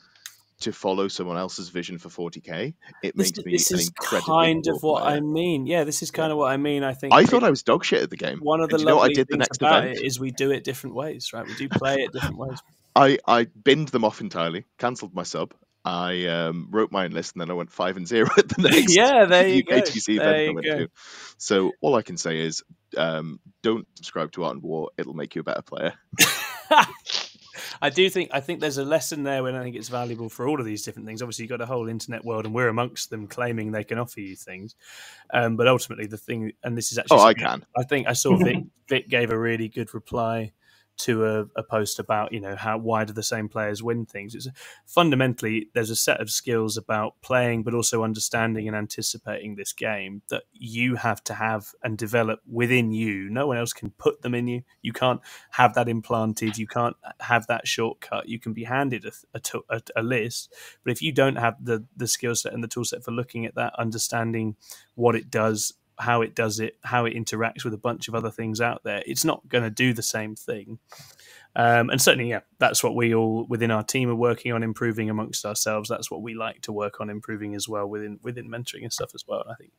to 0.61 0.73
follow 0.73 1.09
someone 1.09 1.37
else's 1.37 1.69
vision 1.69 1.99
for 1.99 2.09
40k, 2.09 2.75
it 3.03 3.17
This, 3.17 3.37
makes 3.37 3.45
me 3.45 3.53
this 3.53 3.71
an 3.71 3.79
is 3.79 3.91
kind 3.91 4.67
of 4.69 4.83
what 4.83 5.03
player. 5.03 5.17
I 5.17 5.21
mean. 5.21 5.67
Yeah, 5.67 5.85
this 5.85 6.03
is 6.03 6.11
kind 6.11 6.33
of 6.33 6.39
what 6.39 6.51
I 6.51 6.57
mean. 6.57 6.83
I 6.83 6.95
think 6.95 7.13
I 7.13 7.25
thought 7.25 7.45
I 7.45 7.51
was 7.51 7.63
dog 7.63 7.85
shit 7.85 8.03
at 8.03 8.11
the 8.11 8.17
game. 8.17 8.39
one 8.41 8.61
of 8.61 8.71
the 8.71 8.77
And 8.77 8.79
do 8.79 8.83
you 8.85 8.89
know 8.89 8.99
I 8.99 9.03
lovely 9.03 9.15
did 9.15 9.29
the 9.29 9.37
next 9.37 9.59
about 9.59 9.85
event? 9.85 9.99
it 9.99 10.05
is 10.05 10.19
we 10.19 10.31
do 10.31 10.51
it 10.51 10.65
different 10.65 10.97
ways, 10.97 11.31
right? 11.33 11.47
We 11.47 11.55
do 11.55 11.69
play 11.69 11.97
it 11.97 12.13
different 12.13 12.39
ways. 12.39 12.59
I 12.97 13.19
I 13.27 13.45
binned 13.45 13.89
them 13.89 14.05
off 14.05 14.21
entirely, 14.21 14.65
cancelled 14.79 15.15
my 15.15 15.23
sub. 15.23 15.53
I 15.85 16.27
um, 16.27 16.69
wrote 16.73 16.91
my 16.91 17.05
enlist, 17.05 17.35
and 17.37 17.41
then 17.41 17.51
I 17.51 17.55
went 17.55 17.71
five 17.71 17.97
and 17.97 18.09
zero 18.09 18.29
at 18.39 18.49
the 18.49 18.63
next 18.69 18.97
yeah, 18.97 19.25
there 19.27 19.47
you 19.47 19.63
go. 19.63 19.77
Event 19.77 20.03
There 20.07 20.51
you 20.51 20.63
go. 20.63 20.87
So 21.39 21.73
all 21.81 21.95
I 21.95 22.03
can 22.03 22.17
say 22.17 22.41
is, 22.41 22.65
um, 22.97 23.39
don't 23.63 23.87
subscribe 23.95 24.33
to 24.33 24.45
Art 24.45 24.57
of 24.57 24.65
War. 24.65 24.91
It'll 24.99 25.15
make 25.15 25.37
you 25.37 25.43
a 25.43 25.45
better 25.45 25.63
player. 25.63 25.93
I 27.81 27.91
do 27.91 28.09
think 28.11 28.31
I 28.33 28.41
think 28.41 28.61
there's 28.61 28.79
a 28.79 28.85
lesson 28.85 29.23
there 29.23 29.43
when 29.43 29.55
I 29.55 29.63
think 29.63 29.77
it's 29.77 29.89
valuable 29.89 30.29
for 30.29 30.49
all 30.49 30.59
of 30.59 30.67
these 30.67 30.83
different 30.83 31.07
things. 31.07 31.23
Obviously, 31.23 31.45
you've 31.45 31.51
got 31.51 31.61
a 31.61 31.67
whole 31.67 31.89
internet 31.89 32.25
world, 32.25 32.45
and 32.45 32.55
we're 32.55 32.69
amongst 32.69 33.11
them 33.11 33.27
claiming 33.27 33.73
they 33.73 33.85
can 33.85 33.99
offer 33.99 34.21
you 34.21 34.37
things. 34.37 34.75
Um, 35.33 35.57
but 35.57 35.69
ultimately, 35.69 36.07
the 36.07 36.17
thing, 36.17 36.53
and 36.63 36.77
this 36.77 36.93
is 36.93 36.99
actually, 36.99 37.19
oh, 37.19 37.25
I 37.25 37.35
can. 37.35 37.65
I 37.77 37.83
think 37.85 38.07
I 38.07 38.13
saw 38.13 38.37
Vic. 38.37 38.65
Vic 38.89 39.09
gave 39.09 39.31
a 39.31 39.39
really 39.39 39.69
good 39.69 39.93
reply 39.95 40.53
to 40.99 41.25
a, 41.25 41.41
a, 41.57 41.63
post 41.63 41.99
about 41.99 42.33
you 42.33 42.41
know 42.41 42.57
how 42.57 42.79
why 42.79 43.05
do 43.05 43.13
the 43.13 43.23
same 43.23 43.49
players 43.49 43.83
win 43.83 44.07
things? 44.07 44.35
It's 44.35 44.49
fundamentally 44.87 45.69
there's 45.75 45.91
a 45.91 45.97
set 45.97 46.21
of 46.21 46.31
skills 46.31 46.77
about 46.77 47.15
playing 47.23 47.63
but 47.63 47.75
also 47.75 48.03
understanding 48.03 48.67
and 48.69 48.77
anticipating 48.77 49.55
this 49.57 49.73
game 49.73 50.23
that 50.31 50.45
you 50.53 50.97
have 50.97 51.23
to 51.25 51.35
have 51.35 51.75
and 51.83 51.99
develop 51.99 52.41
within 52.51 52.93
you. 52.93 53.29
No 53.31 53.47
one 53.47 53.59
else 53.59 53.73
can 53.73 53.91
put 53.91 54.23
them 54.23 54.35
in 54.35 54.49
you. 54.49 54.63
You 54.83 54.93
can't 54.93 55.21
have 55.51 55.75
that 55.75 55.89
implanted. 55.89 56.59
You 56.59 56.67
can't 56.67 56.97
have 57.21 57.47
that 57.49 57.67
shortcut. 57.67 58.29
You 58.29 58.39
can 58.39 58.53
be 58.53 58.65
handed 58.65 59.05
a, 59.05 59.41
a, 59.71 59.83
a 59.97 60.03
list 60.03 60.55
but 60.85 60.93
if 60.93 61.03
you 61.03 61.13
don't 61.13 61.37
have 61.37 61.57
the 61.65 61.85
the 61.97 62.07
skill 62.07 62.35
set 62.35 62.53
and 62.53 62.63
the 62.63 62.69
tool 62.69 62.85
set 62.85 63.05
for 63.05 63.11
looking 63.11 63.47
at 63.47 63.55
that 63.55 63.75
understanding 63.79 64.57
what 64.95 65.15
it 65.15 65.31
does 65.31 65.75
how 65.99 66.23
it 66.23 66.35
does 66.35 66.61
it, 66.61 66.77
how 66.83 67.05
it 67.05 67.15
interacts 67.15 67.65
with 67.65 67.75
a 67.75 67.79
bunch 67.79 68.09
of 68.09 68.15
other 68.15 68.31
things 68.31 68.61
out 68.61 68.83
there, 68.85 69.03
it's 69.07 69.25
not 69.25 69.49
going 69.49 69.65
to 69.65 69.71
do 69.71 69.93
the 69.93 70.03
same 70.03 70.35
thing. 70.35 70.79
Um, 71.59 71.89
and 71.89 72.01
certainly, 72.01 72.29
yeah, 72.29 72.41
that's 72.59 72.85
what 72.85 72.95
we 72.95 73.15
all 73.15 73.47
within 73.49 73.71
our 73.71 73.83
team 73.83 74.11
are 74.11 74.15
working 74.15 74.53
on 74.53 74.63
improving 74.63 75.09
amongst 75.09 75.47
ourselves. 75.47 75.89
That's 75.89 76.11
what 76.11 76.21
we 76.21 76.35
like 76.35 76.61
to 76.63 76.73
work 76.73 77.01
on 77.01 77.09
improving 77.09 77.55
as 77.55 77.67
well 77.67 77.87
within 77.87 78.21
within 78.23 78.51
mentoring 78.51 78.83
and 78.83 78.93
stuff 78.93 79.13
as 79.15 79.25
well. 79.27 79.41
And 79.41 79.51
I 79.51 79.55
think 79.55 79.73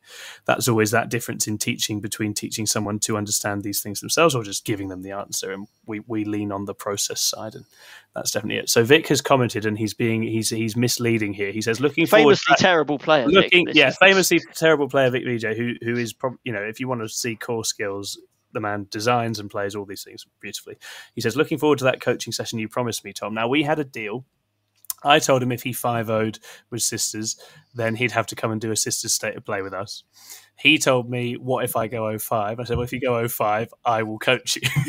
that's 0.44 0.66
always 0.66 0.90
that 0.90 1.08
difference 1.08 1.46
in 1.46 1.56
teaching 1.56 2.00
between 2.00 2.34
teaching 2.34 2.66
someone 2.66 2.98
to 3.00 3.16
understand 3.16 3.62
these 3.62 3.80
things 3.80 4.00
themselves 4.00 4.34
or 4.34 4.42
just 4.42 4.64
giving 4.64 4.88
them 4.88 5.02
the 5.02 5.12
answer. 5.12 5.52
And 5.52 5.68
we 5.86 6.00
we 6.00 6.24
lean 6.24 6.50
on 6.50 6.64
the 6.64 6.74
process 6.74 7.20
side, 7.20 7.54
and 7.54 7.64
that's 8.12 8.32
definitely 8.32 8.58
it. 8.58 8.68
So 8.68 8.82
Vic 8.82 9.06
has 9.06 9.20
commented, 9.20 9.64
and 9.64 9.78
he's 9.78 9.94
being 9.94 10.24
he's 10.24 10.50
he's 10.50 10.76
misleading 10.76 11.32
here. 11.32 11.52
He 11.52 11.62
says 11.62 11.80
looking 11.80 12.06
famously 12.06 12.56
forward, 12.56 12.58
terrible 12.58 12.98
player. 12.98 13.28
Looking, 13.28 13.66
Vic, 13.66 13.76
yeah, 13.76 13.90
famously 13.90 14.40
terrible 14.56 14.88
player 14.88 15.10
Vic 15.10 15.22
VJ, 15.24 15.56
who 15.56 15.74
who 15.80 15.96
is 15.96 16.12
probably 16.12 16.40
you 16.42 16.52
know 16.52 16.62
if 16.62 16.80
you 16.80 16.88
want 16.88 17.02
to 17.02 17.08
see 17.08 17.36
core 17.36 17.64
skills 17.64 18.18
the 18.52 18.60
man 18.60 18.86
designs 18.90 19.38
and 19.38 19.50
plays 19.50 19.74
all 19.74 19.84
these 19.84 20.04
things 20.04 20.26
beautifully. 20.40 20.78
He 21.14 21.20
says, 21.20 21.36
looking 21.36 21.58
forward 21.58 21.78
to 21.78 21.84
that 21.84 22.00
coaching 22.00 22.32
session 22.32 22.58
you 22.58 22.68
promised 22.68 23.04
me, 23.04 23.12
Tom. 23.12 23.34
Now, 23.34 23.48
we 23.48 23.62
had 23.62 23.78
a 23.78 23.84
deal. 23.84 24.24
I 25.04 25.20
told 25.20 25.42
him 25.42 25.52
if 25.52 25.62
he 25.62 25.72
5 25.72 26.08
0'd 26.08 26.40
with 26.70 26.82
Sisters, 26.82 27.40
then 27.78 27.94
he'd 27.94 28.12
have 28.12 28.26
to 28.28 28.36
come 28.36 28.50
and 28.50 28.60
do 28.60 28.70
a 28.70 28.76
Sisters 28.76 29.12
state 29.12 29.36
of 29.36 29.44
play 29.44 29.62
with 29.62 29.72
us. 29.72 30.04
He 30.58 30.78
told 30.78 31.08
me, 31.08 31.34
What 31.34 31.64
if 31.64 31.76
I 31.76 31.86
go 31.86 32.18
05? 32.18 32.58
I 32.58 32.64
said, 32.64 32.76
Well, 32.76 32.84
if 32.84 32.92
you 32.92 33.00
go 33.00 33.26
05, 33.26 33.72
I 33.84 34.02
will 34.02 34.18
coach 34.18 34.56
you. 34.56 34.62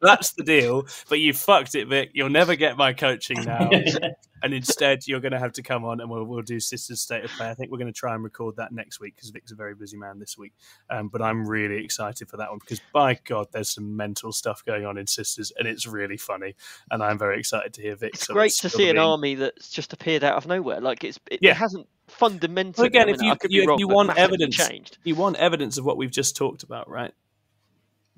That's 0.00 0.32
the 0.32 0.44
deal. 0.44 0.86
But 1.08 1.18
you 1.18 1.32
fucked 1.32 1.74
it, 1.74 1.88
Vic. 1.88 2.10
You'll 2.14 2.30
never 2.30 2.54
get 2.54 2.76
my 2.76 2.92
coaching 2.92 3.42
now. 3.44 3.68
and 4.42 4.54
instead 4.54 5.06
you're 5.06 5.20
going 5.20 5.32
to 5.32 5.38
have 5.38 5.52
to 5.54 5.62
come 5.62 5.84
on 5.84 6.00
and 6.00 6.08
we'll, 6.08 6.24
we'll 6.24 6.42
do 6.42 6.60
Sisters 6.60 7.00
State 7.00 7.24
of 7.24 7.30
Play. 7.32 7.48
I 7.48 7.54
think 7.54 7.72
we're 7.72 7.78
going 7.78 7.92
to 7.92 7.98
try 7.98 8.14
and 8.14 8.22
record 8.22 8.56
that 8.56 8.70
next 8.72 9.00
week 9.00 9.16
because 9.16 9.30
Vic's 9.30 9.50
a 9.50 9.56
very 9.56 9.74
busy 9.74 9.96
man 9.96 10.20
this 10.20 10.38
week. 10.38 10.52
Um, 10.88 11.08
but 11.08 11.20
I'm 11.20 11.44
really 11.44 11.84
excited 11.84 12.28
for 12.28 12.36
that 12.36 12.50
one 12.50 12.60
because 12.60 12.80
by 12.92 13.18
God, 13.24 13.48
there's 13.52 13.70
some 13.70 13.96
mental 13.96 14.32
stuff 14.32 14.64
going 14.64 14.86
on 14.86 14.98
in 14.98 15.06
Sisters 15.08 15.52
and 15.58 15.66
it's 15.66 15.86
really 15.86 16.16
funny. 16.16 16.54
And 16.90 17.02
I'm 17.02 17.18
very 17.18 17.40
excited 17.40 17.74
to 17.74 17.82
hear 17.82 17.96
Vic. 17.96 18.14
It's 18.14 18.28
great 18.28 18.52
to 18.52 18.68
see 18.68 18.88
an 18.88 18.98
army 18.98 19.34
that's 19.34 19.70
just 19.70 19.92
appeared 19.92 20.22
out 20.22 20.36
of 20.36 20.46
nowhere. 20.46 20.67
Like 20.68 21.04
it's 21.04 21.18
it, 21.30 21.40
yeah. 21.42 21.52
it 21.52 21.56
hasn't 21.56 21.88
fundamentally. 22.08 22.82
Well, 22.82 22.86
again, 22.86 23.08
if 23.08 23.20
you, 23.20 23.34
you, 23.48 23.68
wrong, 23.68 23.78
you 23.78 23.88
want 23.88 24.16
evidence, 24.16 24.56
changed. 24.56 24.98
you 25.04 25.14
want 25.14 25.36
evidence 25.36 25.78
of 25.78 25.84
what 25.84 25.96
we've 25.96 26.10
just 26.10 26.36
talked 26.36 26.62
about, 26.62 26.88
right? 26.88 27.12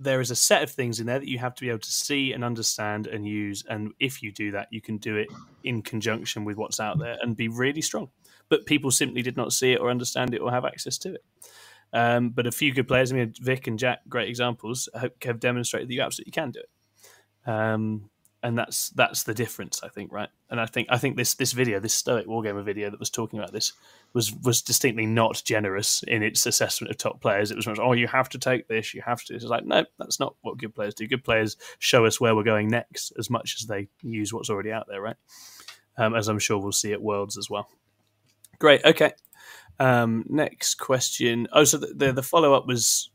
there 0.01 0.21
is 0.21 0.31
a 0.31 0.37
set 0.37 0.63
of 0.63 0.71
things 0.71 0.99
in 0.99 1.07
there 1.07 1.19
that 1.19 1.29
you 1.29 1.39
have 1.39 1.55
to 1.55 1.61
be 1.61 1.69
able 1.69 1.79
to 1.79 1.93
see 1.93 2.33
and 2.33 2.43
understand 2.43 3.07
and 3.07 3.29
use. 3.29 3.63
And 3.69 3.93
if 4.01 4.23
you 4.23 4.33
do 4.33 4.51
that, 4.53 4.69
you 4.71 4.81
can 4.81 4.97
do 4.97 5.17
it 5.17 5.29
in 5.63 5.83
conjunction 5.83 6.45
with 6.45 6.57
what's 6.57 6.81
out 6.81 6.99
there 6.99 7.19
and 7.21 7.37
be 7.37 7.49
really 7.49 7.83
strong. 7.83 8.09
But 8.49 8.65
people 8.65 8.91
simply 8.91 9.21
did 9.21 9.37
not 9.37 9.53
see 9.53 9.73
it 9.73 9.79
or 9.79 9.91
understand 9.91 10.35
it 10.35 10.41
or 10.41 10.51
have 10.51 10.65
access 10.65 10.97
to 10.99 11.15
it. 11.15 11.25
Um, 11.93 12.31
but 12.31 12.47
a 12.47 12.53
few 12.53 12.73
good 12.73 12.89
players, 12.89 13.13
I 13.13 13.17
mean, 13.17 13.35
Vic 13.41 13.67
and 13.67 13.79
Jack, 13.79 14.01
great 14.09 14.29
examples, 14.31 14.89
have 14.95 15.39
demonstrated 15.39 15.89
that 15.89 15.95
you 15.95 16.01
absolutely 16.01 16.33
can 16.33 16.51
do 16.51 16.61
it. 16.61 17.51
Um, 17.51 18.11
and 18.43 18.57
that's 18.57 18.89
that's 18.91 19.25
the 19.25 19.35
difference, 19.35 19.83
I 19.83 19.89
think, 19.89 20.13
right? 20.13 20.29
And 20.49 20.61
I 20.61 20.67
think 20.67 20.89
I 20.91 20.99
think 20.99 21.17
this 21.17 21.35
this 21.35 21.53
video, 21.53 21.79
this 21.79 21.95
Stoic 21.95 22.27
Wargamer 22.27 22.65
video 22.65 22.91
that 22.91 22.99
was 22.99 23.11
talking 23.11 23.39
about 23.39 23.53
this, 23.53 23.73
was 24.15 24.33
was 24.33 24.63
distinctly 24.63 25.07
not 25.07 25.43
generous 25.45 26.03
in 26.05 26.23
its 26.23 26.47
assessment 26.47 26.91
of 26.91 26.97
top 26.97 27.21
players. 27.21 27.51
It 27.51 27.57
was 27.57 27.67
much, 27.67 27.79
oh, 27.79 27.93
you 27.93 28.07
have 28.07 28.29
to 28.31 28.39
take 28.39 28.67
this, 28.67 28.95
you 28.95 29.03
have 29.03 29.23
to. 29.25 29.35
It's 29.35 29.45
like, 29.45 29.67
no, 29.67 29.85
that's 29.99 30.19
not 30.19 30.37
what 30.41 30.59
good 30.59 30.75
players 30.75 30.95
do. 30.95 31.07
Good 31.07 31.25
players 31.25 31.57
show 31.79 32.07
us 32.07 32.21
where 32.21 32.35
we're 32.35 32.43
going 32.43 32.69
next, 32.69 33.13
as 33.19 33.29
much 33.29 33.57
as 33.61 33.67
they 33.67 33.89
use 34.03 34.33
what's 34.33 34.51
already 34.51 34.73
out 34.73 34.87
there, 34.89 35.03
right? 35.03 35.17
Um, 35.99 36.15
as 36.15 36.29
I'm 36.29 36.39
sure 36.39 36.59
we'll 36.59 36.73
see 36.73 36.93
at 36.93 37.03
Worlds 37.03 37.37
as 37.37 37.51
well. 37.51 37.69
Great. 38.59 38.85
Okay. 38.85 39.13
Um, 39.79 40.25
next 40.29 40.77
question. 40.77 41.47
Oh, 41.53 41.65
so 41.65 41.77
the 41.77 41.93
the, 41.95 42.13
the 42.13 42.23
follow 42.23 42.55
up 42.55 42.67
was. 42.67 43.11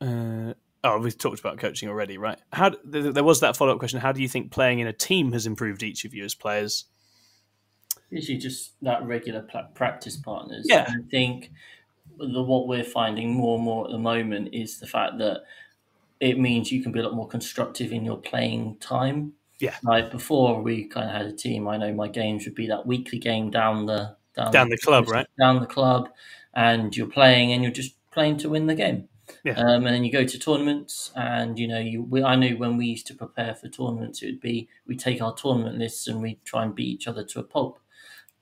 Uh, 0.00 0.54
Oh, 0.82 0.98
we've 0.98 1.16
talked 1.16 1.40
about 1.40 1.58
coaching 1.58 1.88
already, 1.90 2.16
right? 2.16 2.38
How 2.52 2.72
there 2.84 3.24
was 3.24 3.40
that 3.40 3.56
follow 3.56 3.72
up 3.72 3.78
question. 3.78 4.00
How 4.00 4.12
do 4.12 4.22
you 4.22 4.28
think 4.28 4.50
playing 4.50 4.78
in 4.78 4.86
a 4.86 4.92
team 4.92 5.32
has 5.32 5.46
improved 5.46 5.82
each 5.82 6.04
of 6.04 6.14
you 6.14 6.24
as 6.24 6.34
players? 6.34 6.86
Usually, 8.08 8.38
just 8.38 8.72
that 8.82 9.04
regular 9.04 9.46
practice 9.74 10.16
partners. 10.16 10.64
Yeah, 10.68 10.86
I 10.88 11.02
think 11.10 11.52
the, 12.18 12.42
what 12.42 12.66
we're 12.66 12.82
finding 12.82 13.34
more 13.34 13.56
and 13.56 13.64
more 13.64 13.84
at 13.84 13.90
the 13.90 13.98
moment 13.98 14.54
is 14.54 14.80
the 14.80 14.86
fact 14.86 15.18
that 15.18 15.42
it 16.18 16.38
means 16.38 16.72
you 16.72 16.82
can 16.82 16.92
be 16.92 17.00
a 17.00 17.02
lot 17.02 17.14
more 17.14 17.28
constructive 17.28 17.92
in 17.92 18.04
your 18.04 18.16
playing 18.16 18.76
time. 18.76 19.34
Yeah, 19.58 19.76
like 19.82 20.10
before 20.10 20.62
we 20.62 20.84
kind 20.84 21.10
of 21.10 21.14
had 21.14 21.26
a 21.26 21.32
team. 21.32 21.68
I 21.68 21.76
know 21.76 21.92
my 21.92 22.08
games 22.08 22.46
would 22.46 22.54
be 22.54 22.68
that 22.68 22.86
weekly 22.86 23.18
game 23.18 23.50
down 23.50 23.84
the 23.84 24.16
down, 24.34 24.50
down 24.50 24.68
the 24.70 24.78
club, 24.78 25.10
right? 25.10 25.26
Down 25.38 25.60
the 25.60 25.66
club, 25.66 26.08
and 26.54 26.96
you're 26.96 27.06
playing, 27.06 27.52
and 27.52 27.62
you're 27.62 27.70
just 27.70 27.94
playing 28.10 28.38
to 28.38 28.48
win 28.48 28.66
the 28.66 28.74
game. 28.74 29.09
Yeah. 29.44 29.54
Um, 29.54 29.86
and 29.86 29.94
then 29.94 30.04
you 30.04 30.12
go 30.12 30.24
to 30.24 30.38
tournaments, 30.38 31.10
and 31.14 31.58
you 31.58 31.68
know, 31.68 31.78
you 31.78 32.02
we, 32.02 32.22
I 32.22 32.36
knew 32.36 32.56
when 32.56 32.76
we 32.76 32.86
used 32.86 33.06
to 33.08 33.14
prepare 33.14 33.54
for 33.54 33.68
tournaments, 33.68 34.22
it 34.22 34.26
would 34.26 34.40
be 34.40 34.68
we 34.86 34.96
take 34.96 35.22
our 35.22 35.34
tournament 35.34 35.78
lists 35.78 36.06
and 36.06 36.22
we 36.22 36.38
try 36.44 36.62
and 36.62 36.74
beat 36.74 36.88
each 36.88 37.08
other 37.08 37.24
to 37.24 37.40
a 37.40 37.44
pulp. 37.44 37.80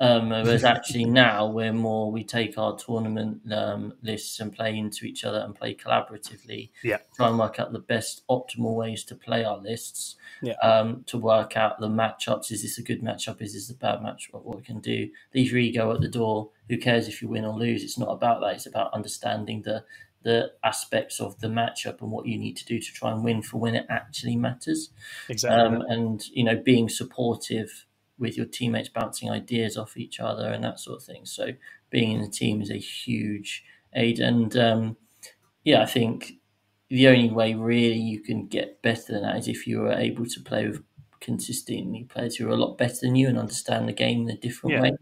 Um, 0.00 0.30
whereas 0.30 0.62
actually 0.62 1.04
now 1.06 1.48
we're 1.48 1.72
more 1.72 2.12
we 2.12 2.22
take 2.22 2.56
our 2.56 2.76
tournament 2.76 3.40
um, 3.52 3.94
lists 4.02 4.38
and 4.38 4.52
play 4.52 4.76
into 4.78 5.04
each 5.04 5.24
other 5.24 5.38
and 5.38 5.54
play 5.54 5.74
collaboratively. 5.74 6.70
Yeah, 6.84 6.98
try 7.16 7.28
and 7.28 7.38
work 7.38 7.58
out 7.58 7.72
the 7.72 7.80
best 7.80 8.22
optimal 8.28 8.74
ways 8.76 9.02
to 9.04 9.16
play 9.16 9.44
our 9.44 9.58
lists. 9.58 10.16
Yeah, 10.40 10.54
um, 10.62 11.04
to 11.08 11.18
work 11.18 11.56
out 11.56 11.80
the 11.80 11.88
matchups. 11.88 12.52
Is 12.52 12.62
this 12.62 12.78
a 12.78 12.82
good 12.82 13.02
matchup? 13.02 13.42
Is 13.42 13.54
this 13.54 13.70
a 13.70 13.74
bad 13.74 14.00
matchup? 14.00 14.44
What 14.44 14.56
we 14.56 14.62
can 14.62 14.78
do? 14.80 15.10
These 15.32 15.52
really 15.52 15.72
go 15.72 15.92
at 15.92 16.00
the 16.00 16.08
door. 16.08 16.50
Who 16.68 16.76
cares 16.78 17.08
if 17.08 17.20
you 17.20 17.28
win 17.28 17.44
or 17.44 17.58
lose? 17.58 17.82
It's 17.82 17.98
not 17.98 18.10
about 18.10 18.40
that. 18.42 18.54
It's 18.54 18.66
about 18.66 18.92
understanding 18.92 19.62
the 19.62 19.84
the 20.28 20.52
aspects 20.62 21.20
of 21.20 21.40
the 21.40 21.48
matchup 21.48 22.02
and 22.02 22.10
what 22.10 22.26
you 22.26 22.38
need 22.38 22.54
to 22.54 22.66
do 22.66 22.78
to 22.78 22.92
try 22.92 23.10
and 23.10 23.24
win 23.24 23.40
for 23.40 23.56
when 23.56 23.74
it 23.74 23.86
actually 23.88 24.36
matters. 24.36 24.90
Exactly. 25.30 25.58
Um, 25.58 25.80
and, 25.88 26.22
you 26.28 26.44
know, 26.44 26.54
being 26.54 26.90
supportive 26.90 27.86
with 28.18 28.36
your 28.36 28.44
teammates, 28.44 28.90
bouncing 28.90 29.30
ideas 29.30 29.78
off 29.78 29.96
each 29.96 30.20
other 30.20 30.52
and 30.52 30.62
that 30.64 30.80
sort 30.80 30.98
of 30.98 31.04
thing. 31.04 31.24
So 31.24 31.52
being 31.88 32.12
in 32.12 32.20
a 32.20 32.28
team 32.28 32.60
is 32.60 32.70
a 32.70 32.76
huge 32.76 33.64
aid. 33.94 34.20
And 34.20 34.54
um, 34.58 34.96
yeah, 35.64 35.80
I 35.82 35.86
think 35.86 36.34
the 36.90 37.08
only 37.08 37.30
way 37.30 37.54
really 37.54 37.98
you 37.98 38.20
can 38.20 38.48
get 38.48 38.82
better 38.82 39.12
than 39.12 39.22
that 39.22 39.38
is 39.38 39.48
if 39.48 39.66
you 39.66 39.86
are 39.86 39.92
able 39.92 40.26
to 40.26 40.40
play 40.40 40.66
with 40.68 40.82
consistently 41.20 42.04
players 42.04 42.36
who 42.36 42.46
are 42.48 42.52
a 42.52 42.56
lot 42.56 42.76
better 42.76 42.98
than 43.00 43.16
you 43.16 43.28
and 43.28 43.38
understand 43.38 43.88
the 43.88 43.94
game 43.94 44.28
in 44.28 44.36
a 44.36 44.36
different 44.36 44.74
yeah. 44.74 44.82
way. 44.82 44.92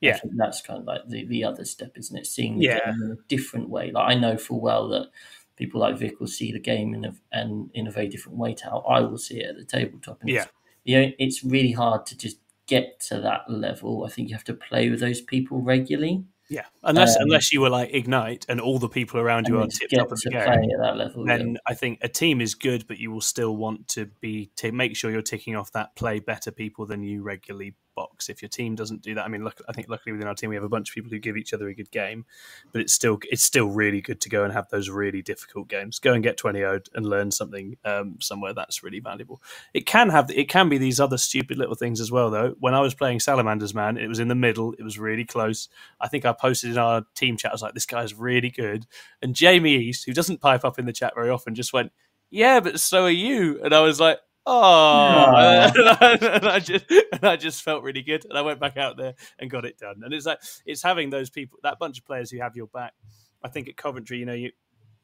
Yeah, 0.00 0.20
that's 0.36 0.62
kind 0.62 0.80
of 0.80 0.86
like 0.86 1.08
the, 1.08 1.26
the 1.26 1.44
other 1.44 1.64
step, 1.64 1.92
isn't 1.96 2.16
it? 2.16 2.26
Seeing 2.26 2.58
the 2.58 2.66
yeah. 2.66 2.78
game 2.84 3.02
in 3.02 3.10
a 3.12 3.28
different 3.28 3.68
way. 3.68 3.90
Like 3.90 4.10
I 4.10 4.14
know 4.14 4.36
full 4.36 4.60
well 4.60 4.88
that 4.90 5.08
people 5.56 5.80
like 5.80 5.98
Vic 5.98 6.20
will 6.20 6.28
see 6.28 6.52
the 6.52 6.60
game 6.60 6.94
in 6.94 7.04
a 7.04 7.14
and 7.32 7.70
in 7.74 7.86
a 7.88 7.90
very 7.90 8.08
different 8.08 8.38
way 8.38 8.54
to 8.54 8.64
how 8.64 8.78
I 8.88 9.00
will 9.00 9.18
see 9.18 9.40
it 9.40 9.50
at 9.50 9.56
the 9.56 9.64
tabletop. 9.64 10.20
And 10.20 10.30
yeah, 10.30 10.42
it's, 10.42 10.52
you 10.84 11.00
know, 11.00 11.12
it's 11.18 11.44
really 11.44 11.72
hard 11.72 12.06
to 12.06 12.16
just 12.16 12.38
get 12.66 13.00
to 13.00 13.20
that 13.20 13.50
level. 13.50 14.04
I 14.04 14.10
think 14.10 14.28
you 14.28 14.36
have 14.36 14.44
to 14.44 14.54
play 14.54 14.88
with 14.88 15.00
those 15.00 15.20
people 15.20 15.60
regularly. 15.60 16.24
Yeah, 16.50 16.64
unless 16.82 17.14
um, 17.16 17.24
unless 17.24 17.52
you 17.52 17.60
were 17.60 17.68
like 17.68 17.90
Ignite 17.92 18.46
and 18.48 18.58
all 18.58 18.78
the 18.78 18.88
people 18.88 19.20
around 19.20 19.48
you 19.48 19.58
are 19.58 19.66
tipped 19.66 19.92
up 19.98 20.08
to 20.08 20.30
play 20.30 20.40
at 20.40 20.80
that 20.80 20.96
level, 20.96 21.26
then 21.26 21.52
yeah. 21.52 21.58
I 21.66 21.74
think 21.74 21.98
a 22.00 22.08
team 22.08 22.40
is 22.40 22.54
good, 22.54 22.86
but 22.86 22.98
you 22.98 23.10
will 23.10 23.20
still 23.20 23.54
want 23.54 23.88
to 23.88 24.06
be 24.20 24.50
to 24.56 24.72
make 24.72 24.96
sure 24.96 25.10
you're 25.10 25.20
ticking 25.20 25.56
off 25.56 25.72
that 25.72 25.94
play 25.94 26.20
better 26.20 26.50
people 26.50 26.86
than 26.86 27.02
you 27.02 27.22
regularly 27.22 27.74
box. 27.98 28.28
If 28.28 28.42
your 28.42 28.48
team 28.48 28.76
doesn't 28.76 29.02
do 29.02 29.14
that, 29.16 29.24
I 29.24 29.28
mean, 29.28 29.42
look, 29.42 29.60
I 29.68 29.72
think 29.72 29.88
luckily 29.88 30.12
within 30.12 30.28
our 30.28 30.34
team 30.34 30.50
we 30.50 30.54
have 30.54 30.62
a 30.62 30.68
bunch 30.68 30.90
of 30.90 30.94
people 30.94 31.10
who 31.10 31.18
give 31.18 31.36
each 31.36 31.52
other 31.52 31.66
a 31.66 31.74
good 31.74 31.90
game, 31.90 32.24
but 32.70 32.80
it's 32.80 32.92
still 32.92 33.18
it's 33.28 33.42
still 33.42 33.66
really 33.66 34.00
good 34.00 34.20
to 34.20 34.28
go 34.28 34.44
and 34.44 34.52
have 34.52 34.68
those 34.68 34.88
really 34.88 35.20
difficult 35.20 35.66
games. 35.66 35.98
Go 35.98 36.12
and 36.12 36.22
get 36.22 36.36
twenty 36.36 36.62
odd 36.62 36.88
and 36.94 37.04
learn 37.04 37.32
something 37.32 37.76
um, 37.84 38.18
somewhere 38.20 38.54
that's 38.54 38.84
really 38.84 39.00
valuable. 39.00 39.42
It 39.74 39.84
can 39.86 40.10
have 40.10 40.30
it 40.30 40.48
can 40.48 40.68
be 40.68 40.78
these 40.78 41.00
other 41.00 41.18
stupid 41.18 41.58
little 41.58 41.74
things 41.74 42.00
as 42.00 42.12
well, 42.12 42.30
though. 42.30 42.54
When 42.60 42.74
I 42.74 42.80
was 42.80 42.94
playing 42.94 43.18
Salamanders, 43.18 43.74
man, 43.74 43.96
it 43.96 44.06
was 44.06 44.20
in 44.20 44.28
the 44.28 44.36
middle. 44.36 44.74
It 44.78 44.84
was 44.84 44.98
really 44.98 45.24
close. 45.24 45.68
I 46.00 46.06
think 46.06 46.24
I 46.24 46.32
posted 46.32 46.70
in 46.70 46.78
our 46.78 47.04
team 47.16 47.36
chat. 47.36 47.50
I 47.50 47.54
was 47.54 47.62
like, 47.62 47.74
"This 47.74 47.86
guy's 47.86 48.14
really 48.14 48.50
good," 48.50 48.86
and 49.20 49.34
Jamie 49.34 49.74
East, 49.74 50.04
who 50.06 50.12
doesn't 50.12 50.40
pipe 50.40 50.64
up 50.64 50.78
in 50.78 50.86
the 50.86 50.92
chat 50.92 51.14
very 51.16 51.30
often, 51.30 51.56
just 51.56 51.72
went, 51.72 51.90
"Yeah, 52.30 52.60
but 52.60 52.78
so 52.78 53.04
are 53.04 53.10
you," 53.10 53.60
and 53.64 53.74
I 53.74 53.80
was 53.80 53.98
like 53.98 54.20
oh, 54.48 55.32
Aw. 55.34 55.72
and 56.20 56.48
I 56.48 56.58
just 56.58 56.84
and 56.90 57.24
I 57.24 57.36
just 57.36 57.62
felt 57.62 57.82
really 57.82 58.02
good, 58.02 58.24
and 58.28 58.38
I 58.38 58.42
went 58.42 58.60
back 58.60 58.76
out 58.76 58.96
there 58.96 59.14
and 59.38 59.50
got 59.50 59.64
it 59.64 59.78
done. 59.78 60.02
And 60.02 60.12
it's 60.14 60.26
like 60.26 60.40
it's 60.66 60.82
having 60.82 61.10
those 61.10 61.30
people, 61.30 61.58
that 61.62 61.78
bunch 61.78 61.98
of 61.98 62.04
players 62.04 62.30
who 62.30 62.38
have 62.40 62.56
your 62.56 62.68
back. 62.68 62.94
I 63.42 63.48
think 63.48 63.68
at 63.68 63.76
Coventry, 63.76 64.18
you 64.18 64.26
know, 64.26 64.32
you 64.32 64.50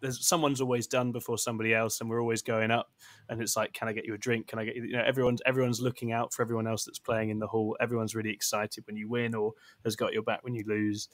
there's 0.05 0.27
someone's 0.27 0.61
always 0.61 0.87
done 0.87 1.12
before 1.12 1.39
somebody 1.39 1.75
else, 1.75 2.01
and 2.01 2.11
we're 2.11 2.21
always 2.21 2.43
going 2.43 2.71
up. 2.71 2.91
And 3.29 3.41
it's 3.41 3.57
like, 3.57 3.73
can 3.73 3.89
I 3.89 3.93
get 3.93 4.05
you 4.05 4.15
a 4.15 4.19
drink? 4.19 4.47
Can 4.47 4.59
I 4.59 4.65
get 4.65 4.77
you? 4.77 4.85
You 4.85 4.93
know, 4.93 5.05
everyone's 5.05 5.41
everyone's 5.47 5.81
looking 5.81 6.12
out 6.12 6.33
for 6.33 6.43
everyone 6.43 6.66
else 6.66 6.85
that's 6.85 6.99
playing 6.99 7.31
in 7.31 7.39
the 7.39 7.47
hall. 7.47 7.77
Everyone's 7.81 8.15
really 8.15 8.31
excited 8.31 8.87
when 8.87 8.97
you 8.97 9.09
win, 9.09 9.35
or 9.35 9.53
has 9.85 9.97
got 9.97 10.12
your 10.12 10.23
back 10.23 10.45
when 10.45 10.55
you 10.55 10.65
lose, 10.66 11.09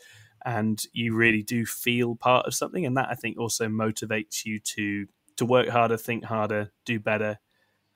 and 0.44 0.82
you 0.92 1.14
really 1.14 1.42
do 1.42 1.64
feel 1.64 2.16
part 2.16 2.46
of 2.46 2.54
something. 2.54 2.84
And 2.84 2.96
that 2.96 3.08
I 3.10 3.14
think 3.14 3.38
also 3.38 3.66
motivates 3.66 4.44
you 4.44 4.58
to 4.60 5.06
to 5.36 5.44
work 5.44 5.68
harder, 5.68 5.96
think 5.96 6.24
harder, 6.24 6.72
do 6.84 6.98
better. 6.98 7.38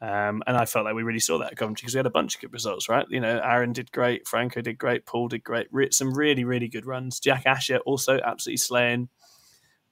Um, 0.05 0.43
and 0.47 0.55
I 0.55 0.67
felt 0.67 0.85
like 0.85 0.95
we 0.95 1.03
really 1.03 1.19
saw 1.21 1.39
that 1.39 1.53
at 1.53 1.57
Coventry 1.57 1.85
because 1.87 1.95
we 1.95 1.99
had 1.99 2.05
a 2.07 2.11
bunch 2.11 2.35
of 2.35 2.41
good 2.43 2.53
results, 2.53 2.91
right? 2.91 3.07
You 3.09 3.21
know, 3.21 3.41
Aaron 3.43 3.73
did 3.73 3.91
great, 3.91 4.29
Franco 4.29 4.61
did 4.61 4.77
great, 4.77 5.07
Paul 5.07 5.29
did 5.29 5.43
great, 5.43 5.69
some 5.95 6.13
really, 6.13 6.45
really 6.45 6.69
good 6.69 6.85
runs. 6.85 7.19
Jack 7.21 7.47
Asher 7.47 7.79
also 7.79 8.21
absolutely 8.23 8.59
slaying. 8.59 9.09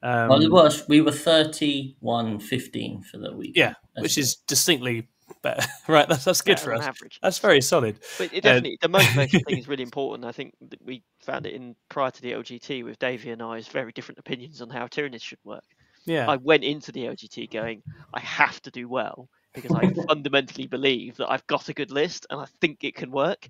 Um, 0.02 0.28
Well, 0.28 0.42
it 0.42 0.50
was. 0.52 0.86
We 0.86 1.00
were 1.00 1.12
31 1.12 2.40
15 2.40 3.02
for 3.04 3.16
the 3.18 3.32
week. 3.34 3.52
yeah, 3.54 3.74
which 4.00 4.18
is 4.18 4.36
distinctly 4.46 5.08
better, 5.42 5.66
right? 5.88 6.06
That's 6.06 6.24
that's 6.26 6.42
good 6.42 6.56
better 6.56 6.64
for 6.64 6.74
on 6.74 6.80
us. 6.80 6.86
average. 6.88 7.18
That's 7.22 7.38
very 7.38 7.62
solid. 7.62 7.98
But 8.18 8.34
it 8.34 8.44
Uh, 8.44 8.54
definitely, 8.54 8.78
the 8.82 8.88
motivation 8.90 9.40
thing 9.44 9.58
is 9.58 9.68
really 9.68 9.84
important. 9.84 10.26
I 10.26 10.32
think 10.32 10.52
that 10.68 10.84
we 10.84 11.02
found 11.20 11.46
it 11.46 11.54
in 11.54 11.74
prior 11.88 12.10
to 12.10 12.20
the 12.20 12.32
LGT 12.32 12.84
with 12.84 12.98
Davey 12.98 13.30
and 13.30 13.40
I's 13.40 13.68
very 13.68 13.92
different 13.92 14.18
opinions 14.18 14.60
on 14.60 14.68
how 14.68 14.88
Tyranids 14.88 15.22
should 15.22 15.38
work. 15.42 15.64
Yeah, 16.04 16.28
I 16.28 16.36
went 16.36 16.64
into 16.64 16.92
the 16.92 17.04
LGT 17.04 17.50
going, 17.50 17.82
I 18.12 18.20
have 18.20 18.60
to 18.62 18.70
do 18.70 18.88
well 18.88 19.30
because 19.54 19.74
I 19.74 19.86
fundamentally 20.08 20.66
believe 20.66 21.16
that 21.16 21.30
I've 21.30 21.46
got 21.46 21.68
a 21.68 21.74
good 21.74 21.90
list 21.90 22.26
and 22.30 22.40
I 22.40 22.46
think 22.60 22.84
it 22.84 22.94
can 22.96 23.10
work. 23.10 23.48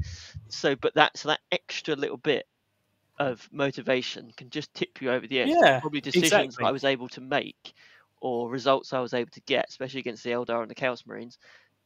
So, 0.49 0.77
but 0.77 0.95
that 0.95 1.17
so 1.17 1.29
that 1.29 1.41
extra 1.53 1.95
little 1.97 2.17
bit 2.19 2.47
of 3.19 3.49
motivation 3.53 4.31
can 4.37 4.51
just 4.51 4.73
tip 4.75 5.01
you 5.01 5.11
over 5.11 5.27
the 5.27 5.41
edge. 5.41 5.57
Yeah, 5.61 5.81
Probably 5.81 6.01
decisions 6.01 6.57
exactly. 6.57 6.63
I 6.63 6.73
was 6.73 6.85
able 6.85 7.09
to 7.11 7.21
make 7.21 7.75
or 8.21 8.51
results 8.51 8.93
I 8.93 9.01
was 9.01 9.15
able 9.15 9.31
to 9.33 9.41
get, 9.43 9.67
especially 9.69 10.01
against 10.01 10.25
the 10.25 10.31
Eldar 10.31 10.63
and 10.63 10.71
the 10.71 10.75
Chaos 10.75 11.05
Marines, 11.07 11.39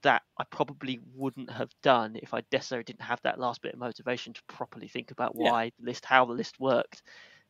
that 0.03 0.23
I 0.39 0.45
probably 0.51 1.01
wouldn't 1.15 1.51
have 1.51 1.71
done 1.83 2.17
if 2.23 2.35
I 2.35 2.43
necessarily 2.53 2.85
didn't 2.85 3.03
have 3.03 3.21
that 3.23 3.39
last 3.41 3.63
bit 3.63 3.75
of 3.75 3.81
motivation 3.81 4.33
to 4.35 4.43
properly 4.49 4.89
think 4.89 5.11
about 5.11 5.35
Yeah. 5.35 5.37
why 5.37 5.73
the 5.79 5.87
list, 5.87 6.05
how 6.05 6.25
the 6.27 6.35
list 6.35 6.61
worked, 6.61 7.03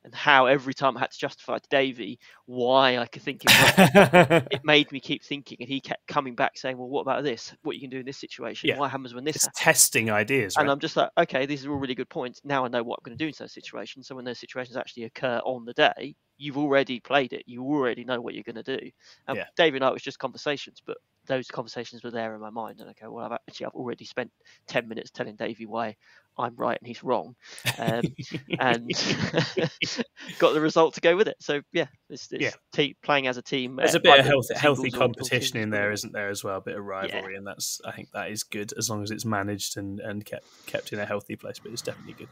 and 0.06 0.14
how 0.14 0.46
every 0.46 0.74
time 0.74 0.96
I 0.96 1.02
had 1.02 1.12
to 1.12 1.18
justify 1.18 1.58
to 1.58 1.68
Davey 1.70 2.20
why 2.46 2.98
I 2.98 3.06
could 3.08 3.22
think 3.22 3.44
it 3.46 3.54
it 4.50 4.60
made 4.64 4.92
me 4.92 5.00
keep 5.00 5.24
thinking, 5.24 5.58
and 5.60 5.68
he 5.68 5.80
kept 5.80 6.06
coming 6.08 6.34
back 6.34 6.56
saying, 6.58 6.78
"Well, 6.78 6.88
what 6.88 7.02
about 7.02 7.24
this? 7.24 7.54
What 7.62 7.76
you 7.76 7.82
can 7.82 7.90
do 7.90 7.98
in 8.00 8.06
this 8.06 8.18
situation? 8.18 8.70
Yeah. 8.70 8.76
What 8.76 8.90
happens 8.90 9.14
when 9.14 9.24
this 9.24 9.36
it's 9.36 9.48
testing 9.54 10.10
ideas, 10.10 10.58
And 10.58 10.70
right? 10.70 10.70
I'm 10.70 10.80
just 10.80 10.96
like, 10.96 11.10
okay, 11.18 11.44
these 11.44 11.66
are 11.66 11.70
all 11.70 11.78
really 11.78 11.94
good 11.94 12.08
points. 12.08 12.40
Now 12.42 12.64
I 12.64 12.68
know 12.68 12.82
what 12.82 12.98
I'm 13.00 13.02
going 13.10 13.18
to 13.18 13.22
do 13.24 13.28
in 13.28 13.34
those 13.38 13.52
situations. 13.52 14.08
So 14.08 14.14
when 14.14 14.24
those 14.24 14.38
situations 14.38 14.76
actually 14.76 15.04
occur 15.04 15.38
on 15.44 15.66
the 15.66 15.74
day, 15.74 16.16
you've 16.38 16.56
already 16.56 16.98
played 16.98 17.34
it. 17.34 17.42
You 17.46 17.62
already 17.64 18.04
know 18.04 18.22
what 18.22 18.32
you're 18.34 18.42
going 18.42 18.62
to 18.62 18.78
do. 18.78 18.90
And 19.28 19.36
Yeah. 19.36 19.46
David 19.56 19.78
and 19.78 19.84
I 19.84 19.88
it 19.90 19.92
was 19.92 20.02
just 20.02 20.18
conversations, 20.18 20.80
but 20.84 20.96
those 21.26 21.48
conversations 21.48 22.02
were 22.02 22.10
there 22.10 22.34
in 22.34 22.40
my 22.40 22.48
mind. 22.50 22.80
And 22.80 22.88
I 22.88 22.94
go, 22.98 23.10
well, 23.12 23.26
I've 23.26 23.32
actually 23.32 23.66
I've 23.66 23.72
already 23.74 24.06
spent 24.06 24.30
ten 24.66 24.88
minutes 24.88 25.10
telling 25.10 25.36
Davey 25.36 25.66
why 25.66 25.96
I'm 26.38 26.54
right 26.56 26.78
and 26.78 26.86
he's 26.86 27.02
wrong, 27.02 27.34
um, 27.78 28.02
and 28.60 28.88
got 30.38 30.52
the 30.54 30.60
result 30.60 30.94
to 30.94 31.00
go 31.00 31.16
with 31.16 31.28
it. 31.28 31.36
So 31.40 31.60
yeah, 31.72 31.86
it's, 32.10 32.30
it's 32.32 32.42
Yeah. 32.42 32.50
te- 32.72 32.96
playing 33.02 33.26
as 33.26 33.36
a 33.36 33.42
team. 33.42 33.76
There's 33.76 33.94
uh, 33.94 33.98
a 33.98 34.00
bit 34.00 34.12
of 34.12 34.18
either 34.20 34.28
healthy, 34.28 34.54
healthy 34.54 34.82
singles 34.90 34.94
or- 34.94 34.96
or 34.96 35.00
competition 35.08 35.56
in 35.58 35.68
is 35.68 35.72
there, 35.72 35.80
brilliant. 35.80 35.94
isn't 35.94 36.12
there, 36.12 36.28
as 36.28 36.44
well? 36.44 36.58
A 36.58 36.60
bit 36.60 36.76
of 36.76 36.84
rivalry, 36.84 37.36
and 37.36 37.46
that's 37.46 37.80
I 37.84 37.92
think 37.92 38.10
that 38.12 38.30
is 38.30 38.42
good 38.42 38.72
as 38.76 38.90
long 38.90 39.02
as 39.02 39.10
it's 39.10 39.24
managed 39.24 39.76
and, 39.76 40.00
and 40.00 40.24
kept 40.24 40.46
kept 40.66 40.92
in 40.92 40.98
a 40.98 41.06
healthy 41.06 41.36
place. 41.36 41.58
But 41.58 41.72
it's 41.72 41.82
definitely 41.82 42.14
good. 42.14 42.28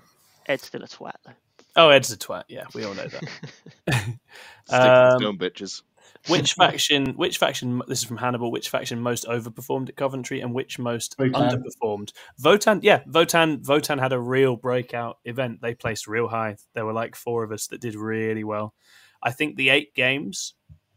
Ed's 0.47 0.65
still 0.67 0.83
a 0.83 0.87
twat 0.87 1.15
though. 1.25 1.33
Oh, 1.77 1.89
Ed's 1.89 2.13
a 2.13 2.17
twat. 2.17 2.45
Yeah, 2.49 2.65
we 2.75 2.85
all 2.85 2.95
know 2.95 3.07
that. 3.07 3.25
Stick 3.89 4.19
to 4.69 4.75
Um, 4.77 5.09
the 5.11 5.19
stone 5.19 5.39
bitches. 5.39 5.83
Which 6.29 6.55
faction? 6.55 7.15
Which 7.15 7.39
faction? 7.39 7.83
This 7.87 7.99
is 8.01 8.05
from 8.05 8.17
Hannibal. 8.17 8.51
Which 8.51 8.69
faction 8.69 9.01
most 9.01 9.27
overperformed 9.27 9.89
at 9.91 9.97
Coventry, 9.97 10.41
and 10.41 10.55
which 10.55 10.79
most 10.79 11.17
Votann. 11.19 11.33
underperformed? 11.33 12.13
Votann. 12.41 12.81
Yeah, 12.83 13.03
Votann. 13.05 13.63
Votann 13.63 14.01
had 14.01 14.13
a 14.13 14.21
real 14.21 14.57
breakout 14.57 15.19
event. 15.25 15.61
They 15.61 15.75
placed 15.75 16.07
real 16.07 16.29
high. 16.29 16.57
There 16.75 16.87
were 16.87 16.93
like 16.93 17.15
four 17.15 17.45
of 17.45 17.53
us 17.53 17.67
that 17.69 17.81
did 17.81 17.95
really 17.95 18.45
well. 18.45 18.75
I 19.23 19.31
think 19.33 19.57
the 19.57 19.71
eight 19.71 19.95
games 19.95 20.55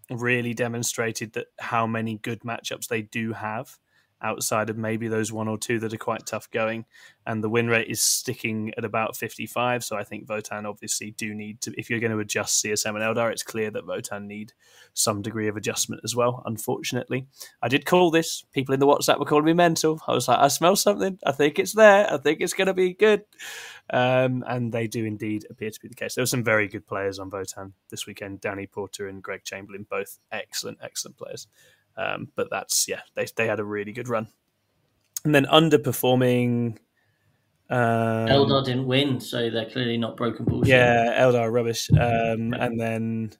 really 0.10 0.54
demonstrated 0.54 1.34
that 1.34 1.48
how 1.60 1.86
many 1.88 2.18
good 2.18 2.42
matchups 2.42 2.88
they 2.88 3.02
do 3.02 3.34
have 3.34 3.78
outside 4.22 4.70
of 4.70 4.78
maybe 4.78 5.08
those 5.08 5.32
one 5.32 5.48
or 5.48 5.58
two 5.58 5.80
that 5.80 5.94
are 5.94 5.98
quite 5.98 6.26
tough 6.26 6.50
going. 6.52 6.86
And 7.26 7.44
the 7.44 7.50
win 7.50 7.68
rate 7.68 7.90
is 7.90 8.02
sticking 8.02 8.74
at 8.78 8.86
about 8.86 9.18
55 9.18 9.84
so 9.84 9.98
i 9.98 10.04
think 10.04 10.26
votann 10.26 10.66
obviously 10.66 11.12
do 11.12 11.34
need 11.36 11.60
to 11.60 11.74
if 11.78 11.90
you're 11.90 12.00
going 12.00 12.12
to 12.12 12.20
adjust 12.20 12.64
csm 12.64 12.96
and 12.96 13.00
eldar 13.00 13.32
it's 13.32 13.44
clear 13.44 13.70
that 13.70 13.86
votann 13.86 14.28
need 14.28 14.54
some 14.94 15.22
degree 15.22 15.48
of 15.48 15.58
adjustment 15.58 16.02
as 16.04 16.16
well 16.16 16.42
unfortunately. 16.46 17.28
I 17.62 17.68
did 17.68 17.86
call 17.86 18.12
this 18.12 18.44
people 18.52 18.74
in 18.74 18.80
the 18.80 18.88
whatsapp 18.88 19.20
were 19.20 19.26
calling 19.26 19.46
me 19.46 19.54
mental. 19.54 20.02
I 20.08 20.14
was 20.14 20.28
like 20.28 20.40
i 20.40 20.48
smell 20.48 20.76
something. 20.76 21.20
I 21.26 21.32
think 21.32 21.60
it's 21.60 21.74
there. 21.74 22.12
I 22.12 22.18
think 22.18 22.42
it's 22.42 22.54
going 22.54 22.68
to 22.68 22.74
be 22.74 22.94
good. 22.94 23.24
Um, 23.90 24.44
and 24.48 24.72
they 24.72 24.88
do 24.88 25.06
indeed 25.06 25.46
appear 25.50 25.70
to 25.70 25.80
be 25.80 25.88
the 25.88 25.96
case. 25.96 26.16
There 26.16 26.22
were 26.22 26.28
some 26.28 26.44
very 26.44 26.68
good 26.68 26.88
players 26.88 27.20
on 27.20 27.30
votann 27.30 27.74
this 27.90 28.08
weekend. 28.08 28.42
Danny 28.42 28.68
porter 28.68 29.08
and 29.08 29.22
greg 29.22 29.44
chamberlain 29.44 29.86
both 29.90 30.20
excellent 30.32 30.80
excellent 30.82 31.18
players 31.18 31.48
um, 31.98 32.30
but 32.36 32.50
that's 32.50 32.88
yeah, 32.88 33.02
they 33.16 33.26
they 33.36 33.48
had 33.48 33.60
a 33.60 33.64
really 33.64 33.92
good 33.92 34.08
run. 34.08 34.28
And 35.26 35.34
then 35.34 35.46
underperforming. 35.46 36.78
Um, 37.70 38.28
Eldar 38.28 38.64
didn't 38.64 38.88
win, 38.88 39.20
so 39.20 39.50
they're 39.50 39.70
clearly 39.70 39.98
not 39.98 40.16
broken 40.16 40.46
bullshit. 40.46 40.70
yeah, 40.70 41.22
Eldar 41.22 41.52
rubbish. 41.52 41.90
Um, 41.92 42.54
and 42.54 42.80
then, 42.80 43.32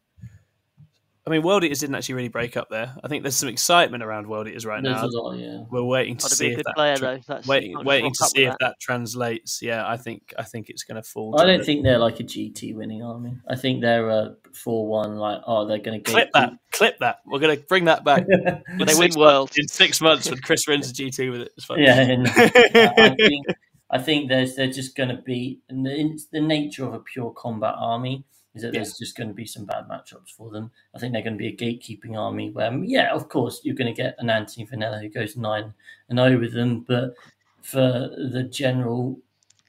I 1.28 1.30
mean, 1.30 1.42
World 1.42 1.66
Eaters 1.66 1.82
didn't 1.82 1.96
actually 1.96 2.16
really 2.16 2.30
break 2.30 2.56
up 2.56 2.70
there. 2.70 2.96
I 3.04 3.10
think 3.10 3.22
there's 3.22 3.36
some 3.36 3.50
excitement 3.50 4.02
around 4.02 4.28
World 4.28 4.48
Eaters 4.48 4.66
right 4.66 4.82
There's 4.82 4.96
now. 4.96 5.08
a 5.08 5.10
lot, 5.10 5.38
yeah. 5.38 5.64
We're 5.70 5.84
waiting 5.84 6.16
to 6.16 6.24
Got 6.24 6.30
to 6.30 6.36
see 6.38 6.48
if 6.52 6.64
that 6.64 6.74
player 6.74 6.96
tra- 6.96 7.20
That's 7.28 7.46
waiting 7.46 7.84
waiting 7.84 8.14
to 8.14 8.26
see 8.28 8.46
if 8.46 8.56
that 8.62 8.80
translates. 8.80 9.62
Yeah, 9.62 9.86
I 9.86 9.98
think 9.98 10.34
I 10.40 10.44
think 10.44 10.70
it's 10.70 10.84
going 10.84 10.96
to 10.96 11.04
fall. 11.04 11.38
I 11.38 11.46
don't 11.46 11.66
think 11.66 11.84
they're 11.84 11.98
like 11.98 12.22
a 12.22 12.24
GT 12.24 12.74
winning 12.76 13.04
army. 13.04 13.36
I 13.50 13.58
think 13.58 13.82
they're 13.82 14.10
a 14.10 14.36
4 14.54 14.88
1, 14.88 15.18
like, 15.18 15.42
oh, 15.46 15.68
they're 15.68 15.80
going 15.80 16.02
to 16.02 16.12
clip 16.12 16.30
that. 16.34 16.54
Clip 16.72 16.98
that. 17.00 17.20
We're 17.26 17.40
going 17.40 17.58
to 17.58 17.64
bring 17.66 17.86
that 17.86 18.06
back 18.06 18.26
When 18.78 18.88
they 18.88 18.96
win 18.96 19.12
world, 19.18 19.52
in 19.58 19.68
six 19.68 20.00
months 20.00 20.30
when 20.30 20.40
Chris 20.40 20.66
wins 20.66 20.90
a 20.90 20.94
GT 20.94 21.30
with 21.30 21.42
it. 21.42 21.52
It's 21.58 21.66
fun. 21.66 21.80
yeah. 21.82 22.00
and- 22.00 22.28
I 22.38 23.16
think, 23.16 23.46
I 23.90 23.98
think 23.98 24.30
there's 24.30 24.56
they're 24.56 24.72
just 24.72 24.96
going 24.96 25.10
to 25.10 25.22
be, 25.22 25.60
and 25.68 25.86
the, 25.86 26.20
the 26.32 26.42
nature 26.42 26.86
of 26.86 26.94
a 26.94 27.00
pure 27.00 27.32
combat 27.32 27.76
army 27.78 28.24
is 28.58 28.62
that 28.64 28.74
Yeah. 28.74 28.80
there's 28.82 28.98
just 28.98 29.16
going 29.16 29.30
to 29.30 29.34
be 29.34 29.46
some 29.46 29.66
bad 29.66 29.88
matchups 29.88 30.30
for 30.36 30.50
them. 30.50 30.72
I 30.94 31.00
think 31.00 31.14
they're 31.14 31.22
going 31.24 31.38
to 31.38 31.42
be 31.42 31.48
a 31.48 31.56
gatekeeping 31.56 32.18
army 32.18 32.50
where, 32.52 32.74
yeah, 32.84 33.14
of 33.14 33.30
course, 33.30 33.62
you're 33.64 33.76
going 33.76 33.94
to 33.94 34.02
get 34.02 34.16
an 34.20 34.30
Anthony 34.30 34.66
Vanilla 34.66 35.00
who 35.00 35.10
goes 35.10 35.38
9 35.38 35.74
and 36.10 36.20
0 36.20 36.40
with 36.40 36.54
them, 36.54 36.82
but 36.82 37.16
for 37.62 37.82
the 37.82 38.48
general 38.52 39.20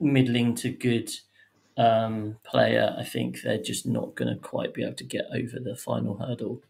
middling 0.00 0.54
to 0.56 0.70
good 0.70 1.10
um, 1.76 2.36
player, 2.44 2.94
I 2.98 3.04
think 3.04 3.42
they're 3.42 3.62
just 3.62 3.86
not 3.86 4.14
going 4.16 4.32
to 4.34 4.40
quite 4.40 4.74
be 4.74 4.82
able 4.82 4.94
to 4.96 5.04
get 5.04 5.26
over 5.32 5.60
the 5.60 5.76
final 5.76 6.16
hurdle, 6.18 6.60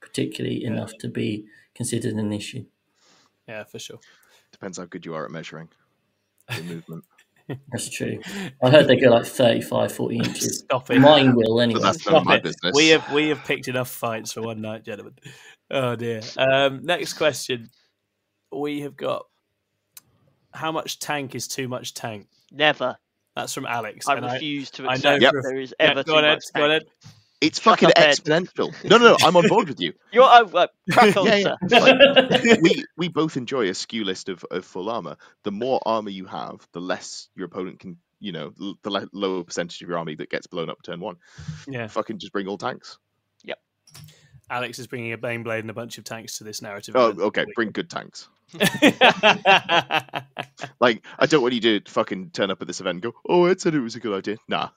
particularly 0.00 0.62
Yeah. 0.62 0.68
enough 0.68 0.92
to 0.98 1.08
be 1.08 1.46
considered 1.74 2.14
an 2.14 2.32
issue. 2.32 2.64
yeah, 3.48 3.64
for 3.64 3.78
sure. 3.78 3.98
Depends 4.52 4.78
how 4.78 4.84
good 4.84 5.04
you 5.06 5.14
are 5.14 5.24
at 5.24 5.30
measuring 5.30 5.68
the 6.48 6.62
movement. 6.62 7.04
That's 7.70 7.88
true. 7.88 8.20
I 8.62 8.70
heard 8.70 8.88
they 8.88 8.96
go 8.96 9.08
like 9.10 9.24
35, 9.26 9.92
40 9.92 10.16
inches. 10.18 10.58
Stop 10.60 10.90
it. 10.90 10.98
Mine 11.00 11.34
will 11.34 11.60
anyway. 11.60 11.80
But 11.80 11.92
that's 11.92 12.06
none 12.06 12.12
Stop 12.12 12.22
of 12.22 12.26
my 12.26 12.36
it. 12.36 12.42
business. 12.42 12.72
We 12.74 12.88
have 12.88 13.12
we 13.12 13.28
have 13.28 13.38
picked 13.44 13.68
enough 13.68 13.88
fights 13.90 14.32
for 14.32 14.42
one 14.42 14.60
night, 14.60 14.84
gentlemen. 14.84 15.14
Oh 15.70 15.96
dear. 15.96 16.20
Um, 16.36 16.84
next 16.84 17.14
question. 17.14 17.70
We 18.52 18.80
have 18.80 18.96
got 18.96 19.24
how 20.52 20.72
much 20.72 20.98
tank 20.98 21.34
is 21.34 21.48
too 21.48 21.68
much 21.68 21.94
tank? 21.94 22.26
never. 22.50 22.96
That's 23.36 23.54
from 23.54 23.66
Alex. 23.66 24.08
I 24.08 24.16
and 24.16 24.24
refuse 24.26 24.68
to 24.72 24.88
I 24.88 24.94
accept 24.94 25.22
know 25.22 25.30
for- 25.30 25.42
there 25.42 25.60
is 25.60 25.72
yeah, 25.78 25.90
ever 25.92 26.02
go 26.02 26.12
too 26.14 26.18
on, 26.18 26.24
Ed, 26.24 26.34
much 26.34 26.44
go 26.56 26.62
on, 26.64 26.70
tank. 26.70 26.82
Ed. 26.82 27.08
It's 27.40 27.60
Shut 27.60 27.78
fucking 27.78 27.90
up, 27.90 27.94
Ed. 27.96 28.16
exponential. 28.16 28.74
No, 28.88 28.98
no, 28.98 29.10
no. 29.10 29.16
I'm 29.22 29.36
on 29.36 29.46
board 29.46 29.68
with 29.68 29.80
you. 29.80 29.92
You're 30.12 30.24
oh, 30.24 30.50
uh, 30.52 30.66
crack 30.90 31.16
on, 31.16 31.26
Yeah, 31.26 31.36
yeah. 31.36 31.54
sir. 31.68 31.80
Like, 31.80 32.60
we 32.62 32.84
we 32.96 33.08
both 33.08 33.36
enjoy 33.36 33.68
a 33.68 33.74
skew 33.74 34.04
list 34.04 34.28
of, 34.28 34.44
of 34.50 34.64
full 34.64 34.90
armor. 34.90 35.16
The 35.44 35.52
more 35.52 35.80
armor 35.86 36.10
you 36.10 36.26
have, 36.26 36.66
the 36.72 36.80
less 36.80 37.28
your 37.36 37.46
opponent 37.46 37.80
can. 37.80 37.98
You 38.20 38.32
know, 38.32 38.52
the 38.82 38.90
le- 38.90 39.08
lower 39.12 39.44
percentage 39.44 39.80
of 39.80 39.88
your 39.88 39.96
army 39.96 40.16
that 40.16 40.28
gets 40.28 40.48
blown 40.48 40.68
up 40.68 40.82
turn 40.82 40.98
one. 40.98 41.18
Yeah. 41.68 41.86
Fucking 41.86 42.18
just 42.18 42.32
bring 42.32 42.48
all 42.48 42.58
tanks. 42.58 42.98
Yep. 43.44 43.60
Alex 44.50 44.80
is 44.80 44.88
bringing 44.88 45.12
a 45.12 45.18
Baneblade 45.18 45.60
and 45.60 45.70
a 45.70 45.74
bunch 45.74 45.98
of 45.98 46.04
tanks 46.04 46.38
to 46.38 46.44
this 46.44 46.60
narrative. 46.60 46.96
Oh, 46.96 47.10
okay. 47.26 47.44
Bring 47.54 47.70
good 47.70 47.88
tanks. 47.88 48.28
Like, 50.80 51.04
I 51.16 51.26
don't 51.26 51.42
want 51.42 51.54
you 51.54 51.60
to 51.60 51.80
fucking 51.88 52.30
turn 52.30 52.50
up 52.50 52.60
at 52.60 52.66
this 52.66 52.80
event 52.80 52.96
and 52.96 53.02
go, 53.02 53.12
"Oh, 53.28 53.44
Ed 53.44 53.60
said 53.60 53.74
it 53.76 53.80
was 53.80 53.94
a 53.94 54.00
good 54.00 54.16
idea." 54.18 54.38
Nah, 54.48 54.70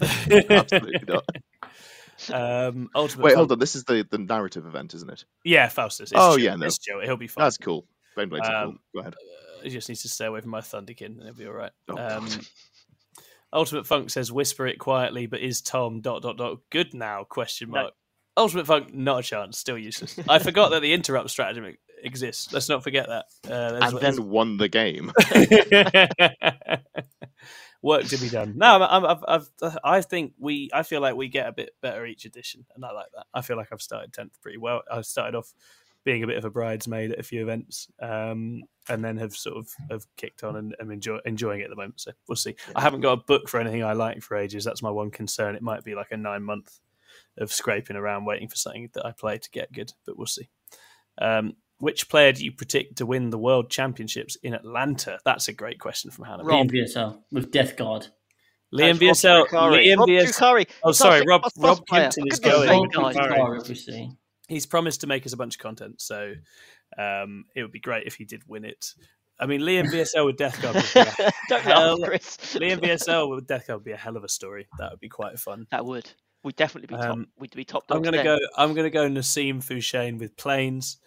absolutely 0.00 1.00
not. 1.08 1.24
Um, 2.30 2.88
ultimate. 2.94 3.24
Wait, 3.24 3.30
Fun- 3.32 3.38
hold 3.38 3.52
on. 3.52 3.58
This 3.58 3.74
is 3.76 3.84
the 3.84 4.06
the 4.08 4.18
narrative 4.18 4.66
event, 4.66 4.94
isn't 4.94 5.10
it? 5.10 5.24
Yeah, 5.44 5.68
Faustus. 5.68 6.12
It's 6.12 6.20
Oh, 6.20 6.36
chill. 6.36 6.44
yeah, 6.44 6.56
no. 6.56 6.66
it's 6.66 6.78
chill. 6.78 7.00
He'll 7.00 7.16
be 7.16 7.26
fine. 7.28 7.44
That's 7.44 7.58
cool. 7.58 7.86
Baneblades 8.16 8.44
are 8.48 8.64
cool. 8.64 8.70
Um, 8.72 8.78
Go 8.94 9.00
ahead. 9.00 9.14
He 9.62 9.70
just 9.70 9.88
needs 9.88 10.02
to 10.02 10.08
stay 10.08 10.26
away 10.26 10.40
from 10.40 10.50
my 10.50 10.60
Thunderkyn, 10.60 11.06
and 11.06 11.20
it'll 11.22 11.34
be 11.34 11.46
all 11.46 11.52
right. 11.52 11.72
Oh, 11.88 11.96
um, 11.96 12.28
Ultimate 13.52 13.86
Funk 13.86 14.10
says, 14.10 14.32
"Whisper 14.32 14.66
it 14.66 14.78
quietly, 14.78 15.26
but 15.26 15.40
is 15.40 15.60
Tom 15.60 16.00
dot 16.00 16.22
dot 16.22 16.36
dot 16.36 16.58
good 16.70 16.92
now?" 16.92 17.24
Question 17.24 17.70
mark. 17.70 17.94
Ultimate 18.36 18.66
Funk, 18.66 18.92
not 18.92 19.20
a 19.20 19.22
chance. 19.22 19.58
Still 19.58 19.78
useless. 19.78 20.18
I 20.28 20.38
forgot 20.38 20.70
that 20.70 20.82
the 20.82 20.92
interrupt 20.92 21.30
strategy 21.30 21.78
exists. 22.02 22.52
Let's 22.52 22.68
not 22.68 22.82
forget 22.82 23.08
that. 23.08 23.26
Uh, 23.48 23.78
and 23.80 23.98
then 23.98 24.28
won 24.28 24.56
the 24.56 24.68
game. 24.68 25.12
work 27.82 28.04
to 28.06 28.16
be 28.16 28.28
done. 28.28 28.54
No, 28.56 28.82
I'm, 28.82 29.04
I've, 29.04 29.24
I've, 29.62 29.78
I 29.84 30.00
think 30.00 30.32
we. 30.38 30.70
I 30.72 30.82
feel 30.82 31.00
like 31.00 31.14
we 31.14 31.28
get 31.28 31.46
a 31.46 31.52
bit 31.52 31.70
better 31.80 32.04
each 32.06 32.24
edition, 32.24 32.64
and 32.74 32.84
I 32.84 32.92
like 32.92 33.06
that. 33.14 33.26
I 33.32 33.42
feel 33.42 33.56
like 33.56 33.68
I've 33.70 33.82
started 33.82 34.12
tenth 34.12 34.40
pretty 34.40 34.58
well. 34.58 34.82
I 34.90 35.02
started 35.02 35.36
off 35.36 35.54
being 36.02 36.22
a 36.22 36.26
bit 36.26 36.36
of 36.36 36.44
a 36.44 36.50
bridesmaid 36.50 37.12
at 37.12 37.18
a 37.18 37.22
few 37.22 37.42
events, 37.42 37.88
um, 38.00 38.62
and 38.88 39.04
then 39.04 39.16
have 39.18 39.36
sort 39.36 39.58
of 39.58 39.68
have 39.90 40.06
kicked 40.16 40.42
on 40.42 40.56
and 40.56 40.74
am 40.80 40.90
enjoy, 40.90 41.18
enjoying 41.24 41.60
it 41.60 41.64
at 41.64 41.70
the 41.70 41.76
moment. 41.76 42.00
So 42.00 42.12
we'll 42.26 42.36
see. 42.36 42.56
I 42.74 42.80
haven't 42.80 43.02
got 43.02 43.12
a 43.12 43.22
book 43.22 43.48
for 43.48 43.60
anything 43.60 43.84
I 43.84 43.92
like 43.92 44.22
for 44.22 44.36
ages. 44.36 44.64
That's 44.64 44.82
my 44.82 44.90
one 44.90 45.10
concern. 45.10 45.54
It 45.54 45.62
might 45.62 45.84
be 45.84 45.94
like 45.94 46.10
a 46.10 46.16
nine 46.16 46.42
month 46.42 46.80
of 47.38 47.52
scraping 47.52 47.96
around 47.96 48.24
waiting 48.24 48.48
for 48.48 48.56
something 48.56 48.90
that 48.94 49.04
I 49.04 49.12
play 49.12 49.38
to 49.38 49.50
get 49.50 49.72
good, 49.72 49.92
but 50.06 50.16
we'll 50.16 50.26
see. 50.26 50.48
Um, 51.20 51.56
which 51.78 52.08
player 52.08 52.32
do 52.32 52.44
you 52.44 52.52
predict 52.52 52.96
to 52.96 53.06
win 53.06 53.30
the 53.30 53.38
World 53.38 53.70
Championships 53.70 54.36
in 54.36 54.54
Atlanta? 54.54 55.18
That's 55.24 55.48
a 55.48 55.52
great 55.52 55.80
question 55.80 56.10
from 56.10 56.24
Hannah. 56.24 56.44
Rob. 56.44 56.66
Liam 56.66 56.70
VSL 56.70 57.18
with 57.32 57.50
Death 57.50 57.76
Guard. 57.76 58.06
Liam 58.72 58.98
That's 58.98 59.22
VSL. 59.22 59.46
Drukhari. 59.46 59.86
Liam 59.86 59.98
Rob 59.98 60.08
VSL. 60.08 60.26
Drukhari. 60.26 60.66
Oh, 60.82 60.92
sorry, 60.92 61.24
Rob. 61.26 61.42
Rob. 61.58 61.84
Kimpton 61.86 62.24
is 62.26 62.40
going. 62.40 62.68
sake, 62.68 62.80
with 62.82 62.92
guys. 62.92 63.16
Drukhari. 63.16 63.36
Guard, 63.36 63.60
obviously. 63.60 64.10
He's 64.48 64.66
promised 64.66 65.00
to 65.02 65.06
make 65.06 65.26
us 65.26 65.32
a 65.32 65.36
bunch 65.36 65.56
of 65.56 65.60
content, 65.60 66.00
so 66.00 66.34
um, 66.98 67.44
it 67.54 67.62
would 67.62 67.72
be 67.72 67.80
great 67.80 68.06
if 68.06 68.14
he 68.14 68.24
did 68.24 68.42
win 68.46 68.64
it. 68.64 68.94
I 69.38 69.46
mean, 69.46 69.62
Liam 69.62 69.86
VSL 69.90 70.26
with 70.26 70.36
Death 70.36 70.60
Guard. 70.62 70.76
Would 70.76 70.84
be 70.94 71.00
a, 71.00 71.32
Don't 71.48 71.62
Hell- 71.62 71.98
laugh, 71.98 72.08
Chris. 72.08 72.36
Liam 72.54 72.80
VSL 72.80 73.34
with 73.34 73.46
Death 73.46 73.66
Guard 73.66 73.80
would 73.80 73.84
be 73.84 73.92
a 73.92 73.96
hell 73.96 74.16
of 74.16 74.24
a 74.24 74.28
story. 74.28 74.68
That 74.78 74.90
would 74.92 75.00
be 75.00 75.08
quite 75.08 75.38
fun. 75.38 75.66
That 75.70 75.84
would. 75.84 76.10
We'd 76.44 76.56
definitely 76.56 76.94
be 76.94 77.02
top. 77.02 77.10
Um, 77.10 77.28
We'd 77.38 77.56
be 77.56 77.64
top 77.64 77.84
I'm 77.90 78.02
gonna 78.02 78.22
go. 78.22 78.38
I'm 78.56 78.74
gonna 78.74 78.90
go 78.90 79.08
Nassim 79.08 79.64
Fouchain 79.64 80.18
with 80.18 80.36
planes, 80.36 80.98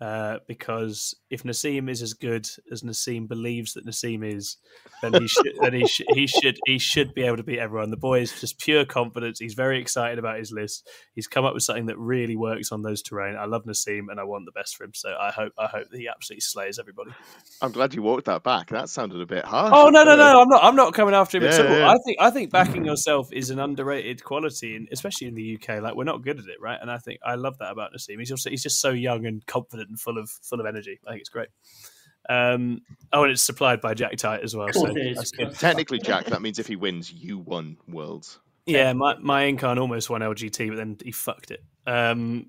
uh, 0.00 0.38
because 0.46 1.14
if 1.30 1.42
Nassim 1.42 1.88
is 1.88 2.02
as 2.02 2.12
good 2.12 2.46
as 2.70 2.82
Nassim 2.82 3.26
believes 3.26 3.72
that 3.74 3.86
Nassim 3.86 4.24
is, 4.24 4.58
then 5.02 5.14
he 5.14 5.26
should. 5.26 5.52
then 5.60 5.72
he 5.72 5.86
should. 5.86 6.06
He 6.14 6.26
should. 6.26 6.58
He 6.66 6.78
should 6.78 7.14
be 7.14 7.22
able 7.22 7.38
to 7.38 7.42
beat 7.42 7.58
everyone. 7.58 7.90
The 7.90 7.96
boy 7.96 8.20
is 8.20 8.38
just 8.40 8.58
pure 8.58 8.84
confidence. 8.84 9.38
He's 9.38 9.54
very 9.54 9.80
excited 9.80 10.18
about 10.18 10.38
his 10.38 10.52
list. 10.52 10.86
He's 11.14 11.26
come 11.26 11.44
up 11.46 11.54
with 11.54 11.62
something 11.62 11.86
that 11.86 11.98
really 11.98 12.36
works 12.36 12.72
on 12.72 12.82
those 12.82 13.02
terrain. 13.02 13.36
I 13.36 13.46
love 13.46 13.64
Nassim, 13.64 14.06
and 14.10 14.20
I 14.20 14.24
want 14.24 14.44
the 14.44 14.52
best 14.52 14.76
for 14.76 14.84
him. 14.84 14.92
So 14.94 15.14
I 15.18 15.30
hope. 15.30 15.52
I 15.58 15.66
hope 15.66 15.88
that 15.90 15.98
he 15.98 16.08
absolutely 16.08 16.42
slays 16.42 16.78
everybody. 16.78 17.12
I'm 17.62 17.72
glad 17.72 17.94
you 17.94 18.02
walked 18.02 18.26
that 18.26 18.42
back. 18.42 18.68
That 18.68 18.90
sounded 18.90 19.20
a 19.20 19.26
bit 19.26 19.44
harsh. 19.46 19.72
Oh 19.74 19.88
no, 19.88 20.04
no, 20.04 20.14
no! 20.16 20.42
I'm 20.42 20.48
not. 20.48 20.62
I'm 20.64 20.76
not 20.76 20.92
coming 20.92 21.14
after 21.14 21.38
him 21.38 21.44
at 21.44 21.54
Yeah, 21.58 21.66
all. 21.70 21.78
yeah. 21.78 21.88
I 21.90 21.96
think. 22.04 22.16
I 22.20 22.30
think 22.30 22.50
backing 22.52 22.84
yourself 22.84 23.32
is 23.32 23.48
an 23.50 23.58
underrated 23.58 24.22
quality, 24.22 24.76
and 24.76 24.88
especially 24.92 25.28
in 25.28 25.34
the 25.34 25.58
UK. 25.58 25.80
Like 25.82 25.94
we're 25.94 26.04
not 26.04 26.22
good 26.22 26.38
at 26.38 26.44
it, 26.46 26.60
right? 26.60 26.78
And 26.80 26.90
I 26.90 26.98
think 26.98 27.20
I 27.24 27.34
love 27.36 27.56
that 27.60 27.72
about 27.72 27.92
Nassim. 27.94 28.18
He's 28.18 28.30
also 28.30 28.50
he's 28.50 28.62
just 28.62 28.80
so 28.80 28.90
young 28.90 29.24
and 29.24 29.44
confident 29.46 29.85
and 29.88 29.98
full 29.98 30.18
of 30.18 30.30
full 30.30 30.60
of 30.60 30.66
energy. 30.66 30.98
I 31.06 31.10
think 31.10 31.20
it's 31.20 31.30
great. 31.30 31.48
Um, 32.28 32.82
oh, 33.12 33.22
and 33.22 33.32
it's 33.32 33.42
supplied 33.42 33.80
by 33.80 33.94
Jack 33.94 34.16
Tight 34.16 34.42
as 34.42 34.56
well. 34.56 34.68
So 34.72 34.80
course 34.80 34.96
it 34.96 35.06
is. 35.06 35.16
that's 35.16 35.30
good. 35.30 35.54
Technically, 35.54 35.98
Jack, 35.98 36.26
that 36.26 36.42
means 36.42 36.58
if 36.58 36.66
he 36.66 36.76
wins, 36.76 37.12
you 37.12 37.38
won 37.38 37.76
Worlds. 37.88 38.40
Yeah, 38.66 38.92
my 38.94 39.16
my 39.18 39.44
Incarn 39.44 39.80
almost 39.80 40.10
won 40.10 40.22
LGT, 40.22 40.68
but 40.68 40.76
then 40.76 40.96
he 41.02 41.12
fucked 41.12 41.52
it. 41.52 41.62
Um, 41.86 42.46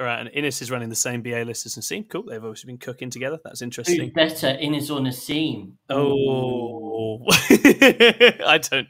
all 0.00 0.06
right, 0.06 0.18
and 0.18 0.30
Innes 0.32 0.62
is 0.62 0.70
running 0.70 0.88
the 0.88 0.96
same 0.96 1.20
BA 1.20 1.44
list 1.44 1.66
as 1.66 1.76
Nassim. 1.76 2.08
Cool. 2.08 2.22
They've 2.22 2.42
obviously 2.42 2.68
been 2.68 2.78
cooking 2.78 3.10
together. 3.10 3.38
That's 3.44 3.60
Who's 3.60 3.66
interesting. 3.66 4.10
better, 4.10 4.48
Innes 4.58 4.90
or 4.90 5.00
Nassim? 5.00 5.72
Oh, 5.90 7.22
I 7.30 8.58
don't. 8.62 8.88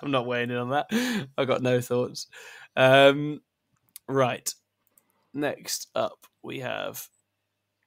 I'm 0.00 0.12
not 0.12 0.26
weighing 0.26 0.50
in 0.50 0.56
on 0.56 0.70
that. 0.70 1.26
I've 1.36 1.48
got 1.48 1.62
no 1.62 1.80
thoughts. 1.80 2.28
Um, 2.76 3.40
right. 4.08 4.54
Next 5.34 5.88
up, 5.96 6.26
we 6.44 6.60
have 6.60 7.08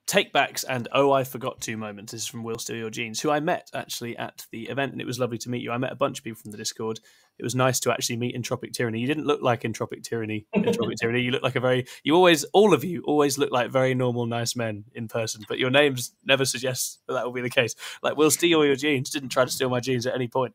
takebacks 0.07 0.63
and 0.67 0.87
oh, 0.91 1.11
I 1.11 1.23
forgot 1.23 1.61
two 1.61 1.77
moments. 1.77 2.11
This 2.11 2.21
is 2.21 2.27
from 2.27 2.43
Will 2.43 2.57
Steal 2.57 2.75
Your 2.75 2.89
Jeans, 2.89 3.21
who 3.21 3.31
I 3.31 3.39
met 3.39 3.69
actually 3.73 4.17
at 4.17 4.45
the 4.51 4.69
event, 4.69 4.91
and 4.91 5.01
it 5.01 5.07
was 5.07 5.19
lovely 5.19 5.37
to 5.39 5.49
meet 5.49 5.61
you. 5.61 5.71
I 5.71 5.77
met 5.77 5.91
a 5.91 5.95
bunch 5.95 6.19
of 6.19 6.23
people 6.23 6.41
from 6.41 6.51
the 6.51 6.57
Discord. 6.57 6.99
It 7.37 7.43
was 7.43 7.55
nice 7.55 7.79
to 7.81 7.91
actually 7.91 8.17
meet 8.17 8.35
Entropic 8.35 8.71
Tyranny. 8.71 8.99
You 8.99 9.07
didn't 9.07 9.25
look 9.25 9.41
like 9.41 9.63
Entropic 9.63 10.03
Tyranny. 10.03 10.45
Entropic 10.55 10.95
Tyranny. 11.01 11.21
You 11.21 11.31
look 11.31 11.43
like 11.43 11.55
a 11.55 11.59
very. 11.59 11.85
You 12.03 12.15
always, 12.15 12.43
all 12.45 12.73
of 12.73 12.83
you, 12.83 13.03
always 13.03 13.37
look 13.37 13.51
like 13.51 13.71
very 13.71 13.93
normal, 13.93 14.25
nice 14.25 14.55
men 14.55 14.85
in 14.93 15.07
person. 15.07 15.43
But 15.47 15.59
your 15.59 15.69
names 15.69 16.13
never 16.23 16.45
suggest 16.45 17.01
that 17.07 17.13
that 17.13 17.25
will 17.25 17.33
be 17.33 17.41
the 17.41 17.49
case. 17.49 17.75
Like 18.01 18.15
Will 18.15 18.31
Steal 18.31 18.63
Your 18.63 18.75
Jeans 18.75 19.09
didn't 19.09 19.29
try 19.29 19.45
to 19.45 19.51
steal 19.51 19.69
my 19.69 19.79
jeans 19.79 20.05
at 20.05 20.15
any 20.15 20.27
point. 20.27 20.53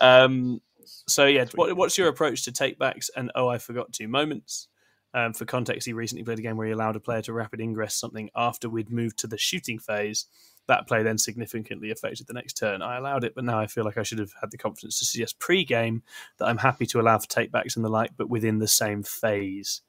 Um, 0.00 0.60
so 1.06 1.26
yeah, 1.26 1.44
what, 1.54 1.76
what's 1.76 1.98
your 1.98 2.08
approach 2.08 2.44
to 2.44 2.52
takebacks 2.52 3.10
and 3.14 3.30
oh, 3.34 3.48
I 3.48 3.58
forgot 3.58 3.92
two 3.92 4.08
moments? 4.08 4.68
Um, 5.14 5.32
for 5.32 5.44
context, 5.46 5.86
he 5.86 5.92
recently 5.92 6.24
played 6.24 6.38
a 6.38 6.42
game 6.42 6.56
where 6.56 6.66
he 6.66 6.72
allowed 6.72 6.96
a 6.96 7.00
player 7.00 7.22
to 7.22 7.32
rapid 7.32 7.60
ingress 7.60 7.94
something 7.94 8.28
after 8.36 8.68
we'd 8.68 8.90
moved 8.90 9.18
to 9.20 9.26
the 9.26 9.38
shooting 9.38 9.78
phase. 9.78 10.26
That 10.68 10.88
play 10.88 11.02
then 11.02 11.16
significantly 11.16 11.90
affected 11.90 12.26
the 12.26 12.32
next 12.32 12.54
turn. 12.54 12.82
I 12.82 12.96
allowed 12.96 13.24
it, 13.24 13.34
but 13.34 13.44
now 13.44 13.58
I 13.58 13.66
feel 13.66 13.84
like 13.84 13.96
I 13.96 14.02
should 14.02 14.18
have 14.18 14.32
had 14.40 14.50
the 14.50 14.58
confidence 14.58 14.98
to 14.98 15.04
suggest 15.04 15.38
pre-game 15.38 16.02
that 16.38 16.46
I'm 16.46 16.58
happy 16.58 16.86
to 16.86 17.00
allow 17.00 17.18
for 17.18 17.28
takebacks 17.28 17.76
and 17.76 17.84
the 17.84 17.88
like, 17.88 18.10
but 18.16 18.28
within 18.28 18.58
the 18.58 18.68
same 18.68 19.02
phase. 19.02 19.82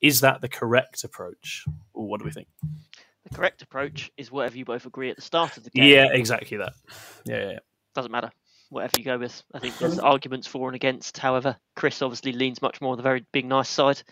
Is 0.00 0.20
that 0.20 0.40
the 0.40 0.48
correct 0.48 1.04
approach? 1.04 1.64
Or 1.92 2.08
what 2.08 2.20
do 2.20 2.24
we 2.24 2.30
think? 2.30 2.48
The 3.24 3.34
correct 3.34 3.60
approach 3.60 4.10
is 4.16 4.32
whatever 4.32 4.56
you 4.56 4.64
both 4.64 4.86
agree 4.86 5.10
at 5.10 5.16
the 5.16 5.22
start 5.22 5.56
of 5.56 5.64
the 5.64 5.70
game. 5.70 5.84
Yeah, 5.84 6.06
exactly 6.12 6.56
that. 6.56 6.72
Yeah, 7.26 7.36
yeah, 7.36 7.50
yeah. 7.50 7.58
Doesn't 7.94 8.12
matter. 8.12 8.30
Whatever 8.70 8.92
you 8.98 9.04
go 9.04 9.18
with. 9.18 9.42
I 9.52 9.58
think 9.58 9.76
there's 9.78 9.98
arguments 9.98 10.46
for 10.46 10.68
and 10.68 10.76
against. 10.76 11.18
However, 11.18 11.56
Chris 11.76 12.00
obviously 12.02 12.32
leans 12.32 12.62
much 12.62 12.80
more 12.80 12.92
on 12.92 12.96
the 12.96 13.02
very 13.02 13.24
big 13.32 13.44
nice 13.44 13.68
side. 13.68 14.02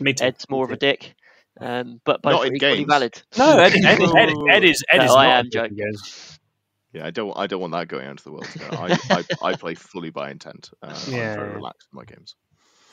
Me 0.00 0.12
too. 0.14 0.24
Ed's 0.24 0.48
more 0.48 0.64
of 0.64 0.70
a 0.70 0.76
dick. 0.76 1.14
Um, 1.60 2.00
but 2.04 2.22
both 2.22 2.32
Not 2.32 2.42
are 2.42 2.46
in 2.46 2.56
equally 2.56 2.76
games. 2.78 2.88
valid. 2.88 3.22
No, 3.38 3.58
Ed, 3.58 3.74
Ed, 3.84 4.00
Ed, 4.00 4.30
Ed 4.50 4.64
is 4.70 4.84
Ed 4.90 4.98
No, 4.98 5.04
is 5.04 5.10
I 5.12 5.26
am 5.26 5.50
joking. 5.50 5.72
again. 5.74 5.92
Yeah, 6.92 7.06
I 7.06 7.10
don't. 7.10 7.32
I 7.36 7.46
don't 7.48 7.60
want 7.60 7.72
that 7.72 7.88
going 7.88 8.06
out 8.06 8.18
to 8.18 8.24
the 8.24 8.32
world. 8.32 8.46
I, 8.72 8.98
I, 9.10 9.48
I 9.50 9.54
play 9.56 9.74
fully 9.74 10.10
by 10.10 10.30
intent. 10.30 10.70
Uh, 10.80 10.96
Yeah, 11.08 11.32
I'm 11.32 11.36
very 11.38 11.54
relaxed 11.54 11.88
in 11.92 11.96
my 11.96 12.04
games. 12.04 12.36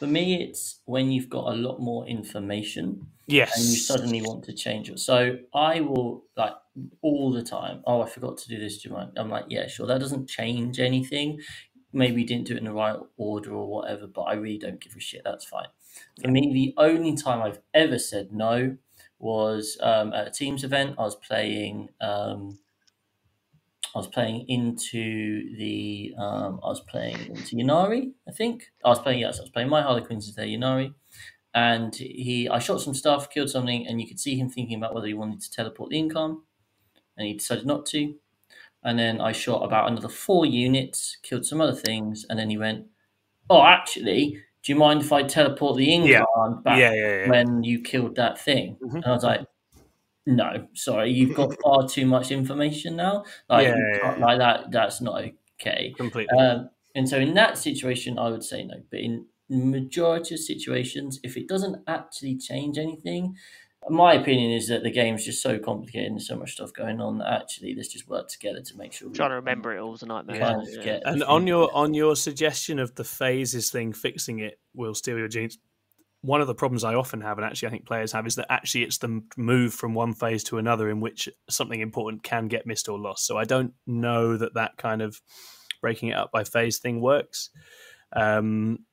For 0.02 0.07
me, 0.07 0.41
it's 0.41 0.80
when 0.86 1.11
you've 1.11 1.30
got 1.30 1.53
a 1.53 1.56
lot 1.56 1.80
more 1.80 2.07
information 2.07 3.06
Yes. 3.28 3.56
and 3.56 3.68
you 3.69 3.76
suddenly 3.76 4.19
want 4.23 4.44
to 4.45 4.52
change 4.53 4.90
it. 4.90 4.98
So 4.98 5.38
I 5.53 5.82
will 5.82 6.26
like 6.36 6.56
all 7.03 7.32
the 7.32 7.44
time. 7.44 7.84
Oh, 7.86 8.02
I 8.02 8.10
forgot 8.10 8.40
to 8.40 8.48
do 8.48 8.57
this. 8.57 8.82
Do 8.82 8.90
you 8.90 8.95
mind? 8.95 9.11
I'm 9.15 9.30
like, 9.30 9.45
yeah, 9.49 9.68
sure. 9.68 9.86
That 9.86 9.99
doesn't 9.99 10.28
change 10.28 10.80
anything. 10.80 11.40
Maybe 11.94 12.22
you 12.22 12.28
didn't 12.28 12.48
do 12.48 12.56
it 12.56 12.57
in 12.57 12.64
the 12.64 12.73
right 12.73 12.98
order 13.18 13.53
or 13.53 13.68
whatever, 13.68 14.07
but 14.07 14.23
I 14.23 14.34
really 14.34 14.57
don't 14.57 14.82
give 14.82 14.95
a 14.95 14.99
shit. 14.99 15.22
That's 15.23 15.45
fine. 15.45 15.68
For 16.19 16.30
me, 16.30 16.52
the 16.52 16.73
only 16.82 17.15
time 17.15 17.44
I've 17.44 17.60
ever 17.76 17.99
said 17.99 18.34
no 18.34 18.78
was 19.19 19.78
um, 19.82 20.14
at 20.14 20.30
a 20.30 20.32
Teams 20.32 20.64
event. 20.64 20.95
I 20.98 21.03
was 21.03 21.15
playing. 21.15 21.90
Um, 22.02 22.57
I 23.95 23.99
was 23.99 24.07
playing 24.07 24.45
into 24.47 25.55
the. 25.57 26.13
Um, 26.18 26.59
I 26.63 26.68
was 26.68 26.81
playing 26.81 27.18
into 27.27 27.55
Ynnari. 27.57 28.11
I 28.27 28.31
think 28.31 28.72
I 28.85 28.89
was 28.89 28.99
playing. 28.99 29.19
Yes, 29.19 29.39
I 29.39 29.43
was 29.43 29.49
playing 29.51 29.69
my 29.69 29.81
Harlequins 29.81 30.27
into 30.30 30.41
Ynnari 30.41 30.93
and 31.53 31.95
he 31.95 32.49
I 32.49 32.59
shot 32.59 32.81
some 32.81 32.93
stuff, 32.93 33.30
killed 33.30 33.49
something, 33.49 33.88
and 33.88 34.01
you 34.01 34.07
could 34.07 34.19
see 34.19 34.38
him 34.38 34.49
thinking 34.49 34.77
about 34.77 34.95
whether 34.95 35.07
he 35.07 35.13
wanted 35.15 35.41
to 35.41 35.51
teleport 35.51 35.89
the 35.91 35.97
Yncarne, 36.01 36.41
and 37.18 37.27
he 37.27 37.34
decided 37.35 37.65
not 37.65 37.85
to. 37.88 38.15
And 38.84 38.99
then 38.99 39.22
I 39.22 39.31
shot 39.34 39.63
about 39.63 39.89
another 39.91 40.09
four 40.09 40.45
units, 40.45 41.18
killed 41.23 41.45
some 41.45 41.61
other 41.61 41.76
things, 41.76 42.26
and 42.30 42.39
then 42.39 42.49
he 42.49 42.57
went, 42.57 42.88
"Oh, 43.49 43.63
actually, 43.63 44.38
do 44.63 44.73
you 44.73 44.77
mind 44.80 45.01
if 45.01 45.11
I 45.13 45.23
teleport 45.23 45.77
the 45.77 45.88
Yncarne 45.89 46.09
Yeah. 46.09 46.61
back 46.63 46.80
yeah, 46.80 46.93
yeah, 46.93 47.30
when 47.30 47.63
you 47.63 47.81
killed 47.81 48.15
that 48.18 48.39
thing?" 48.39 48.77
Mhm. 48.84 48.95
And 48.95 49.05
I 49.05 49.11
was 49.13 49.23
like. 49.23 49.41
No, 50.27 50.68
sorry, 50.73 51.11
you've 51.11 51.35
got 51.35 51.56
far 51.64 51.88
too 51.89 52.06
much 52.06 52.31
information 52.31 52.95
now. 52.95 53.23
Like, 53.49 53.68
Yeah, 53.68 53.76
yeah, 53.77 54.15
yeah. 54.18 54.26
like 54.26 54.38
that. 54.38 54.72
That's 54.72 55.02
not 55.02 55.23
okay. 55.60 55.93
Completely. 55.98 56.38
Um, 56.38 56.69
and 56.95 57.07
so 57.07 57.18
in 57.18 57.34
that 57.35 57.57
situation, 57.57 58.19
I 58.19 58.30
would 58.30 58.43
say 58.43 58.64
no. 58.64 58.76
But 58.91 58.99
in 58.99 59.26
majority 59.49 60.35
of 60.35 60.41
situations, 60.41 61.19
if 61.23 61.38
it 61.38 61.48
doesn't 61.48 61.84
actually 61.88 62.38
change 62.38 62.77
anything, 62.77 63.35
my 63.89 64.14
opinion 64.14 64.52
is 64.52 64.68
that 64.68 64.84
the 64.84 64.91
game's 64.91 65.26
just 65.26 65.41
so 65.41 65.57
complicated 65.57 66.11
and 66.11 66.22
so 66.22 66.35
much 66.35 66.52
stuff 66.53 66.72
going 66.72 67.02
on 67.02 67.18
that 67.18 67.41
actually 67.41 67.73
let's 67.76 67.88
just 67.88 68.07
work 68.07 68.27
together 68.27 68.61
to 68.61 68.77
make 68.77 68.93
sure 68.93 69.10
we 69.10 69.15
Trying 69.15 69.31
to 69.31 69.35
remember 69.38 69.76
it 69.76 69.80
all 69.80 69.95
is 69.95 70.03
a 70.03 70.06
nightmare. 70.06 70.39
kind 70.39 70.61
isn't 70.68 70.81
of 70.81 70.85
it? 70.85 71.02
And 71.03 71.23
on 71.23 71.48
your 71.48 71.73
on 71.73 71.93
your 71.95 72.15
suggestion 72.15 72.77
of 72.77 72.93
the 72.93 73.03
phases 73.03 73.72
thing, 73.72 73.91
fixing 73.91 74.38
it 74.39 74.60
will 74.76 74.93
steal 74.93 75.18
your 75.18 75.27
Jeans. 75.27 75.57
One 76.22 76.41
of 76.41 76.48
the 76.48 76.53
problems 76.53 76.84
I 76.84 76.93
often 76.93 77.22
have, 77.22 77.38
and 77.38 77.45
actually 77.45 77.68
I 77.68 77.72
think 77.72 77.88
players 77.88 78.11
have, 78.11 78.27
is 78.27 78.35
that 78.35 78.52
actually 78.52 78.84
it's 78.84 78.99
the 78.99 79.23
move 79.38 79.73
from 79.73 79.95
one 79.95 80.14
phase 80.14 80.43
to 80.45 80.60
another 80.60 80.89
in 80.89 80.99
which 80.99 81.27
something 81.49 81.81
important 81.81 82.22
can 82.22 82.48
get 82.48 82.68
missed 82.68 82.89
or 82.89 82.99
lost. 82.99 83.26
So 83.26 83.38
I 83.38 83.43
don't 83.43 83.73
know 83.88 84.38
that 84.38 84.53
that 84.53 84.77
kind 84.77 85.02
of 85.02 85.19
breaking 85.81 86.10
it 86.10 86.15
up 86.15 86.31
by 86.31 86.43
phase 86.43 86.77
thing 86.77 87.02
works. 87.02 87.49
Um, 88.14 88.85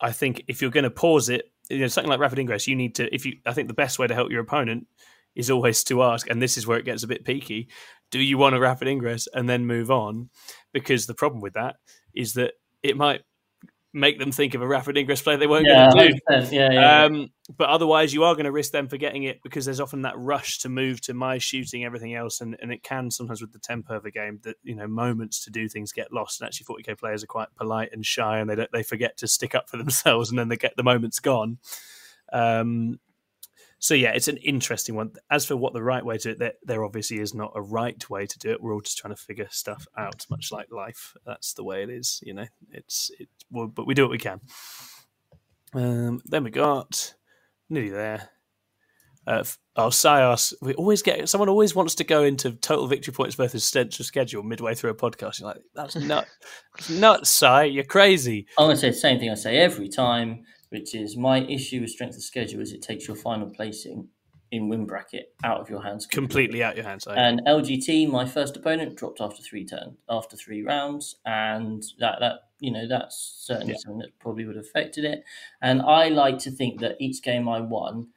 I 0.00 0.10
think 0.10 0.42
if 0.48 0.60
you're 0.60 0.72
going 0.72 0.84
to 0.84 0.90
pause 0.90 1.28
it, 1.28 1.44
you 1.70 1.78
know, 1.78 1.86
something 1.86 2.10
like 2.10 2.18
rapid 2.18 2.40
ingress, 2.40 2.66
you 2.66 2.74
need 2.74 2.96
to. 2.96 3.14
If 3.14 3.24
you, 3.24 3.34
I 3.46 3.52
think 3.52 3.68
the 3.68 3.74
best 3.74 3.98
way 3.98 4.08
to 4.08 4.14
help 4.14 4.30
your 4.30 4.40
opponent 4.40 4.88
is 5.34 5.50
always 5.50 5.84
to 5.84 6.02
ask, 6.02 6.28
and 6.28 6.42
this 6.42 6.58
is 6.58 6.66
where 6.66 6.78
it 6.78 6.84
gets 6.84 7.04
a 7.04 7.08
bit 7.08 7.24
peaky: 7.24 7.68
Do 8.10 8.20
you 8.20 8.36
want 8.36 8.56
a 8.56 8.60
rapid 8.60 8.88
ingress 8.88 9.28
and 9.32 9.48
then 9.48 9.64
move 9.64 9.90
on? 9.90 10.28
Because 10.72 11.06
the 11.06 11.14
problem 11.14 11.40
with 11.40 11.54
that 11.54 11.76
is 12.14 12.34
that 12.34 12.54
it 12.82 12.96
might 12.96 13.22
make 13.92 14.18
them 14.18 14.32
think 14.32 14.54
of 14.54 14.62
a 14.62 14.66
rapid 14.66 14.96
ingress 14.96 15.20
play 15.20 15.36
they 15.36 15.46
weren't 15.46 15.66
Yeah, 15.66 15.90
going 15.92 16.12
to 16.12 16.20
do. 16.30 16.56
yeah, 16.56 16.70
yeah. 16.72 17.04
Um, 17.04 17.28
but 17.56 17.68
otherwise, 17.68 18.14
you 18.14 18.24
are 18.24 18.34
going 18.34 18.44
to 18.44 18.52
risk 18.52 18.72
them 18.72 18.88
forgetting 18.88 19.24
it 19.24 19.42
because 19.42 19.64
there's 19.64 19.80
often 19.80 20.02
that 20.02 20.16
rush 20.16 20.58
to 20.60 20.68
move 20.68 21.00
to 21.02 21.14
my 21.14 21.38
shooting, 21.38 21.84
everything 21.84 22.14
else, 22.14 22.40
and, 22.40 22.56
and 22.62 22.72
it 22.72 22.82
can 22.82 23.10
sometimes 23.10 23.40
with 23.40 23.52
the 23.52 23.58
tempo 23.58 23.96
of 23.96 24.04
a 24.04 24.10
game 24.10 24.40
that 24.44 24.56
you 24.62 24.74
know 24.74 24.86
moments 24.86 25.44
to 25.44 25.50
do 25.50 25.68
things 25.68 25.92
get 25.92 26.12
lost. 26.12 26.40
And 26.40 26.46
actually, 26.46 26.82
40k 26.82 26.98
players 26.98 27.22
are 27.22 27.28
quite 27.28 27.54
polite 27.56 27.90
and 27.92 28.04
shy, 28.06 28.38
and 28.38 28.48
they 28.48 28.54
don't, 28.54 28.72
they 28.72 28.82
forget 28.82 29.16
to 29.18 29.28
stick 29.28 29.54
up 29.54 29.68
for 29.68 29.76
themselves, 29.78 30.30
and 30.30 30.38
then 30.38 30.48
they 30.48 30.56
get 30.56 30.76
the 30.76 30.82
moments 30.82 31.20
gone. 31.20 31.58
Um, 32.32 32.98
so 33.82 33.94
yeah, 33.94 34.12
it's 34.12 34.28
an 34.28 34.36
interesting 34.36 34.94
one. 34.94 35.10
As 35.28 35.44
for 35.44 35.56
what 35.56 35.72
the 35.72 35.82
right 35.82 36.04
way 36.04 36.16
to 36.16 36.22
do 36.22 36.30
it, 36.30 36.38
there, 36.38 36.52
there 36.62 36.84
obviously 36.84 37.18
is 37.18 37.34
not 37.34 37.50
a 37.56 37.60
right 37.60 38.08
way 38.08 38.26
to 38.26 38.38
do 38.38 38.52
it. 38.52 38.62
We're 38.62 38.72
all 38.72 38.80
just 38.80 38.96
trying 38.96 39.12
to 39.12 39.20
figure 39.20 39.48
stuff 39.50 39.88
out, 39.98 40.24
much 40.30 40.52
like 40.52 40.70
life. 40.70 41.14
That's 41.26 41.52
the 41.54 41.64
way 41.64 41.82
it 41.82 41.90
is, 41.90 42.20
you 42.22 42.32
know. 42.32 42.46
It's 42.70 43.10
it, 43.18 43.28
well, 43.50 43.66
but 43.66 43.88
we 43.88 43.94
do 43.94 44.02
what 44.02 44.12
we 44.12 44.18
can. 44.18 44.40
Um, 45.74 46.22
then 46.26 46.44
we 46.44 46.50
got 46.50 47.12
nearly 47.68 47.90
there. 47.90 48.30
Uh, 49.26 49.42
oh, 49.74 49.88
Sios. 49.88 50.54
We 50.62 50.74
always 50.74 51.02
get 51.02 51.28
someone 51.28 51.48
always 51.48 51.74
wants 51.74 51.96
to 51.96 52.04
go 52.04 52.22
into 52.22 52.52
total 52.52 52.86
victory 52.86 53.12
points 53.12 53.34
versus 53.34 53.64
central 53.64 54.04
schedule 54.04 54.44
midway 54.44 54.76
through 54.76 54.90
a 54.90 54.94
podcast. 54.94 55.40
You're 55.40 55.48
like, 55.48 55.62
that's 55.74 55.94
that's 55.94 56.88
nuts, 56.88 57.30
Si. 57.30 57.66
You're 57.66 57.82
crazy. 57.82 58.46
I'm 58.56 58.66
going 58.66 58.76
to 58.76 58.80
say 58.80 58.90
the 58.90 58.96
same 58.96 59.18
thing 59.18 59.30
I 59.30 59.34
say 59.34 59.56
every 59.56 59.88
time, 59.88 60.44
which 60.72 60.94
is 60.94 61.16
my 61.16 61.40
issue 61.42 61.80
with 61.82 61.90
strength 61.90 62.16
of 62.16 62.22
schedule 62.22 62.60
is 62.60 62.72
it 62.72 62.82
takes 62.82 63.06
your 63.06 63.16
final 63.16 63.48
placing 63.50 64.08
in 64.50 64.68
win 64.68 64.86
bracket 64.86 65.34
out 65.44 65.60
of 65.60 65.68
your 65.70 65.82
hands 65.82 66.06
Completely 66.06 66.62
out 66.62 66.72
of 66.72 66.78
your 66.78 66.86
hands. 66.86 67.06
I 67.06 67.16
And 67.16 67.40
LGT, 67.46 68.06
my 68.08 68.26
first 68.26 68.56
opponent, 68.56 68.96
dropped 68.96 69.20
after 69.20 69.42
three 69.42 69.64
turn 69.64 69.96
after 70.08 70.36
three 70.36 70.62
rounds, 70.62 71.16
and 71.26 71.82
that 71.98 72.20
that 72.20 72.34
you 72.58 72.70
know 72.70 72.86
that's 72.88 73.16
certainly 73.46 73.74
Yeah. 73.74 73.78
something 73.80 73.98
that 73.98 74.18
probably 74.18 74.46
would 74.46 74.56
have 74.56 74.64
affected 74.64 75.04
it. 75.04 75.24
And 75.60 75.82
I 75.82 76.08
like 76.08 76.38
to 76.40 76.50
think 76.50 76.80
that 76.80 76.96
each 77.00 77.22
game 77.22 77.48
I 77.48 77.60
won, 77.60 78.08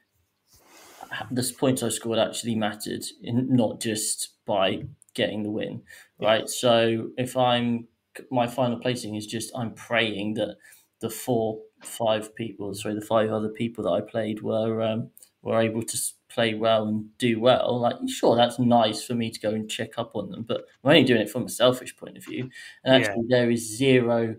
the 1.30 1.54
points 1.58 1.82
I 1.82 1.88
scored 1.88 2.18
actually 2.18 2.54
mattered, 2.54 3.04
in, 3.22 3.54
not 3.54 3.80
just 3.80 4.30
by 4.46 4.84
getting 5.14 5.42
the 5.42 5.50
win, 5.50 5.82
right? 6.20 6.48
So 6.48 7.10
if 7.16 7.36
I'm 7.36 7.88
my 8.30 8.46
final 8.46 8.78
placing 8.78 9.14
is 9.14 9.26
just 9.26 9.52
I'm 9.56 9.74
praying 9.74 10.34
that 10.34 10.56
the 11.00 11.10
four 11.10 11.60
five 11.82 12.34
people, 12.34 12.74
sorry, 12.74 12.94
the 12.94 13.00
five 13.00 13.30
other 13.30 13.48
people 13.48 13.84
that 13.84 13.90
I 13.90 14.00
played 14.00 14.42
were 14.42 14.82
um, 14.82 15.10
were 15.42 15.60
able 15.60 15.82
to 15.82 15.98
play 16.28 16.54
well 16.54 16.86
and 16.88 17.16
do 17.18 17.40
well. 17.40 17.78
Like, 17.80 17.96
sure, 18.08 18.36
that's 18.36 18.58
nice 18.58 19.04
for 19.04 19.14
me 19.14 19.30
to 19.30 19.40
go 19.40 19.50
and 19.50 19.70
check 19.70 19.98
up 19.98 20.16
on 20.16 20.30
them, 20.30 20.42
but 20.42 20.66
I'm 20.84 20.90
only 20.90 21.04
doing 21.04 21.20
it 21.22 21.30
from 21.30 21.44
a 21.44 21.48
selfish 21.48 21.96
point 21.96 22.16
of 22.16 22.24
view. 22.24 22.50
And 22.84 22.94
Yeah. 22.94 22.96
actually, 22.96 23.24
there 23.28 23.50
is 23.50 23.76
zero, 23.76 24.36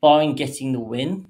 barring 0.00 0.34
getting 0.34 0.72
the 0.72 0.80
win, 0.80 1.28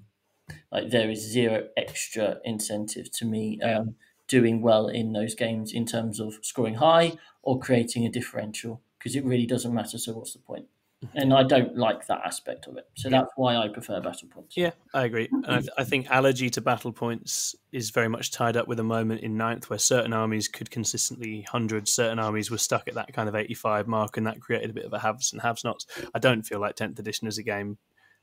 like 0.73 0.91
there 0.91 1.11
is 1.11 1.21
zero 1.33 1.69
extra 1.77 2.41
incentive 2.45 3.11
to 3.13 3.25
me 3.27 3.61
um, 3.63 3.97
doing 4.29 4.63
well 4.63 4.89
in 4.89 5.13
those 5.13 5.35
games 5.35 5.73
in 5.73 5.87
terms 5.87 6.21
of 6.21 6.35
scoring 6.43 6.75
high 6.77 7.15
or 7.43 7.59
creating 7.61 8.07
a 8.07 8.11
differential 8.11 8.83
because 8.99 9.17
it 9.17 9.25
really 9.25 9.47
doesn't 9.47 9.75
matter. 9.75 9.99
So 9.99 10.15
what's 10.15 10.33
the 10.35 10.41
point? 10.41 10.69
And 11.14 11.32
I 11.35 11.43
don't 11.43 11.77
like 11.77 12.06
that 12.06 12.23
aspect 12.24 12.66
of 12.66 12.77
it. 12.78 12.86
So 12.97 13.10
that's 13.10 13.31
why 13.36 13.56
I 13.56 13.68
prefer 13.68 14.01
battle 14.01 14.28
points. 14.28 14.56
Yeah, 14.56 14.70
I 14.94 15.05
agree. 15.05 15.28
And 15.31 15.47
I, 15.47 15.59
th- 15.59 15.70
I 15.77 15.85
think 15.85 16.10
allergy 16.10 16.48
to 16.51 16.60
battle 16.62 16.90
points 16.90 17.55
is 17.70 17.90
very 17.90 18.09
much 18.09 18.31
tied 18.31 18.56
up 18.56 18.66
with 18.66 18.81
a 18.81 18.85
moment 18.85 19.20
in 19.20 19.36
ninth 19.36 19.68
where 19.68 19.78
certain 19.78 20.14
armies 20.14 20.48
could 20.48 20.70
consistently 20.70 21.43
hundred, 21.43 21.86
certain 21.86 22.18
armies 22.18 22.51
were 22.51 22.59
stuck 22.59 22.89
at 22.89 22.94
that 22.94 23.12
kind 23.12 23.28
of 23.28 23.35
85 23.35 23.86
mark, 23.86 24.16
and 24.16 24.27
that 24.27 24.40
created 24.40 24.70
a 24.70 24.74
bit 24.74 24.86
of 24.86 24.93
a 24.93 24.98
haves 24.98 25.32
and 25.32 25.43
have 25.43 25.62
nots. 25.64 25.86
I 26.14 26.18
don't 26.18 26.43
feel 26.43 26.60
like 26.60 26.77
10th 26.77 26.98
edition 26.98 27.28
as 27.28 27.36
a 27.39 27.43
game 27.43 27.77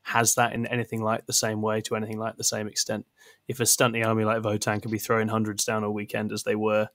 has 0.04 0.36
that 0.36 0.54
in 0.54 0.66
anything 0.66 1.02
like 1.02 1.26
the 1.26 1.34
same 1.34 1.62
way 1.62 1.80
to 1.82 1.96
anything 1.96 2.20
like 2.20 2.36
the 2.38 2.44
same 2.44 2.68
extent. 2.68 3.06
If 3.48 3.60
a 3.60 3.64
stunty 3.64 4.06
army 4.06 4.26
like 4.26 4.42
Votann 4.42 4.82
can 4.82 4.92
be 4.92 5.00
throwing 5.00 5.30
hundreds 5.30 5.64
down 5.64 5.84
all 5.84 5.94
weekend 5.94 6.32
as 6.32 6.44
they 6.44 6.56
were, 6.56 6.90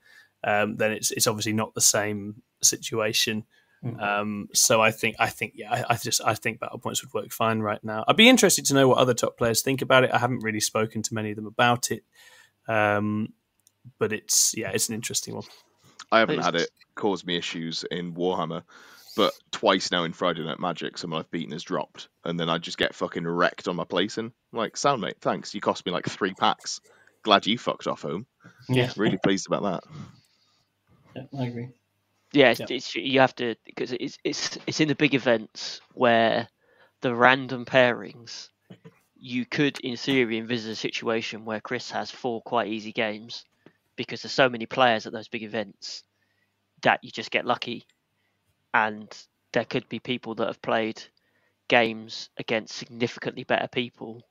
um, 0.44 0.76
then 0.76 0.92
it's 0.92 1.10
it's 1.10 1.26
obviously 1.26 1.52
not 1.52 1.74
the 1.74 1.80
same 1.80 2.42
situation. 2.62 3.44
Mhm. 3.84 4.02
Um, 4.02 4.48
so 4.52 4.80
I 4.80 4.90
think 4.90 5.16
I 5.20 5.28
think 5.28 5.52
yeah, 5.54 5.72
I, 5.72 5.94
I 5.94 5.96
just 5.96 6.20
I 6.24 6.34
think 6.34 6.58
battle 6.58 6.78
points 6.80 7.02
would 7.04 7.14
work 7.14 7.30
fine 7.32 7.60
right 7.60 7.82
now. 7.84 8.04
I'd 8.08 8.16
be 8.16 8.28
interested 8.28 8.64
to 8.66 8.74
know 8.74 8.88
what 8.88 8.98
other 8.98 9.14
top 9.14 9.36
players 9.38 9.62
think 9.62 9.82
about 9.82 10.02
it. 10.04 10.10
I 10.12 10.18
haven't 10.18 10.42
really 10.42 10.60
spoken 10.60 11.02
to 11.02 11.14
many 11.14 11.30
of 11.30 11.36
them 11.36 11.46
about 11.46 11.90
it, 11.92 12.02
um, 12.66 13.32
but 13.98 14.12
it's 14.12 14.54
yeah, 14.56 14.70
it's 14.70 14.88
an 14.88 14.94
interesting 14.96 15.34
one. 15.36 15.44
I 16.10 16.18
haven't 16.20 16.40
had 16.42 16.54
it 16.56 16.70
cause 16.96 17.24
me 17.24 17.36
issues 17.36 17.84
in 17.90 18.14
Warhammer, 18.14 18.62
but 19.16 19.32
twice 19.52 19.92
now 19.92 20.02
in 20.04 20.12
Friday 20.12 20.42
Night 20.44 20.58
Magic, 20.58 20.98
someone 20.98 21.20
I've 21.20 21.30
beaten 21.30 21.52
has 21.52 21.62
dropped, 21.62 22.08
and 22.24 22.40
then 22.40 22.50
I 22.50 22.58
just 22.58 22.78
get 22.78 22.94
fucking 22.94 23.26
wrecked 23.28 23.68
on 23.68 23.76
my 23.76 23.84
placing. 23.84 24.32
I'm 24.52 24.58
like, 24.58 24.76
sound 24.76 25.02
mate, 25.02 25.18
thanks. 25.20 25.54
You 25.54 25.60
cost 25.60 25.86
me 25.86 25.92
like 25.92 26.06
three 26.08 26.34
packs. 26.34 26.80
Glad 27.22 27.46
you 27.46 27.58
fucked 27.58 27.86
off 27.86 28.02
home. 28.02 28.26
Yeah, 28.68 28.90
Really 28.96 29.18
pleased 29.18 29.46
about 29.46 29.62
that. 29.62 29.84
yeah 31.14 31.22
I 31.38 31.46
agree. 31.46 31.68
Yeah, 32.32 32.50
it's, 32.50 32.60
Yeah. 32.60 32.66
it's 32.70 32.94
you 32.94 33.20
have 33.20 33.34
to 33.36 33.54
because 33.64 33.92
it's 33.92 34.18
it's 34.24 34.58
it's 34.66 34.80
in 34.80 34.88
the 34.88 34.94
big 34.94 35.14
events 35.14 35.80
where 35.94 36.48
the 37.00 37.14
random 37.14 37.64
pairings. 37.64 38.48
You 39.20 39.46
could, 39.46 39.80
in 39.80 39.96
theory, 39.96 40.38
envisage 40.38 40.70
a 40.72 40.76
situation 40.76 41.44
where 41.44 41.60
Chris 41.60 41.90
has 41.90 42.10
four 42.10 42.40
quite 42.42 42.68
easy 42.68 42.92
games 42.92 43.44
because 43.96 44.22
there's 44.22 44.32
so 44.32 44.48
many 44.48 44.66
players 44.66 45.06
at 45.06 45.12
those 45.12 45.28
big 45.28 45.42
events 45.42 46.04
that 46.82 47.00
you 47.02 47.10
just 47.10 47.32
get 47.32 47.44
lucky, 47.44 47.84
and 48.72 49.08
there 49.52 49.64
could 49.64 49.88
be 49.88 49.98
people 49.98 50.34
that 50.36 50.46
have 50.46 50.62
played 50.62 51.02
games 51.68 52.30
against 52.38 52.76
significantly 52.76 53.44
better 53.44 53.68
people 53.68 54.22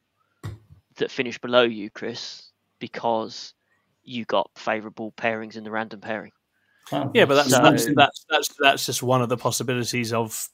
that 0.96 1.12
finish 1.12 1.38
below 1.40 1.64
you, 1.64 1.90
Chris, 1.90 2.52
because 2.80 3.54
you 4.04 4.26
got 4.26 4.50
favourable 4.56 5.12
pairings 5.12 5.58
in 5.58 5.64
the 5.64 5.72
random 5.72 6.00
pairing. 6.00 6.32
Wow. 6.92 7.12
Yeah, 7.14 7.26
but 7.26 7.36
that's 7.36 7.50
So- 7.50 7.62
that's, 7.62 7.86
that's 7.96 8.26
that's 8.30 8.50
that's 8.60 8.86
just 8.86 9.04
one 9.04 9.22
of 9.22 9.30
the 9.30 9.38
possibilities 9.38 10.14
of 10.14 10.48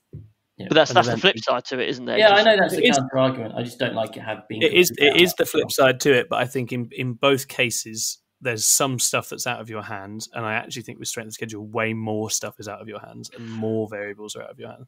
Yeah. 0.57 0.67
But 0.69 0.75
that's 0.75 0.91
an 0.91 0.95
that's 0.95 1.07
the 1.09 1.17
flip 1.17 1.39
side 1.39 1.65
to 1.65 1.79
it, 1.79 1.89
isn't 1.89 2.05
there? 2.05 2.17
Yeah, 2.17 2.29
I 2.35 2.43
know 2.43 2.55
that's 2.57 2.75
the 2.75 2.81
counter 2.91 3.17
argument. 3.17 3.55
I 3.55 3.63
just 3.63 3.79
don't 3.79 3.95
like 3.95 4.15
it 4.17 4.21
have 4.21 4.47
been. 4.47 4.61
it 4.61 4.73
is 4.73 4.91
it 4.91 4.97
completely 4.97 5.23
is 5.23 5.31
out. 5.31 5.37
the 5.37 5.45
flip 5.45 5.71
side 5.71 5.99
to 6.01 6.13
it. 6.13 6.27
But 6.29 6.39
I 6.39 6.45
think 6.45 6.71
in 6.71 6.89
in 6.91 7.13
both 7.13 7.47
cases, 7.47 8.19
there's 8.41 8.65
some 8.65 8.99
stuff 8.99 9.29
that's 9.29 9.47
out 9.47 9.61
of 9.61 9.69
your 9.69 9.81
hands, 9.83 10.29
and 10.33 10.45
I 10.45 10.53
actually 10.53 10.83
think 10.83 10.99
with 10.99 11.07
strength 11.07 11.27
of 11.29 11.33
schedule, 11.33 11.65
way 11.67 11.93
more 11.93 12.29
stuff 12.29 12.59
is 12.59 12.67
out 12.67 12.81
of 12.81 12.87
your 12.87 12.99
hands, 12.99 13.29
and 13.35 13.49
more 13.49 13.87
variables 13.89 14.35
are 14.35 14.43
out 14.43 14.51
of 14.51 14.59
your 14.59 14.69
hands. 14.69 14.87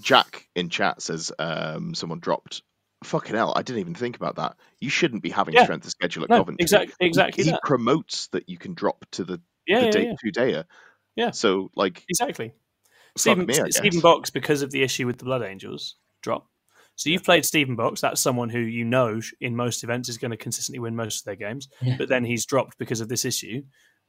Jack 0.00 0.46
in 0.56 0.68
chat 0.68 1.00
says 1.00 1.32
um, 1.38 1.94
someone 1.94 2.20
dropped. 2.20 2.62
Fucking 3.04 3.34
hell, 3.36 3.52
I 3.56 3.62
didn't 3.62 3.78
even 3.80 3.94
think 3.94 4.16
about 4.16 4.34
that. 4.36 4.56
You 4.80 4.90
shouldn't 4.90 5.22
be 5.22 5.30
having 5.30 5.54
Yeah. 5.54 5.62
strength 5.64 5.84
of 5.86 5.92
schedule 5.92 6.24
at 6.24 6.30
No, 6.30 6.38
Coventry. 6.38 6.62
exactly, 6.64 6.94
exactly 7.06 7.44
he 7.44 7.50
that. 7.52 7.60
promotes 7.62 8.26
that 8.28 8.48
you 8.48 8.58
can 8.58 8.74
drop 8.74 9.06
to 9.12 9.22
the, 9.24 9.40
Yeah, 9.68 9.80
the 9.80 9.84
yeah, 9.86 9.90
day, 9.92 10.04
yeah, 10.24 10.32
two. 10.32 10.56
Uh, 10.56 10.62
yeah. 11.14 11.30
So 11.30 11.70
like 11.76 12.04
exactly. 12.08 12.52
Stephen, 13.16 13.46
me, 13.46 13.54
Stephen. 13.70 14.00
Box, 14.00 14.30
because 14.30 14.62
of 14.62 14.70
the 14.70 14.82
issue 14.82 15.06
with 15.06 15.18
the 15.18 15.24
Blood 15.24 15.42
Angels, 15.42 15.96
drop. 16.22 16.46
So 16.94 17.10
you've 17.10 17.24
played 17.24 17.44
Stephen 17.44 17.76
Box. 17.76 18.00
That's 18.00 18.20
someone 18.20 18.48
who 18.48 18.58
you 18.58 18.84
know 18.84 19.20
in 19.40 19.54
most 19.54 19.84
events 19.84 20.08
is 20.08 20.18
going 20.18 20.30
to 20.30 20.36
consistently 20.36 20.80
win 20.80 20.96
most 20.96 21.20
of 21.20 21.24
their 21.26 21.36
games. 21.36 21.68
Yeah. 21.82 21.96
But 21.96 22.08
then 22.08 22.24
he's 22.24 22.46
dropped 22.46 22.78
because 22.78 23.00
of 23.00 23.08
this 23.08 23.24
issue, 23.24 23.62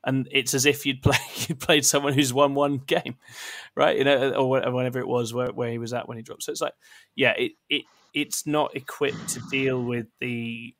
and 0.03 0.27
it's 0.31 0.53
as 0.53 0.65
if 0.65 0.86
you'd 0.86 1.02
play 1.03 1.18
you 1.48 1.56
played 1.56 1.86
someone 1.86 2.14
who's 2.14 2.34
won 2.34 2.56
one 2.56 2.77
game, 2.77 3.15
right? 3.76 3.98
You 3.98 4.03
know, 4.06 4.31
or 4.34 4.60
wh- 4.60 4.73
whenever 4.73 4.99
it 4.99 5.07
was 5.07 5.34
where, 5.34 5.52
where 5.52 5.72
he 5.72 5.77
was 5.77 5.94
at 5.94 6.07
when 6.07 6.18
he 6.18 6.23
dropped. 6.23 6.44
So 6.44 6.52
it's 6.52 6.61
like, 6.61 6.73
yeah, 7.15 7.34
it 7.38 7.52
it 7.69 7.84
it's 8.14 8.48
not 8.48 8.76
equipped 8.76 9.30
to 9.30 9.41
deal 9.52 9.84
with 9.84 10.07
the 10.19 10.73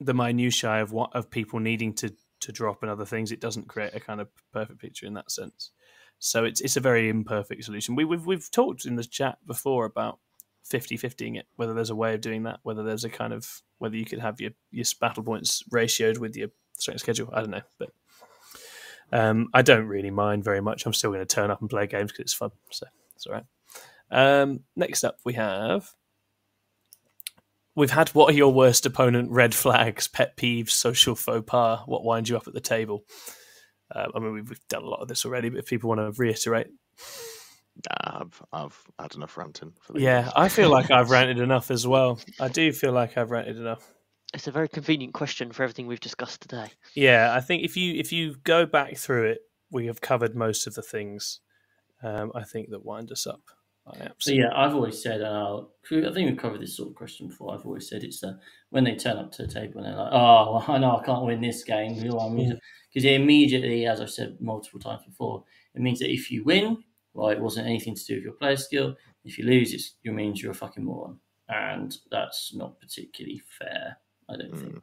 the 0.00 0.14
minutiae 0.14 0.82
of 0.82 0.92
what 0.92 1.14
of 1.14 1.30
people 1.30 1.60
needing 1.60 1.94
to 1.94 2.14
to 2.40 2.52
drop 2.52 2.82
and 2.82 2.90
other 2.90 3.04
things. 3.04 3.32
It 3.32 3.40
doesn't 3.40 3.68
create 3.68 3.94
a 3.94 4.00
kind 4.00 4.20
of 4.20 4.28
perfect 4.52 4.80
picture 4.80 5.06
in 5.06 5.14
that 5.14 5.30
sense. 5.30 5.70
So 6.18 6.44
it's 6.44 6.60
it's 6.60 6.76
a 6.76 6.80
very 6.80 7.08
imperfect 7.08 7.64
solution. 7.64 7.94
We, 7.94 8.04
we've 8.04 8.26
we've 8.26 8.50
talked 8.50 8.84
in 8.84 8.96
the 8.96 9.04
chat 9.04 9.38
before 9.46 9.84
about 9.84 10.18
50-50ing 10.70 11.38
it, 11.38 11.46
whether 11.56 11.72
there's 11.74 11.90
a 11.90 11.96
way 11.96 12.14
of 12.14 12.20
doing 12.20 12.42
that, 12.42 12.60
whether 12.62 12.82
there's 12.82 13.04
a 13.04 13.08
kind 13.08 13.32
of 13.32 13.62
whether 13.78 13.96
you 13.96 14.04
could 14.04 14.18
have 14.18 14.40
your 14.40 14.50
your 14.70 14.84
battle 15.00 15.22
points 15.22 15.62
ratioed 15.72 16.18
with 16.18 16.36
your 16.36 16.48
strength 16.76 17.00
schedule. 17.00 17.30
I 17.32 17.40
don't 17.40 17.50
know, 17.50 17.62
but 17.78 17.90
um, 19.12 19.48
I 19.54 19.62
don't 19.62 19.86
really 19.86 20.10
mind 20.10 20.44
very 20.44 20.60
much. 20.60 20.84
I'm 20.84 20.92
still 20.92 21.10
going 21.10 21.24
to 21.24 21.34
turn 21.34 21.50
up 21.50 21.60
and 21.60 21.70
play 21.70 21.86
games 21.86 22.12
because 22.12 22.22
it's 22.22 22.34
fun, 22.34 22.50
so 22.70 22.86
it's 23.14 23.26
all 23.26 23.34
right. 23.34 23.44
Um, 24.10 24.60
next 24.76 25.04
up, 25.04 25.18
we 25.24 25.34
have 25.34 25.90
we've 27.78 27.90
had 27.90 28.10
what 28.10 28.30
are 28.30 28.36
your 28.36 28.52
worst 28.52 28.84
opponent 28.84 29.30
red 29.30 29.54
flags, 29.54 30.08
pet 30.08 30.36
peeves, 30.36 30.70
social 30.70 31.14
faux 31.14 31.44
pas, 31.46 31.80
what 31.86 32.04
winds 32.04 32.28
you 32.28 32.36
up 32.36 32.46
at 32.46 32.54
the 32.54 32.60
table. 32.60 33.04
Uh, 33.94 34.06
I 34.14 34.18
mean, 34.18 34.34
we've, 34.34 34.48
we've 34.48 34.68
done 34.68 34.82
a 34.82 34.88
lot 34.88 35.00
of 35.00 35.08
this 35.08 35.24
already, 35.24 35.48
but 35.48 35.60
if 35.60 35.66
people 35.66 35.88
want 35.88 36.00
to 36.00 36.20
reiterate, 36.20 36.68
Nah, 37.88 38.22
I've 38.22 38.42
I've 38.52 38.82
had 38.98 39.14
enough 39.14 39.36
ranting. 39.36 39.72
For 39.80 39.92
the 39.92 40.00
yeah, 40.00 40.32
I 40.34 40.48
feel 40.48 40.68
like 40.68 40.90
I've 40.90 41.10
ranted 41.12 41.38
enough 41.38 41.70
as 41.70 41.86
well. 41.86 42.18
I 42.40 42.48
do 42.48 42.72
feel 42.72 42.90
like 42.90 43.16
I've 43.16 43.30
ranted 43.30 43.56
enough. 43.56 43.88
It's 44.34 44.48
a 44.48 44.50
very 44.50 44.68
convenient 44.68 45.14
question 45.14 45.52
for 45.52 45.62
everything 45.62 45.86
we've 45.86 46.00
discussed 46.00 46.42
today. 46.42 46.72
Yeah, 46.96 47.32
I 47.32 47.40
think 47.40 47.62
if 47.62 47.76
you 47.76 47.94
if 47.94 48.12
you 48.12 48.34
go 48.42 48.66
back 48.66 48.96
through 48.96 49.30
it 49.30 49.38
we 49.70 49.86
have 49.86 50.00
covered 50.00 50.34
most 50.34 50.66
of 50.66 50.74
the 50.74 50.82
things 50.82 51.40
um, 52.02 52.32
I 52.34 52.44
think 52.44 52.70
that 52.70 52.84
wind 52.84 53.10
us 53.10 53.26
up. 53.26 53.42
I 53.90 53.96
So 53.96 54.04
absolutely. 54.04 54.42
yeah, 54.44 54.50
I've 54.54 54.74
always 54.74 55.02
said, 55.02 55.20
and 55.20 55.34
I'll, 55.34 55.72
I 55.90 56.12
think 56.12 56.30
we've 56.30 56.36
covered 56.36 56.60
this 56.60 56.76
sort 56.76 56.90
of 56.90 56.94
question 56.94 57.28
before. 57.28 57.54
I've 57.54 57.64
always 57.66 57.88
said 57.88 58.04
it's 58.04 58.20
the 58.20 58.38
when 58.70 58.84
they 58.84 58.94
turn 58.96 59.16
up 59.16 59.32
to 59.32 59.46
the 59.46 59.52
table 59.52 59.78
and 59.78 59.86
they're 59.86 59.96
like, 59.96 60.12
"Oh, 60.12 60.52
well, 60.52 60.64
I 60.68 60.78
know 60.78 60.96
I 60.96 61.04
can't 61.04 61.24
win 61.24 61.40
this 61.40 61.64
game," 61.64 61.94
because 61.94 63.04
immediately, 63.04 63.86
as 63.86 64.00
I've 64.00 64.10
said 64.10 64.36
multiple 64.40 64.80
times 64.80 65.04
before, 65.06 65.44
it 65.74 65.80
means 65.80 65.98
that 66.00 66.12
if 66.12 66.30
you 66.30 66.44
win, 66.44 66.82
well, 67.14 67.28
it 67.30 67.40
wasn't 67.40 67.66
anything 67.66 67.94
to 67.94 68.04
do 68.04 68.14
with 68.16 68.24
your 68.24 68.32
player 68.34 68.56
skill. 68.56 68.96
If 69.24 69.38
you 69.38 69.44
lose, 69.44 69.72
it's, 69.74 69.94
it 70.04 70.12
means 70.12 70.42
you're 70.42 70.52
a 70.52 70.54
fucking 70.54 70.84
moron, 70.84 71.18
and 71.48 71.96
that's 72.10 72.54
not 72.54 72.78
particularly 72.80 73.42
fair. 73.58 73.98
I 74.28 74.36
don't 74.36 74.56
think. 74.56 74.72
Hmm. 74.72 74.78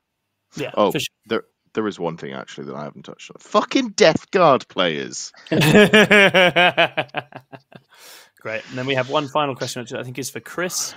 Yeah, 0.61 0.71
Oh, 0.75 0.91
for 0.91 0.99
sure. 0.99 1.07
there 1.27 1.43
there 1.75 1.87
is 1.87 1.99
one 1.99 2.17
thing 2.17 2.33
actually 2.33 2.65
that 2.67 2.75
I 2.75 2.83
haven't 2.83 3.03
touched 3.03 3.29
on. 3.31 3.37
Fucking 3.39 3.89
Death 3.89 4.31
Guard 4.31 4.67
players. 4.67 5.31
Great. 5.49 5.61
And 8.69 8.77
then 8.77 8.85
we 8.85 8.95
have 8.95 9.09
one 9.09 9.27
final 9.27 9.55
question, 9.55 9.81
which 9.81 9.93
I 9.93 10.03
think 10.03 10.17
is 10.17 10.29
for 10.29 10.39
Chris 10.39 10.95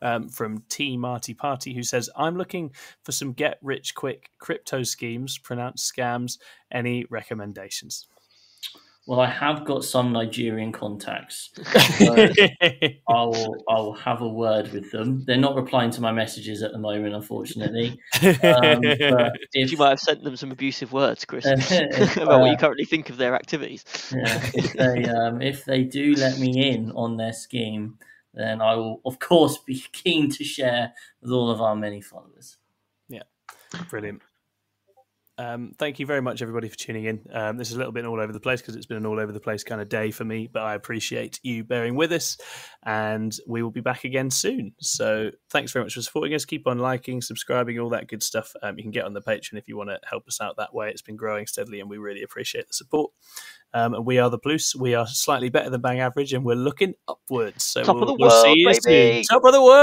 um, 0.00 0.28
from 0.28 0.62
T 0.68 0.96
Marty 0.96 1.34
Party, 1.34 1.74
who 1.74 1.82
says, 1.82 2.10
I'm 2.16 2.36
looking 2.36 2.72
for 3.02 3.12
some 3.12 3.32
get 3.32 3.58
rich 3.62 3.94
quick 3.94 4.30
crypto 4.38 4.82
schemes, 4.82 5.38
pronounced 5.38 5.92
scams. 5.92 6.38
Any 6.70 7.04
recommendations? 7.10 8.06
Well, 9.06 9.20
I 9.20 9.28
have 9.28 9.66
got 9.66 9.84
some 9.84 10.12
Nigerian 10.12 10.72
contacts. 10.72 11.50
So 11.94 12.28
I'll 13.08 13.56
I'll 13.68 13.92
have 13.92 14.22
a 14.22 14.28
word 14.28 14.72
with 14.72 14.90
them. 14.90 15.24
They're 15.24 15.36
not 15.36 15.54
replying 15.54 15.90
to 15.92 16.00
my 16.00 16.12
messages 16.12 16.62
at 16.62 16.72
the 16.72 16.78
moment, 16.78 17.14
unfortunately. 17.14 17.98
Um, 18.22 18.80
but 18.82 19.32
if, 19.52 19.70
You 19.70 19.78
might 19.78 19.90
have 19.90 20.00
sent 20.00 20.24
them 20.24 20.36
some 20.36 20.50
abusive 20.50 20.92
words, 20.92 21.24
Chris, 21.24 21.44
If, 21.46 22.16
about 22.16 22.40
what 22.40 22.48
uh, 22.48 22.50
you 22.52 22.56
currently 22.56 22.84
think 22.84 23.10
of 23.10 23.16
their 23.16 23.34
activities. 23.34 23.84
yeah, 24.14 24.50
if 24.54 24.72
they 24.72 25.04
um, 25.04 25.42
if 25.42 25.64
they 25.64 25.84
do 25.84 26.14
let 26.14 26.38
me 26.38 26.70
in 26.70 26.90
on 26.92 27.16
their 27.16 27.32
scheme, 27.32 27.98
then 28.32 28.60
I 28.60 28.74
will 28.74 29.00
of 29.04 29.18
course 29.18 29.58
be 29.58 29.84
keen 29.92 30.30
to 30.30 30.44
share 30.44 30.92
with 31.20 31.30
all 31.30 31.50
of 31.50 31.60
our 31.60 31.76
many 31.76 32.00
followers. 32.00 32.56
Yeah, 33.08 33.22
brilliant. 33.90 34.22
Um, 35.36 35.72
thank 35.78 35.98
you 35.98 36.06
very 36.06 36.22
much, 36.22 36.42
everybody, 36.42 36.68
for 36.68 36.76
tuning 36.76 37.06
in. 37.06 37.20
Um, 37.32 37.56
this 37.56 37.68
is 37.68 37.74
a 37.74 37.78
little 37.78 37.92
bit 37.92 38.04
all 38.04 38.20
over 38.20 38.32
the 38.32 38.38
place 38.38 38.60
because 38.60 38.76
it's 38.76 38.86
been 38.86 38.98
an 38.98 39.06
all 39.06 39.18
over 39.18 39.32
the 39.32 39.40
place 39.40 39.64
kind 39.64 39.80
of 39.80 39.88
day 39.88 40.12
for 40.12 40.24
me, 40.24 40.48
but 40.52 40.62
I 40.62 40.74
appreciate 40.74 41.40
you 41.42 41.64
bearing 41.64 41.96
with 41.96 42.12
us, 42.12 42.36
and 42.84 43.36
we 43.48 43.62
will 43.62 43.72
be 43.72 43.80
back 43.80 44.04
again 44.04 44.30
soon. 44.30 44.72
So, 44.80 45.32
thanks 45.50 45.72
very 45.72 45.84
much 45.84 45.94
for 45.94 46.02
supporting 46.02 46.34
us. 46.34 46.44
Keep 46.44 46.68
on 46.68 46.78
liking, 46.78 47.20
subscribing, 47.20 47.80
all 47.80 47.90
that 47.90 48.06
good 48.06 48.22
stuff. 48.22 48.54
Um, 48.62 48.78
you 48.78 48.84
can 48.84 48.92
get 48.92 49.04
on 49.04 49.12
the 49.12 49.22
Patreon 49.22 49.58
if 49.58 49.66
you 49.66 49.76
want 49.76 49.90
to 49.90 49.98
help 50.08 50.28
us 50.28 50.40
out 50.40 50.56
that 50.58 50.72
way. 50.72 50.90
It's 50.90 51.02
been 51.02 51.16
growing 51.16 51.48
steadily, 51.48 51.80
and 51.80 51.90
we 51.90 51.98
really 51.98 52.22
appreciate 52.22 52.68
the 52.68 52.74
support. 52.74 53.10
Um, 53.72 53.94
and 53.94 54.06
we 54.06 54.18
are 54.18 54.30
the 54.30 54.38
Blues. 54.38 54.76
We 54.78 54.94
are 54.94 55.06
slightly 55.08 55.48
better 55.48 55.68
than 55.68 55.80
bang 55.80 55.98
average, 55.98 56.32
and 56.32 56.44
we're 56.44 56.54
looking 56.54 56.94
upwards. 57.08 57.64
So, 57.64 57.82
Top 57.82 57.96
we'll, 57.96 58.06
the 58.06 58.16
we'll 58.20 58.42
see 58.44 58.54
you 58.54 58.68
baby. 58.68 59.24
soon. 59.24 59.36
Top 59.36 59.44
of 59.44 59.52
the 59.52 59.62
world. 59.62 59.82